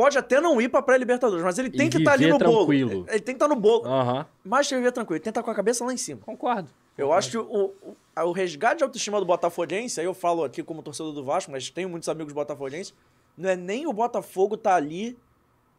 Pode 0.00 0.16
até 0.16 0.40
não 0.40 0.58
ir 0.62 0.70
pra 0.70 0.80
pré-Libertadores, 0.80 1.44
mas 1.44 1.58
ele 1.58 1.68
E 1.68 1.72
tem 1.72 1.90
que 1.90 1.98
estar 1.98 2.12
ali 2.12 2.24
viver 2.24 2.32
no 2.32 2.38
bolo. 2.38 2.56
tranquilo. 2.56 3.04
Ele 3.06 3.20
tem 3.20 3.34
que 3.34 3.44
estar 3.44 3.48
no 3.48 3.54
bolo. 3.54 3.86
Aham. 3.86 4.24
Mais 4.42 4.66
que 4.66 4.74
viver 4.74 4.92
tranquilo, 4.92 5.16
ele 5.16 5.22
tem 5.24 5.30
que 5.30 5.38
estar 5.38 5.42
com 5.42 5.50
a 5.50 5.54
cabeça 5.54 5.84
lá 5.84 5.92
em 5.92 5.98
cima. 5.98 6.22
Concordo. 6.24 6.70
Eu 6.96 7.12
acho 7.12 7.30
que 7.32 7.36
o, 7.36 7.42
o, 7.82 7.96
o 8.24 8.32
resgate 8.32 8.78
de 8.78 8.84
autoestima 8.84 9.20
do 9.20 9.26
Botafoguense, 9.26 10.00
aí 10.00 10.06
eu 10.06 10.14
falo 10.14 10.42
aqui 10.42 10.62
como 10.62 10.82
torcedor 10.82 11.12
do 11.12 11.22
Vasco, 11.22 11.52
mas 11.52 11.68
tenho 11.68 11.86
muitos 11.90 12.08
amigos 12.08 12.32
botafoguenses, 12.32 12.94
não 13.36 13.50
é 13.50 13.56
nem 13.56 13.86
o 13.86 13.92
Botafogo 13.92 14.56
tá 14.56 14.74
ali 14.74 15.18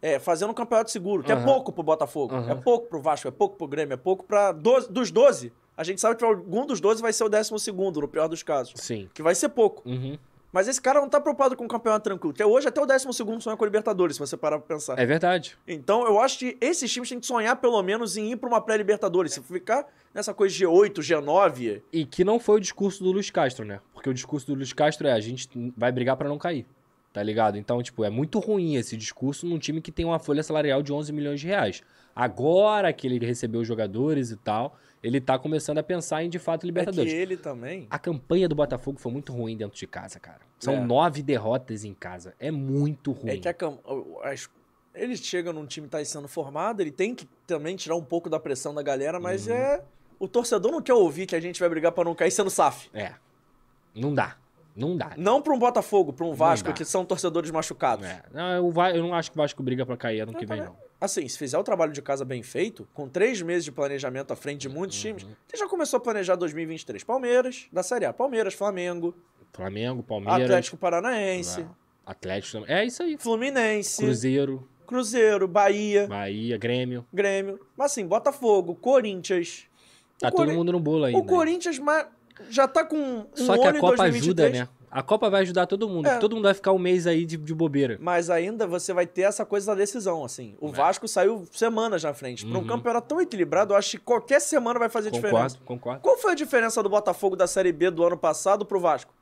é, 0.04 0.20
fazendo 0.20 0.52
um 0.52 0.54
campeonato 0.54 0.92
seguro, 0.92 1.24
que 1.24 1.32
é 1.32 1.36
Aham. 1.36 1.44
pouco 1.44 1.72
pro 1.72 1.82
Botafogo, 1.82 2.36
Aham. 2.36 2.52
é 2.52 2.56
pouco 2.56 2.90
pro 2.90 3.02
Vasco, 3.02 3.28
é 3.28 3.32
pouco 3.32 3.56
pro 3.58 3.68
Grêmio, 3.68 3.96
é 3.96 3.98
pouco 3.98 4.24
pra 4.24 4.52
12, 4.52 4.92
dos 4.92 5.10
12. 5.10 5.52
A 5.76 5.84
gente 5.84 6.00
sabe 6.00 6.16
que 6.16 6.24
algum 6.24 6.68
dos 6.68 6.80
12 6.80 7.02
vai 7.02 7.12
ser 7.12 7.24
o 7.24 7.30
12 7.30 7.58
segundo, 7.60 8.00
no 8.02 8.08
pior 8.08 8.28
dos 8.28 8.44
casos. 8.44 8.74
Sim. 8.76 9.10
Que 9.16 9.24
vai 9.24 9.34
ser 9.34 9.50
pouco. 9.50 9.82
Uhum. 9.90 10.16
Mas 10.52 10.68
esse 10.68 10.82
cara 10.82 11.00
não 11.00 11.08
tá 11.08 11.20
preocupado 11.22 11.56
com 11.56 11.64
o 11.64 11.68
campeonato 11.68 12.04
tranquilo. 12.04 12.34
Que 12.34 12.44
hoje 12.44 12.68
até 12.68 12.82
o 12.82 12.86
12 12.86 13.08
sonha 13.40 13.56
com 13.56 13.64
a 13.64 13.68
Libertadores, 13.68 14.18
se 14.18 14.20
você 14.20 14.36
parar 14.36 14.60
pra 14.60 14.76
pensar. 14.76 15.00
É 15.00 15.06
verdade. 15.06 15.58
Então 15.66 16.06
eu 16.06 16.20
acho 16.20 16.40
que 16.40 16.58
esses 16.60 16.92
times 16.92 17.08
têm 17.08 17.20
que 17.20 17.26
sonhar 17.26 17.56
pelo 17.56 17.82
menos 17.82 18.18
em 18.18 18.32
ir 18.32 18.36
pra 18.36 18.50
uma 18.50 18.60
pré-Libertadores. 18.60 19.34
Se 19.34 19.42
ficar 19.42 19.88
nessa 20.14 20.34
coisa 20.34 20.54
de 20.54 20.66
G8, 20.66 20.94
G9. 20.96 21.82
E 21.94 22.06
que 22.06 22.24
não 22.24 22.40
foi 22.40 22.58
o 22.58 22.60
discurso 22.60 23.04
do 23.04 23.12
Luiz 23.12 23.30
Castro, 23.30 23.64
né? 23.64 23.80
Porque 23.94 24.10
o 24.10 24.14
discurso 24.14 24.48
do 24.48 24.56
Luiz 24.56 24.74
Castro 24.74 25.08
é 25.08 25.14
a 25.14 25.20
gente 25.20 25.50
vai 25.78 25.92
brigar 25.92 26.18
pra 26.18 26.28
não 26.28 26.38
cair. 26.38 26.66
Tá 27.14 27.22
ligado? 27.22 27.58
Então, 27.58 27.84
tipo, 27.84 28.06
é 28.06 28.10
muito 28.10 28.40
ruim 28.40 28.76
esse 28.76 28.96
discurso 28.96 29.46
num 29.46 29.60
time 29.60 29.82
que 29.82 29.92
tem 29.92 30.06
uma 30.06 30.18
folha 30.18 30.42
salarial 30.44 30.82
de 30.82 30.94
11 30.94 31.12
milhões 31.12 31.42
de 31.42 31.48
reais. 31.48 31.84
Agora 32.16 32.92
que 32.94 33.06
ele 33.06 33.26
recebeu 33.26 33.62
os 33.62 33.68
jogadores 33.68 34.32
e 34.32 34.38
tal, 34.38 34.78
ele 35.04 35.20
tá 35.22 35.38
começando 35.40 35.78
a 35.80 35.84
pensar 35.84 36.24
em, 36.24 36.30
de 36.30 36.38
fato, 36.40 36.64
É 36.64 36.68
Libertadores. 36.68 37.12
ele 37.12 37.38
também. 37.38 37.88
A 37.90 37.98
campanha 37.98 38.48
do 38.48 38.56
Botafogo 38.56 39.00
foi 39.00 39.12
muito 39.12 39.32
ruim 39.34 39.58
dentro 39.58 39.78
de 39.78 39.88
casa, 39.88 40.20
cara. 40.20 40.42
São 40.60 40.76
É. 40.76 40.80
nove 40.80 41.22
derrotas 41.24 41.84
em 41.84 41.94
casa. 41.94 42.34
É 42.40 42.52
muito 42.52 43.12
ruim. 43.12 43.32
É 43.32 43.38
que 43.38 43.48
a 43.66 43.74
as- 44.24 44.50
ele 44.94 45.16
chega 45.18 45.52
num 45.54 45.66
time 45.66 45.88
que 45.88 45.92
tá 45.92 46.04
sendo 46.06 46.28
formado, 46.28 46.82
ele 46.82 46.92
tem 46.92 47.16
que 47.16 47.28
também 47.48 47.76
tirar 47.76 47.96
um 47.96 48.04
pouco 48.04 48.30
da 48.30 48.40
pressão 48.40 48.74
da 48.74 48.84
galera, 48.84 49.20
mas 49.20 49.48
Uhum. 49.48 49.54
é. 49.54 49.82
O 50.20 50.28
torcedor 50.28 50.72
não 50.72 50.82
quer 50.82 50.94
ouvir 50.94 51.26
que 51.26 51.36
a 51.36 51.40
gente 51.40 51.60
vai 51.60 51.68
brigar 51.70 51.92
pra 51.94 52.04
não 52.04 52.14
cair 52.14 52.30
sendo 52.30 52.50
SAF. 52.52 52.90
É. 52.94 53.14
Não 53.96 54.14
dá. 54.14 54.38
Não 54.76 54.96
dá. 54.96 55.14
Não 55.18 55.42
pra 55.42 55.54
um 55.54 55.60
Botafogo, 55.60 56.14
pra 56.14 56.26
um 56.26 56.34
Vasco, 56.34 56.72
que 56.74 56.86
são 56.86 57.04
torcedores 57.04 57.50
machucados. 57.52 58.06
É. 58.06 58.24
Não, 58.32 58.52
eu, 58.56 58.74
eu 58.96 59.04
não 59.04 59.14
acho 59.16 59.32
que 59.32 59.38
o 59.38 59.42
Vasco 59.42 59.62
briga 59.64 59.86
pra 59.86 59.98
cair 59.98 60.22
ano 60.22 60.34
que 60.34 60.46
vem, 60.46 60.62
não. 60.62 60.76
Assim, 61.02 61.28
se 61.28 61.36
fizer 61.36 61.58
o 61.58 61.64
trabalho 61.64 61.92
de 61.92 62.02
casa 62.02 62.24
bem 62.24 62.44
feito, 62.44 62.88
com 62.94 63.10
três 63.10 63.42
meses 63.42 63.66
de 63.66 63.72
planejamento 63.72 64.32
à 64.32 64.36
frente 64.36 64.62
de 64.62 64.70
muitos 64.70 64.96
Uhum. 64.98 65.16
times, 65.16 65.28
você 65.48 65.58
já 65.58 65.68
começou 65.68 65.98
a 65.98 66.00
planejar 66.00 66.36
2023. 66.36 67.04
Palmeiras, 67.04 67.66
da 67.74 67.82
Série 67.82 68.06
A. 68.06 68.14
Palmeiras, 68.14 68.54
Flamengo, 68.54 69.16
Flamengo, 69.52 70.04
Palmeiras. 70.04 70.44
Atlético 70.44 70.78
Paranaense, 70.78 71.66
Atlético. 72.06 72.64
É 72.68 72.86
isso 72.86 73.02
aí. 73.02 73.18
Fluminense, 73.18 74.04
Cruzeiro, 74.04 74.68
Cruzeiro, 74.86 75.48
Bahia, 75.48 76.06
Bahia, 76.08 76.56
Grêmio. 76.58 77.04
Grêmio. 77.12 77.60
Mas 77.76 77.92
assim, 77.94 78.06
Botafogo, 78.06 78.76
Corinthians. 78.76 79.66
Tá 80.20 80.30
todo 80.30 80.46
Cori- 80.46 80.56
mundo 80.56 80.72
no 80.72 80.80
bolo 80.80 81.06
ainda. 81.06 81.18
O 81.18 81.26
Corinthians 81.26 81.80
ma- 81.80 82.08
já 82.50 82.68
tá 82.68 82.86
com 82.86 82.96
um 82.98 83.26
Só 83.34 83.58
que 83.58 83.68
a 83.68 83.74
Copa 83.80 83.96
2023, 83.98 84.14
ajuda, 84.16 84.50
né? 84.50 84.70
A 84.92 85.02
Copa 85.02 85.30
vai 85.30 85.42
ajudar 85.42 85.66
todo 85.68 85.88
mundo. 85.88 86.06
É. 86.06 86.18
Todo 86.18 86.36
mundo 86.36 86.44
vai 86.44 86.54
ficar 86.54 86.74
um 86.74 86.78
mês 86.78 87.08
aí 87.08 87.26
de, 87.26 87.38
de 87.38 87.54
bobeira. 87.56 87.98
Mas 88.02 88.30
ainda 88.30 88.68
você 88.68 88.92
vai 88.94 89.08
ter 89.08 89.22
essa 89.22 89.46
coisa 89.46 89.68
da 89.68 89.76
decisão, 89.76 90.26
assim. 90.26 90.56
O 90.60 90.70
Vasco 90.70 91.08
saiu 91.08 91.48
semanas 91.52 92.04
na 92.04 92.14
frente. 92.14 92.46
Para 92.46 92.56
um 92.56 92.58
É. 92.58 92.62
Uhum. 92.64 92.68
campeonato 92.68 93.08
tão 93.08 93.22
equilibrado, 93.22 93.74
eu 93.74 93.78
acho 93.78 93.92
que 93.92 93.98
qualquer 94.00 94.42
semana 94.42 94.78
vai 94.78 94.90
fazer 94.90 95.10
diferença. 95.10 95.58
Concordo, 95.60 95.66
concordo. 95.66 96.02
Qual 96.02 96.18
foi 96.18 96.34
a 96.34 96.36
diferença 96.36 96.84
do 96.84 96.90
Botafogo 96.90 97.36
da 97.38 97.48
Série 97.48 97.72
B 97.72 97.90
do 97.90 98.06
ano 98.06 98.18
passado 98.18 98.66
pro 98.66 98.80
Vasco? 98.80 99.14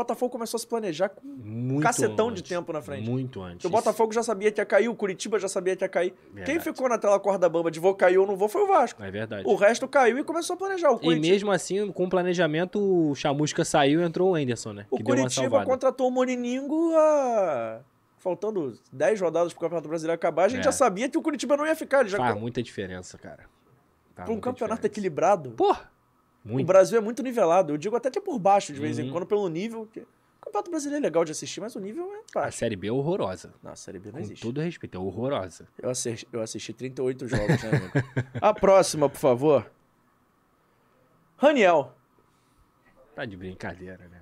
O 0.00 0.02
Botafogo 0.02 0.32
começou 0.32 0.56
a 0.56 0.60
se 0.60 0.66
planejar 0.66 1.10
com 1.10 1.20
Muito 1.26 1.82
cacetão 1.82 2.28
antes. 2.30 2.42
de 2.42 2.48
tempo 2.48 2.72
na 2.72 2.80
frente. 2.80 3.06
Muito 3.06 3.42
antes. 3.42 3.64
o 3.66 3.68
Botafogo 3.68 4.12
já 4.14 4.22
sabia 4.22 4.50
que 4.50 4.58
ia 4.58 4.64
cair, 4.64 4.88
o 4.88 4.94
Curitiba 4.94 5.38
já 5.38 5.46
sabia 5.46 5.76
que 5.76 5.84
ia 5.84 5.88
cair. 5.90 6.10
Quem 6.34 6.44
Verdade. 6.44 6.60
ficou 6.60 6.88
naquela 6.88 7.20
corda 7.20 7.46
bamba 7.50 7.70
de 7.70 7.78
vou 7.78 7.94
cair 7.94 8.16
ou 8.16 8.26
não 8.26 8.34
vou 8.34 8.48
foi 8.48 8.62
o 8.62 8.66
Vasco. 8.66 9.02
É 9.02 9.10
verdade. 9.10 9.42
O 9.46 9.54
resto 9.56 9.86
caiu 9.86 10.18
e 10.18 10.24
começou 10.24 10.54
a 10.54 10.56
planejar. 10.56 10.90
O 10.90 10.96
E 10.96 10.98
Curitiba, 11.00 11.26
mesmo 11.34 11.50
assim, 11.52 11.92
com 11.92 12.04
o 12.04 12.08
planejamento, 12.08 12.80
o 12.80 13.14
Chamusca 13.14 13.62
saiu 13.62 14.00
e 14.00 14.04
entrou 14.04 14.30
o 14.30 14.34
Anderson, 14.34 14.72
né? 14.72 14.86
o 14.90 14.96
que 14.96 15.02
Curitiba 15.04 15.64
contratou 15.66 16.08
o 16.08 16.10
Moriningo 16.10 16.94
a... 16.96 17.80
Faltando 18.16 18.78
10 18.92 19.20
rodadas 19.20 19.52
pro 19.52 19.60
Campeonato 19.60 19.88
Brasileiro 19.88 20.14
acabar, 20.14 20.44
a 20.44 20.48
gente 20.48 20.60
É. 20.60 20.64
já 20.64 20.72
sabia 20.72 21.08
que 21.10 21.18
o 21.18 21.22
Curitiba 21.22 21.56
não 21.58 21.66
ia 21.66 21.76
ficar. 21.76 22.00
Ele 22.00 22.08
já... 22.08 22.16
Faz 22.18 22.38
muita 22.40 22.62
diferença, 22.62 23.18
cara. 23.18 23.44
Faz 24.14 24.26
Pra 24.26 24.34
um 24.34 24.40
campeonato 24.40 24.76
diferença. 24.82 24.86
equilibrado, 24.86 25.50
Porra! 25.52 25.90
O 26.44 26.48
Muito. 26.48 26.66
Brasil 26.66 26.98
é 26.98 27.00
muito 27.00 27.22
nivelado. 27.22 27.72
Eu 27.72 27.76
digo 27.76 27.94
até 27.96 28.10
que 28.10 28.18
é 28.18 28.22
por 28.22 28.38
baixo, 28.38 28.72
de 28.72 28.80
vez 28.80 28.98
em 28.98 29.04
Uhum. 29.06 29.12
quando, 29.12 29.26
pelo 29.26 29.48
nível. 29.48 29.86
que- 29.92 30.00
O 30.00 30.06
Campeonato 30.46 30.70
Brasileiro 30.70 31.04
é 31.04 31.06
legal 31.06 31.22
de 31.24 31.32
assistir, 31.32 31.60
mas 31.60 31.76
o 31.76 31.80
nível 31.80 32.10
é 32.14 32.18
A 32.34 32.40
baixo. 32.42 32.58
Série 32.58 32.74
B 32.74 32.88
é 32.88 32.92
horrorosa. 32.92 33.52
Não, 33.62 33.72
a 33.72 33.76
Série 33.76 33.98
B 33.98 34.06
não 34.06 34.14
Com 34.14 34.20
existe. 34.20 34.40
todo 34.42 34.58
respeito, 34.60 34.96
é 34.96 34.98
horrorosa. 35.00 35.68
Eu 35.78 35.90
assisti, 35.90 36.26
eu 36.32 36.40
assisti 36.40 36.72
38 36.72 37.28
jogos, 37.28 37.62
né, 37.62 37.68
amigo? 37.68 37.92
A 38.40 38.54
próxima, 38.54 39.08
por 39.08 39.18
favor. 39.18 39.70
Raniel. 41.36 41.94
Tá 43.14 43.24
de 43.26 43.36
brincadeira, 43.36 44.08
né? 44.08 44.20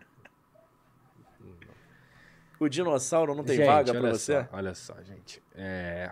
O 2.60 2.68
dinossauro 2.68 3.34
não 3.36 3.44
tem 3.44 3.56
Gente, 3.56 3.66
vaga 3.66 3.92
pra 3.92 4.10
você? 4.12 4.42
Só, 4.42 4.48
olha 4.52 4.74
só, 4.74 4.94
gente. 5.04 5.40
É, 5.54 6.10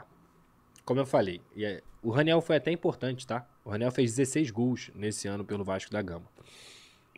Como 0.87 1.01
eu 1.01 1.05
falei, 1.05 1.41
é- 1.57 1.83
o 2.01 2.11
Raniel 2.11 2.41
foi 2.41 2.57
até 2.57 2.71
importante, 2.71 3.27
tá? 3.27 3.45
O 3.65 3.71
Raniel 3.71 3.91
fez 3.91 4.15
16 4.15 4.53
gols 4.53 4.93
nesse 4.95 5.27
ano 5.27 5.45
pelo 5.45 5.65
Vasco 5.65 5.91
da 5.91 6.01
Gama. 6.01 6.27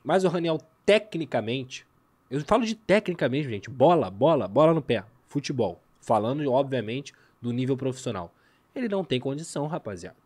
Mas 0.02 0.24
o 0.24 0.28
Raniel, 0.28 0.58
tecnicamente, 0.86 1.86
eu 2.30 2.40
falo 2.40 2.64
de 2.64 2.74
técnica 2.74 3.28
mesmo, 3.28 3.50
gente. 3.52 3.68
Bola, 3.68 4.10
bola, 4.10 4.48
bola 4.48 4.72
no 4.72 4.80
pé. 4.80 5.04
Futebol. 5.26 5.82
Falando, 6.00 6.50
obviamente, 6.50 7.12
do 7.42 7.52
nível 7.52 7.76
profissional. 7.76 8.34
Ele 8.74 8.88
não 8.88 9.04
tem 9.04 9.20
condição, 9.20 9.66
rapaziada. 9.66 10.16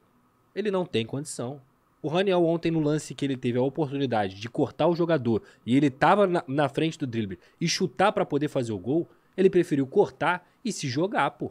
Ele 0.54 0.70
não 0.70 0.86
tem 0.86 1.04
condição. 1.04 1.60
O 2.00 2.06
Raniel 2.06 2.44
ontem 2.44 2.70
no 2.70 2.78
lance 2.78 3.12
que 3.12 3.24
ele 3.24 3.36
teve 3.36 3.58
a 3.58 3.62
oportunidade 3.62 4.36
de 4.40 4.48
cortar 4.48 4.86
o 4.86 4.94
jogador 4.94 5.42
e 5.66 5.76
ele 5.76 5.90
tava 5.90 6.28
na, 6.28 6.44
na 6.46 6.68
frente 6.68 6.96
do 6.96 7.08
drible 7.08 7.40
e 7.60 7.68
chutar 7.68 8.12
pra 8.12 8.24
poder 8.24 8.46
fazer 8.46 8.72
o 8.72 8.78
gol, 8.78 9.08
ele 9.36 9.50
preferiu 9.50 9.84
cortar 9.84 10.48
e 10.64 10.72
se 10.72 10.88
jogar, 10.88 11.28
pô. 11.32 11.50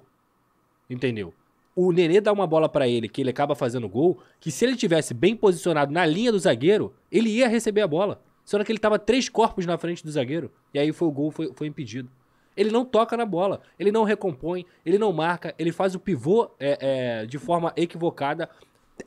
Entendeu? 0.90 1.34
O 1.76 1.91
Nenê 1.91 2.19
dá 2.19 2.34
uma 2.34 2.45
bola 2.45 2.68
pra 2.68 2.88
ele 2.88 3.07
que 3.07 3.22
ele 3.22 3.30
acaba 3.30 3.56
fazendo 3.56 3.88
gol, 3.88 4.19
que 4.39 4.52
se 4.52 4.65
ele 4.65 4.76
tivesse 4.76 5.14
bem 5.14 5.35
posicionado 5.35 5.91
na 5.91 6.06
linha 6.06 6.31
do 6.31 6.39
zagueiro, 6.39 6.93
ele 7.11 7.30
ia 7.30 7.48
receber 7.48 7.81
a 7.81 7.88
bola. 7.88 8.22
Só 8.43 8.61
que 8.64 8.72
ele 8.72 8.80
tava 8.80 8.99
três 8.99 9.30
corpos 9.30 9.65
na 9.65 9.77
frente 9.77 10.03
do 10.03 10.11
zagueiro 10.11 10.52
e 10.73 10.80
aí 10.80 10.91
foi 10.91 11.07
o 11.07 11.11
gol, 11.11 11.31
foi, 11.31 11.52
foi 11.53 11.68
impedido. 11.68 12.10
Ele 12.56 12.69
não 12.69 12.84
toca 12.84 13.15
na 13.15 13.26
bola, 13.26 13.61
ele 13.80 13.91
não 13.91 14.03
recompõe, 14.03 14.65
ele 14.85 14.98
não 14.98 15.14
marca, 15.14 15.56
ele 15.57 15.72
faz 15.72 15.95
o 15.95 15.99
pivô 15.99 16.52
é, 16.60 16.77
é, 17.22 17.26
de 17.26 17.38
forma 17.38 17.72
equivocada. 17.77 18.49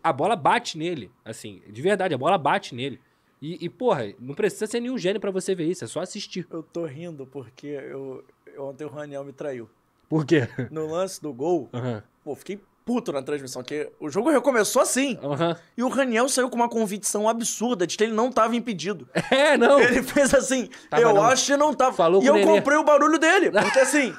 A 0.03 0.13
bola 0.13 0.35
bate 0.35 0.79
nele, 0.79 1.11
assim, 1.25 1.61
de 1.69 1.83
verdade, 1.83 2.15
a 2.15 2.19
bola 2.19 2.39
bate 2.39 2.75
nele. 2.75 2.99
E, 3.43 3.67
e, 3.67 3.69
porra, 3.69 4.15
não 4.19 4.35
precisa 4.35 4.67
ser 4.67 4.81
nenhum 4.81 4.97
gênio 4.97 5.21
pra 5.21 5.31
você 5.31 5.55
ver 5.55 5.67
isso, 5.67 5.85
é 5.85 5.87
só 5.87 6.01
assistir. 6.01 6.47
Eu 6.51 6.63
tô 6.63 6.87
rindo 6.87 7.27
porque 7.27 7.67
eu, 7.67 8.25
ontem 8.59 8.85
o 8.85 8.89
Raniel 8.89 9.23
me 9.23 9.33
traiu. 9.33 9.69
Por 10.09 10.25
quê? 10.25 10.49
No 10.71 10.87
lance 10.87 11.21
do 11.21 11.33
gol, 11.33 11.69
Aham. 11.75 12.03
Pô, 12.25 12.35
fiquei 12.35 12.59
puto 12.85 13.13
na 13.13 13.23
transmissão, 13.23 13.63
porque 13.63 13.91
o 13.99 14.11
jogo 14.11 14.31
recomeçou 14.31 14.83
assim. 14.83 15.19
Aham. 15.23 15.57
E 15.77 15.83
o 15.83 15.89
Raniel 15.89 16.29
saiu 16.29 16.51
com 16.51 16.57
uma 16.57 16.69
convicção 16.69 17.29
absurda 17.29 17.87
de 17.87 17.97
que 17.97 18.05
ele 18.05 18.13
não 18.13 18.31
tava 18.31 18.55
impedido. 18.57 19.09
É, 19.31 19.57
não. 19.57 19.81
Ele 19.81 20.03
fez 20.03 20.35
assim, 20.35 20.69
Tava 20.91 21.03
eu 21.03 21.15
não. 21.15 21.23
acho 21.23 21.47
que 21.47 21.57
não 21.57 21.73
tava. 21.73 21.97
Falou 21.97 22.23
e 22.23 22.27
eu 22.27 22.35
Nenê. 22.35 22.47
comprei 22.47 22.77
o 22.77 22.85
barulho 22.85 23.19
dele, 23.19 23.51
porque 23.53 23.79
assim, 23.79 24.15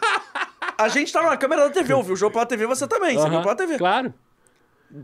a 0.77 0.88
gente 0.88 1.11
tava 1.14 1.30
na 1.30 1.38
câmera 1.38 1.64
da 1.65 1.69
TV, 1.69 1.94
ouviu 1.94 2.14
o 2.14 2.18
jogo 2.18 2.34
pela 2.34 2.45
TV, 2.45 2.65
você 2.65 2.88
também, 2.88 3.18
você 3.18 3.30
viu 3.30 3.41
pela 3.41 3.56
TV. 3.56 3.77
Claro. 3.77 4.14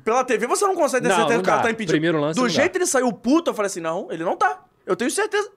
Pela 0.03 0.23
TV 0.23 0.47
você 0.47 0.65
não 0.65 0.75
consegue 0.75 1.03
ter 1.03 1.09
Não, 1.09 1.15
certeza 1.17 1.37
não 1.37 1.43
que 1.43 1.49
o 1.49 1.51
cara 1.51 1.63
tá 1.63 1.71
impedido. 1.71 1.91
Primeiro 1.91 2.19
lance 2.19 2.39
Do 2.39 2.47
jeito 2.47 2.71
que 2.71 2.77
ele 2.77 2.85
saiu 2.85 3.11
puto, 3.11 3.49
eu 3.51 3.53
falei 3.53 3.67
assim, 3.67 3.81
não, 3.81 4.07
ele 4.11 4.23
não 4.23 4.37
tá. 4.37 4.63
Eu 4.85 4.95
tenho 4.95 5.11
certeza. 5.11 5.51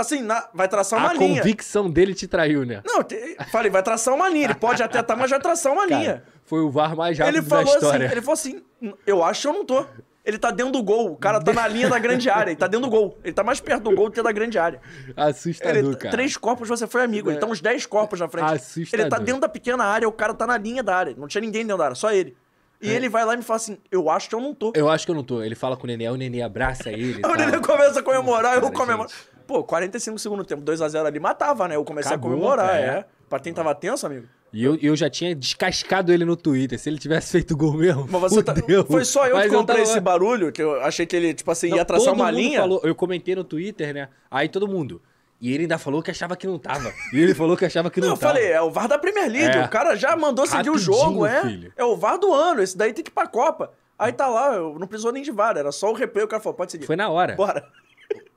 Assim, 0.00 0.22
na- 0.22 0.48
vai 0.54 0.68
traçar 0.68 0.98
uma 0.98 1.10
a 1.10 1.12
linha. 1.14 1.38
convicção 1.42 1.90
dele 1.90 2.14
te 2.14 2.26
traiu, 2.28 2.64
né? 2.64 2.82
Não, 2.86 3.02
te- 3.02 3.36
falei, 3.50 3.70
vai 3.70 3.82
traçar 3.82 4.14
uma 4.14 4.28
linha. 4.28 4.44
Ele 4.46 4.54
pode 4.54 4.82
até 4.82 5.00
estar, 5.00 5.16
mas 5.16 5.30
vai 5.30 5.40
traçar 5.40 5.72
uma 5.72 5.84
linha. 5.86 6.12
Cara, 6.14 6.24
foi 6.44 6.60
o 6.60 6.70
VAR 6.70 6.94
mais 6.96 7.18
rápido 7.18 7.34
Ele 7.36 7.42
da 7.42 7.48
falou 7.48 7.64
assim, 7.74 7.84
história. 7.84 8.04
ele 8.12 8.20
falou 8.22 8.34
assim, 8.34 8.62
eu 9.06 9.24
acho 9.24 9.42
que 9.42 9.46
eu 9.48 9.52
não 9.52 9.64
tô. 9.64 9.84
Ele 10.24 10.36
tá 10.38 10.50
dentro 10.50 10.72
do 10.72 10.82
gol, 10.82 11.12
o 11.12 11.16
cara 11.16 11.40
tá 11.40 11.54
na 11.54 11.66
linha 11.66 11.88
da 11.88 11.98
grande 11.98 12.28
área, 12.28 12.50
ele 12.50 12.58
tá 12.58 12.66
dentro 12.66 12.86
do 12.86 12.90
gol. 12.90 13.18
Ele 13.24 13.32
tá 13.32 13.42
mais 13.42 13.60
perto 13.60 13.84
do 13.84 13.96
gol 13.96 14.10
do 14.10 14.12
que 14.12 14.22
da 14.22 14.30
grande 14.30 14.58
área. 14.58 14.78
Assustador, 15.16 15.76
Ele, 15.76 15.96
cara. 15.96 16.10
três 16.10 16.36
corpos 16.36 16.68
você 16.68 16.86
foi 16.86 17.02
amigo, 17.02 17.30
ele 17.30 17.38
tá 17.38 17.46
uns 17.46 17.60
10 17.62 17.86
corpos 17.86 18.20
na 18.20 18.28
frente. 18.28 18.52
Assustador. 18.52 19.00
Ele 19.06 19.08
tá 19.10 19.18
dentro 19.18 19.40
da 19.40 19.48
pequena 19.48 19.84
área, 19.84 20.06
o 20.06 20.12
cara 20.12 20.34
tá 20.34 20.46
na 20.46 20.58
linha 20.58 20.82
da 20.82 20.94
área. 20.94 21.14
Não 21.16 21.26
tinha 21.26 21.40
ninguém 21.40 21.62
dentro 21.62 21.78
da 21.78 21.84
área, 21.86 21.94
só 21.96 22.12
ele. 22.12 22.36
E 22.80 22.88
ele 22.90 23.08
vai 23.08 23.24
lá 23.24 23.34
e 23.34 23.38
me 23.38 23.42
fala 23.42 23.56
assim, 23.56 23.78
eu 23.90 24.08
acho 24.10 24.28
que 24.28 24.34
eu 24.34 24.40
não 24.40 24.54
tô. 24.54 24.70
Eu 24.76 24.88
acho 24.88 25.04
que 25.06 25.10
eu 25.10 25.14
não 25.14 25.24
tô. 25.24 25.42
Ele 25.42 25.54
fala 25.56 25.76
com 25.76 25.84
o 25.84 25.86
Nenê, 25.86 26.06
aí 26.06 26.12
o 26.12 26.16
Nenê 26.16 26.42
abraça 26.42 26.90
ele. 26.92 27.20
o. 27.26 27.34
Nenê 27.34 27.58
começa 27.58 27.98
a 28.00 28.02
comemorar, 28.02 28.54
eu 28.54 28.60
Cara, 28.62 28.72
comemoro. 28.74 29.08
gente. 29.08 29.37
Pô, 29.48 29.64
45 29.64 30.18
segundo 30.18 30.44
tempo, 30.44 30.62
2x0 30.62 31.06
ali 31.06 31.18
matava, 31.18 31.66
né? 31.66 31.74
Eu 31.76 31.82
comecei 31.84 32.12
Acabou, 32.12 32.30
a 32.30 32.34
comemorar, 32.34 32.76
é. 32.76 32.82
é. 32.84 33.04
Pra 33.30 33.40
quem 33.40 33.52
tava 33.54 33.74
tenso, 33.74 34.04
amigo. 34.06 34.26
E 34.52 34.62
eu, 34.62 34.76
eu 34.80 34.94
já 34.94 35.08
tinha 35.08 35.34
descascado 35.34 36.12
ele 36.12 36.24
no 36.26 36.36
Twitter. 36.36 36.78
Se 36.78 36.88
ele 36.88 36.98
tivesse 36.98 37.32
feito 37.32 37.56
gol 37.56 37.72
mesmo, 37.72 38.06
Mas 38.10 38.20
você 38.32 38.42
tá... 38.42 38.54
Foi 38.86 39.04
só 39.06 39.26
eu 39.26 39.36
Mas 39.36 39.50
que 39.50 39.56
comprei 39.56 39.78
tava- 39.78 39.90
esse 39.90 40.00
barulho, 40.00 40.52
que 40.52 40.62
eu 40.62 40.80
achei 40.82 41.06
que 41.06 41.16
ele, 41.16 41.32
tipo 41.32 41.50
assim, 41.50 41.70
Não, 41.70 41.78
ia 41.78 41.84
traçar 41.84 42.12
uma 42.12 42.30
linha. 42.30 42.60
Falou, 42.60 42.80
eu 42.84 42.94
comentei 42.94 43.34
no 43.34 43.42
Twitter, 43.42 43.94
né? 43.94 44.08
Aí 44.30 44.48
todo 44.50 44.68
mundo. 44.68 45.00
E 45.40 45.52
ele 45.52 45.62
ainda 45.64 45.78
falou 45.78 46.02
que 46.02 46.10
achava 46.10 46.36
que 46.36 46.46
não 46.46 46.58
tava. 46.58 46.92
E 47.12 47.18
ele 47.18 47.34
falou 47.34 47.56
que 47.56 47.64
achava 47.64 47.90
que 47.90 48.00
não, 48.00 48.08
Não, 48.08 48.14
eu 48.16 48.18
tava. 48.18 48.34
falei, 48.34 48.50
é 48.52 48.60
o 48.60 48.70
VAR 48.70 48.86
da 48.88 48.98
Premier 48.98 49.30
League. 49.30 49.56
É. 49.56 49.64
O 49.64 49.68
cara 49.68 49.96
já 49.96 50.14
mandou 50.16 50.46
seguir 50.46 50.68
o 50.68 50.72
Rapidinho, 50.74 50.94
jogo, 50.98 51.24
é. 51.26 51.42
filho. 51.42 51.72
É 51.76 51.84
o 51.84 51.96
VAR 51.96 52.18
do 52.18 52.32
ano. 52.34 52.60
Esse 52.62 52.76
daí 52.76 52.92
tem 52.92 53.04
que 53.04 53.10
ir 53.10 53.14
pra 53.14 53.26
Copa. 53.26 53.72
Aí 53.98 54.12
tá 54.12 54.26
lá, 54.28 54.54
eu 54.54 54.78
não 54.78 54.86
precisou 54.86 55.10
nem 55.12 55.22
de 55.22 55.30
VAR, 55.30 55.56
era 55.56 55.70
só 55.72 55.90
o 55.90 55.94
replay. 55.94 56.24
O 56.24 56.28
cara 56.28 56.42
falou, 56.42 56.56
pode 56.56 56.72
seguir. 56.72 56.86
Foi 56.86 56.96
na 56.96 57.08
hora. 57.08 57.34
Bora. 57.34 57.64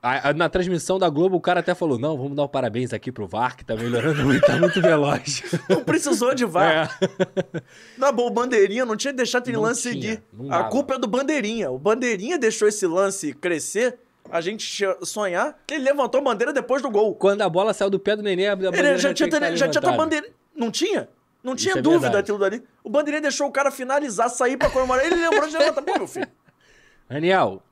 A- 0.02 0.30
a- 0.30 0.32
na 0.32 0.48
transmissão 0.48 0.98
da 0.98 1.08
Globo, 1.08 1.36
o 1.36 1.40
cara 1.40 1.60
até 1.60 1.74
falou: 1.76 1.96
não, 1.98 2.16
vamos 2.16 2.34
dar 2.36 2.42
um 2.44 2.48
parabéns 2.48 2.92
aqui 2.92 3.12
pro 3.12 3.26
VAR, 3.28 3.56
que 3.56 3.64
tá 3.64 3.76
melhorando 3.76 4.24
muito, 4.24 4.44
tá 4.44 4.56
muito 4.56 4.80
veloz. 4.82 5.42
Não 5.68 5.84
precisou 5.84 6.34
de 6.34 6.44
VAR. 6.44 6.98
É. 7.00 7.62
Na 7.96 8.10
boa, 8.10 8.28
o 8.28 8.32
Bandeirinha 8.32 8.84
não 8.84 8.96
tinha 8.96 9.12
deixado 9.12 9.42
aquele 9.42 9.56
Não 9.58 9.62
lance 9.64 9.82
tinha, 9.92 10.14
seguir. 10.14 10.22
A 10.52 10.64
culpa 10.64 10.94
é 10.94 10.98
do 10.98 11.06
Bandeirinha. 11.06 11.70
O 11.70 11.78
Bandeirinha 11.78 12.36
deixou 12.36 12.66
esse 12.66 12.84
lance 12.86 13.32
crescer 13.32 13.96
a 14.30 14.40
gente 14.40 14.84
sonhar, 15.02 15.56
ele 15.70 15.84
levantou 15.84 16.20
a 16.20 16.24
bandeira 16.24 16.52
depois 16.52 16.80
do 16.80 16.88
gol. 16.90 17.14
Quando 17.14 17.42
a 17.42 17.48
bola 17.48 17.72
saiu 17.74 17.90
do 17.90 17.98
pé 17.98 18.14
do 18.16 18.22
Nenê, 18.22 18.46
a 18.46 18.56
bandeira 18.56 18.90
Ele 18.90 18.98
já 18.98 19.12
tinha, 19.12 19.28
tem 19.28 19.38
que 19.38 19.44
estar 19.46 19.56
já 19.56 19.68
tinha 19.68 19.80
levantada. 19.80 19.96
bandeira. 19.96 20.28
Não 20.54 20.70
tinha? 20.70 21.08
Não 21.42 21.56
tinha 21.56 21.74
é 21.74 21.82
dúvida 21.82 22.02
verdade. 22.02 22.22
daquilo 22.22 22.38
dali. 22.38 22.62
O 22.84 22.88
bandeirinha 22.90 23.20
deixou 23.22 23.48
o 23.48 23.52
cara 23.52 23.70
finalizar, 23.70 24.30
sair 24.30 24.56
pra 24.56 24.70
comemorar. 24.70 25.04
Ele 25.04 25.16
lembrou 25.16 25.46
de 25.48 25.56
levantar. 25.56 25.82
Pô, 25.82 25.92
meu 25.98 26.06
filho. 26.08 26.28
Raniel, 27.10 27.62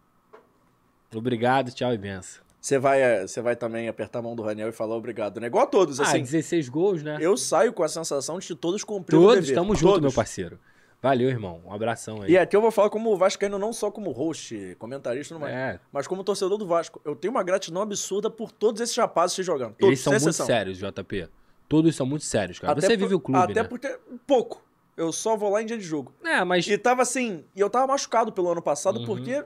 obrigado, 1.19 1.71
tchau 1.73 1.93
e 1.93 1.99
benção. 1.99 2.43
Você 2.61 2.79
vai, 2.79 3.01
eh, 3.01 3.27
você 3.27 3.41
vai 3.41 3.57
também 3.57 3.89
apertar 3.89 4.19
a 4.19 4.23
mão 4.23 4.37
do 4.37 4.43
Raniel 4.43 4.69
e 4.69 4.73
falar 4.73 4.95
obrigado, 4.95 5.41
né? 5.41 5.47
Igual 5.47 5.65
a 5.65 5.67
todos, 5.67 5.99
ah, 5.99 6.03
assim. 6.03 6.23
16 6.23 6.69
gols, 6.69 7.03
né? 7.03 7.17
Eu 7.21 7.35
saio 7.37 7.73
com 7.73 7.83
a 7.83 7.89
sensação 7.89 8.39
de 8.39 8.47
que 8.47 8.55
todos 8.55 8.85
cumpriram 8.85 9.23
o 9.23 9.27
Todos, 9.29 9.47
dever. 9.47 9.55
tamo 9.55 9.75
junto, 9.75 9.93
Todos. 9.95 10.01
meu 10.03 10.13
parceiro. 10.13 10.59
Valeu, 11.03 11.31
irmão. 11.31 11.63
Um 11.65 11.73
abração 11.73 12.21
aí. 12.21 12.33
E 12.33 12.37
aqui 12.37 12.55
eu 12.55 12.61
vou 12.61 12.71
falar 12.71 12.91
como 12.91 13.17
Vascaíno, 13.17 13.59
não 13.59 13.73
só 13.73 13.91
como 13.91 14.11
host, 14.13 14.77
comentarista, 14.79 15.39
não 15.39 15.47
É. 15.47 15.81
mas 15.91 16.07
como 16.07 16.23
torcedor 16.23 16.59
do 16.59 16.67
Vasco. 16.67 17.01
Eu 17.03 17.17
tenho 17.17 17.31
uma 17.33 17.43
gratidão 17.43 17.81
absurda 17.81 18.29
por 18.29 18.53
todos 18.53 18.83
esses 18.83 18.95
rapazes 18.95 19.35
que 19.35 19.43
jogando. 19.43 19.71
Todos, 19.77 19.87
Eles 19.87 20.01
são 20.01 20.13
muito 20.13 20.23
exceção. 20.25 20.45
sérios, 20.45 20.77
JP. 20.77 21.29
Todos 21.67 21.97
são 21.97 22.05
muito 22.05 22.27
sérios, 22.27 22.59
cara. 22.59 22.73
Até 22.75 22.83
Você 22.83 22.89
por- 22.89 22.99
vive 22.99 23.15
o 23.15 23.21
clube, 23.21 23.41
Até 23.41 23.63
né? 23.63 23.65
porque, 23.65 23.99
pouco. 24.27 24.63
Eu 24.95 25.11
só 25.13 25.35
vou 25.35 25.49
lá 25.51 25.63
em 25.63 25.67
dia 25.67 25.79
de 25.79 25.85
jogo. 25.85 26.13
É, 26.23 26.45
mas... 26.45 26.67
E 26.67 26.77
tava 26.77 27.01
assim, 27.01 27.43
e 27.57 27.61
eu 27.61 27.71
tava 27.71 27.87
machucado 27.87 28.31
pelo 28.31 28.51
ano 28.51 28.61
passado 28.61 28.99
Uhum. 29.01 29.07
porque. 29.07 29.43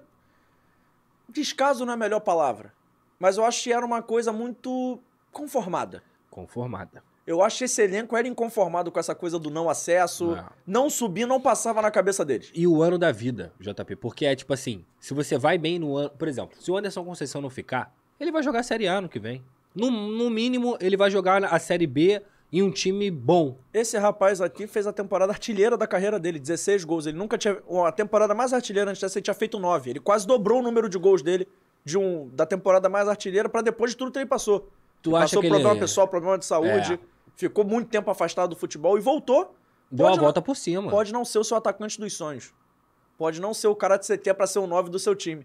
Descaso 1.34 1.84
não 1.84 1.92
é 1.92 1.94
a 1.94 1.98
melhor 1.98 2.20
palavra. 2.20 2.72
Mas 3.18 3.36
eu 3.36 3.44
acho 3.44 3.62
que 3.62 3.72
era 3.72 3.84
uma 3.84 4.00
coisa 4.00 4.32
muito 4.32 5.00
conformada. 5.32 6.02
Conformada. 6.30 7.02
Eu 7.26 7.42
acho 7.42 7.58
que 7.58 7.64
esse 7.64 7.82
elenco 7.82 8.16
era 8.16 8.28
inconformado 8.28 8.92
com 8.92 9.00
essa 9.00 9.14
coisa 9.14 9.38
do 9.38 9.50
não 9.50 9.68
acesso. 9.68 10.36
Não. 10.36 10.50
Não 10.66 10.90
subir, 10.90 11.26
não 11.26 11.40
passava 11.40 11.82
na 11.82 11.90
cabeça 11.90 12.24
deles. 12.24 12.50
E 12.54 12.66
o 12.66 12.82
ano 12.82 12.98
da 12.98 13.10
vida, 13.10 13.52
JP. 13.58 13.96
Porque 13.96 14.26
é 14.26 14.36
tipo 14.36 14.52
assim, 14.52 14.84
se 15.00 15.12
você 15.12 15.36
vai 15.36 15.58
bem 15.58 15.78
no 15.78 15.96
ano... 15.96 16.10
Por 16.10 16.28
exemplo, 16.28 16.56
se 16.60 16.70
o 16.70 16.76
Anderson 16.76 17.04
Conceição 17.04 17.40
não 17.40 17.50
ficar, 17.50 17.92
ele 18.20 18.30
vai 18.30 18.42
jogar 18.42 18.60
a 18.60 18.62
Série 18.62 18.86
A 18.86 18.98
ano 18.98 19.08
que 19.08 19.18
vem. 19.18 19.42
No, 19.74 19.90
no 19.90 20.30
mínimo, 20.30 20.76
ele 20.80 20.96
vai 20.96 21.10
jogar 21.10 21.42
a 21.44 21.58
Série 21.58 21.86
B 21.86 22.22
em 22.56 22.62
um 22.62 22.70
time 22.70 23.10
bom. 23.10 23.56
Esse 23.72 23.98
rapaz 23.98 24.40
aqui 24.40 24.66
fez 24.66 24.86
a 24.86 24.92
temporada 24.92 25.32
artilheira 25.32 25.76
da 25.76 25.86
carreira 25.88 26.20
dele, 26.20 26.38
16 26.38 26.84
gols. 26.84 27.04
Ele 27.06 27.18
nunca 27.18 27.36
tinha. 27.36 27.58
A 27.86 27.90
temporada 27.90 28.32
mais 28.34 28.52
artilheira 28.52 28.90
antes 28.90 29.00
dessa, 29.02 29.18
ele 29.18 29.24
tinha 29.24 29.34
feito 29.34 29.58
9. 29.58 29.90
Ele 29.90 30.00
quase 30.00 30.24
dobrou 30.26 30.60
o 30.60 30.62
número 30.62 30.88
de 30.88 30.96
gols 30.96 31.20
dele 31.22 31.48
de 31.84 31.98
um, 31.98 32.28
da 32.28 32.46
temporada 32.46 32.88
mais 32.88 33.08
artilheira 33.08 33.48
pra 33.48 33.60
depois 33.60 33.90
de 33.90 33.96
tudo 33.96 34.12
que 34.12 34.18
ele 34.18 34.26
passou. 34.26 34.68
Tu 35.02 35.10
Ele 35.10 35.16
acha 35.16 35.24
passou 35.24 35.42
que 35.42 35.48
problema 35.48 35.72
ele- 35.72 35.80
pessoal, 35.80 36.06
problema 36.08 36.38
de 36.38 36.44
saúde, 36.46 36.94
É. 36.94 36.98
ficou 37.36 37.64
muito 37.64 37.88
tempo 37.90 38.10
afastado 38.10 38.50
do 38.50 38.56
futebol 38.56 38.96
e 38.96 39.00
voltou. 39.00 39.54
Deu 39.90 40.06
a 40.06 40.14
volta 40.16 40.40
por 40.40 40.54
cima. 40.56 40.90
Pode 40.90 41.12
não 41.12 41.24
ser 41.24 41.40
o 41.40 41.44
seu 41.44 41.56
atacante 41.56 42.00
dos 42.00 42.12
sonhos. 42.16 42.54
Pode 43.18 43.40
não 43.40 43.52
ser 43.52 43.66
o 43.68 43.74
cara 43.74 43.98
que 43.98 44.06
você 44.06 44.16
quer 44.16 44.32
pra 44.34 44.46
ser 44.46 44.60
o 44.60 44.66
9 44.66 44.90
do 44.90 44.98
seu 44.98 45.14
time. 45.14 45.44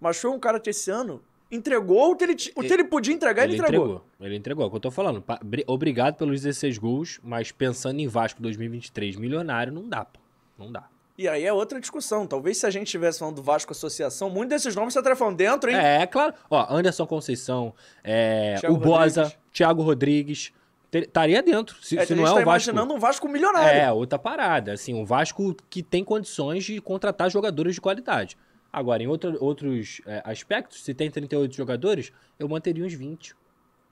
Mas 0.00 0.16
foi 0.18 0.30
um 0.30 0.38
cara 0.38 0.58
que 0.58 0.70
esse 0.70 0.90
ano 0.90 1.22
entregou 1.50 2.12
o 2.12 2.16
que 2.16 2.24
ele, 2.24 2.36
o 2.54 2.60
que 2.62 2.72
ele 2.72 2.84
podia 2.84 3.14
entregar, 3.14 3.44
ele, 3.44 3.54
Ele 3.54 3.62
entregou. 3.62 3.86
entregou. 3.86 4.06
Ele 4.20 4.36
entregou. 4.36 4.64
É 4.64 4.66
o 4.66 4.70
que 4.70 4.76
eu 4.76 4.80
tô 4.80 4.90
falando. 4.90 5.22
Obrigado 5.66 6.16
pelos 6.16 6.40
16 6.42 6.78
gols, 6.78 7.20
mas 7.22 7.52
pensando 7.52 8.00
em 8.00 8.08
Vasco 8.08 8.42
2023 8.42 9.16
milionário, 9.16 9.72
não 9.72 9.88
dá, 9.88 10.04
pô. 10.04 10.20
Não 10.58 10.70
dá. 10.72 10.88
E 11.18 11.26
aí 11.28 11.44
é 11.44 11.52
outra 11.52 11.80
discussão. 11.80 12.26
Talvez 12.26 12.58
se 12.58 12.66
a 12.66 12.70
gente 12.70 12.88
estivesse 12.88 13.18
falando 13.20 13.36
do 13.36 13.42
Vasco 13.42 13.72
Associação, 13.72 14.28
muitos 14.28 14.50
desses 14.50 14.74
nomes 14.76 14.92
você 14.92 14.98
estaria 14.98 15.16
falando 15.16 15.36
dentro, 15.36 15.70
hein? 15.70 15.76
É, 15.76 16.06
claro. 16.06 16.34
Ó, 16.50 16.66
Anderson 16.68 17.06
Conceição, 17.06 17.72
é, 18.04 18.56
o 18.68 18.76
Boza. 18.76 19.32
Thiago 19.52 19.82
Rodrigues. 19.82 20.52
Estaria 20.92 21.42
dentro. 21.42 21.76
Se, 21.82 21.98
É, 21.98 22.06
se 22.06 22.14
não 22.14 22.22
é 22.22 22.26
tá 22.26 22.32
o 22.32 22.34
Vasco. 22.36 22.42
imaginando 22.70 22.94
um 22.94 22.98
Vasco 22.98 23.28
milionário. 23.28 23.78
É, 23.80 23.92
outra 23.92 24.18
parada. 24.18 24.72
Assim, 24.72 24.94
um 24.94 25.04
Vasco 25.04 25.54
que 25.68 25.82
tem 25.82 26.02
condições 26.04 26.64
de 26.64 26.80
contratar 26.80 27.30
jogadores 27.30 27.74
de 27.74 27.80
qualidade. 27.80 28.36
Agora, 28.76 29.02
em 29.02 29.06
outro- 29.06 29.42
outros 29.42 30.02
é, 30.04 30.20
aspectos, 30.22 30.84
se 30.84 30.92
tem 30.92 31.10
38 31.10 31.54
jogadores, 31.56 32.12
eu 32.38 32.46
manteria 32.46 32.84
uns 32.84 32.92
20. 32.92 33.34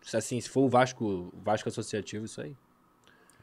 Se, 0.02 0.14
Assim, 0.14 0.38
se 0.38 0.50
for 0.50 0.60
o 0.60 0.68
Vasco, 0.68 1.32
Vasco 1.42 1.70
associativo, 1.70 2.26
isso 2.26 2.42
aí. 2.42 2.54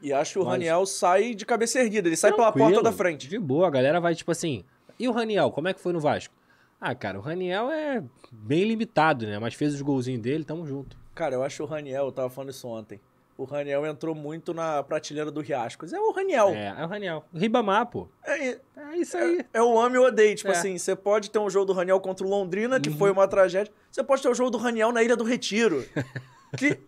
E 0.00 0.12
acho 0.12 0.34
que 0.34 0.38
o 0.38 0.44
Mas- 0.44 0.52
Raniel 0.52 0.86
sai 0.86 1.34
de 1.34 1.44
cabeça 1.44 1.80
erguida. 1.80 2.08
Ele 2.08 2.16
sai 2.16 2.32
pela 2.32 2.52
porta 2.52 2.80
da 2.80 2.92
frente. 2.92 3.26
De 3.28 3.40
boa, 3.40 3.66
a 3.66 3.70
galera 3.70 4.00
vai 4.00 4.14
tipo 4.14 4.30
assim. 4.30 4.64
E 5.00 5.08
o 5.08 5.10
Raniel, 5.10 5.50
como 5.50 5.66
é 5.66 5.74
que 5.74 5.80
foi 5.80 5.92
no 5.92 5.98
Vasco? 5.98 6.32
Ah, 6.80 6.94
cara, 6.94 7.18
o 7.18 7.22
Raniel 7.22 7.70
é 7.72 8.04
bem 8.30 8.62
limitado, 8.62 9.26
né? 9.26 9.36
Mas 9.40 9.54
fez 9.54 9.74
os 9.74 9.82
golzinhos 9.82 10.22
dele, 10.22 10.44
tamo 10.44 10.64
junto. 10.64 10.96
Cara, 11.12 11.34
eu 11.34 11.42
acho 11.42 11.60
o 11.64 11.66
Raniel, 11.66 12.04
eu 12.06 12.12
tava 12.12 12.30
falando 12.30 12.50
isso 12.50 12.68
ontem. 12.68 13.00
O 13.36 13.44
Raniel 13.44 13.84
entrou 13.86 14.14
muito 14.14 14.52
na 14.54 14.82
prateleira 14.82 15.30
do 15.30 15.40
Riascos. 15.40 15.92
É 15.92 15.98
o 15.98 16.12
Raniel. 16.12 16.48
É, 16.50 16.74
é 16.78 16.84
o 16.84 16.88
Raniel. 16.88 17.24
Ribamar, 17.34 17.86
pô. 17.86 18.08
É, 18.24 18.58
É 18.76 18.96
isso 18.96 19.16
aí. 19.16 19.40
é, 19.52 19.58
é 19.58 19.62
o 19.62 19.78
ame 19.80 19.96
ou 19.98 20.06
odeio. 20.06 20.34
Tipo 20.36 20.50
É. 20.50 20.52
assim, 20.56 20.76
você 20.76 20.94
pode 20.94 21.30
ter 21.30 21.38
um 21.38 21.48
jogo 21.50 21.66
do 21.66 21.72
Raniel 21.72 21.98
contra 22.00 22.26
o 22.26 22.28
Londrina, 22.30 22.78
que 22.80 22.90
Uhum. 22.90 22.96
foi 22.98 23.10
uma 23.10 23.26
tragédia. 23.26 23.72
Você 23.90 24.02
pode 24.04 24.22
ter 24.22 24.28
o 24.28 24.34
jogo 24.34 24.50
do 24.50 24.58
Raniel 24.58 24.92
na 24.92 25.02
Ilha 25.02 25.16
do 25.16 25.24
Retiro. 25.24 25.84
que... 26.58 26.78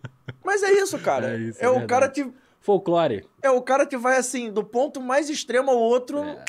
Mas 0.43 0.61
é 0.63 0.71
isso, 0.71 0.97
cara. 0.99 1.33
É 1.35 1.37
isso, 1.37 1.61
é 1.61 1.65
é 1.65 1.69
o 1.69 1.79
verdade. 1.79 1.89
cara 1.89 2.09
que 2.09 2.31
Folclore. 2.61 3.25
é 3.41 3.49
o 3.49 3.61
cara 3.61 3.85
que 3.85 3.97
vai 3.97 4.17
assim, 4.17 4.51
do 4.51 4.63
ponto 4.63 5.01
mais 5.01 5.29
extremo 5.29 5.71
ao 5.71 5.77
outro, 5.77 6.23
É. 6.23 6.43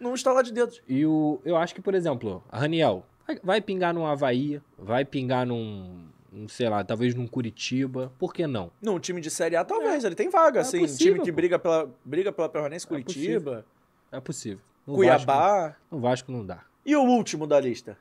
num 0.00 0.14
estalar 0.14 0.42
de 0.42 0.52
dedos. 0.52 0.82
E 0.88 1.06
o, 1.06 1.40
eu 1.44 1.56
acho 1.56 1.74
que, 1.74 1.80
por 1.80 1.94
exemplo, 1.94 2.42
a 2.50 2.58
Raniel 2.58 3.04
vai, 3.42 3.60
pingar 3.60 3.94
num 3.94 4.06
Havaí, 4.06 4.60
vai 4.78 5.04
pingar 5.04 5.46
num, 5.46 6.06
sei 6.48 6.68
lá, 6.68 6.84
talvez 6.84 7.14
num 7.14 7.26
Curitiba. 7.26 8.12
Por 8.18 8.32
que 8.34 8.46
não? 8.46 8.70
Num 8.82 8.98
time 8.98 9.20
de 9.20 9.30
Série 9.30 9.56
A, 9.56 9.64
talvez, 9.64 10.04
ele 10.04 10.14
tem 10.14 10.28
vaga, 10.28 10.60
É 10.60 10.62
assim. 10.62 10.80
possível, 10.80 11.14
time 11.14 11.24
que 11.24 11.32
pô. 11.32 11.36
briga 11.36 11.58
pela, 11.58 11.90
briga 12.04 12.32
pela 12.32 12.48
Permanência, 12.48 12.86
É 12.86 12.88
Curitiba, 12.88 13.64
É 14.12 14.20
possível. 14.20 14.60
No 14.86 14.94
Cuiabá. 14.94 15.68
Vasco, 15.68 15.76
no 15.90 16.00
Vasco 16.00 16.32
não 16.32 16.46
dá. 16.46 16.60
E 16.84 16.94
o 16.94 17.02
último 17.02 17.46
da 17.46 17.58
lista? 17.60 17.96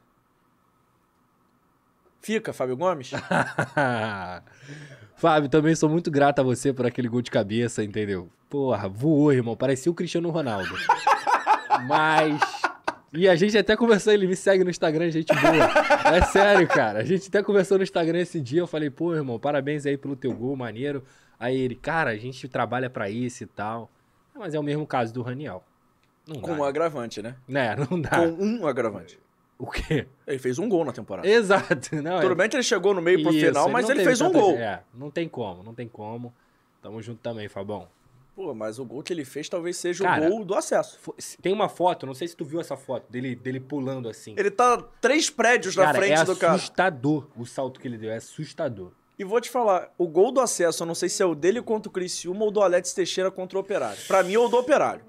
Fica, 2.21 2.53
Fábio 2.53 2.75
Gomes? 2.77 3.11
Fábio, 5.15 5.49
também 5.49 5.75
sou 5.75 5.89
muito 5.89 6.11
grato 6.11 6.39
a 6.39 6.43
você 6.43 6.73
por 6.73 6.85
aquele 6.85 7.07
gol 7.07 7.21
de 7.21 7.31
cabeça, 7.31 7.83
entendeu? 7.83 8.29
Porra, 8.49 8.87
voou, 8.89 9.31
irmão. 9.31 9.55
Parecia 9.55 9.91
o 9.91 9.95
Cristiano 9.95 10.29
Ronaldo. 10.29 10.75
Mas. 11.87 12.39
E 13.15 13.27
a 13.29 13.35
gente 13.35 13.57
até 13.57 13.75
conversou, 13.77 14.11
ele 14.13 14.27
me 14.27 14.35
segue 14.35 14.63
no 14.63 14.69
Instagram, 14.69 15.09
gente 15.09 15.33
boa. 15.33 16.15
É 16.15 16.21
sério, 16.25 16.67
cara. 16.67 16.99
A 16.99 17.03
gente 17.03 17.27
até 17.29 17.41
conversou 17.41 17.77
no 17.77 17.83
Instagram 17.83 18.19
esse 18.19 18.39
dia. 18.41 18.61
Eu 18.61 18.67
falei, 18.67 18.89
pô, 18.89 19.13
irmão, 19.15 19.39
parabéns 19.39 19.85
aí 19.85 19.97
pelo 19.97 20.15
teu 20.15 20.33
gol, 20.33 20.55
maneiro. 20.55 21.03
Aí 21.39 21.57
ele, 21.57 21.75
cara, 21.75 22.11
a 22.11 22.17
gente 22.17 22.47
trabalha 22.47 22.89
pra 22.89 23.09
isso 23.09 23.43
e 23.43 23.47
tal. 23.47 23.89
Mas 24.37 24.53
é 24.53 24.59
o 24.59 24.63
mesmo 24.63 24.85
caso 24.85 25.13
do 25.13 25.21
Raniel. 25.21 25.63
Não 26.27 26.41
Com 26.41 26.53
um 26.53 26.57
dá. 26.59 26.67
agravante, 26.67 27.21
né? 27.21 27.35
Né, 27.47 27.75
não 27.89 27.99
dá. 28.01 28.09
Com 28.09 28.27
um 28.43 28.67
agravante. 28.67 29.17
O 29.57 29.67
quê? 29.67 30.05
Ele 30.27 30.37
fez 30.39 30.59
um 30.59 30.67
gol 30.67 30.83
na 30.83 30.91
temporada. 30.91 31.25
Exato. 31.27 31.95
Não, 32.01 32.19
Tudo 32.19 32.33
é... 32.33 32.35
bem 32.35 32.49
que 32.49 32.55
ele 32.57 32.63
chegou 32.63 32.93
no 32.93 33.01
meio 33.01 33.21
pro 33.23 33.31
Isso, 33.31 33.45
final, 33.47 33.69
mas 33.69 33.85
não 33.87 33.95
ele 33.95 34.03
fez 34.03 34.19
um 34.19 34.25
tanta- 34.27 34.39
gol. 34.39 34.55
É, 34.57 34.81
não 34.93 35.09
tem 35.09 35.29
como, 35.29 35.63
não 35.63 35.73
tem 35.73 35.87
como. 35.87 36.33
Tamo 36.81 37.01
junto 37.01 37.19
também, 37.21 37.47
Fabão. 37.47 37.87
Pô, 38.35 38.53
mas 38.53 38.79
o 38.79 38.85
gol 38.85 39.01
que 39.01 39.13
ele 39.13 39.23
fez 39.23 39.47
talvez 39.47 39.77
seja 39.77 40.03
Cara, 40.03 40.25
o 40.25 40.29
gol 40.29 40.43
do 40.43 40.55
acesso. 40.55 40.99
Tem 41.41 41.53
uma 41.53 41.69
foto, 41.69 42.05
não 42.05 42.13
sei 42.13 42.27
se 42.27 42.35
tu 42.35 42.43
viu 42.43 42.59
essa 42.59 42.75
foto, 42.75 43.09
dele, 43.09 43.33
dele 43.33 43.61
pulando 43.61 44.09
assim. 44.09 44.35
Ele 44.37 44.51
tá 44.51 44.77
três 44.99 45.29
prédios 45.29 45.75
na 45.75 45.85
cara, 45.85 45.97
frente 45.97 46.19
é 46.19 46.25
do 46.25 46.35
cara. 46.35 46.53
assustador 46.55 47.27
o 47.37 47.45
salto 47.45 47.79
que 47.79 47.87
ele 47.87 47.97
deu, 47.97 48.11
é 48.11 48.17
assustador. 48.17 48.91
E 49.17 49.23
vou 49.23 49.39
te 49.39 49.49
falar, 49.49 49.89
o 49.97 50.05
gol 50.05 50.33
do 50.33 50.41
acesso, 50.41 50.83
eu 50.83 50.87
não 50.87 50.93
sei 50.93 51.07
se 51.07 51.23
é 51.23 51.25
o 51.25 51.33
dele 51.33 51.61
contra 51.61 51.89
o 51.89 51.91
Criciúma 51.91 52.43
ou 52.43 52.51
do 52.51 52.61
Alex 52.61 52.93
Teixeira 52.93 53.31
contra 53.31 53.57
o 53.57 53.61
Operário. 53.61 53.97
Pra 54.05 54.21
mim 54.21 54.33
é 54.33 54.39
o 54.39 54.49
do 54.49 54.57
Operário. 54.57 55.05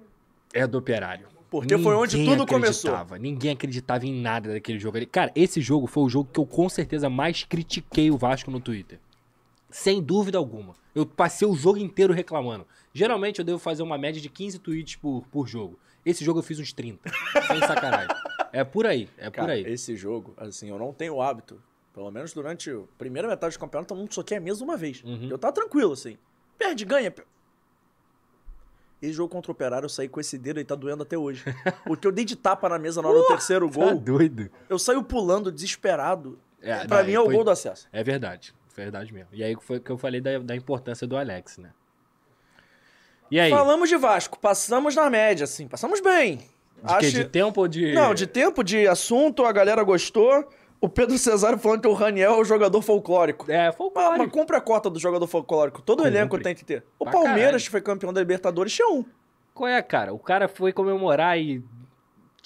É 0.55 0.65
do 0.65 0.79
operário. 0.79 1.27
Porque 1.51 1.77
foi 1.79 1.95
onde 1.95 2.17
Ninguém 2.17 2.37
tudo 2.37 2.47
começou. 2.47 2.93
Ninguém 3.19 3.53
acreditava 3.53 4.07
em 4.07 4.21
nada 4.21 4.53
daquele 4.53 4.79
jogo 4.79 4.97
ali. 4.97 5.07
Cara, 5.07 5.33
esse 5.35 5.61
jogo 5.61 5.87
foi 5.87 6.05
o 6.05 6.09
jogo 6.09 6.29
que 6.33 6.39
eu 6.39 6.47
com 6.47 6.69
certeza 6.69 7.09
mais 7.09 7.45
critiquei 7.45 8.11
o 8.11 8.17
Vasco 8.17 8.51
no 8.51 8.61
Twitter. 8.61 8.99
Sem 9.71 10.03
dúvida 10.03 10.39
alguma. 10.39 10.75
Eu 10.95 11.05
passei 11.05 11.47
o 11.47 11.55
jogo 11.55 11.79
inteiro 11.79 12.13
reclamando. 12.13 12.67
Geralmente 12.97 13.39
eu 13.41 13.45
devo 13.45 13.59
fazer 13.59 13.83
uma 13.83 13.99
média 13.99 14.21
de 14.21 14.29
15 14.31 14.59
tweets 14.59 14.97
por, 14.97 15.23
por 15.31 15.47
jogo. 15.47 15.79
Esse 16.05 16.25
jogo 16.25 16.39
eu 16.39 16.43
fiz 16.43 16.59
uns 16.59 16.73
30. 16.73 17.11
sem 17.47 17.61
sacanagem. 17.61 18.09
É 18.53 18.65
por 18.65 18.87
aí, 18.87 19.09
é 19.19 19.29
por 19.29 19.37
Cara, 19.37 19.53
aí. 19.53 19.65
esse 19.67 19.95
jogo, 19.97 20.33
assim, 20.39 20.71
eu 20.71 20.79
não 20.79 20.93
tenho 20.95 21.21
hábito. 21.21 21.61
Pelo 21.93 22.11
menos 22.11 22.33
durante 22.33 22.71
a 22.71 22.81
primeira 22.97 23.29
metade 23.29 23.55
do 23.57 23.61
campeonato, 23.61 23.89
todo 23.89 23.99
mundo 23.99 24.15
soquei 24.15 24.39
a 24.39 24.41
mesa 24.41 24.65
uma 24.65 24.77
vez. 24.79 25.03
Uhum. 25.05 25.29
Eu 25.29 25.37
tava 25.37 25.53
tranquilo, 25.53 25.93
assim. 25.93 26.17
Perde, 26.57 26.85
ganha. 26.87 27.13
Esse 29.03 29.13
jogo 29.13 29.29
contra 29.31 29.51
o 29.51 29.53
Operário, 29.53 29.85
eu 29.85 29.91
saí 29.91 30.09
com 30.09 30.19
esse 30.19 30.39
dedo 30.39 30.59
e 30.59 30.65
tá 30.65 30.75
doendo 30.75 31.03
até 31.03 31.19
hoje. 31.19 31.45
o 31.87 31.97
que 31.97 32.07
eu 32.07 32.13
dei 32.13 32.25
de 32.25 32.35
tapa 32.35 32.67
na 32.69 32.79
mesa 32.79 33.03
na 33.03 33.09
hora 33.09 33.19
do 33.19 33.27
terceiro 33.29 33.69
Tá 33.69 33.75
gol, 33.75 33.99
doido. 34.01 34.51
eu 34.71 34.79
saio 34.79 35.03
pulando, 35.03 35.53
desesperado. 35.53 36.39
É, 36.63 36.87
pra 36.87 37.01
não, 37.01 37.07
mim 37.07 37.13
é 37.13 37.21
o 37.21 37.25
foi- 37.27 37.35
gol 37.35 37.45
do 37.45 37.51
acesso. 37.51 37.87
É 37.93 38.03
verdade, 38.03 38.55
verdade 38.75 39.13
mesmo. 39.13 39.29
E 39.33 39.45
aí 39.45 39.55
foi 39.61 39.79
que 39.81 39.91
eu 39.91 39.99
falei 39.99 40.21
da, 40.21 40.39
da 40.39 40.57
importância 40.57 41.07
do 41.07 41.15
Alex, 41.17 41.59
né? 41.59 41.73
E 43.31 43.41
aí? 43.41 43.51
Falamos 43.51 43.89
de 43.89 43.97
Vasco, 43.97 44.39
passamos 44.39 44.95
na 44.95 45.09
média, 45.11 45.45
assim, 45.45 45.67
passamos 45.67 46.01
bem. 46.01 46.39
de, 46.83 46.99
quê? 47.01 47.11
de 47.11 47.25
tempo 47.25 47.61
ou 47.63 47.69
de. 47.69 47.93
Não, 47.93 48.15
de 48.15 48.27
tempo, 48.27 48.63
de 48.63 48.87
assunto, 48.87 49.45
a 49.45 49.53
galera 49.53 49.83
gostou. 49.83 50.49
O 50.79 50.89
Pedro 50.89 51.17
Cesário 51.19 51.59
falando 51.59 51.81
que 51.81 51.89
o 51.89 51.95
Raniel 51.95 52.33
é 52.35 52.39
o 52.39 52.45
jogador 52.45 52.83
folclórico. 52.83 53.51
É, 53.51 53.67
Uma, 53.69 53.73
folclore. 53.73 54.21
uma 54.21 54.29
compra 54.29 54.59
a 54.59 54.61
cota 54.61 54.91
do 54.91 54.99
jogador 55.01 55.27
folclórico. 55.27 55.81
Todo 55.81 55.99
Compre. 56.03 56.13
elenco 56.13 56.39
tem 56.39 56.55
que 56.55 56.65
ter. 56.65 56.85
O 56.99 57.05
Pra 57.05 57.13
Palmeiras, 57.15 57.39
caralho. 57.45 57.65
que 57.65 57.71
foi 57.71 57.81
campeão 57.81 58.13
da 58.13 58.21
Libertadores, 58.21 58.73
tinha 58.75 58.87
um. 58.89 59.03
Qual 59.55 59.67
é, 59.69 59.81
cara? 59.81 60.13
O 60.13 60.19
cara 60.19 60.49
foi 60.49 60.73
comemorar 60.75 61.39
e 61.39 61.63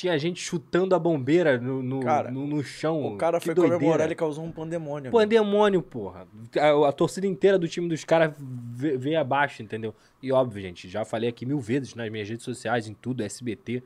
Tinha 0.01 0.19
gente 0.19 0.41
chutando 0.43 0.95
a 0.95 0.99
bombeira 0.99 1.59
no, 1.59 1.83
no, 1.83 2.01
Cara, 2.01 2.31
no, 2.31 2.47
no 2.47 2.65
chão. 2.65 3.05
O 3.05 3.19
cara 3.19 3.39
Que 3.39 3.45
foi 3.45 3.55
doideira. 3.55 3.79
comemorar, 3.79 4.07
ele 4.07 4.15
causou 4.15 4.43
um 4.43 4.51
pandemônio. 4.51 5.13
Pandemônio, 5.13 5.83
porra. 5.83 6.27
A, 6.59 6.89
a 6.89 6.93
torcida 6.93 7.27
inteira 7.27 7.59
do 7.59 7.69
time 7.69 7.87
dos 7.87 8.03
caras 8.03 8.33
veio 8.39 9.21
abaixo, 9.21 9.63
entendeu? 9.63 9.95
E 10.23 10.33
óbvio, 10.33 10.63
gente, 10.63 10.89
já 10.89 11.05
falei 11.05 11.29
aqui 11.29 11.45
mil 11.45 11.61
vezes 11.61 11.95
nas 11.95 12.11
minhas 12.11 12.27
redes 12.27 12.47
sociais, 12.47 12.89
em 12.89 12.95
tudo, 12.95 13.23
SBT. 13.23 13.83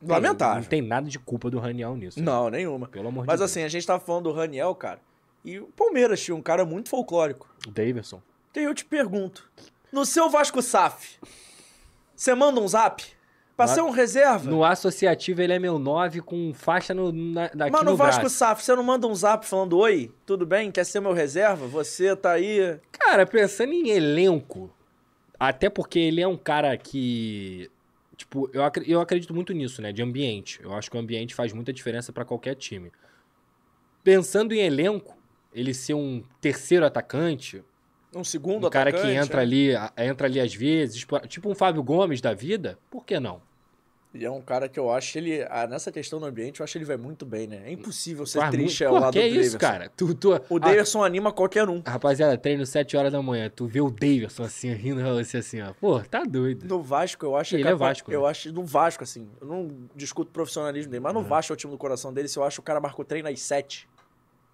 Lamentável. 0.00 0.62
Não 0.62 0.68
tem 0.68 0.80
nada 0.80 1.08
de 1.08 1.18
culpa 1.18 1.50
do 1.50 1.58
Raniel 1.58 1.96
nisso. 1.96 2.20
né? 2.20 2.24
Não, 2.24 2.48
nenhuma. 2.48 2.86
Pelo 2.86 3.08
amor 3.08 3.26
Mas 3.26 3.40
de 3.40 3.44
assim, 3.44 3.64
a 3.64 3.68
gente 3.68 3.84
tava 3.84 3.98
falando 3.98 4.30
do 4.30 4.32
Raniel, 4.32 4.72
cara. 4.76 5.00
E 5.44 5.58
o 5.58 5.66
Palmeiras 5.76 6.22
tinha 6.22 6.36
um 6.36 6.42
cara 6.42 6.64
muito 6.64 6.88
folclórico. 6.88 7.48
Deus. 7.64 7.74
Davidson. 7.74 8.22
Então 8.52 8.62
eu 8.62 8.72
te 8.76 8.84
pergunto: 8.84 9.50
no 9.90 10.06
seu 10.06 10.30
Vasco 10.30 10.62
SAF, 10.62 11.18
você 12.14 12.32
manda 12.32 12.60
um 12.60 12.68
zap? 12.68 13.02
Pra 13.56 13.66
Na- 13.66 13.74
ser 13.74 13.82
um 13.82 13.90
reserva? 13.90 14.50
No 14.50 14.64
associativo 14.64 15.42
ele 15.42 15.52
é 15.52 15.58
meu 15.58 15.78
9 15.78 16.20
com 16.22 16.52
faixa 16.54 16.94
no, 16.94 17.12
na, 17.12 17.48
daqui 17.54 17.70
Mas 17.72 17.84
no 17.84 17.90
no 17.92 17.96
Vasco 17.96 18.20
braço. 18.22 18.36
SAF, 18.36 18.64
você 18.64 18.74
não 18.74 18.82
manda 18.82 19.06
um 19.06 19.14
zap 19.14 19.46
falando: 19.46 19.76
Oi, 19.78 20.10
tudo 20.24 20.46
bem? 20.46 20.70
Quer 20.70 20.84
ser 20.84 21.00
meu 21.00 21.12
reserva? 21.12 21.66
Você 21.66 22.16
tá 22.16 22.32
aí. 22.32 22.78
Cara, 22.92 23.26
pensando 23.26 23.72
em 23.72 23.90
elenco, 23.90 24.70
até 25.38 25.68
porque 25.68 25.98
ele 25.98 26.20
é 26.22 26.26
um 26.26 26.36
cara 26.36 26.76
que. 26.76 27.70
Tipo, 28.16 28.48
eu, 28.52 28.62
acre- 28.64 28.84
eu 28.88 29.00
acredito 29.00 29.34
muito 29.34 29.52
nisso, 29.52 29.82
né? 29.82 29.92
De 29.92 30.00
ambiente. 30.02 30.60
Eu 30.62 30.72
acho 30.74 30.90
que 30.90 30.96
o 30.96 31.00
ambiente 31.00 31.34
faz 31.34 31.52
muita 31.52 31.72
diferença 31.72 32.12
pra 32.12 32.24
qualquer 32.24 32.54
time. 32.54 32.90
Pensando 34.04 34.52
em 34.52 34.60
elenco, 34.60 35.16
ele 35.52 35.72
ser 35.74 35.94
um 35.94 36.22
terceiro 36.40 36.84
atacante, 36.84 37.62
Um 38.14 38.24
segundo 38.24 38.66
um 38.66 38.70
cara 38.70 38.90
que 38.92 38.98
atacante, 38.98 39.16
entra 39.18 39.36
né? 39.38 39.42
ali, 39.42 39.70
entra 39.96 40.26
ali 40.26 40.40
às 40.40 40.54
vezes, 40.54 40.96
tipo- 40.98 41.20
tipo 41.26 41.50
um 41.50 41.54
Fábio 41.54 41.82
Gomes 41.82 42.20
da 42.20 42.34
vida, 42.34 42.78
por 42.90 43.04
que 43.04 43.18
não? 43.18 43.40
E 44.14 44.26
é 44.26 44.30
um 44.30 44.42
cara 44.42 44.68
que 44.68 44.78
eu 44.78 44.90
acho 44.90 45.16
ele. 45.16 45.42
ah, 45.48 45.66
nessa 45.66 45.90
questão 45.90 46.20
do 46.20 46.26
ambiente, 46.26 46.60
eu 46.60 46.64
acho 46.64 46.72
que 46.72 46.78
ele 46.78 46.84
vai 46.84 46.98
muito 46.98 47.24
bem, 47.24 47.46
né? 47.46 47.62
É 47.64 47.72
impossível 47.72 48.26
ser 48.26 48.46
triste 48.50 48.84
ao 48.84 48.92
lado 48.92 49.14
que 49.14 49.18
do 49.18 49.24
é 49.24 49.26
isso, 49.28 49.56
Davidson. 49.56 49.58
cara? 49.58 49.90
Tu, 49.96 50.14
tu, 50.14 50.38
O 50.50 50.60
Davidson 50.60 51.02
anima 51.02 51.32
qualquer 51.32 51.66
um. 51.66 51.80
Rapaziada, 51.80 52.36
treino 52.36 52.66
7 52.66 52.94
horas 52.94 53.10
da 53.10 53.22
manhã, 53.22 53.48
tu 53.48 53.66
vê 53.66 53.80
o 53.80 53.90
Davidson 53.90 54.42
assim, 54.42 54.70
rindo 54.74 55.02
você 55.02 55.38
assim, 55.38 55.62
ó. 55.62 55.72
Pô, 55.80 55.98
tá 56.00 56.24
doido. 56.24 56.66
No 56.68 56.82
Vasco, 56.82 57.24
eu 57.24 57.34
acho 57.34 57.56
Ele 57.56 57.62
que 57.62 57.68
é 57.70 57.74
Vasco, 57.74 58.10
né? 58.10 58.16
Eu 58.18 58.26
acho 58.26 58.52
no 58.52 58.66
Vasco, 58.66 59.02
assim. 59.02 59.26
Eu 59.40 59.46
não 59.46 59.70
discuto 59.96 60.30
profissionalismo 60.30 60.90
dele, 60.90 61.00
mas 61.02 61.14
no 61.14 61.22
Vasco 61.22 61.50
é 61.50 61.54
o 61.54 61.56
time 61.56 61.72
do 61.72 61.78
coração 61.78 62.12
dele. 62.12 62.28
Se 62.28 62.38
eu 62.38 62.44
acho 62.44 62.56
que 62.56 62.60
o 62.60 62.64
cara 62.64 62.80
marcou 62.82 63.06
treino 63.06 63.30
às 63.30 63.40
7. 63.40 63.88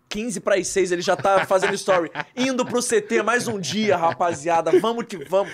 15 0.09 0.41
para 0.41 0.57
as 0.57 0.67
6, 0.69 0.93
ele 0.93 1.03
já 1.03 1.17
tá 1.17 1.45
fazendo 1.47 1.75
story. 1.75 2.11
Indo 2.37 2.65
pro 2.65 2.83
CT 2.83 3.23
mais 3.23 3.47
um 3.49 3.61
dia, 3.61 3.97
rapaziada. 3.97 4.79
Vamos 4.81 5.05
que 5.05 5.17
vamos. 5.25 5.53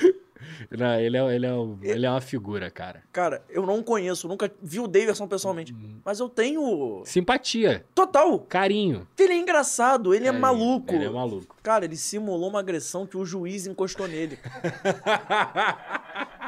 Não, 0.71 0.99
ele, 0.99 1.17
é, 1.17 1.35
ele, 1.35 1.47
é, 1.47 1.51
ele 1.83 2.07
é 2.07 2.11
uma 2.11 2.21
figura, 2.21 2.71
cara. 2.71 3.03
Cara, 3.13 3.43
eu 3.49 3.65
não 3.67 3.83
conheço, 3.83 4.29
nunca 4.29 4.51
vi 4.63 4.81
o 4.81 4.87
Davidson 4.87 5.27
pessoalmente. 5.27 5.73
Uhum. 5.73 6.01
Mas 6.05 6.21
eu 6.21 6.29
tenho. 6.29 7.03
Simpatia, 7.05 7.85
Total. 7.95 8.39
carinho. 8.41 9.07
Ele 9.19 9.33
é 9.33 9.37
engraçado, 9.37 10.15
ele 10.15 10.27
é, 10.27 10.29
É, 10.29 10.33
maluco. 10.33 10.95
Ele 10.95 11.05
é 11.05 11.11
maluco. 11.11 11.54
Cara, 11.65 11.87
ele 11.87 11.97
simulou 11.97 12.51
uma 12.51 12.61
agressão 12.61 13.07
que 13.07 13.17
o 13.17 13.25
juiz 13.25 13.67
encostou 13.67 14.07
nele. 14.07 14.39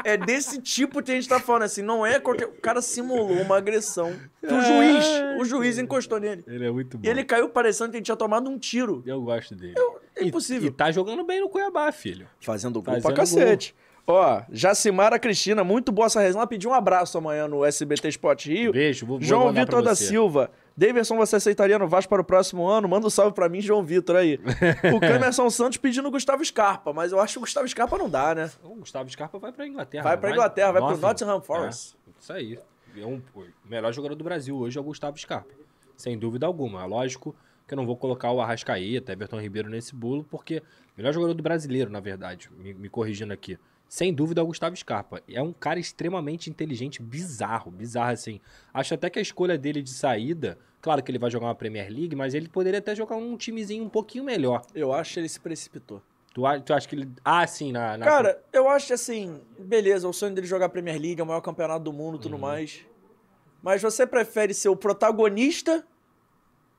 é 0.05 0.15
desse 0.19 0.61
tipo 0.61 1.03
que 1.03 1.11
a 1.11 1.15
gente 1.15 1.27
tá 1.27 1.41
falando, 1.41 1.63
assim, 1.63 1.81
não 1.81 2.05
é 2.05 2.21
qualquer... 2.21 2.47
O 2.47 2.61
cara 2.61 2.83
simulou 2.83 3.33
uma 3.41 3.57
agressão 3.57 4.13
que 4.47 4.53
o 4.53 4.61
juiz, 4.61 5.05
o 5.41 5.45
juiz 5.47 5.79
encostou 5.79 6.21
nele. 6.21 6.45
Ele 6.47 6.67
é 6.67 6.71
muito 6.71 6.99
bom. 6.99 7.09
E 7.09 7.11
ele 7.11 7.25
caiu 7.25 7.49
parecendo 7.49 7.91
que 7.91 7.97
ele 7.97 8.05
tinha 8.05 8.15
tomado 8.15 8.51
um 8.51 8.59
tiro. 8.59 9.03
Eu 9.07 9.23
gosto 9.23 9.55
dele. 9.57 9.75
É 10.15 10.23
E- 10.23 10.29
impossível. 10.29 10.69
E, 10.69 10.71
tá 10.71 10.93
jogando 10.93 11.25
bem 11.25 11.41
no 11.41 11.49
Cuiabá, 11.49 11.91
filho. 11.93 12.29
Fazendo 12.39 12.75
gol 12.83 12.85
Fazendo 12.85 13.03
pra 13.03 13.15
cacete. 13.15 13.75
Ó, 14.07 14.43
Jacimara 14.53 15.19
Cristina, 15.19 15.65
muito 15.65 15.91
boa 15.91 16.07
essa 16.07 16.21
resenha. 16.21 16.41
Ela 16.41 16.47
pediu 16.47 16.71
um 16.71 16.75
abraço 16.75 17.17
amanhã 17.17 17.49
no 17.49 17.65
SBT 17.65 18.09
Sport 18.11 18.47
Rio. 18.47 18.73
Beijo, 18.73 19.07
vou, 19.07 19.19
vou 19.19 19.27
João 19.27 19.51
Vitor 19.51 19.83
da 19.83 19.95
você. 19.95 20.05
Silva. 20.05 20.51
Davidson, 20.77 21.17
você 21.17 21.37
aceitaria 21.37 21.79
no 21.79 21.89
Vasco 21.89 22.11
para 22.11 22.21
o 22.21 22.25
próximo 22.25 22.69
ano? 22.69 22.87
Manda 22.87 23.07
um 23.07 23.11
salve 23.11 23.35
pra 23.35 23.49
mim, 23.49 23.61
João 23.61 23.83
Vitor 23.83 24.17
aí. 24.17 24.39
o 24.95 25.01
Camerson 25.01 25.49
Santos 25.49 25.79
pedindo 25.79 26.07
o 26.07 26.11
Gustavo 26.11 26.45
Scarpa, 26.45 26.93
mas 26.93 27.13
eu 27.13 27.21
acho 27.21 27.35
que 27.35 27.39
o 27.39 27.41
Gustavo 27.41 27.67
Scarpa 27.67 27.97
não 27.97 28.11
dá, 28.11 28.35
né? 28.35 28.51
O 28.63 28.75
Gustavo 28.77 29.09
Scarpa 29.11 29.39
vai 29.39 29.53
pra 29.53 29.67
Inglaterra. 29.67 30.05
Vai 30.05 30.17
pra 30.19 30.31
Inglaterra, 30.31 30.73
vai 30.73 30.83
pro 30.83 30.91
Nottingham. 30.91 31.09
Nottingham 31.09 31.41
Forest. 31.41 31.97
É, 32.07 32.11
isso 32.21 32.33
aí. 32.33 32.59
É 32.97 33.07
um, 33.07 33.23
o 33.35 33.45
melhor 33.65 33.93
jogador 33.93 34.15
do 34.15 34.25
Brasil 34.25 34.57
hoje 34.57 34.77
é 34.77 34.81
o 34.81 34.85
Gustavo 34.85 35.17
Scarpa. 35.19 35.51
Sem 35.97 36.19
dúvida 36.19 36.47
alguma. 36.47 36.83
É 36.83 36.87
lógico 36.87 37.35
que 37.67 37.75
eu 37.75 37.77
não 37.77 37.87
vou 37.87 37.97
colocar 37.97 38.31
o 38.31 38.41
Arrascaeta, 38.41 39.13
Everton 39.13 39.41
Ribeiro 39.41 39.69
nesse 39.69 39.95
bolo, 39.95 40.25
porque 40.25 40.59
o 40.59 40.63
melhor 40.99 41.13
jogador 41.13 41.35
do 41.35 41.43
brasileiro, 41.43 41.91
na 41.91 42.01
verdade, 42.01 42.51
me, 42.57 42.73
me 42.75 42.89
corrigindo 42.89 43.33
aqui. 43.33 43.59
Sem 43.89 44.13
dúvida 44.13 44.41
é 44.41 44.45
o 44.45 44.47
Gustavo 44.49 44.75
Scarpa. 44.77 45.23
É 45.29 45.41
um 45.41 45.53
cara 45.53 45.79
extremamente 45.79 46.51
inteligente, 46.51 47.01
bizarro, 47.03 47.71
bizarro 47.71 48.13
assim. 48.13 48.41
Acho 48.75 48.95
até 48.95 49.09
que 49.09 49.19
a 49.19 49.23
escolha 49.23 49.57
dele 49.57 49.81
de 49.81 49.91
saída, 49.91 50.59
claro 50.81 51.03
que 51.03 51.11
ele 51.11 51.19
vai 51.19 51.31
jogar 51.31 51.47
uma 51.47 51.55
Premier 51.55 51.89
League, 51.91 52.17
mas 52.17 52.35
ele 52.35 52.49
poderia 52.49 52.79
até 52.81 52.95
jogar 52.95 53.17
um 53.17 53.37
timezinho 53.37 53.85
um 53.85 53.89
pouquinho 53.89 54.25
melhor. 54.25 54.63
Eu 54.75 54.93
acho 54.93 55.15
que 55.15 55.21
ele 55.21 55.29
se 55.29 55.39
precipitou. 55.39 56.03
Tu, 56.35 56.43
tu 56.65 56.75
acha 56.75 56.87
que 56.89 56.97
ele. 56.97 57.09
Ah, 57.25 57.47
sim, 57.47 57.73
na. 57.73 57.97
na- 57.97 58.05
Cara, 58.05 58.43
eu 58.53 58.69
acho 58.69 58.89
que 58.89 58.93
assim, 58.93 59.41
beleza, 59.59 60.07
o 60.09 60.13
sonho 60.13 60.35
dele 60.35 60.47
jogar 60.47 60.69
Premier 60.69 61.01
League, 61.01 61.21
é 61.21 61.25
o 61.25 61.27
maior 61.27 61.41
campeonato 61.41 61.85
do 61.85 61.93
mundo 61.93 62.15
e 62.15 62.17
Uhum. 62.17 62.23
tudo 62.23 62.39
mais. 62.39 62.85
Mas 63.63 63.81
você 63.81 64.07
prefere 64.07 64.53
ser 64.53 64.69
o 64.69 64.77
protagonista 64.77 65.87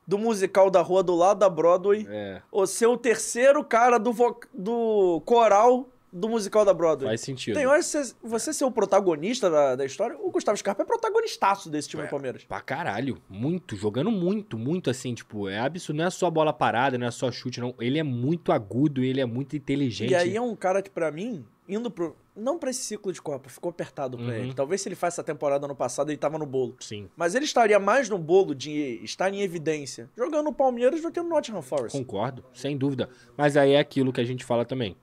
do 0.05 0.17
musical 0.17 0.69
da 0.69 0.81
rua 0.81 1.01
do 1.03 1.15
lado 1.15 1.39
da 1.39 1.49
Broadway 1.49 2.05
É, 2.09 2.41
ou 2.51 2.65
ser 2.67 2.85
o 2.87 2.95
terceiro 2.97 3.63
cara 3.63 3.97
do, 3.97 4.13
vo- 4.13 4.39
do 4.53 5.21
coral 5.25 5.89
do 6.19 6.29
musical 6.29 6.65
da 6.65 6.73
Broadway? 6.73 7.09
faz 7.09 7.21
sentido. 7.21 7.55
Tem 7.55 7.65
hora 7.65 7.81
você, 7.81 8.13
você 8.23 8.51
ser 8.53 8.65
o 8.65 8.71
protagonista 8.71 9.49
da, 9.49 9.75
da 9.75 9.85
história, 9.85 10.17
o 10.19 10.31
Gustavo 10.31 10.57
Scarpa 10.57 10.83
é 10.83 10.85
protagonistaço 10.85 11.69
desse 11.69 11.89
time 11.89 12.03
do 12.03 12.09
Palmeiras. 12.09 12.43
Pra 12.43 12.61
caralho. 12.61 13.17
Muito. 13.29 13.75
Jogando 13.75 14.11
muito, 14.11 14.57
muito 14.57 14.89
assim, 14.89 15.13
tipo, 15.13 15.47
é 15.47 15.59
absurdo. 15.59 15.97
Não 15.97 16.05
é 16.05 16.09
só 16.09 16.29
bola 16.29 16.51
parada, 16.53 16.97
não 16.97 17.07
é 17.07 17.11
só 17.11 17.31
chute, 17.31 17.59
não. 17.59 17.73
Ele 17.79 17.99
é 17.99 18.03
muito 18.03 18.51
agudo, 18.51 19.03
ele 19.03 19.21
é 19.21 19.25
muito 19.25 19.55
inteligente. 19.55 20.11
E 20.11 20.15
aí 20.15 20.35
é 20.35 20.41
um 20.41 20.55
cara 20.55 20.81
que, 20.81 20.89
pra 20.89 21.11
mim, 21.11 21.45
indo 21.67 21.89
pro. 21.91 22.15
Não 22.39 22.59
pra 22.59 22.69
esse 22.69 22.81
ciclo 22.83 23.11
de 23.11 23.19
Copa, 23.19 23.49
ficou 23.49 23.71
apertado 23.71 24.15
pra 24.15 24.27
Uhum. 24.27 24.31
ele. 24.33 24.53
Talvez 24.53 24.79
se 24.79 24.87
ele 24.87 24.95
faz 24.95 25.15
essa 25.15 25.23
temporada 25.23 25.65
ano 25.65 25.75
passado, 25.75 26.11
ele 26.11 26.17
tava 26.19 26.37
no 26.37 26.45
bolo. 26.45 26.75
Sim, 26.79 27.09
Mas 27.17 27.33
ele 27.33 27.45
estaria 27.45 27.79
mais 27.79 28.09
no 28.09 28.17
bolo 28.19 28.53
de 28.53 28.99
estar 29.03 29.33
em 29.33 29.41
evidência 29.41 30.07
jogando 30.15 30.45
no 30.45 30.53
Palmeiras 30.53 31.01
do 31.01 31.11
que 31.11 31.19
no 31.19 31.29
Nottingham 31.29 31.63
Forest. 31.63 31.97
concordo, 31.97 32.45
sem 32.53 32.77
dúvida. 32.77 33.09
Mas 33.35 33.57
aí 33.57 33.71
é 33.71 33.79
aquilo 33.79 34.13
que 34.13 34.21
a 34.21 34.23
gente 34.23 34.45
fala 34.45 34.63
também. 34.65 34.95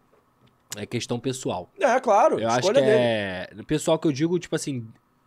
É 0.76 0.84
questão 0.86 1.18
pessoal. 1.20 1.70
É, 1.78 2.01
claro. 2.01 2.38
Eu 2.40 2.48
acho 2.48 2.68
que 2.68 2.72
dele. 2.74 2.86
é. 2.90 3.48
Pessoal 3.66 3.98
que 3.98 4.06
eu 4.06 4.12
digo, 4.12 4.38
tipo 4.38 4.55
assim. 4.56 4.86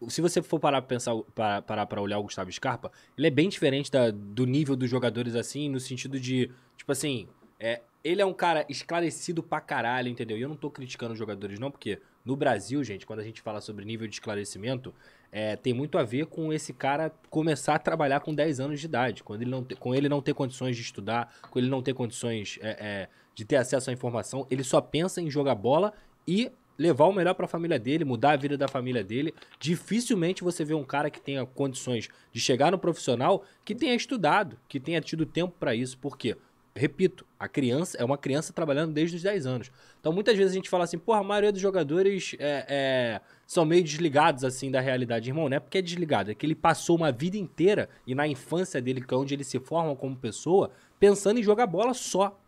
Se 0.09 0.21
você 0.21 0.43
for 0.43 0.59
parar 0.59 0.79
pra 0.83 0.89
pensar, 0.89 1.15
para- 1.33 1.61
parar 1.63 1.85
pra 1.87 1.99
olhar 1.99 2.19
o 2.19 2.23
Gustavo 2.23 2.51
Scarpa, 2.51 2.91
ele 3.17 3.25
é 3.25 3.31
bem 3.31 3.49
diferente 3.49 3.89
da- 3.91 4.11
do 4.11 4.45
nível 4.45 4.75
dos 4.75 4.87
jogadores, 4.87 5.33
assim, 5.33 5.67
no 5.69 5.79
sentido 5.79 6.19
de, 6.19 6.51
tipo 6.77 6.91
assim, 6.91 7.27
é, 7.59 7.81
ele 8.03 8.21
é 8.21 8.25
um 8.25 8.33
cara 8.33 8.63
esclarecido 8.69 9.41
pra 9.41 9.59
caralho, 9.59 10.07
entendeu? 10.07 10.37
E 10.37 10.41
eu 10.43 10.49
não 10.49 10.55
tô 10.55 10.69
criticando 10.69 11.13
os 11.13 11.17
jogadores, 11.19 11.57
não, 11.57 11.71
porque 11.71 11.99
no 12.23 12.35
Brasil, 12.35 12.83
gente, 12.83 13.07
quando 13.07 13.21
a 13.21 13.23
gente 13.23 13.41
fala 13.41 13.59
sobre 13.59 13.83
nível 13.85 14.07
de 14.07 14.13
esclarecimento, 14.13 14.93
é, 15.31 15.55
tem 15.55 15.73
muito 15.73 15.97
a 15.97 16.03
ver 16.03 16.27
com 16.27 16.53
esse 16.53 16.73
cara 16.73 17.11
começar 17.31 17.73
a 17.73 17.79
trabalhar 17.79 18.19
com 18.19 18.35
10 18.35 18.59
anos 18.59 18.79
de 18.79 18.85
idade, 18.85 19.23
quando 19.23 19.41
ele 19.41 19.49
não 19.49 19.63
te- 19.63 19.75
com 19.75 19.95
ele 19.95 20.07
não 20.07 20.21
ter 20.21 20.35
condições 20.35 20.75
de 20.75 20.83
estudar, 20.83 21.35
com 21.49 21.57
ele 21.57 21.69
não 21.69 21.81
ter 21.81 21.95
condições 21.95 22.59
é, 22.61 22.69
é, 22.69 23.09
de 23.37 23.45
ter 23.45 23.57
acesso 23.57 23.91
à 23.91 23.93
informação, 23.93 24.47
ele 24.49 24.63
só 24.63 24.81
pensa 24.81 25.21
em 25.21 25.29
jogar 25.29 25.53
bola 25.53 25.93
e 26.27 26.51
levar 26.75 27.05
o 27.05 27.13
melhor 27.13 27.35
pra 27.35 27.47
família 27.47 27.77
dele, 27.77 28.03
mudar 28.03 28.31
a 28.31 28.35
vida 28.35 28.57
da 28.57 28.67
família 28.67 29.03
dele. 29.03 29.31
Dificilmente 29.59 30.43
você 30.43 30.65
vê 30.65 30.73
um 30.73 30.83
cara 30.83 31.11
que 31.11 31.21
tenha 31.21 31.45
condições 31.45 32.09
de 32.31 32.39
chegar 32.39 32.71
no 32.71 32.79
profissional 32.79 33.43
que 33.63 33.75
tenha 33.75 33.93
estudado, 33.93 34.57
que 34.67 34.79
tenha 34.79 34.99
tido 34.99 35.23
tempo 35.23 35.53
pra 35.59 35.75
isso. 35.75 35.99
Por 35.99 36.17
quê? 36.17 36.35
Repito, 36.75 37.27
a 37.39 37.47
criança 37.47 37.95
é 37.99 38.03
uma 38.03 38.17
criança 38.17 38.51
trabalhando 38.51 38.91
desde 38.91 39.17
os 39.17 39.21
10 39.21 39.45
anos. 39.45 39.71
Então 39.99 40.11
muitas 40.11 40.35
vezes 40.35 40.53
a 40.53 40.55
gente 40.55 40.69
fala 40.69 40.85
assim, 40.85 40.97
porra, 40.97 41.19
a 41.19 41.23
maioria 41.23 41.51
dos 41.51 41.61
jogadores 41.61 42.35
é, 42.39 42.65
é, 42.67 43.21
são 43.45 43.65
meio 43.65 43.83
desligados 43.83 44.43
assim 44.43 44.71
da 44.71 44.81
realidade. 44.81 45.29
Irmão, 45.29 45.47
não 45.47 45.57
é 45.57 45.59
porque 45.59 45.77
é 45.77 45.81
desligado, 45.81 46.31
é 46.31 46.33
que 46.33 46.43
ele 46.43 46.55
passou 46.55 46.95
uma 46.95 47.11
vida 47.11 47.37
inteira 47.37 47.87
e 48.07 48.15
na 48.15 48.27
infância 48.27 48.81
dele, 48.81 48.99
que 48.99 49.13
é 49.13 49.17
onde 49.17 49.35
ele 49.35 49.43
se 49.43 49.59
forma 49.59 49.95
como 49.95 50.15
pessoa, 50.15 50.71
pensando 50.99 51.39
em 51.39 51.43
jogar 51.43 51.67
bola 51.67 51.93
só. 51.93 52.39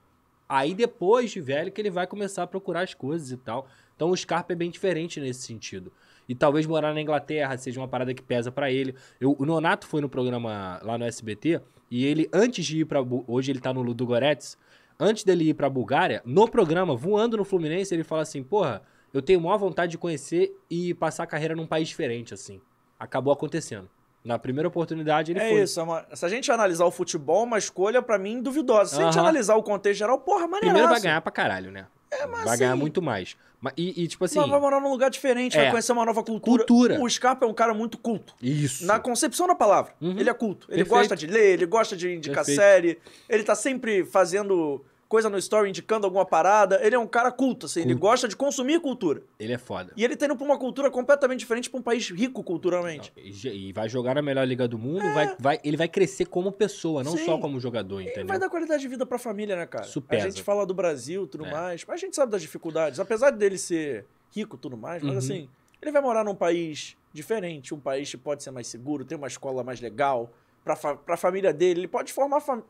Aí 0.49 0.73
depois 0.73 1.29
de 1.29 1.39
velho 1.39 1.71
que 1.71 1.79
ele 1.79 1.91
vai 1.91 2.07
começar 2.07 2.41
a 2.43 2.47
procurar 2.47 2.81
as 2.81 2.95
coisas 2.95 3.29
e 3.31 3.37
tal. 3.37 3.67
Então 3.95 4.09
o 4.09 4.17
Scarpa 4.17 4.53
é 4.53 4.55
bem 4.55 4.71
diferente 4.71 5.19
nesse 5.19 5.43
sentido. 5.43 5.93
E 6.27 6.33
talvez 6.33 6.65
morar 6.65 6.91
na 6.93 7.01
Inglaterra 7.01 7.55
seja 7.57 7.79
uma 7.79 7.87
parada 7.87 8.13
que 8.13 8.21
pesa 8.23 8.51
pra 8.51 8.71
ele. 8.71 8.95
Eu- 9.21 9.35
o 9.37 9.45
Nonato 9.45 9.85
foi 9.85 10.01
no 10.01 10.09
programa 10.09 10.79
lá 10.83 10.97
no 10.97 11.05
SBT 11.05 11.61
e 11.91 12.03
ele, 12.05 12.27
antes 12.33 12.65
de 12.65 12.79
ir. 12.79 12.85
Bu- 12.85 13.23
Hoje 13.27 13.51
ele 13.51 13.59
tá 13.59 13.71
no 13.71 13.81
Ludo 13.83 14.05
Goretz. 14.07 14.57
Antes 14.99 15.23
dele 15.23 15.49
ir 15.49 15.53
pra 15.53 15.69
Bulgária, 15.69 16.21
no 16.25 16.47
programa, 16.47 16.95
voando 16.95 17.37
no 17.37 17.45
Fluminense, 17.45 17.93
ele 17.93 18.03
fala 18.03 18.23
assim: 18.23 18.43
Porra, 18.43 18.81
eu 19.13 19.21
tenho 19.21 19.39
maior 19.39 19.57
vontade 19.57 19.91
de 19.91 19.97
conhecer 19.97 20.55
e 20.69 20.93
passar 20.93 21.23
a 21.23 21.27
carreira 21.27 21.55
num 21.55 21.65
país 21.67 21.87
diferente, 21.87 22.33
assim. 22.33 22.59
Acabou 22.99 23.31
acontecendo. 23.31 23.89
Na 24.23 24.37
primeira 24.37 24.67
oportunidade 24.67 25.31
ele 25.31 25.39
É 25.39 25.49
foi. 25.49 25.61
isso, 25.63 25.79
é 25.79 25.83
uma- 25.83 26.05
se 26.13 26.25
a 26.25 26.29
gente 26.29 26.51
analisar 26.51 26.85
o 26.85 26.91
futebol, 26.91 27.41
é 27.43 27.45
uma 27.45 27.57
escolha 27.57 28.01
pra 28.01 28.17
mim 28.17 28.41
duvidosa. 28.41 28.95
Se 28.95 29.01
a 29.01 29.05
gente 29.05 29.17
analisar 29.19 29.55
o 29.55 29.63
contexto 29.63 29.99
geral, 29.99 30.19
porra, 30.19 30.41
maneiraço. 30.41 30.65
Primeiro 30.71 30.89
vai 30.89 30.99
ganhar 31.01 31.21
pra 31.21 31.31
caralho, 31.31 31.71
né? 31.71 31.87
vai 32.27 32.43
assim- 32.53 32.57
ganhar 32.59 32.75
muito 32.75 33.01
mais. 33.01 33.37
Ma- 33.61 33.71
E, 33.77 34.03
e, 34.03 34.07
tipo 34.07 34.25
assim, 34.25 34.39
Mas 34.39 34.49
vai 34.49 34.59
morar 34.59 34.79
num 34.79 34.89
lugar 34.89 35.09
diferente, 35.09 35.55
É. 35.57 35.61
vai 35.63 35.69
conhecer 35.71 35.91
uma 35.91 36.05
nova 36.05 36.23
cultura. 36.23 36.65
Cultura. 36.65 36.99
O 37.01 37.09
Scarpa 37.09 37.45
é 37.45 37.49
um 37.49 37.53
cara 37.53 37.73
muito 37.73 37.97
culto. 37.97 38.33
isso. 38.41 38.85
Na 38.85 38.99
concepção 38.99 39.45
da 39.47 39.53
palavra. 39.55 39.93
Uhum. 40.01 40.17
Ele 40.19 40.29
é 40.29 40.33
culto. 40.33 40.65
Ele 40.69 40.77
Perfeito. 40.83 40.89
gosta 40.89 41.15
de 41.15 41.27
ler, 41.27 41.53
ele 41.53 41.65
gosta 41.65 41.95
de 41.95 42.13
indicar 42.15 42.37
Perfeito. 42.43 42.57
série. 42.59 42.99
Ele 43.29 43.43
tá 43.43 43.53
sempre 43.55 44.03
fazendo 44.05 44.83
coisa 45.09 45.27
no 45.29 45.37
story, 45.39 45.67
indicando 45.69 46.05
alguma 46.05 46.23
parada. 46.23 46.79
Ele 46.85 46.95
é 46.95 46.99
um 46.99 47.07
cara 47.07 47.31
culto, 47.31 47.65
assim. 47.65 47.81
Ele 47.81 47.95
gosta 47.95 48.27
de 48.27 48.35
consumir 48.35 48.79
cultura. 48.79 49.23
Ele 49.39 49.51
é 49.51 49.57
foda. 49.57 49.91
E 49.97 50.05
ele 50.05 50.15
tá 50.15 50.27
indo 50.27 50.35
pra 50.35 50.45
uma 50.45 50.57
cultura 50.59 50.91
completamente 50.91 51.39
diferente, 51.39 51.67
pra 51.69 51.79
um 51.79 51.83
país 51.83 52.09
rico 52.11 52.43
culturalmente. 52.43 53.11
E 53.17 53.69
E 53.69 53.73
vai 53.73 53.89
jogar 53.89 54.13
na 54.13 54.21
melhor 54.21 54.47
liga 54.47 54.67
do 54.67 54.77
mundo, 54.77 55.01
vai, 55.13 55.35
vai, 55.39 55.59
ele 55.63 55.75
vai 55.75 55.87
crescer 55.87 56.25
como 56.25 56.51
pessoa, 56.51 57.03
não 57.03 57.15
É. 57.15 57.17
Sim. 57.17 57.25
só 57.25 57.37
como 57.39 57.59
jogador, 57.59 57.99
E 58.01 58.05
entendeu? 58.05 58.27
vai 58.27 58.37
dar 58.39 58.49
qualidade 58.49 58.81
de 58.83 58.87
vida 58.87 59.03
pra 59.05 59.17
família, 59.17 59.55
né, 59.55 59.65
cara? 59.65 59.83
Isso 59.83 60.03
a 60.07 60.15
gente 60.19 60.43
fala 60.43 60.63
do 60.65 60.73
Brasil 60.75 61.23
e 61.23 61.27
tudo 61.27 61.45
É. 61.45 61.51
mais, 61.51 61.83
mas 61.85 61.95
a 61.95 62.05
gente 62.05 62.15
sabe 62.15 62.31
das 62.31 62.41
dificuldades. 62.43 62.99
Apesar 62.99 63.31
dele 63.31 63.57
ser 63.57 64.05
rico 64.31 64.55
e 64.55 64.59
tudo 64.59 64.77
mais, 64.77 65.01
mas 65.01 65.11
Uhum. 65.13 65.17
assim, 65.17 65.49
ele 65.81 65.91
vai 65.91 66.01
morar 66.03 66.23
num 66.23 66.35
país 66.35 66.95
diferente, 67.11 67.73
um 67.73 67.79
país 67.79 68.11
que 68.11 68.17
pode 68.17 68.43
ser 68.43 68.51
mais 68.51 68.67
seguro, 68.67 69.03
ter 69.03 69.15
uma 69.15 69.25
escola 69.27 69.63
mais 69.63 69.81
legal, 69.81 70.31
pra, 70.63 70.75
fa 70.75 70.95
pra 70.95 71.17
família 71.17 71.51
dele. 71.51 71.79
Ele 71.81 71.87
pode 71.87 72.13
formar, 72.13 72.39
fam- 72.41 72.61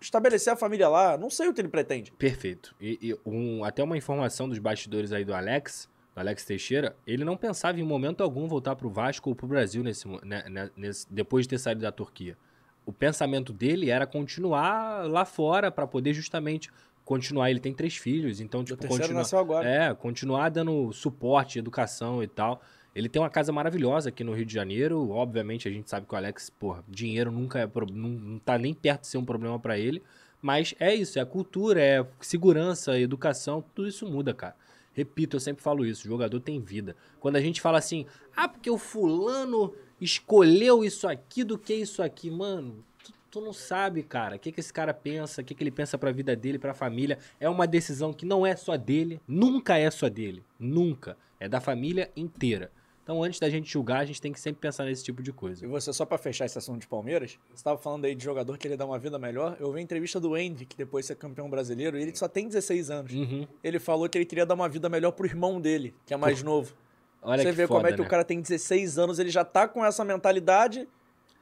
estabelecer 0.00 0.52
a 0.52 0.56
família 0.56 0.88
lá. 0.88 1.16
Não 1.16 1.30
sei 1.30 1.48
o 1.48 1.54
que 1.54 1.60
ele 1.60 1.68
pretende. 1.68 2.12
Perfeito. 2.12 2.74
E, 2.80 2.98
e 3.00 3.16
um- 3.28 3.64
até 3.64 3.82
uma 3.82 3.96
informação 3.96 4.48
dos 4.48 4.58
bastidores 4.58 5.12
aí 5.12 5.24
do 5.24 5.34
Alex, 5.34 5.88
do 6.14 6.20
Alex 6.20 6.44
Teixeira, 6.44 6.96
ele 7.06 7.24
não 7.24 7.36
pensava 7.36 7.78
em 7.80 7.82
momento 7.82 8.22
algum 8.22 8.46
voltar 8.46 8.76
pro 8.76 8.88
Vasco 8.90 9.30
ou 9.30 9.36
pro 9.36 9.46
Brasil 9.46 9.82
nesse, 9.82 10.06
né, 10.24 10.44
né, 10.48 10.70
nesse- 10.76 11.06
depois 11.10 11.44
de 11.44 11.50
ter 11.50 11.58
saído 11.58 11.80
da 11.82 11.92
Turquia. 11.92 12.36
O 12.84 12.92
pensamento 12.92 13.52
dele 13.52 13.90
era 13.90 14.06
continuar 14.06 15.08
lá 15.08 15.24
fora 15.24 15.70
pra 15.72 15.86
poder 15.86 16.12
justamente 16.14 16.70
continuar. 17.04 17.50
Ele 17.50 17.58
tem 17.60 17.72
três 17.74 17.96
filhos, 17.96 18.40
então, 18.40 18.60
o 18.60 18.64
tipo, 18.64 18.86
continuar. 18.86 19.20
nasceu 19.20 19.38
agora. 19.38 19.68
É, 19.68 19.94
continuar 19.94 20.48
dando 20.50 20.92
suporte, 20.92 21.58
educação 21.58 22.22
e 22.22 22.28
tal. 22.28 22.60
Ele 22.96 23.10
tem 23.10 23.20
uma 23.20 23.28
casa 23.28 23.52
maravilhosa 23.52 24.08
aqui 24.08 24.24
no 24.24 24.32
Rio 24.32 24.46
de 24.46 24.54
Janeiro. 24.54 25.10
Obviamente, 25.10 25.68
a 25.68 25.70
gente 25.70 25.90
sabe 25.90 26.06
que 26.06 26.14
o 26.14 26.16
Alex, 26.16 26.48
porra, 26.48 26.82
dinheiro 26.88 27.30
nunca 27.30 27.58
é. 27.58 27.66
pro- 27.66 27.86
Não, 27.92 28.08
não 28.08 28.38
tá 28.38 28.56
nem 28.56 28.72
perto 28.72 29.02
de 29.02 29.08
ser 29.08 29.18
um 29.18 29.24
problema 29.24 29.58
pra 29.60 29.78
ele. 29.78 30.02
Mas 30.40 30.74
é 30.80 30.94
isso, 30.94 31.18
é 31.18 31.24
cultura, 31.24 31.80
é 31.80 32.06
segurança, 32.20 32.98
educação, 32.98 33.62
tudo 33.74 33.86
isso 33.88 34.06
muda, 34.10 34.32
cara. 34.32 34.56
Repito, 34.94 35.36
eu 35.36 35.40
sempre 35.40 35.62
falo 35.62 35.84
isso, 35.84 36.08
jogador 36.08 36.40
tem 36.40 36.58
vida. 36.58 36.96
Quando 37.20 37.36
a 37.36 37.40
gente 37.40 37.60
fala 37.60 37.76
assim, 37.78 38.06
ah, 38.34 38.48
porque 38.48 38.70
o 38.70 38.78
fulano 38.78 39.74
escolheu 40.00 40.82
isso 40.84 41.06
aqui 41.06 41.44
do 41.44 41.58
que 41.58 41.74
isso 41.74 42.02
aqui, 42.02 42.30
mano, 42.30 42.82
tu, 43.04 43.12
tu 43.30 43.40
não 43.42 43.52
sabe, 43.52 44.02
cara, 44.02 44.36
o 44.36 44.38
que, 44.38 44.50
que 44.52 44.60
esse 44.60 44.72
cara 44.72 44.94
pensa, 44.94 45.42
o 45.42 45.44
que, 45.44 45.54
que 45.54 45.62
ele 45.62 45.70
pensa 45.70 45.98
pra 45.98 46.12
vida 46.12 46.34
dele, 46.34 46.58
pra 46.58 46.72
família. 46.72 47.18
É 47.38 47.48
uma 47.48 47.66
decisão 47.66 48.12
que 48.12 48.24
não 48.24 48.46
é 48.46 48.56
só 48.56 48.76
dele, 48.76 49.20
nunca 49.28 49.76
é 49.76 49.90
só 49.90 50.08
dele, 50.08 50.42
nunca. 50.58 51.16
É 51.38 51.46
da 51.48 51.60
família 51.60 52.10
inteira. 52.16 52.70
Então, 53.06 53.22
antes 53.22 53.38
da 53.38 53.48
gente 53.48 53.70
julgar, 53.70 54.00
a 54.00 54.04
gente 54.04 54.20
tem 54.20 54.32
que 54.32 54.40
sempre 54.40 54.60
pensar 54.60 54.84
nesse 54.84 55.04
tipo 55.04 55.22
de 55.22 55.30
E 55.30 55.32
coisa. 55.32 55.64
você, 55.68 55.92
só 55.92 56.04
pra 56.04 56.18
fechar 56.18 56.44
esse 56.44 56.58
assunto 56.58 56.80
de 56.80 56.88
Palmeiras, 56.88 57.38
você 57.54 57.62
tava 57.62 57.78
falando 57.78 58.04
aí 58.04 58.16
de 58.16 58.24
jogador 58.24 58.58
que 58.58 58.66
ele 58.66 58.76
dá 58.76 58.84
uma 58.84 58.98
vida 58.98 59.16
melhor. 59.16 59.56
Eu 59.60 59.70
vi 59.70 59.78
a 59.78 59.82
entrevista 59.82 60.18
do 60.18 60.36
Hendrick, 60.36 60.76
depois 60.76 61.04
de 61.04 61.06
ser 61.06 61.14
campeão 61.14 61.48
brasileiro, 61.48 61.96
e 61.96 62.02
ele 62.02 62.16
só 62.16 62.26
tem 62.26 62.48
16 62.48 62.90
anos. 62.90 63.12
Uhum. 63.12 63.46
Ele 63.62 63.78
falou 63.78 64.08
que 64.08 64.18
ele 64.18 64.24
queria 64.24 64.44
dar 64.44 64.54
uma 64.54 64.68
vida 64.68 64.88
melhor 64.88 65.12
pro 65.12 65.24
irmão 65.24 65.60
dele, 65.60 65.94
que 66.04 66.12
é 66.12 66.16
mais 66.16 66.42
novo. 66.42 66.74
Olha 67.22 67.44
Você 67.44 67.50
que 67.50 67.54
vê 67.54 67.68
foda, 67.68 67.78
como 67.78 67.86
é 67.86 67.92
que 67.92 68.00
né? 68.00 68.06
o 68.08 68.10
cara 68.10 68.24
tem 68.24 68.40
16 68.40 68.98
anos, 68.98 69.20
ele 69.20 69.30
já 69.30 69.44
tá 69.44 69.68
com 69.68 69.84
essa 69.84 70.04
mentalidade. 70.04 70.88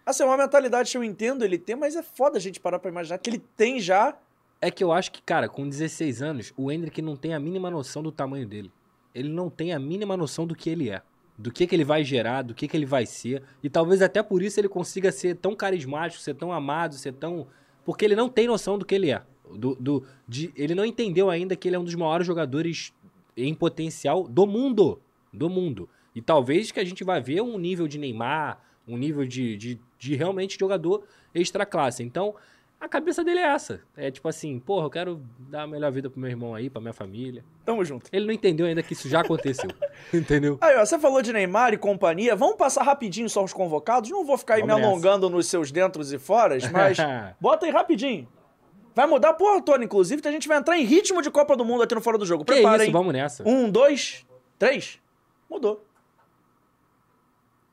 Assim, 0.05 0.23
é 0.23 0.27
uma 0.27 0.37
mentalidade 0.37 0.91
que 0.91 0.99
eu 0.99 1.03
entendo 1.03 1.47
ele 1.47 1.57
ter, 1.57 1.77
mas 1.77 1.97
é 1.97 2.03
foda 2.03 2.37
a 2.37 2.41
gente 2.43 2.61
parar 2.61 2.79
pra 2.79 2.91
imaginar 2.91 3.17
que 3.17 3.31
ele 3.31 3.43
tem 3.57 3.81
já. 3.81 4.15
É 4.61 4.71
que 4.71 4.85
eu 4.85 4.93
acho 4.93 5.11
que, 5.11 5.23
cara, 5.23 5.49
com 5.49 5.67
16 5.67 6.21
anos, 6.21 6.53
o 6.59 6.71
Hendrick 6.71 7.01
não 7.01 7.17
tem 7.17 7.33
a 7.33 7.41
mínima 7.41 7.71
noção 7.71 8.03
do 8.03 8.13
tamanho 8.13 8.47
dele. 8.47 8.71
Ele 9.15 9.31
não 9.31 9.49
tem 9.49 9.73
a 9.73 9.79
mínima 9.79 10.15
noção 10.15 10.47
do 10.47 10.55
que 10.55 10.69
ele 10.69 10.91
é. 10.91 11.01
Do 11.37 11.51
que, 11.51 11.67
que 11.67 11.75
ele 11.75 11.85
vai 11.85 12.05
gerar, 12.05 12.43
do 12.43 12.55
que, 12.55 12.69
que 12.69 12.77
ele 12.77 12.87
vai 12.87 13.07
ser. 13.07 13.43
E 13.63 13.69
talvez 13.69 14.01
até 14.01 14.23
por 14.23 14.43
isso 14.43 14.61
ele 14.61 14.69
consiga 14.69 15.11
ser 15.11 15.37
tão 15.37 15.57
carismático, 15.57 16.23
ser 16.23 16.35
tão 16.35 16.53
amado, 16.53 16.95
ser 16.95 17.13
tão. 17.13 17.47
Porque 17.85 18.05
ele 18.05 18.15
não 18.15 18.29
tem 18.29 18.47
noção 18.47 18.79
do 18.79 18.85
que 18.85 18.95
ele 18.95 19.11
é. 19.11 19.23
Do, 19.53 19.75
do, 19.75 20.05
de, 20.29 20.53
ele 20.57 20.75
não 20.75 20.85
entendeu 20.85 21.29
ainda 21.29 21.57
que 21.57 21.69
ele 21.69 21.77
é 21.77 21.79
um 21.79 21.85
dos 21.85 21.95
maiores 21.95 22.27
jogadores 22.27 22.93
em 23.37 23.53
potencial 23.53 24.29
do 24.29 24.47
mundo. 24.47 25.01
Do 25.33 25.51
mundo. 25.51 25.89
E 26.15 26.23
talvez 26.23 26.71
que 26.71 26.79
a 26.79 26.85
gente 26.85 27.03
vai 27.03 27.21
ver 27.21 27.41
um 27.41 27.59
nível 27.59 27.89
de 27.89 27.99
Neymar, 27.99 28.61
um 28.87 28.97
nível 28.97 29.27
de, 29.27 29.57
de, 29.57 29.81
de 29.99 30.15
realmente 30.15 30.57
jogador 30.59 31.05
extra 31.35 31.67
classe. 31.67 32.03
Então, 32.03 32.35
a 32.85 32.89
cabeça 32.89 33.25
dele 33.25 33.41
é 33.41 33.47
essa. 33.47 33.81
É 33.97 34.11
tipo 34.11 34.29
assim, 34.29 34.59
porra, 34.59 34.85
eu 34.87 34.91
quero 34.91 35.23
dar 35.39 35.63
a 35.63 35.67
melhor 35.67 35.91
vida 35.91 36.11
pro 36.11 36.21
meu 36.21 36.29
irmão 36.29 36.55
aí, 36.55 36.69
pra 36.69 36.83
minha 36.83 36.93
família. 36.93 37.43
Tamo 37.65 37.83
junto. 37.83 38.11
Ele 38.13 38.27
não 38.27 38.33
entendeu 38.33 38.67
ainda 38.67 38.83
que 38.83 38.93
isso 38.93 39.09
já 39.09 39.23
aconteceu. 39.23 39.71
entendeu? 40.13 40.59
Aí, 40.61 40.77
ó, 40.77 40.85
você 40.85 40.99
falou 40.99 41.23
de 41.23 41.33
Neymar 41.33 41.73
e 41.73 41.79
companhia. 41.79 42.37
Vamos 42.37 42.57
passar 42.57 42.83
rapidinho 42.83 43.29
só 43.31 43.43
os 43.43 43.55
convocados? 43.55 44.11
Não 44.11 44.23
vou 44.25 44.37
ficar 44.37 44.57
aí 44.57 44.61
Vamos 44.61 44.75
me 44.77 44.81
nessa. 44.83 44.93
alongando 44.93 45.31
nos 45.31 45.47
seus 45.47 45.73
dentros 45.73 46.13
e 46.13 46.19
foras, 46.19 46.71
mas 46.71 46.99
bota 47.41 47.65
aí 47.65 47.73
rapidinho. 47.73 48.29
Vai 48.95 49.07
mudar 49.07 49.31
a 49.31 49.35
porra 49.35 49.63
toda, 49.63 49.83
inclusive, 49.83 50.21
que 50.21 50.29
a 50.29 50.33
gente 50.33 50.47
vai 50.47 50.59
entrar 50.59 50.79
em 50.79 50.85
ritmo 50.85 51.23
de 51.23 51.31
Copa 51.31 51.57
do 51.57 51.65
Mundo 51.65 51.83
aqui 51.83 51.95
no 51.95 52.03
Fora 52.03 52.19
do 52.19 52.27
Jogo. 52.27 52.45
que 52.45 52.53
Prepara, 52.53 52.77
isso, 52.77 52.87
hein? 52.87 52.93
vamos 52.93 53.15
nessa. 53.15 53.49
Um, 53.49 53.71
dois, 53.71 54.27
três. 54.59 55.01
Mudou. 55.51 55.83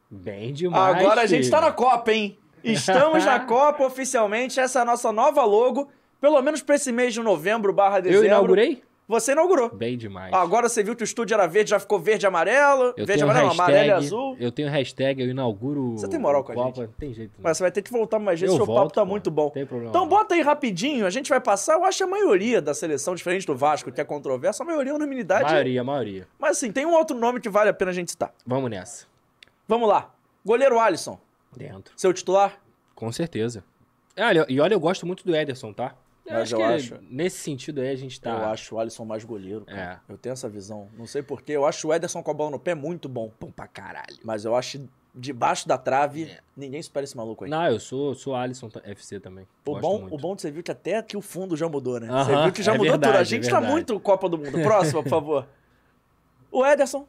Bem 0.10 0.54
demais. 0.54 0.98
Agora 0.98 1.22
a 1.22 1.26
gente 1.26 1.44
filho. 1.44 1.52
tá 1.52 1.62
na 1.62 1.72
Copa, 1.72 2.12
hein? 2.12 2.38
Estamos 2.64 3.26
na 3.26 3.40
Copa 3.46 3.86
oficialmente. 3.86 4.60
Essa 4.60 4.80
é 4.80 4.82
a 4.82 4.86
nossa 4.86 5.12
nova 5.12 5.44
logo. 5.44 5.90
Pelo 6.20 6.42
menos 6.42 6.62
pra 6.62 6.76
esse 6.76 6.92
mês 6.92 7.14
de 7.14 7.22
novembro 7.22 7.74
barra 7.74 8.00
dezembro. 8.00 8.26
Eu 8.26 8.28
inaugurei? 8.28 8.84
Você 9.08 9.34
inaugurou. 9.34 9.70
Bem 9.76 9.98
demais. 9.98 10.32
Agora 10.34 10.70
você 10.70 10.82
viu 10.82 10.96
que 10.96 11.04
o 11.04 11.06
estúdio 11.06 11.34
era 11.34 11.46
verde, 11.46 11.72
já 11.72 11.80
ficou 11.80 12.00
verde 12.00 12.26
e 12.26 12.28
amarelo. 12.28 12.94
eu 12.96 13.06
verde 13.06 13.22
e 13.22 13.24
amarelo, 13.24 13.48
hashtag, 13.50 13.62
amarelo 13.70 13.88
e 13.88 13.92
azul. 13.92 14.38
Eu 14.40 14.52
tenho 14.54 14.70
hashtag, 14.70 15.22
eu 15.22 15.28
inauguro. 15.30 15.92
Você 15.98 16.08
tem 16.08 16.18
moral 16.18 16.46
com 16.46 16.54
a 16.54 16.56
Copa, 16.56 16.76
gente? 16.82 16.88
Não 16.88 16.94
tem 16.98 17.14
jeito. 17.14 17.34
Não. 17.38 17.44
Mas 17.44 17.58
você 17.58 17.64
vai 17.64 17.72
ter 17.72 17.82
que 17.82 17.92
voltar 17.92 18.20
mais 18.20 18.40
vezes, 18.40 18.54
Eu 18.56 18.60
porque 18.60 18.72
o 18.72 18.74
papo 18.74 18.84
volto, 18.86 18.94
tá 18.96 19.02
pô. 19.02 19.08
muito 19.08 19.30
bom. 19.30 19.50
Tem 19.50 19.66
problema 19.66 19.90
Então 19.90 20.08
bota 20.08 20.34
aí 20.36 20.42
rapidinho, 20.42 21.06
a 21.06 21.10
gente 21.10 21.28
vai 21.30 21.42
passar. 21.42 21.74
Eu 21.74 21.84
acho 21.84 22.02
a 22.06 22.08
maioria 22.08 22.62
da 22.62 22.74
seleção, 22.74 23.14
diferente 23.14 23.46
do 23.46 23.54
Vasco, 23.54 23.92
que 23.92 24.00
é 24.00 24.06
controverso, 24.06 24.64
a 24.64 24.66
maioria 24.66 24.92
é 24.94 24.96
unanimidade. 24.96 25.44
Maioria, 25.44 25.84
maioria. 25.84 26.28
Mas 26.40 26.52
assim, 26.52 26.72
tem 26.72 26.86
um 26.86 26.94
outro 26.94 27.18
nome 27.18 27.42
que 27.42 27.50
vale 27.50 27.70
a 27.70 27.74
pena 27.74 27.92
a 27.92 27.94
gente 27.94 28.12
citar. 28.12 28.32
Vamos 28.46 28.70
nessa. 28.70 29.08
Vamos 29.68 29.90
lá. 29.90 30.10
Goleiro 30.46 30.80
Alisson, 30.80 31.20
Dentro. 31.56 31.94
seu 31.98 32.14
titular? 32.14 32.62
Com 32.96 33.12
certeza. 33.12 33.64
Olha, 34.18 34.46
e 34.50 34.60
olha, 34.60 34.74
eu 34.74 34.80
gosto 34.80 35.06
muito 35.06 35.24
do 35.26 35.36
Ederson, 35.36 35.74
tá? 35.74 35.96
Eu 36.26 36.34
Mas 36.34 36.42
acho 36.44 36.54
eu 36.56 36.58
que 36.60 36.64
acho- 36.64 37.00
nesse 37.10 37.38
sentido 37.40 37.82
aí 37.82 37.90
a 37.90 37.96
gente 37.96 38.20
tá. 38.22 38.30
Eu 38.32 38.46
acho 38.50 38.76
o 38.76 38.80
Alisson 38.80 39.04
mais 39.06 39.24
goleiro. 39.24 39.66
cara. 39.66 40.02
É. 40.08 40.14
Eu 40.14 40.18
tenho 40.18 40.34
essa 40.34 40.48
visão. 40.48 40.88
Não 40.98 41.06
sei 41.08 41.24
porquê. 41.24 41.54
Eu 41.54 41.66
acho 41.66 41.88
o 41.88 41.94
Ederson 41.94 42.22
com 42.22 42.30
a 42.32 42.34
bola 42.34 42.52
no 42.52 42.60
pé 42.60 42.76
muito 42.76 43.10
bom. 43.10 43.32
Bom 43.40 43.50
pra 43.52 43.68
caralho. 43.68 44.18
Mas 44.24 44.46
eu 44.46 44.56
acho 44.56 44.88
debaixo 45.16 45.68
da 45.68 45.78
trave, 45.78 46.26
É. 46.26 46.40
ninguém 46.56 46.82
supera 46.82 47.04
esse 47.04 47.18
maluco 47.18 47.44
aí. 47.44 47.50
Não, 47.50 47.66
eu 47.66 47.80
sou, 47.80 48.14
sou 48.14 48.36
Alisson 48.36 48.70
FC 48.84 49.20
também. 49.20 49.46
O 49.66 49.72
Gosto 49.72 49.82
bom, 49.82 50.00
muito. 50.02 50.16
o 50.16 50.18
bom 50.18 50.36
de 50.36 50.42
você 50.44 50.52
viu 50.52 50.62
que 50.64 50.72
até 50.72 50.98
aqui 50.98 51.18
o 51.18 51.22
fundo 51.22 51.58
já 51.58 51.68
mudou, 51.68 52.00
né? 52.00 52.08
você 52.08 52.44
viu 52.44 52.52
que 52.54 52.64
já 52.64 52.76
é 52.76 52.78
mudou 52.78 52.94
tudo. 52.94 53.04
A 53.04 53.08
verdade, 53.08 53.30
gente 53.30 53.48
é 53.48 53.50
tá 53.50 53.56
verdade. 53.56 53.74
muito 53.74 54.00
Copa 54.00 54.30
do 54.30 54.38
Mundo. 54.38 54.62
Próxima, 54.62 55.02
por 55.04 55.10
favor. 55.10 55.48
O 56.52 56.66
Ederson, 56.66 57.08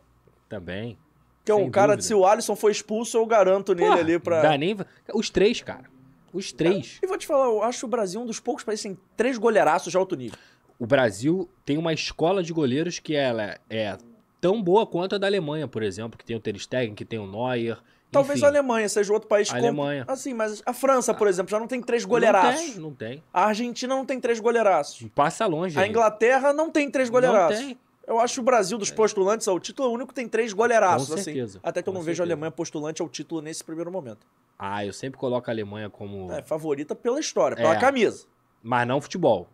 Também. 0.48 0.96
Que 1.44 1.50
é 1.50 1.54
um 1.54 1.70
cara, 1.70 1.92
dúvida. 1.96 2.02
se 2.02 2.14
o 2.14 2.26
Alisson 2.26 2.54
for 2.56 2.70
expulso, 2.70 3.16
eu 3.18 3.26
garanto 3.26 3.74
nele 3.74 3.88
Porra, 3.88 4.00
ali 4.00 4.18
pra. 4.18 4.42
Dá 4.42 4.56
nem... 4.56 4.76
Os 5.14 5.30
três, 5.30 5.60
cara. 5.60 5.84
Os 6.32 6.52
três. 6.52 6.98
E 7.02 7.06
vou 7.06 7.18
te 7.18 7.26
falar, 7.26 7.44
eu 7.46 7.62
acho 7.62 7.84
o 7.84 7.88
Brasil 7.88 8.20
um 8.20 8.26
dos 8.26 8.40
poucos 8.40 8.64
países 8.64 8.82
que 8.82 8.88
tem 8.88 8.98
três 9.16 9.36
goleiraços 9.36 9.90
de 9.90 9.96
alto 9.96 10.16
nível. 10.16 10.38
O 10.78 10.86
Brasil 10.86 11.48
tem 11.64 11.76
uma 11.76 11.92
escola 11.92 12.42
de 12.42 12.52
goleiros 12.52 12.98
que 12.98 13.14
ela 13.14 13.58
é 13.68 13.96
tão 14.40 14.62
boa 14.62 14.86
quanto 14.86 15.14
a 15.14 15.18
da 15.18 15.26
Alemanha, 15.26 15.68
por 15.68 15.82
exemplo, 15.82 16.18
que 16.18 16.24
tem 16.24 16.34
o 16.34 16.40
Ter 16.40 16.58
Stegen, 16.58 16.94
que 16.94 17.04
tem 17.04 17.18
o 17.18 17.26
Neuer. 17.26 17.78
Talvez 18.10 18.38
enfim. 18.38 18.46
a 18.46 18.48
Alemanha 18.48 18.88
seja 18.88 19.12
outro 19.12 19.28
país 19.28 19.48
A 19.48 19.52
com- 19.52 19.58
Alemanha. 19.58 20.04
Assim, 20.06 20.34
mas 20.34 20.62
a 20.66 20.72
França, 20.72 21.14
por 21.14 21.28
exemplo, 21.28 21.50
já 21.50 21.58
não 21.58 21.66
tem 21.66 21.80
três 21.80 22.04
goleiraços. 22.04 22.60
Não 22.60 22.72
tem, 22.72 22.80
não 22.80 22.92
tem. 22.94 23.22
A 23.32 23.46
Argentina 23.46 23.94
não 23.94 24.04
tem 24.04 24.20
três 24.20 24.38
goleiraços. 24.40 25.06
Passa 25.14 25.46
longe. 25.46 25.78
A 25.78 25.82
aí. 25.82 25.88
Inglaterra 25.88 26.52
não 26.52 26.70
tem 26.70 26.90
três 26.90 27.08
goleiraços. 27.08 27.58
Não 27.60 27.66
tem. 27.68 27.78
Eu 28.06 28.18
acho 28.18 28.40
o 28.40 28.44
Brasil 28.44 28.76
dos 28.78 28.90
postulantes 28.90 29.46
ao 29.46 29.58
título 29.60 29.88
é 29.88 29.90
o 29.90 29.94
único 29.94 30.12
tem 30.12 30.28
três 30.28 30.52
goleiraços, 30.52 31.08
Com 31.08 31.14
assim. 31.14 31.22
certeza, 31.24 31.60
Até 31.62 31.82
que 31.82 31.88
eu 31.88 31.92
não 31.92 32.00
vejo 32.00 32.22
a 32.22 32.26
certeza. 32.26 32.32
Alemanha 32.34 32.50
postulante 32.50 33.00
ao 33.00 33.08
título 33.08 33.40
nesse 33.40 33.62
primeiro 33.62 33.90
momento. 33.92 34.26
Ah, 34.58 34.84
eu 34.84 34.92
sempre 34.92 35.18
coloco 35.18 35.48
a 35.48 35.52
Alemanha 35.52 35.88
como... 35.88 36.30
É 36.32 36.42
favorita 36.42 36.94
pela 36.94 37.18
história, 37.20 37.56
pela 37.56 37.74
É. 37.74 37.78
camisa. 37.80 38.26
Mas 38.62 38.86
não 38.86 39.00
futebol. 39.00 39.48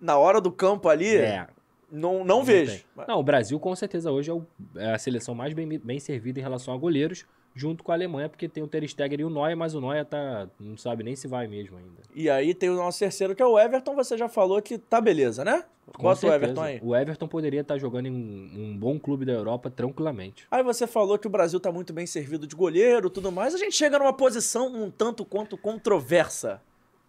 Na 0.00 0.18
hora 0.18 0.40
do 0.40 0.52
campo 0.52 0.88
ali, 0.88 1.16
É. 1.16 1.46
não, 1.90 2.22
não, 2.24 2.44
vejo. 2.44 2.72
tem. 2.96 3.04
Não, 3.08 3.18
o 3.18 3.22
Brasil 3.22 3.58
com 3.58 3.74
certeza 3.74 4.10
hoje 4.10 4.30
é, 4.30 4.34
o- 4.34 4.46
é 4.76 4.92
a 4.94 4.98
seleção 4.98 5.34
mais 5.34 5.52
bem, 5.54 5.66
bem 5.78 5.98
servida 5.98 6.38
em 6.40 6.42
relação 6.42 6.72
a 6.74 6.76
goleiros, 6.76 7.24
junto 7.54 7.84
com 7.84 7.92
a 7.92 7.94
Alemanha, 7.94 8.28
porque 8.28 8.48
tem 8.48 8.62
o 8.62 8.66
Ter 8.66 8.86
Stegen 8.88 9.20
e 9.20 9.24
o 9.24 9.30
Neuer, 9.30 9.56
mas 9.56 9.74
o 9.74 9.80
Neuer 9.80 10.04
tá, 10.04 10.48
não 10.58 10.76
sabe 10.76 11.04
nem 11.04 11.14
se 11.14 11.28
vai 11.28 11.46
mesmo 11.46 11.76
ainda. 11.78 12.02
E 12.14 12.28
aí 12.28 12.52
tem 12.52 12.68
o 12.68 12.74
nosso 12.74 12.98
terceiro, 12.98 13.34
que 13.34 13.42
é 13.42 13.46
o 13.46 13.58
Everton. 13.58 13.94
Você 13.94 14.18
já 14.18 14.28
falou 14.28 14.60
que 14.60 14.76
tá 14.76 15.00
beleza, 15.00 15.44
né? 15.44 15.64
Com 15.92 16.02
Bota 16.02 16.26
o. 16.26 16.32
Everton 16.32 16.62
aí. 16.62 16.80
O 16.82 16.96
Everton 16.96 17.28
poderia 17.28 17.60
estar 17.60 17.78
jogando 17.78 18.06
em 18.06 18.10
um, 18.10 18.70
um 18.70 18.76
bom 18.76 18.98
clube 18.98 19.24
da 19.24 19.32
Europa 19.32 19.70
tranquilamente. 19.70 20.46
Aí 20.50 20.62
você 20.62 20.86
falou 20.86 21.18
que 21.18 21.26
o 21.26 21.30
Brasil 21.30 21.60
tá 21.60 21.70
muito 21.70 21.92
bem 21.92 22.06
servido 22.06 22.46
de 22.46 22.56
goleiro 22.56 23.06
e 23.06 23.10
tudo 23.10 23.30
mais. 23.30 23.54
A 23.54 23.58
gente 23.58 23.76
chega 23.76 23.98
numa 23.98 24.12
posição 24.12 24.66
um 24.74 24.90
tanto 24.90 25.24
quanto 25.24 25.56
controversa. 25.56 26.60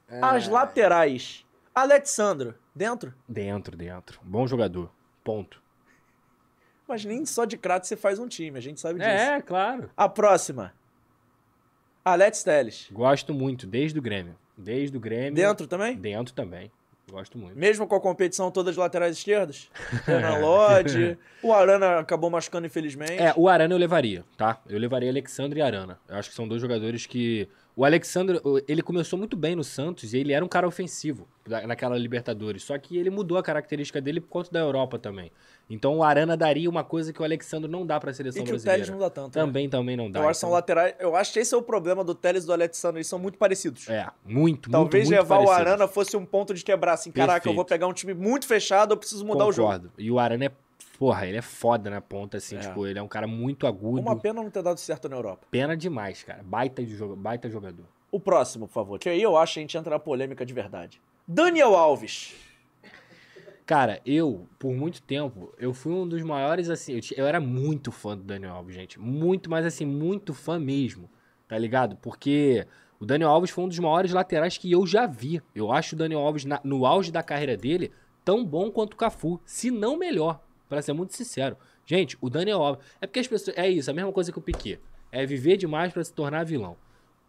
É. 0.08 0.20
As 0.22 0.48
laterais. 0.48 1.44
Alexandro, 1.74 2.56
dentro? 2.74 3.14
Dentro, 3.28 3.76
dentro. 3.76 4.20
Bom 4.24 4.46
jogador. 4.46 4.92
Ponto. 5.24 5.65
Mas 6.88 7.04
nem 7.04 7.26
só 7.26 7.46
de 7.46 7.58
craque 7.58 7.88
você 7.88 7.96
faz 7.96 8.20
um 8.20 8.28
time, 8.28 8.58
a 8.58 8.62
gente 8.62 8.80
sabe 8.80 9.00
disso. 9.00 9.10
É, 9.10 9.42
claro. 9.42 9.90
A 9.96 10.08
próxima. 10.08 10.74
Alex 12.04 12.44
Telles. 12.44 12.88
Gosto 12.92 13.34
muito, 13.34 13.66
desde 13.66 13.98
o 13.98 14.02
Grêmio. 14.02 14.36
Desde 14.58 14.96
o 14.96 15.00
Grêmio. 15.00 15.34
Dentro 15.34 15.68
também? 15.68 15.96
Dentro 15.98 16.34
também. 16.34 16.72
Gosto 17.10 17.38
muito. 17.38 17.58
Mesmo 17.58 17.88
com 17.88 17.96
a 17.96 18.00
competição 18.02 18.50
toda 18.50 18.72
de 18.72 18.80
laterais 18.80 19.18
esquerdas? 19.18 19.70
Renan 20.06 20.38
Lodge. 20.40 21.18
o 21.42 21.54
Arana 21.54 22.00
acabou 22.00 22.30
machucando, 22.30 22.66
infelizmente. 22.66 23.14
É, 23.14 23.34
o 23.36 23.48
Arana 23.48 23.74
eu 23.74 23.78
levaria, 23.78 24.24
tá? 24.38 24.60
Eu 24.68 24.80
levaria 24.80 25.10
Alexandre 25.10 25.60
e 25.60 25.62
Arana. 25.62 26.00
Eu 26.08 26.16
acho 26.16 26.30
que 26.30 26.36
são 26.36 26.48
dois 26.48 26.62
jogadores 26.62 27.06
que. 27.06 27.48
O 27.76 27.84
Alexandre, 27.84 28.40
ele 28.70 28.82
começou 28.82 29.20
muito 29.20 29.36
bem 29.36 29.54
no 29.54 29.64
Santos 29.64 30.14
e 30.14 30.18
ele 30.18 30.32
era 30.32 30.46
um 30.46 30.48
cara 30.48 30.66
ofensivo 30.66 31.28
naquela 31.68 31.98
Libertadores. 31.98 32.64
Só 32.64 32.78
que 32.78 32.98
ele 32.98 33.10
mudou 33.10 33.38
a 33.38 33.44
característica 33.44 34.00
dele 34.00 34.22
por 34.22 34.30
conta 34.30 34.50
da 34.50 34.60
Europa 34.62 34.98
também. 34.98 35.30
Então 35.70 35.98
o 35.98 36.04
Arana 36.04 36.38
daria 36.38 36.70
uma 36.70 36.86
coisa 36.86 37.12
que 37.12 37.22
o 37.22 37.26
Alexandre 37.26 37.70
não 37.70 37.86
dá 37.86 38.00
pra 38.00 38.14
seleção 38.14 38.44
e 38.44 38.46
que 38.46 38.52
o 38.52 38.54
brasileira. 38.54 38.78
Telles 38.84 38.90
não 38.92 39.00
dá 39.00 39.10
tanto. 39.10 39.38
né? 39.38 39.46
Também, 39.46 39.68
também 39.68 39.98
não 39.98 40.10
dá. 40.10 40.22
Eu 40.22 40.24
acho 40.30 40.38
que 40.38 40.40
são 40.42 40.50
então- 40.50 40.56
laterais. 40.56 40.96
Eu 41.00 41.16
acho 41.18 41.34
que 41.34 41.40
esse 41.40 41.54
é 41.54 41.58
o 41.58 41.62
problema 41.62 42.02
do 42.02 42.16
Telles 42.16 42.44
e 42.44 42.48
do 42.48 42.54
Alexandre. 42.54 43.00
Eles 43.00 43.08
são 43.08 43.20
muito 43.20 43.38
parecidos. 43.38 43.90
É, 43.90 44.08
muito, 44.24 44.70
Talvez 44.70 45.10
muito, 45.10 45.18
muito 45.20 45.30
levar 45.34 45.44
o. 45.44 45.52
Arana 45.52 45.86
fosse 45.88 46.16
um 46.16 46.26
ponto 46.26 46.54
de 46.54 46.64
quebrar. 46.64 46.94
Assim, 46.94 47.12
caraca, 47.12 47.50
eu 47.50 47.54
vou 47.54 47.66
Perfeito. 47.66 47.80
pegar 47.82 47.88
um 47.88 47.94
time 47.94 48.14
muito 48.14 48.48
fechado, 48.48 48.94
eu 48.94 48.98
preciso 48.98 49.26
mudar 49.26 49.46
o 49.48 49.52
jogo. 49.52 49.68
Concordo. 49.74 49.92
E 49.98 50.10
o 50.10 50.18
Arana 50.18 50.46
é, 50.46 50.52
porra, 50.98 51.26
ele 51.28 51.38
é 51.38 51.42
foda 51.42 51.90
na 51.90 52.02
ponta, 52.02 52.38
assim, 52.38 52.56
É. 52.56 52.60
tipo, 52.60 52.86
ele 52.88 52.98
é 53.00 53.02
um 53.02 53.08
cara 53.08 53.28
muito 53.28 53.68
agudo. 53.68 54.02
Uma 54.02 54.16
pena 54.16 54.42
não 54.42 54.50
ter 54.50 54.62
dado 54.64 54.80
certo 54.80 55.08
na 55.10 55.16
Europa. 55.16 55.46
Pena 55.52 55.76
demais, 55.76 56.24
cara. 56.24 56.42
Baita, 56.44 56.84
de 56.84 56.96
jogo, 56.96 57.16
baita 57.16 57.50
jogador. 57.50 57.86
O 58.12 58.20
próximo, 58.20 58.68
por 58.68 58.74
favor. 58.74 59.00
Que 59.00 59.10
aí 59.10 59.22
eu 59.22 59.36
acho 59.38 59.54
que 59.56 59.60
a 59.60 59.64
gente 59.64 59.78
entra 59.78 59.92
na 59.92 60.00
polêmica 60.00 60.46
de 60.46 60.54
verdade. 60.54 61.02
Daniel 61.28 61.76
Alves. 61.76 62.34
Cara, 63.66 64.00
eu, 64.06 64.48
por 64.60 64.72
muito 64.74 65.02
tempo, 65.02 65.52
eu 65.58 65.74
fui 65.74 65.92
um 65.92 66.08
dos 66.08 66.22
maiores, 66.22 66.70
assim, 66.70 66.94
eu, 66.94 67.00
eu 67.18 67.26
era 67.26 67.40
muito 67.40 67.92
fã 67.92 68.16
do 68.16 68.24
Daniel 68.24 68.54
Alves, 68.54 68.76
gente. 68.76 69.00
Muito, 69.00 69.50
mas 69.50 69.66
assim, 69.66 69.86
muito 69.86 70.34
fã 70.36 70.60
mesmo, 70.60 71.10
tá 71.48 71.58
ligado? 71.58 71.96
Porque 71.98 72.68
o 73.00 73.06
Daniel 73.08 73.32
Alves 73.32 73.50
foi 73.50 73.64
um 73.64 73.68
dos 73.68 73.80
maiores 73.80 74.14
laterais 74.14 74.56
que 74.56 74.72
eu 74.72 74.86
já 74.86 75.08
vi. 75.08 75.42
Eu 75.56 75.72
acho 75.72 75.96
o 75.96 75.98
Daniel 75.98 76.20
Alves, 76.20 76.46
na- 76.46 76.62
no 76.64 76.86
auge 76.86 77.12
da 77.12 77.24
carreira 77.24 77.58
dele, 77.58 77.92
tão 78.24 78.46
bom 78.46 78.70
quanto 78.70 78.94
o 78.94 78.98
Cafu, 78.98 79.42
se 79.46 79.72
não 79.72 79.98
melhor, 79.98 80.40
pra 80.68 80.82
ser 80.82 80.94
muito 80.94 81.16
sincero. 81.16 81.58
Gente, 81.86 82.18
o 82.20 82.30
Daniel 82.30 82.62
Alves, 82.62 82.86
é 83.00 83.08
porque 83.08 83.20
as 83.20 83.28
pessoas, 83.28 83.58
é 83.58 83.70
isso, 83.70 83.90
a 83.90 83.94
mesma 83.94 84.12
coisa 84.12 84.32
que 84.32 84.40
o 84.40 84.42
Piquet. 84.42 84.80
É 85.12 85.26
viver 85.26 85.58
demais 85.58 85.94
pra 85.94 86.04
se 86.04 86.12
tornar 86.12 86.44
vilão. 86.44 86.76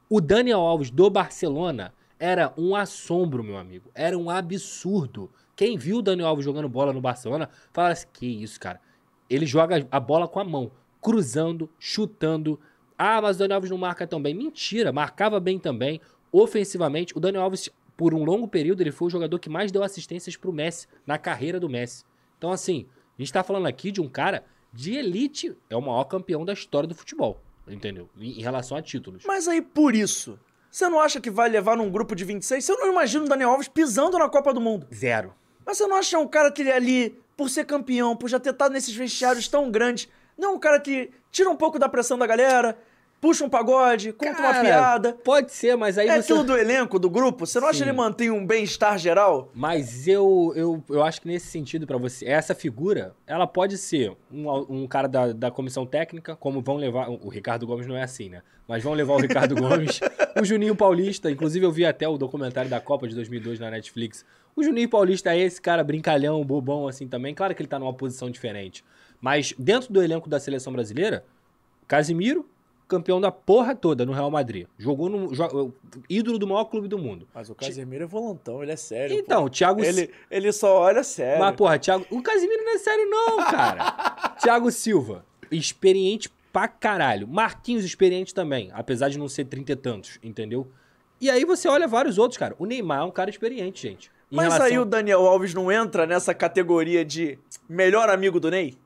O 0.08 0.20
Daniel 0.20 0.60
Alves 0.60 0.90
do 0.90 1.10
Barcelona 1.10 1.92
era 2.18 2.52
um 2.56 2.74
assombro, 2.74 3.44
meu 3.44 3.56
amigo. 3.56 3.90
Era 3.94 4.16
um 4.16 4.31
absurdo. 4.31 5.31
Quem 5.55 5.76
viu 5.76 5.98
o 5.98 6.02
Daniel 6.02 6.28
Alves 6.28 6.44
jogando 6.44 6.68
bola 6.68 6.92
no 6.92 7.00
Barcelona, 7.00 7.50
fala 7.73 7.90
assim: 7.90 8.06
que 8.12 8.26
isso, 8.26 8.58
cara. 8.58 8.81
Ele 9.28 9.44
joga 9.47 9.86
a 9.90 10.00
bola 10.00 10.28
com 10.28 10.39
a 10.39 10.44
mão, 10.44 10.70
cruzando, 11.00 11.68
chutando. 11.78 12.58
Ah, 12.97 13.20
mas 13.20 13.36
o 13.36 13.39
Daniel 13.40 13.56
Alves 13.56 13.70
não 13.70 13.78
marca 13.78 14.06
tão 14.06 14.20
bem. 14.23 14.34
Mentira, 14.34 14.92
marcava 14.92 15.39
bem 15.39 15.58
também. 15.58 16.00
Ofensivamente, 16.32 17.16
o 17.16 17.20
Daniel 17.20 17.42
Alves, 17.42 17.68
por 17.97 18.15
um 18.15 18.24
longo 18.24 18.48
período, 18.48 18.81
ele 18.82 18.92
foi 18.92 19.08
o 19.08 19.10
jogador 19.10 19.39
que 19.39 19.48
mais 19.48 19.73
deu 19.73 19.82
assistências 19.82 20.36
pro 20.36 20.52
Messi, 20.52 20.86
na 21.06 21.18
carreira 21.18 21.58
do 21.58 21.68
Messi. 21.68 22.05
Então, 22.39 22.50
assim, 22.50 22.86
a 23.18 23.22
gente 23.22 23.32
tá 23.32 23.42
falando 23.42 23.66
aqui 23.66 23.90
de 23.90 24.00
um 24.00 24.08
cara 24.08 24.44
de 24.72 24.94
elite, 24.94 25.56
é 25.70 25.76
o 25.76 25.80
maior 25.80 26.04
campeão 26.04 26.44
da 26.44 26.52
história 26.52 26.88
do 26.88 26.94
futebol, 26.94 27.40
entendeu? 27.66 28.08
Em 28.18 28.38
em 28.38 28.42
relação 28.42 28.76
a 28.76 28.82
títulos. 28.82 29.24
Mas 29.26 29.48
aí, 29.48 29.62
por 29.62 29.94
isso, 29.94 30.38
você 30.70 30.88
não 30.88 31.00
acha 31.00 31.20
que 31.20 31.30
vai 31.30 31.48
levar 31.48 31.76
num 31.76 31.90
grupo 31.90 32.14
de 32.14 32.24
26? 32.24 32.64
Você 32.64 32.72
não 32.74 32.92
imagina 32.92 33.24
o 33.24 33.28
Daniel 33.28 33.50
Alves 33.50 33.68
pisando 33.68 34.18
na 34.18 34.28
Copa 34.28 34.52
do 34.52 34.60
Mundo. 34.60 34.86
Zero. 34.94 35.34
Mas 35.64 35.78
você 35.78 35.86
não 35.86 35.96
acha 35.96 36.18
um 36.18 36.28
cara 36.28 36.52
que 36.52 36.62
ele 36.62 36.70
é 36.70 36.76
ali, 36.76 37.18
por 37.36 37.48
ser 37.48 37.64
campeão, 37.64 38.14
por 38.14 38.28
já 38.28 38.38
ter 38.38 38.50
estado 38.50 38.72
nesses 38.72 38.94
vestiários 38.94 39.48
tão 39.48 39.70
grandes, 39.70 40.08
não 40.36 40.54
um 40.54 40.58
cara 40.58 40.78
que 40.78 41.10
tira 41.30 41.48
um 41.48 41.56
pouco 41.56 41.78
da 41.78 41.88
pressão 41.88 42.18
da 42.18 42.26
galera, 42.26 42.78
puxa 43.26 43.44
um 43.44 43.48
pagode, 43.50 44.12
conta 44.12 44.38
uma 44.40 44.52
Cara, 44.52 44.60
piada. 44.60 45.12
Pode 45.24 45.50
ser, 45.50 45.76
mas 45.76 45.98
aí 45.98 46.08
É 46.08 46.12
você. 46.22 46.32
aquilo 46.32 46.44
do 46.44 46.56
elenco, 46.56 46.96
do 46.96 47.10
grupo? 47.10 47.44
Você 47.44 47.58
não 47.58 47.66
acha 47.66 47.78
Sim. 47.78 47.82
que 47.82 47.90
ele 47.90 47.96
mantém 47.96 48.30
um 48.30 48.46
bem-estar 48.46 48.96
geral? 48.98 49.50
Mas 49.52 50.06
eu, 50.06 50.52
eu, 50.55 50.84
eu 50.88 51.02
acho 51.02 51.20
que 51.20 51.26
nesse 51.26 51.48
sentido, 51.48 51.88
pra 51.88 51.98
você, 51.98 52.24
essa 52.24 52.55
figura, 52.55 53.16
ela 53.26 53.44
pode 53.44 53.78
ser 53.78 54.16
um, 54.30 54.48
um 54.82 54.86
cara 54.86 55.08
da, 55.08 55.32
da 55.32 55.50
comissão 55.50 55.84
técnica, 55.84 56.36
como 56.36 56.62
vão 56.62 56.76
levar. 56.76 57.08
O 57.10 57.28
Ricardo 57.28 57.66
Gomes 57.66 57.88
não 57.88 57.96
é 57.96 58.05
assim, 58.05 58.28
né? 58.28 58.42
Mas 58.68 58.84
vão 58.84 58.92
levar 58.92 59.14
o 59.14 59.18
Ricardo 59.18 59.56
Gomes, 59.60 59.98
o 60.40 60.44
Juninho 60.44 60.76
Paulista. 60.76 61.28
Inclusive, 61.28 61.66
eu 61.66 61.72
vi 61.72 61.84
até 61.84 62.06
o 62.08 62.16
documentário 62.16 62.70
da 62.70 62.78
Copa 62.78 63.08
de 63.08 63.14
2002 63.16 63.58
na 63.58 63.72
Netflix. 63.72 64.24
O 64.55 64.62
Juninho 64.62 64.88
Paulista 64.88 65.34
é 65.34 65.40
esse 65.40 65.60
cara 65.60 65.82
brincalhão, 65.82 66.44
bobão, 66.44 66.86
assim 66.86 67.08
também. 67.08 67.34
Claro 67.34 67.56
que 67.56 67.60
ele 67.60 67.68
tá 67.68 67.80
numa 67.80 67.92
posição 67.92 68.30
diferente. 68.30 68.84
Mas 69.20 69.52
dentro 69.58 69.92
do 69.92 70.00
elenco 70.00 70.28
da 70.28 70.38
seleção 70.38 70.72
brasileira, 70.72 71.24
Casimiro, 71.88 72.48
campeão 72.89 73.20
da 73.20 73.31
porra 73.32 73.74
toda 73.74 74.06
no 74.06 74.12
Real 74.12 74.31
Madrid. 74.31 74.66
Jogou 74.78 75.08
no. 75.08 75.32
ídolo 76.08 76.39
do 76.39 76.47
maior 76.47 76.65
clube 76.66 76.89
do 76.89 76.98
mundo. 76.98 77.26
Mas 77.34 77.50
o 77.50 77.55
Casemiro 77.55 78.05
é 78.05 78.06
volantão, 78.06 78.62
ele 78.62 78.73
é 78.73 78.76
sério. 78.76 79.16
Então, 79.16 79.44
o 79.44 79.50
Thiago 79.50 79.82
Ele, 79.82 80.10
ele 80.31 80.52
só 80.52 80.81
olha 80.81 81.02
sério. 81.02 81.40
Mas, 81.40 81.56
porra, 81.56 81.78
Thiago. 81.78 82.06
O 82.10 82.23
Casimiro 82.23 82.65
não 82.65 82.74
é 82.74 82.78
sério, 82.78 83.08
não, 83.08 83.36
cara. 83.44 84.36
Thiago 84.40 84.70
Silva, 84.70 85.24
experiente 85.50 86.31
pra 86.52 86.68
caralho. 86.68 87.26
Marquinhos, 87.28 87.84
experiente 87.84 88.32
também, 88.34 88.70
apesar 88.73 89.08
de 89.08 89.18
não 89.18 89.28
ser 89.28 89.44
trinta 89.44 89.73
e 89.73 89.76
tantos, 89.76 90.18
entendeu? 90.23 90.66
E 91.20 91.28
aí 91.31 91.44
você 91.44 91.68
olha 91.68 91.89
vários 91.89 92.18
outros, 92.18 92.39
cara. 92.39 92.55
O 92.58 92.66
Neymar 92.66 93.00
é 93.00 93.05
um 93.05 93.10
cara 93.10 93.31
experiente, 93.31 93.82
gente. 93.82 94.10
Mas 94.31 94.47
relação- 94.47 94.66
aí 94.66 94.78
o 94.78 94.84
Daniel 94.84 95.24
Alves 95.26 95.55
não 95.55 95.70
entra 95.70 96.06
nessa 96.06 96.34
categoria 96.34 97.05
de 97.05 97.39
melhor 97.68 98.08
amigo 98.10 98.40
do 98.40 98.50
Ney? 98.50 98.76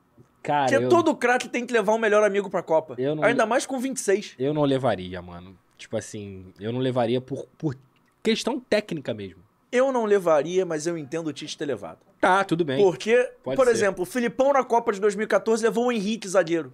Cara, 0.43 0.69
Porque 0.69 0.85
eu, 0.85 0.89
todo 0.89 1.15
craque 1.15 1.47
tem 1.47 1.65
que 1.65 1.73
levar 1.73 1.93
um 1.93 1.97
melhor 1.99 2.23
amigo 2.23 2.49
pra 2.49 2.63
Copa. 2.63 2.95
Eu 2.97 3.15
não- 3.15 3.23
Ainda 3.23 3.45
mais 3.45 3.65
com 3.65 3.79
26. 3.79 4.35
eu 4.39 4.53
não 4.53 4.63
levaria, 4.63 5.21
mano. 5.21 5.55
Tipo 5.77 5.97
assim, 5.97 6.45
eu 6.59 6.71
não 6.73 6.79
levaria 6.79 7.21
por, 7.21 7.45
por 7.57 7.75
questão 8.23 8.59
técnica 8.59 9.13
mesmo. 9.13 9.41
Eu 9.71 9.91
não 9.91 10.05
levaria, 10.05 10.65
mas 10.65 10.85
eu 10.87 10.97
entendo 10.97 11.27
o 11.27 11.33
Tite 11.33 11.57
ter 11.57 11.65
levado. 11.65 11.99
Tá, 12.19 12.43
tudo 12.43 12.65
bem. 12.65 12.83
Porque, 12.83 13.15
Pode 13.43 13.55
por 13.55 13.65
ser. 13.65 13.71
exemplo, 13.71 14.03
o 14.03 14.05
Filipão 14.05 14.51
na 14.53 14.63
Copa 14.63 14.91
de 14.91 14.99
2014 14.99 15.63
levou 15.63 15.85
o 15.87 15.91
Henrique 15.91 16.27
zagueiro. 16.27 16.73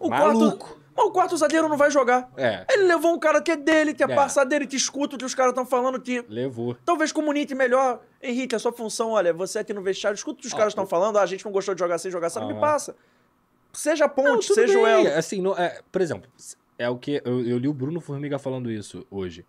O 0.00 0.08
Maluco. 0.08 0.58
quarto, 0.58 0.80
mas 0.96 1.06
o 1.06 1.10
quarto 1.12 1.36
zagueiro 1.36 1.68
não 1.68 1.76
vai 1.76 1.90
jogar. 1.90 2.28
É, 2.36 2.64
Ele 2.70 2.84
levou 2.84 3.14
um 3.14 3.18
cara 3.18 3.40
que 3.40 3.50
é 3.52 3.56
dele, 3.56 3.94
que 3.94 4.02
é, 4.02 4.10
É. 4.10 4.14
parça 4.14 4.44
dele, 4.44 4.66
que 4.66 4.74
escuta 4.76 5.14
o 5.14 5.18
que 5.18 5.24
os 5.24 5.34
caras 5.34 5.50
estão 5.52 5.64
falando, 5.66 6.00
que 6.00 6.24
levou. 6.28 6.76
talvez 6.84 7.12
comunique 7.12 7.54
melhor. 7.54 8.00
Henrique, 8.22 8.54
a 8.54 8.58
sua 8.58 8.72
função, 8.72 9.10
olha, 9.10 9.32
você 9.32 9.58
aqui 9.58 9.72
no 9.74 9.82
vestiário, 9.82 10.14
escuta 10.16 10.38
o 10.38 10.40
que 10.42 10.46
os 10.46 10.54
Ah, 10.54 10.56
caras 10.56 10.70
estão 10.72 10.84
o- 10.84 10.86
falando, 10.86 11.18
ah, 11.18 11.22
a 11.22 11.26
gente 11.26 11.44
não 11.44 11.50
gostou 11.52 11.74
de 11.74 11.80
jogar 11.80 11.98
sem 11.98 12.10
jogar, 12.10 12.30
sabe? 12.30 12.46
Me 12.46 12.52
Aham. 12.52 12.60
passa. 12.60 12.94
Seja 13.72 14.08
ponte, 14.08 14.48
Não, 14.48 14.54
seja 14.54 14.78
o 14.78 14.86
elo. 14.86 15.08
Assim, 15.08 15.40
não- 15.40 15.56
é, 15.58 15.80
por 15.90 16.00
exemplo, 16.00 16.30
é 16.78 16.88
o 16.88 16.96
que 16.98 17.20
eu, 17.24 17.44
eu 17.46 17.58
li 17.58 17.66
o 17.68 17.72
Bruno 17.74 18.00
Formiga 18.00 18.38
falando 18.38 18.70
isso 18.70 19.04
hoje. 19.10 19.44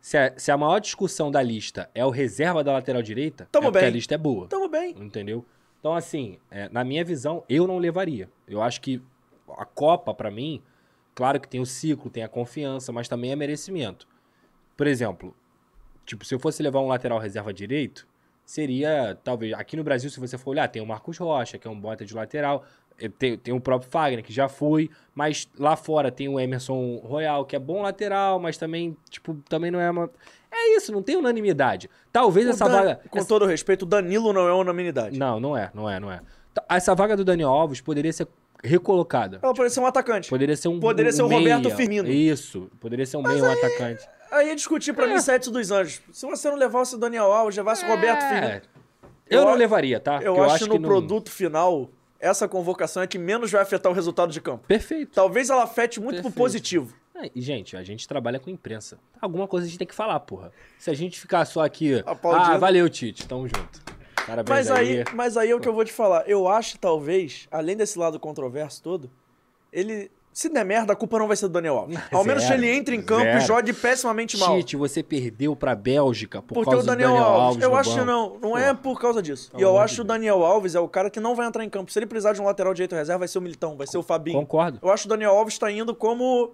Se 0.00 0.16
a, 0.16 0.32
se 0.38 0.50
a 0.50 0.56
maior 0.56 0.78
discussão 0.80 1.30
da 1.30 1.42
lista 1.42 1.90
é 1.94 2.04
o 2.04 2.10
reserva 2.10 2.64
da 2.64 2.72
lateral 2.72 3.02
direita, 3.02 3.48
Tamo 3.52 3.66
é 3.66 3.70
porque 3.70 3.80
bem. 3.80 3.88
a 3.88 3.92
lista 3.92 4.14
é 4.14 4.18
boa. 4.18 4.46
Tamo 4.48 4.68
bem. 4.68 4.94
Entendeu? 4.98 5.44
Então, 5.78 5.94
assim, 5.94 6.38
é, 6.50 6.68
na 6.70 6.82
minha 6.82 7.04
visão, 7.04 7.44
eu 7.48 7.66
não 7.66 7.78
levaria. 7.78 8.28
Eu 8.48 8.62
acho 8.62 8.80
que 8.80 9.00
a 9.56 9.64
Copa, 9.64 10.12
pra 10.14 10.30
mim, 10.30 10.60
claro 11.14 11.38
que 11.40 11.48
tem 11.48 11.60
o 11.60 11.66
ciclo, 11.66 12.10
tem 12.10 12.22
a 12.24 12.28
confiança, 12.28 12.90
mas 12.92 13.06
também 13.08 13.30
é 13.32 13.36
merecimento. 13.36 14.08
Por 14.76 14.86
exemplo, 14.86 15.34
tipo, 16.06 16.24
se 16.24 16.34
eu 16.34 16.38
fosse 16.38 16.62
levar 16.62 16.80
um 16.80 16.88
lateral 16.88 17.18
reserva 17.18 17.52
direito, 17.52 18.07
seria, 18.52 19.14
talvez, 19.22 19.52
aqui 19.52 19.76
no 19.76 19.84
Brasil, 19.84 20.08
se 20.08 20.18
você 20.18 20.38
for 20.38 20.52
olhar, 20.52 20.66
tem 20.68 20.80
o 20.80 20.86
Marcos 20.86 21.18
Rocha, 21.18 21.58
que 21.58 21.68
é 21.68 21.70
um 21.70 21.78
bota 21.78 22.02
de 22.06 22.14
lateral, 22.14 22.64
eh, 22.98 23.06
tem, 23.06 23.36
tem 23.36 23.52
o 23.52 23.60
próprio 23.60 23.90
Fagner, 23.90 24.24
que 24.24 24.32
já 24.32 24.48
foi, 24.48 24.88
mas 25.14 25.46
lá 25.58 25.76
fora 25.76 26.10
tem 26.10 26.30
o 26.30 26.40
Emerson 26.40 26.96
Royal, 27.04 27.44
que 27.44 27.54
é 27.54 27.58
bom 27.58 27.82
lateral, 27.82 28.40
mas 28.40 28.56
também, 28.56 28.96
tipo, 29.10 29.34
também 29.50 29.70
não 29.70 29.78
é 29.78 29.90
uma... 29.90 30.10
É 30.50 30.76
isso, 30.78 30.90
não 30.90 31.02
tem 31.02 31.14
unanimidade. 31.14 31.90
Talvez 32.10 32.46
O 32.46 32.50
essa 32.50 32.64
Dan- 32.66 32.72
vaga... 32.72 33.00
Com 33.10 33.18
essa- 33.18 33.28
todo 33.28 33.44
respeito, 33.44 33.82
o 33.82 33.86
Danilo 33.86 34.32
não 34.32 34.48
é 34.48 34.54
unanimidade. 34.54 35.18
não, 35.18 35.38
não 35.38 35.54
é, 35.54 35.70
não 35.74 35.90
é, 35.90 36.00
não 36.00 36.10
é. 36.10 36.22
Então, 36.50 36.64
Essa 36.70 36.94
vaga 36.94 37.14
do 37.18 37.26
Daniel 37.26 37.50
Alves 37.50 37.82
poderia 37.82 38.12
ser 38.14 38.26
recolocada. 38.64 39.40
Ela 39.42 39.52
poderia 39.52 39.70
ser 39.70 39.80
um 39.80 39.86
atacante. 39.86 40.30
Poderia 40.30 40.56
ser 40.56 40.68
um 40.68 40.80
Poderia 40.80 41.12
ser 41.12 41.22
o 41.22 41.28
Roberto 41.28 41.64
meia. 41.64 41.76
Firmino. 41.76 42.08
Isso, 42.08 42.70
poderia 42.80 43.04
ser 43.06 43.18
um 43.18 43.22
meio 43.22 43.44
um 43.44 43.50
atacante. 43.50 44.08
Aí 44.30 44.48
ia 44.48 44.56
discutir 44.56 44.92
pra 44.92 45.06
mim 45.06 45.18
sete 45.20 45.50
dos 45.50 45.70
anjos. 45.70 46.00
Se 46.12 46.26
você 46.26 46.48
não 46.50 46.56
levasse 46.56 46.94
o 46.94 46.98
Daniel 46.98 47.32
Alves, 47.32 47.56
levasse 47.56 47.84
o 47.84 47.88
Roberto 47.88 48.20
Firmino. 48.22 48.46
É. 48.46 48.62
Eu, 49.30 49.40
Eu 49.40 49.44
não 49.46 49.54
levaria, 49.54 49.98
tá? 50.00 50.20
Eu, 50.22 50.34
Porque 50.34 50.50
acho 50.52 50.64
que 50.64 50.70
no 50.70 50.78
não- 50.78 50.88
produto 50.88 51.30
final, 51.30 51.90
essa 52.18 52.48
convocação 52.48 53.02
é 53.02 53.06
que 53.06 53.18
menos 53.18 53.50
vai 53.50 53.60
afetar 53.62 53.90
o 53.92 53.94
resultado 53.94 54.32
de 54.32 54.40
campo. 54.40 54.64
Perfeito. 54.66 55.12
Talvez 55.14 55.50
ela 55.50 55.64
afete 55.64 56.00
muito 56.00 56.16
pro 56.16 56.24
Perfeito. 56.24 56.36
positivo. 56.36 56.94
Ah, 57.14 57.28
E, 57.34 57.40
gente, 57.40 57.76
a 57.76 57.82
gente 57.82 58.06
trabalha 58.06 58.38
com 58.38 58.48
imprensa. 58.48 58.98
Alguma 59.20 59.46
coisa 59.48 59.66
a 59.66 59.68
gente 59.68 59.78
tem 59.78 59.86
que 59.88 59.94
falar, 59.94 60.20
porra. 60.20 60.52
Se 60.78 60.88
a 60.90 60.94
gente 60.94 61.18
ficar 61.20 61.44
só 61.44 61.64
aqui. 61.64 62.02
Aplaudindo. 62.06 62.52
Ah, 62.52 62.58
valeu, 62.58 62.88
Tite. 62.88 63.26
Tamo 63.26 63.46
junto. 63.48 63.82
Parabéns 64.26 64.68
Mas 64.68 64.70
aí. 64.70 64.98
aí, 64.98 65.04
mas 65.14 65.36
aí 65.36 65.50
é 65.50 65.54
o 65.54 65.60
que 65.60 65.68
eu 65.68 65.72
vou 65.72 65.84
te 65.84 65.92
falar. 65.92 66.28
Eu 66.28 66.46
acho, 66.46 66.78
talvez, 66.78 67.48
além 67.50 67.76
desse 67.76 67.98
lado 67.98 68.20
controverso 68.20 68.82
todo, 68.82 69.10
ele 69.72 70.10
Se 70.32 70.48
der 70.48 70.64
merda, 70.64 70.92
a 70.92 70.96
culpa 70.96 71.18
não 71.18 71.26
vai 71.26 71.36
ser 71.36 71.48
do 71.48 71.52
Daniel 71.54 71.78
Alves. 71.78 71.98
Ao 72.12 72.22
menos 72.24 72.42
se 72.44 72.48
Zero, 72.48 72.60
ele 72.62 72.70
entre 72.76 72.94
em 72.94 73.02
campo 73.02 73.24
e 73.26 73.32
zero. 73.32 73.40
jogue 73.40 73.72
pessimamente 73.72 74.36
mal. 74.38 74.56
Tite, 74.56 74.76
você 74.76 75.02
perdeu 75.02 75.56
pra 75.56 75.74
Bélgica 75.74 76.40
por 76.40 76.54
Porque 76.54 76.70
causa 76.70 76.84
o 76.84 76.86
Daniel, 76.86 77.08
do 77.08 77.14
Daniel 77.14 77.32
Alves, 77.32 77.46
Alves. 77.48 77.62
eu 77.64 77.74
acho 77.76 77.90
que 77.90 77.96
banco. 78.04 78.38
não, 78.40 78.50
não 78.50 78.58
é 78.58 78.72
por 78.72 79.00
causa 79.00 79.20
disso. 79.20 79.50
E 79.58 79.62
eu 79.62 79.76
acho 79.78 79.96
que 79.96 80.00
o. 80.02 80.04
Daniel 80.04 80.44
Alves 80.44 80.74
é 80.76 80.80
o 80.80 80.88
cara 80.88 81.10
que 81.10 81.18
não 81.18 81.34
vai 81.34 81.46
entrar 81.46 81.64
em 81.64 81.68
campo. 81.70 81.90
Se 81.90 81.98
ele 81.98 82.06
precisar 82.06 82.32
de 82.34 82.40
um 82.40 82.44
lateral 82.44 82.72
direito 82.72 82.94
reserva, 82.94 83.18
vai 83.20 83.28
ser 83.28 83.38
o 83.38 83.42
Militão, 83.42 83.76
vai 83.76 83.86
ser 83.88 83.98
o 83.98 84.02
Fabinho. 84.02 84.38
Concordo. 84.38 84.78
Eu 84.80 84.90
acho 84.92 85.02
que 85.02 85.08
o 85.08 85.10
Daniel 85.10 85.32
Alves 85.32 85.58
tá 85.58 85.70
indo 85.72 85.92
como 85.94 86.52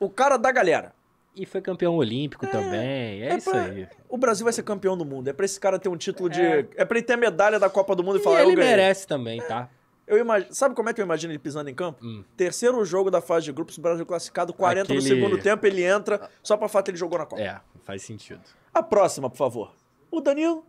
o 0.00 0.08
cara 0.10 0.36
da 0.36 0.50
galera. 0.50 0.92
E 1.36 1.46
foi 1.46 1.60
campeão 1.60 1.94
olímpico 1.94 2.44
também. 2.48 3.22
É, 3.22 3.36
isso 3.36 3.48
pra- 3.48 3.62
aí. 3.62 3.86
O 4.08 4.18
Brasil 4.18 4.42
vai 4.42 4.52
ser 4.52 4.64
campeão 4.64 4.96
do 4.98 5.04
mundo. 5.04 5.28
É 5.28 5.32
pra 5.32 5.44
esse 5.44 5.60
cara 5.60 5.78
ter 5.78 5.88
um 5.88 5.96
título 5.96 6.28
de. 6.28 6.42
É. 6.42 6.66
É, 6.76 6.84
pra 6.84 6.98
ele 6.98 7.06
ter 7.06 7.12
a 7.12 7.16
medalha 7.16 7.60
da 7.60 7.70
Copa 7.70 7.94
do 7.94 8.02
Mundo 8.02 8.16
e 8.18 8.20
E 8.20 8.24
falar, 8.24 8.42
eu 8.42 8.48
ele 8.50 8.56
merece 8.56 9.06
também, 9.06 9.40
tá? 9.40 9.68
Eu 10.10 10.18
imagino, 10.18 10.52
sabe 10.54 10.74
como 10.74 10.88
é 10.88 10.92
que 10.92 11.00
eu 11.00 11.04
imagino 11.04 11.32
ele 11.32 11.38
pisando 11.38 11.70
em 11.70 11.74
campo? 11.74 12.04
Hum. 12.04 12.24
Terceiro 12.36 12.84
jogo 12.84 13.10
da 13.10 13.20
fase 13.20 13.44
de 13.46 13.52
grupos, 13.52 13.78
o 13.78 13.80
Brasil 13.80 14.04
classificado, 14.04 14.52
40 14.52 14.92
no 14.92 14.98
Aquele- 14.98 15.14
segundo 15.14 15.38
tempo, 15.40 15.64
ele 15.66 15.82
entra, 15.84 16.28
só 16.42 16.56
pra 16.56 16.68
fato 16.68 16.88
ele 16.88 16.96
jogou 16.98 17.18
na 17.18 17.24
Copa. 17.26 17.40
É, 17.40 17.60
faz 17.84 18.02
sentido. 18.02 18.40
A 18.74 18.82
próxima, 18.82 19.30
por 19.30 19.36
favor. 19.36 19.72
O 20.10 20.20
Danilo. 20.20 20.64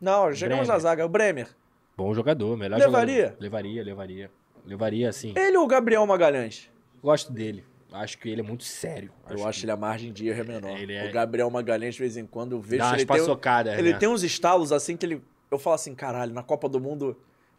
Não, 0.00 0.32
chegamos 0.34 0.68
na 0.68 0.78
zaga. 0.78 1.04
O 1.06 1.08
Bremer. 1.08 1.48
Bom 1.96 2.12
jogador, 2.12 2.56
melhor 2.56 2.78
Levaria? 2.78 3.16
jogador. 3.28 3.40
Levaria, 3.42 3.82
levaria. 3.84 4.30
Levaria, 4.66 5.12
sim. 5.12 5.32
Ele 5.36 5.56
ou 5.56 5.64
o 5.64 5.66
Gabriel 5.66 6.04
Magalhães? 6.06 6.68
Gosto 7.02 7.32
dele. 7.32 7.64
Acho 7.92 8.18
que 8.18 8.28
ele 8.28 8.40
é 8.40 8.44
muito 8.44 8.64
sério. 8.64 9.10
Eu 9.30 9.46
acho 9.46 9.64
ele 9.64 9.70
a 9.70 9.76
margem 9.76 10.12
de 10.12 10.28
erro 10.28 10.40
é 10.40 10.44
menor. 10.44 10.76
É- 10.90 11.08
O 11.08 11.12
Gabriel 11.12 11.48
Magalhães, 11.48 11.94
de 11.94 12.00
vez 12.00 12.16
em 12.16 12.26
quando, 12.26 12.52
eu 12.56 12.60
vejo 12.60 12.78
Dá 12.82 12.88
umas 12.88 12.94
ele 13.00 13.06
tem, 13.06 13.22
um- 13.22 13.78
ele 13.78 13.92
né? 13.92 13.98
tem 13.98 14.08
uns 14.08 14.22
estalos 14.24 14.72
assim 14.72 14.96
que 14.96 15.06
ele. 15.06 15.22
Eu 15.50 15.58
falo 15.58 15.74
assim, 15.76 15.94
caralho, 15.94 16.34
na 16.34 16.42
Copa 16.42 16.68
do 16.68 16.80
Mundo. 16.80 17.16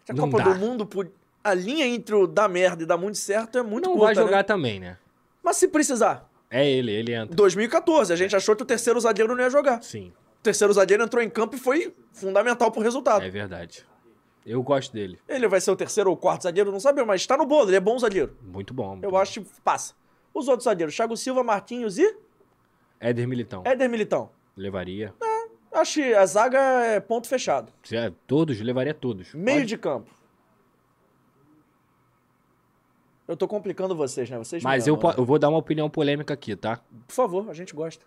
Na 0.09 0.15
Não 0.15 0.29
Copa 0.29 0.43
dá. 0.43 0.53
do 0.53 0.59
Mundo, 0.59 0.87
a 1.43 1.53
linha 1.53 1.85
entre 1.85 2.15
o 2.15 2.25
dar 2.27 2.47
merda 2.47 2.83
e 2.83 2.85
dar 2.85 2.97
muito 2.97 3.17
certo 3.17 3.57
é 3.57 3.63
muito 3.63 3.85
Não 3.85 3.93
curta, 3.97 4.05
vai 4.05 4.15
jogar 4.15 4.37
né? 4.37 4.43
também, 4.43 4.79
né? 4.79 4.97
Mas 5.43 5.57
se 5.57 5.67
precisar. 5.67 6.29
É 6.49 6.69
ele, 6.69 6.91
ele 6.91 7.13
entra. 7.13 7.35
2014, 7.35 8.11
a 8.13 8.15
gente 8.15 8.35
achou 8.35 8.55
que 8.55 8.63
o 8.63 8.65
terceiro 8.65 8.99
zagueiro 8.99 9.35
não 9.35 9.43
ia 9.43 9.49
jogar. 9.49 9.81
Sim, 9.83 10.13
O 10.39 10.43
terceiro 10.43 10.71
zagueiro 10.73 11.03
entrou 11.03 11.21
em 11.23 11.29
campo 11.29 11.55
e 11.55 11.59
foi 11.59 11.93
fundamental 12.13 12.71
pro 12.71 12.81
resultado. 12.81 13.23
é 13.23 13.29
verdade. 13.29 13.85
Eu 14.45 14.63
gosto 14.63 14.93
dele. 14.93 15.19
Ele 15.27 15.45
vai 15.47 15.59
ser 15.59 15.71
o 15.71 15.75
terceiro 15.75 16.09
ou 16.09 16.15
quarto 16.15 16.43
zagueiro, 16.43 16.71
não 16.71 16.79
sabemos, 16.79 17.07
mas 17.07 17.25
tá 17.27 17.35
no 17.35 17.45
bolo, 17.45 17.69
ele 17.69 17.75
é 17.75 17.81
bom 17.81 17.99
zagueiro. 17.99 18.33
Muito 18.41 18.73
bom. 18.73 18.91
muito 18.91 19.03
Eu 19.03 19.11
bom. 19.11 19.17
acho 19.17 19.41
que 19.41 19.47
passa. 19.61 19.93
Os 20.33 20.47
outros 20.47 20.63
zagueiros, 20.63 20.95
Thiago 20.95 21.17
Silva, 21.17 21.43
Marquinhos 21.43 21.97
e 21.97 22.15
Éder 22.99 23.27
Militão. 23.27 23.63
Éder 23.65 23.89
Militão. 23.89 24.29
Levaria. 24.55 25.13
Acho 25.71 25.95
que 25.95 26.13
a 26.13 26.25
zaga 26.25 26.57
é 26.59 26.99
ponto 26.99 27.27
fechado. 27.27 27.71
É, 27.91 28.11
todos, 28.25 28.59
levaria 28.59 28.93
todos. 28.93 29.33
Meio 29.33 29.59
Pode- 29.59 29.67
de 29.67 29.77
campo. 29.77 30.11
Eu 33.27 33.35
tô 33.35 33.47
complicando 33.47 33.93
vocês, 33.95 34.29
né? 34.29 34.37
Vocês 34.37 34.63
Mas 34.63 34.87
eu, 34.87 34.97
eu 35.17 35.25
vou 35.25 35.37
dar 35.37 35.49
uma 35.49 35.57
opinião 35.57 35.89
polêmica 35.89 36.33
aqui, 36.33 36.55
tá? 36.55 36.79
Por 37.05 37.13
favor, 37.13 37.49
a 37.49 37.53
gente 37.53 37.73
gosta. 37.75 38.05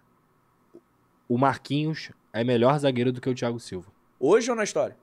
O 1.28 1.36
Marquinhos 1.36 2.10
é 2.32 2.42
melhor 2.42 2.78
zagueiro 2.78 3.12
do 3.12 3.20
que 3.20 3.28
o 3.28 3.34
Thiago 3.34 3.60
Silva. 3.60 3.92
Hoje 4.18 4.50
ou 4.50 4.56
na 4.56 4.64
história? 4.64 4.96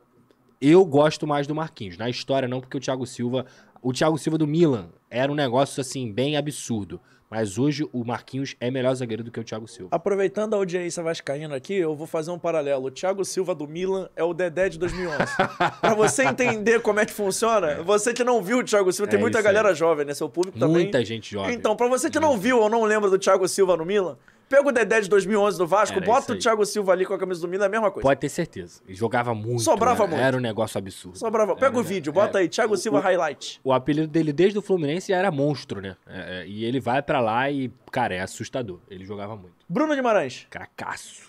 Eu 0.60 0.84
gosto 0.84 1.28
mais 1.28 1.46
do 1.46 1.54
Marquinhos. 1.54 1.98
Na 1.98 2.10
história, 2.10 2.48
não, 2.48 2.60
porque 2.60 2.78
o 2.78 2.80
Thiago 2.80 3.06
Silva. 3.06 3.46
O 3.80 3.94
Thiago 3.94 4.18
Silva 4.18 4.40
do 4.40 4.48
Milan 4.48 4.90
era 5.10 5.32
um 5.32 5.36
negócio, 5.36 5.80
assim, 5.80 6.12
bem 6.12 6.36
absurdo. 6.36 7.00
Mas 7.30 7.58
hoje 7.58 7.86
o 7.92 8.06
Marquinhos 8.06 8.56
é 8.60 8.72
melhor 8.72 8.94
zagueiro 8.96 9.22
do 9.22 9.30
que 9.32 9.40
o 9.40 9.44
Thiago 9.44 9.68
Silva. 9.68 9.90
Aproveitando 9.94 10.54
a 10.54 10.58
audiência 10.58 11.04
vascaína 11.04 11.56
aqui, 11.58 11.74
eu 11.74 11.94
vou 11.94 12.08
fazer 12.08 12.32
um 12.32 12.40
paralelo. 12.40 12.86
O 12.86 12.92
Thiago 12.92 13.26
Silva 13.26 13.54
do 13.54 13.68
Milan 13.68 14.10
é 14.16 14.24
o 14.24 14.34
Dedé 14.34 14.70
de 14.70 14.80
2011. 14.80 15.18
pra 15.82 15.94
você 15.94 16.24
entender 16.24 16.82
como 16.82 17.02
é 17.02 17.06
que 17.06 17.12
funciona, 17.12 17.84
você 17.84 18.14
que 18.14 18.24
não 18.24 18.42
viu 18.42 18.60
o 18.60 18.64
Thiago 18.64 18.92
Silva, 18.94 19.10
tem 19.10 19.18
É 19.18 19.22
muita 19.22 19.40
isso 19.40 19.48
aí. 19.48 19.54
galera 19.54 19.76
jovem, 19.76 20.06
né? 20.06 20.14
Seu 20.14 20.30
público 20.30 20.58
também. 20.58 20.84
Muita 20.84 21.04
gente 21.04 21.32
jovem. 21.32 21.54
Então, 21.54 21.76
pra 21.76 21.88
você 21.88 22.10
que 22.10 22.20
não 22.20 22.38
viu 22.38 22.60
ou 22.60 22.70
não 22.70 22.84
lembra 22.86 23.10
do 23.10 23.20
Thiago 23.20 23.46
Silva 23.48 23.76
no 23.76 23.86
Milan, 23.86 24.18
pega 24.48 24.68
o 24.68 24.72
Dedé 24.72 25.02
de 25.02 25.10
2011 25.10 25.58
do 25.58 25.68
Vasco, 25.68 25.98
Era 25.98 26.06
bota 26.06 26.34
o. 26.34 26.40
Thiago 26.40 26.66
Silva 26.66 26.92
ali 26.92 27.06
com 27.06 27.14
a 27.14 27.18
camisa 27.18 27.42
do 27.42 27.48
Milan, 27.48 27.66
é 27.66 27.68
a 27.68 27.70
mesma 27.70 27.92
coisa. 27.92 28.08
Pode 28.08 28.20
ter 28.20 28.30
certeza. 28.30 28.82
Ele 28.88 28.96
jogava 28.96 29.34
muito. 29.34 29.62
Sobrava 29.62 30.04
né? 30.04 30.10
muito. 30.10 30.24
Era 30.24 30.38
um 30.38 30.40
negócio 30.40 30.78
absurdo. 30.78 31.18
Sobrava. 31.18 31.56
Pega 31.56 31.68
Era, 31.68 31.78
o 31.80 31.84
vídeo, 31.84 32.14
bota 32.14 32.40
aí, 32.40 32.48
Thiago 32.48 32.76
Silva 32.78 33.00
Highlight. 33.00 33.60
O 33.64 33.74
apelido 33.74 34.08
dele 34.08 34.34
desde 34.34 34.58
o 34.58 34.62
Fluminense 34.62 35.12
era 35.12 35.32
monstro, 35.32 35.82
né? 35.82 35.96
É, 36.08 36.42
é, 36.42 36.48
e 36.48 36.66
ele 36.66 36.80
vai 36.80 37.02
pra 37.02 37.20
lá 37.20 37.50
e, 37.50 37.72
cara, 37.92 38.16
é 38.16 38.22
assustador. 38.22 38.80
Ele 38.90 39.06
jogava 39.06 39.36
muito. 39.36 39.56
Bruno 39.68 39.96
Guimarães. 39.96 40.48
Cracaço. 40.50 41.28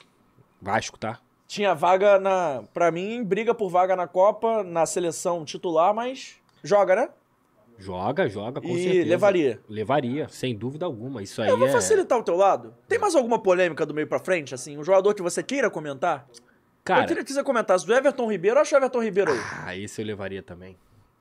Vasco, 0.60 0.98
tá? 0.98 1.18
Tinha 1.46 1.74
vaga 1.74 2.18
na. 2.18 2.62
Pra 2.74 2.90
mim, 2.90 3.24
briga 3.24 3.54
por 3.54 3.70
vaga 3.70 3.96
na 3.96 4.06
Copa, 4.06 4.62
na 4.62 4.84
seleção 4.84 5.44
titular, 5.44 5.94
mas 5.94 6.34
joga, 6.62 6.94
né? 6.94 7.08
Joga, 7.78 8.28
joga, 8.28 8.60
com 8.60 8.68
E 8.68 8.82
certeza. 8.82 9.08
levaria. 9.08 9.60
Levaria, 9.68 10.28
sem 10.28 10.54
dúvida 10.56 10.84
alguma. 10.84 11.22
Isso 11.22 11.40
aí 11.40 11.48
Eu 11.48 11.56
vou 11.56 11.68
é... 11.68 11.70
facilitar 11.70 12.18
o 12.18 12.22
teu 12.24 12.34
lado. 12.36 12.74
Tem 12.88 12.98
mais 12.98 13.14
alguma 13.14 13.38
polêmica 13.38 13.86
do 13.86 13.94
meio 13.94 14.06
pra 14.08 14.18
frente, 14.18 14.52
assim? 14.54 14.76
Um 14.76 14.82
jogador 14.84 15.14
que 15.14 15.22
você 15.22 15.42
queira 15.42 15.70
comentar? 15.70 16.26
eu 16.28 16.42
Cara, 16.84 17.06
queria 17.06 17.22
que 17.24 17.32
você 17.32 17.42
comentasse 17.44 17.86
do 17.86 17.94
Everton 17.94 18.30
Ribeiro. 18.30 18.58
Acho 18.58 18.74
o 18.74 18.78
Everton 18.78 19.02
Ribeiro 19.02 19.30
aí. 19.32 19.38
ah, 19.64 19.76
esse 19.76 20.00
eu 20.02 20.06
levaria 20.06 20.42
também. 20.42 20.76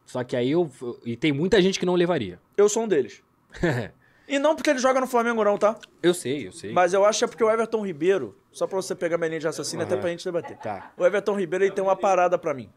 Só 0.05 0.23
que 0.23 0.35
aí 0.35 0.49
eu... 0.51 0.71
E 1.05 1.15
tem 1.15 1.31
muita 1.31 1.61
gente 1.61 1.77
que 1.79 1.85
não 1.85 1.93
levaria. 1.93 2.39
Eu 2.55 2.67
sou 2.67 2.83
um 2.83 2.87
deles. 2.87 3.21
E 4.29 4.39
não 4.39 4.57
porque 4.57 4.69
ele 4.71 4.79
joga 4.79 4.99
no 4.99 5.07
Flamengo, 5.07 5.41
não, 5.41 5.57
tá? 5.57 5.77
eu 6.03 6.13
sei, 6.13 6.47
eu 6.47 6.51
sei. 6.51 6.73
Mas 6.73 6.91
eu 6.93 7.05
acho 7.05 7.19
que 7.19 7.23
é 7.23 7.27
porque 7.29 7.41
o 7.41 7.49
Everton 7.49 7.85
Ribeiro, 7.85 8.37
só 8.51 8.67
pra 8.67 8.75
você 8.75 8.93
pegar 8.93 9.17
minha 9.17 9.29
linha 9.29 9.39
de 9.39 9.45
raciocínio, 9.45 9.85
até 9.85 9.93
Aham. 9.93 10.01
pra 10.01 10.09
gente 10.09 10.25
debater. 10.25 10.57
Tá. 10.57 10.91
O 10.97 11.05
Everton 11.05 11.33
Ribeiro 11.39 11.63
ele 11.63 11.71
tem 11.71 11.81
uma 11.81 11.95
parada 11.95 12.37
pra 12.37 12.53
mim. 12.53 12.69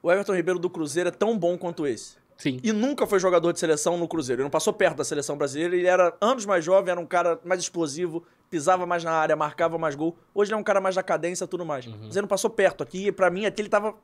O 0.00 0.12
Everton 0.12 0.34
Ribeiro 0.36 0.60
do 0.60 0.70
Cruzeiro 0.70 1.08
é 1.08 1.12
tão 1.12 1.36
bom 1.36 1.58
quanto 1.58 1.84
esse. 1.84 2.16
Sim. 2.36 2.58
E 2.62 2.72
nunca 2.72 3.06
foi 3.06 3.18
jogador 3.18 3.52
de 3.52 3.60
seleção 3.60 3.96
no 3.96 4.08
Cruzeiro. 4.08 4.40
Ele 4.40 4.44
não 4.44 4.50
passou 4.50 4.72
perto 4.72 4.96
da 4.96 5.04
seleção 5.04 5.36
brasileira. 5.36 5.76
Ele 5.76 5.86
era 5.86 6.14
anos 6.20 6.44
mais 6.44 6.64
jovem, 6.64 6.90
era 6.90 7.00
um 7.00 7.06
cara 7.06 7.38
mais 7.44 7.60
explosivo, 7.60 8.24
pisava 8.50 8.84
mais 8.86 9.04
na 9.04 9.12
área, 9.12 9.36
marcava 9.36 9.78
mais 9.78 9.94
gol. 9.94 10.16
Hoje 10.34 10.50
ele 10.50 10.56
é 10.56 10.58
um 10.60 10.64
cara 10.64 10.80
mais 10.80 10.94
da 10.96 11.02
cadência 11.02 11.44
e 11.44 11.48
tudo 11.48 11.64
mais. 11.64 11.86
Uhum. 11.86 11.94
Mas 12.02 12.10
ele 12.16 12.22
não 12.22 12.28
passou 12.28 12.50
perto 12.50 12.82
aqui. 12.82 13.06
E 13.06 13.12
pra 13.12 13.30
mim, 13.30 13.46
aqui 13.46 13.62
ele 13.62 13.68
tava 13.68 13.94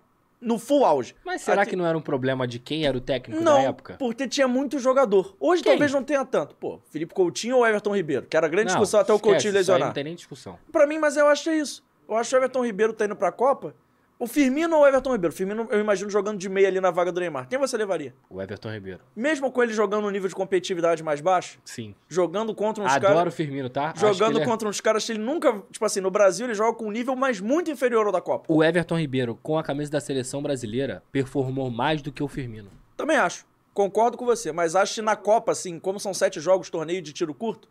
no 0.41 0.59
full 0.59 0.85
auge. 0.87 1.15
Mas 1.25 1.43
será 1.43 1.63
Aqui- 1.63 1.73
que 1.73 1.77
não 1.77 1.85
era 1.87 1.99
um 1.99 2.01
problema 2.01 2.47
de 2.49 2.59
quem 2.59 2.87
era 2.87 2.97
o 2.97 3.01
técnico 3.01 3.43
Não, 3.43 3.59
na 3.63 3.69
época? 3.69 3.97
porque 3.99 4.27
tinha 4.27 4.49
muito 4.49 4.79
jogador. 4.79 5.37
Hoje 5.39 5.63
Quem? 5.63 5.73
talvez 5.73 5.93
não 5.93 6.03
tenha 6.03 6.25
tanto. 6.25 6.55
Pô, 6.55 6.81
Felipe 6.91 7.13
Coutinho 7.13 7.59
ou 7.59 7.67
Everton 7.67 7.95
Ribeiro? 7.95 8.27
Que 8.27 8.37
era 8.37 8.49
grande 8.49 8.69
Não, 8.69 8.75
discussão 8.77 9.01
até 9.01 9.13
o 9.13 9.17
esquece, 9.17 9.33
Coutinho 9.33 9.49
isso 9.51 9.57
aí 9.57 9.61
lesionar. 9.61 9.89
Não 9.89 9.93
tem 9.95 10.05
nem 10.05 10.15
discussão. 10.15 10.59
Pra 10.73 10.87
mim, 10.87 10.99
mas 10.99 11.17
eu 11.19 11.27
acho 11.27 11.43
que 11.45 11.51
é 11.51 11.57
isso. 11.59 11.83
Eu 12.09 12.17
acho 12.17 12.31
que 12.31 12.37
o 12.37 12.39
Everton 12.39 12.65
Ribeiro 12.65 12.93
tá 12.95 13.05
indo 13.05 13.15
pra 13.17 13.31
Copa. 13.31 13.75
O 14.21 14.27
Firmino 14.27 14.77
ou 14.77 14.83
o 14.83 14.87
Everton 14.87 15.13
Ribeiro? 15.13 15.33
O 15.33 15.37
Firmino, 15.37 15.67
eu 15.71 15.81
imagino 15.81 16.11
jogando 16.11 16.37
de 16.39 16.47
meia 16.47 16.69
ali 16.69 16.79
na 16.79 16.91
vaga 16.91 17.11
do 17.11 17.19
Neymar. 17.19 17.49
Quem 17.49 17.59
você 17.59 17.75
levaria? 17.79 18.15
O 18.29 18.43
Everton 18.43 18.71
Ribeiro. 18.71 19.01
Mesmo 19.17 19.51
com 19.51 19.63
ele 19.63 19.73
jogando 19.73 20.03
no 20.03 20.11
nível 20.11 20.29
de 20.29 20.35
competitividade 20.35 21.03
mais 21.03 21.23
baixo, 21.23 21.59
Sim. 21.65 21.95
jogando 22.07 22.55
contra 22.55 22.85
uns 22.85 22.93
Adoro 22.93 23.15
caras. 23.15 23.33
o 23.33 23.37
Firmino, 23.37 23.71
tá? 23.71 23.95
Jogando 23.97 24.39
é- 24.39 24.45
contra 24.45 24.69
uns 24.69 24.79
caras 24.79 25.07
que 25.07 25.13
ele 25.13 25.21
nunca. 25.21 25.63
Tipo 25.73 25.87
assim, 25.87 26.03
no 26.03 26.11
Brasil 26.11 26.45
ele 26.45 26.53
joga 26.53 26.77
com 26.77 26.89
um 26.89 26.91
nível, 26.91 27.17
mas 27.17 27.41
muito 27.41 27.71
inferior 27.71 28.05
ao 28.05 28.13
da 28.13 28.21
Copa. 28.21 28.45
O 28.47 28.63
Everton 28.63 28.99
Ribeiro, 28.99 29.39
com 29.43 29.57
a 29.57 29.63
camisa 29.63 29.91
da 29.91 30.01
seleção 30.03 30.43
brasileira, 30.43 31.03
performou 31.11 31.71
mais 31.71 32.03
do 32.03 32.13
que 32.13 32.23
o 32.23 32.29
Firmino. 32.29 32.71
Também 32.99 33.17
acho. 33.17 33.47
Concordo 33.73 34.19
com 34.19 34.27
você. 34.27 34.53
Mas 34.53 34.77
acho 34.77 34.97
que 34.97 35.01
na 35.03 35.17
Copa, 35.17 35.53
assim, 35.53 35.79
como 35.79 35.99
são 35.99 36.13
sete 36.13 36.41
jogos, 36.41 36.69
torneio 36.69 37.01
de 37.01 37.15
tiro 37.15 37.33
curto, 37.33 37.71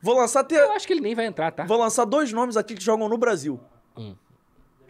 vou 0.00 0.14
lançar. 0.16 0.44
Te... 0.44 0.54
Eu 0.54 0.70
acho 0.74 0.86
que 0.86 0.92
ele 0.92 1.00
nem 1.00 1.16
vai 1.16 1.26
entrar, 1.26 1.50
tá? 1.50 1.64
Vou 1.64 1.76
lançar 1.76 2.04
dois 2.04 2.32
nomes 2.32 2.56
aqui 2.56 2.76
que 2.76 2.84
jogam 2.84 3.08
no 3.08 3.18
Brasil. 3.18 3.58
Hum. 3.96 4.14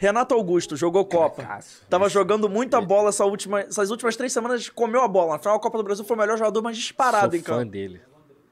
Renato 0.02 0.34
Augusto 0.34 0.76
jogou 0.76 1.05
Copa. 1.05 1.60
Tava 1.89 2.08
jogando 2.08 2.48
muita 2.48 2.81
bola 2.81 3.10
essa 3.10 3.24
última, 3.24 3.60
essas 3.60 3.89
últimas 3.89 4.16
três 4.16 4.32
semanas, 4.32 4.68
comeu 4.68 5.00
a 5.00 5.06
bola. 5.06 5.34
Na 5.34 5.39
final, 5.39 5.55
a 5.56 5.60
Copa 5.60 5.78
do 5.78 5.84
Brasil 5.84 6.05
foi 6.05 6.16
o 6.16 6.18
melhor 6.18 6.36
jogador, 6.36 6.60
mas 6.60 6.76
disparado 6.76 7.31
Sou 7.31 7.39
em 7.39 7.42
fã 7.42 7.58
campo. 7.60 7.70
dele. 7.70 8.00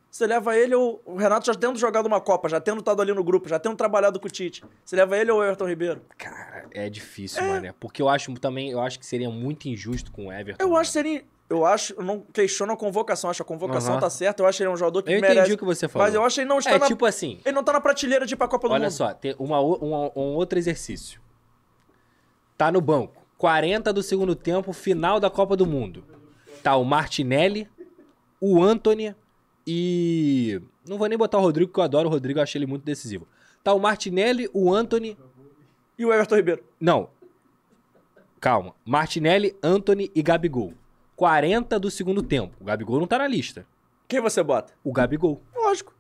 Você 0.09 0.29
leva 0.29 0.57
ele 0.57 0.77
ou 0.77 1.03
o 1.05 1.17
Renato 1.17 1.47
já 1.47 1.55
tendo 1.55 1.77
jogado 1.77 2.07
uma 2.07 2.21
Copa, 2.21 2.49
já 2.49 2.61
tendo 2.61 2.79
estado 2.79 3.03
ali 3.03 3.13
no 3.13 3.25
grupo, 3.25 3.49
já 3.49 3.59
tendo 3.59 3.75
trabalhado 3.75 4.21
com 4.21 4.29
o 4.29 4.31
Tite. 4.31 4.63
Você 4.85 4.95
leva 4.95 5.19
ele 5.19 5.33
ou 5.33 5.41
o 5.41 5.43
Everton 5.43 5.67
Ribeiro? 5.67 6.03
Cara, 6.17 6.67
é 6.71 6.89
difícil, 6.89 7.43
mano. 7.43 7.75
Porque 7.81 8.01
eu 8.01 8.09
acho 8.09 8.33
também, 8.35 8.71
eu 8.71 8.81
acho 8.81 9.01
que 9.01 9.07
seria 9.07 9.29
muito 9.29 9.67
injusto 9.69 10.13
com 10.13 10.29
o 10.29 10.33
Everton. 10.33 10.63
Eu 10.63 10.69
mano. 10.69 10.81
acho 10.81 10.91
que 10.91 10.93
seria. 10.93 11.25
Eu 11.49 11.67
acho, 11.67 11.95
eu 11.99 12.05
não 12.05 12.21
questiono 12.33 12.73
a 12.73 12.77
convocação, 12.77 13.29
acho 13.29 13.39
que 13.39 13.43
a 13.43 13.45
convocação 13.45 13.95
Aham. 13.95 14.01
tá 14.03 14.09
certa. 14.11 14.41
Eu 14.41 14.47
acho 14.47 14.59
que 14.59 14.63
ele 14.63 14.71
é 14.71 14.73
um 14.73 14.77
jogador 14.77 15.03
que 15.03 15.11
Eu 15.11 15.21
merece. 15.21 15.41
entendi 15.41 15.55
o 15.55 15.59
que 15.59 15.65
você 15.65 15.89
falou. 15.89 16.07
Mas 16.07 16.15
eu 16.15 16.25
acho 16.25 16.37
que 16.37 16.41
ele 16.43 16.49
não 16.49 16.61
está 16.61 16.71
É 16.71 16.79
na. 16.79 16.87
tipo 16.87 17.05
assim, 17.05 17.41
Ele 17.45 17.55
não 17.57 17.65
tá 17.65 17.73
na 17.73 17.81
prateleira 17.81 18.25
de 18.25 18.35
ir 18.35 18.37
pra 18.37 18.47
Copa 18.47 18.69
do 18.69 18.75
olha 18.75 18.85
Mundo. 18.85 18.93
só, 18.93 19.13
tem 19.13 19.35
uma, 19.37 19.59
uma- 19.61 20.13
um 20.17 20.35
outro 20.37 20.57
exercício. 20.61 21.21
Tá 22.61 22.71
no 22.71 22.83
banco. 22.83 23.25
40 23.39 23.91
do 23.91 24.03
segundo 24.03 24.37
tempo, 24.37 24.75
final 24.75 25.19
da 25.19 25.31
Copa 25.31 25.57
do 25.57 25.65
Mundo. 25.65 26.05
Tá 26.63 26.77
o 26.77 26.85
Martinelli, 26.85 27.67
o 28.39 28.63
Anthony 28.63 29.17
e. 29.67 30.61
Não 30.87 30.99
vou 30.99 31.09
nem 31.09 31.17
botar 31.17 31.39
o 31.39 31.41
Rodrigo, 31.41 31.73
que 31.73 31.81
eu 31.81 31.85
adoro 31.85 32.07
o 32.07 32.13
Rodrigo, 32.13 32.39
eu 32.39 32.43
achei 32.43 32.59
ele 32.59 32.67
muito 32.67 32.85
decisivo. 32.85 33.27
Tá 33.65 33.73
o 33.73 33.81
Martinelli, 33.81 34.47
o 34.53 34.75
Anthony. 34.75 35.17
E 35.99 36.05
o 36.05 36.13
Everton 36.13 36.37
Ribeiro. 36.37 36.63
Não. 36.79 37.09
Calma. 38.39 38.75
Martinelli, 38.85 39.57
Anthony 39.63 40.11
e 40.15 40.23
Gabigol. 40.23 40.75
40 41.17 41.81
do 41.81 41.91
segundo 41.91 42.23
tempo. 42.23 42.59
O 42.61 42.65
Gabigol 42.67 43.01
não 43.01 43.07
tá 43.07 43.17
na 43.17 43.27
lista. 43.27 43.67
Quem 44.07 44.21
você 44.21 44.43
bota? 44.43 44.75
O 44.85 44.93
Gabigol. 44.93 45.41
Lógico. 45.57 45.95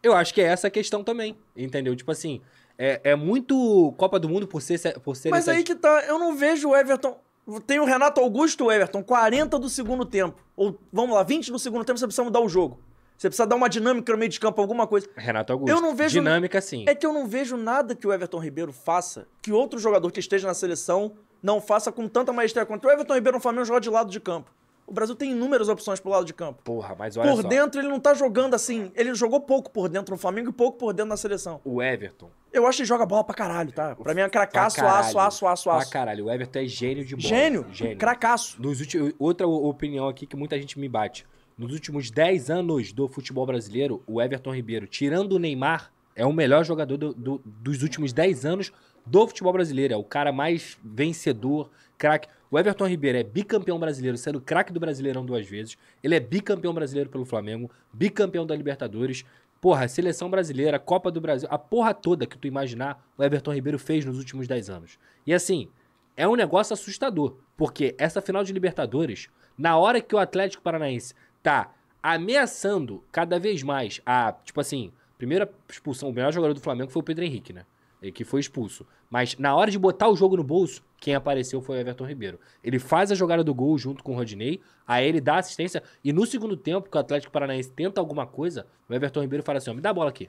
Eu 0.00 0.14
acho 0.14 0.32
que 0.32 0.40
é 0.40 0.44
essa 0.44 0.68
a 0.68 0.70
questão 0.70 1.02
também. 1.02 1.36
Entendeu? 1.56 1.96
Tipo 1.96 2.12
assim, 2.12 2.40
é, 2.78 3.00
é 3.04 3.16
muito 3.16 3.92
Copa 3.96 4.18
do 4.18 4.28
Mundo 4.28 4.46
por 4.46 4.60
ser. 4.62 4.98
Por 5.00 5.16
ser 5.16 5.30
Mas 5.30 5.48
aí 5.48 5.62
que 5.62 5.74
tá, 5.74 6.04
eu 6.06 6.18
não 6.18 6.36
vejo 6.36 6.70
o 6.70 6.76
Everton. 6.76 7.18
Tem 7.66 7.78
o 7.78 7.84
Renato 7.84 8.20
Augusto 8.20 8.64
e 8.64 8.66
o 8.66 8.72
Everton, 8.72 9.02
40 9.02 9.58
do 9.58 9.68
segundo 9.68 10.04
tempo. 10.06 10.40
Ou, 10.56 10.78
vamos 10.92 11.14
lá, 11.14 11.22
20 11.22 11.52
do 11.52 11.58
segundo 11.58 11.84
tempo, 11.84 11.98
você 11.98 12.06
precisa 12.06 12.24
mudar 12.24 12.40
o 12.40 12.48
jogo. 12.48 12.78
Você 13.18 13.28
precisa 13.28 13.46
dar 13.46 13.54
uma 13.54 13.68
dinâmica 13.68 14.10
no 14.12 14.18
meio 14.18 14.30
de 14.30 14.40
campo, 14.40 14.60
alguma 14.60 14.86
coisa. 14.86 15.06
Renato 15.14 15.52
Augusto. 15.52 15.70
Eu 15.70 15.80
não 15.80 15.94
vejo- 15.94 16.18
Dinâmica, 16.18 16.60
sim. 16.60 16.84
É 16.88 16.94
que 16.94 17.04
eu 17.06 17.12
não 17.12 17.26
vejo 17.28 17.56
nada 17.56 17.94
que 17.94 18.06
o 18.06 18.12
Everton 18.12 18.38
Ribeiro 18.38 18.72
faça, 18.72 19.26
que 19.42 19.52
outro 19.52 19.78
jogador 19.78 20.10
que 20.10 20.18
esteja 20.20 20.46
na 20.48 20.54
seleção 20.54 21.12
não 21.42 21.60
faça 21.60 21.92
com 21.92 22.08
tanta 22.08 22.32
maestria 22.32 22.64
quanto 22.64 22.86
o 22.86 22.90
Everton 22.90 23.14
Ribeiro 23.14 23.36
no 23.36 23.42
Flamengo 23.42 23.66
joga 23.66 23.80
de 23.80 23.90
lado 23.90 24.10
de 24.10 24.18
campo. 24.18 24.50
O 24.86 24.92
Brasil 24.92 25.14
tem 25.14 25.30
inúmeras 25.30 25.68
opções 25.68 26.00
pro 26.00 26.10
lado 26.10 26.24
de 26.24 26.34
campo. 26.34 26.62
Porra, 26.62 26.94
mas 26.98 27.16
olha 27.16 27.30
Por 27.30 27.42
só. 27.42 27.48
dentro 27.48 27.80
ele 27.80 27.88
não 27.88 28.00
tá 28.00 28.14
jogando 28.14 28.54
assim. 28.54 28.90
Ele 28.94 29.14
jogou 29.14 29.40
pouco 29.40 29.70
por 29.70 29.88
dentro 29.88 30.12
no 30.14 30.18
Flamengo 30.18 30.50
e 30.50 30.52
pouco 30.52 30.76
por 30.78 30.92
dentro 30.92 31.08
na 31.10 31.16
seleção. 31.16 31.60
O 31.64 31.82
Everton. 31.82 32.30
Eu 32.54 32.66
acho 32.66 32.76
que 32.76 32.82
ele 32.82 32.88
joga 32.88 33.04
bola 33.04 33.24
pra 33.24 33.34
caralho, 33.34 33.72
tá? 33.72 33.94
Pra 33.96 34.14
mim 34.14 34.20
é 34.20 34.28
cracaço, 34.28 34.76
pra 34.76 34.86
aço, 34.86 35.12
caralho. 35.14 35.28
aço, 35.28 35.46
aço, 35.46 35.64
Pra 35.64 35.76
aço. 35.76 35.90
caralho. 35.90 36.24
O 36.26 36.30
Everton 36.30 36.60
é 36.60 36.66
gênio 36.66 37.04
de 37.04 37.16
bola. 37.16 37.28
Gênio, 37.28 37.66
Gênio. 37.72 37.96
cracaço. 37.98 38.60
Nos 38.62 38.80
últimos, 38.80 39.12
outra 39.18 39.46
opinião 39.46 40.08
aqui 40.08 40.24
que 40.26 40.36
muita 40.36 40.58
gente 40.58 40.78
me 40.78 40.88
bate. 40.88 41.26
Nos 41.58 41.72
últimos 41.72 42.10
10 42.10 42.50
anos 42.50 42.92
do 42.92 43.08
futebol 43.08 43.44
brasileiro, 43.46 44.02
o 44.06 44.20
Everton 44.22 44.54
Ribeiro, 44.54 44.86
tirando 44.86 45.32
o 45.32 45.38
Neymar, 45.38 45.90
é 46.16 46.24
o 46.24 46.32
melhor 46.32 46.64
jogador 46.64 46.96
do- 46.96 47.12
do- 47.14 47.40
dos 47.44 47.82
últimos 47.82 48.12
10 48.12 48.44
anos 48.46 48.72
do 49.04 49.26
futebol 49.26 49.52
brasileiro. 49.52 49.92
É 49.94 49.96
o 49.96 50.04
cara 50.04 50.32
mais 50.32 50.78
vencedor, 50.82 51.70
craque. 51.98 52.28
O 52.50 52.58
Everton 52.58 52.86
Ribeiro 52.86 53.18
é 53.18 53.22
bicampeão 53.24 53.78
brasileiro, 53.80 54.16
sendo 54.16 54.40
craque 54.40 54.72
do 54.72 54.78
Brasileirão 54.78 55.26
duas 55.26 55.44
vezes. 55.44 55.76
Ele 56.02 56.14
é 56.14 56.20
bicampeão 56.20 56.72
brasileiro 56.72 57.10
pelo 57.10 57.24
Flamengo, 57.24 57.68
bicampeão 57.92 58.46
da 58.46 58.54
Libertadores. 58.54 59.24
Porra, 59.64 59.88
seleção 59.88 60.28
brasileira, 60.28 60.78
Copa 60.78 61.10
do 61.10 61.22
Brasil, 61.22 61.48
a 61.50 61.56
porra 61.56 61.94
toda 61.94 62.26
que 62.26 62.36
tu 62.36 62.46
imaginar, 62.46 63.02
o 63.16 63.24
Everton 63.24 63.54
Ribeiro 63.54 63.78
fez 63.78 64.04
nos 64.04 64.18
últimos 64.18 64.46
10 64.46 64.68
anos. 64.68 64.98
E 65.26 65.32
assim, 65.32 65.70
é 66.14 66.28
um 66.28 66.36
negócio 66.36 66.74
assustador, 66.74 67.38
porque 67.56 67.94
essa 67.96 68.20
final 68.20 68.44
de 68.44 68.52
Libertadores, 68.52 69.30
na 69.56 69.78
hora 69.78 70.02
que 70.02 70.14
o 70.14 70.18
Atlético 70.18 70.62
Paranaense 70.62 71.14
tá 71.42 71.72
ameaçando 72.02 73.02
cada 73.10 73.38
vez 73.38 73.62
mais 73.62 74.02
a, 74.04 74.34
tipo 74.44 74.60
assim, 74.60 74.92
primeira 75.16 75.50
expulsão, 75.66 76.10
o 76.10 76.12
melhor 76.12 76.30
jogador 76.30 76.52
do 76.52 76.60
Flamengo 76.60 76.90
foi 76.90 77.00
o 77.00 77.02
Pedro 77.02 77.24
Henrique, 77.24 77.54
né? 77.54 77.64
Ele 78.04 78.12
que 78.12 78.22
foi 78.22 78.40
expulso. 78.40 78.86
Mas 79.08 79.34
na 79.38 79.56
hora 79.56 79.70
de 79.70 79.78
botar 79.78 80.08
o 80.10 80.14
jogo 80.16 80.36
no 80.36 80.44
bolso, 80.44 80.82
quem 80.98 81.14
apareceu 81.14 81.62
foi 81.62 81.78
o 81.78 81.80
Everton 81.80 82.04
Ribeiro. 82.04 82.38
Ele 82.62 82.78
faz 82.78 83.10
a 83.10 83.14
jogada 83.14 83.42
do 83.42 83.54
gol 83.54 83.78
junto 83.78 84.04
com 84.04 84.12
o 84.12 84.14
Rodinei, 84.16 84.60
aí 84.86 85.08
ele 85.08 85.20
dá 85.22 85.36
assistência, 85.38 85.82
e 86.04 86.12
no 86.12 86.26
segundo 86.26 86.54
tempo, 86.56 86.90
que 86.90 86.96
o 86.96 87.00
Atlético 87.00 87.32
Paranaense 87.32 87.70
tenta 87.70 88.00
alguma 88.00 88.26
coisa, 88.26 88.66
o 88.88 88.92
Everton 88.94 89.22
Ribeiro 89.22 89.42
fala 89.42 89.56
assim, 89.56 89.70
ó, 89.70 89.74
me 89.74 89.80
dá 89.80 89.88
a 89.88 89.94
bola 89.94 90.10
aqui, 90.10 90.28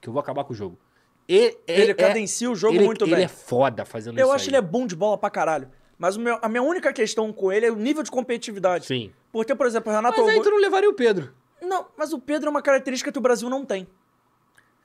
que 0.00 0.08
eu 0.08 0.12
vou 0.14 0.20
acabar 0.20 0.44
com 0.44 0.52
o 0.54 0.56
jogo. 0.56 0.78
E, 1.28 1.58
Ele 1.66 1.90
é- 1.90 1.94
cadencia 1.94 2.50
o 2.50 2.54
jogo 2.56 2.74
ele, 2.74 2.86
muito 2.86 3.04
ele 3.04 3.16
bem. 3.16 3.24
é 3.24 3.28
foda 3.28 3.84
fazendo 3.84 4.18
Eu 4.18 4.26
isso 4.28 4.34
acho 4.34 4.44
aí. 4.44 4.48
ele 4.50 4.56
é 4.56 4.62
bom 4.62 4.86
de 4.86 4.96
bola 4.96 5.18
pra 5.18 5.28
caralho. 5.30 5.68
Mas 5.98 6.16
meu- 6.16 6.38
a 6.40 6.48
minha 6.48 6.62
única 6.62 6.90
questão 6.94 7.30
com 7.32 7.52
ele 7.52 7.66
é 7.66 7.70
o 7.70 7.76
nível 7.76 8.02
de 8.02 8.10
competitividade. 8.10 8.86
Sim. 8.86 9.12
Porque, 9.30 9.54
por 9.54 9.66
exemplo, 9.66 9.92
o 9.92 9.94
Renato 9.94 10.16
Mas 10.18 10.26
aí 10.28 10.34
Augusto. 10.36 10.50
tu 10.50 10.54
não 10.54 10.60
levaria 10.62 10.88
o 10.88 10.94
Pedro. 10.94 11.32
Não, 11.60 11.86
mas 11.96 12.12
o 12.14 12.18
Pedro 12.18 12.48
é 12.48 12.50
uma 12.50 12.62
característica 12.62 13.12
que 13.12 13.18
o 13.18 13.20
Brasil 13.20 13.50
não 13.50 13.66
tem. 13.66 13.86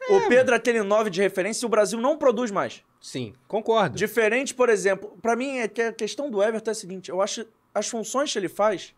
O 0.09 0.27
Pedro 0.27 0.53
é 0.53 0.57
aquele 0.57 0.83
9 0.83 1.09
de 1.09 1.21
referência 1.21 1.65
e 1.65 1.67
o 1.67 1.69
Brasil 1.69 1.99
não 1.99 2.17
produz 2.17 2.51
mais. 2.51 2.83
Sim, 3.01 3.33
concordo. 3.47 3.95
Diferente, 3.95 4.53
por 4.53 4.69
exemplo, 4.69 5.17
pra 5.21 5.35
mim 5.35 5.57
é 5.57 5.67
que 5.67 5.81
a 5.81 5.93
questão 5.93 6.29
do 6.29 6.41
Everton 6.41 6.69
é 6.69 6.73
a 6.73 6.75
seguinte: 6.75 7.09
eu 7.09 7.21
acho 7.21 7.45
as 7.73 7.87
funções 7.87 8.31
que 8.31 8.39
ele 8.39 8.49
faz, 8.49 8.93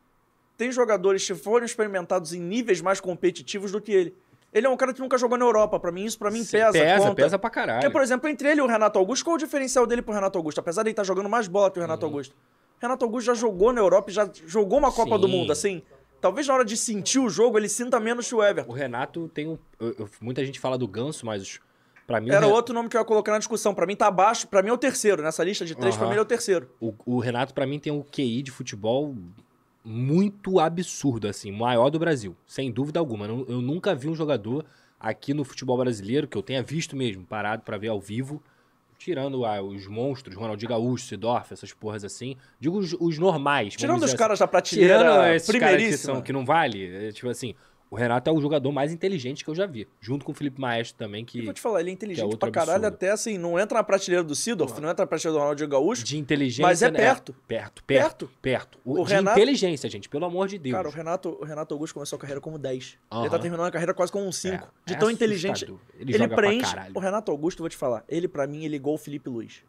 tem 0.57 0.71
jogadores 0.71 1.25
que 1.25 1.35
foram 1.35 1.65
experimentados 1.65 2.33
em 2.33 2.39
níveis 2.39 2.81
mais 2.81 2.99
competitivos 2.99 3.71
do 3.71 3.81
que 3.81 3.91
ele. 3.91 4.15
Ele 4.53 4.65
é 4.65 4.69
um 4.69 4.77
cara 4.77 4.93
que 4.93 4.99
nunca 4.99 5.17
jogou 5.17 5.37
na 5.37 5.45
Europa, 5.45 5.79
pra 5.79 5.91
mim 5.91 6.05
isso 6.05 6.17
pra 6.17 6.31
mim 6.31 6.43
Sim, 6.43 6.57
pesa, 6.57 6.71
pesa, 6.71 6.97
conta. 7.03 7.15
pesa 7.15 7.39
pra 7.39 7.49
caralho. 7.49 7.79
Porque, 7.79 7.91
por 7.91 8.01
exemplo, 8.01 8.29
entre 8.29 8.49
ele 8.49 8.59
e 8.59 8.63
o 8.63 8.67
Renato 8.67 8.97
Augusto, 8.97 9.25
qual 9.25 9.35
o 9.35 9.37
diferencial 9.39 9.85
dele 9.85 10.01
pro 10.01 10.13
Renato 10.13 10.37
Augusto? 10.37 10.59
Apesar 10.59 10.83
de 10.83 10.87
ele 10.89 10.93
estar 10.93 11.03
jogando 11.03 11.29
mais 11.29 11.47
bola 11.47 11.69
que 11.69 11.77
o 11.77 11.81
Renato 11.81 12.05
Augusto. 12.05 12.33
Renato 12.79 13.03
Augusto 13.03 13.27
já 13.27 13.33
jogou 13.33 13.73
na 13.73 13.81
Europa 13.81 14.09
e 14.09 14.13
já 14.13 14.29
jogou 14.45 14.79
uma 14.79 14.91
Copa 14.91 15.15
Sim. 15.15 15.21
do 15.21 15.27
Mundo, 15.27 15.51
assim. 15.51 15.83
Talvez 16.19 16.47
na 16.47 16.53
hora 16.55 16.65
de 16.65 16.75
sentir 16.75 17.19
o 17.19 17.29
jogo 17.29 17.57
ele 17.57 17.69
sinta 17.69 17.99
menos 17.99 18.27
que 18.27 18.35
o 18.35 18.43
Everton. 18.43 18.69
O 18.71 18.73
Renato 18.73 19.27
tem 19.29 19.47
um. 19.47 19.57
eu- 19.79 19.95
eu- 19.99 20.09
muita 20.21 20.43
gente 20.45 20.59
fala 20.59 20.77
do 20.77 20.87
Ganso, 20.87 21.25
mas 21.25 21.59
pra 22.05 22.19
mim. 22.19 22.29
o 22.29 22.33
Era 22.33 22.45
Re- 22.47 22.51
outro 22.51 22.73
nome 22.73 22.89
que 22.89 22.97
eu 22.97 23.01
ia 23.01 23.05
colocar 23.05 23.31
na 23.33 23.37
discussão. 23.37 23.73
Pra 23.73 23.85
mim 23.85 23.95
tá 23.95 24.07
abaixo, 24.07 24.47
pra 24.47 24.61
mim 24.63 24.69
é 24.69 24.73
o 24.73 24.77
terceiro. 24.77 25.21
Nessa 25.21 25.43
lista 25.43 25.65
de 25.65 25.75
três, 25.75 25.95
pra 25.95 26.03
Aham. 26.05 26.09
mim 26.09 26.13
ele 26.15 26.19
é 26.19 26.23
o 26.23 26.25
terceiro. 26.25 26.69
O, 26.79 26.93
o 27.05 27.19
Renato, 27.19 27.53
pra 27.53 27.67
mim, 27.67 27.79
tem 27.79 27.91
um 27.93 28.01
QI 28.01 28.41
de 28.41 28.51
futebol 28.51 29.15
muito 29.85 30.59
absurdo, 30.59 31.27
assim, 31.27 31.51
maior 31.51 31.89
do 31.89 31.97
Brasil, 31.99 32.35
sem 32.45 32.71
dúvida 32.71 32.99
alguma. 32.99 33.25
Eu, 33.25 33.45
eu 33.47 33.61
nunca 33.61 33.95
vi 33.95 34.09
um 34.09 34.15
jogador 34.15 34.65
aqui 34.99 35.33
no 35.33 35.43
futebol 35.45 35.77
brasileiro, 35.77 36.27
que 36.27 36.37
eu 36.37 36.41
tenha 36.43 36.61
visto 36.61 36.95
mesmo, 36.95 37.23
parado 37.23 37.61
pra 37.63 37.77
ver 37.77 37.87
ao 37.89 37.99
vivo, 38.01 38.41
tirando 38.97 39.45
ah, 39.45 39.61
os 39.61 39.87
monstros, 39.87 40.35
Ronaldinho 40.35 40.69
Gaúcho, 40.69 41.05
Sidorf, 41.05 41.53
essas 41.53 41.71
porras 41.73 42.03
assim. 42.03 42.35
Digo 42.59 42.77
os, 42.77 42.93
os 42.99 43.17
normais. 43.17 43.75
Tirando 43.75 43.99
os 43.99 44.05
dizer 44.05 44.17
caras 44.17 44.39
da 44.39 44.45
assim. 44.45 44.51
prateleira 44.51 44.97
Tirando 44.97 45.33
esses 45.33 45.55
caras 45.59 45.83
que, 45.83 45.97
são, 45.97 46.21
que 46.21 46.33
não 46.33 46.45
vale, 46.45 47.07
é, 47.07 47.11
tipo 47.11 47.29
assim, 47.29 47.53
o 47.89 47.95
Renato 47.95 48.29
é 48.29 48.33
o 48.33 48.39
jogador 48.41 48.71
mais 48.71 48.91
inteligente 48.91 49.43
que 49.43 49.49
eu 49.49 49.55
já 49.55 49.65
vi, 49.65 49.87
junto 50.01 50.25
com 50.25 50.31
o 50.31 50.35
Felipe 50.35 50.59
Maestro 50.59 50.97
também, 50.97 51.23
que 51.23 51.39
Eu 51.39 51.45
vou 51.45 51.53
te 51.53 51.61
falar, 51.61 51.79
ele 51.79 51.89
é 51.89 51.91
é 51.91 51.93
inteligente 51.93 52.23
outro 52.25 52.39
pra 52.39 52.51
caralho, 52.51 52.77
absurdo. 52.85 52.93
até 52.95 53.11
assim, 53.11 53.37
não 53.37 53.57
entra 53.57 53.77
na 53.77 53.83
prateleira 53.83 54.23
do 54.23 54.35
Sidorf, 54.35 54.79
não 54.81 54.89
entra 54.89 55.03
na 55.03 55.07
prateleira 55.07 55.37
do 55.37 55.41
Ronaldinho 55.41 55.69
Gaúcho. 55.69 56.03
de 56.03 56.17
inteligência... 56.17 56.63
Mas 56.65 56.81
é 56.81 56.91
né? 56.91 56.99
perto. 56.99 57.33
Perto, 57.47 57.83
perto, 57.83 58.25
Perto. 58.27 58.29
perto. 58.41 58.79
O, 58.83 59.01
O 59.01 59.05
de 59.05 59.13
Renato- 59.13 59.39
inteligência, 59.39 59.89
gente, 59.89 60.09
pelo 60.09 60.25
amor 60.25 60.47
de 60.47 60.57
Deus. 60.57 60.75
Cara, 60.75 60.87
o 60.87 60.91
Renato, 60.91 61.37
o 61.39 61.45
Renato 61.45 61.73
Augusto 61.73 61.93
começou 61.93 62.17
a 62.17 62.19
carreira 62.19 62.41
como 62.41 62.57
10. 62.59 62.83
Ele 62.85 62.97
Aham. 63.21 63.29
tá 63.29 63.39
terminando 63.39 63.67
a 63.67 63.71
carreira 63.71 63.93
quase 63.93 64.11
como 64.11 64.25
um 64.27 64.31
5. 64.31 64.55
É, 64.55 64.67
de 64.85 64.93
é 64.93 64.97
tão 64.97 65.09
inteligente. 65.09 65.63
Ele, 65.99 66.13
Ele 66.13 66.27
preenche. 66.27 66.73
caralho. 66.75 66.91
O 66.95 66.99
Renato 66.99 67.31
Augusto, 67.31 67.59
vou 67.59 67.69
te 67.69 67.77
falar, 67.77 68.03
ele 68.09 68.27
pra 68.27 68.45
mim, 68.47 68.65
ele 68.65 68.75
igual 68.75 68.95
o 68.95 68.97
Felipe 68.97 69.29
Luiz. 69.29 69.63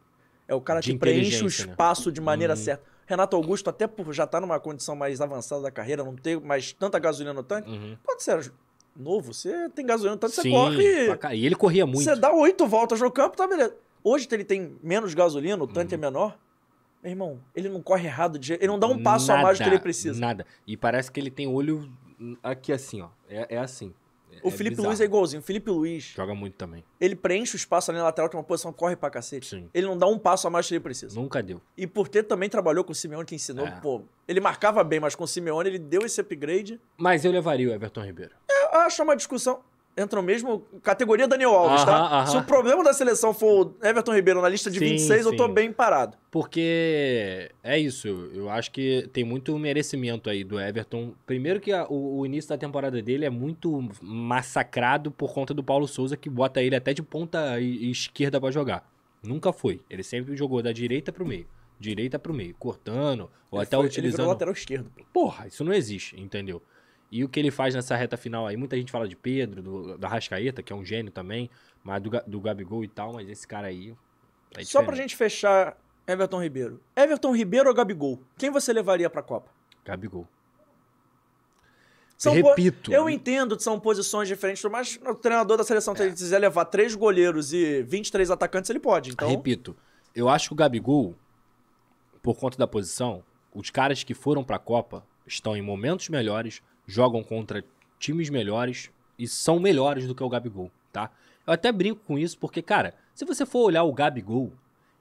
É 0.47 0.55
o 0.55 0.61
cara 0.61 0.81
De 0.81 0.93
que 0.93 0.99
preenche 0.99 1.41
o 1.41 1.43
né? 1.43 1.49
espaço 1.49 2.11
de 2.11 2.21
maneira 2.21 2.55
Uhum. 2.55 2.59
certa. 2.61 2.83
Renato 3.09 3.35
Augusto, 3.35 3.71
até 3.71 3.87
por 3.87 4.13
já 4.13 4.27
tá 4.27 4.39
numa 4.39 4.61
condição 4.61 4.95
mais 4.95 5.19
avançada 5.21 5.63
da 5.63 5.71
carreira, 5.71 6.05
não 6.05 6.15
ter 6.15 6.39
mais 6.41 6.73
tanta 6.75 6.99
gasolina 6.99 7.33
no 7.33 7.43
tanque, 7.43 7.71
Uhum. 7.71 7.97
você 8.19 8.31
era 8.31 8.43
novo, 8.95 9.33
você 9.33 9.71
tem 9.71 9.87
gasolina 9.87 10.15
no 10.15 10.21
tanque, 10.21 10.35
você 10.35 10.43
Sim, 10.43 10.51
corre. 10.51 11.07
pra 11.07 11.17
ca- 11.17 11.35
E 11.35 11.47
ele 11.47 11.55
corria 11.55 11.87
muito. 11.87 12.03
Você 12.05 12.15
dá 12.15 12.31
oito 12.33 12.67
voltas 12.67 13.01
no 13.01 13.11
campo, 13.11 13.35
tá 13.37 13.47
beleza. 13.47 13.75
Hoje 14.05 14.29
que 14.29 14.35
ele 14.35 14.45
tem 14.45 14.77
menos 14.83 15.15
gasolina, 15.15 15.63
o 15.63 15.67
tanque 15.67 15.95
Uhum. 15.95 16.01
é 16.03 16.07
menor. 16.07 16.39
Meu 17.03 17.13
irmão, 17.13 17.41
ele 17.55 17.69
não 17.71 17.81
corre 17.81 18.07
errado, 18.07 18.39
de... 18.39 18.53
ele 18.55 18.67
não 18.67 18.79
dá 18.79 18.87
um 18.87 19.03
passo 19.03 19.33
a 19.33 19.41
mais 19.43 19.59
do 19.59 19.65
que 19.65 19.71
ele 19.71 19.79
precisa. 19.79 20.21
Nada. 20.21 20.45
E 20.67 20.77
parece 20.77 21.11
que 21.11 21.19
ele 21.19 21.31
tem 21.31 21.47
olho 21.49 21.91
aqui 22.43 22.73
assim, 22.73 23.01
ó. 23.01 23.09
É, 23.29 23.55
é 23.55 23.59
assim. 23.59 23.95
O 24.43 24.49
É 24.49 24.51
Felipe 24.51 24.71
bizarro. 24.77 24.89
Luiz 24.89 25.01
é 25.01 25.05
igualzinho. 25.05 25.41
O 25.41 25.43
Felipe 25.45 25.71
Luiz, 25.71 26.05
Joga 26.17 26.35
muito 26.35 26.55
também. 26.55 26.85
ele 27.01 27.17
preenche 27.17 27.55
o 27.55 27.57
espaço 27.57 27.91
ali 27.91 27.99
na 27.99 28.05
lateral, 28.05 28.29
que 28.31 28.37
é 28.37 28.39
uma 28.39 28.45
posição 28.45 28.73
corre 28.73 28.95
pra 28.97 29.11
cacete. 29.11 29.47
Sim. 29.49 29.69
Ele 29.75 29.87
não 29.87 29.97
dá 29.99 30.07
um 30.07 30.19
passo 30.19 30.47
a 30.47 30.51
mais 30.51 30.67
que 30.69 30.75
ele 30.75 30.81
precisa. 30.81 31.19
Nunca 31.19 31.43
deu. 31.43 31.61
E 31.77 31.87
por 31.87 32.09
ter 32.09 32.23
também 32.23 32.49
trabalhou 32.49 32.85
com 32.85 32.93
o 32.93 32.95
Simeone, 32.95 33.25
que 33.25 33.35
ensinou, 33.35 33.67
É. 33.67 33.71
pô, 33.81 34.03
ele 34.29 34.41
marcava 34.41 34.83
bem, 34.85 35.01
mas 35.01 35.15
com 35.15 35.25
o 35.25 35.29
Simeone 35.29 35.69
ele 35.69 35.79
deu 35.79 36.03
esse 36.05 36.21
upgrade. 36.21 36.81
Mas 36.97 37.25
eu 37.25 37.33
levaria 37.33 37.69
o 37.69 37.73
Everton 37.73 38.03
Ribeiro. 38.05 38.35
Eu 38.73 38.81
acho 38.81 39.03
uma 39.03 39.17
discussão. 39.17 39.61
Entra 39.99 40.21
no 40.21 40.27
mesmo 40.27 40.61
categoria 40.83 41.27
Daniel 41.27 41.51
Alves, 41.55 41.85
tá? 41.85 41.97
Aham, 41.97 42.17
aham. 42.19 42.27
Se 42.27 42.37
o 42.37 42.45
problema 42.45 42.85
da 42.85 42.93
seleção 42.93 43.35
for 43.35 43.75
o 43.81 43.87
Everton 43.87 44.15
Ribeiro 44.15 44.41
na 44.41 44.49
lista 44.49 44.71
de 44.71 44.79
Sim, 44.79 44.85
26, 44.91 45.27
eu 45.27 45.37
tô 45.37 45.47
sim. 45.49 45.53
bem 45.55 45.73
parado. 45.73 46.17
Porque 46.31 47.51
é 47.63 47.79
isso, 47.79 48.07
eu 48.33 48.49
acho 48.49 48.71
que 48.71 49.09
tem 49.13 49.25
muito 49.25 49.59
merecimento 49.59 50.31
aí 50.31 50.45
do 50.45 50.61
Everton. 50.61 51.13
Primeiro 51.27 51.59
que 51.61 51.73
a- 51.73 51.87
o, 51.89 52.19
o 52.21 52.27
início 52.27 52.49
da 52.49 52.57
temporada 52.59 53.03
dele 53.03 53.25
é 53.25 53.31
muito 53.31 53.89
massacrado 54.01 55.11
por 55.11 55.33
conta 55.35 55.53
do 55.53 55.63
Paulo 55.65 55.89
Souza, 55.89 56.17
que 56.17 56.31
bota 56.31 56.63
ele 56.63 56.77
até 56.77 56.93
de 56.95 57.03
ponta 57.03 57.59
esquerda 57.61 58.41
pra 58.41 58.51
jogar. 58.51 58.89
Nunca 59.23 59.53
foi. 59.53 59.81
Ele 59.91 60.03
sempre 60.03 60.37
jogou 60.37 60.63
da 60.63 60.71
direita 60.73 61.11
pro 61.13 61.27
meio. 61.27 61.47
Direita 61.81 62.19
pro 62.19 62.33
meio, 62.35 62.55
cortando, 62.59 63.31
ou 63.51 63.59
Ele 63.59 63.63
até 63.67 63.77
foi- 63.77 63.87
Ele 63.87 63.91
virou 63.91 64.07
utilizando. 64.11 64.29
lateral 64.29 64.53
esquerdo. 64.55 64.91
Porra, 65.13 65.47
isso 65.47 65.65
não 65.65 65.73
existe, 65.73 66.21
entendeu? 66.21 66.63
E 67.11 67.25
o 67.25 67.29
que 67.29 67.41
ele 67.41 67.51
faz 67.51 67.75
nessa 67.75 67.97
reta 67.97 68.17
final 68.17 68.47
aí, 68.47 68.57
muita 68.57 68.77
gente 68.77 68.93
fala 68.93 69.09
de 69.09 69.17
Pedro, 69.17 69.63
do, 69.63 69.99
da 69.99 70.09
Rascaeta, 70.09 70.63
que 70.63 70.73
é 70.73 70.77
um 70.77 70.85
gênio 70.85 71.11
também, 71.11 71.51
mas 71.83 72.03
do, 72.03 72.11
do 72.27 72.41
Gabigol 72.41 72.85
e 72.85 72.89
tal, 72.89 73.15
mas 73.15 73.29
esse 73.29 73.47
cara 73.47 73.69
aí. 73.69 73.97
é 74.55 74.65
Só 74.65 74.83
pra 74.83 74.95
gente 74.95 75.17
fechar, 75.17 75.77
Everton 76.07 76.43
Ribeiro. 76.43 76.81
Everton 76.95 77.35
Ribeiro 77.35 77.69
ou 77.69 77.75
Gabigol? 77.75 78.21
Quem 78.37 78.51
você 78.51 78.73
levaria 78.73 79.09
pra 79.09 79.23
Copa? 79.23 79.51
Gabigol. 79.85 80.29
São 82.19 82.35
Repito. 82.35 82.93
Eu 82.93 83.09
entendo 83.09 83.57
que 83.57 83.63
são 83.63 83.79
posições 83.79 84.27
diferentes, 84.27 84.63
mas 84.65 84.99
o 85.07 85.15
treinador 85.15 85.57
da 85.57 85.63
seleção, 85.63 85.95
se 85.95 86.03
ele 86.03 86.13
quiser 86.13 86.39
levar 86.39 86.65
três 86.65 86.95
goleiros 86.95 87.53
e 87.53 87.83
23 87.85 88.31
atacantes, 88.33 88.69
ele 88.69 88.81
pode. 88.81 89.11
Então, 89.11 89.29
Repito, 89.29 89.77
eu 90.15 90.29
acho 90.29 90.49
que 90.49 90.53
o 90.53 90.57
Gabigol, 90.57 91.15
por 92.21 92.37
conta 92.37 92.59
da 92.59 92.67
posição, 92.67 93.23
os 93.55 93.71
caras 93.71 94.03
que 94.03 94.15
foram 94.15 94.43
pra 94.43 94.59
Copa 94.59 95.07
estão 95.25 95.57
em 95.57 95.63
momentos 95.63 96.09
melhores, 96.09 96.61
jogam 96.89 97.23
contra 97.23 97.63
times 97.99 98.31
melhores 98.31 98.91
e 99.19 99.29
são 99.29 99.61
melhores 99.61 100.07
do 100.07 100.15
que 100.15 100.23
o 100.25 100.29
Gabigol, 100.29 100.73
tá? 100.91 101.11
Eu 101.47 101.53
até 101.53 101.71
brinco 101.71 102.01
com 102.05 102.19
isso 102.19 102.39
porque, 102.39 102.63
cara, 102.63 102.95
se 103.15 103.27
você 103.27 103.45
for 103.45 103.61
olhar 103.61 103.85
o 103.85 103.93
Gabigol, 103.93 104.53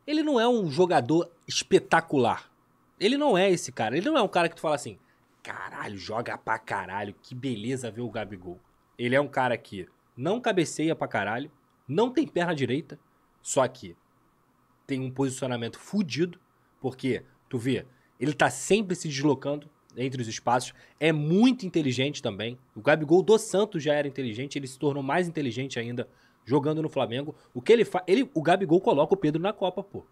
ele 0.06 0.22
não 0.22 0.40
é 0.40 0.48
um 0.48 0.70
jogador 0.70 1.32
espetacular. 1.48 2.52
Ele 3.00 3.18
não 3.18 3.38
é 3.38 3.50
esse 3.50 3.72
cara. 3.72 3.98
Ele 3.98 4.10
não 4.10 4.18
é 4.18 4.22
um 4.22 4.28
cara 4.28 4.50
que 4.50 4.56
tu 4.56 4.62
fala 4.62 4.76
assim, 4.76 4.98
caralho, 5.42 5.98
joga 5.98 6.38
pra 6.38 6.60
caralho, 6.60 7.16
que 7.22 7.34
beleza 7.34 7.90
ver 7.90 8.02
o 8.02 8.10
Gabigol. 8.10 8.60
Ele 8.98 9.16
é 9.16 9.22
um 9.22 9.28
cara 9.28 9.58
que 9.58 9.88
não 10.16 10.42
cabeceia 10.42 10.96
pra 10.96 11.08
caralho, 11.08 11.52
não 11.88 12.12
tem 12.12 12.28
perna 12.28 12.56
direita, 12.56 13.00
só 13.42 13.66
que 13.68 13.96
tem 14.86 15.00
um 15.00 15.12
posicionamento 15.12 15.80
fudido, 15.80 16.40
porque 16.82 17.24
tu 17.48 17.58
vê, 17.58 17.86
Ele 18.20 18.34
tá 18.34 18.50
sempre 18.50 18.96
se 18.96 19.08
deslocando 19.08 19.70
entre 19.98 20.22
os 20.22 20.28
espaços. 20.28 20.74
É 21.00 21.12
muito 21.12 21.66
inteligente 21.66 22.22
também. 22.22 22.58
O 22.76 22.82
Gabigol 22.82 23.22
do 23.24 23.38
Santos 23.38 23.82
já 23.84 23.94
era 23.94 24.08
inteligente, 24.08 24.58
ele 24.58 24.68
se 24.68 24.78
tornou 24.80 25.02
mais 25.04 25.28
inteligente 25.28 25.80
ainda 25.80 26.08
jogando 26.46 26.82
no 26.82 26.88
Flamengo. 26.90 27.36
O 27.54 27.62
que 27.62 27.74
ele 27.74 27.84
faz. 27.84 28.04
Ele, 28.08 28.30
o 28.34 28.42
Gabigol 28.42 28.80
coloca 28.80 29.14
o 29.14 29.18
Pedro 29.18 29.42
na 29.42 29.52
Copa, 29.52 29.84
pô. 29.84 30.06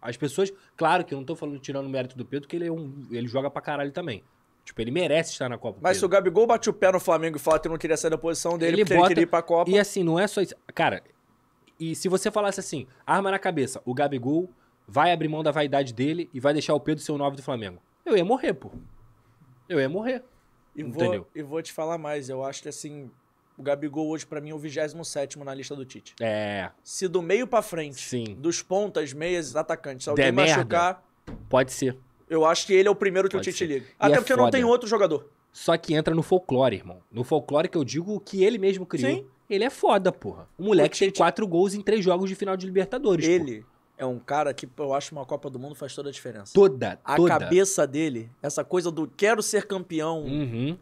As 0.00 0.16
pessoas. 0.16 0.52
Claro 0.76 1.04
que 1.04 1.12
eu 1.12 1.18
não 1.18 1.24
tô 1.24 1.34
falando 1.34 1.58
tirando 1.58 1.86
o 1.86 1.88
mérito 1.90 2.16
do 2.16 2.24
Pedro, 2.24 2.48
que 2.48 2.56
ele, 2.56 2.66
é 2.66 2.72
um, 2.72 3.06
ele 3.10 3.26
joga 3.26 3.50
pra 3.50 3.60
caralho 3.60 3.90
também. 3.92 4.22
Tipo, 4.64 4.80
ele 4.80 4.90
merece 4.90 5.32
estar 5.32 5.48
na 5.48 5.56
Copa. 5.58 5.78
Mas 5.82 5.96
se 5.96 6.04
o 6.04 6.08
Pedro. 6.08 6.24
Gabigol 6.24 6.46
bate 6.46 6.68
o 6.68 6.72
pé 6.72 6.90
no 6.92 6.98
Flamengo 7.00 7.36
e 7.36 7.40
fala 7.40 7.58
que 7.58 7.68
não 7.68 7.76
queria 7.78 7.96
sair 7.96 8.10
da 8.10 8.18
posição 8.18 8.56
dele 8.58 8.76
Ele 8.78 8.84
porque 8.84 8.94
bota- 8.94 9.06
ele 9.06 9.08
queria 9.14 9.22
ir 9.22 9.26
pra 9.26 9.42
Copa. 9.42 9.70
E 9.70 9.78
assim, 9.78 10.02
não 10.02 10.18
é 10.18 10.26
só 10.26 10.40
isso. 10.40 10.54
Cara, 10.74 11.02
e 11.78 11.94
se 11.94 12.08
você 12.08 12.30
falasse 12.30 12.58
assim, 12.60 12.86
arma 13.06 13.30
na 13.30 13.38
cabeça, 13.38 13.80
o 13.84 13.94
Gabigol 13.94 14.48
vai 14.88 15.12
abrir 15.12 15.28
mão 15.28 15.42
da 15.42 15.50
vaidade 15.50 15.92
dele 15.92 16.28
e 16.32 16.40
vai 16.40 16.52
deixar 16.52 16.74
o 16.74 16.80
Pedro 16.80 17.02
ser 17.02 17.12
o 17.12 17.18
9 17.18 17.36
do 17.36 17.42
Flamengo. 17.42 17.80
Eu 18.04 18.16
ia 18.16 18.24
morrer, 18.24 18.54
pô. 18.54 18.70
Eu 19.68 19.80
ia 19.80 19.88
morrer. 19.88 20.22
E 20.74 20.82
Entendeu? 20.82 21.22
vou, 21.22 21.26
e 21.34 21.42
vou 21.42 21.62
te 21.62 21.72
falar 21.72 21.96
mais. 21.98 22.28
Eu 22.28 22.44
acho 22.44 22.62
que 22.62 22.68
assim, 22.68 23.10
o 23.56 23.62
Gabigol 23.62 24.08
hoje 24.08 24.26
pra 24.26 24.40
mim 24.40 24.50
é 24.50 24.54
o 24.54 24.58
27 24.58 25.38
na 25.38 25.54
lista 25.54 25.74
do 25.74 25.84
Tite. 25.84 26.14
É, 26.20 26.70
Se 26.84 27.08
do 27.08 27.22
meio 27.22 27.46
pra 27.46 27.62
frente, 27.62 28.00
Sim. 28.00 28.34
dos 28.38 28.62
pontas, 28.62 29.12
meias, 29.12 29.56
atacantes, 29.56 30.04
se 30.04 30.10
alguém 30.10 30.30
merda. 30.30 30.56
machucar, 30.56 31.02
pode 31.48 31.72
ser. 31.72 31.96
eu 32.28 32.44
acho 32.44 32.66
que 32.66 32.74
ele 32.74 32.88
é 32.88 32.90
o 32.90 32.94
primeiro 32.94 33.28
que 33.28 33.36
Pode 33.36 33.48
o 33.48 33.52
Tite 33.52 33.58
ser. 33.66 33.72
liga. 33.72 33.86
E 33.86 33.94
Até 33.98 34.14
é 34.16 34.18
porque 34.18 34.32
não 34.36 34.44
foda. 34.44 34.52
tem 34.52 34.64
outro 34.64 34.88
jogador. 34.88 35.30
Só 35.52 35.74
que 35.78 35.94
entra 35.94 36.14
no 36.14 36.22
folclore, 36.22 36.76
irmão. 36.76 37.00
No 37.10 37.24
folclore 37.24 37.68
que 37.68 37.78
eu 37.78 37.84
digo 37.84 38.14
o 38.14 38.20
que 38.20 38.44
ele 38.44 38.58
mesmo 38.58 38.84
criou. 38.84 39.10
Sim. 39.10 39.26
Ele 39.48 39.64
é 39.64 39.70
foda, 39.70 40.12
porra. 40.12 40.46
O 40.58 40.64
moleque 40.64 40.96
O 40.96 40.98
tem 40.98 41.08
Tite- 41.08 41.16
quatro 41.18 41.46
gols 41.46 41.72
em 41.72 41.80
três 41.80 42.04
jogos 42.04 42.28
de 42.28 42.34
final 42.34 42.56
de 42.56 42.66
Libertadores. 42.66 43.26
porra. 43.26 43.64
É 43.98 44.04
um 44.04 44.18
cara 44.18 44.52
que 44.52 44.68
eu 44.78 44.92
acho 44.94 45.14
uma 45.14 45.24
Copa 45.24 45.48
do 45.48 45.58
Mundo 45.58 45.74
faz 45.74 45.94
toda 45.94 46.08
a 46.10 46.12
diferença. 46.12 46.52
Toda, 46.54 46.98
A 47.04 47.16
toda. 47.16 47.28
cabeça 47.38 47.86
dele, 47.86 48.30
essa 48.42 48.62
coisa 48.62 48.90
do 48.90 49.06
quero 49.08 49.42
ser 49.42 49.66
campeão, 49.66 50.22
Uhum. 50.24 50.78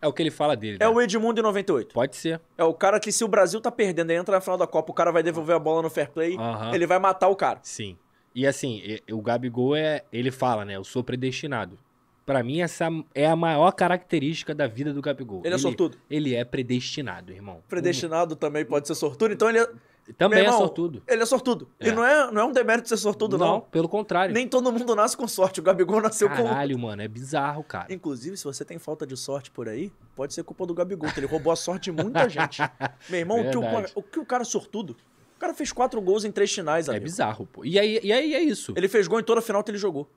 É 0.00 0.06
o 0.08 0.12
que 0.12 0.20
ele 0.20 0.32
fala 0.32 0.56
dele. 0.56 0.78
é 0.80 0.84
né? 0.84 0.88
o 0.88 1.00
Edmundo 1.00 1.40
em 1.40 1.44
98. 1.44 1.94
Pode 1.94 2.16
ser. 2.16 2.40
É 2.58 2.64
o 2.64 2.74
cara 2.74 2.98
que 2.98 3.12
se 3.12 3.22
o 3.22 3.28
Brasil 3.28 3.60
tá 3.60 3.70
perdendo 3.70 4.10
e 4.10 4.16
entra 4.16 4.34
na 4.34 4.40
final 4.40 4.58
da 4.58 4.66
Copa, 4.66 4.90
o 4.90 4.94
cara 4.94 5.12
vai 5.12 5.22
devolver 5.22 5.54
a 5.54 5.60
bola 5.60 5.80
no 5.82 5.88
fair 5.88 6.10
play, 6.10 6.36
Aham. 6.36 6.74
ele 6.74 6.88
vai 6.88 6.98
matar 6.98 7.28
o 7.28 7.36
cara. 7.36 7.60
Sim. 7.62 7.96
E 8.34 8.44
assim, 8.44 8.82
o 9.12 9.22
Gabigol 9.22 9.76
é. 9.76 10.02
Ele 10.12 10.32
fala, 10.32 10.64
né? 10.64 10.74
Eu 10.74 10.82
sou 10.82 11.04
predestinado. 11.04 11.78
Pra 12.26 12.42
mim, 12.42 12.60
essa 12.60 12.88
é 13.14 13.26
a 13.26 13.36
maior 13.36 13.70
característica 13.72 14.52
da 14.54 14.66
vida 14.66 14.92
do 14.92 15.00
Gabigol. 15.00 15.42
Ele 15.44 15.54
é 15.54 15.58
sortudo. 15.58 15.96
Ele 16.10 16.34
é 16.34 16.44
predestinado, 16.44 17.32
irmão. 17.32 17.62
Predestinado 17.68 18.34
também 18.34 18.64
pode 18.64 18.88
ser 18.88 18.94
sortudo, 18.96 19.32
então 19.34 19.48
ele 19.48 19.60
é, 19.60 19.68
Também 20.18 20.40
Meu 20.40 20.46
irmão, 20.46 20.58
é 20.58 20.62
sortudo. 20.62 21.02
ele 21.06 21.22
é 21.22 21.26
sortudo. 21.26 21.68
É. 21.78 21.88
E 21.88 21.92
não 21.92 22.04
é, 22.04 22.30
não 22.30 22.42
é 22.42 22.44
um 22.44 22.52
demérito 22.52 22.88
ser 22.88 22.96
sortudo, 22.96 23.38
não. 23.38 23.60
pelo 23.60 23.88
contrário. 23.88 24.34
Nem 24.34 24.48
todo 24.48 24.72
mundo 24.72 24.94
nasce 24.96 25.16
com 25.16 25.28
sorte. 25.28 25.60
O 25.60 25.62
Gabigol 25.62 26.00
nasceu 26.00 26.28
com. 26.28 26.36
Caralho, 26.44 26.78
mano, 26.78 27.02
é 27.02 27.08
bizarro, 27.08 27.62
cara. 27.62 27.92
Inclusive, 27.92 28.36
se 28.36 28.44
você 28.44 28.64
tem 28.64 28.78
falta 28.78 29.06
de 29.06 29.16
sorte 29.16 29.50
por 29.50 29.68
aí, 29.68 29.92
pode 30.16 30.34
ser 30.34 30.42
culpa 30.42 30.66
do 30.66 30.74
Gabigol, 30.74 31.10
que 31.12 31.20
ele 31.20 31.26
roubou 31.26 31.52
a 31.52 31.56
sorte 31.56 31.90
de 31.90 32.02
muita 32.02 32.28
gente. 32.28 32.60
Meu 33.08 33.20
irmão, 33.20 33.40
o 33.40 33.50
que 33.50 33.56
o, 33.56 33.62
o 33.94 34.02
que 34.02 34.18
o 34.18 34.26
cara 34.26 34.42
é 34.42 34.44
sortudo? 34.46 34.96
O 35.36 35.38
cara 35.38 35.54
fez 35.54 35.72
quatro 35.72 36.00
gols 36.00 36.24
em 36.24 36.30
três 36.30 36.52
finais, 36.52 36.88
É 36.88 36.90
amigo. 36.92 37.04
bizarro, 37.04 37.46
pô. 37.46 37.64
E 37.64 37.78
aí, 37.78 37.98
e 38.02 38.12
aí 38.12 38.34
é 38.34 38.40
isso. 38.40 38.72
Ele 38.76 38.88
fez 38.88 39.06
gol 39.08 39.20
em 39.20 39.24
toda 39.24 39.40
a 39.40 39.42
final 39.42 39.62
que 39.64 39.70
ele 39.70 39.78
jogou. 39.78 40.08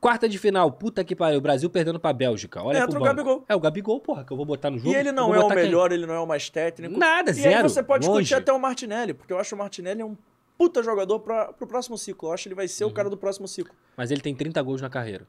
Quarta 0.00 0.28
de 0.28 0.38
final, 0.38 0.70
puta 0.70 1.02
que 1.02 1.16
pariu. 1.16 1.38
O 1.38 1.40
Brasil 1.40 1.68
perdendo 1.68 1.98
pra 1.98 2.12
Bélgica. 2.12 2.62
Olha 2.62 2.78
Entra 2.78 2.90
pro 2.90 3.00
o. 3.00 3.04
Gabigol. 3.04 3.44
É 3.48 3.56
o 3.56 3.60
Gabigol, 3.60 4.00
porra, 4.00 4.24
que 4.24 4.32
eu 4.32 4.36
vou 4.36 4.46
botar 4.46 4.70
no 4.70 4.78
jogo. 4.78 4.90
E 4.90 4.94
ele 4.94 5.10
não 5.10 5.34
é 5.34 5.38
o 5.38 5.42
botar 5.42 5.54
quem? 5.56 5.64
melhor, 5.64 5.90
ele 5.90 6.06
não 6.06 6.14
é 6.14 6.20
o 6.20 6.26
mais 6.26 6.48
técnico. 6.48 6.96
Nada, 6.96 7.30
e 7.32 7.34
zero. 7.34 7.56
aí 7.56 7.62
você 7.62 7.82
pode 7.82 8.06
longe. 8.06 8.20
discutir 8.22 8.40
até 8.40 8.52
o 8.52 8.58
Martinelli, 8.60 9.12
porque 9.12 9.32
eu 9.32 9.38
acho 9.38 9.54
o 9.54 9.58
Martinelli 9.58 10.02
um 10.04 10.16
puta 10.56 10.82
jogador 10.82 11.18
pra, 11.20 11.52
pro 11.52 11.66
próximo 11.66 11.98
ciclo. 11.98 12.28
Eu 12.28 12.32
acho 12.34 12.44
que 12.44 12.48
ele 12.48 12.54
vai 12.54 12.66
Uhum. 12.66 12.68
ser 12.68 12.84
o 12.84 12.90
cara 12.92 13.10
do 13.10 13.16
próximo 13.16 13.48
ciclo. 13.48 13.74
Mas 13.96 14.10
ele 14.12 14.20
tem 14.20 14.34
30 14.34 14.62
gols 14.62 14.80
na 14.80 14.88
carreira. 14.88 15.26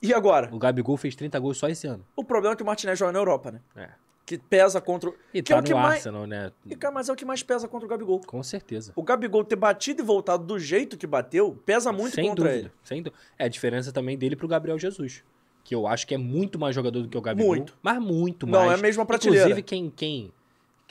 E 0.00 0.12
agora? 0.12 0.48
O 0.52 0.58
Gabigol 0.58 0.96
fez 0.96 1.14
30 1.14 1.38
gols 1.38 1.58
só 1.58 1.68
esse 1.68 1.86
ano. 1.86 2.04
O 2.16 2.24
problema 2.24 2.54
é 2.54 2.56
que 2.56 2.62
o 2.62 2.66
Martinelli 2.66 2.96
joga 2.98 3.12
na 3.12 3.18
Europa, 3.18 3.50
né? 3.52 3.60
É. 3.76 3.88
Que 4.32 4.38
pesa 4.38 4.80
contra 4.80 5.10
o. 5.10 5.14
E 5.34 5.42
que 5.42 5.52
é 5.52 5.56
tá 5.56 5.60
o 5.60 5.62
que 5.62 5.72
no 5.72 5.78
mais... 5.78 5.94
Arsenal, 5.96 6.26
né? 6.26 6.52
E, 6.64 6.74
cara, 6.74 6.94
mas 6.94 7.08
é 7.10 7.12
o 7.12 7.16
que 7.16 7.24
mais 7.24 7.42
pesa 7.42 7.68
contra 7.68 7.84
o 7.84 7.88
Gabigol. 7.88 8.18
Com 8.26 8.42
certeza. 8.42 8.90
O 8.96 9.02
Gabigol 9.02 9.44
ter 9.44 9.56
batido 9.56 10.00
e 10.00 10.04
voltado 10.04 10.44
do 10.44 10.58
jeito 10.58 10.96
que 10.96 11.06
bateu, 11.06 11.54
pesa 11.66 11.92
muito 11.92 12.14
sem 12.14 12.26
contra 12.26 12.44
dúvida, 12.44 12.60
ele. 12.60 12.72
Sem 12.82 13.02
dúvida. 13.02 13.22
É 13.38 13.44
a 13.44 13.48
diferença 13.48 13.92
também 13.92 14.16
dele 14.16 14.34
pro 14.34 14.48
Gabriel 14.48 14.78
Jesus. 14.78 15.22
Que 15.62 15.74
eu 15.74 15.86
acho 15.86 16.06
que 16.06 16.14
é 16.14 16.18
muito 16.18 16.58
mais 16.58 16.74
jogador 16.74 17.02
do 17.02 17.08
que 17.10 17.18
o 17.18 17.20
Gabigol. 17.20 17.56
Muito. 17.56 17.76
Mas 17.82 18.00
muito 18.00 18.46
Não, 18.46 18.60
mais. 18.60 18.72
é 18.72 18.74
a 18.74 18.78
mesma 18.78 19.04
prateleira. 19.04 19.44
Inclusive, 19.44 19.62
quem, 19.62 19.90
quem, 19.90 20.32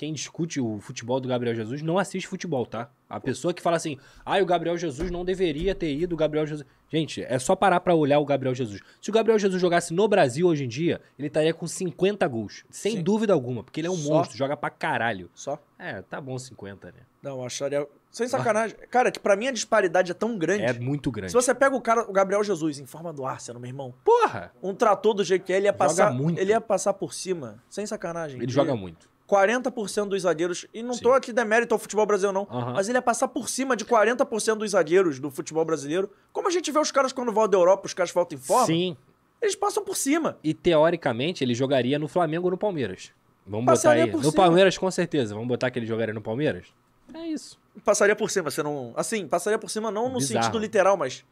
quem 0.02 0.14
discute 0.14 0.60
o 0.60 0.80
futebol 0.80 1.20
do 1.20 1.30
Gabriel 1.30 1.54
Jesus 1.54 1.84
não 1.84 2.00
assiste 2.00 2.28
futebol, 2.28 2.66
tá? 2.66 2.90
A 3.08 3.20
pessoa 3.20 3.54
que 3.54 3.62
fala 3.62 3.78
assim, 3.78 4.00
ah, 4.26 4.40
o 4.40 4.46
Gabriel 4.48 4.76
Jesus 4.76 5.12
não 5.12 5.24
deveria 5.24 5.76
ter 5.76 5.94
ido, 5.94 6.14
o 6.14 6.18
Gabriel 6.18 6.48
Jesus... 6.48 6.68
Gente, 6.90 7.22
é 7.22 7.38
só 7.38 7.56
parar 7.56 7.80
pra 7.82 7.94
olhar 7.94 8.18
o 8.18 8.26
Gabriel 8.26 8.56
Jesus. 8.56 8.82
Se 9.00 9.12
o 9.12 9.14
Gabriel 9.14 9.38
Jesus 9.38 9.62
jogasse 9.62 9.94
no 9.94 10.08
Brasil 10.08 10.48
hoje 10.48 10.66
em 10.66 10.68
dia, 10.68 11.00
ele 11.20 11.28
estaria 11.28 11.54
com 11.54 11.68
50 11.68 12.28
gols. 12.28 12.66
Sem 12.72 12.94
Sim. 12.98 13.04
dúvida 13.04 13.32
alguma, 13.32 13.64
porque 13.64 13.80
ele 13.80 13.88
é 13.90 13.92
um 13.92 13.96
Só? 13.96 14.12
monstro, 14.12 14.36
joga 14.36 14.58
pra 14.58 14.72
caralho. 14.72 15.30
Só. 15.36 15.60
É, 15.78 16.02
tá 16.02 16.20
bom 16.20 16.36
50, 16.36 16.88
né? 16.88 16.94
Não, 17.22 17.38
eu 17.38 17.46
acharia. 17.46 17.88
Sem 18.10 18.28
sacanagem. 18.28 18.76
Cara, 18.90 19.12
que 19.12 19.20
pra 19.20 19.36
mim 19.36 19.48
a 19.48 19.52
disparidade 19.52 20.10
é 20.12 20.16
tão 20.16 20.36
grande. 20.36 20.64
É 20.64 20.74
muito 20.74 21.12
grande. 21.12 21.32
Se 21.32 21.36
você 21.36 21.54
pega 21.54 21.76
o 21.76 21.80
cara, 21.82 22.10
o 22.10 22.12
Gabriel 22.12 22.44
Jesus, 22.44 22.80
em 22.80 22.88
forma 22.88 23.14
do 23.14 23.24
Arsenal, 23.24 23.62
meu 23.62 23.70
irmão, 23.70 23.94
Porra! 24.04 24.52
um 24.64 24.74
trator 24.74 25.14
do 25.14 25.24
jeito 25.24 25.46
que 25.46 25.54
é, 25.54 25.58
ele 25.58 25.68
ia 25.68 25.72
Joga 25.72 25.86
passar. 25.86 26.12
muito. 26.12 26.40
Ele 26.40 26.52
ia 26.52 26.60
passar 26.60 26.94
por 26.94 27.14
cima. 27.14 27.64
Sem 27.70 27.86
sacanagem. 27.86 28.38
Ele 28.38 28.48
De 28.48 28.54
joga 28.54 28.76
muito. 28.76 29.11
40% 29.36 30.10
dos 30.10 30.24
zagueiros. 30.24 30.66
E 30.74 30.84
não 30.84 30.98
tô 30.98 31.14
aqui 31.14 31.32
demérito 31.32 31.74
ao 31.74 31.80
futebol 31.80 32.06
brasileiro, 32.06 32.34
não. 32.50 32.58
Aham. 32.58 32.74
Mas 32.74 32.90
ele 32.90 32.98
ia 32.98 33.02
passar 33.02 33.28
por 33.28 33.48
cima 33.50 33.76
de 33.76 33.86
40% 33.86 34.56
dos 34.58 34.72
zagueiros 34.72 35.20
do 35.20 35.32
futebol 35.32 35.64
brasileiro. 35.64 36.10
Como 36.34 36.48
a 36.48 36.52
gente 36.52 36.72
vê 36.72 36.80
os 36.80 36.92
caras 36.92 37.14
quando 37.14 37.32
voltam 37.32 37.52
da 37.52 37.58
Europa, 37.58 37.86
os 37.86 37.94
caras 37.94 38.12
voltam 38.12 38.38
em 38.38 38.42
forma. 38.42 38.66
Sim. 38.66 38.98
Eles 39.42 39.56
passam 39.56 39.84
por 39.84 39.96
cima. 39.96 40.38
E 40.44 40.54
teoricamente 40.54 41.44
ele 41.44 41.54
jogaria 41.56 41.98
no 41.98 42.08
Flamengo 42.08 42.46
ou 42.48 42.52
no 42.52 42.58
Palmeiras. 42.58 43.12
Vamos 43.48 43.66
Passaria 43.66 44.04
botar 44.06 44.08
aí. 44.08 44.12
por 44.12 44.26
No 44.26 44.32
cima. 44.32 44.44
Palmeiras, 44.44 44.78
com 44.78 44.92
certeza. 44.92 45.34
Vamos 45.34 45.48
botar 45.48 45.72
que 45.72 45.80
ele 45.80 45.86
jogaria 45.88 46.14
no 46.14 46.22
Palmeiras? 46.22 46.68
É 47.14 47.28
isso. 47.28 47.60
Passaria 47.84 48.16
por 48.16 48.30
cima, 48.30 48.52
você 48.52 48.62
não. 48.62 48.94
Assim, 48.96 49.28
passaria 49.28 49.58
por 49.58 49.70
cima 49.70 49.90
não 49.90 50.10
no 50.10 50.20
Bizarro. 50.20 50.44
sentido 50.46 50.60
literal, 50.60 50.96
mas. 50.96 51.26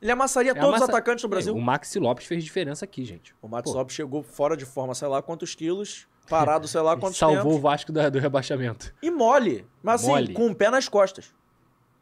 Ele 0.00 0.10
amassaria 0.10 0.50
É 0.50 0.54
todos 0.54 0.68
amassa- 0.70 0.84
os 0.84 0.90
atacantes 0.90 1.22
do 1.22 1.28
Brasil. 1.28 1.54
É, 1.54 1.56
o 1.56 1.60
Maxi 1.60 2.00
Lopes 2.00 2.26
fez 2.26 2.42
diferença 2.42 2.84
aqui, 2.84 3.04
gente. 3.04 3.32
O 3.40 3.46
Matos 3.46 3.70
Pô. 3.72 3.78
Lopes 3.78 3.94
chegou 3.94 4.22
fora 4.24 4.56
de 4.56 4.64
forma, 4.64 4.92
sei 4.96 5.06
lá 5.06 5.22
quantos 5.22 5.54
quilos, 5.54 6.08
parado, 6.28 6.66
sei 6.68 6.80
lá 6.80 6.96
quantos 6.96 7.18
Salvou 7.18 7.40
o 7.40 7.44
tempos. 7.44 7.60
Vasco 7.62 7.92
da- 7.92 8.08
do 8.08 8.18
rebaixamento. 8.18 8.94
E 9.02 9.10
mole. 9.10 9.66
Mas 9.82 10.02
assim, 10.02 10.10
Mole. 10.10 10.32
com 10.34 10.46
o 10.50 10.54
pé 10.54 10.70
nas 10.70 10.88
costas. 10.88 11.34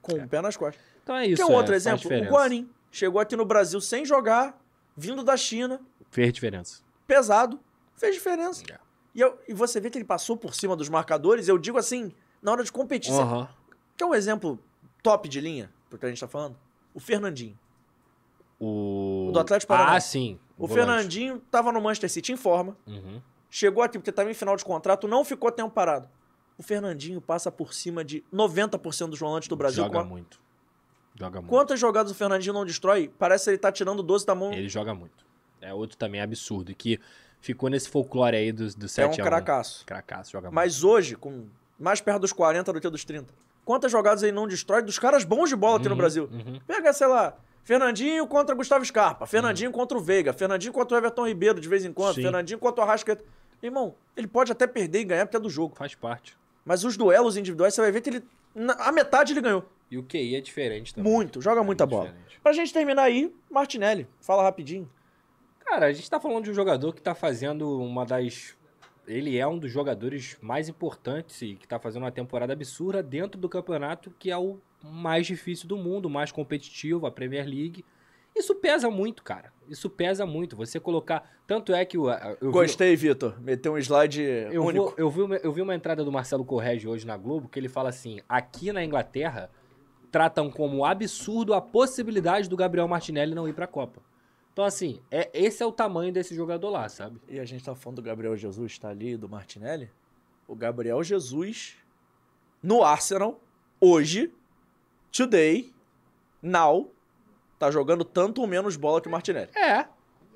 Com 0.03 0.15
o 0.17 0.29
pé 0.29 0.41
nas 0.41 0.57
costas. 0.57 0.83
Então 1.03 1.17
é 1.17 1.27
isso. 1.27 1.37
Que 1.37 1.43
é 1.43 1.47
um 1.47 1.53
é, 1.53 1.57
outro 1.57 1.73
faz 1.73 1.87
exemplo? 1.87 2.11
O. 2.17 2.31
Guarim. 2.33 2.69
Chegou 2.93 3.21
aqui 3.21 3.37
no 3.37 3.45
Brasil 3.45 3.81
sem 3.81 4.05
jogar, 4.05 4.59
vindo 4.97 5.23
da 5.23 5.37
China, 5.37 5.81
Fez 6.11 6.33
diferença. 6.33 6.83
pesado, 7.07 7.61
fez 7.95 8.15
diferença. 8.15 8.65
É. 8.71 8.79
E, 9.15 9.21
eu- 9.21 9.39
e 9.49 9.55
você 9.55 9.81
vê 9.81 9.91
que 9.91 9.99
ele 9.99 10.05
passou 10.05 10.37
por 10.37 10.55
cima 10.55 10.75
dos 10.77 10.89
marcadores, 10.89 11.47
eu 11.49 11.57
digo 11.59 11.79
assim, 11.79 12.13
na 12.43 12.51
hora 12.53 12.65
de 12.65 12.71
competir. 12.73 13.13
Aham. 13.13 13.49
Quer 13.97 14.05
um 14.07 14.15
exemplo 14.15 14.59
top 15.03 15.29
de 15.29 15.41
linha, 15.41 15.71
porque 15.89 16.05
a 16.07 16.09
gente 16.09 16.21
tá 16.21 16.27
falando? 16.29 16.57
O 16.95 16.99
Fernandinho. 17.01 17.57
O... 18.59 19.27
O 19.29 19.33
do 19.33 19.41
Atlético 19.41 19.69
Paranaense. 19.69 19.97
Ah, 19.97 20.01
sim. 20.11 20.39
O. 20.59 20.69
Fernandinho 20.69 21.41
tava 21.51 21.73
no 21.73 21.81
Manchester 21.81 22.11
City 22.11 22.33
em 22.33 22.37
forma, 22.37 22.77
Uhum. 22.87 23.21
Chegou 23.51 23.83
aqui 23.83 23.99
porque 23.99 24.11
estava 24.11 24.31
em 24.31 24.35
final 24.35 24.57
de 24.57 24.65
contrato, 24.65 25.09
não 25.09 25.25
ficou 25.25 25.51
tempo 25.51 25.71
parado. 25.71 26.09
O 26.57 26.63
Fernandinho 26.63 27.21
passa 27.21 27.51
por 27.51 27.73
cima 27.75 28.05
de 28.05 28.23
90% 28.33 29.09
dos 29.11 29.19
volantes 29.19 29.49
do 29.49 29.57
Brasil. 29.57 29.83
Joga 29.85 30.01
a- 30.01 30.05
muito. 30.05 30.41
Joga 31.19 31.41
muito. 31.41 31.51
Quantas 31.51 31.79
jogadas 31.81 32.13
o 32.13 32.15
Fernandinho 32.15 32.53
não 32.55 32.65
destrói? 32.65 33.11
Parece 33.19 33.45
que 33.45 33.51
ele 33.51 33.59
tá 33.59 33.71
tirando 33.73 34.03
12 34.03 34.25
da 34.25 34.35
mão. 34.35 34.53
Ele 34.53 34.69
joga 34.69 34.95
muito. 34.95 35.25
É 35.61 35.73
outro 35.75 35.97
também 35.97 36.21
absurdo. 36.21 36.75
Que 36.75 36.99
ficou 37.41 37.69
nesse 37.69 37.89
folclore 37.89 38.37
aí 38.37 38.53
do, 38.53 38.75
do 38.75 38.87
é 38.87 38.89
7 38.89 39.21
um 39.21 39.25
a 39.25 39.27
1. 39.27 39.29
cracaço. 39.29 39.85
Cracaço, 39.87 40.31
joga 40.33 40.49
muito. 40.49 40.55
Mas 40.55 40.85
hoje, 40.85 41.17
com 41.17 41.47
mais 41.79 42.01
perto 42.01 42.21
dos 42.21 42.33
40 42.33 42.73
do 42.73 42.81
que 42.81 42.89
dos 42.89 43.05
30, 43.05 43.33
quantas 43.65 43.91
jogadas 43.91 44.23
ele 44.23 44.33
não 44.33 44.47
destrói 44.47 44.83
dos 44.83 44.99
caras 44.99 45.25
bons 45.25 45.49
de 45.49 45.57
bola 45.57 45.77
aqui 45.79 45.87
no 45.89 45.93
Uhum, 45.95 45.99
Brasil? 45.99 46.29
uhum. 46.31 46.61
Pega, 46.67 46.93
sei 46.93 47.07
lá, 47.07 47.37
Fernandinho 47.65 48.27
contra 48.27 48.55
Gustavo 48.55 48.85
Scarpa, 48.85 49.27
Fernandinho 49.27 49.71
contra 49.73 49.97
o 49.97 50.01
Veiga, 50.01 50.33
Fernandinho 50.33 50.73
contra 50.73 50.95
o 50.97 50.99
Everton 51.01 51.27
Ribeiro 51.27 51.61
de 51.61 51.69
vez 51.69 51.85
em 51.85 51.93
quando, 51.93 52.15
Sim. 52.17 52.23
Fernandinho 52.23 52.59
contra 52.59 52.83
o 52.83 52.87
Arrascaeta. 52.87 53.25
Irmão, 53.63 53.95
ele 54.17 54.27
pode 54.27 54.51
até 54.53 54.67
perder 54.67 55.01
e 55.01 55.05
ganhar 55.05 55.27
porque 55.27 55.37
é 55.37 55.41
do 55.41 55.51
jogo. 55.51 55.75
Faz 55.77 55.95
parte. 55.95 56.37
Mas 56.65 56.85
os 56.85 56.97
duelos 56.97 57.37
individuais, 57.37 57.75
você 57.75 57.81
vai 57.81 57.93
ver 57.93 58.01
que 58.01 58.11
ele. 58.11 58.23
na- 58.55 58.75
A 58.75 58.93
metade 58.93 59.33
ele 59.33 59.41
ganhou. 59.41 59.65
E 59.91 59.99
o 59.99 60.03
QI 60.05 60.37
é 60.37 60.41
diferente 60.41 60.95
também. 60.95 61.13
Muito, 61.13 61.41
joga 61.43 61.63
muita 61.63 61.85
muito 61.85 61.97
bola. 61.97 62.09
diferente. 62.11 62.41
Pra 62.43 62.53
gente 62.53 62.73
terminar 62.73 63.03
aí, 63.03 63.35
Martinelli, 63.51 64.07
fala 64.21 64.43
rapidinho. 64.43 64.89
Cara, 65.65 65.87
a 65.87 65.93
gente 65.93 66.09
tá 66.09 66.19
falando 66.21 66.45
de 66.45 66.51
um 66.51 66.55
jogador 66.55 66.95
que 66.95 67.03
tá 67.03 67.15
fazendo 67.15 67.81
uma 67.81 68.05
das. 68.07 68.57
Ele 69.07 69.37
é 69.37 69.47
um 69.47 69.59
dos 69.59 69.71
jogadores 69.73 70.37
mais 70.41 70.69
importantes 70.69 71.43
e 71.43 71.55
que 71.57 71.67
tá 71.67 71.79
fazendo 71.81 72.03
uma 72.05 72.13
temporada 72.13 72.53
absurda 72.53 73.03
dentro 73.03 73.41
do 73.41 73.49
campeonato, 73.49 74.13
que 74.19 74.31
é 74.31 74.37
o 74.39 74.59
mais 74.83 75.27
difícil 75.27 75.67
do 75.69 75.77
mundo, 75.77 76.07
o 76.07 76.11
mais 76.11 76.31
competitivo, 76.31 77.07
a 77.07 77.11
Premier 77.11 77.45
League. 77.47 77.85
Isso 78.41 78.55
pesa 78.57 78.91
muito, 78.91 79.23
cara. 79.23 79.53
Isso 79.69 79.89
pesa 79.89 80.27
muito. 80.27 80.57
Você 80.57 80.81
colocar. 80.81 81.31
Tanto 81.47 81.73
é 81.73 81.85
que 81.85 81.97
o. 81.97 82.11
eu 82.11 82.37
vi- 82.41 82.51
Gostei, 82.51 82.97
Vitor. 82.97 83.41
Meteu 83.41 83.75
um 83.75 83.79
slide 83.79 84.21
Eu, 84.51 84.65
único. 84.65 84.85
vou- 84.87 84.95
eu, 84.97 85.11
vi 85.11 85.23
uma, 85.23 85.37
eu 85.37 85.53
vi 85.53 85.63
uma 85.63 85.75
entrada 85.75 86.05
do 86.05 86.11
Marcelo 86.11 86.45
Correge 86.45 86.89
hoje 86.89 87.07
na 87.07 87.17
Globo 87.17 87.49
que 87.49 87.59
ele 87.59 87.69
fala 87.69 87.89
assim: 87.91 88.21
aqui 88.29 88.73
na 88.73 88.85
Inglaterra 88.85 89.51
tratam 90.11 90.51
como 90.51 90.85
absurdo 90.85 91.55
a 91.55 91.61
possibilidade 91.61 92.49
do 92.49 92.57
Gabriel 92.57 92.89
Martinelli 92.89 93.35
não 93.35 93.49
ir 93.49 93.53
pra 93.53 93.67
Copa. 93.67 94.01
Então, 94.01 94.11
Então, 94.53 94.65
assim, 94.65 95.01
é, 95.11 95.31
esse 95.33 95.63
é 95.63 95.67
o 95.67 95.71
tamanho 95.73 96.13
desse 96.13 96.35
jogador 96.35 96.69
lá, 96.71 96.89
sabe? 96.89 97.21
E 97.29 97.39
a 97.39 97.45
gente 97.45 97.65
tá 97.65 97.75
falando 97.75 97.97
do 97.97 98.03
Gabriel 98.03 98.37
Jesus, 98.37 98.77
tá 98.79 98.89
ali, 98.89 99.17
do 99.17 99.29
Martinelli. 99.29 99.89
O 100.49 100.55
Gabriel 100.57 101.03
Jesus, 101.05 101.77
no 102.63 102.83
Arsenal, 102.83 103.41
hoje, 103.81 104.33
today, 105.13 105.73
now, 106.43 106.91
tá 107.61 107.71
jogando 107.71 108.05
tanto 108.05 108.41
ou 108.41 108.47
menos 108.49 108.75
bola 108.75 109.01
que 109.01 109.07
o 109.07 109.11
Martinelli. 109.11 109.51
É. 109.55 109.85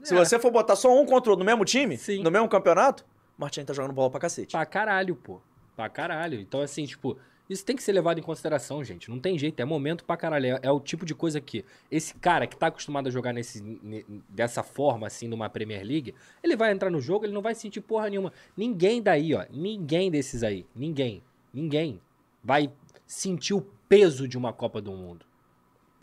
Se 0.03 0.15
você 0.15 0.39
for 0.39 0.53
botar 0.53 0.77
só 0.77 0.93
um 0.95 1.07
contra 1.07 1.31
o 1.31 1.33
outro 1.33 1.37
no 1.39 1.45
mesmo 1.45 1.65
time, 1.65 1.97
Sim. 1.97 2.23
no 2.23 2.31
mesmo 2.31 2.47
campeonato, 2.49 3.03
o 3.37 3.41
Martinelli 3.41 3.67
tá 3.67 3.73
jogando 3.73 3.95
bola 3.95 4.11
pra 4.11 4.21
cacete. 4.21 4.53
Pra 4.53 4.67
caralho, 4.67 5.17
pô. 5.17 5.41
Pra 5.75 5.89
caralho. 5.89 6.39
Então, 6.39 6.61
assim, 6.61 6.85
tipo, 6.85 7.17
isso 7.49 7.65
tem 7.65 7.75
que 7.75 7.83
ser 7.83 7.93
levado 7.93 8.19
em 8.21 8.23
consideração, 8.23 8.85
gente. 8.85 9.09
Não 9.11 9.19
tem 9.19 9.39
jeito, 9.39 9.59
é 9.59 9.65
momento 9.65 10.05
pra 10.05 10.19
caralho. 10.19 10.45
É, 10.57 10.61
é 10.65 10.71
o 10.71 10.79
tipo 10.79 11.07
de 11.07 11.15
coisa 11.15 11.41
que 11.41 11.65
esse 11.91 12.13
cara 12.17 12.47
que 12.47 12.55
tá 12.57 12.67
acostumado 12.67 13.09
a 13.09 13.11
jogar 13.11 13.33
nesse, 13.33 13.63
ne- 13.63 14.05
dessa 14.29 14.63
forma, 14.63 15.07
assim, 15.07 15.27
numa 15.27 15.49
Premier 15.49 15.83
League, 15.83 16.15
ele 16.43 16.55
vai 16.57 16.71
entrar 16.71 16.91
no 16.91 17.01
jogo, 17.01 17.25
ele 17.25 17.33
não 17.33 17.41
vai 17.43 17.55
sentir 17.55 17.81
porra 17.81 18.11
nenhuma. 18.11 18.31
Ninguém 18.55 19.01
daí, 19.03 19.35
ó, 19.35 19.47
ninguém 19.51 20.11
desses 20.11 20.43
aí, 20.43 20.67
ninguém, 20.77 21.23
ninguém 21.53 21.99
vai 22.43 22.71
sentir 23.07 23.55
o 23.55 23.67
peso 23.89 24.29
de 24.29 24.37
uma 24.37 24.53
Copa 24.53 24.83
do 24.83 24.93
Mundo. 24.93 25.25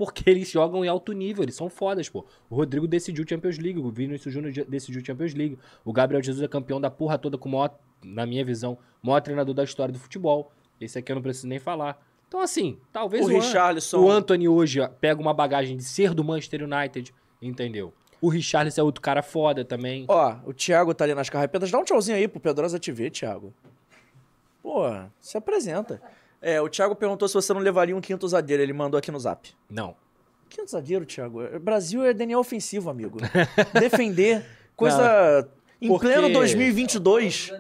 Porque 0.04 0.28
eles 0.28 0.50
jogam 0.50 0.84
em 0.84 0.88
alto 0.88 1.12
nível, 1.14 1.44
eles 1.44 1.54
são 1.54 1.70
fodas, 1.70 2.10
pô. 2.10 2.26
O 2.50 2.56
Rodrigo 2.56 2.88
decidiu 2.88 3.24
Champions 3.28 3.60
League, 3.60 3.78
o 3.78 3.92
Vinícius 3.92 4.34
Júnior 4.34 4.52
de- 4.52 4.64
decidiu 4.64 5.06
Champions 5.06 5.36
League, 5.36 5.60
o 5.86 5.94
Gabriel 5.94 6.24
Jesus 6.24 6.44
é 6.44 6.48
campeão 6.48 6.82
da 6.82 6.90
porra 6.90 7.20
toda 7.20 7.38
com 7.38 7.48
o 7.48 7.52
maior, 7.52 7.78
na 8.04 8.26
minha 8.26 8.44
visão, 8.44 8.80
o 9.04 9.06
maior 9.08 9.20
treinador 9.22 9.54
da 9.54 9.64
história 9.64 9.94
do 9.94 10.00
futebol. 10.00 10.52
Esse 10.80 10.98
aqui 10.98 11.12
eu 11.12 11.16
não 11.18 11.22
preciso 11.22 11.46
nem 11.48 11.60
falar. 11.60 12.04
Então, 12.28 12.40
assim, 12.40 12.80
talvez 12.92 13.24
O 13.28 13.30
o, 13.30 13.32
An- 13.32 13.40
Richarlison- 13.42 14.00
o 14.00 14.10
Anthony 14.10 14.48
hoje 14.48 14.80
pega 15.00 15.22
uma 15.22 15.36
bagagem 15.36 15.78
de 15.78 15.84
ser 15.84 16.16
do 16.16 16.24
Manchester 16.24 16.64
United, 16.64 17.14
entendeu? 17.40 17.94
O 18.20 18.28
Richarlison 18.28 18.82
é 18.82 18.84
outro 18.84 19.04
cara 19.04 19.22
foda 19.22 19.64
também. 19.64 20.06
Ó, 20.08 20.36
o 20.48 20.52
Thiago 20.54 20.96
tá 20.96 21.04
ali 21.04 21.14
nas 21.14 21.30
carrapetas. 21.30 21.70
Dá 21.70 21.78
um 21.78 21.84
tchauzinho 21.84 22.18
aí 22.18 22.28
pro 22.28 22.40
Pedrosa 22.40 22.80
te 22.80 22.92
ver, 22.92 23.12
Thiago. 23.12 23.54
Pô, 24.64 24.84
se 25.20 25.38
apresenta. 25.38 26.02
É, 26.42 26.60
o 26.60 26.68
Thiago 26.68 26.96
perguntou 26.96 27.28
se 27.28 27.34
você 27.36 27.54
não 27.54 27.62
levaria 27.62 27.96
um 27.96 28.02
quinto 28.02 28.28
zagueiro. 28.28 28.64
Ele 28.64 28.74
mandou 28.74 28.98
aqui 28.98 29.12
no 29.12 29.20
zap. 29.20 29.50
Não. 29.70 29.96
Quinto 30.50 30.72
zagueiro, 30.72 31.06
Thiago. 31.06 31.44
É, 31.44 31.60
Brasil 31.60 32.04
é 32.04 32.14
DNA 32.14 32.38
ofensivo, 32.38 32.90
amigo. 32.90 33.20
Defender, 33.80 34.46
coisa. 34.76 35.48
Em 35.80 35.88
porque- 35.88 36.08
pleno 36.08 36.32
2022. 36.34 37.52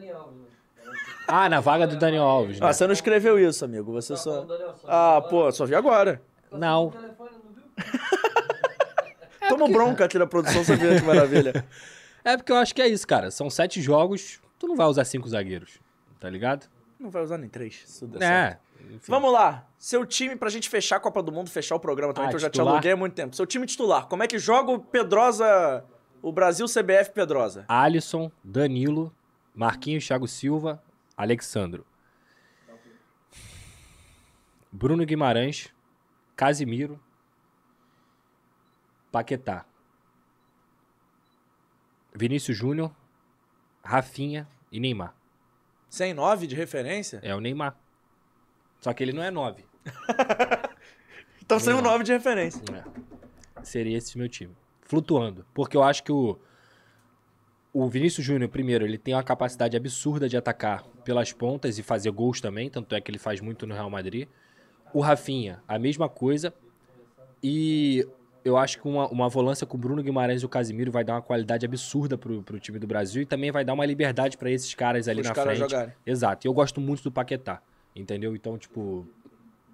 Ah, 1.27 1.47
na 1.47 1.59
vaga 1.61 1.87
do 1.87 1.97
Daniel 1.97 2.23
Alves, 2.23 2.59
né? 2.59 2.67
Ah, 2.67 2.73
você 2.73 2.85
não 2.85 2.93
escreveu 2.93 3.39
isso, 3.39 3.63
amigo. 3.63 3.91
Você 3.93 4.17
só. 4.17 4.45
Ah, 4.85 5.21
pô, 5.29 5.49
só 5.51 5.65
vi 5.65 5.75
agora. 5.75 6.21
Não. 6.51 6.91
Toma 9.47 9.67
bronca 9.67 10.05
aqui 10.05 10.17
na 10.17 10.27
produção, 10.27 10.63
você 10.63 10.75
vê 10.75 10.99
que 10.99 11.05
maravilha. 11.05 11.65
É 12.23 12.37
porque 12.37 12.51
eu 12.51 12.55
acho 12.57 12.75
que 12.75 12.81
é 12.83 12.87
isso, 12.87 13.07
cara. 13.07 13.31
São 13.31 13.49
sete 13.49 13.81
jogos, 13.81 14.39
tu 14.59 14.67
não 14.67 14.75
vai 14.75 14.85
usar 14.85 15.03
cinco 15.05 15.27
zagueiros, 15.27 15.79
tá 16.19 16.29
ligado? 16.29 16.69
Não 16.99 17.09
vai 17.09 17.23
usar 17.23 17.35
nem 17.39 17.49
três, 17.49 17.81
se 17.83 18.01
tudo 18.01 18.19
der 18.19 18.27
certo. 18.27 18.59
Enfim. 18.89 19.11
Vamos 19.11 19.31
lá. 19.31 19.67
Seu 19.77 20.05
time, 20.05 20.35
pra 20.35 20.49
gente 20.49 20.69
fechar 20.69 20.97
a 20.97 20.99
Copa 20.99 21.21
do 21.23 21.31
Mundo, 21.31 21.49
fechar 21.49 21.75
o 21.75 21.79
programa 21.79 22.13
também, 22.13 22.27
Ah, 22.27 22.29
que 22.29 22.35
eu 22.35 22.39
já 22.39 22.49
te 22.49 22.53
titular? 22.53 22.73
aluguei 22.75 22.91
há 22.91 22.95
muito 22.97 23.13
tempo. 23.13 23.35
Seu 23.35 23.45
time 23.45 23.65
titular, 23.65 24.07
como 24.07 24.23
é 24.23 24.27
que 24.27 24.37
joga 24.39 24.71
o 24.71 24.79
Pedrosa, 24.79 25.83
o 26.21 26.31
Brasil 26.31 26.65
CBF 26.67 27.11
Pedrosa? 27.13 27.65
Alisson, 27.67 28.31
Danilo, 28.43 29.13
Marquinhos, 29.55 30.05
Thiago 30.05 30.27
Silva, 30.27 30.81
Alexandro. 31.17 31.85
Bruno 34.71 35.05
Guimarães, 35.05 35.69
Casimiro, 36.35 36.99
Paquetá. 39.11 39.65
Vinícius 42.13 42.57
Júnior, 42.57 42.91
Rafinha 43.83 44.47
e 44.71 44.79
Neymar. 44.79 45.13
Sem 45.89 46.13
nove 46.13 46.47
de 46.47 46.55
referência? 46.55 47.19
É 47.23 47.35
o 47.35 47.39
Neymar. 47.39 47.75
Só 48.81 48.91
que 48.93 49.03
ele 49.03 49.13
não 49.13 49.23
é 49.23 49.31
nove. 49.31 49.63
Então 51.43 51.59
sem 51.59 51.73
um 51.73 51.81
nove 51.81 52.05
de 52.05 52.13
referência. 52.13 52.61
É. 52.73 53.61
Seria 53.61 53.97
esse 53.97 54.17
meu 54.17 54.29
time. 54.29 54.55
Flutuando. 54.83 55.45
Porque 55.53 55.75
eu 55.75 55.83
acho 55.83 56.01
que 56.01 56.11
o. 56.11 56.39
O 57.73 57.89
Vinícius 57.89 58.25
Júnior, 58.25 58.49
primeiro, 58.49 58.85
ele 58.85 58.97
tem 58.97 59.13
uma 59.13 59.23
capacidade 59.23 59.75
absurda 59.75 60.29
de 60.29 60.37
atacar 60.37 60.83
pelas 61.03 61.33
pontas 61.33 61.77
e 61.77 61.83
fazer 61.83 62.09
gols 62.11 62.39
também, 62.39 62.69
tanto 62.69 62.95
é 62.95 63.01
que 63.01 63.11
ele 63.11 63.17
faz 63.19 63.41
muito 63.41 63.65
no 63.67 63.73
Real 63.73 63.89
Madrid. 63.89 64.27
O 64.93 65.01
Rafinha, 65.01 65.61
a 65.67 65.77
mesma 65.77 66.07
coisa. 66.07 66.53
E 67.43 68.05
eu 68.45 68.55
acho 68.57 68.79
que 68.81 68.87
uma, 68.87 69.07
uma 69.09 69.27
volância 69.27 69.65
com 69.67 69.75
o 69.77 69.79
Bruno 69.79 70.01
Guimarães 70.03 70.41
e 70.41 70.45
o 70.45 70.49
Casimiro 70.49 70.91
vai 70.91 71.03
dar 71.03 71.15
uma 71.15 71.21
qualidade 71.21 71.65
absurda 71.65 72.17
pro, 72.17 72.41
pro 72.43 72.59
time 72.59 72.77
do 72.79 72.87
Brasil 72.87 73.21
e 73.21 73.25
também 73.25 73.51
vai 73.51 73.63
dar 73.65 73.73
uma 73.73 73.85
liberdade 73.85 74.37
para 74.37 74.49
esses 74.51 74.73
caras 74.73 75.07
ali 75.07 75.21
Os 75.21 75.27
na 75.27 75.33
caras 75.33 75.57
frente. 75.57 75.69
jogarem. 75.69 75.93
Exato. 76.05 76.45
E 76.45 76.49
eu 76.49 76.53
gosto 76.53 76.81
muito 76.81 77.03
do 77.03 77.11
Paquetá, 77.11 77.61
entendeu? 77.95 78.35
Então, 78.35 78.57
tipo, 78.57 79.05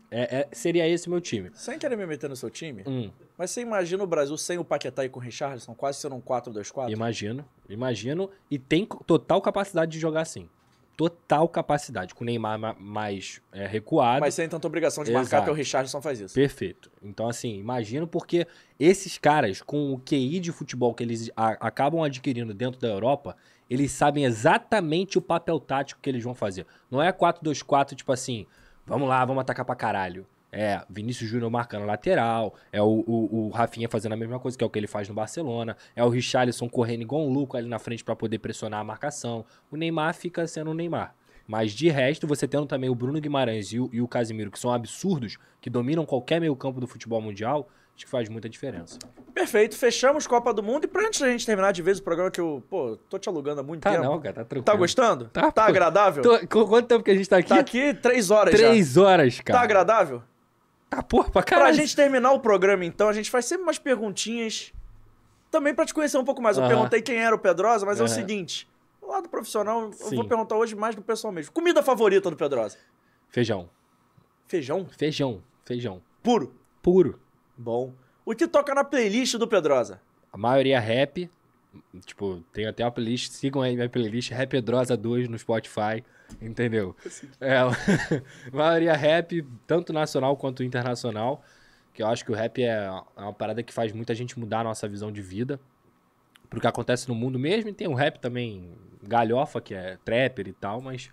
é- 0.10 0.40
é- 0.42 0.48
seria 0.52 0.88
esse 0.88 1.10
meu 1.10 1.20
time. 1.22 1.52
Sem 1.54 1.78
querer 1.78 1.96
me 1.98 2.06
meter 2.06 2.30
no 2.30 2.36
seu 2.36 2.50
time, 2.50 2.84
Hum. 2.88 3.12
mas 3.38 3.52
você 3.52 3.62
imagina 3.62 4.04
o 4.04 4.08
Brasil 4.08 4.38
sem 4.38 4.58
o 4.58 4.64
Paquetá 4.64 5.04
e 5.06 5.10
com 5.10 5.20
o 5.20 5.24
Richarlison, 5.24 5.74
quase 5.74 6.00
sendo 6.00 6.16
um 6.16 6.22
4-2-4? 6.22 6.92
Imagino, 6.92 7.46
imagino. 7.70 8.30
E 8.50 8.58
tem 8.58 8.86
total 9.06 9.42
capacidade 9.42 9.92
de 9.92 10.00
jogar 10.00 10.22
assim. 10.22 10.50
Total 10.96 11.48
capacidade. 11.48 12.16
Com 12.16 12.24
o 12.24 12.26
Neymar 12.26 12.58
ma- 12.58 12.76
mais 12.80 13.40
é, 13.52 13.68
recuado. 13.68 14.20
Mas 14.22 14.34
sem 14.34 14.50
tanta 14.50 14.66
obrigação 14.66 15.04
de 15.04 15.12
marcar, 15.12 15.28
Exato. 15.28 15.44
porque 15.44 15.52
o 15.52 15.54
Richarlison 15.56 16.02
faz 16.02 16.20
isso. 16.20 16.34
Perfeito. 16.34 16.90
Então, 17.04 17.30
assim, 17.30 17.60
imagino 17.60 18.08
porque 18.08 18.48
esses 18.80 19.16
caras, 19.20 19.62
com 19.62 19.94
o 19.94 20.00
QI 20.00 20.40
de 20.40 20.52
futebol 20.52 20.96
que 20.96 21.04
eles 21.04 21.30
acabam 21.36 22.02
adquirindo 22.02 22.52
dentro 22.52 22.82
da 22.82 22.88
Europa, 22.88 23.38
eles 23.70 23.92
sabem 23.92 24.26
exatamente 24.26 25.18
o 25.18 25.22
papel 25.22 25.60
tático 25.60 26.00
que 26.02 26.10
eles 26.10 26.24
vão 26.24 26.34
fazer. 26.34 26.66
Não 26.90 27.02
é 27.02 27.12
4-2-4, 27.12 27.96
tipo 27.96 28.12
assim, 28.12 28.46
vamos 28.86 29.08
lá, 29.08 29.24
vamos 29.26 29.42
atacar 29.42 29.66
pra 29.66 29.76
caralho. 29.76 30.26
É, 30.52 30.82
Vinícius 30.90 31.30
Júnior 31.30 31.52
marcando 31.52 31.86
lateral, 31.86 32.54
é 32.72 32.82
o, 32.82 33.04
o, 33.06 33.48
o 33.48 33.50
Rafinha 33.50 33.90
fazendo 33.90 34.14
a 34.14 34.18
mesma 34.18 34.40
coisa, 34.40 34.58
que 34.58 34.64
é 34.64 34.68
o 34.68 34.70
que 34.70 34.80
ele 34.80 34.88
faz 34.88 35.10
no 35.10 35.14
Barcelona, 35.14 35.76
é 35.96 36.04
o 36.04 36.10
Richarlison 36.10 36.70
correndo 36.70 37.02
igual 37.02 37.22
um 37.22 37.30
louco 37.30 37.58
ali 37.58 37.68
na 37.68 37.78
frente 37.78 38.04
pra 38.04 38.16
poder 38.16 38.40
pressionar 38.40 38.80
a 38.80 38.84
marcação. 38.84 39.46
O 39.70 39.76
Neymar 39.76 40.14
fica 40.14 40.48
sendo 40.48 40.72
o 40.72 40.74
Neymar. 40.74 41.14
Mas 41.48 41.72
de 41.72 41.90
resto, 41.90 42.28
você 42.28 42.48
tendo 42.48 42.66
também 42.66 42.90
o 42.90 42.96
Bruno 42.96 43.22
Guimarães 43.22 43.72
e 43.72 43.80
o, 43.80 43.90
e 43.94 44.02
o 44.02 44.08
Casimiro, 44.08 44.52
que 44.52 44.60
são 44.60 44.72
absurdos, 44.72 45.38
que 45.62 45.70
dominam 45.70 46.06
qualquer 46.06 46.42
meio 46.42 46.56
campo 46.56 46.82
do 46.82 46.88
futebol 46.88 47.22
mundial, 47.22 47.70
acho 47.98 48.06
que 48.06 48.11
faz 48.11 48.30
muita 48.30 48.48
diferença. 48.48 49.00
Perfeito, 49.34 49.76
fechamos 49.76 50.27
Copa 50.27 50.53
do 50.53 50.61
Mundo. 50.61 50.85
E 50.85 50.88
pra 50.88 51.06
antes 51.06 51.19
da 51.19 51.27
gente 51.30 51.45
terminar 51.45 51.72
de 51.74 51.82
vez 51.82 51.98
o 52.00 52.03
programa 52.03 52.30
que 52.30 52.40
eu, 52.40 52.64
pô, 52.69 52.95
tô 53.09 53.17
te 53.17 53.27
alugando 53.27 53.61
há 53.61 53.64
muito 53.64 53.82
Tá 53.82 53.92
tempo. 53.92 54.03
não, 54.03 54.19
cara, 54.19 54.34
tá 54.35 54.45
tranquilo. 54.45 54.64
Tá 54.64 54.76
gostando? 54.76 55.26
Tá, 55.30 55.51
pô. 55.51 55.61
agradável? 55.61 56.22
Tô- 56.24 56.40
qu- 56.48 56.67
quanto 56.67 56.88
tempo 56.88 57.03
que 57.03 57.11
a 57.11 57.16
gente 57.16 57.27
tá 57.27 57.38
aqui? 57.38 57.50
Tá 57.50 57.59
aqui 57.59 57.93
três 57.95 58.30
horas 58.30 58.53
já. 58.59 58.67
Três 58.67 58.98
horas, 58.98 59.40
cara. 59.42 59.59
Tá 59.59 59.64
agradável? 59.64 60.22
Tá 60.90 61.01
porra 61.03 61.26
pra 61.26 61.42
Pra 61.42 61.43
caralho. 61.43 61.76
gente 61.76 61.95
terminar 61.95 62.32
o 62.32 62.40
programa, 62.40 62.85
então, 62.85 63.09
a 63.09 63.14
gente 63.14 63.30
faz 63.30 63.45
sempre 63.45 63.64
umas 63.64 63.77
perguntinhas. 63.80 64.72
Também 65.51 65.74
pra 65.74 65.85
te 65.85 65.93
conhecer 65.93 66.17
um 66.17 66.24
pouco 66.24 66.42
mais. 66.42 66.58
Eu 66.58 66.67
perguntei 66.67 67.01
quem 67.01 67.17
era 67.17 67.35
o 67.35 67.40
Pedrosa, 67.40 67.85
mas 67.85 68.00
é 68.00 68.03
o 68.03 68.08
seguinte: 68.08 68.69
do 69.01 69.08
lado 69.08 69.27
profissional, 69.27 69.84
eu 69.85 69.92
Sim. 69.93 70.16
vou 70.16 70.26
perguntar 70.26 70.56
hoje 70.56 70.76
mais 70.76 70.93
do 70.95 71.01
pessoal 71.01 71.32
mesmo. 71.34 71.51
Comida 71.51 71.82
favorita 71.82 72.30
do 72.30 72.35
Pedrosa? 72.38 72.77
Feijão. 73.30 73.69
Feijão? 74.45 74.88
Feijão. 74.98 75.42
Feijão. 75.66 76.01
Puro. 76.22 76.53
Puro. 76.82 77.19
Bom. 77.58 77.94
O 78.26 78.36
que 78.36 78.48
toca 78.48 78.74
na 78.76 78.84
playlist 78.84 79.36
do 79.36 79.48
Pedrosa? 79.48 80.02
A 80.32 80.38
maioria 80.38 80.77
é 80.77 80.80
rap. 80.80 81.30
Tipo, 82.06 82.44
tem 82.52 82.68
até 82.68 82.84
uma 82.84 82.92
playlist. 82.92 83.32
Sigam 83.32 83.61
aí 83.61 83.76
minha 83.76 83.90
playlist, 83.90 84.32
Rap 84.32 84.50
Pedrosa 84.50 84.95
2 84.98 85.27
no 85.27 85.38
Spotify. 85.38 86.03
Entendeu? 86.42 86.95
É, 87.40 87.58
a 88.52 88.56
maioria 88.56 88.94
rap, 88.94 89.45
tanto 89.66 89.94
nacional 89.94 90.36
quanto 90.36 90.64
internacional. 90.64 91.42
Que 91.94 92.03
eu 92.03 92.08
acho 92.08 92.24
que 92.24 92.32
o 92.32 92.36
rap 92.36 92.61
é 92.61 92.90
é 93.16 93.22
uma 93.22 93.34
parada 93.34 93.64
que 93.64 93.74
faz 93.74 93.92
muita 93.92 94.14
gente 94.14 94.38
mudar 94.38 94.60
a 94.60 94.64
nossa 94.64 94.88
visão 94.88 95.11
de 95.11 95.22
vida. 95.22 95.60
Pro 96.50 96.60
que 96.60 96.68
acontece 96.68 97.08
no 97.08 97.16
mundo 97.16 97.40
mesmo. 97.40 97.69
E 97.69 97.74
tem 97.74 97.88
o 97.88 97.94
rap 97.94 98.19
também, 98.19 98.74
galhofa, 99.03 99.61
que 99.61 99.74
é 99.74 99.98
trapper 100.03 100.48
e 100.48 100.53
tal. 100.53 100.82
Mas 100.82 101.10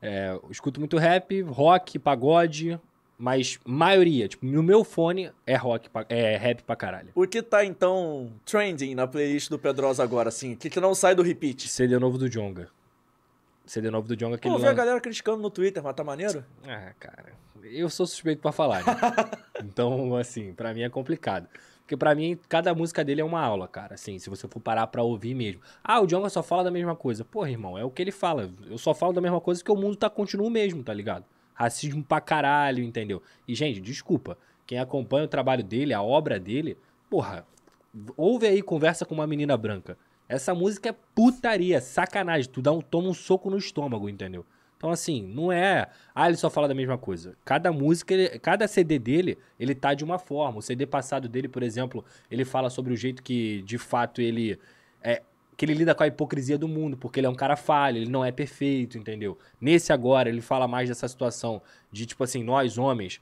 é, 0.00 0.30
eu 0.30 0.50
escuto 0.50 0.80
muito 0.80 0.96
rap, 0.96 1.40
rock, 1.42 1.98
pagode. 1.98 2.80
Mas 3.16 3.58
maioria, 3.64 4.26
tipo, 4.26 4.44
no 4.44 4.62
meu 4.62 4.82
fone 4.82 5.30
é 5.46 5.54
rock, 5.54 5.88
pa- 5.88 6.04
é 6.08 6.36
rap 6.36 6.62
pra 6.64 6.74
caralho. 6.74 7.10
O 7.14 7.26
que 7.26 7.40
tá, 7.42 7.64
então, 7.64 8.32
trending 8.44 8.94
na 8.94 9.06
playlist 9.06 9.48
do 9.48 9.58
Pedrosa 9.58 10.02
agora, 10.02 10.28
assim? 10.28 10.54
O 10.54 10.56
que, 10.56 10.68
que 10.68 10.80
não 10.80 10.94
sai 10.94 11.14
do 11.14 11.22
repeat? 11.22 11.68
CD 11.68 11.96
novo 11.98 12.18
do 12.18 12.28
Jonga. 12.28 12.68
CD 13.64 13.88
novo 13.90 14.06
do 14.08 14.16
Jonga 14.16 14.36
que 14.36 14.42
Pô, 14.42 14.48
eu 14.48 14.54
ele 14.54 14.62
vi 14.62 14.66
a 14.66 14.70
lan- 14.70 14.76
galera 14.76 15.00
criticando 15.00 15.38
no 15.40 15.48
Twitter, 15.48 15.82
mas 15.82 15.94
tá 15.94 16.02
maneiro? 16.04 16.44
Ah, 16.66 16.92
cara. 16.98 17.32
Eu 17.62 17.88
sou 17.88 18.04
suspeito 18.06 18.42
pra 18.42 18.52
falar, 18.52 18.84
né? 18.84 18.92
então, 19.64 20.14
assim, 20.16 20.52
pra 20.52 20.74
mim 20.74 20.82
é 20.82 20.90
complicado. 20.90 21.48
Porque 21.80 21.96
pra 21.96 22.14
mim, 22.14 22.38
cada 22.48 22.74
música 22.74 23.04
dele 23.04 23.20
é 23.20 23.24
uma 23.24 23.40
aula, 23.40 23.68
cara. 23.68 23.94
Assim, 23.94 24.18
se 24.18 24.28
você 24.28 24.48
for 24.48 24.58
parar 24.60 24.86
pra 24.88 25.02
ouvir 25.02 25.34
mesmo. 25.34 25.60
Ah, 25.82 26.00
o 26.00 26.06
Jonga 26.06 26.28
só 26.30 26.42
fala 26.42 26.64
da 26.64 26.70
mesma 26.70 26.96
coisa. 26.96 27.24
Porra, 27.24 27.50
irmão, 27.50 27.78
é 27.78 27.84
o 27.84 27.90
que 27.90 28.02
ele 28.02 28.10
fala. 28.10 28.50
Eu 28.68 28.76
só 28.76 28.92
falo 28.92 29.12
da 29.12 29.20
mesma 29.20 29.40
coisa 29.40 29.60
porque 29.62 29.72
o 29.72 29.80
mundo 29.80 29.94
tá 29.96 30.10
continua 30.10 30.46
o 30.46 30.50
mesmo, 30.50 30.82
tá 30.82 30.92
ligado? 30.92 31.24
Racismo 31.54 32.02
pra 32.02 32.20
caralho, 32.20 32.82
entendeu? 32.82 33.22
E, 33.46 33.54
gente, 33.54 33.80
desculpa. 33.80 34.36
Quem 34.66 34.78
acompanha 34.78 35.24
o 35.24 35.28
trabalho 35.28 35.62
dele, 35.62 35.94
a 35.94 36.02
obra 36.02 36.38
dele, 36.40 36.76
porra, 37.08 37.46
ouve 38.16 38.46
aí, 38.46 38.62
conversa 38.62 39.04
com 39.04 39.14
uma 39.14 39.26
menina 39.26 39.56
branca. 39.56 39.96
Essa 40.28 40.54
música 40.54 40.88
é 40.88 40.94
putaria, 41.14 41.80
sacanagem. 41.80 42.50
Tu 42.50 42.62
dá 42.62 42.72
um, 42.72 42.80
toma 42.80 43.08
um 43.08 43.14
soco 43.14 43.50
no 43.50 43.58
estômago, 43.58 44.08
entendeu? 44.08 44.44
Então, 44.76 44.90
assim, 44.90 45.22
não 45.22 45.52
é. 45.52 45.88
Ah, 46.14 46.28
ele 46.28 46.36
só 46.36 46.50
fala 46.50 46.66
da 46.68 46.74
mesma 46.74 46.98
coisa. 46.98 47.36
Cada 47.44 47.70
música, 47.72 48.12
ele- 48.12 48.38
cada 48.38 48.66
CD 48.66 48.98
dele, 48.98 49.38
ele 49.58 49.74
tá 49.74 49.94
de 49.94 50.04
uma 50.04 50.18
forma. 50.18 50.58
O 50.58 50.62
CD 50.62 50.86
passado 50.86 51.28
dele, 51.28 51.48
por 51.48 51.62
exemplo, 51.62 52.04
ele 52.30 52.44
fala 52.44 52.68
sobre 52.68 52.92
o 52.92 52.96
jeito 52.96 53.22
que, 53.22 53.62
de 53.62 53.78
fato, 53.78 54.20
ele. 54.20 54.58
É, 55.02 55.22
que 55.56 55.64
ele 55.64 55.74
lida 55.74 55.94
com 55.94 56.02
a 56.02 56.06
hipocrisia 56.06 56.58
do 56.58 56.66
mundo, 56.66 56.96
porque 56.96 57.20
ele 57.20 57.26
é 57.26 57.30
um 57.30 57.34
cara 57.34 57.56
falho, 57.56 57.98
ele 57.98 58.10
não 58.10 58.24
é 58.24 58.32
perfeito, 58.32 58.98
entendeu? 58.98 59.38
Nesse 59.60 59.92
agora, 59.92 60.28
ele 60.28 60.40
fala 60.40 60.66
mais 60.66 60.88
dessa 60.88 61.06
situação 61.06 61.62
de, 61.92 62.06
tipo 62.06 62.24
assim, 62.24 62.42
nós, 62.42 62.76
homens. 62.78 63.20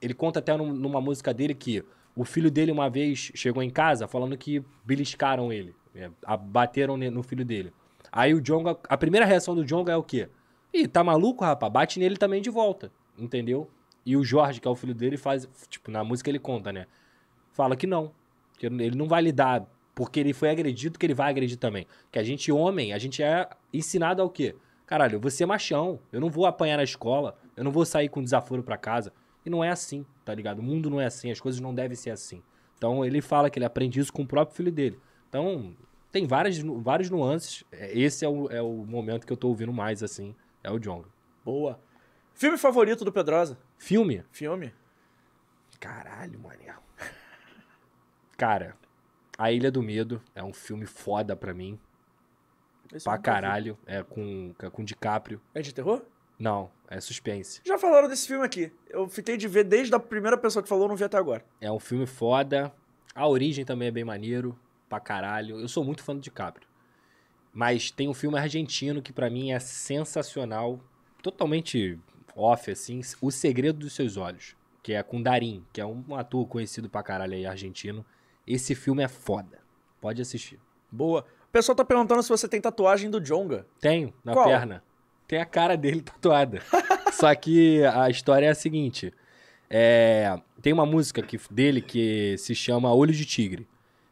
Ele 0.00 0.14
conta 0.14 0.38
até 0.38 0.56
num- 0.56 0.72
numa 0.72 1.00
música 1.00 1.32
dele 1.32 1.54
que 1.54 1.84
o 2.16 2.24
filho 2.24 2.50
dele 2.50 2.72
uma 2.72 2.88
vez 2.88 3.32
chegou 3.34 3.62
em 3.62 3.70
casa 3.70 4.06
falando 4.06 4.36
que 4.36 4.62
beliscaram 4.84 5.52
ele, 5.52 5.74
é, 5.94 6.08
bateram 6.36 6.96
no 6.96 7.22
filho 7.22 7.44
dele. 7.44 7.72
Aí 8.10 8.32
o 8.32 8.40
Jonga, 8.40 8.78
a 8.88 8.96
primeira 8.96 9.26
reação 9.26 9.54
do 9.54 9.64
Jonga 9.64 9.92
é 9.92 9.96
o 9.96 10.02
quê? 10.02 10.28
Ih, 10.72 10.86
tá 10.86 11.02
maluco, 11.02 11.44
rapaz? 11.44 11.72
Bate 11.72 11.98
nele 11.98 12.16
também 12.16 12.40
de 12.40 12.50
volta, 12.50 12.92
entendeu? 13.18 13.68
E 14.06 14.16
o 14.16 14.24
Jorge, 14.24 14.60
que 14.60 14.68
é 14.68 14.70
o 14.70 14.74
filho 14.74 14.94
dele, 14.94 15.16
faz, 15.16 15.48
tipo, 15.68 15.90
na 15.90 16.04
música 16.04 16.30
ele 16.30 16.38
conta, 16.38 16.72
né? 16.72 16.86
Fala 17.52 17.74
que 17.76 17.86
não, 17.86 18.12
que 18.58 18.66
ele 18.66 18.96
não 18.96 19.08
vai 19.08 19.22
lidar 19.22 19.66
porque 19.94 20.20
ele 20.20 20.32
foi 20.32 20.50
agredido, 20.50 20.98
que 20.98 21.06
ele 21.06 21.14
vai 21.14 21.30
agredir 21.30 21.56
também. 21.56 21.86
Que 22.10 22.18
a 22.18 22.22
gente, 22.22 22.50
homem, 22.50 22.92
a 22.92 22.98
gente 22.98 23.22
é 23.22 23.48
ensinado 23.72 24.20
ao 24.20 24.28
quê? 24.28 24.56
Caralho, 24.86 25.16
eu 25.16 25.20
vou 25.20 25.30
ser 25.30 25.46
machão, 25.46 26.00
eu 26.12 26.20
não 26.20 26.28
vou 26.28 26.46
apanhar 26.46 26.76
na 26.76 26.84
escola, 26.84 27.38
eu 27.56 27.64
não 27.64 27.70
vou 27.70 27.86
sair 27.86 28.08
com 28.08 28.22
desaforo 28.22 28.62
pra 28.62 28.76
casa. 28.76 29.12
E 29.46 29.50
não 29.50 29.62
é 29.62 29.70
assim, 29.70 30.04
tá 30.24 30.34
ligado? 30.34 30.58
O 30.58 30.62
mundo 30.62 30.90
não 30.90 31.00
é 31.00 31.06
assim, 31.06 31.30
as 31.30 31.40
coisas 31.40 31.60
não 31.60 31.74
devem 31.74 31.96
ser 31.96 32.10
assim. 32.10 32.42
Então 32.76 33.04
ele 33.04 33.20
fala 33.20 33.48
que 33.48 33.58
ele 33.58 33.64
aprende 33.66 34.00
isso 34.00 34.12
com 34.12 34.22
o 34.22 34.26
próprio 34.26 34.56
filho 34.56 34.72
dele. 34.72 34.98
Então, 35.28 35.74
tem 36.10 36.26
várias, 36.26 36.58
vários 36.58 37.10
nuances. 37.10 37.64
É, 37.72 37.96
Esse 37.98 38.24
é 38.24 38.28
o, 38.28 38.50
é 38.50 38.62
o 38.62 38.84
momento 38.84 39.26
que 39.26 39.32
eu 39.32 39.36
tô 39.36 39.48
ouvindo 39.48 39.72
mais, 39.72 40.02
assim, 40.02 40.34
é 40.62 40.70
o 40.70 40.78
Jonga. 40.78 41.08
Boa. 41.44 41.78
Filme 42.34 42.58
favorito 42.58 43.04
do 43.04 43.12
Pedrosa? 43.12 43.58
Filme? 43.78 44.24
Filme? 44.30 44.72
Caralho, 45.78 46.38
mané. 46.40 46.74
Cara, 48.36 48.76
A 49.36 49.50
Ilha 49.50 49.70
do 49.70 49.82
Medo 49.82 50.22
é 50.34 50.42
um 50.42 50.52
filme 50.52 50.86
foda 50.86 51.34
pra 51.34 51.52
mim. 51.52 51.78
Esse 52.92 53.04
Pra 53.04 53.18
caralho. 53.18 53.76
É 53.86 54.02
com, 54.02 54.54
com 54.72 54.84
DiCaprio. 54.84 55.40
É 55.54 55.60
de 55.60 55.74
terror? 55.74 56.02
Não, 56.38 56.70
é 56.88 57.00
suspense. 57.00 57.60
Já 57.64 57.78
falaram 57.78 58.08
desse 58.08 58.26
filme 58.26 58.44
aqui. 58.44 58.72
Eu 58.88 59.08
fiquei 59.08 59.36
de 59.36 59.48
ver 59.48 59.64
desde 59.64 59.94
a 59.94 60.00
primeira 60.00 60.36
pessoa 60.36 60.62
que 60.62 60.68
falou, 60.68 60.88
não 60.88 60.96
vi 60.96 61.04
até 61.04 61.16
agora. 61.16 61.44
É 61.60 61.70
um 61.70 61.78
filme 61.78 62.06
foda. 62.06 62.72
A 63.14 63.26
origem 63.26 63.64
também 63.64 63.88
é 63.88 63.90
bem 63.90 64.04
maneiro. 64.04 64.58
Pra 64.88 65.00
caralho. 65.00 65.60
Eu 65.60 65.68
sou 65.68 65.84
muito 65.84 66.02
fã 66.02 66.14
do 66.14 66.20
DiCaprio. 66.20 66.68
Mas 67.52 67.90
tem 67.90 68.08
um 68.08 68.14
filme 68.14 68.38
argentino 68.38 69.00
que 69.00 69.12
pra 69.12 69.30
mim 69.30 69.52
é 69.52 69.58
sensacional. 69.58 70.80
Totalmente 71.22 71.98
off, 72.36 72.70
assim. 72.70 73.00
O 73.20 73.30
Segredo 73.30 73.80
dos 73.80 73.94
Seus 73.94 74.16
Olhos. 74.16 74.56
Que 74.82 74.92
é 74.92 75.02
com 75.02 75.22
Darim, 75.22 75.64
que 75.72 75.80
é 75.80 75.86
um 75.86 76.14
ator 76.14 76.46
conhecido 76.46 76.90
pra 76.90 77.02
caralho 77.02 77.32
aí, 77.32 77.46
argentino. 77.46 78.04
Esse 78.46 78.74
filme 78.74 79.02
é 79.02 79.08
foda. 79.08 79.60
Pode 80.00 80.20
assistir. 80.20 80.60
Boa. 80.90 81.24
O 81.48 81.52
pessoal 81.52 81.74
tá 81.74 81.84
perguntando 81.84 82.22
se 82.22 82.28
você 82.28 82.46
tem 82.48 82.60
tatuagem 82.60 83.10
do 83.10 83.20
Jonga. 83.20 83.66
Tenho, 83.80 84.12
na 84.24 84.32
Qual? 84.32 84.46
perna. 84.46 84.82
Tem 85.26 85.40
a 85.40 85.46
cara 85.46 85.76
dele 85.76 86.02
tatuada. 86.02 86.60
Só 87.12 87.34
que 87.34 87.82
a 87.84 88.10
história 88.10 88.46
é 88.46 88.50
a 88.50 88.54
seguinte. 88.54 89.12
É, 89.70 90.38
tem 90.60 90.72
uma 90.72 90.86
música 90.86 91.22
que, 91.22 91.38
dele 91.50 91.80
que 91.80 92.36
se 92.38 92.54
chama 92.54 92.92
Olho 92.92 93.12
de 93.12 93.24
Tigre. 93.24 93.66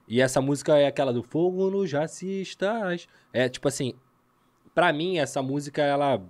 E 0.09 0.21
essa 0.21 0.41
música 0.41 0.77
é 0.77 0.87
aquela 0.87 1.13
do 1.13 1.23
Fogo 1.23 1.71
no 1.71 1.87
Jacistas. 1.87 3.07
É 3.33 3.49
tipo 3.49 3.69
assim, 3.69 3.95
pra 4.75 4.93
mim 4.93 5.19
essa 5.19 5.43
música 5.43 5.83
ela 5.83 6.23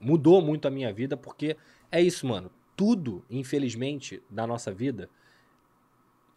mudou 0.00 0.40
muito 0.42 0.66
a 0.66 0.70
minha 0.70 0.92
vida 0.92 1.16
porque 1.16 1.56
é 1.90 2.00
isso, 2.00 2.26
mano. 2.26 2.50
Tudo, 2.76 3.24
infelizmente, 3.30 4.22
da 4.30 4.46
nossa 4.46 4.72
vida, 4.72 5.08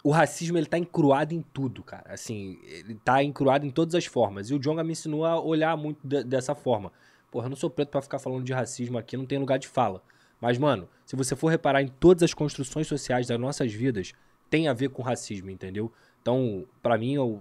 o 0.05 0.11
racismo 0.11 0.55
ele 0.55 0.67
tá 0.67 0.77
encruado 0.77 1.33
em 1.33 1.41
tudo, 1.41 1.81
cara. 1.81 2.13
Assim, 2.13 2.59
ele 2.63 2.93
tá 2.93 3.23
encruado 3.23 3.65
em 3.65 3.71
todas 3.71 3.95
as 3.95 4.05
formas. 4.05 4.51
E 4.51 4.53
o 4.53 4.59
Jonga 4.59 4.83
me 4.83 4.91
ensinou 4.91 5.25
a 5.25 5.41
olhar 5.41 5.75
muito 5.75 5.97
de- 6.07 6.23
dessa 6.23 6.53
forma. 6.53 6.91
Porra, 7.31 7.47
eu 7.47 7.49
não 7.49 7.55
sou 7.57 7.71
preto 7.71 7.89
pra 7.89 8.03
ficar 8.03 8.19
falando 8.19 8.43
de 8.43 8.53
racismo 8.53 8.99
aqui, 8.99 9.17
não 9.17 9.25
tem 9.25 9.39
lugar 9.39 9.57
de 9.57 9.67
fala. 9.67 10.03
Mas, 10.39 10.59
mano, 10.59 10.87
se 11.07 11.15
você 11.15 11.35
for 11.35 11.47
reparar 11.47 11.81
em 11.81 11.87
todas 11.87 12.21
as 12.21 12.35
construções 12.35 12.85
sociais 12.85 13.25
das 13.25 13.39
nossas 13.39 13.73
vidas, 13.73 14.13
tem 14.47 14.67
a 14.67 14.73
ver 14.73 14.89
com 14.89 15.01
racismo, 15.01 15.49
entendeu? 15.49 15.91
Então, 16.21 16.67
pra 16.83 16.99
mim, 16.99 17.15
é 17.15 17.21
o, 17.21 17.39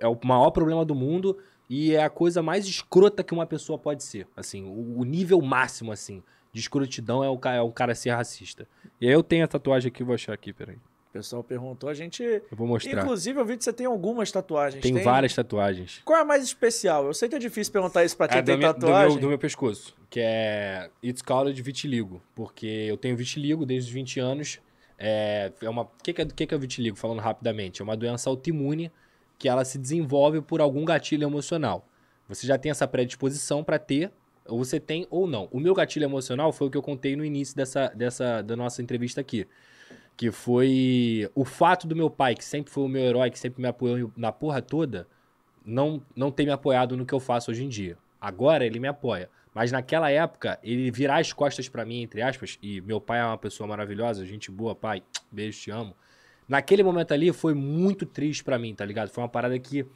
é 0.00 0.08
o 0.08 0.18
maior 0.24 0.50
problema 0.50 0.84
do 0.84 0.96
mundo 0.96 1.38
e 1.70 1.94
é 1.94 2.02
a 2.02 2.10
coisa 2.10 2.42
mais 2.42 2.66
escrota 2.66 3.22
que 3.22 3.32
uma 3.32 3.46
pessoa 3.46 3.78
pode 3.78 4.02
ser. 4.02 4.26
Assim, 4.36 4.64
o, 4.64 4.98
o 4.98 5.04
nível 5.04 5.40
máximo, 5.40 5.92
assim, 5.92 6.20
de 6.52 6.58
escrotidão 6.58 7.22
é 7.22 7.30
o, 7.30 7.38
é 7.48 7.62
o 7.62 7.70
cara 7.70 7.94
ser 7.94 8.10
racista. 8.10 8.66
E 9.00 9.06
aí 9.06 9.12
eu 9.12 9.22
tenho 9.22 9.44
a 9.44 9.48
tatuagem 9.48 9.88
aqui, 9.88 10.02
vou 10.02 10.16
achar 10.16 10.32
aqui, 10.32 10.52
peraí. 10.52 10.78
O 11.12 11.18
pessoal 11.20 11.44
perguntou, 11.44 11.90
a 11.90 11.94
gente... 11.94 12.22
Eu 12.22 12.42
vou 12.52 12.66
mostrar. 12.66 13.02
Inclusive, 13.02 13.38
eu 13.38 13.44
vi 13.44 13.58
que 13.58 13.64
você 13.64 13.72
tem 13.72 13.84
algumas 13.84 14.32
tatuagens. 14.32 14.82
Tem 14.82 14.94
Tem 14.94 15.02
várias 15.02 15.34
tatuagens. 15.34 16.00
Qual 16.06 16.18
é 16.18 16.22
a 16.22 16.24
mais 16.24 16.42
especial? 16.42 17.04
Eu 17.04 17.12
sei 17.12 17.28
que 17.28 17.34
é 17.34 17.38
difícil 17.38 17.70
perguntar 17.70 18.02
isso 18.02 18.16
pra 18.16 18.26
quem 18.26 18.38
É 18.38 18.42
tem 18.42 18.54
do, 18.54 18.58
meu, 18.58 18.72
do, 18.72 18.80
tatuagem. 18.80 19.10
meu, 19.10 19.20
do 19.20 19.28
meu 19.28 19.38
pescoço, 19.38 19.94
que 20.08 20.20
é 20.20 20.88
It's 21.04 21.20
Called 21.20 21.60
Vitiligo, 21.60 22.22
porque 22.34 22.66
eu 22.66 22.96
tenho 22.96 23.14
vitiligo 23.14 23.66
desde 23.66 23.90
os 23.90 23.94
20 23.94 24.20
anos. 24.20 24.58
É, 24.98 25.52
é 25.60 25.68
uma, 25.68 25.82
o 25.82 25.90
que, 26.02 26.14
que, 26.14 26.22
é, 26.22 26.24
o 26.24 26.28
que, 26.28 26.46
que 26.46 26.54
é 26.54 26.58
vitiligo, 26.58 26.96
falando 26.96 27.18
rapidamente? 27.20 27.82
É 27.82 27.84
uma 27.84 27.96
doença 27.96 28.30
autoimune 28.30 28.90
que 29.38 29.50
ela 29.50 29.66
se 29.66 29.76
desenvolve 29.76 30.40
por 30.40 30.62
algum 30.62 30.82
gatilho 30.82 31.24
emocional. 31.24 31.86
Você 32.26 32.46
já 32.46 32.56
tem 32.56 32.70
essa 32.70 32.88
predisposição 32.88 33.62
para 33.62 33.78
ter, 33.78 34.10
ou 34.46 34.64
você 34.64 34.80
tem 34.80 35.06
ou 35.10 35.26
não. 35.26 35.46
O 35.52 35.60
meu 35.60 35.74
gatilho 35.74 36.04
emocional 36.04 36.52
foi 36.52 36.68
o 36.68 36.70
que 36.70 36.78
eu 36.78 36.82
contei 36.82 37.16
no 37.16 37.22
início 37.24 37.54
dessa, 37.54 37.88
dessa 37.88 38.40
da 38.40 38.56
nossa 38.56 38.80
entrevista 38.80 39.20
aqui. 39.20 39.46
Que 40.16 40.30
foi 40.30 41.30
o 41.34 41.44
fato 41.44 41.86
do 41.86 41.96
meu 41.96 42.10
pai, 42.10 42.34
que 42.34 42.44
sempre 42.44 42.72
foi 42.72 42.84
o 42.84 42.88
meu 42.88 43.02
herói, 43.02 43.30
que 43.30 43.38
sempre 43.38 43.60
me 43.60 43.68
apoiou 43.68 44.12
na 44.16 44.30
porra 44.30 44.60
toda, 44.62 45.08
não, 45.64 46.02
não 46.14 46.30
ter 46.30 46.44
me 46.44 46.52
apoiado 46.52 46.96
no 46.96 47.06
que 47.06 47.12
eu 47.12 47.20
faço 47.20 47.50
hoje 47.50 47.64
em 47.64 47.68
dia. 47.68 47.96
Agora 48.20 48.64
ele 48.64 48.78
me 48.78 48.88
apoia. 48.88 49.28
Mas 49.54 49.70
naquela 49.70 50.10
época, 50.10 50.58
ele 50.62 50.90
virar 50.90 51.18
as 51.18 51.32
costas 51.32 51.68
pra 51.68 51.84
mim, 51.84 52.02
entre 52.02 52.22
aspas, 52.22 52.58
e 52.62 52.80
meu 52.80 53.00
pai 53.00 53.20
é 53.20 53.24
uma 53.24 53.36
pessoa 53.36 53.66
maravilhosa, 53.66 54.24
gente 54.24 54.50
boa, 54.50 54.74
pai, 54.74 55.02
beijo, 55.30 55.60
te 55.60 55.70
amo. 55.70 55.94
Naquele 56.48 56.82
momento 56.82 57.12
ali 57.12 57.32
foi 57.32 57.54
muito 57.54 58.06
triste 58.06 58.42
pra 58.42 58.58
mim, 58.58 58.74
tá 58.74 58.84
ligado? 58.84 59.10
Foi 59.10 59.22
uma 59.22 59.28
parada 59.28 59.58
que 59.58 59.86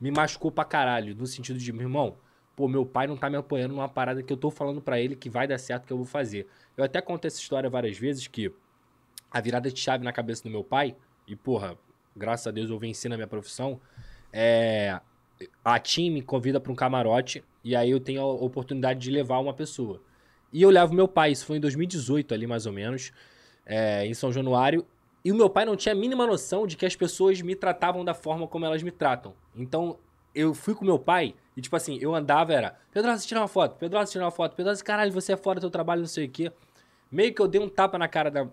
me 0.00 0.10
machucou 0.10 0.50
pra 0.50 0.64
caralho, 0.64 1.14
no 1.14 1.26
sentido 1.26 1.58
de, 1.58 1.72
meu 1.72 1.82
irmão, 1.82 2.16
pô, 2.56 2.66
meu 2.66 2.84
pai 2.84 3.06
não 3.06 3.16
tá 3.16 3.30
me 3.30 3.36
apoiando 3.36 3.74
numa 3.74 3.88
parada 3.88 4.22
que 4.22 4.32
eu 4.32 4.36
tô 4.36 4.50
falando 4.50 4.80
pra 4.80 5.00
ele 5.00 5.14
que 5.14 5.30
vai 5.30 5.46
dar 5.46 5.58
certo, 5.58 5.86
que 5.86 5.92
eu 5.92 5.96
vou 5.96 6.06
fazer. 6.06 6.46
Eu 6.76 6.84
até 6.84 7.00
conto 7.00 7.24
essa 7.24 7.38
história 7.38 7.70
várias 7.70 7.96
vezes 7.96 8.26
que 8.26 8.52
a 9.30 9.40
virada 9.40 9.70
de 9.70 9.78
chave 9.78 10.04
na 10.04 10.12
cabeça 10.12 10.42
do 10.42 10.50
meu 10.50 10.64
pai, 10.64 10.96
e 11.26 11.36
porra, 11.36 11.76
graças 12.16 12.46
a 12.46 12.50
Deus 12.50 12.70
eu 12.70 12.78
venci 12.78 13.08
na 13.08 13.16
minha 13.16 13.28
profissão, 13.28 13.80
é. 14.32 15.00
A 15.64 15.78
TIM 15.78 16.10
me 16.10 16.20
convida 16.20 16.58
pra 16.58 16.72
um 16.72 16.74
camarote, 16.74 17.44
e 17.62 17.76
aí 17.76 17.90
eu 17.90 18.00
tenho 18.00 18.20
a 18.22 18.26
oportunidade 18.26 18.98
de 18.98 19.08
levar 19.10 19.38
uma 19.38 19.54
pessoa. 19.54 20.02
E 20.52 20.60
eu 20.60 20.70
levo 20.70 20.92
meu 20.92 21.06
pai, 21.06 21.30
isso 21.30 21.46
foi 21.46 21.58
em 21.58 21.60
2018 21.60 22.34
ali 22.34 22.44
mais 22.44 22.66
ou 22.66 22.72
menos, 22.72 23.12
é, 23.64 24.04
em 24.04 24.14
São 24.14 24.32
Januário, 24.32 24.84
e 25.24 25.30
o 25.30 25.34
meu 25.36 25.48
pai 25.48 25.64
não 25.64 25.76
tinha 25.76 25.92
a 25.92 25.96
mínima 25.96 26.26
noção 26.26 26.66
de 26.66 26.76
que 26.76 26.84
as 26.84 26.96
pessoas 26.96 27.40
me 27.40 27.54
tratavam 27.54 28.04
da 28.04 28.14
forma 28.14 28.48
como 28.48 28.64
elas 28.64 28.82
me 28.82 28.90
tratam. 28.90 29.32
Então, 29.54 29.98
eu 30.34 30.54
fui 30.54 30.74
com 30.74 30.84
meu 30.84 30.98
pai 30.98 31.34
e, 31.56 31.60
tipo 31.60 31.76
assim, 31.76 31.98
eu 32.00 32.14
andava, 32.14 32.52
era 32.52 32.76
Pedrosa, 32.92 33.24
tira 33.26 33.40
uma 33.40 33.48
foto, 33.48 33.76
Pedrosa, 33.76 34.10
tira 34.10 34.24
uma 34.24 34.30
foto, 34.30 34.56
Pedrosa, 34.56 34.82
caralho, 34.82 35.12
você 35.12 35.34
é 35.34 35.36
fora 35.36 35.60
do 35.60 35.62
teu 35.62 35.70
trabalho, 35.70 36.00
não 36.00 36.08
sei 36.08 36.26
o 36.26 36.30
quê. 36.30 36.50
Meio 37.10 37.32
que 37.32 37.40
eu 37.40 37.46
dei 37.46 37.60
um 37.60 37.68
tapa 37.68 37.96
na 37.98 38.08
cara 38.08 38.30
da- 38.30 38.48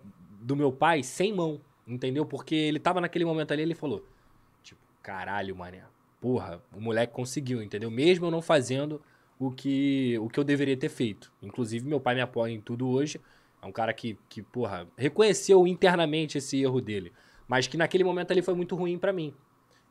do 0.45 0.56
meu 0.56 0.72
pai 0.72 1.01
sem 1.01 1.33
mão, 1.33 1.59
entendeu? 1.88 2.24
Porque 2.24 2.53
ele 2.53 2.80
tava 2.80 3.01
naquele 3.01 3.25
momento 3.25 3.51
ali, 3.51 3.64
ele 3.64 3.74
falou, 3.74 4.06
tipo, 4.61 4.80
caralho, 5.01 5.56
mané, 5.56 5.83
porra, 6.22 6.61
o 6.72 6.80
moleque 6.80 7.14
conseguiu, 7.14 7.64
entendeu? 7.64 7.90
Mesmo 7.90 8.27
eu 8.27 8.32
não 8.32 8.43
fazendo 8.43 9.01
o 9.40 9.49
que, 9.49 10.17
o 10.19 10.30
que 10.30 10.40
eu 10.40 10.43
deveria 10.43 10.77
ter 10.77 10.90
feito. 10.90 11.33
Inclusive, 11.41 11.88
meu 11.88 11.99
pai 11.99 12.14
me 12.14 12.22
apoia 12.22 12.51
em 12.51 12.61
tudo 12.61 12.88
hoje. 12.88 13.19
É 13.59 13.65
um 13.65 13.72
cara 13.72 13.91
que, 13.91 14.19
que, 14.30 14.43
porra, 14.43 14.88
reconheceu 14.95 15.65
internamente 15.65 16.38
esse 16.38 16.61
erro 16.61 16.80
dele. 16.80 17.11
Mas 17.48 17.65
que 17.65 17.75
naquele 17.75 18.03
momento 18.03 18.30
ali 18.30 18.43
foi 18.43 18.53
muito 18.53 18.75
ruim 18.75 18.99
pra 18.99 19.11
mim. 19.11 19.33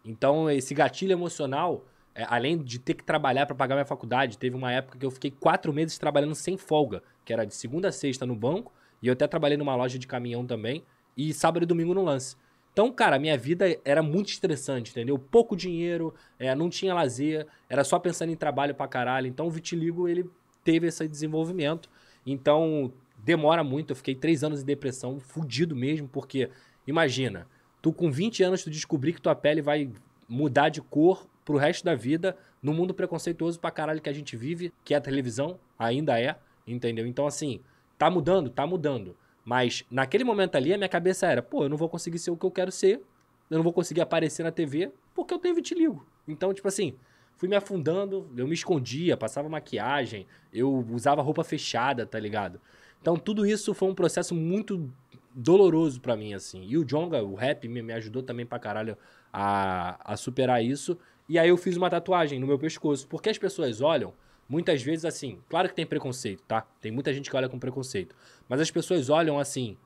Então, 0.04 0.48
esse 0.48 0.72
gatilho 0.72 1.12
emocional, 1.12 1.84
é, 2.14 2.24
além 2.28 2.58
de 2.58 2.78
ter 2.78 2.94
que 2.94 3.02
trabalhar 3.02 3.46
pra 3.46 3.56
pagar 3.56 3.74
minha 3.74 3.84
faculdade, 3.84 4.38
teve 4.38 4.54
uma 4.54 4.70
época 4.70 4.98
que 4.98 5.04
eu 5.04 5.10
fiquei 5.10 5.32
quatro 5.32 5.72
meses 5.72 5.98
trabalhando 5.98 6.34
sem 6.36 6.56
folga, 6.56 7.02
que 7.24 7.32
era 7.32 7.44
de 7.44 7.54
segunda 7.54 7.88
a 7.88 7.92
sexta 7.92 8.24
no 8.24 8.36
banco, 8.36 8.72
e 9.02 9.08
eu 9.08 9.12
até 9.12 9.26
trabalhei 9.26 9.56
numa 9.56 9.74
loja 9.76 9.98
de 9.98 10.06
caminhão 10.06 10.46
também, 10.46 10.82
e 11.16 11.32
sábado 11.32 11.62
e 11.62 11.66
domingo 11.66 11.94
no 11.94 12.02
lance. 12.02 12.36
Então, 12.72 12.90
cara, 12.90 13.20
minha 13.20 13.38
vida 13.38 13.66
era 13.84 14.02
muito 14.02 14.30
estressante, 14.30 14.90
entendeu? 14.90 15.16
Pouco 15.16 15.56
dinheiro, 15.56 16.12
é, 16.40 16.52
não 16.56 16.68
tinha 16.68 16.92
lazer, 16.92 17.46
era 17.68 17.84
só 17.84 18.00
pensando 18.00 18.32
em 18.32 18.36
trabalho 18.36 18.74
pra 18.74 18.88
caralho. 18.88 19.28
Então, 19.28 19.46
o 19.46 19.50
vitiligo, 19.50 20.08
ele 20.08 20.28
teve 20.64 20.88
esse 20.88 21.06
desenvolvimento. 21.06 21.88
Então, 22.26 22.92
demora 23.16 23.62
muito. 23.62 23.90
Eu 23.90 23.96
fiquei 23.96 24.16
três 24.16 24.42
anos 24.42 24.62
em 24.62 24.64
depressão, 24.64 25.20
fudido 25.20 25.76
mesmo, 25.76 26.08
porque, 26.08 26.50
imagina, 26.84 27.46
tu 27.80 27.92
com 27.92 28.10
20 28.10 28.42
anos 28.42 28.64
tu 28.64 28.70
descobrir 28.70 29.12
que 29.12 29.22
tua 29.22 29.36
pele 29.36 29.62
vai 29.62 29.92
mudar 30.28 30.68
de 30.68 30.82
cor 30.82 31.28
pro 31.44 31.56
resto 31.56 31.84
da 31.84 31.94
vida 31.94 32.36
no 32.60 32.74
mundo 32.74 32.92
preconceituoso 32.92 33.60
pra 33.60 33.70
caralho 33.70 34.00
que 34.00 34.08
a 34.08 34.12
gente 34.12 34.36
vive, 34.36 34.72
que 34.84 34.94
é 34.94 34.96
a 34.96 35.00
televisão, 35.00 35.60
ainda 35.78 36.18
é, 36.18 36.34
entendeu? 36.66 37.06
Então, 37.06 37.24
assim, 37.24 37.60
tá 37.98 38.10
mudando? 38.10 38.50
Tá 38.50 38.66
mudando. 38.66 39.16
Mas 39.44 39.84
naquele 39.90 40.24
momento 40.24 40.56
ali, 40.56 40.72
a 40.72 40.78
minha 40.78 40.88
cabeça 40.88 41.26
era, 41.26 41.42
pô, 41.42 41.64
eu 41.64 41.68
não 41.68 41.76
vou 41.76 41.88
conseguir 41.88 42.18
ser 42.18 42.30
o 42.30 42.36
que 42.36 42.46
eu 42.46 42.50
quero 42.50 42.72
ser, 42.72 43.02
eu 43.50 43.56
não 43.56 43.62
vou 43.62 43.72
conseguir 43.72 44.00
aparecer 44.00 44.42
na 44.42 44.50
TV, 44.50 44.90
porque 45.14 45.34
eu 45.34 45.38
tenho 45.38 45.54
vitiligo. 45.54 46.06
Então, 46.26 46.52
tipo 46.54 46.66
assim, 46.66 46.94
fui 47.36 47.48
me 47.48 47.56
afundando, 47.56 48.28
eu 48.36 48.46
me 48.48 48.54
escondia, 48.54 49.16
passava 49.16 49.48
maquiagem, 49.48 50.26
eu 50.52 50.84
usava 50.90 51.20
roupa 51.20 51.44
fechada, 51.44 52.06
tá 52.06 52.18
ligado? 52.18 52.60
Então, 53.00 53.16
tudo 53.16 53.44
isso 53.44 53.74
foi 53.74 53.88
um 53.88 53.94
processo 53.94 54.34
muito 54.34 54.90
doloroso 55.34 56.00
pra 56.00 56.16
mim, 56.16 56.32
assim. 56.32 56.64
E 56.64 56.78
o 56.78 56.84
Jonga, 56.84 57.22
o 57.22 57.34
rap, 57.34 57.68
me, 57.68 57.82
me 57.82 57.92
ajudou 57.92 58.22
também 58.22 58.46
pra 58.46 58.58
caralho 58.58 58.96
a, 59.32 60.12
a 60.12 60.16
superar 60.16 60.64
isso. 60.64 60.96
E 61.28 61.38
aí 61.38 61.48
eu 61.48 61.56
fiz 61.56 61.76
uma 61.76 61.90
tatuagem 61.90 62.38
no 62.38 62.46
meu 62.46 62.58
pescoço, 62.58 63.06
porque 63.08 63.28
as 63.28 63.36
pessoas 63.36 63.80
olham, 63.80 64.14
muitas 64.48 64.82
vezes 64.82 65.04
assim, 65.04 65.40
claro 65.48 65.68
que 65.68 65.74
tem 65.74 65.86
preconceito, 65.86 66.42
tá? 66.42 66.62
Tem 66.80 66.92
muita 66.92 67.12
gente 67.12 67.30
que 67.30 67.36
olha 67.36 67.48
com 67.48 67.58
preconceito. 67.58 68.14
Mas 68.48 68.60
as 68.60 68.70
pessoas 68.70 69.08
olham 69.08 69.38
assim, 69.38 69.76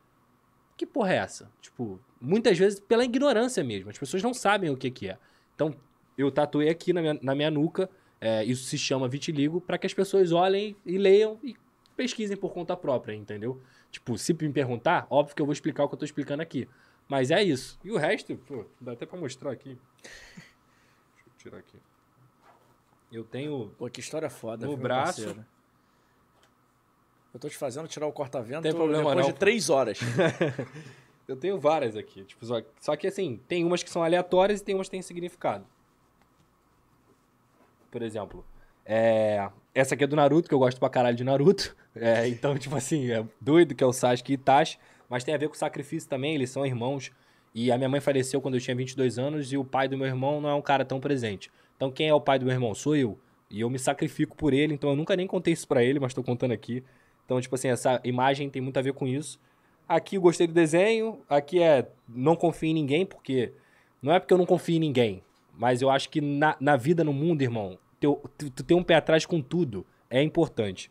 que 0.76 0.86
porra 0.86 1.12
é 1.12 1.16
essa? 1.16 1.50
Tipo, 1.60 2.00
muitas 2.20 2.58
vezes 2.58 2.80
pela 2.80 3.04
ignorância 3.04 3.62
mesmo. 3.64 3.90
As 3.90 3.98
pessoas 3.98 4.22
não 4.22 4.32
sabem 4.32 4.70
o 4.70 4.76
que, 4.76 4.90
que 4.90 5.08
é. 5.08 5.18
Então, 5.54 5.74
eu 6.16 6.30
tatuei 6.30 6.68
aqui 6.68 6.92
na 6.92 7.00
minha, 7.00 7.18
na 7.20 7.34
minha 7.34 7.50
nuca, 7.50 7.90
é, 8.20 8.44
isso 8.44 8.64
se 8.64 8.78
chama 8.78 9.08
vitiligo, 9.08 9.60
para 9.60 9.78
que 9.78 9.86
as 9.86 9.94
pessoas 9.94 10.32
olhem 10.32 10.76
e 10.84 10.98
leiam 10.98 11.38
e 11.42 11.56
pesquisem 11.96 12.36
por 12.36 12.52
conta 12.52 12.76
própria, 12.76 13.14
entendeu? 13.14 13.60
Tipo, 13.90 14.16
se 14.16 14.32
me 14.32 14.52
perguntar, 14.52 15.06
óbvio 15.10 15.34
que 15.34 15.42
eu 15.42 15.46
vou 15.46 15.52
explicar 15.52 15.84
o 15.84 15.88
que 15.88 15.94
eu 15.94 15.98
tô 15.98 16.04
explicando 16.04 16.42
aqui. 16.42 16.68
Mas 17.08 17.30
é 17.30 17.42
isso. 17.42 17.78
E 17.82 17.90
o 17.90 17.96
resto, 17.96 18.36
pô, 18.36 18.64
dá 18.80 18.92
até 18.92 19.06
pra 19.06 19.18
mostrar 19.18 19.50
aqui. 19.50 19.78
Deixa 20.02 21.26
eu 21.26 21.32
tirar 21.38 21.58
aqui. 21.58 21.78
Eu 23.10 23.24
tenho. 23.24 23.72
Pô, 23.78 23.88
que 23.88 24.00
história 24.00 24.28
foda. 24.28 24.66
No 24.66 24.76
braço. 24.76 25.22
parceiro? 25.22 25.46
Eu 27.32 27.40
tô 27.40 27.48
te 27.48 27.56
fazendo 27.56 27.86
tirar 27.86 28.06
o 28.06 28.12
corta-vento 28.12 28.62
Tem 28.62 28.74
problema 28.74 29.10
depois 29.10 29.26
não, 29.26 29.32
de 29.32 29.38
três 29.38 29.70
horas. 29.70 30.00
Eu 31.28 31.36
tenho 31.36 31.58
várias 31.58 31.94
aqui. 31.94 32.24
Tipo, 32.24 32.44
só, 32.46 32.62
só 32.80 32.96
que 32.96 33.06
assim, 33.06 33.38
tem 33.46 33.62
umas 33.62 33.82
que 33.82 33.90
são 33.90 34.02
aleatórias 34.02 34.60
e 34.60 34.64
tem 34.64 34.74
umas 34.74 34.86
que 34.86 34.92
têm 34.92 35.02
significado. 35.02 35.66
Por 37.90 38.02
exemplo, 38.02 38.44
é, 38.84 39.50
essa 39.74 39.94
aqui 39.94 40.04
é 40.04 40.06
do 40.06 40.16
Naruto, 40.16 40.48
que 40.48 40.54
eu 40.54 40.58
gosto 40.58 40.78
pra 40.78 40.88
caralho 40.88 41.16
de 41.16 41.24
Naruto. 41.24 41.76
É, 42.00 42.28
então, 42.28 42.56
tipo 42.56 42.76
assim, 42.76 43.10
é 43.10 43.26
doido 43.40 43.74
que 43.74 43.82
é 43.82 43.86
o 43.86 43.92
Sasuke 43.92 44.30
e 44.30 44.34
Itachi. 44.34 44.78
Mas 45.08 45.24
tem 45.24 45.34
a 45.34 45.36
ver 45.36 45.48
com 45.48 45.54
sacrifício 45.54 46.08
também, 46.08 46.36
eles 46.36 46.48
são 46.48 46.64
irmãos. 46.64 47.10
E 47.52 47.72
a 47.72 47.76
minha 47.76 47.88
mãe 47.88 48.00
faleceu 48.00 48.40
quando 48.40 48.54
eu 48.54 48.60
tinha 48.60 48.76
22 48.76 49.18
anos 49.18 49.52
e 49.52 49.56
o 49.56 49.64
pai 49.64 49.88
do 49.88 49.98
meu 49.98 50.06
irmão 50.06 50.40
não 50.40 50.48
é 50.48 50.54
um 50.54 50.62
cara 50.62 50.84
tão 50.84 51.00
presente. 51.00 51.50
Então, 51.78 51.92
quem 51.92 52.08
é 52.08 52.12
o 52.14 52.20
pai 52.20 52.40
do 52.40 52.44
meu 52.44 52.52
irmão? 52.52 52.74
Sou 52.74 52.96
eu. 52.96 53.16
E 53.48 53.60
eu 53.60 53.70
me 53.70 53.78
sacrifico 53.78 54.36
por 54.36 54.52
ele, 54.52 54.74
então 54.74 54.90
eu 54.90 54.96
nunca 54.96 55.14
nem 55.16 55.26
contei 55.26 55.54
isso 55.54 55.66
pra 55.66 55.82
ele, 55.82 56.00
mas 56.00 56.12
tô 56.12 56.22
contando 56.22 56.50
aqui. 56.52 56.82
Então, 57.24 57.40
tipo 57.40 57.54
assim, 57.54 57.68
essa 57.68 58.00
imagem 58.04 58.50
tem 58.50 58.60
muito 58.60 58.76
a 58.78 58.82
ver 58.82 58.92
com 58.92 59.06
isso. 59.06 59.40
Aqui 59.88 60.16
eu 60.16 60.20
gostei 60.20 60.46
do 60.46 60.52
desenho, 60.52 61.20
aqui 61.28 61.62
é 61.62 61.88
não 62.06 62.36
confio 62.36 62.68
em 62.68 62.74
ninguém, 62.74 63.06
porque 63.06 63.52
não 64.02 64.12
é 64.12 64.18
porque 64.18 64.34
eu 64.34 64.38
não 64.38 64.44
confio 64.44 64.76
em 64.76 64.80
ninguém, 64.80 65.22
mas 65.56 65.80
eu 65.80 65.88
acho 65.88 66.10
que 66.10 66.20
na, 66.20 66.56
na 66.60 66.76
vida, 66.76 67.02
no 67.02 67.12
mundo, 67.12 67.40
irmão, 67.40 67.78
tu, 67.98 68.20
tu 68.36 68.62
ter 68.64 68.74
um 68.74 68.82
pé 68.82 68.96
atrás 68.96 69.24
com 69.24 69.40
tudo 69.40 69.86
é 70.10 70.22
importante. 70.22 70.90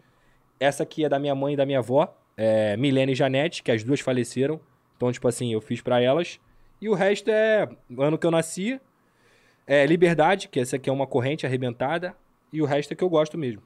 Essa 0.59 0.81
aqui 0.81 1.05
é 1.05 1.09
da 1.09 1.19
minha 1.19 1.35
mãe 1.35 1.53
e 1.53 1.57
da 1.57 1.65
minha 1.65 1.79
avó, 1.79 2.11
é, 2.35 2.75
Milene 2.77 3.11
e 3.11 3.15
Janete, 3.15 3.61
que 3.61 3.71
as 3.71 3.83
duas 3.83 3.99
faleceram. 3.99 4.59
Então, 4.95 5.11
tipo 5.11 5.27
assim, 5.27 5.53
eu 5.53 5.61
fiz 5.61 5.81
pra 5.81 6.01
elas. 6.01 6.39
E 6.81 6.89
o 6.89 6.93
resto 6.93 7.29
é 7.29 7.69
ano 7.97 8.17
que 8.17 8.25
eu 8.25 8.31
nasci, 8.31 8.79
é 9.67 9.85
Liberdade, 9.85 10.47
que 10.47 10.59
essa 10.59 10.77
aqui 10.77 10.89
é 10.89 10.93
uma 10.93 11.05
corrente 11.05 11.45
arrebentada, 11.45 12.15
e 12.51 12.61
o 12.61 12.65
resto 12.65 12.93
é 12.93 12.95
que 12.95 13.03
eu 13.03 13.09
gosto 13.09 13.37
mesmo. 13.37 13.61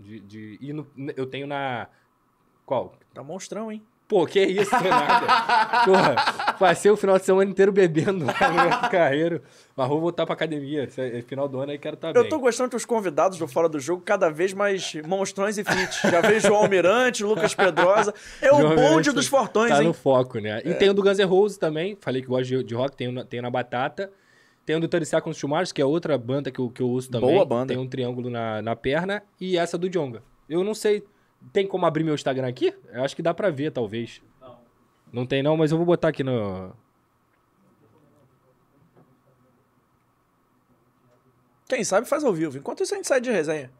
De, 0.00 0.20
de, 0.20 0.58
e 0.60 0.72
no- 0.72 0.86
eu 1.16 1.24
tenho 1.26 1.46
na. 1.46 1.86
Qual? 2.66 2.92
Tá 3.14 3.22
monstrão, 3.22 3.70
hein? 3.72 3.82
Pô, 4.06 4.24
que 4.24 4.40
isso, 4.40 4.74
é 4.74 4.88
nada. 4.88 5.26
Porra, 5.84 6.16
passei 6.58 6.90
o 6.90 6.96
final 6.96 7.18
de 7.18 7.26
semana 7.26 7.50
inteiro 7.50 7.70
bebendo 7.70 8.24
lá 8.24 8.82
no 8.82 8.88
carreiro. 8.90 9.42
Mas 9.76 9.86
vou 9.86 10.00
voltar 10.00 10.24
pra 10.24 10.32
academia. 10.34 10.84
Esse 10.84 10.98
é 11.18 11.20
final 11.20 11.46
do 11.46 11.60
ano 11.60 11.72
aí 11.72 11.78
quero 11.78 11.94
estar 11.94 12.12
bem. 12.14 12.22
Eu 12.22 12.26
tô 12.26 12.38
gostando 12.38 12.70
que 12.70 12.76
os 12.76 12.86
convidados 12.86 13.36
do 13.38 13.46
Fora 13.46 13.68
do 13.68 13.78
Jogo 13.78 14.02
cada 14.02 14.30
vez 14.30 14.54
mais 14.54 14.94
monstrões 15.06 15.58
e 15.58 15.64
fit. 15.64 16.10
Já 16.10 16.22
vejo 16.22 16.48
João 16.48 16.62
Almirante, 16.62 17.22
Lucas 17.22 17.54
Pedrosa. 17.54 18.14
É 18.40 18.50
o 18.50 18.74
bonde 18.74 19.12
dos 19.12 19.26
fortões, 19.26 19.70
Tá 19.72 19.80
hein? 19.82 19.88
no 19.88 19.92
foco, 19.92 20.38
né? 20.38 20.62
E 20.64 20.72
tem 20.72 20.88
o 20.88 20.94
do 20.94 21.02
Guns 21.02 21.18
N' 21.18 21.24
Roses 21.26 21.58
também. 21.58 21.94
Falei 22.00 22.22
que 22.22 22.28
gosto 22.28 22.46
de, 22.48 22.64
de 22.64 22.74
rock, 22.74 22.96
tem, 22.96 23.08
o 23.08 23.12
na- 23.12 23.26
na 23.42 23.50
Batata. 23.50 24.10
Tem 24.68 24.76
o 24.76 24.80
do 24.80 24.86
30 24.86 25.06
Seconds 25.06 25.40
to 25.40 25.48
Mars, 25.48 25.72
que 25.72 25.80
é 25.80 25.84
outra 25.86 26.18
banda 26.18 26.50
que 26.50 26.58
eu, 26.58 26.68
que 26.68 26.82
eu 26.82 26.90
uso 26.90 27.10
também. 27.10 27.30
Boa 27.30 27.42
banda. 27.42 27.68
Tem 27.72 27.78
um 27.78 27.88
triângulo 27.88 28.28
na, 28.28 28.60
na 28.60 28.76
perna. 28.76 29.22
E 29.40 29.56
essa 29.56 29.78
do 29.78 29.88
Jonga. 29.88 30.22
Eu 30.46 30.62
não 30.62 30.74
sei... 30.74 31.08
Tem 31.54 31.66
como 31.66 31.86
abrir 31.86 32.04
meu 32.04 32.14
Instagram 32.14 32.46
aqui? 32.46 32.74
Eu 32.92 33.02
acho 33.02 33.16
que 33.16 33.22
dá 33.22 33.32
pra 33.32 33.48
ver, 33.48 33.72
talvez. 33.72 34.20
Não. 34.38 34.58
Não 35.10 35.26
tem 35.26 35.42
não, 35.42 35.56
mas 35.56 35.72
eu 35.72 35.78
vou 35.78 35.86
botar 35.86 36.08
aqui 36.08 36.22
no... 36.22 36.70
Quem 41.66 41.82
sabe 41.82 42.06
faz 42.06 42.22
ao 42.22 42.34
vivo. 42.34 42.58
Enquanto 42.58 42.82
isso 42.82 42.92
a 42.92 42.98
gente 42.98 43.08
sai 43.08 43.22
de 43.22 43.30
resenha. 43.30 43.70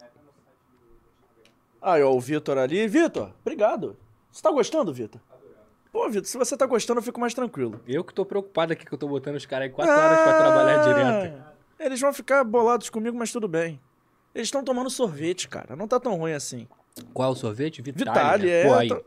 Aí, 1.83 2.03
ó, 2.03 2.11
o 2.11 2.19
Vitor 2.19 2.57
ali. 2.57 2.89
Vitor, 2.89 3.35
obrigado. 3.43 3.95
Você 4.33 4.41
tá 4.41 4.51
gostando, 4.51 4.91
Vitor? 4.91 5.21
Pô, 5.99 6.09
Vitor, 6.09 6.27
se 6.27 6.39
você 6.39 6.57
tá 6.57 6.65
gostando, 6.65 7.01
eu 7.01 7.03
fico 7.03 7.19
mais 7.21 7.35
tranquilo. 7.35 7.81
Eu 7.85 8.05
que 8.05 8.15
tô 8.15 8.25
preocupado 8.25 8.73
aqui 8.73 8.87
que 8.87 8.95
eu 8.95 8.97
tô 8.99 9.09
botando 9.09 9.35
os 9.35 9.45
caras 9.45 9.65
aí 9.67 9.71
4 9.71 9.93
horas 9.93 10.21
pra 10.21 10.39
trabalhar 10.39 10.83
direto. 10.83 11.43
Ah, 11.45 11.85
Eles 11.85 12.01
vão 12.01 12.13
ficar 12.13 12.45
bolados 12.45 12.89
comigo, 12.89 13.19
mas 13.19 13.33
tudo 13.33 13.49
bem. 13.49 13.81
Eles 14.33 14.47
estão 14.47 14.63
tomando 14.63 14.89
sorvete, 14.91 15.49
cara. 15.49 15.75
Não 15.75 15.89
tá 15.89 15.99
tão 15.99 16.15
ruim 16.15 16.35
assim. 16.35 16.69
Qual 17.13 17.29
é 17.31 17.33
o 17.33 17.35
sorvete? 17.35 17.83
Vitale. 17.83 17.99
Vitale, 18.11 18.47
né? 18.47 18.61
é, 18.61 18.65
Pô, 18.69 18.75
aí. 18.75 18.89
tô- 18.89 19.03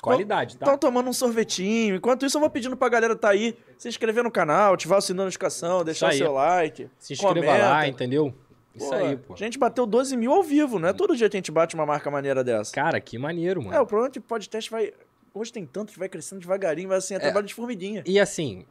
Qualidade, 0.00 0.56
tá? 0.56 0.64
Estão 0.64 0.78
tomando 0.78 1.10
um 1.10 1.12
sorvetinho. 1.12 1.94
Enquanto 1.96 2.24
isso, 2.24 2.38
eu 2.38 2.40
vou 2.40 2.48
pedindo 2.48 2.74
pra 2.74 2.88
galera 2.88 3.14
tá 3.14 3.28
aí 3.28 3.54
se 3.76 3.86
inscrever 3.86 4.24
no 4.24 4.30
canal, 4.30 4.72
ativar 4.72 4.98
o 4.98 5.02
sininho 5.02 5.18
da 5.18 5.24
notificação, 5.24 5.84
deixar 5.84 6.10
seu 6.14 6.32
like. 6.32 6.88
Se 6.98 7.12
inscreva 7.12 7.34
comenta. 7.34 7.58
lá, 7.68 7.86
entendeu? 7.86 8.32
Isso 8.74 8.88
Pô, 8.88 8.94
aí, 8.94 9.16
pô. 9.18 9.34
A 9.34 9.36
gente 9.36 9.58
bateu 9.58 9.84
12 9.84 10.16
mil 10.16 10.32
ao 10.32 10.42
vivo, 10.42 10.78
não 10.78 10.88
é 10.88 10.92
todo 10.94 11.14
dia 11.14 11.28
que 11.28 11.36
a 11.36 11.38
gente 11.38 11.52
bate 11.52 11.74
uma 11.74 11.84
marca 11.84 12.10
maneira 12.10 12.42
dessa. 12.42 12.72
Cara, 12.72 12.98
que 12.98 13.18
maneiro, 13.18 13.62
mano. 13.62 13.76
É, 13.76 13.80
o 13.80 13.84
problema 13.84 14.08
é 14.08 14.12
que 14.12 14.18
o 14.20 14.22
podcast 14.22 14.70
vai. 14.70 14.90
Hoje 15.32 15.52
tem 15.52 15.64
tanto 15.64 15.92
que 15.92 15.98
vai 15.98 16.08
crescendo 16.08 16.40
devagarinho, 16.40 16.88
vai 16.88 16.98
assim, 16.98 17.14
é, 17.14 17.18
trabalho 17.18 17.46
de 17.46 17.54
formiguinha. 17.54 18.02
E 18.06 18.18
assim, 18.18 18.66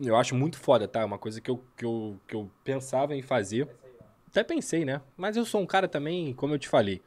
eu 0.00 0.16
acho 0.16 0.34
muito 0.34 0.58
foda, 0.58 0.88
tá? 0.88 1.04
Uma 1.04 1.18
coisa 1.18 1.40
que 1.40 1.50
eu, 1.50 1.62
que 1.76 1.84
eu, 1.84 2.18
que 2.26 2.34
eu 2.34 2.50
pensava 2.64 3.14
em 3.14 3.22
fazer. 3.22 3.68
Até 4.28 4.42
pensei, 4.42 4.84
né? 4.84 5.00
Mas 5.16 5.36
eu 5.36 5.44
sou 5.44 5.60
um 5.60 5.66
cara 5.66 5.86
também, 5.86 6.32
como 6.32 6.54
eu 6.54 6.58
te 6.58 6.68
falei. 6.68 7.02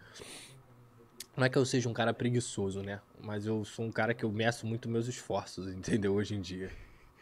Não 1.36 1.46
é 1.46 1.50
que 1.50 1.58
eu 1.58 1.66
seja 1.66 1.90
um 1.90 1.94
cara 1.94 2.14
preguiçoso, 2.14 2.82
né? 2.82 3.02
Mas 3.22 3.46
eu 3.46 3.66
sou 3.66 3.86
um 3.86 3.92
cara 3.92 4.14
que 4.14 4.24
eu 4.24 4.32
meço 4.32 4.66
muito 4.66 4.88
meus 4.88 5.08
esforços, 5.08 5.68
entendeu? 5.74 6.14
Hoje 6.14 6.36
em 6.36 6.42
dia. 6.42 6.70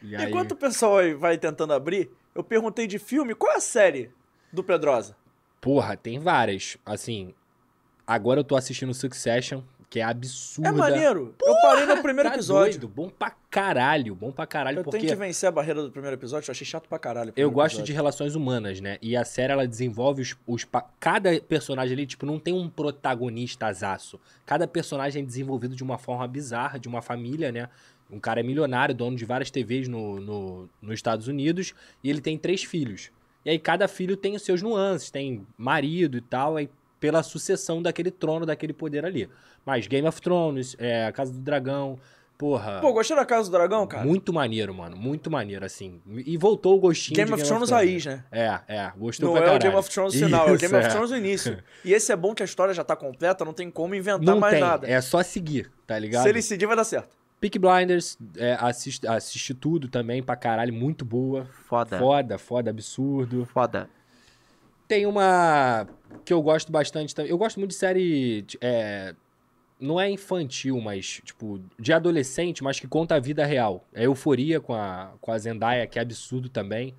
E 0.01 0.15
aí, 0.15 0.29
Enquanto 0.29 0.51
o 0.51 0.55
pessoal 0.57 0.97
vai 1.17 1.37
tentando 1.37 1.73
abrir, 1.73 2.11
eu 2.35 2.43
perguntei 2.43 2.85
de 2.85 2.99
filme, 2.99 3.33
qual 3.33 3.53
é 3.53 3.55
a 3.55 3.61
série 3.61 4.11
do 4.51 4.63
Pedrosa? 4.63 5.15
porra, 5.63 5.95
tem 5.95 6.19
várias. 6.19 6.77
Assim, 6.85 7.33
agora 8.05 8.41
eu 8.41 8.43
tô 8.43 8.57
assistindo 8.57 8.93
Succession, 8.93 9.61
que 9.93 9.99
é 9.99 10.03
absurda. 10.03 10.69
É 10.69 10.71
maneiro. 10.71 11.35
eu 11.39 11.53
parei 11.61 11.85
no 11.85 12.01
primeiro 12.01 12.27
Tá 12.27 12.33
episódio. 12.35 12.79
doido, 12.79 12.87
bom 12.87 13.09
pra 13.09 13.29
caralho, 13.47 14.15
bom 14.15 14.31
pra 14.31 14.47
caralho, 14.47 14.79
Eu 14.79 14.83
porque... 14.83 14.97
tenho 14.97 15.11
que 15.11 15.15
vencer 15.15 15.47
a 15.47 15.51
barreira 15.51 15.83
do 15.83 15.91
primeiro 15.91 16.15
episódio, 16.17 16.49
eu 16.49 16.51
achei 16.51 16.65
chato 16.65 16.89
pra 16.89 16.97
caralho. 16.97 17.31
Eu 17.35 17.51
gosto 17.51 17.75
de 17.75 17.81
episódio. 17.81 17.95
relações 17.95 18.33
humanas, 18.35 18.81
né? 18.81 18.97
E 19.03 19.15
a 19.15 19.23
série, 19.23 19.53
ela 19.53 19.67
desenvolve 19.67 20.23
os, 20.23 20.35
os 20.47 20.65
pa- 20.65 20.89
Cada 20.99 21.39
personagem 21.41 21.93
ali, 21.93 22.07
tipo, 22.07 22.25
não 22.25 22.39
tem 22.39 22.55
um 22.55 22.67
protagonista 22.67 23.67
azaço. 23.67 24.19
Cada 24.47 24.67
personagem 24.67 25.21
é 25.21 25.25
desenvolvido 25.25 25.75
de 25.75 25.83
uma 25.83 25.99
forma 25.99 26.27
bizarra, 26.27 26.79
de 26.79 26.87
uma 26.87 27.03
família, 27.03 27.51
né? 27.51 27.69
Um 28.09 28.19
cara 28.19 28.39
é 28.39 28.43
milionário, 28.43 28.95
dono 28.95 29.15
de 29.15 29.25
várias 29.25 29.51
TVs 29.51 29.87
no, 29.87 30.19
no, 30.19 30.69
nos 30.81 30.95
Estados 30.95 31.27
Unidos, 31.27 31.75
e 32.03 32.09
ele 32.09 32.19
tem 32.19 32.35
três 32.35 32.63
filhos. 32.63 33.11
E 33.45 33.49
aí 33.51 33.59
cada 33.59 33.87
filho 33.87 34.17
tem 34.17 34.35
os 34.35 34.41
seus 34.41 34.61
nuances, 34.63 35.11
tem 35.11 35.45
marido 35.55 36.17
e 36.17 36.21
tal, 36.21 36.55
aí 36.57 36.67
pela 37.03 37.21
sucessão 37.21 37.81
daquele 37.81 38.09
trono, 38.09 38.45
daquele 38.45 38.71
poder 38.71 39.03
ali. 39.03 39.29
Mas 39.65 39.87
Game 39.87 40.07
of 40.07 40.21
Thrones, 40.21 40.73
é, 40.79 41.05
a 41.05 41.11
Casa 41.11 41.33
do 41.33 41.39
Dragão, 41.39 41.99
porra... 42.37 42.79
Pô, 42.79 42.93
gostei 42.93 43.13
da 43.17 43.25
Casa 43.25 43.49
do 43.49 43.51
Dragão, 43.51 43.85
cara? 43.85 44.05
Muito 44.05 44.31
maneiro, 44.31 44.73
mano. 44.73 44.95
Muito 44.95 45.29
maneiro, 45.29 45.65
assim. 45.65 46.01
E 46.25 46.37
voltou 46.37 46.77
o 46.77 46.79
gostinho 46.79 47.17
Game 47.17 47.27
de 47.27 47.33
of 47.33 47.43
Thrones 47.43 47.71
raiz, 47.71 48.05
né? 48.05 48.23
É, 48.31 48.57
é. 48.69 48.93
Gostou 48.97 49.27
Não 49.27 49.33
pra 49.33 49.41
é 49.41 49.43
o 49.43 49.45
caralho. 49.47 49.63
Game 49.63 49.75
of 49.75 49.89
Thrones 49.89 50.13
final, 50.13 50.47
é 50.47 50.51
o 50.51 50.55
Isso, 50.55 50.61
Game 50.61 50.77
of 50.77 50.85
é. 50.85 50.89
Thrones 50.89 51.11
no 51.11 51.17
início. 51.17 51.61
E 51.83 51.91
esse 51.91 52.09
é 52.09 52.15
bom 52.15 52.33
que 52.33 52.41
a 52.41 52.45
história 52.45 52.73
já 52.73 52.85
tá 52.85 52.95
completa, 52.95 53.43
não 53.43 53.53
tem 53.53 53.69
como 53.69 53.93
inventar 53.95 54.21
Não 54.21 54.39
mais 54.39 54.53
tem, 54.53 54.61
nada. 54.61 54.87
é 54.89 55.01
só 55.01 55.21
seguir, 55.21 55.69
tá 55.85 55.99
ligado? 55.99 56.23
Se 56.23 56.29
ele 56.29 56.41
seguir, 56.41 56.67
vai 56.67 56.77
dar 56.77 56.85
certo. 56.85 57.17
Peak 57.41 57.59
Blinders, 57.59 58.17
é, 58.37 58.55
assiste, 58.61 59.05
assiste 59.05 59.53
tudo 59.53 59.89
também 59.89 60.23
pra 60.23 60.37
caralho, 60.37 60.73
muito 60.73 61.03
boa. 61.03 61.45
Foda. 61.67 61.99
Foda, 61.99 62.37
foda, 62.37 62.69
absurdo. 62.69 63.45
Foda. 63.45 63.89
Tem 64.87 65.05
uma 65.05 65.87
que 66.25 66.33
eu 66.33 66.41
gosto 66.41 66.71
bastante 66.71 67.13
também. 67.15 67.31
Eu 67.31 67.37
gosto 67.37 67.57
muito 67.59 67.71
de 67.71 67.77
série. 67.77 68.45
É, 68.61 69.15
não 69.79 69.99
é 69.99 70.09
infantil, 70.09 70.79
mas, 70.79 71.21
tipo, 71.25 71.59
de 71.79 71.91
adolescente, 71.91 72.63
mas 72.63 72.79
que 72.79 72.87
conta 72.87 73.15
a 73.15 73.19
vida 73.19 73.45
real. 73.45 73.85
É 73.93 74.05
Euforia 74.05 74.59
com 74.61 74.73
a, 74.73 75.11
com 75.19 75.31
a 75.31 75.37
Zendaya, 75.37 75.85
que 75.87 75.99
é 75.99 76.01
absurdo 76.01 76.47
também. 76.47 76.95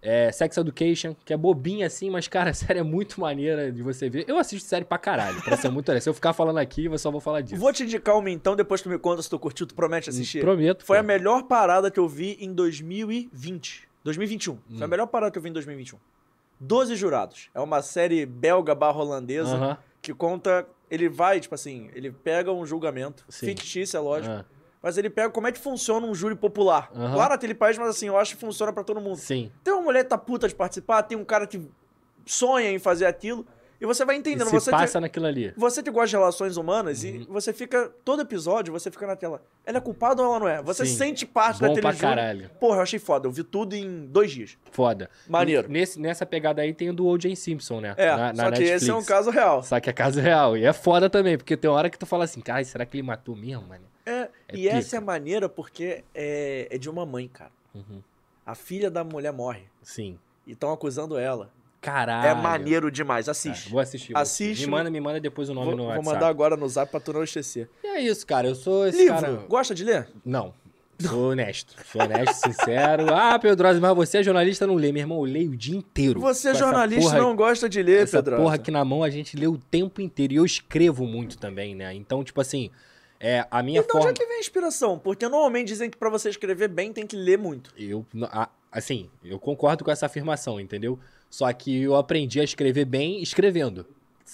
É 0.00 0.30
Sex 0.30 0.56
Education, 0.56 1.16
que 1.24 1.32
é 1.32 1.36
bobinha 1.36 1.86
assim, 1.86 2.08
mas, 2.08 2.28
cara, 2.28 2.50
a 2.50 2.54
série 2.54 2.78
é 2.78 2.82
muito 2.82 3.20
maneira 3.20 3.72
de 3.72 3.82
você 3.82 4.08
ver. 4.08 4.24
Eu 4.28 4.36
assisto 4.38 4.68
série 4.68 4.84
pra 4.84 4.96
caralho, 4.98 5.40
pra 5.42 5.56
ser 5.56 5.70
muito 5.70 5.88
honesto. 5.88 6.04
Se 6.04 6.10
eu 6.10 6.14
ficar 6.14 6.32
falando 6.32 6.58
aqui, 6.58 6.84
eu 6.84 6.98
só 6.98 7.10
vou 7.10 7.20
falar 7.20 7.40
disso. 7.40 7.56
Vou 7.60 7.72
te 7.72 7.82
indicar 7.82 8.16
uma 8.16 8.30
então, 8.30 8.54
depois 8.54 8.80
tu 8.82 8.88
me 8.88 8.98
conta 8.98 9.22
se 9.22 9.30
tu 9.30 9.38
curtiu, 9.38 9.66
tu 9.66 9.74
promete 9.74 10.08
assistir? 10.10 10.40
Prometo. 10.40 10.84
Foi 10.84 10.98
a 10.98 11.02
melhor 11.02 11.44
parada 11.44 11.90
que 11.90 11.98
eu 11.98 12.08
vi 12.08 12.36
em 12.40 12.52
2020. 12.52 13.88
2021. 14.04 14.56
Foi 14.68 14.76
Hum. 14.80 14.84
a 14.84 14.86
melhor 14.86 15.06
parada 15.06 15.32
que 15.32 15.38
eu 15.38 15.42
vi 15.42 15.48
em 15.48 15.52
2021. 15.52 15.98
Doze 16.60 16.96
Jurados. 16.96 17.50
É 17.54 17.60
uma 17.60 17.82
série 17.82 18.26
belga 18.26 18.74
barra 18.74 18.98
holandesa 19.00 19.78
que 20.02 20.12
conta. 20.14 20.66
Ele 20.90 21.08
vai, 21.08 21.38
tipo 21.38 21.54
assim, 21.54 21.90
ele 21.94 22.10
pega 22.10 22.50
um 22.50 22.64
julgamento, 22.64 23.24
Sim. 23.28 23.46
fictício, 23.46 23.96
é 23.96 24.00
lógico. 24.00 24.34
Ah, 24.34 24.44
Mas 24.82 24.96
ele 24.96 25.10
pega 25.10 25.28
como 25.30 25.46
é 25.46 25.52
que 25.52 25.58
funciona 25.58 26.06
um 26.06 26.14
júri 26.14 26.34
popular. 26.34 26.90
Aham. 26.94 27.14
Lá 27.14 27.28
naquele 27.28 27.54
país, 27.54 27.76
mas 27.76 27.88
assim, 27.90 28.06
eu 28.06 28.16
acho 28.16 28.34
que 28.34 28.40
funciona 28.40 28.72
pra 28.72 28.82
todo 28.82 28.98
mundo. 29.00 29.16
sim. 29.16 29.52
Tem 29.62 29.74
uma 29.74 29.82
mulher 29.82 30.04
que 30.04 30.08
tá 30.10 30.16
puta 30.16 30.48
de 30.48 30.54
participar, 30.54 31.02
tem 31.02 31.16
um 31.18 31.24
cara 31.26 31.46
que 31.46 31.60
sonha 32.24 32.70
em 32.70 32.78
fazer 32.78 33.04
aquilo, 33.06 33.46
e 33.80 33.86
você 33.86 34.04
vai 34.04 34.16
E 34.16 34.18
entendendo. 34.18 34.46
se 34.46 34.52
você, 34.52 34.70
passa 34.70 34.98
te, 34.98 35.02
naquilo 35.02 35.26
ali. 35.26 35.52
você 35.56 35.82
que 35.82 35.90
gosta 35.90 36.08
de 36.08 36.16
relações 36.16 36.56
humanas 36.56 37.02
Uhum. 37.04 37.08
e 37.10 37.18
você 37.28 37.52
fica. 37.52 37.90
Todo 38.04 38.22
episódio, 38.22 38.72
você 38.72 38.90
fica 38.90 39.06
naquela. 39.06 39.40
Ela 39.64 39.78
é 39.78 39.80
culpada 39.80 40.22
ou 40.22 40.28
ela 40.28 40.40
não 40.40 40.48
é? 40.48 40.62
Você 40.62 40.84
Sim. 40.86 40.96
sente 40.96 41.26
parte 41.26 41.60
Bom 41.60 41.66
daquele 41.68 41.82
pra 41.82 41.94
caralho. 41.94 42.50
Porra, 42.58 42.78
eu 42.78 42.82
achei 42.82 42.98
foda. 42.98 43.26
Eu 43.28 43.30
vi 43.32 43.44
tudo 43.44 43.74
em 43.74 44.06
dois 44.06 44.30
dias. 44.30 44.56
Foda. 44.72 45.08
Maneiro. 45.28 45.68
E 45.68 45.70
Nesse, 45.72 46.00
nessa 46.00 46.26
pegada 46.26 46.62
aí 46.62 46.72
tem 46.74 46.90
o 46.90 46.92
do 46.94 47.06
O.J. 47.06 47.34
Simpson, 47.36 47.80
né? 47.80 47.94
É, 47.96 48.08
Na- 48.16 48.32
na 48.32 48.44
só 48.46 48.50
que 48.52 48.62
esse 48.62 48.90
é 48.90 48.92
um 48.92 48.96
Netflix. 48.96 49.06
caso 49.08 49.30
real. 49.30 49.62
Só 49.62 49.78
que 49.80 49.90
é 49.90 49.92
caso 49.92 50.20
real. 50.20 50.56
E 50.56 50.64
é 50.64 50.72
foda 50.72 51.08
também, 51.08 51.36
porque 51.36 51.56
tem 51.56 51.70
hora 51.70 51.88
que 51.90 51.98
tu 51.98 52.06
fala 52.06 52.24
assim, 52.24 52.40
cara, 52.40 52.64
será 52.64 52.84
que 52.86 52.96
ele 52.96 53.02
matou 53.06 53.36
mesmo, 53.36 53.66
mano? 53.66 53.84
É, 54.06 54.10
É 54.12 54.28
e 54.54 54.62
pica. 54.62 54.76
essa 54.76 54.96
é 54.96 55.00
maneira 55.00 55.48
porque 55.48 56.02
é, 56.14 56.66
é 56.70 56.78
de 56.78 56.88
uma 56.88 57.04
mãe, 57.04 57.28
cara. 57.28 57.50
Uhum. 57.74 58.02
A 58.46 58.54
filha 58.54 58.90
da 58.90 59.04
mulher 59.04 59.32
morre. 59.32 59.64
Sim. 59.82 60.18
E 60.46 60.52
estão 60.52 60.72
acusando 60.72 61.18
ela. 61.18 61.50
Caralho. 61.80 62.26
É 62.28 62.34
maneiro 62.34 62.90
demais. 62.90 63.26
Tá, 63.26 63.32
Assiste. 63.32 63.70
vou 63.70 63.78
assistir. 63.80 64.12
vou 64.12 64.20
Assiste 64.20 64.62
Me 64.64 64.70
manda, 64.72 64.90
me 64.90 65.00
manda 65.00 65.20
depois 65.20 65.48
o 65.48 65.54
nome 65.54 65.66
Vou, 65.68 65.76
no 65.76 65.82
vou 65.84 65.92
WhatsApp. 65.92 66.06
mandar 66.14 66.28
agora 66.28 66.56
no 66.56 66.68
zap 66.68 66.90
pra 66.90 66.98
tu 67.00 67.12
não 67.12 67.22
esquecer. 67.22 67.68
E 67.84 67.86
é 67.86 68.00
isso, 68.00 68.26
cara. 68.26 68.48
Eu 68.48 68.54
sou 68.54 68.86
esse 68.86 68.98
Livro. 68.98 69.14
cara... 69.14 69.32
Gosta 69.48 69.74
de 69.74 69.84
ler? 69.84 70.08
Não. 70.24 70.52
Sou 71.00 71.30
honesto. 71.30 71.76
Sou 71.92 72.02
honesto, 72.02 72.34
sincero. 72.42 73.14
Ah, 73.14 73.38
Pedrosa, 73.38 73.78
mas 73.80 73.94
você 73.94 74.18
é 74.18 74.22
jornalista, 74.24 74.66
não 74.66 74.74
lê. 74.74 74.90
Meu 74.90 75.02
irmão, 75.02 75.18
eu 75.18 75.32
leio 75.32 75.52
o 75.52 75.56
dia 75.56 75.76
inteiro. 75.76 76.18
Você, 76.20 76.48
essa 76.48 76.58
jornalista, 76.58 77.10
porra- 77.12 77.18
não 77.22 77.36
gosta 77.36 77.68
de 77.68 77.80
ler, 77.80 78.02
Essa 78.02 78.20
porra 78.20 78.56
aqui 78.56 78.72
na 78.72 78.84
mão 78.84 79.04
a 79.04 79.10
gente 79.10 79.36
lê 79.36 79.46
o 79.46 79.56
tempo 79.56 80.00
inteiro. 80.00 80.32
E 80.32 80.36
eu 80.36 80.44
escrevo 80.44 81.06
muito 81.06 81.38
também, 81.38 81.76
né? 81.76 81.94
Então, 81.94 82.24
tipo 82.24 82.40
assim, 82.40 82.68
é, 83.20 83.46
a 83.48 83.62
minha 83.62 83.78
Então, 83.78 83.98
onde 84.00 84.06
forma... 84.06 84.10
é 84.10 84.12
que 84.12 84.26
vem 84.26 84.38
a 84.38 84.40
inspiração? 84.40 84.98
Porque 84.98 85.28
normalmente 85.28 85.68
dizem 85.68 85.88
que 85.88 85.96
pra 85.96 86.10
você 86.10 86.30
escrever 86.30 86.66
bem 86.66 86.92
tem 86.92 87.06
que 87.06 87.14
ler 87.14 87.38
muito. 87.38 87.72
Eu, 87.78 88.04
assim, 88.72 89.08
eu 89.24 89.38
concordo 89.38 89.84
com 89.84 89.92
essa 89.92 90.06
afirmação, 90.06 90.58
entendeu? 90.58 90.98
Só 91.30 91.52
que 91.52 91.82
eu 91.82 91.94
aprendi 91.94 92.40
a 92.40 92.44
escrever 92.44 92.84
bem 92.84 93.22
escrevendo, 93.22 93.86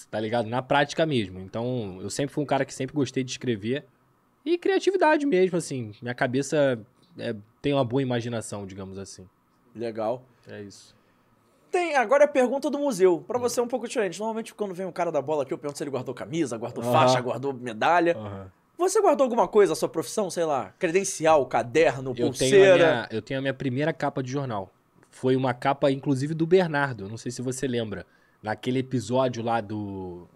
tá 0.09 0.19
ligado? 0.19 0.47
Na 0.47 0.61
prática 0.61 1.05
mesmo. 1.05 1.39
Então, 1.39 1.99
eu 2.01 2.09
sempre 2.09 2.33
fui 2.33 2.43
um 2.43 2.47
cara 2.47 2.65
que 2.65 2.73
sempre 2.73 2.95
gostei 2.95 3.23
de 3.23 3.31
escrever. 3.31 3.85
E 4.45 4.57
criatividade 4.57 5.25
mesmo, 5.25 5.57
assim. 5.57 5.91
Minha 6.01 6.13
cabeça 6.13 6.79
é, 7.17 7.35
tem 7.61 7.73
uma 7.73 7.83
boa 7.83 8.01
imaginação, 8.01 8.65
digamos 8.65 8.97
assim. 8.97 9.27
Legal. 9.75 10.23
É 10.47 10.61
isso. 10.61 10.95
Tem, 11.71 11.95
agora 11.95 12.23
é 12.23 12.25
a 12.25 12.29
pergunta 12.29 12.69
do 12.69 12.77
museu. 12.79 13.17
Hum. 13.17 13.23
Pra 13.23 13.37
você 13.37 13.59
é 13.59 13.63
um 13.63 13.67
pouco 13.67 13.87
diferente. 13.87 14.19
Normalmente, 14.19 14.53
quando 14.53 14.73
vem 14.73 14.85
um 14.85 14.91
cara 14.91 15.11
da 15.11 15.21
bola 15.21 15.43
aqui, 15.43 15.53
eu 15.53 15.57
pergunto 15.57 15.77
se 15.77 15.83
ele 15.83 15.91
guardou 15.91 16.13
camisa, 16.13 16.57
guardou 16.57 16.83
Aham. 16.83 16.93
faixa, 16.93 17.19
guardou 17.19 17.53
medalha. 17.53 18.15
Você 18.77 19.01
guardou 19.01 19.23
alguma 19.23 19.47
coisa 19.47 19.71
da 19.71 19.75
sua 19.75 19.89
profissão? 19.89 20.29
Sei 20.29 20.45
lá, 20.45 20.73
credencial, 20.77 21.45
caderno, 21.45 22.11
Eu 22.11 22.15
tenho, 22.15 22.27
a 22.27 22.29
pulseira? 22.29 22.75
minha, 22.75 23.07
eu 23.11 23.21
tenho 23.21 23.39
a 23.39 23.41
minha 23.41 23.53
primeira 23.53 23.91
capa 23.91 24.21
de 24.21 24.31
jornal. 24.31 24.71
Foi 25.15 25.33
uma 25.37 25.53
capa, 25.53 25.89
inclusive, 25.89 26.33
do 26.33 26.45
Bernardo. 26.45 27.07
Não 27.07 27.15
sei 27.15 27.31
se 27.31 27.41
você 27.41 27.65
lembra. 27.65 28.05
Naquele 28.43 28.79
episódio 28.79 29.41
lá 29.41 29.61
do. 29.61 30.27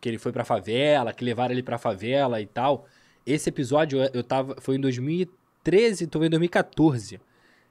Que 0.00 0.08
ele 0.08 0.18
foi 0.18 0.30
pra 0.30 0.44
favela, 0.44 1.12
que 1.12 1.24
levaram 1.24 1.52
ele 1.52 1.64
pra 1.64 1.78
favela 1.78 2.40
e 2.40 2.46
tal. 2.46 2.86
Esse 3.26 3.48
episódio 3.48 3.98
eu- 4.14 4.22
tava. 4.22 4.54
Foi 4.60 4.76
em 4.76 4.80
2013, 4.80 6.06
tô 6.06 6.20
vendo 6.20 6.28
em 6.28 6.38
2014. 6.38 7.20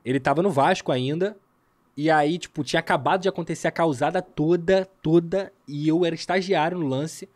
Ele 0.03 0.19
tava 0.19 0.43
no 0.43 0.49
Vasco 0.51 0.91
ainda. 0.91 1.37
E 1.95 2.11
aí, 2.11 2.37
tipo, 2.37 2.61
tinha 2.61 2.81
acabado 2.81 3.21
de 3.21 3.29
acontecer 3.29 3.69
a 3.69 3.71
causada 3.71 4.21
toda, 4.21 4.85
toda. 5.01 5.49
E 5.65 5.87
eu 5.87 6.03
era 6.03 6.13
estagiário 6.13 6.77
no 6.77 6.87
lance. 6.87 7.29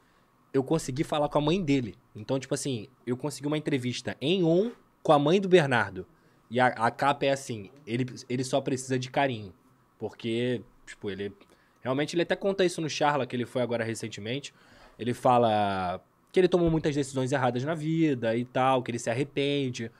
Eu 0.54 0.66
consegui 0.66 1.06
falar 1.06 1.30
com 1.30 1.38
a 1.38 1.42
mãe 1.42 1.64
dele. 1.64 1.96
Então, 2.14 2.38
tipo 2.38 2.54
assim, 2.54 2.90
eu 3.08 3.16
consegui 3.16 3.48
uma 3.48 3.58
entrevista 3.58 4.18
em 4.20 4.44
on 4.44 4.72
com 5.02 5.14
a 5.14 5.20
mãe 5.20 5.40
do 5.40 5.48
Bernardo. 5.48 6.06
E 6.50 6.60
a, 6.60 6.68
a 6.68 6.92
capa 6.92 7.26
é 7.26 7.32
assim: 7.32 7.70
ele, 7.86 8.06
ele 8.30 8.44
só 8.44 8.62
precisa 8.62 8.98
de 8.98 9.10
carinho. 9.10 9.54
Porque, 9.98 10.62
tipo, 10.86 11.10
ele. 11.10 11.34
Realmente, 11.82 12.16
ele 12.16 12.24
até 12.24 12.36
conta 12.36 12.66
isso 12.66 12.82
no 12.82 12.90
Charla, 12.90 13.28
que 13.28 13.36
ele 13.36 13.46
foi 13.46 13.62
agora 13.62 13.84
recentemente. 13.84 14.54
Ele 14.98 15.14
fala 15.14 16.02
que 16.32 16.40
ele 16.40 16.48
tomou 16.48 16.70
muitas 16.70 16.94
decisões 16.96 17.32
erradas 17.32 17.64
na 17.64 17.74
vida 17.74 18.36
e 18.36 18.44
tal, 18.44 18.82
que 18.84 18.92
ele 18.92 19.00
se 19.00 19.10
arrepende, 19.10 19.92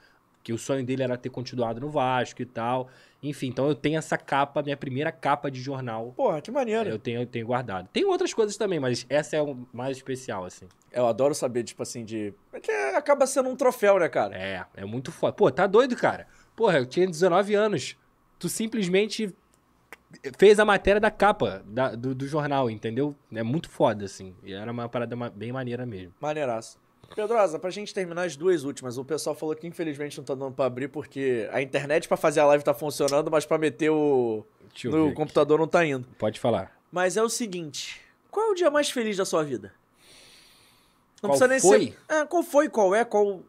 que 0.42 0.52
o 0.52 0.58
sonho 0.58 0.84
dele 0.84 1.02
era 1.02 1.16
ter 1.16 1.30
continuado 1.30 1.80
no 1.80 1.88
Vasco 1.88 2.42
e 2.42 2.44
tal. 2.44 2.88
Enfim, 3.22 3.48
então 3.48 3.66
eu 3.66 3.74
tenho 3.74 3.98
essa 3.98 4.18
capa, 4.18 4.62
minha 4.62 4.76
primeira 4.76 5.10
capa 5.10 5.50
de 5.50 5.60
jornal. 5.60 6.12
Porra, 6.16 6.40
que 6.40 6.50
maneiro. 6.50 6.90
Eu 6.90 6.98
tenho, 6.98 7.22
eu 7.22 7.26
tenho 7.26 7.46
guardado. 7.46 7.88
Tem 7.92 8.04
outras 8.04 8.34
coisas 8.34 8.56
também, 8.56 8.78
mas 8.78 9.06
essa 9.08 9.36
é 9.36 9.42
o 9.42 9.56
mais 9.72 9.96
especial, 9.96 10.44
assim. 10.44 10.66
Eu 10.92 11.06
adoro 11.06 11.34
saber, 11.34 11.64
tipo 11.64 11.82
assim, 11.82 12.04
de. 12.04 12.34
É 12.52 12.60
que 12.60 12.70
acaba 12.70 13.26
sendo 13.26 13.48
um 13.48 13.56
troféu, 13.56 13.98
né, 13.98 14.08
cara? 14.08 14.36
É, 14.36 14.64
é 14.76 14.84
muito 14.84 15.10
foda. 15.10 15.32
Pô, 15.32 15.50
tá 15.50 15.66
doido, 15.66 15.96
cara? 15.96 16.26
Porra, 16.56 16.78
eu 16.78 16.86
tinha 16.86 17.06
19 17.06 17.54
anos. 17.54 17.96
Tu 18.38 18.48
simplesmente 18.48 19.32
fez 20.38 20.58
a 20.58 20.64
matéria 20.64 21.00
da 21.00 21.10
capa 21.10 21.62
da- 21.66 21.94
do, 21.94 22.14
do 22.14 22.26
jornal, 22.26 22.70
entendeu? 22.70 23.14
É 23.32 23.42
muito 23.42 23.68
foda, 23.68 24.04
assim. 24.06 24.34
E 24.42 24.52
era 24.54 24.72
uma 24.72 24.88
parada 24.88 25.14
bem 25.30 25.52
maneira 25.52 25.84
mesmo. 25.86 26.14
Maneiraço. 26.20 26.78
Pedrosa, 27.14 27.58
pra 27.58 27.70
gente 27.70 27.94
terminar 27.94 28.24
as 28.24 28.34
duas 28.36 28.64
últimas, 28.64 28.98
o 28.98 29.04
pessoal 29.04 29.36
falou 29.36 29.54
que 29.54 29.64
infelizmente 29.66 30.18
não 30.18 30.24
tá 30.24 30.34
dando 30.34 30.52
pra 30.54 30.64
abrir 30.64 30.88
porque 30.88 31.48
a 31.52 31.62
internet 31.62 32.08
pra 32.08 32.16
fazer 32.16 32.40
a 32.40 32.46
live 32.46 32.64
tá 32.64 32.74
funcionando, 32.74 33.30
mas 33.30 33.46
pra 33.46 33.58
meter 33.58 33.90
o. 33.90 34.44
No 34.84 34.90
ver 34.90 35.04
aqui. 35.06 35.14
computador 35.14 35.58
não 35.58 35.68
tá 35.68 35.84
indo. 35.86 36.06
Pode 36.18 36.40
falar. 36.40 36.76
Mas 36.90 37.16
é 37.16 37.22
o 37.22 37.28
seguinte: 37.28 38.00
qual 38.30 38.48
é 38.48 38.50
o 38.50 38.54
dia 38.54 38.70
mais 38.72 38.90
feliz 38.90 39.16
da 39.16 39.24
sua 39.24 39.44
vida? 39.44 39.72
Não 41.22 41.30
Qual 41.30 41.38
precisa 41.38 41.48
nem 41.48 41.60
foi? 41.60 41.86
ser. 41.92 42.14
É, 42.14 42.24
qual 42.26 42.42
foi, 42.42 42.68
qual 42.68 42.94
é, 42.94 43.04
qual. 43.04 43.40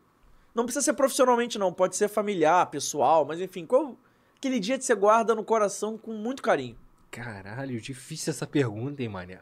Não 0.58 0.66
precisa 0.66 0.84
ser 0.84 0.94
profissionalmente, 0.94 1.60
não. 1.60 1.72
Pode 1.72 1.96
ser 1.96 2.08
familiar, 2.08 2.66
pessoal, 2.72 3.24
mas 3.24 3.40
enfim, 3.40 3.64
qual. 3.64 3.96
Aquele 4.36 4.60
dia 4.60 4.76
que 4.76 4.84
você 4.84 4.96
guarda 4.96 5.36
no 5.36 5.44
coração 5.44 6.00
com 6.00 6.14
muito 6.14 6.42
carinho. 6.42 6.76
Caralho, 7.12 7.80
difícil 7.80 8.32
essa 8.32 8.48
pergunta, 8.48 9.04
hein, 9.04 9.08
mané? 9.08 9.40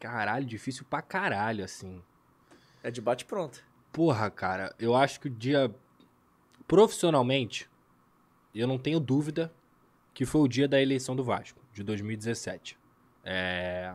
Caralho, 0.00 0.46
difícil 0.46 0.86
pra 0.88 1.02
caralho, 1.02 1.62
assim. 1.62 2.02
É 2.82 2.90
de 2.90 3.02
bate 3.02 3.26
pronto. 3.26 3.62
Porra, 3.92 4.30
cara, 4.30 4.74
eu 4.78 4.94
acho 4.94 5.20
que 5.20 5.26
o 5.26 5.30
dia. 5.30 5.70
Profissionalmente, 6.66 7.68
eu 8.54 8.66
não 8.66 8.78
tenho 8.78 9.00
dúvida 9.00 9.52
que 10.14 10.24
foi 10.24 10.40
o 10.40 10.48
dia 10.48 10.66
da 10.66 10.80
eleição 10.80 11.14
do 11.14 11.22
Vasco, 11.22 11.60
de 11.70 11.82
2017. 11.82 12.78
É. 13.22 13.94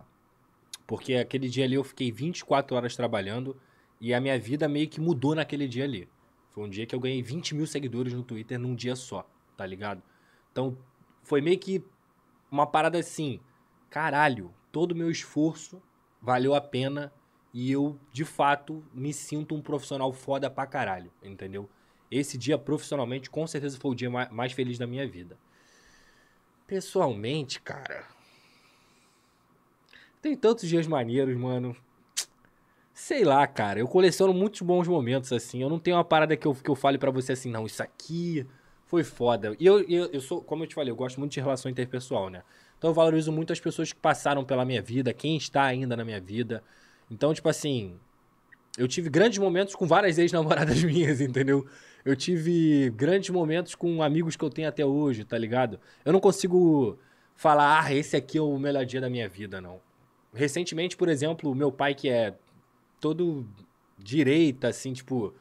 Porque 0.86 1.16
aquele 1.16 1.50
dia 1.50 1.66
ali 1.66 1.74
eu 1.74 1.84
fiquei 1.84 2.12
24 2.12 2.76
horas 2.76 2.96
trabalhando 2.96 3.60
e 4.04 4.14
a 4.14 4.20
minha 4.20 4.38
vida 4.38 4.68
meio 4.68 4.90
que 4.90 5.00
mudou 5.00 5.34
naquele 5.34 5.66
dia 5.66 5.86
ali. 5.86 6.10
Foi 6.50 6.66
um 6.66 6.70
dia 6.70 6.86
que 6.86 6.94
eu 6.94 7.00
ganhei 7.00 7.24
20 7.24 7.56
mil 7.56 7.66
seguidores 7.66 8.12
no 8.12 8.22
Twitter 8.22 8.60
num 8.60 8.76
dia 8.76 8.98
só, 8.98 9.26
tá 9.56 9.66
ligado? 9.66 10.04
Então, 10.52 10.78
foi 11.22 11.40
meio 11.40 11.58
que 11.58 11.82
uma 12.52 12.68
parada 12.68 13.00
assim: 13.00 13.40
caralho, 13.90 14.54
todo 14.74 14.92
o 14.92 14.96
meu 14.96 15.10
esforço 15.10 15.82
valeu 16.22 16.54
a 16.54 16.60
pena 16.60 17.14
e 17.54 17.72
eu, 17.72 17.98
de 18.12 18.26
fato, 18.26 18.84
me 18.94 19.14
sinto 19.14 19.56
um 19.56 19.62
profissional 19.62 20.12
foda 20.12 20.50
pra 20.50 20.68
caralho, 20.68 21.10
entendeu? 21.24 21.70
Esse 22.12 22.38
dia, 22.38 22.58
profissionalmente, 22.58 23.30
com 23.30 23.48
certeza 23.48 23.80
foi 23.80 23.92
o 23.92 23.96
dia 23.96 24.10
ma- 24.10 24.30
mais 24.30 24.52
feliz 24.52 24.78
da 24.78 24.86
minha 24.86 25.08
vida. 25.08 25.38
Pessoalmente, 26.68 27.62
cara. 27.62 28.06
Tem 30.22 30.36
tantos 30.36 30.68
dias 30.68 30.88
maneiros, 30.88 31.38
mano. 31.38 31.74
Sei 32.94 33.24
lá, 33.24 33.46
cara. 33.48 33.80
Eu 33.80 33.88
coleciono 33.88 34.34
muitos 34.34 34.62
bons 34.62 34.88
momentos, 34.88 35.34
assim. 35.34 35.62
Eu 35.62 35.70
não 35.70 35.80
tenho 35.80 35.98
uma 35.98 36.04
parada 36.04 36.38
que 36.38 36.46
eu, 36.46 36.54
que 36.54 36.70
eu 36.70 36.76
fale 36.76 36.98
pra 36.98 37.10
você 37.10 37.34
assim, 37.34 37.50
não, 37.50 37.66
isso 37.66 37.82
aqui 37.82 38.46
foi 38.86 39.04
foda. 39.04 39.56
E 39.60 39.66
eu, 39.66 39.82
eu, 39.90 40.06
eu 40.14 40.22
sou, 40.22 40.42
como 40.42 40.64
eu 40.64 40.68
te 40.68 40.76
falei, 40.76 40.92
eu 40.92 40.96
gosto 40.96 41.20
muito 41.20 41.32
de 41.32 41.40
relação 41.40 41.72
interpessoal, 41.72 42.30
né? 42.30 42.44
Então 42.78 42.92
eu 42.92 42.94
valorizo 42.94 43.32
muito 43.32 43.52
as 43.52 43.60
pessoas 43.60 43.92
que 43.92 44.00
passaram 44.00 44.46
pela 44.46 44.64
minha 44.64 44.82
vida, 44.82 45.12
quem 45.14 45.36
está 45.36 45.64
ainda 45.64 45.98
na 45.98 46.06
minha 46.06 46.22
vida. 46.22 46.64
Então, 47.10 47.34
tipo 47.34 47.50
assim, 47.50 47.98
eu 48.78 48.88
tive 48.88 49.10
grandes 49.10 49.40
momentos 49.40 49.74
com 49.74 49.88
várias 49.88 50.20
ex-namoradas 50.20 50.82
minhas, 50.84 51.20
entendeu? 51.20 51.66
Eu 52.06 52.16
tive 52.16 52.92
grandes 52.92 53.32
momentos 53.32 53.74
com 53.74 54.04
amigos 54.04 54.36
que 54.36 54.44
eu 54.44 54.50
tenho 54.50 54.68
até 54.68 54.86
hoje, 54.86 55.24
tá 55.24 55.38
ligado? 55.38 55.80
Eu 56.06 56.14
não 56.14 56.20
consigo 56.20 57.00
falar, 57.36 57.86
ah, 57.86 57.94
esse 57.94 58.16
aqui 58.16 58.38
é 58.38 58.42
o 58.42 58.58
melhor 58.60 58.86
dia 58.86 59.02
da 59.02 59.10
minha 59.10 59.28
vida, 59.28 59.60
não. 59.60 59.80
Recentemente, 60.34 60.96
por 60.96 61.10
exemplo, 61.10 61.56
meu 61.56 61.72
pai, 61.72 61.96
que 61.96 62.10
é 62.10 62.36
todo 63.04 63.46
direita, 63.98 64.70
assim, 64.70 64.94
tipo. 64.94 65.34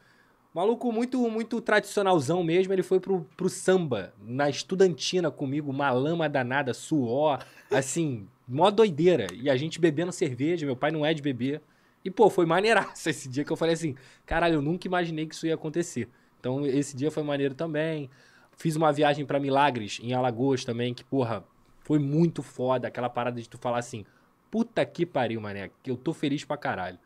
Maluco 0.53 0.91
muito, 0.91 1.17
muito 1.31 1.59
tradicionalzão 1.61 2.43
mesmo, 2.43 2.71
ele 2.71 2.83
foi 2.83 2.99
pro, 2.99 3.25
pro 3.35 3.49
samba, 3.49 4.13
na 4.21 4.47
estudantina 4.51 5.31
comigo, 5.31 5.71
uma 5.71 5.89
lama 5.89 6.29
danada, 6.29 6.75
suor, 6.75 7.43
assim, 7.71 8.27
mó 8.47 8.69
doideira. 8.69 9.25
E 9.33 9.49
a 9.49 9.57
gente 9.57 9.79
bebendo 9.79 10.11
cerveja, 10.11 10.63
meu 10.63 10.75
pai 10.75 10.91
não 10.91 11.03
é 11.03 11.11
de 11.11 11.23
beber. 11.23 11.59
E, 12.05 12.11
pô, 12.11 12.29
foi 12.29 12.45
maneiraço 12.45 13.09
esse 13.09 13.27
dia 13.27 13.43
que 13.43 13.51
eu 13.51 13.57
falei 13.57 13.73
assim, 13.73 13.95
caralho, 14.27 14.55
eu 14.55 14.61
nunca 14.61 14.85
imaginei 14.85 15.25
que 15.25 15.33
isso 15.33 15.47
ia 15.47 15.55
acontecer. 15.55 16.07
Então, 16.39 16.63
esse 16.67 16.95
dia 16.95 17.09
foi 17.09 17.23
maneiro 17.23 17.55
também. 17.55 18.07
Fiz 18.55 18.75
uma 18.75 18.93
viagem 18.93 19.25
pra 19.25 19.39
Milagres, 19.39 19.99
em 20.03 20.13
Alagoas 20.13 20.63
também, 20.63 20.93
que, 20.93 21.03
porra, 21.03 21.43
foi 21.79 21.97
muito 21.97 22.43
foda. 22.43 22.87
Aquela 22.87 23.09
parada 23.09 23.41
de 23.41 23.49
tu 23.49 23.57
falar 23.57 23.79
assim, 23.79 24.05
puta 24.51 24.85
que 24.85 25.03
pariu, 25.03 25.41
mané, 25.41 25.71
que 25.81 25.89
eu 25.89 25.97
tô 25.97 26.13
feliz 26.13 26.45
pra 26.45 26.57
caralho. 26.57 26.99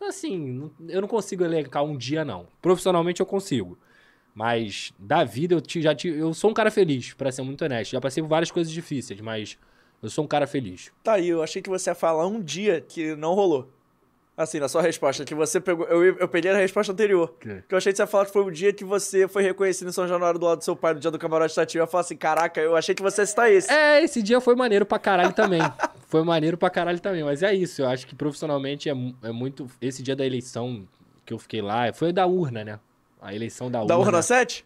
Então, 0.00 0.08
assim, 0.08 0.70
eu 0.88 1.02
não 1.02 1.06
consigo 1.08 1.44
elencar 1.44 1.84
um 1.84 1.94
dia, 1.94 2.24
não. 2.24 2.46
Profissionalmente 2.62 3.20
eu 3.20 3.26
consigo. 3.26 3.78
Mas 4.34 4.94
da 4.98 5.24
vida 5.24 5.54
eu 5.54 5.60
ti- 5.60 5.82
já 5.82 5.94
tive. 5.94 6.18
Eu 6.18 6.32
sou 6.32 6.50
um 6.50 6.54
cara 6.54 6.70
feliz, 6.70 7.12
pra 7.12 7.30
ser 7.30 7.42
muito 7.42 7.62
honesto. 7.62 7.90
Já 7.92 8.00
passei 8.00 8.22
por 8.22 8.28
várias 8.30 8.50
coisas 8.50 8.72
difíceis, 8.72 9.20
mas 9.20 9.58
eu 10.02 10.08
sou 10.08 10.24
um 10.24 10.26
cara 10.26 10.46
feliz. 10.46 10.90
Tá 11.02 11.14
aí, 11.14 11.28
eu 11.28 11.42
achei 11.42 11.60
que 11.60 11.68
você 11.68 11.90
ia 11.90 11.94
falar 11.94 12.26
um 12.26 12.40
dia 12.40 12.80
que 12.80 13.14
não 13.14 13.34
rolou. 13.34 13.70
Assim, 14.40 14.58
na 14.58 14.68
sua 14.68 14.80
resposta, 14.80 15.22
que 15.22 15.34
você 15.34 15.60
pegou. 15.60 15.84
Eu, 15.86 16.16
eu 16.16 16.26
peguei 16.26 16.50
a 16.50 16.56
resposta 16.56 16.94
anterior. 16.94 17.34
Que? 17.38 17.62
Que 17.68 17.74
eu 17.74 17.76
achei 17.76 17.92
que 17.92 17.98
você 17.98 18.02
ia 18.02 18.06
falar 18.06 18.24
que 18.24 18.32
foi 18.32 18.42
o 18.42 18.50
dia 18.50 18.72
que 18.72 18.86
você 18.86 19.28
foi 19.28 19.42
reconhecido 19.42 19.88
em 19.88 19.92
São 19.92 20.08
Januário 20.08 20.40
do 20.40 20.46
lado 20.46 20.58
do 20.60 20.64
seu 20.64 20.74
pai, 20.74 20.94
no 20.94 21.00
dia 21.00 21.10
do 21.10 21.18
camarote 21.18 21.50
estativo. 21.50 21.82
Eu 21.82 21.84
ia 21.84 21.86
falar 21.86 22.00
assim: 22.00 22.16
caraca, 22.16 22.58
eu 22.58 22.74
achei 22.74 22.94
que 22.94 23.02
você 23.02 23.20
ia 23.20 23.26
citar 23.26 23.52
esse. 23.52 23.70
É, 23.70 24.02
esse 24.02 24.22
dia 24.22 24.40
foi 24.40 24.54
maneiro 24.54 24.86
pra 24.86 24.98
caralho 24.98 25.34
também. 25.34 25.60
foi 26.08 26.24
maneiro 26.24 26.56
pra 26.56 26.70
caralho 26.70 26.98
também. 27.00 27.22
Mas 27.22 27.42
é 27.42 27.52
isso, 27.52 27.82
eu 27.82 27.88
acho 27.88 28.06
que 28.06 28.14
profissionalmente 28.14 28.88
é, 28.88 28.94
é 29.22 29.30
muito. 29.30 29.66
Esse 29.78 30.02
dia 30.02 30.16
da 30.16 30.24
eleição 30.24 30.88
que 31.26 31.34
eu 31.34 31.38
fiquei 31.38 31.60
lá, 31.60 31.92
foi 31.92 32.10
da 32.10 32.26
urna, 32.26 32.64
né? 32.64 32.80
A 33.20 33.34
eleição 33.34 33.70
da 33.70 33.80
urna. 33.80 33.88
Da 33.88 33.98
Urna 33.98 34.22
7? 34.22 34.64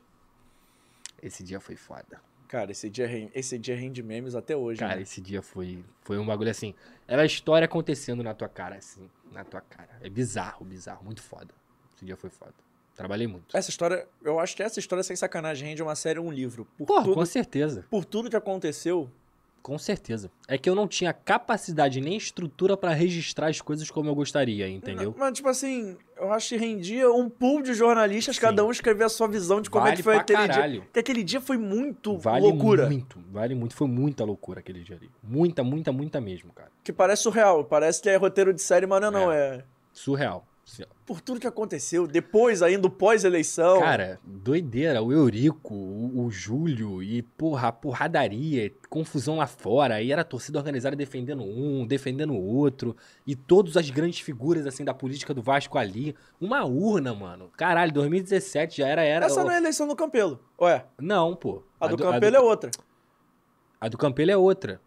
Esse 1.21 1.43
dia 1.43 1.59
foi 1.59 1.75
foda. 1.75 2.21
Cara, 2.47 2.71
esse 2.71 2.89
dia, 2.89 3.29
esse 3.35 3.59
dia 3.59 3.75
rende 3.75 4.01
memes 4.05 4.37
até 4.37 4.57
hoje. 4.57 4.79
Cara, 4.79 4.95
né? 4.95 5.03
esse 5.03 5.21
dia 5.21 5.43
foi, 5.43 5.85
foi 6.03 6.17
um 6.19 6.25
bagulho 6.25 6.53
assim. 6.53 6.73
Era 7.09 7.23
a 7.23 7.27
história 7.27 7.65
acontecendo 7.65 8.23
na 8.23 8.33
tua 8.33 8.49
cara, 8.49 8.77
assim. 8.77 9.11
Na 9.35 9.45
tua 9.45 9.61
cara. 9.61 9.99
É 10.01 10.09
bizarro, 10.09 10.65
bizarro. 10.65 11.05
Muito 11.05 11.23
foda. 11.23 11.53
Esse 11.95 12.05
dia 12.05 12.17
foi 12.17 12.31
foda. 12.31 12.55
Trabalhei 12.95 13.27
muito. 13.27 13.57
Essa 13.57 13.71
história, 13.71 14.07
eu 14.23 14.39
acho 14.39 14.55
que 14.55 14.63
essa 14.63 14.79
história, 14.79 15.03
sem 15.03 15.17
sacanagem, 15.17 15.69
rende 15.69 15.83
uma 15.83 15.97
série 15.97 16.19
ou 16.21 16.27
um 16.27 16.33
livro. 16.33 16.65
Por, 16.79 16.87
Pô, 16.87 17.03
tudo, 17.03 17.15
com 17.15 17.27
certeza. 17.27 17.85
por 17.91 18.05
tudo 18.05 18.31
que 18.31 18.37
aconteceu. 18.37 19.11
Com 19.65 19.79
certeza. 19.79 20.31
É 20.47 20.59
que 20.59 20.69
eu 20.69 20.75
não 20.75 20.87
tinha 20.87 21.11
capacidade 21.11 21.99
nem 21.99 22.19
estrutura 22.19 22.77
pra 22.77 22.93
registrar 22.93 23.49
as 23.49 23.63
coisas 23.63 23.91
como 23.91 24.11
eu 24.11 24.15
gostaria, 24.15 24.69
entendeu? 24.69 25.15
Mas, 25.19 25.33
tipo 25.33 25.49
assim, 25.49 25.97
eu 26.19 26.31
acho 26.31 26.51
que 26.51 26.57
rendia 26.59 27.11
um 27.11 27.31
pool 27.31 27.63
de 27.63 27.73
jornalistas, 27.73 28.37
Sim. 28.37 28.43
cada 28.43 28.63
um 28.63 28.71
escrever 28.71 29.05
a 29.05 29.09
sua 29.09 29.27
visão 29.27 29.63
de 29.63 29.71
como 29.71 29.87
é 29.87 29.89
Vale 29.89 29.97
que 29.97 30.03
foi 30.03 30.17
aquele 30.17 30.47
caralho. 30.49 30.73
dia. 30.73 30.81
Porque 30.83 30.99
aquele 30.99 31.23
dia 31.23 31.41
foi 31.41 31.57
muito 31.57 32.19
Vale 32.19 32.43
loucura. 32.45 32.85
muito, 32.85 33.19
vale 33.33 33.55
muito. 33.55 33.75
Foi 33.75 33.89
muita 33.89 34.23
loucura 34.23 34.61
aquele 34.61 34.83
dia 34.83 34.97
ali. 34.97 35.11
Muita, 35.23 35.65
muita, 35.65 35.91
muita 35.91 36.21
mesmo, 36.21 36.53
cara. 36.53 36.71
Que 36.85 36.93
parece 36.93 37.23
surreal. 37.23 37.65
Parece 37.65 38.03
que 38.03 38.11
é 38.11 38.17
roteiro 38.17 38.53
de 38.53 38.61
série, 38.61 38.87
mas 38.87 39.01
não 39.01 39.09
é, 39.09 39.11
não. 39.11 39.33
É. 39.33 39.65
Surreal. 39.95 40.47
Por 41.07 41.21
tudo 41.21 41.39
que 41.39 41.47
aconteceu. 41.47 42.07
Depois, 42.07 42.63
ainda, 42.63 42.89
pós-eleição. 42.89 43.79
Cara, 43.81 44.19
doideira. 44.25 45.03
O 45.03 45.13
Eurico, 45.13 45.75
o, 45.75 46.25
o 46.25 46.31
Júlio 46.31 47.03
e, 47.03 47.21
porra, 47.21 47.69
a 47.69 47.73
porradaria, 47.73 48.73
confusão 48.89 49.37
lá 49.37 49.47
fora. 49.47 49.97
Aí 49.97 50.11
era 50.11 50.23
a 50.23 50.25
torcida 50.25 50.59
organizada 50.59 50.97
defendendo 50.97 51.43
um, 51.43 51.87
defendendo 51.87 52.33
o 52.33 52.43
outro. 52.43 52.97
E 53.27 53.37
todas 53.37 53.77
as 53.77 53.91
grandes 53.91 54.21
figuras, 54.21 54.67
assim, 54.67 54.83
da 54.83 54.95
política 54.95 55.35
do 55.35 55.43
Vasco 55.43 55.77
ali. 55.77 56.17
Uma 56.41 56.65
urna, 56.65 57.15
mano. 57.15 57.51
Caralho, 57.55 57.93
2017 57.93 58.79
já 58.79 58.89
era... 58.89 59.03
era 59.03 59.27
Essa 59.27 59.45
não 59.45 59.51
é 59.51 59.57
a 59.57 59.59
eleição 59.59 59.87
do 59.87 59.95
Campelo. 59.95 60.41
Ué, 60.59 60.87
Não, 60.99 61.37
pô. 61.37 61.63
a, 61.79 61.87
do 61.87 61.99
Campelo 61.99 62.37
é 62.37 62.41
outra. 62.41 62.71
A 63.79 63.89
do 63.89 63.99
Campelo 63.99 64.31
é 64.31 64.37
outra. 64.37 64.81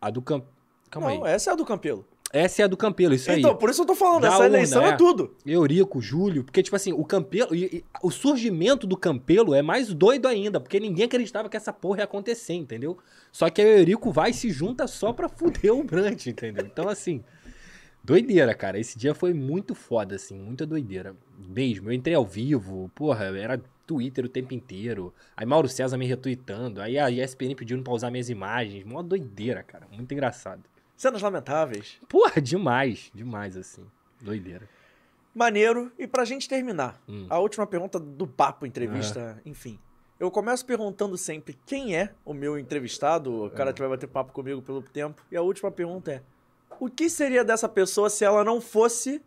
A 0.00 0.10
do 0.10 0.22
Cam... 0.22 0.44
Calma 0.90 1.12
não, 1.12 1.24
aí. 1.24 1.32
essa 1.32 1.50
é 1.50 1.52
a 1.52 1.56
do 1.56 1.64
Campelo. 1.64 2.06
Essa 2.38 2.62
é 2.62 2.64
a 2.64 2.68
do 2.68 2.76
Campelo, 2.76 3.14
isso 3.14 3.30
aí. 3.30 3.38
Então, 3.40 3.54
por 3.56 3.70
isso 3.70 3.82
eu 3.82 3.86
tô 3.86 3.94
falando, 3.94 4.22
Da 4.22 4.28
essa 4.28 4.36
urna, 4.38 4.48
eleição 4.56 4.82
é. 4.84 4.90
é. 4.90 4.96
tudo. 4.96 5.34
Eurico, 5.44 6.00
Júlio, 6.00 6.44
porque, 6.44 6.62
tipo 6.62 6.76
assim, 6.76 6.92
o 6.92 7.04
Campelo. 7.04 7.54
e- 7.54 7.64
e 7.78 7.84
o 8.02 8.10
surgimento 8.10 8.86
do 8.86 8.96
Campelo 8.96 9.54
é 9.54 9.62
mais 9.62 9.92
doido 9.92 10.26
ainda, 10.28 10.60
porque 10.60 10.78
ninguém 10.80 11.04
acreditava 11.06 11.48
que 11.48 11.56
essa 11.56 11.72
porra 11.72 11.98
ia 11.98 12.04
acontecer, 12.04 12.54
entendeu? 12.54 12.96
Só 13.32 13.48
que 13.50 13.62
o 13.62 13.66
Eurico 13.66 14.10
vai 14.12 14.30
e 14.30 14.34
se 14.34 14.50
junta 14.50 14.86
só 14.86 15.12
pra 15.12 15.28
fuder 15.28 15.72
o 15.74 15.82
Brant, 15.84 16.26
entendeu? 16.26 16.64
Então, 16.66 16.88
assim. 16.88 17.22
Doideira, 18.02 18.54
cara. 18.54 18.78
Esse 18.78 18.96
dia 18.98 19.14
foi 19.14 19.34
muito 19.34 19.74
foda, 19.74 20.14
assim, 20.14 20.38
muita 20.38 20.64
doideira. 20.64 21.16
Mesmo. 21.48 21.88
Eu 21.90 21.92
entrei 21.92 22.14
ao 22.14 22.24
vivo, 22.24 22.88
porra, 22.94 23.24
era 23.36 23.60
Twitter 23.84 24.24
o 24.24 24.28
tempo 24.28 24.54
inteiro. 24.54 25.12
Aí 25.36 25.44
Mauro 25.44 25.68
César 25.68 25.96
me 25.96 26.06
retweetando. 26.06 26.80
Aí 26.80 26.98
a 26.98 27.10
ESPN 27.10 27.54
pedindo 27.56 27.82
pra 27.82 27.92
usar 27.92 28.10
minhas 28.10 28.30
imagens. 28.30 28.84
Mó 28.84 29.02
doideira, 29.02 29.62
cara. 29.64 29.88
Muito 29.92 30.12
engraçado. 30.12 30.62
Cenas 30.96 31.20
lamentáveis. 31.22 31.98
Porra, 32.08 32.40
demais, 32.40 33.10
demais, 33.14 33.56
assim. 33.56 33.84
Doideira. 34.20 34.68
Maneiro. 35.34 35.92
E 35.98 36.06
pra 36.06 36.24
gente 36.24 36.48
terminar, 36.48 37.00
Hum. 37.08 37.26
a 37.28 37.38
última 37.38 37.66
pergunta 37.66 37.98
do 37.98 38.26
papo, 38.26 38.64
entrevista, 38.66 39.40
enfim. 39.44 39.78
Eu 40.18 40.30
começo 40.30 40.64
perguntando 40.64 41.18
sempre 41.18 41.58
quem 41.66 41.94
é 41.94 42.14
o 42.24 42.32
meu 42.32 42.58
entrevistado, 42.58 43.44
o 43.44 43.50
cara 43.50 43.72
que 43.72 43.80
vai 43.80 43.90
bater 43.90 44.06
papo 44.06 44.32
comigo 44.32 44.62
pelo 44.62 44.80
tempo. 44.80 45.22
E 45.30 45.36
a 45.36 45.42
última 45.42 45.70
pergunta 45.70 46.10
é: 46.10 46.22
o 46.80 46.88
que 46.88 47.10
seria 47.10 47.44
dessa 47.44 47.68
pessoa 47.68 48.08
se 48.08 48.24
ela 48.24 48.42
não 48.42 48.58
fosse. 48.60 49.20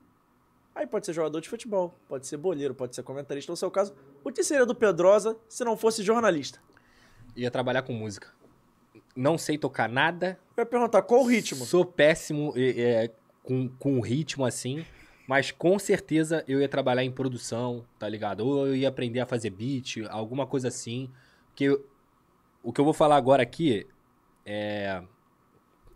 Aí 0.73 0.87
pode 0.87 1.05
ser 1.05 1.13
jogador 1.13 1.41
de 1.41 1.49
futebol, 1.49 1.93
pode 2.07 2.25
ser 2.25 2.37
boleiro, 2.37 2.73
pode 2.73 2.95
ser 2.95 3.03
comentarista. 3.03 3.51
No 3.51 3.57
seu 3.57 3.69
caso, 3.69 3.93
o 4.23 4.31
que 4.31 4.43
seria 4.43 4.65
do 4.65 4.73
Pedrosa 4.73 5.37
se 5.47 5.63
não 5.63 5.75
fosse 5.77 6.01
jornalista? 6.01 6.59
Ia 7.35 7.51
trabalhar 7.51 7.81
com 7.83 7.93
música. 7.93 8.29
Não 9.19 9.37
sei 9.37 9.57
tocar 9.57 9.89
nada. 9.89 10.39
Eu 10.55 10.61
ia 10.61 10.65
perguntar 10.65 11.01
qual 11.01 11.21
o 11.23 11.27
ritmo? 11.27 11.65
Sou 11.65 11.83
péssimo 11.83 12.53
é, 12.55 13.11
com, 13.43 13.67
com 13.67 13.99
ritmo 13.99 14.45
assim. 14.45 14.85
Mas 15.27 15.51
com 15.51 15.77
certeza 15.77 16.43
eu 16.47 16.61
ia 16.61 16.69
trabalhar 16.69 17.03
em 17.03 17.11
produção, 17.11 17.85
tá 17.99 18.07
ligado? 18.07 18.39
Ou 18.47 18.67
eu 18.67 18.75
ia 18.77 18.87
aprender 18.87 19.19
a 19.19 19.25
fazer 19.25 19.49
beat, 19.49 19.97
alguma 20.09 20.47
coisa 20.47 20.69
assim. 20.69 21.09
Porque 21.47 21.65
eu- 21.65 21.85
o 22.63 22.71
que 22.71 22.79
eu 22.79 22.85
vou 22.85 22.93
falar 22.93 23.17
agora 23.17 23.43
aqui 23.43 23.85
é. 24.45 25.03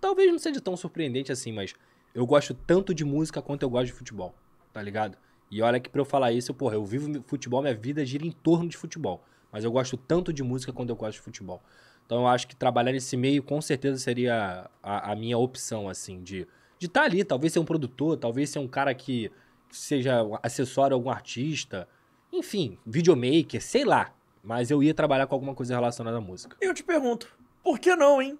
Talvez 0.02 0.30
não 0.30 0.38
seja 0.38 0.60
tão 0.60 0.76
surpreendente 0.76 1.32
assim, 1.32 1.54
mas 1.54 1.74
eu 2.14 2.26
gosto 2.26 2.54
tanto 2.54 2.94
de 2.94 3.06
música 3.06 3.42
quanto 3.42 3.64
eu 3.64 3.70
gosto 3.70 3.86
de 3.88 3.94
futebol, 3.94 4.36
tá 4.74 4.82
ligado? 4.82 5.18
E 5.50 5.62
olha 5.62 5.80
que 5.80 5.90
pra 5.90 6.02
eu 6.02 6.06
falar 6.06 6.34
isso, 6.34 6.54
porra, 6.54 6.76
eu 6.76 6.86
vivo 6.86 7.24
futebol, 7.26 7.62
minha 7.62 7.74
vida 7.74 8.06
gira 8.06 8.26
em 8.26 8.32
torno 8.32 8.68
de 8.68 8.76
futebol. 8.76 9.24
Mas 9.52 9.64
eu 9.64 9.72
gosto 9.72 9.96
tanto 9.96 10.34
de 10.34 10.44
música 10.44 10.74
quanto 10.74 10.90
eu 10.90 10.96
gosto 10.96 11.14
de 11.14 11.22
futebol. 11.22 11.62
Então 12.06 12.22
eu 12.22 12.28
acho 12.28 12.48
que 12.48 12.56
trabalhar 12.56 12.92
nesse 12.92 13.16
meio 13.18 13.42
com 13.44 13.62
certeza 13.62 13.98
seria 13.98 14.70
a, 14.82 15.12
a 15.12 15.16
minha 15.16 15.38
opção, 15.38 15.88
assim, 15.90 16.22
de 16.22 16.48
de 16.80 16.88
estar 16.88 17.04
ali, 17.04 17.24
talvez 17.24 17.54
ser 17.54 17.60
um 17.60 17.66
produtor, 17.66 18.18
talvez 18.18 18.50
ser 18.50 18.60
um 18.60 18.68
cara 18.68 18.94
que 18.94 19.32
seja 19.70 20.20
acessório 20.44 20.94
a 20.94 20.98
algum 20.98 21.10
artista, 21.10 21.88
enfim, 22.32 22.78
videomaker, 22.86 23.62
sei 23.62 23.86
lá. 23.86 24.12
Mas 24.44 24.70
eu 24.70 24.84
ia 24.84 24.94
trabalhar 24.94 25.26
com 25.26 25.34
alguma 25.34 25.56
coisa 25.56 25.74
relacionada 25.74 26.18
à 26.18 26.22
música. 26.22 26.58
Eu 26.60 26.74
te 26.74 26.84
pergunto, 26.84 27.32
por 27.64 27.80
que 27.80 27.96
não, 27.96 28.22
hein? 28.22 28.38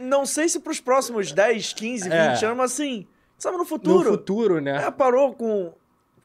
Não 0.00 0.26
sei 0.26 0.48
se 0.48 0.58
pros 0.58 0.80
próximos 0.80 1.30
10, 1.30 1.74
15, 1.74 2.04
20 2.08 2.12
É. 2.12 2.46
anos, 2.46 2.56
mas 2.58 2.72
assim, 2.72 3.06
sabe, 3.38 3.56
no 3.56 3.62
No 3.62 3.68
futuro. 3.68 4.10
futuro, 4.10 4.60
né? 4.60 4.84
É, 4.84 4.90
parou 4.90 5.32
com. 5.34 5.72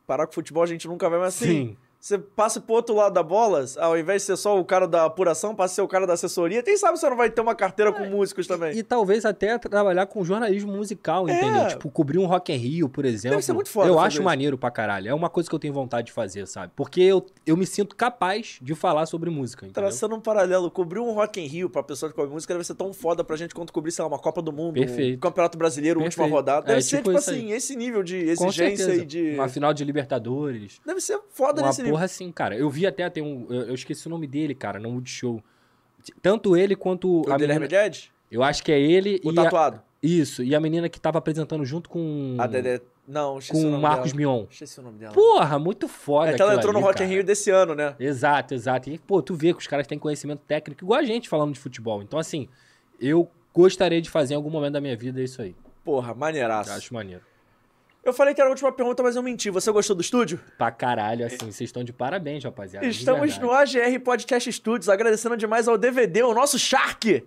Parar 0.07 0.25
com 0.25 0.33
futebol 0.33 0.63
a 0.63 0.67
gente 0.67 0.87
nunca 0.87 1.07
vai, 1.09 1.19
mas 1.19 1.35
assim. 1.35 1.45
Sim. 1.45 1.77
Você 2.01 2.17
passa 2.17 2.59
pro 2.59 2.73
outro 2.73 2.95
lado 2.95 3.13
da 3.13 3.21
bola, 3.21 3.63
ao 3.77 3.95
invés 3.95 4.23
de 4.23 4.25
ser 4.25 4.35
só 4.35 4.59
o 4.59 4.65
cara 4.65 4.87
da 4.87 5.05
apuração, 5.05 5.53
passa 5.53 5.73
a 5.73 5.75
ser 5.75 5.81
o 5.83 5.87
cara 5.87 6.07
da 6.07 6.13
assessoria. 6.13 6.63
Quem 6.63 6.75
sabe 6.75 6.97
você 6.97 7.07
não 7.07 7.15
vai 7.15 7.29
ter 7.29 7.41
uma 7.41 7.53
carteira 7.53 7.91
com 7.93 8.03
músicos 8.05 8.47
também. 8.47 8.75
E 8.75 8.81
talvez 8.81 9.23
até 9.23 9.55
trabalhar 9.59 10.07
com 10.07 10.23
jornalismo 10.23 10.71
musical, 10.73 11.29
É. 11.29 11.37
entendeu? 11.37 11.67
Tipo, 11.67 11.91
cobrir 11.91 12.17
um 12.17 12.25
Rock 12.25 12.51
in 12.51 12.55
Rio, 12.57 12.89
por 12.89 13.05
exemplo. 13.05 13.39
ser 13.39 13.53
muito 13.53 13.69
foda 13.69 13.87
Eu 13.87 13.99
acho 13.99 14.15
isso. 14.15 14.23
maneiro 14.23 14.57
pra 14.57 14.71
caralho. 14.71 15.09
É 15.09 15.13
uma 15.13 15.29
coisa 15.29 15.47
que 15.47 15.53
eu 15.53 15.59
tenho 15.59 15.75
vontade 15.75 16.07
de 16.07 16.11
fazer, 16.11 16.47
sabe? 16.47 16.73
Porque 16.75 17.01
eu, 17.01 17.23
eu 17.45 17.55
me 17.55 17.67
sinto 17.67 17.95
capaz 17.95 18.57
de 18.59 18.73
falar 18.73 19.05
sobre 19.05 19.29
música, 19.29 19.67
entendeu? 19.67 19.83
Traçando 19.83 20.15
um 20.15 20.19
paralelo, 20.19 20.71
cobrir 20.71 20.99
um 20.99 21.11
Rock 21.13 21.39
in 21.39 21.45
Rio 21.45 21.69
pra 21.69 21.83
pessoa 21.83 22.09
que 22.09 22.15
come 22.15 22.29
música 22.31 22.51
deve 22.51 22.65
ser 22.65 22.73
tão 22.73 22.91
foda 22.93 23.23
pra 23.23 23.35
gente 23.35 23.53
quanto 23.53 23.71
cobrir, 23.71 23.91
sei 23.91 24.01
lá, 24.01 24.09
uma 24.09 24.17
Copa 24.17 24.41
do 24.41 24.51
Mundo, 24.51 24.73
Perfeito. 24.73 25.17
um 25.17 25.19
Campeonato 25.19 25.55
Brasileiro, 25.55 25.99
última 26.01 26.23
Perfeito. 26.23 26.35
rodada. 26.35 26.65
Deve 26.65 26.79
É, 26.79 26.81
ser, 26.81 26.97
tipo 26.97 27.09
tipo 27.09 27.19
isso 27.19 27.29
aí. 27.29 27.37
assim, 27.37 27.51
esse 27.51 27.75
nível 27.75 28.01
de 28.01 28.15
exigência 28.17 28.91
e 28.95 29.05
de. 29.05 29.35
Uma 29.35 29.47
final 29.47 29.71
de 29.71 29.83
Libertadores. 29.83 30.79
Deve 30.83 30.99
ser 30.99 31.19
foda 31.29 31.61
Uma 31.61 31.67
nesse 31.67 31.81
nível. 31.83 31.90
Porra 31.91 32.05
assim, 32.05 32.31
cara. 32.31 32.55
Eu 32.55 32.69
vi 32.69 32.85
até, 32.87 33.09
tem 33.09 33.21
um. 33.23 33.45
Eu, 33.49 33.61
eu 33.67 33.73
esqueci 33.75 34.07
o 34.07 34.09
nome 34.09 34.27
dele, 34.27 34.55
cara, 34.55 34.79
no 34.79 34.89
Multishow. 34.91 35.41
Tanto 36.21 36.57
ele 36.57 36.75
quanto. 36.75 37.21
O 37.27 37.31
a 37.31 37.37
Guilherme 37.37 37.65
menina, 37.67 37.83
Guedes? 37.83 38.09
eu 38.31 38.41
acho 38.43 38.63
que 38.63 38.71
é 38.71 38.79
ele 38.79 39.19
O 39.23 39.31
e. 39.31 39.39
a- 39.39 39.43
tatuado? 39.43 39.81
isso, 40.03 40.41
e 40.43 40.55
a 40.55 40.59
menina 40.59 40.89
que 40.89 40.99
tava 40.99 41.19
apresentando 41.19 41.63
junto 41.63 41.89
com. 41.89 42.35
A 42.39 42.47
Dedé. 42.47 42.81
Não, 43.07 43.37
esqueci 43.39 43.59
com 43.59 43.65
o 43.65 43.69
o 43.69 43.71
nome 43.73 43.83
Marcos 43.83 44.13
dela. 44.13 44.17
Mion. 44.17 44.45
Esqueci 44.49 44.79
o 44.79 44.83
nome 44.83 44.97
dela. 44.99 45.13
Porra, 45.13 45.59
muito 45.59 45.87
foda. 45.87 46.31
é 46.31 46.33
que 46.35 46.41
ela 46.41 46.55
entrou 46.55 46.71
no 46.71 46.79
ali, 46.79 46.87
Rock 46.87 47.03
in. 47.03 47.07
Rio 47.07 47.23
desse 47.23 47.49
ano, 47.51 47.75
né? 47.75 47.95
Exato, 47.99 48.53
exato. 48.53 48.89
E, 48.89 48.97
pô, 48.97 49.21
tu 49.21 49.35
vê 49.35 49.53
que 49.53 49.59
os 49.59 49.67
caras 49.67 49.85
têm 49.85 49.99
conhecimento 49.99 50.39
técnico 50.47 50.83
igual 50.83 50.99
a 50.99 51.03
gente 51.03 51.27
falando 51.27 51.53
de 51.53 51.59
futebol. 51.59 52.01
Então, 52.01 52.17
assim, 52.17 52.47
eu 52.99 53.29
gostaria 53.53 54.01
de 54.01 54.09
fazer 54.09 54.33
em 54.33 54.37
algum 54.37 54.49
momento 54.49 54.73
da 54.73 54.81
minha 54.81 54.95
vida 54.95 55.21
isso 55.21 55.41
aí. 55.41 55.55
Porra, 55.83 56.13
maneiraço. 56.13 56.69
Eu 56.69 56.75
acho 56.75 56.93
maneiro. 56.93 57.21
Eu 58.03 58.13
falei 58.13 58.33
que 58.33 58.41
era 58.41 58.49
a 58.49 58.51
última 58.51 58.71
pergunta, 58.71 59.03
mas 59.03 59.15
eu 59.15 59.21
menti. 59.21 59.49
Você 59.51 59.71
gostou 59.71 59.95
do 59.95 60.01
estúdio? 60.01 60.39
Pra 60.57 60.71
caralho, 60.71 61.25
assim, 61.25 61.37
vocês 61.37 61.61
estão 61.61 61.83
de 61.83 61.93
parabéns, 61.93 62.43
rapaziada. 62.43 62.85
Estamos 62.87 63.37
no 63.37 63.51
AGR 63.51 63.99
Podcast 64.03 64.51
Studios, 64.51 64.89
agradecendo 64.89 65.37
demais 65.37 65.67
ao 65.67 65.77
DVD, 65.77 66.23
o 66.23 66.33
nosso 66.33 66.57
Shark. 66.57 67.23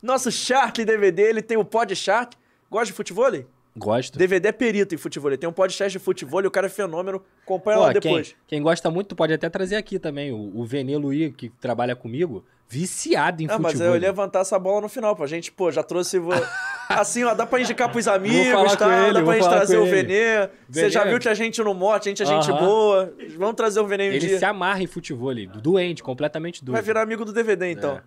Nosso 0.00 0.30
Shark 0.30 0.84
DVD, 0.84 1.22
ele 1.22 1.42
tem 1.42 1.56
o 1.56 1.64
Pod 1.64 1.94
Shark. 1.96 2.36
Gosta 2.70 2.86
de 2.86 2.92
futebol? 2.92 3.44
Gosto. 3.76 4.16
DVD 4.18 4.48
é 4.48 4.52
perito 4.52 4.94
em 4.94 4.98
futebol. 4.98 5.30
Ele 5.30 5.36
tem 5.38 5.48
um 5.48 5.52
podcast 5.52 5.90
de 5.98 6.02
futebol 6.02 6.40
e 6.42 6.46
o 6.46 6.50
cara 6.50 6.66
é 6.66 6.70
fenômeno. 6.70 7.22
Acompanha 7.42 7.78
Pô, 7.78 7.82
lá 7.84 7.92
quem, 7.92 8.00
depois. 8.00 8.36
quem 8.46 8.62
gosta 8.62 8.90
muito 8.90 9.16
pode 9.16 9.32
até 9.32 9.48
trazer 9.50 9.76
aqui 9.76 9.98
também. 9.98 10.30
O, 10.32 10.60
o 10.60 10.64
Venê 10.64 10.96
Luí, 10.96 11.32
que 11.32 11.48
trabalha 11.48 11.96
comigo, 11.96 12.44
viciado 12.68 13.42
em 13.42 13.46
Ah, 13.50 13.58
mas 13.58 13.72
futebol. 13.72 13.88
eu 13.88 14.00
ia 14.00 14.00
levantar 14.08 14.40
essa 14.40 14.58
bola 14.58 14.82
no 14.82 14.88
final, 14.88 15.16
pra 15.16 15.26
gente, 15.26 15.50
pô, 15.50 15.72
já 15.72 15.82
trouxe. 15.82 16.18
Assim, 16.88 17.24
ó, 17.24 17.34
dá 17.34 17.46
pra 17.46 17.60
indicar 17.60 17.90
pros 17.90 18.06
amigos, 18.06 18.76
tá? 18.76 19.06
ele, 19.08 19.14
dá 19.14 19.22
pra 19.24 19.34
gente 19.34 19.48
trazer 19.48 19.78
o 19.78 19.86
ele. 19.86 19.90
Venê. 20.02 20.48
Você 20.68 20.90
já 20.90 21.02
viu 21.04 21.18
que 21.18 21.28
a 21.28 21.34
gente 21.34 21.62
no 21.62 21.72
morte, 21.74 22.08
a 22.08 22.10
gente 22.10 22.22
é 22.22 22.26
gente 22.26 22.50
Aham. 22.50 22.64
boa. 22.64 23.14
Vamos 23.38 23.54
trazer 23.54 23.80
o 23.80 23.86
Venê 23.86 24.04
um 24.10 24.12
Ele 24.12 24.18
dia. 24.26 24.38
se 24.38 24.44
amarra 24.44 24.82
em 24.82 24.86
futebol, 24.86 25.30
ali, 25.30 25.46
doente, 25.46 26.02
completamente 26.02 26.62
doente. 26.64 26.74
Vai 26.74 26.82
virar 26.82 27.02
amigo 27.02 27.24
do 27.24 27.32
DVD, 27.32 27.70
então. 27.72 28.00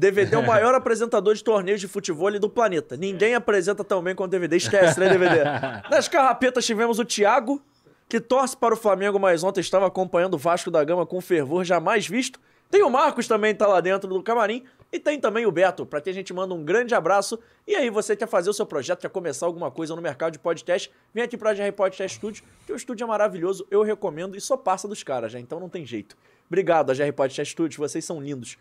DVD 0.00 0.34
é 0.34 0.38
o 0.38 0.46
maior 0.46 0.74
apresentador 0.74 1.34
de 1.34 1.44
torneios 1.44 1.78
de 1.78 1.86
futebol 1.86 2.32
do 2.38 2.48
planeta. 2.48 2.96
Ninguém 2.96 3.34
apresenta 3.34 3.84
tão 3.84 4.02
bem 4.02 4.14
quanto 4.14 4.30
DVD. 4.30 4.56
Esquece, 4.56 4.98
né, 4.98 5.10
DVD? 5.10 5.44
Nas 5.90 6.08
carrapetas 6.08 6.64
tivemos 6.64 6.98
o 6.98 7.04
Thiago, 7.04 7.60
que 8.08 8.18
torce 8.18 8.56
para 8.56 8.72
o 8.72 8.76
Flamengo, 8.78 9.20
mas 9.20 9.44
ontem 9.44 9.60
estava 9.60 9.86
acompanhando 9.86 10.34
o 10.34 10.38
Vasco 10.38 10.70
da 10.70 10.82
Gama 10.82 11.04
com 11.04 11.20
fervor 11.20 11.64
jamais 11.64 12.06
visto. 12.06 12.40
Tem 12.70 12.82
o 12.82 12.88
Marcos 12.88 13.28
também, 13.28 13.54
tá 13.54 13.66
lá 13.66 13.78
dentro 13.82 14.08
do 14.08 14.22
camarim. 14.22 14.64
E 14.90 14.98
tem 14.98 15.20
também 15.20 15.44
o 15.44 15.52
Beto, 15.52 15.84
para 15.84 16.00
quem 16.00 16.12
a 16.12 16.14
gente 16.14 16.32
manda 16.32 16.54
um 16.54 16.64
grande 16.64 16.94
abraço. 16.94 17.38
E 17.66 17.76
aí, 17.76 17.90
você 17.90 18.16
quer 18.16 18.26
fazer 18.26 18.48
o 18.48 18.54
seu 18.54 18.64
projeto, 18.64 19.00
quer 19.00 19.10
começar 19.10 19.44
alguma 19.44 19.70
coisa 19.70 19.94
no 19.94 20.00
mercado 20.00 20.32
de 20.32 20.38
podcast, 20.38 20.90
vem 21.12 21.22
aqui 21.22 21.36
pra 21.36 21.52
GR 21.52 21.70
Podcast 21.76 22.16
Studio, 22.16 22.42
que 22.66 22.72
o 22.72 22.76
estúdio 22.76 23.04
é 23.04 23.06
maravilhoso, 23.06 23.66
eu 23.70 23.82
recomendo 23.82 24.34
e 24.34 24.40
só 24.40 24.56
passa 24.56 24.88
dos 24.88 25.02
caras, 25.02 25.30
já, 25.30 25.38
então 25.38 25.60
não 25.60 25.68
tem 25.68 25.84
jeito. 25.84 26.16
Obrigado, 26.48 26.90
a 26.90 26.94
GR 26.94 27.12
Podcast 27.14 27.52
Studios, 27.52 27.76
vocês 27.76 28.04
são 28.04 28.20
lindos. 28.20 28.56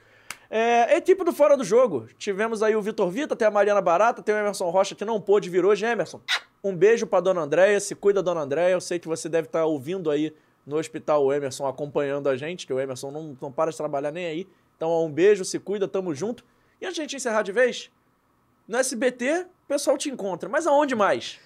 É, 0.49 0.97
equipe 0.97 1.23
do 1.23 1.31
Fora 1.31 1.55
do 1.55 1.63
Jogo. 1.63 2.07
Tivemos 2.17 2.63
aí 2.63 2.75
o 2.75 2.81
Vitor 2.81 3.09
Vita, 3.11 3.35
tem 3.35 3.47
a 3.47 3.51
Mariana 3.51 3.81
Barata, 3.81 4.21
tem 4.23 4.33
o 4.33 4.37
Emerson 4.37 4.69
Rocha 4.69 4.95
que 4.95 5.05
não 5.05 5.21
pôde 5.21 5.49
vir 5.49 5.63
hoje. 5.63 5.85
Emerson, 5.85 6.19
um 6.63 6.75
beijo 6.75 7.05
pra 7.05 7.19
dona 7.19 7.41
Andréia, 7.41 7.79
se 7.79 7.93
cuida, 7.93 8.23
dona 8.23 8.41
Andréia. 8.41 8.73
Eu 8.73 8.81
sei 8.81 8.97
que 8.97 9.07
você 9.07 9.29
deve 9.29 9.47
estar 9.47 9.65
ouvindo 9.65 10.09
aí 10.09 10.33
no 10.65 10.77
hospital 10.77 11.23
o 11.23 11.31
Emerson 11.31 11.67
acompanhando 11.67 12.27
a 12.29 12.35
gente, 12.35 12.65
que 12.65 12.73
o 12.73 12.79
Emerson 12.79 13.11
não, 13.11 13.37
não 13.39 13.51
para 13.51 13.69
de 13.71 13.77
trabalhar 13.77 14.11
nem 14.11 14.25
aí. 14.25 14.47
Então, 14.75 15.05
um 15.05 15.11
beijo, 15.11 15.45
se 15.45 15.59
cuida, 15.59 15.87
tamo 15.87 16.13
junto. 16.15 16.43
E 16.81 16.85
a 16.85 16.91
gente 16.91 17.15
encerrar 17.15 17.41
de 17.43 17.51
vez, 17.51 17.91
no 18.67 18.77
SBT, 18.77 19.41
o 19.65 19.67
pessoal 19.67 19.97
te 19.97 20.09
encontra. 20.09 20.49
Mas 20.49 20.65
aonde 20.65 20.95
mais? 20.95 21.39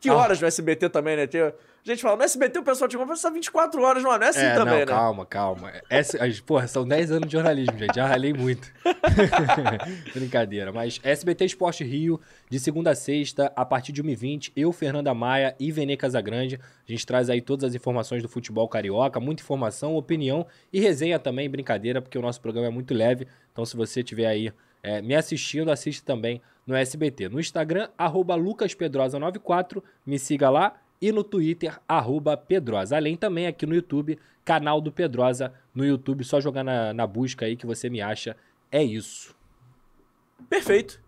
Que 0.00 0.08
Ah. 0.08 0.14
horas 0.14 0.40
no 0.40 0.46
SBT 0.46 0.88
também, 0.88 1.16
né? 1.16 1.26
Tem- 1.26 1.52
A 1.86 1.90
gente 1.90 2.02
fala, 2.02 2.16
no 2.16 2.24
SBT 2.24 2.58
o 2.58 2.64
pessoal 2.64 2.88
te 2.88 2.96
são 3.16 3.32
24 3.32 3.80
horas, 3.80 4.02
não 4.02 4.12
é? 4.12 4.28
Assim 4.28 4.40
É, 4.40 4.54
também, 4.54 4.72
não, 4.72 4.80
né? 4.80 4.86
calma, 4.86 5.24
calma. 5.24 5.72
Essa, 5.88 6.18
porra, 6.44 6.66
são 6.66 6.86
10 6.86 7.12
anos 7.12 7.28
de 7.28 7.32
jornalismo, 7.32 7.78
gente. 7.78 7.94
Já 7.94 8.08
ralei 8.08 8.32
muito. 8.32 8.72
Brincadeira. 10.12 10.72
Mas 10.72 11.00
SBT 11.04 11.44
Esporte 11.44 11.84
Rio, 11.84 12.20
de 12.50 12.58
segunda 12.58 12.90
a 12.90 12.94
sexta, 12.96 13.52
a 13.54 13.64
partir 13.64 13.92
de 13.92 14.02
1h20, 14.02 14.50
eu, 14.56 14.72
Fernanda 14.72 15.14
Maia 15.14 15.54
e 15.60 15.70
Venê 15.70 15.96
Casagrande. 15.96 16.58
A 16.88 16.90
gente 16.90 17.06
traz 17.06 17.30
aí 17.30 17.40
todas 17.40 17.62
as 17.62 17.74
informações 17.76 18.20
do 18.20 18.28
futebol 18.28 18.66
carioca, 18.68 19.20
muita 19.20 19.42
informação, 19.42 19.94
opinião 19.94 20.44
e 20.72 20.80
resenha 20.80 21.20
também, 21.20 21.48
brincadeira, 21.48 22.02
porque 22.02 22.18
o 22.18 22.22
nosso 22.22 22.40
programa 22.40 22.66
é 22.66 22.70
muito 22.70 22.92
leve. 22.92 23.28
Então, 23.52 23.64
se 23.64 23.76
você 23.76 24.00
estiver 24.00 24.26
aí 24.26 24.52
é, 24.82 25.00
me 25.00 25.14
assistindo, 25.14 25.70
assiste 25.70 26.02
também 26.02 26.42
no 26.66 26.74
SBT. 26.74 27.28
No 27.28 27.38
Instagram, 27.38 27.88
arroba 27.96 28.36
lucaspedrosa94, 28.36 29.80
me 30.04 30.18
siga 30.18 30.50
lá. 30.50 30.74
E 31.00 31.12
no 31.12 31.22
Twitter, 31.22 31.78
arroba 31.86 32.36
Pedrosa. 32.36 32.96
Além 32.96 33.16
também 33.16 33.46
aqui 33.46 33.66
no 33.66 33.74
YouTube, 33.74 34.18
canal 34.44 34.80
do 34.80 34.90
Pedrosa 34.90 35.52
no 35.74 35.84
YouTube. 35.84 36.24
Só 36.24 36.40
jogar 36.40 36.64
na, 36.64 36.92
na 36.94 37.06
busca 37.06 37.44
aí 37.44 37.56
que 37.56 37.66
você 37.66 37.90
me 37.90 38.00
acha. 38.00 38.36
É 38.70 38.82
isso. 38.82 39.34
Perfeito. 40.48 41.00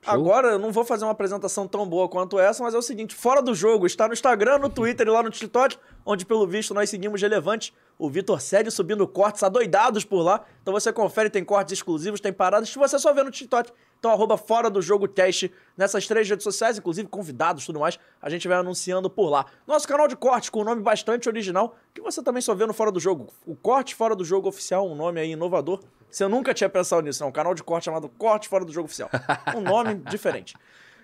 Show. 0.00 0.14
Agora 0.14 0.48
eu 0.48 0.58
não 0.58 0.70
vou 0.70 0.84
fazer 0.84 1.04
uma 1.04 1.10
apresentação 1.10 1.66
tão 1.66 1.86
boa 1.86 2.08
quanto 2.08 2.38
essa, 2.38 2.62
mas 2.62 2.74
é 2.74 2.78
o 2.78 2.82
seguinte: 2.82 3.14
fora 3.14 3.42
do 3.42 3.54
jogo, 3.54 3.86
está 3.86 4.06
no 4.06 4.14
Instagram, 4.14 4.58
no 4.58 4.70
Twitter 4.70 5.06
e 5.06 5.10
lá 5.10 5.22
no 5.22 5.30
TikTok, 5.30 5.76
onde 6.06 6.24
pelo 6.24 6.46
visto 6.46 6.72
nós 6.72 6.88
seguimos 6.88 7.20
relevante. 7.20 7.74
O 7.98 8.08
Vitor 8.08 8.40
segue 8.40 8.70
subindo 8.70 9.06
cortes 9.08 9.42
adoidados 9.42 10.04
por 10.04 10.22
lá. 10.22 10.44
Então 10.62 10.72
você 10.72 10.92
confere, 10.92 11.28
tem 11.28 11.44
cortes 11.44 11.72
exclusivos, 11.72 12.20
tem 12.20 12.32
paradas 12.32 12.70
que 12.70 12.78
você 12.78 12.98
só 12.98 13.12
vê 13.12 13.22
no 13.24 13.30
TikTok. 13.30 13.72
Então, 13.98 14.12
arroba 14.12 14.36
fora 14.36 14.70
do 14.70 14.80
jogo 14.80 15.08
teste 15.08 15.52
nessas 15.76 16.06
três 16.06 16.28
redes 16.28 16.44
sociais, 16.44 16.78
inclusive 16.78 17.08
convidados 17.08 17.64
e 17.64 17.66
tudo 17.66 17.80
mais. 17.80 17.98
A 18.22 18.30
gente 18.30 18.46
vai 18.46 18.56
anunciando 18.56 19.10
por 19.10 19.28
lá. 19.28 19.46
Nosso 19.66 19.88
canal 19.88 20.06
de 20.06 20.14
cortes 20.14 20.50
com 20.50 20.60
um 20.60 20.64
nome 20.64 20.82
bastante 20.82 21.28
original, 21.28 21.76
que 21.92 22.00
você 22.00 22.22
também 22.22 22.40
só 22.40 22.54
vê 22.54 22.64
no 22.64 22.72
Fora 22.72 22.92
do 22.92 23.00
Jogo. 23.00 23.32
O 23.44 23.56
Corte 23.56 23.94
Fora 23.94 24.14
do 24.14 24.24
Jogo 24.24 24.48
Oficial, 24.48 24.88
um 24.88 24.94
nome 24.94 25.20
aí 25.20 25.32
inovador. 25.32 25.80
Você 26.10 26.26
nunca 26.28 26.54
tinha 26.54 26.68
pensado 26.68 27.02
nisso, 27.02 27.22
não. 27.22 27.28
Um 27.28 27.32
canal 27.32 27.54
de 27.54 27.62
corte 27.62 27.84
chamado 27.84 28.08
Corte 28.08 28.48
Fora 28.48 28.64
do 28.64 28.72
Jogo 28.72 28.86
Oficial. 28.86 29.10
Um 29.54 29.60
nome 29.60 29.96
diferente. 30.08 30.54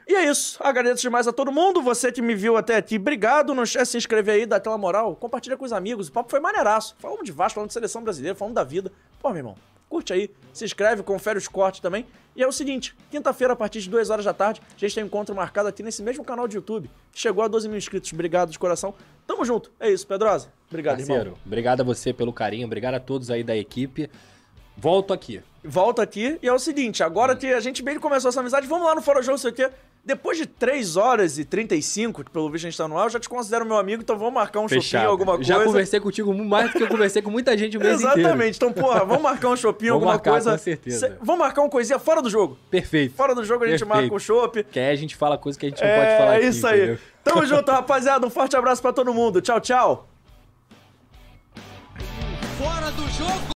E 0.07 0.15
é 0.15 0.31
isso. 0.31 0.59
Agradeço 0.63 1.03
demais 1.03 1.27
a 1.27 1.33
todo 1.33 1.51
mundo. 1.51 1.83
Você 1.83 2.13
que 2.13 2.21
me 2.23 2.35
viu 2.35 2.57
até 2.57 2.77
aqui, 2.77 2.97
obrigado. 2.97 3.55
Não 3.55 3.63
esquece 3.63 3.85
de 3.85 3.91
se 3.93 3.99
inscrever 3.99 4.35
aí, 4.35 4.47
dá 4.47 4.57
aquela 4.57 4.77
moral. 4.79 5.17
Compartilha 5.17 5.57
com 5.57 5.65
os 5.65 5.73
amigos. 5.73 6.09
O 6.09 6.13
papo 6.13 6.31
foi 6.31 6.41
maneiraço. 6.41 6.95
Falamos 6.99 7.25
de 7.25 7.33
Vasco, 7.33 7.55
falamos 7.55 7.71
de 7.71 7.75
seleção 7.75 8.03
brasileira, 8.03 8.37
falamos 8.37 8.55
da 8.55 8.65
vida. 8.65 8.93
Pô, 9.21 9.31
meu 9.31 9.39
irmão, 9.39 9.57
curte 9.89 10.13
aí. 10.13 10.31
Se 10.53 10.65
inscreve, 10.65 11.03
confere 11.03 11.39
os 11.39 11.49
cortes 11.49 11.81
também. 11.81 12.07
E 12.37 12.43
é 12.43 12.47
o 12.47 12.53
seguinte: 12.53 12.95
quinta-feira, 13.11 13.53
a 13.53 13.57
partir 13.57 13.81
de 13.81 13.89
2 13.91 14.11
horas 14.11 14.25
da 14.25 14.35
tarde, 14.35 14.61
a 14.77 14.79
gente 14.79 14.95
tem 14.95 15.05
um 15.05 15.07
encontro 15.07 15.35
marcado 15.35 15.69
aqui 15.69 15.83
nesse 15.83 16.03
mesmo 16.03 16.25
canal 16.25 16.49
de 16.49 16.57
YouTube. 16.57 16.91
Chegou 17.15 17.45
a 17.45 17.49
12 17.49 17.69
mil 17.69 17.79
inscritos. 17.79 18.13
Obrigado 18.13 18.51
de 18.51 18.59
coração. 18.59 18.95
Tamo 19.27 19.45
junto. 19.45 19.71
É 19.79 19.91
isso, 19.91 20.07
Pedrosa. 20.07 20.53
Obrigado, 20.69 21.01
irmão. 21.01 21.17
Parceiro, 21.17 21.39
obrigado 21.47 21.81
a 21.81 21.85
você 21.85 22.13
pelo 22.13 22.33
carinho. 22.33 22.67
Obrigado 22.67 22.95
a 22.95 23.01
todos 23.01 23.31
aí 23.31 23.45
da 23.45 23.57
equipe. 23.57 24.11
Volto 24.77 25.13
aqui. 25.13 25.41
Volta 25.65 26.03
aqui 26.03 26.39
e 26.43 26.49
é 26.49 26.53
o 26.53 26.59
seguinte, 26.59 27.03
agora 27.03 27.35
que 27.35 27.47
a 27.53 27.61
gente 27.61 27.83
bem 27.83 27.99
começou 27.99 28.29
essa 28.29 28.41
amizade, 28.41 28.67
vamos 28.67 28.87
lá 28.87 28.95
no 28.95 29.03
Fora 29.03 29.23
Jogo, 29.23 29.39
sei 29.39 29.51
o 29.51 29.55
quê. 29.55 29.71
Depois 30.07 30.37
de 30.37 30.45
3 30.45 30.99
horas 30.99 31.39
e 31.39 31.47
35, 31.47 32.25
que 32.25 32.31
pelo 32.31 32.51
visto 32.51 32.67
a 32.67 32.71
gente 32.71 32.77
tá 32.77 32.87
no 32.87 32.99
ar, 32.99 33.05
eu 33.05 33.11
já 33.11 33.19
te 33.19 33.27
considero 33.27 33.65
meu 33.65 33.79
amigo, 33.79 34.03
então 34.03 34.19
vamos 34.19 34.35
marcar 34.35 34.61
um 34.61 34.69
shopping, 34.69 34.83
Fechado. 34.83 35.07
alguma 35.09 35.37
coisa. 35.37 35.45
Já 35.55 35.65
conversei 35.65 35.99
contigo 35.99 36.35
mais 36.35 36.71
do 36.71 36.77
que 36.77 36.83
eu 36.83 36.89
conversei 36.89 37.23
com 37.23 37.31
muita 37.31 37.57
gente 37.57 37.79
o 37.79 37.81
mês 37.81 38.03
inteiro. 38.03 38.21
Exatamente, 38.21 38.57
então, 38.57 38.71
porra, 38.71 39.03
vamos 39.07 39.23
marcar 39.23 39.49
um 39.49 39.57
shopping, 39.57 39.89
alguma 39.89 40.13
marcar, 40.13 40.33
coisa. 40.33 40.51
com 40.53 40.59
certeza. 40.59 41.09
Cê- 41.09 41.17
vamos 41.23 41.39
marcar 41.41 41.63
uma 41.63 41.71
coisinha 41.71 41.99
fora 41.99 42.21
do 42.21 42.29
jogo. 42.29 42.59
Perfeito. 42.71 43.15
Fora 43.15 43.35
do 43.35 43.43
jogo 43.47 43.65
a 43.65 43.69
gente 43.69 43.79
Perfeito. 43.79 44.03
marca 44.03 44.15
um 44.15 44.19
chopp. 44.19 44.63
Que 44.65 44.79
aí 44.79 44.91
a 44.91 44.97
gente 44.97 45.17
fala 45.17 45.39
coisa 45.39 45.59
que 45.59 45.65
a 45.65 45.69
gente 45.71 45.81
não 45.83 45.89
É, 45.89 45.97
pode 46.05 46.19
falar 46.19 46.37
aqui, 46.37 46.47
isso 46.49 46.67
aí. 46.67 46.79
entendeu? 46.83 46.99
Tamo 47.25 47.47
junto, 47.47 47.71
rapaziada. 47.73 48.27
Um 48.27 48.31
forte 48.31 48.55
abraço 48.55 48.83
pra 48.83 48.93
todo 48.93 49.15
mundo. 49.15 49.41
Tchau, 49.41 49.59
tchau. 49.59 50.07
Fora 52.59 52.91
do 52.91 53.09
jogo! 53.09 53.45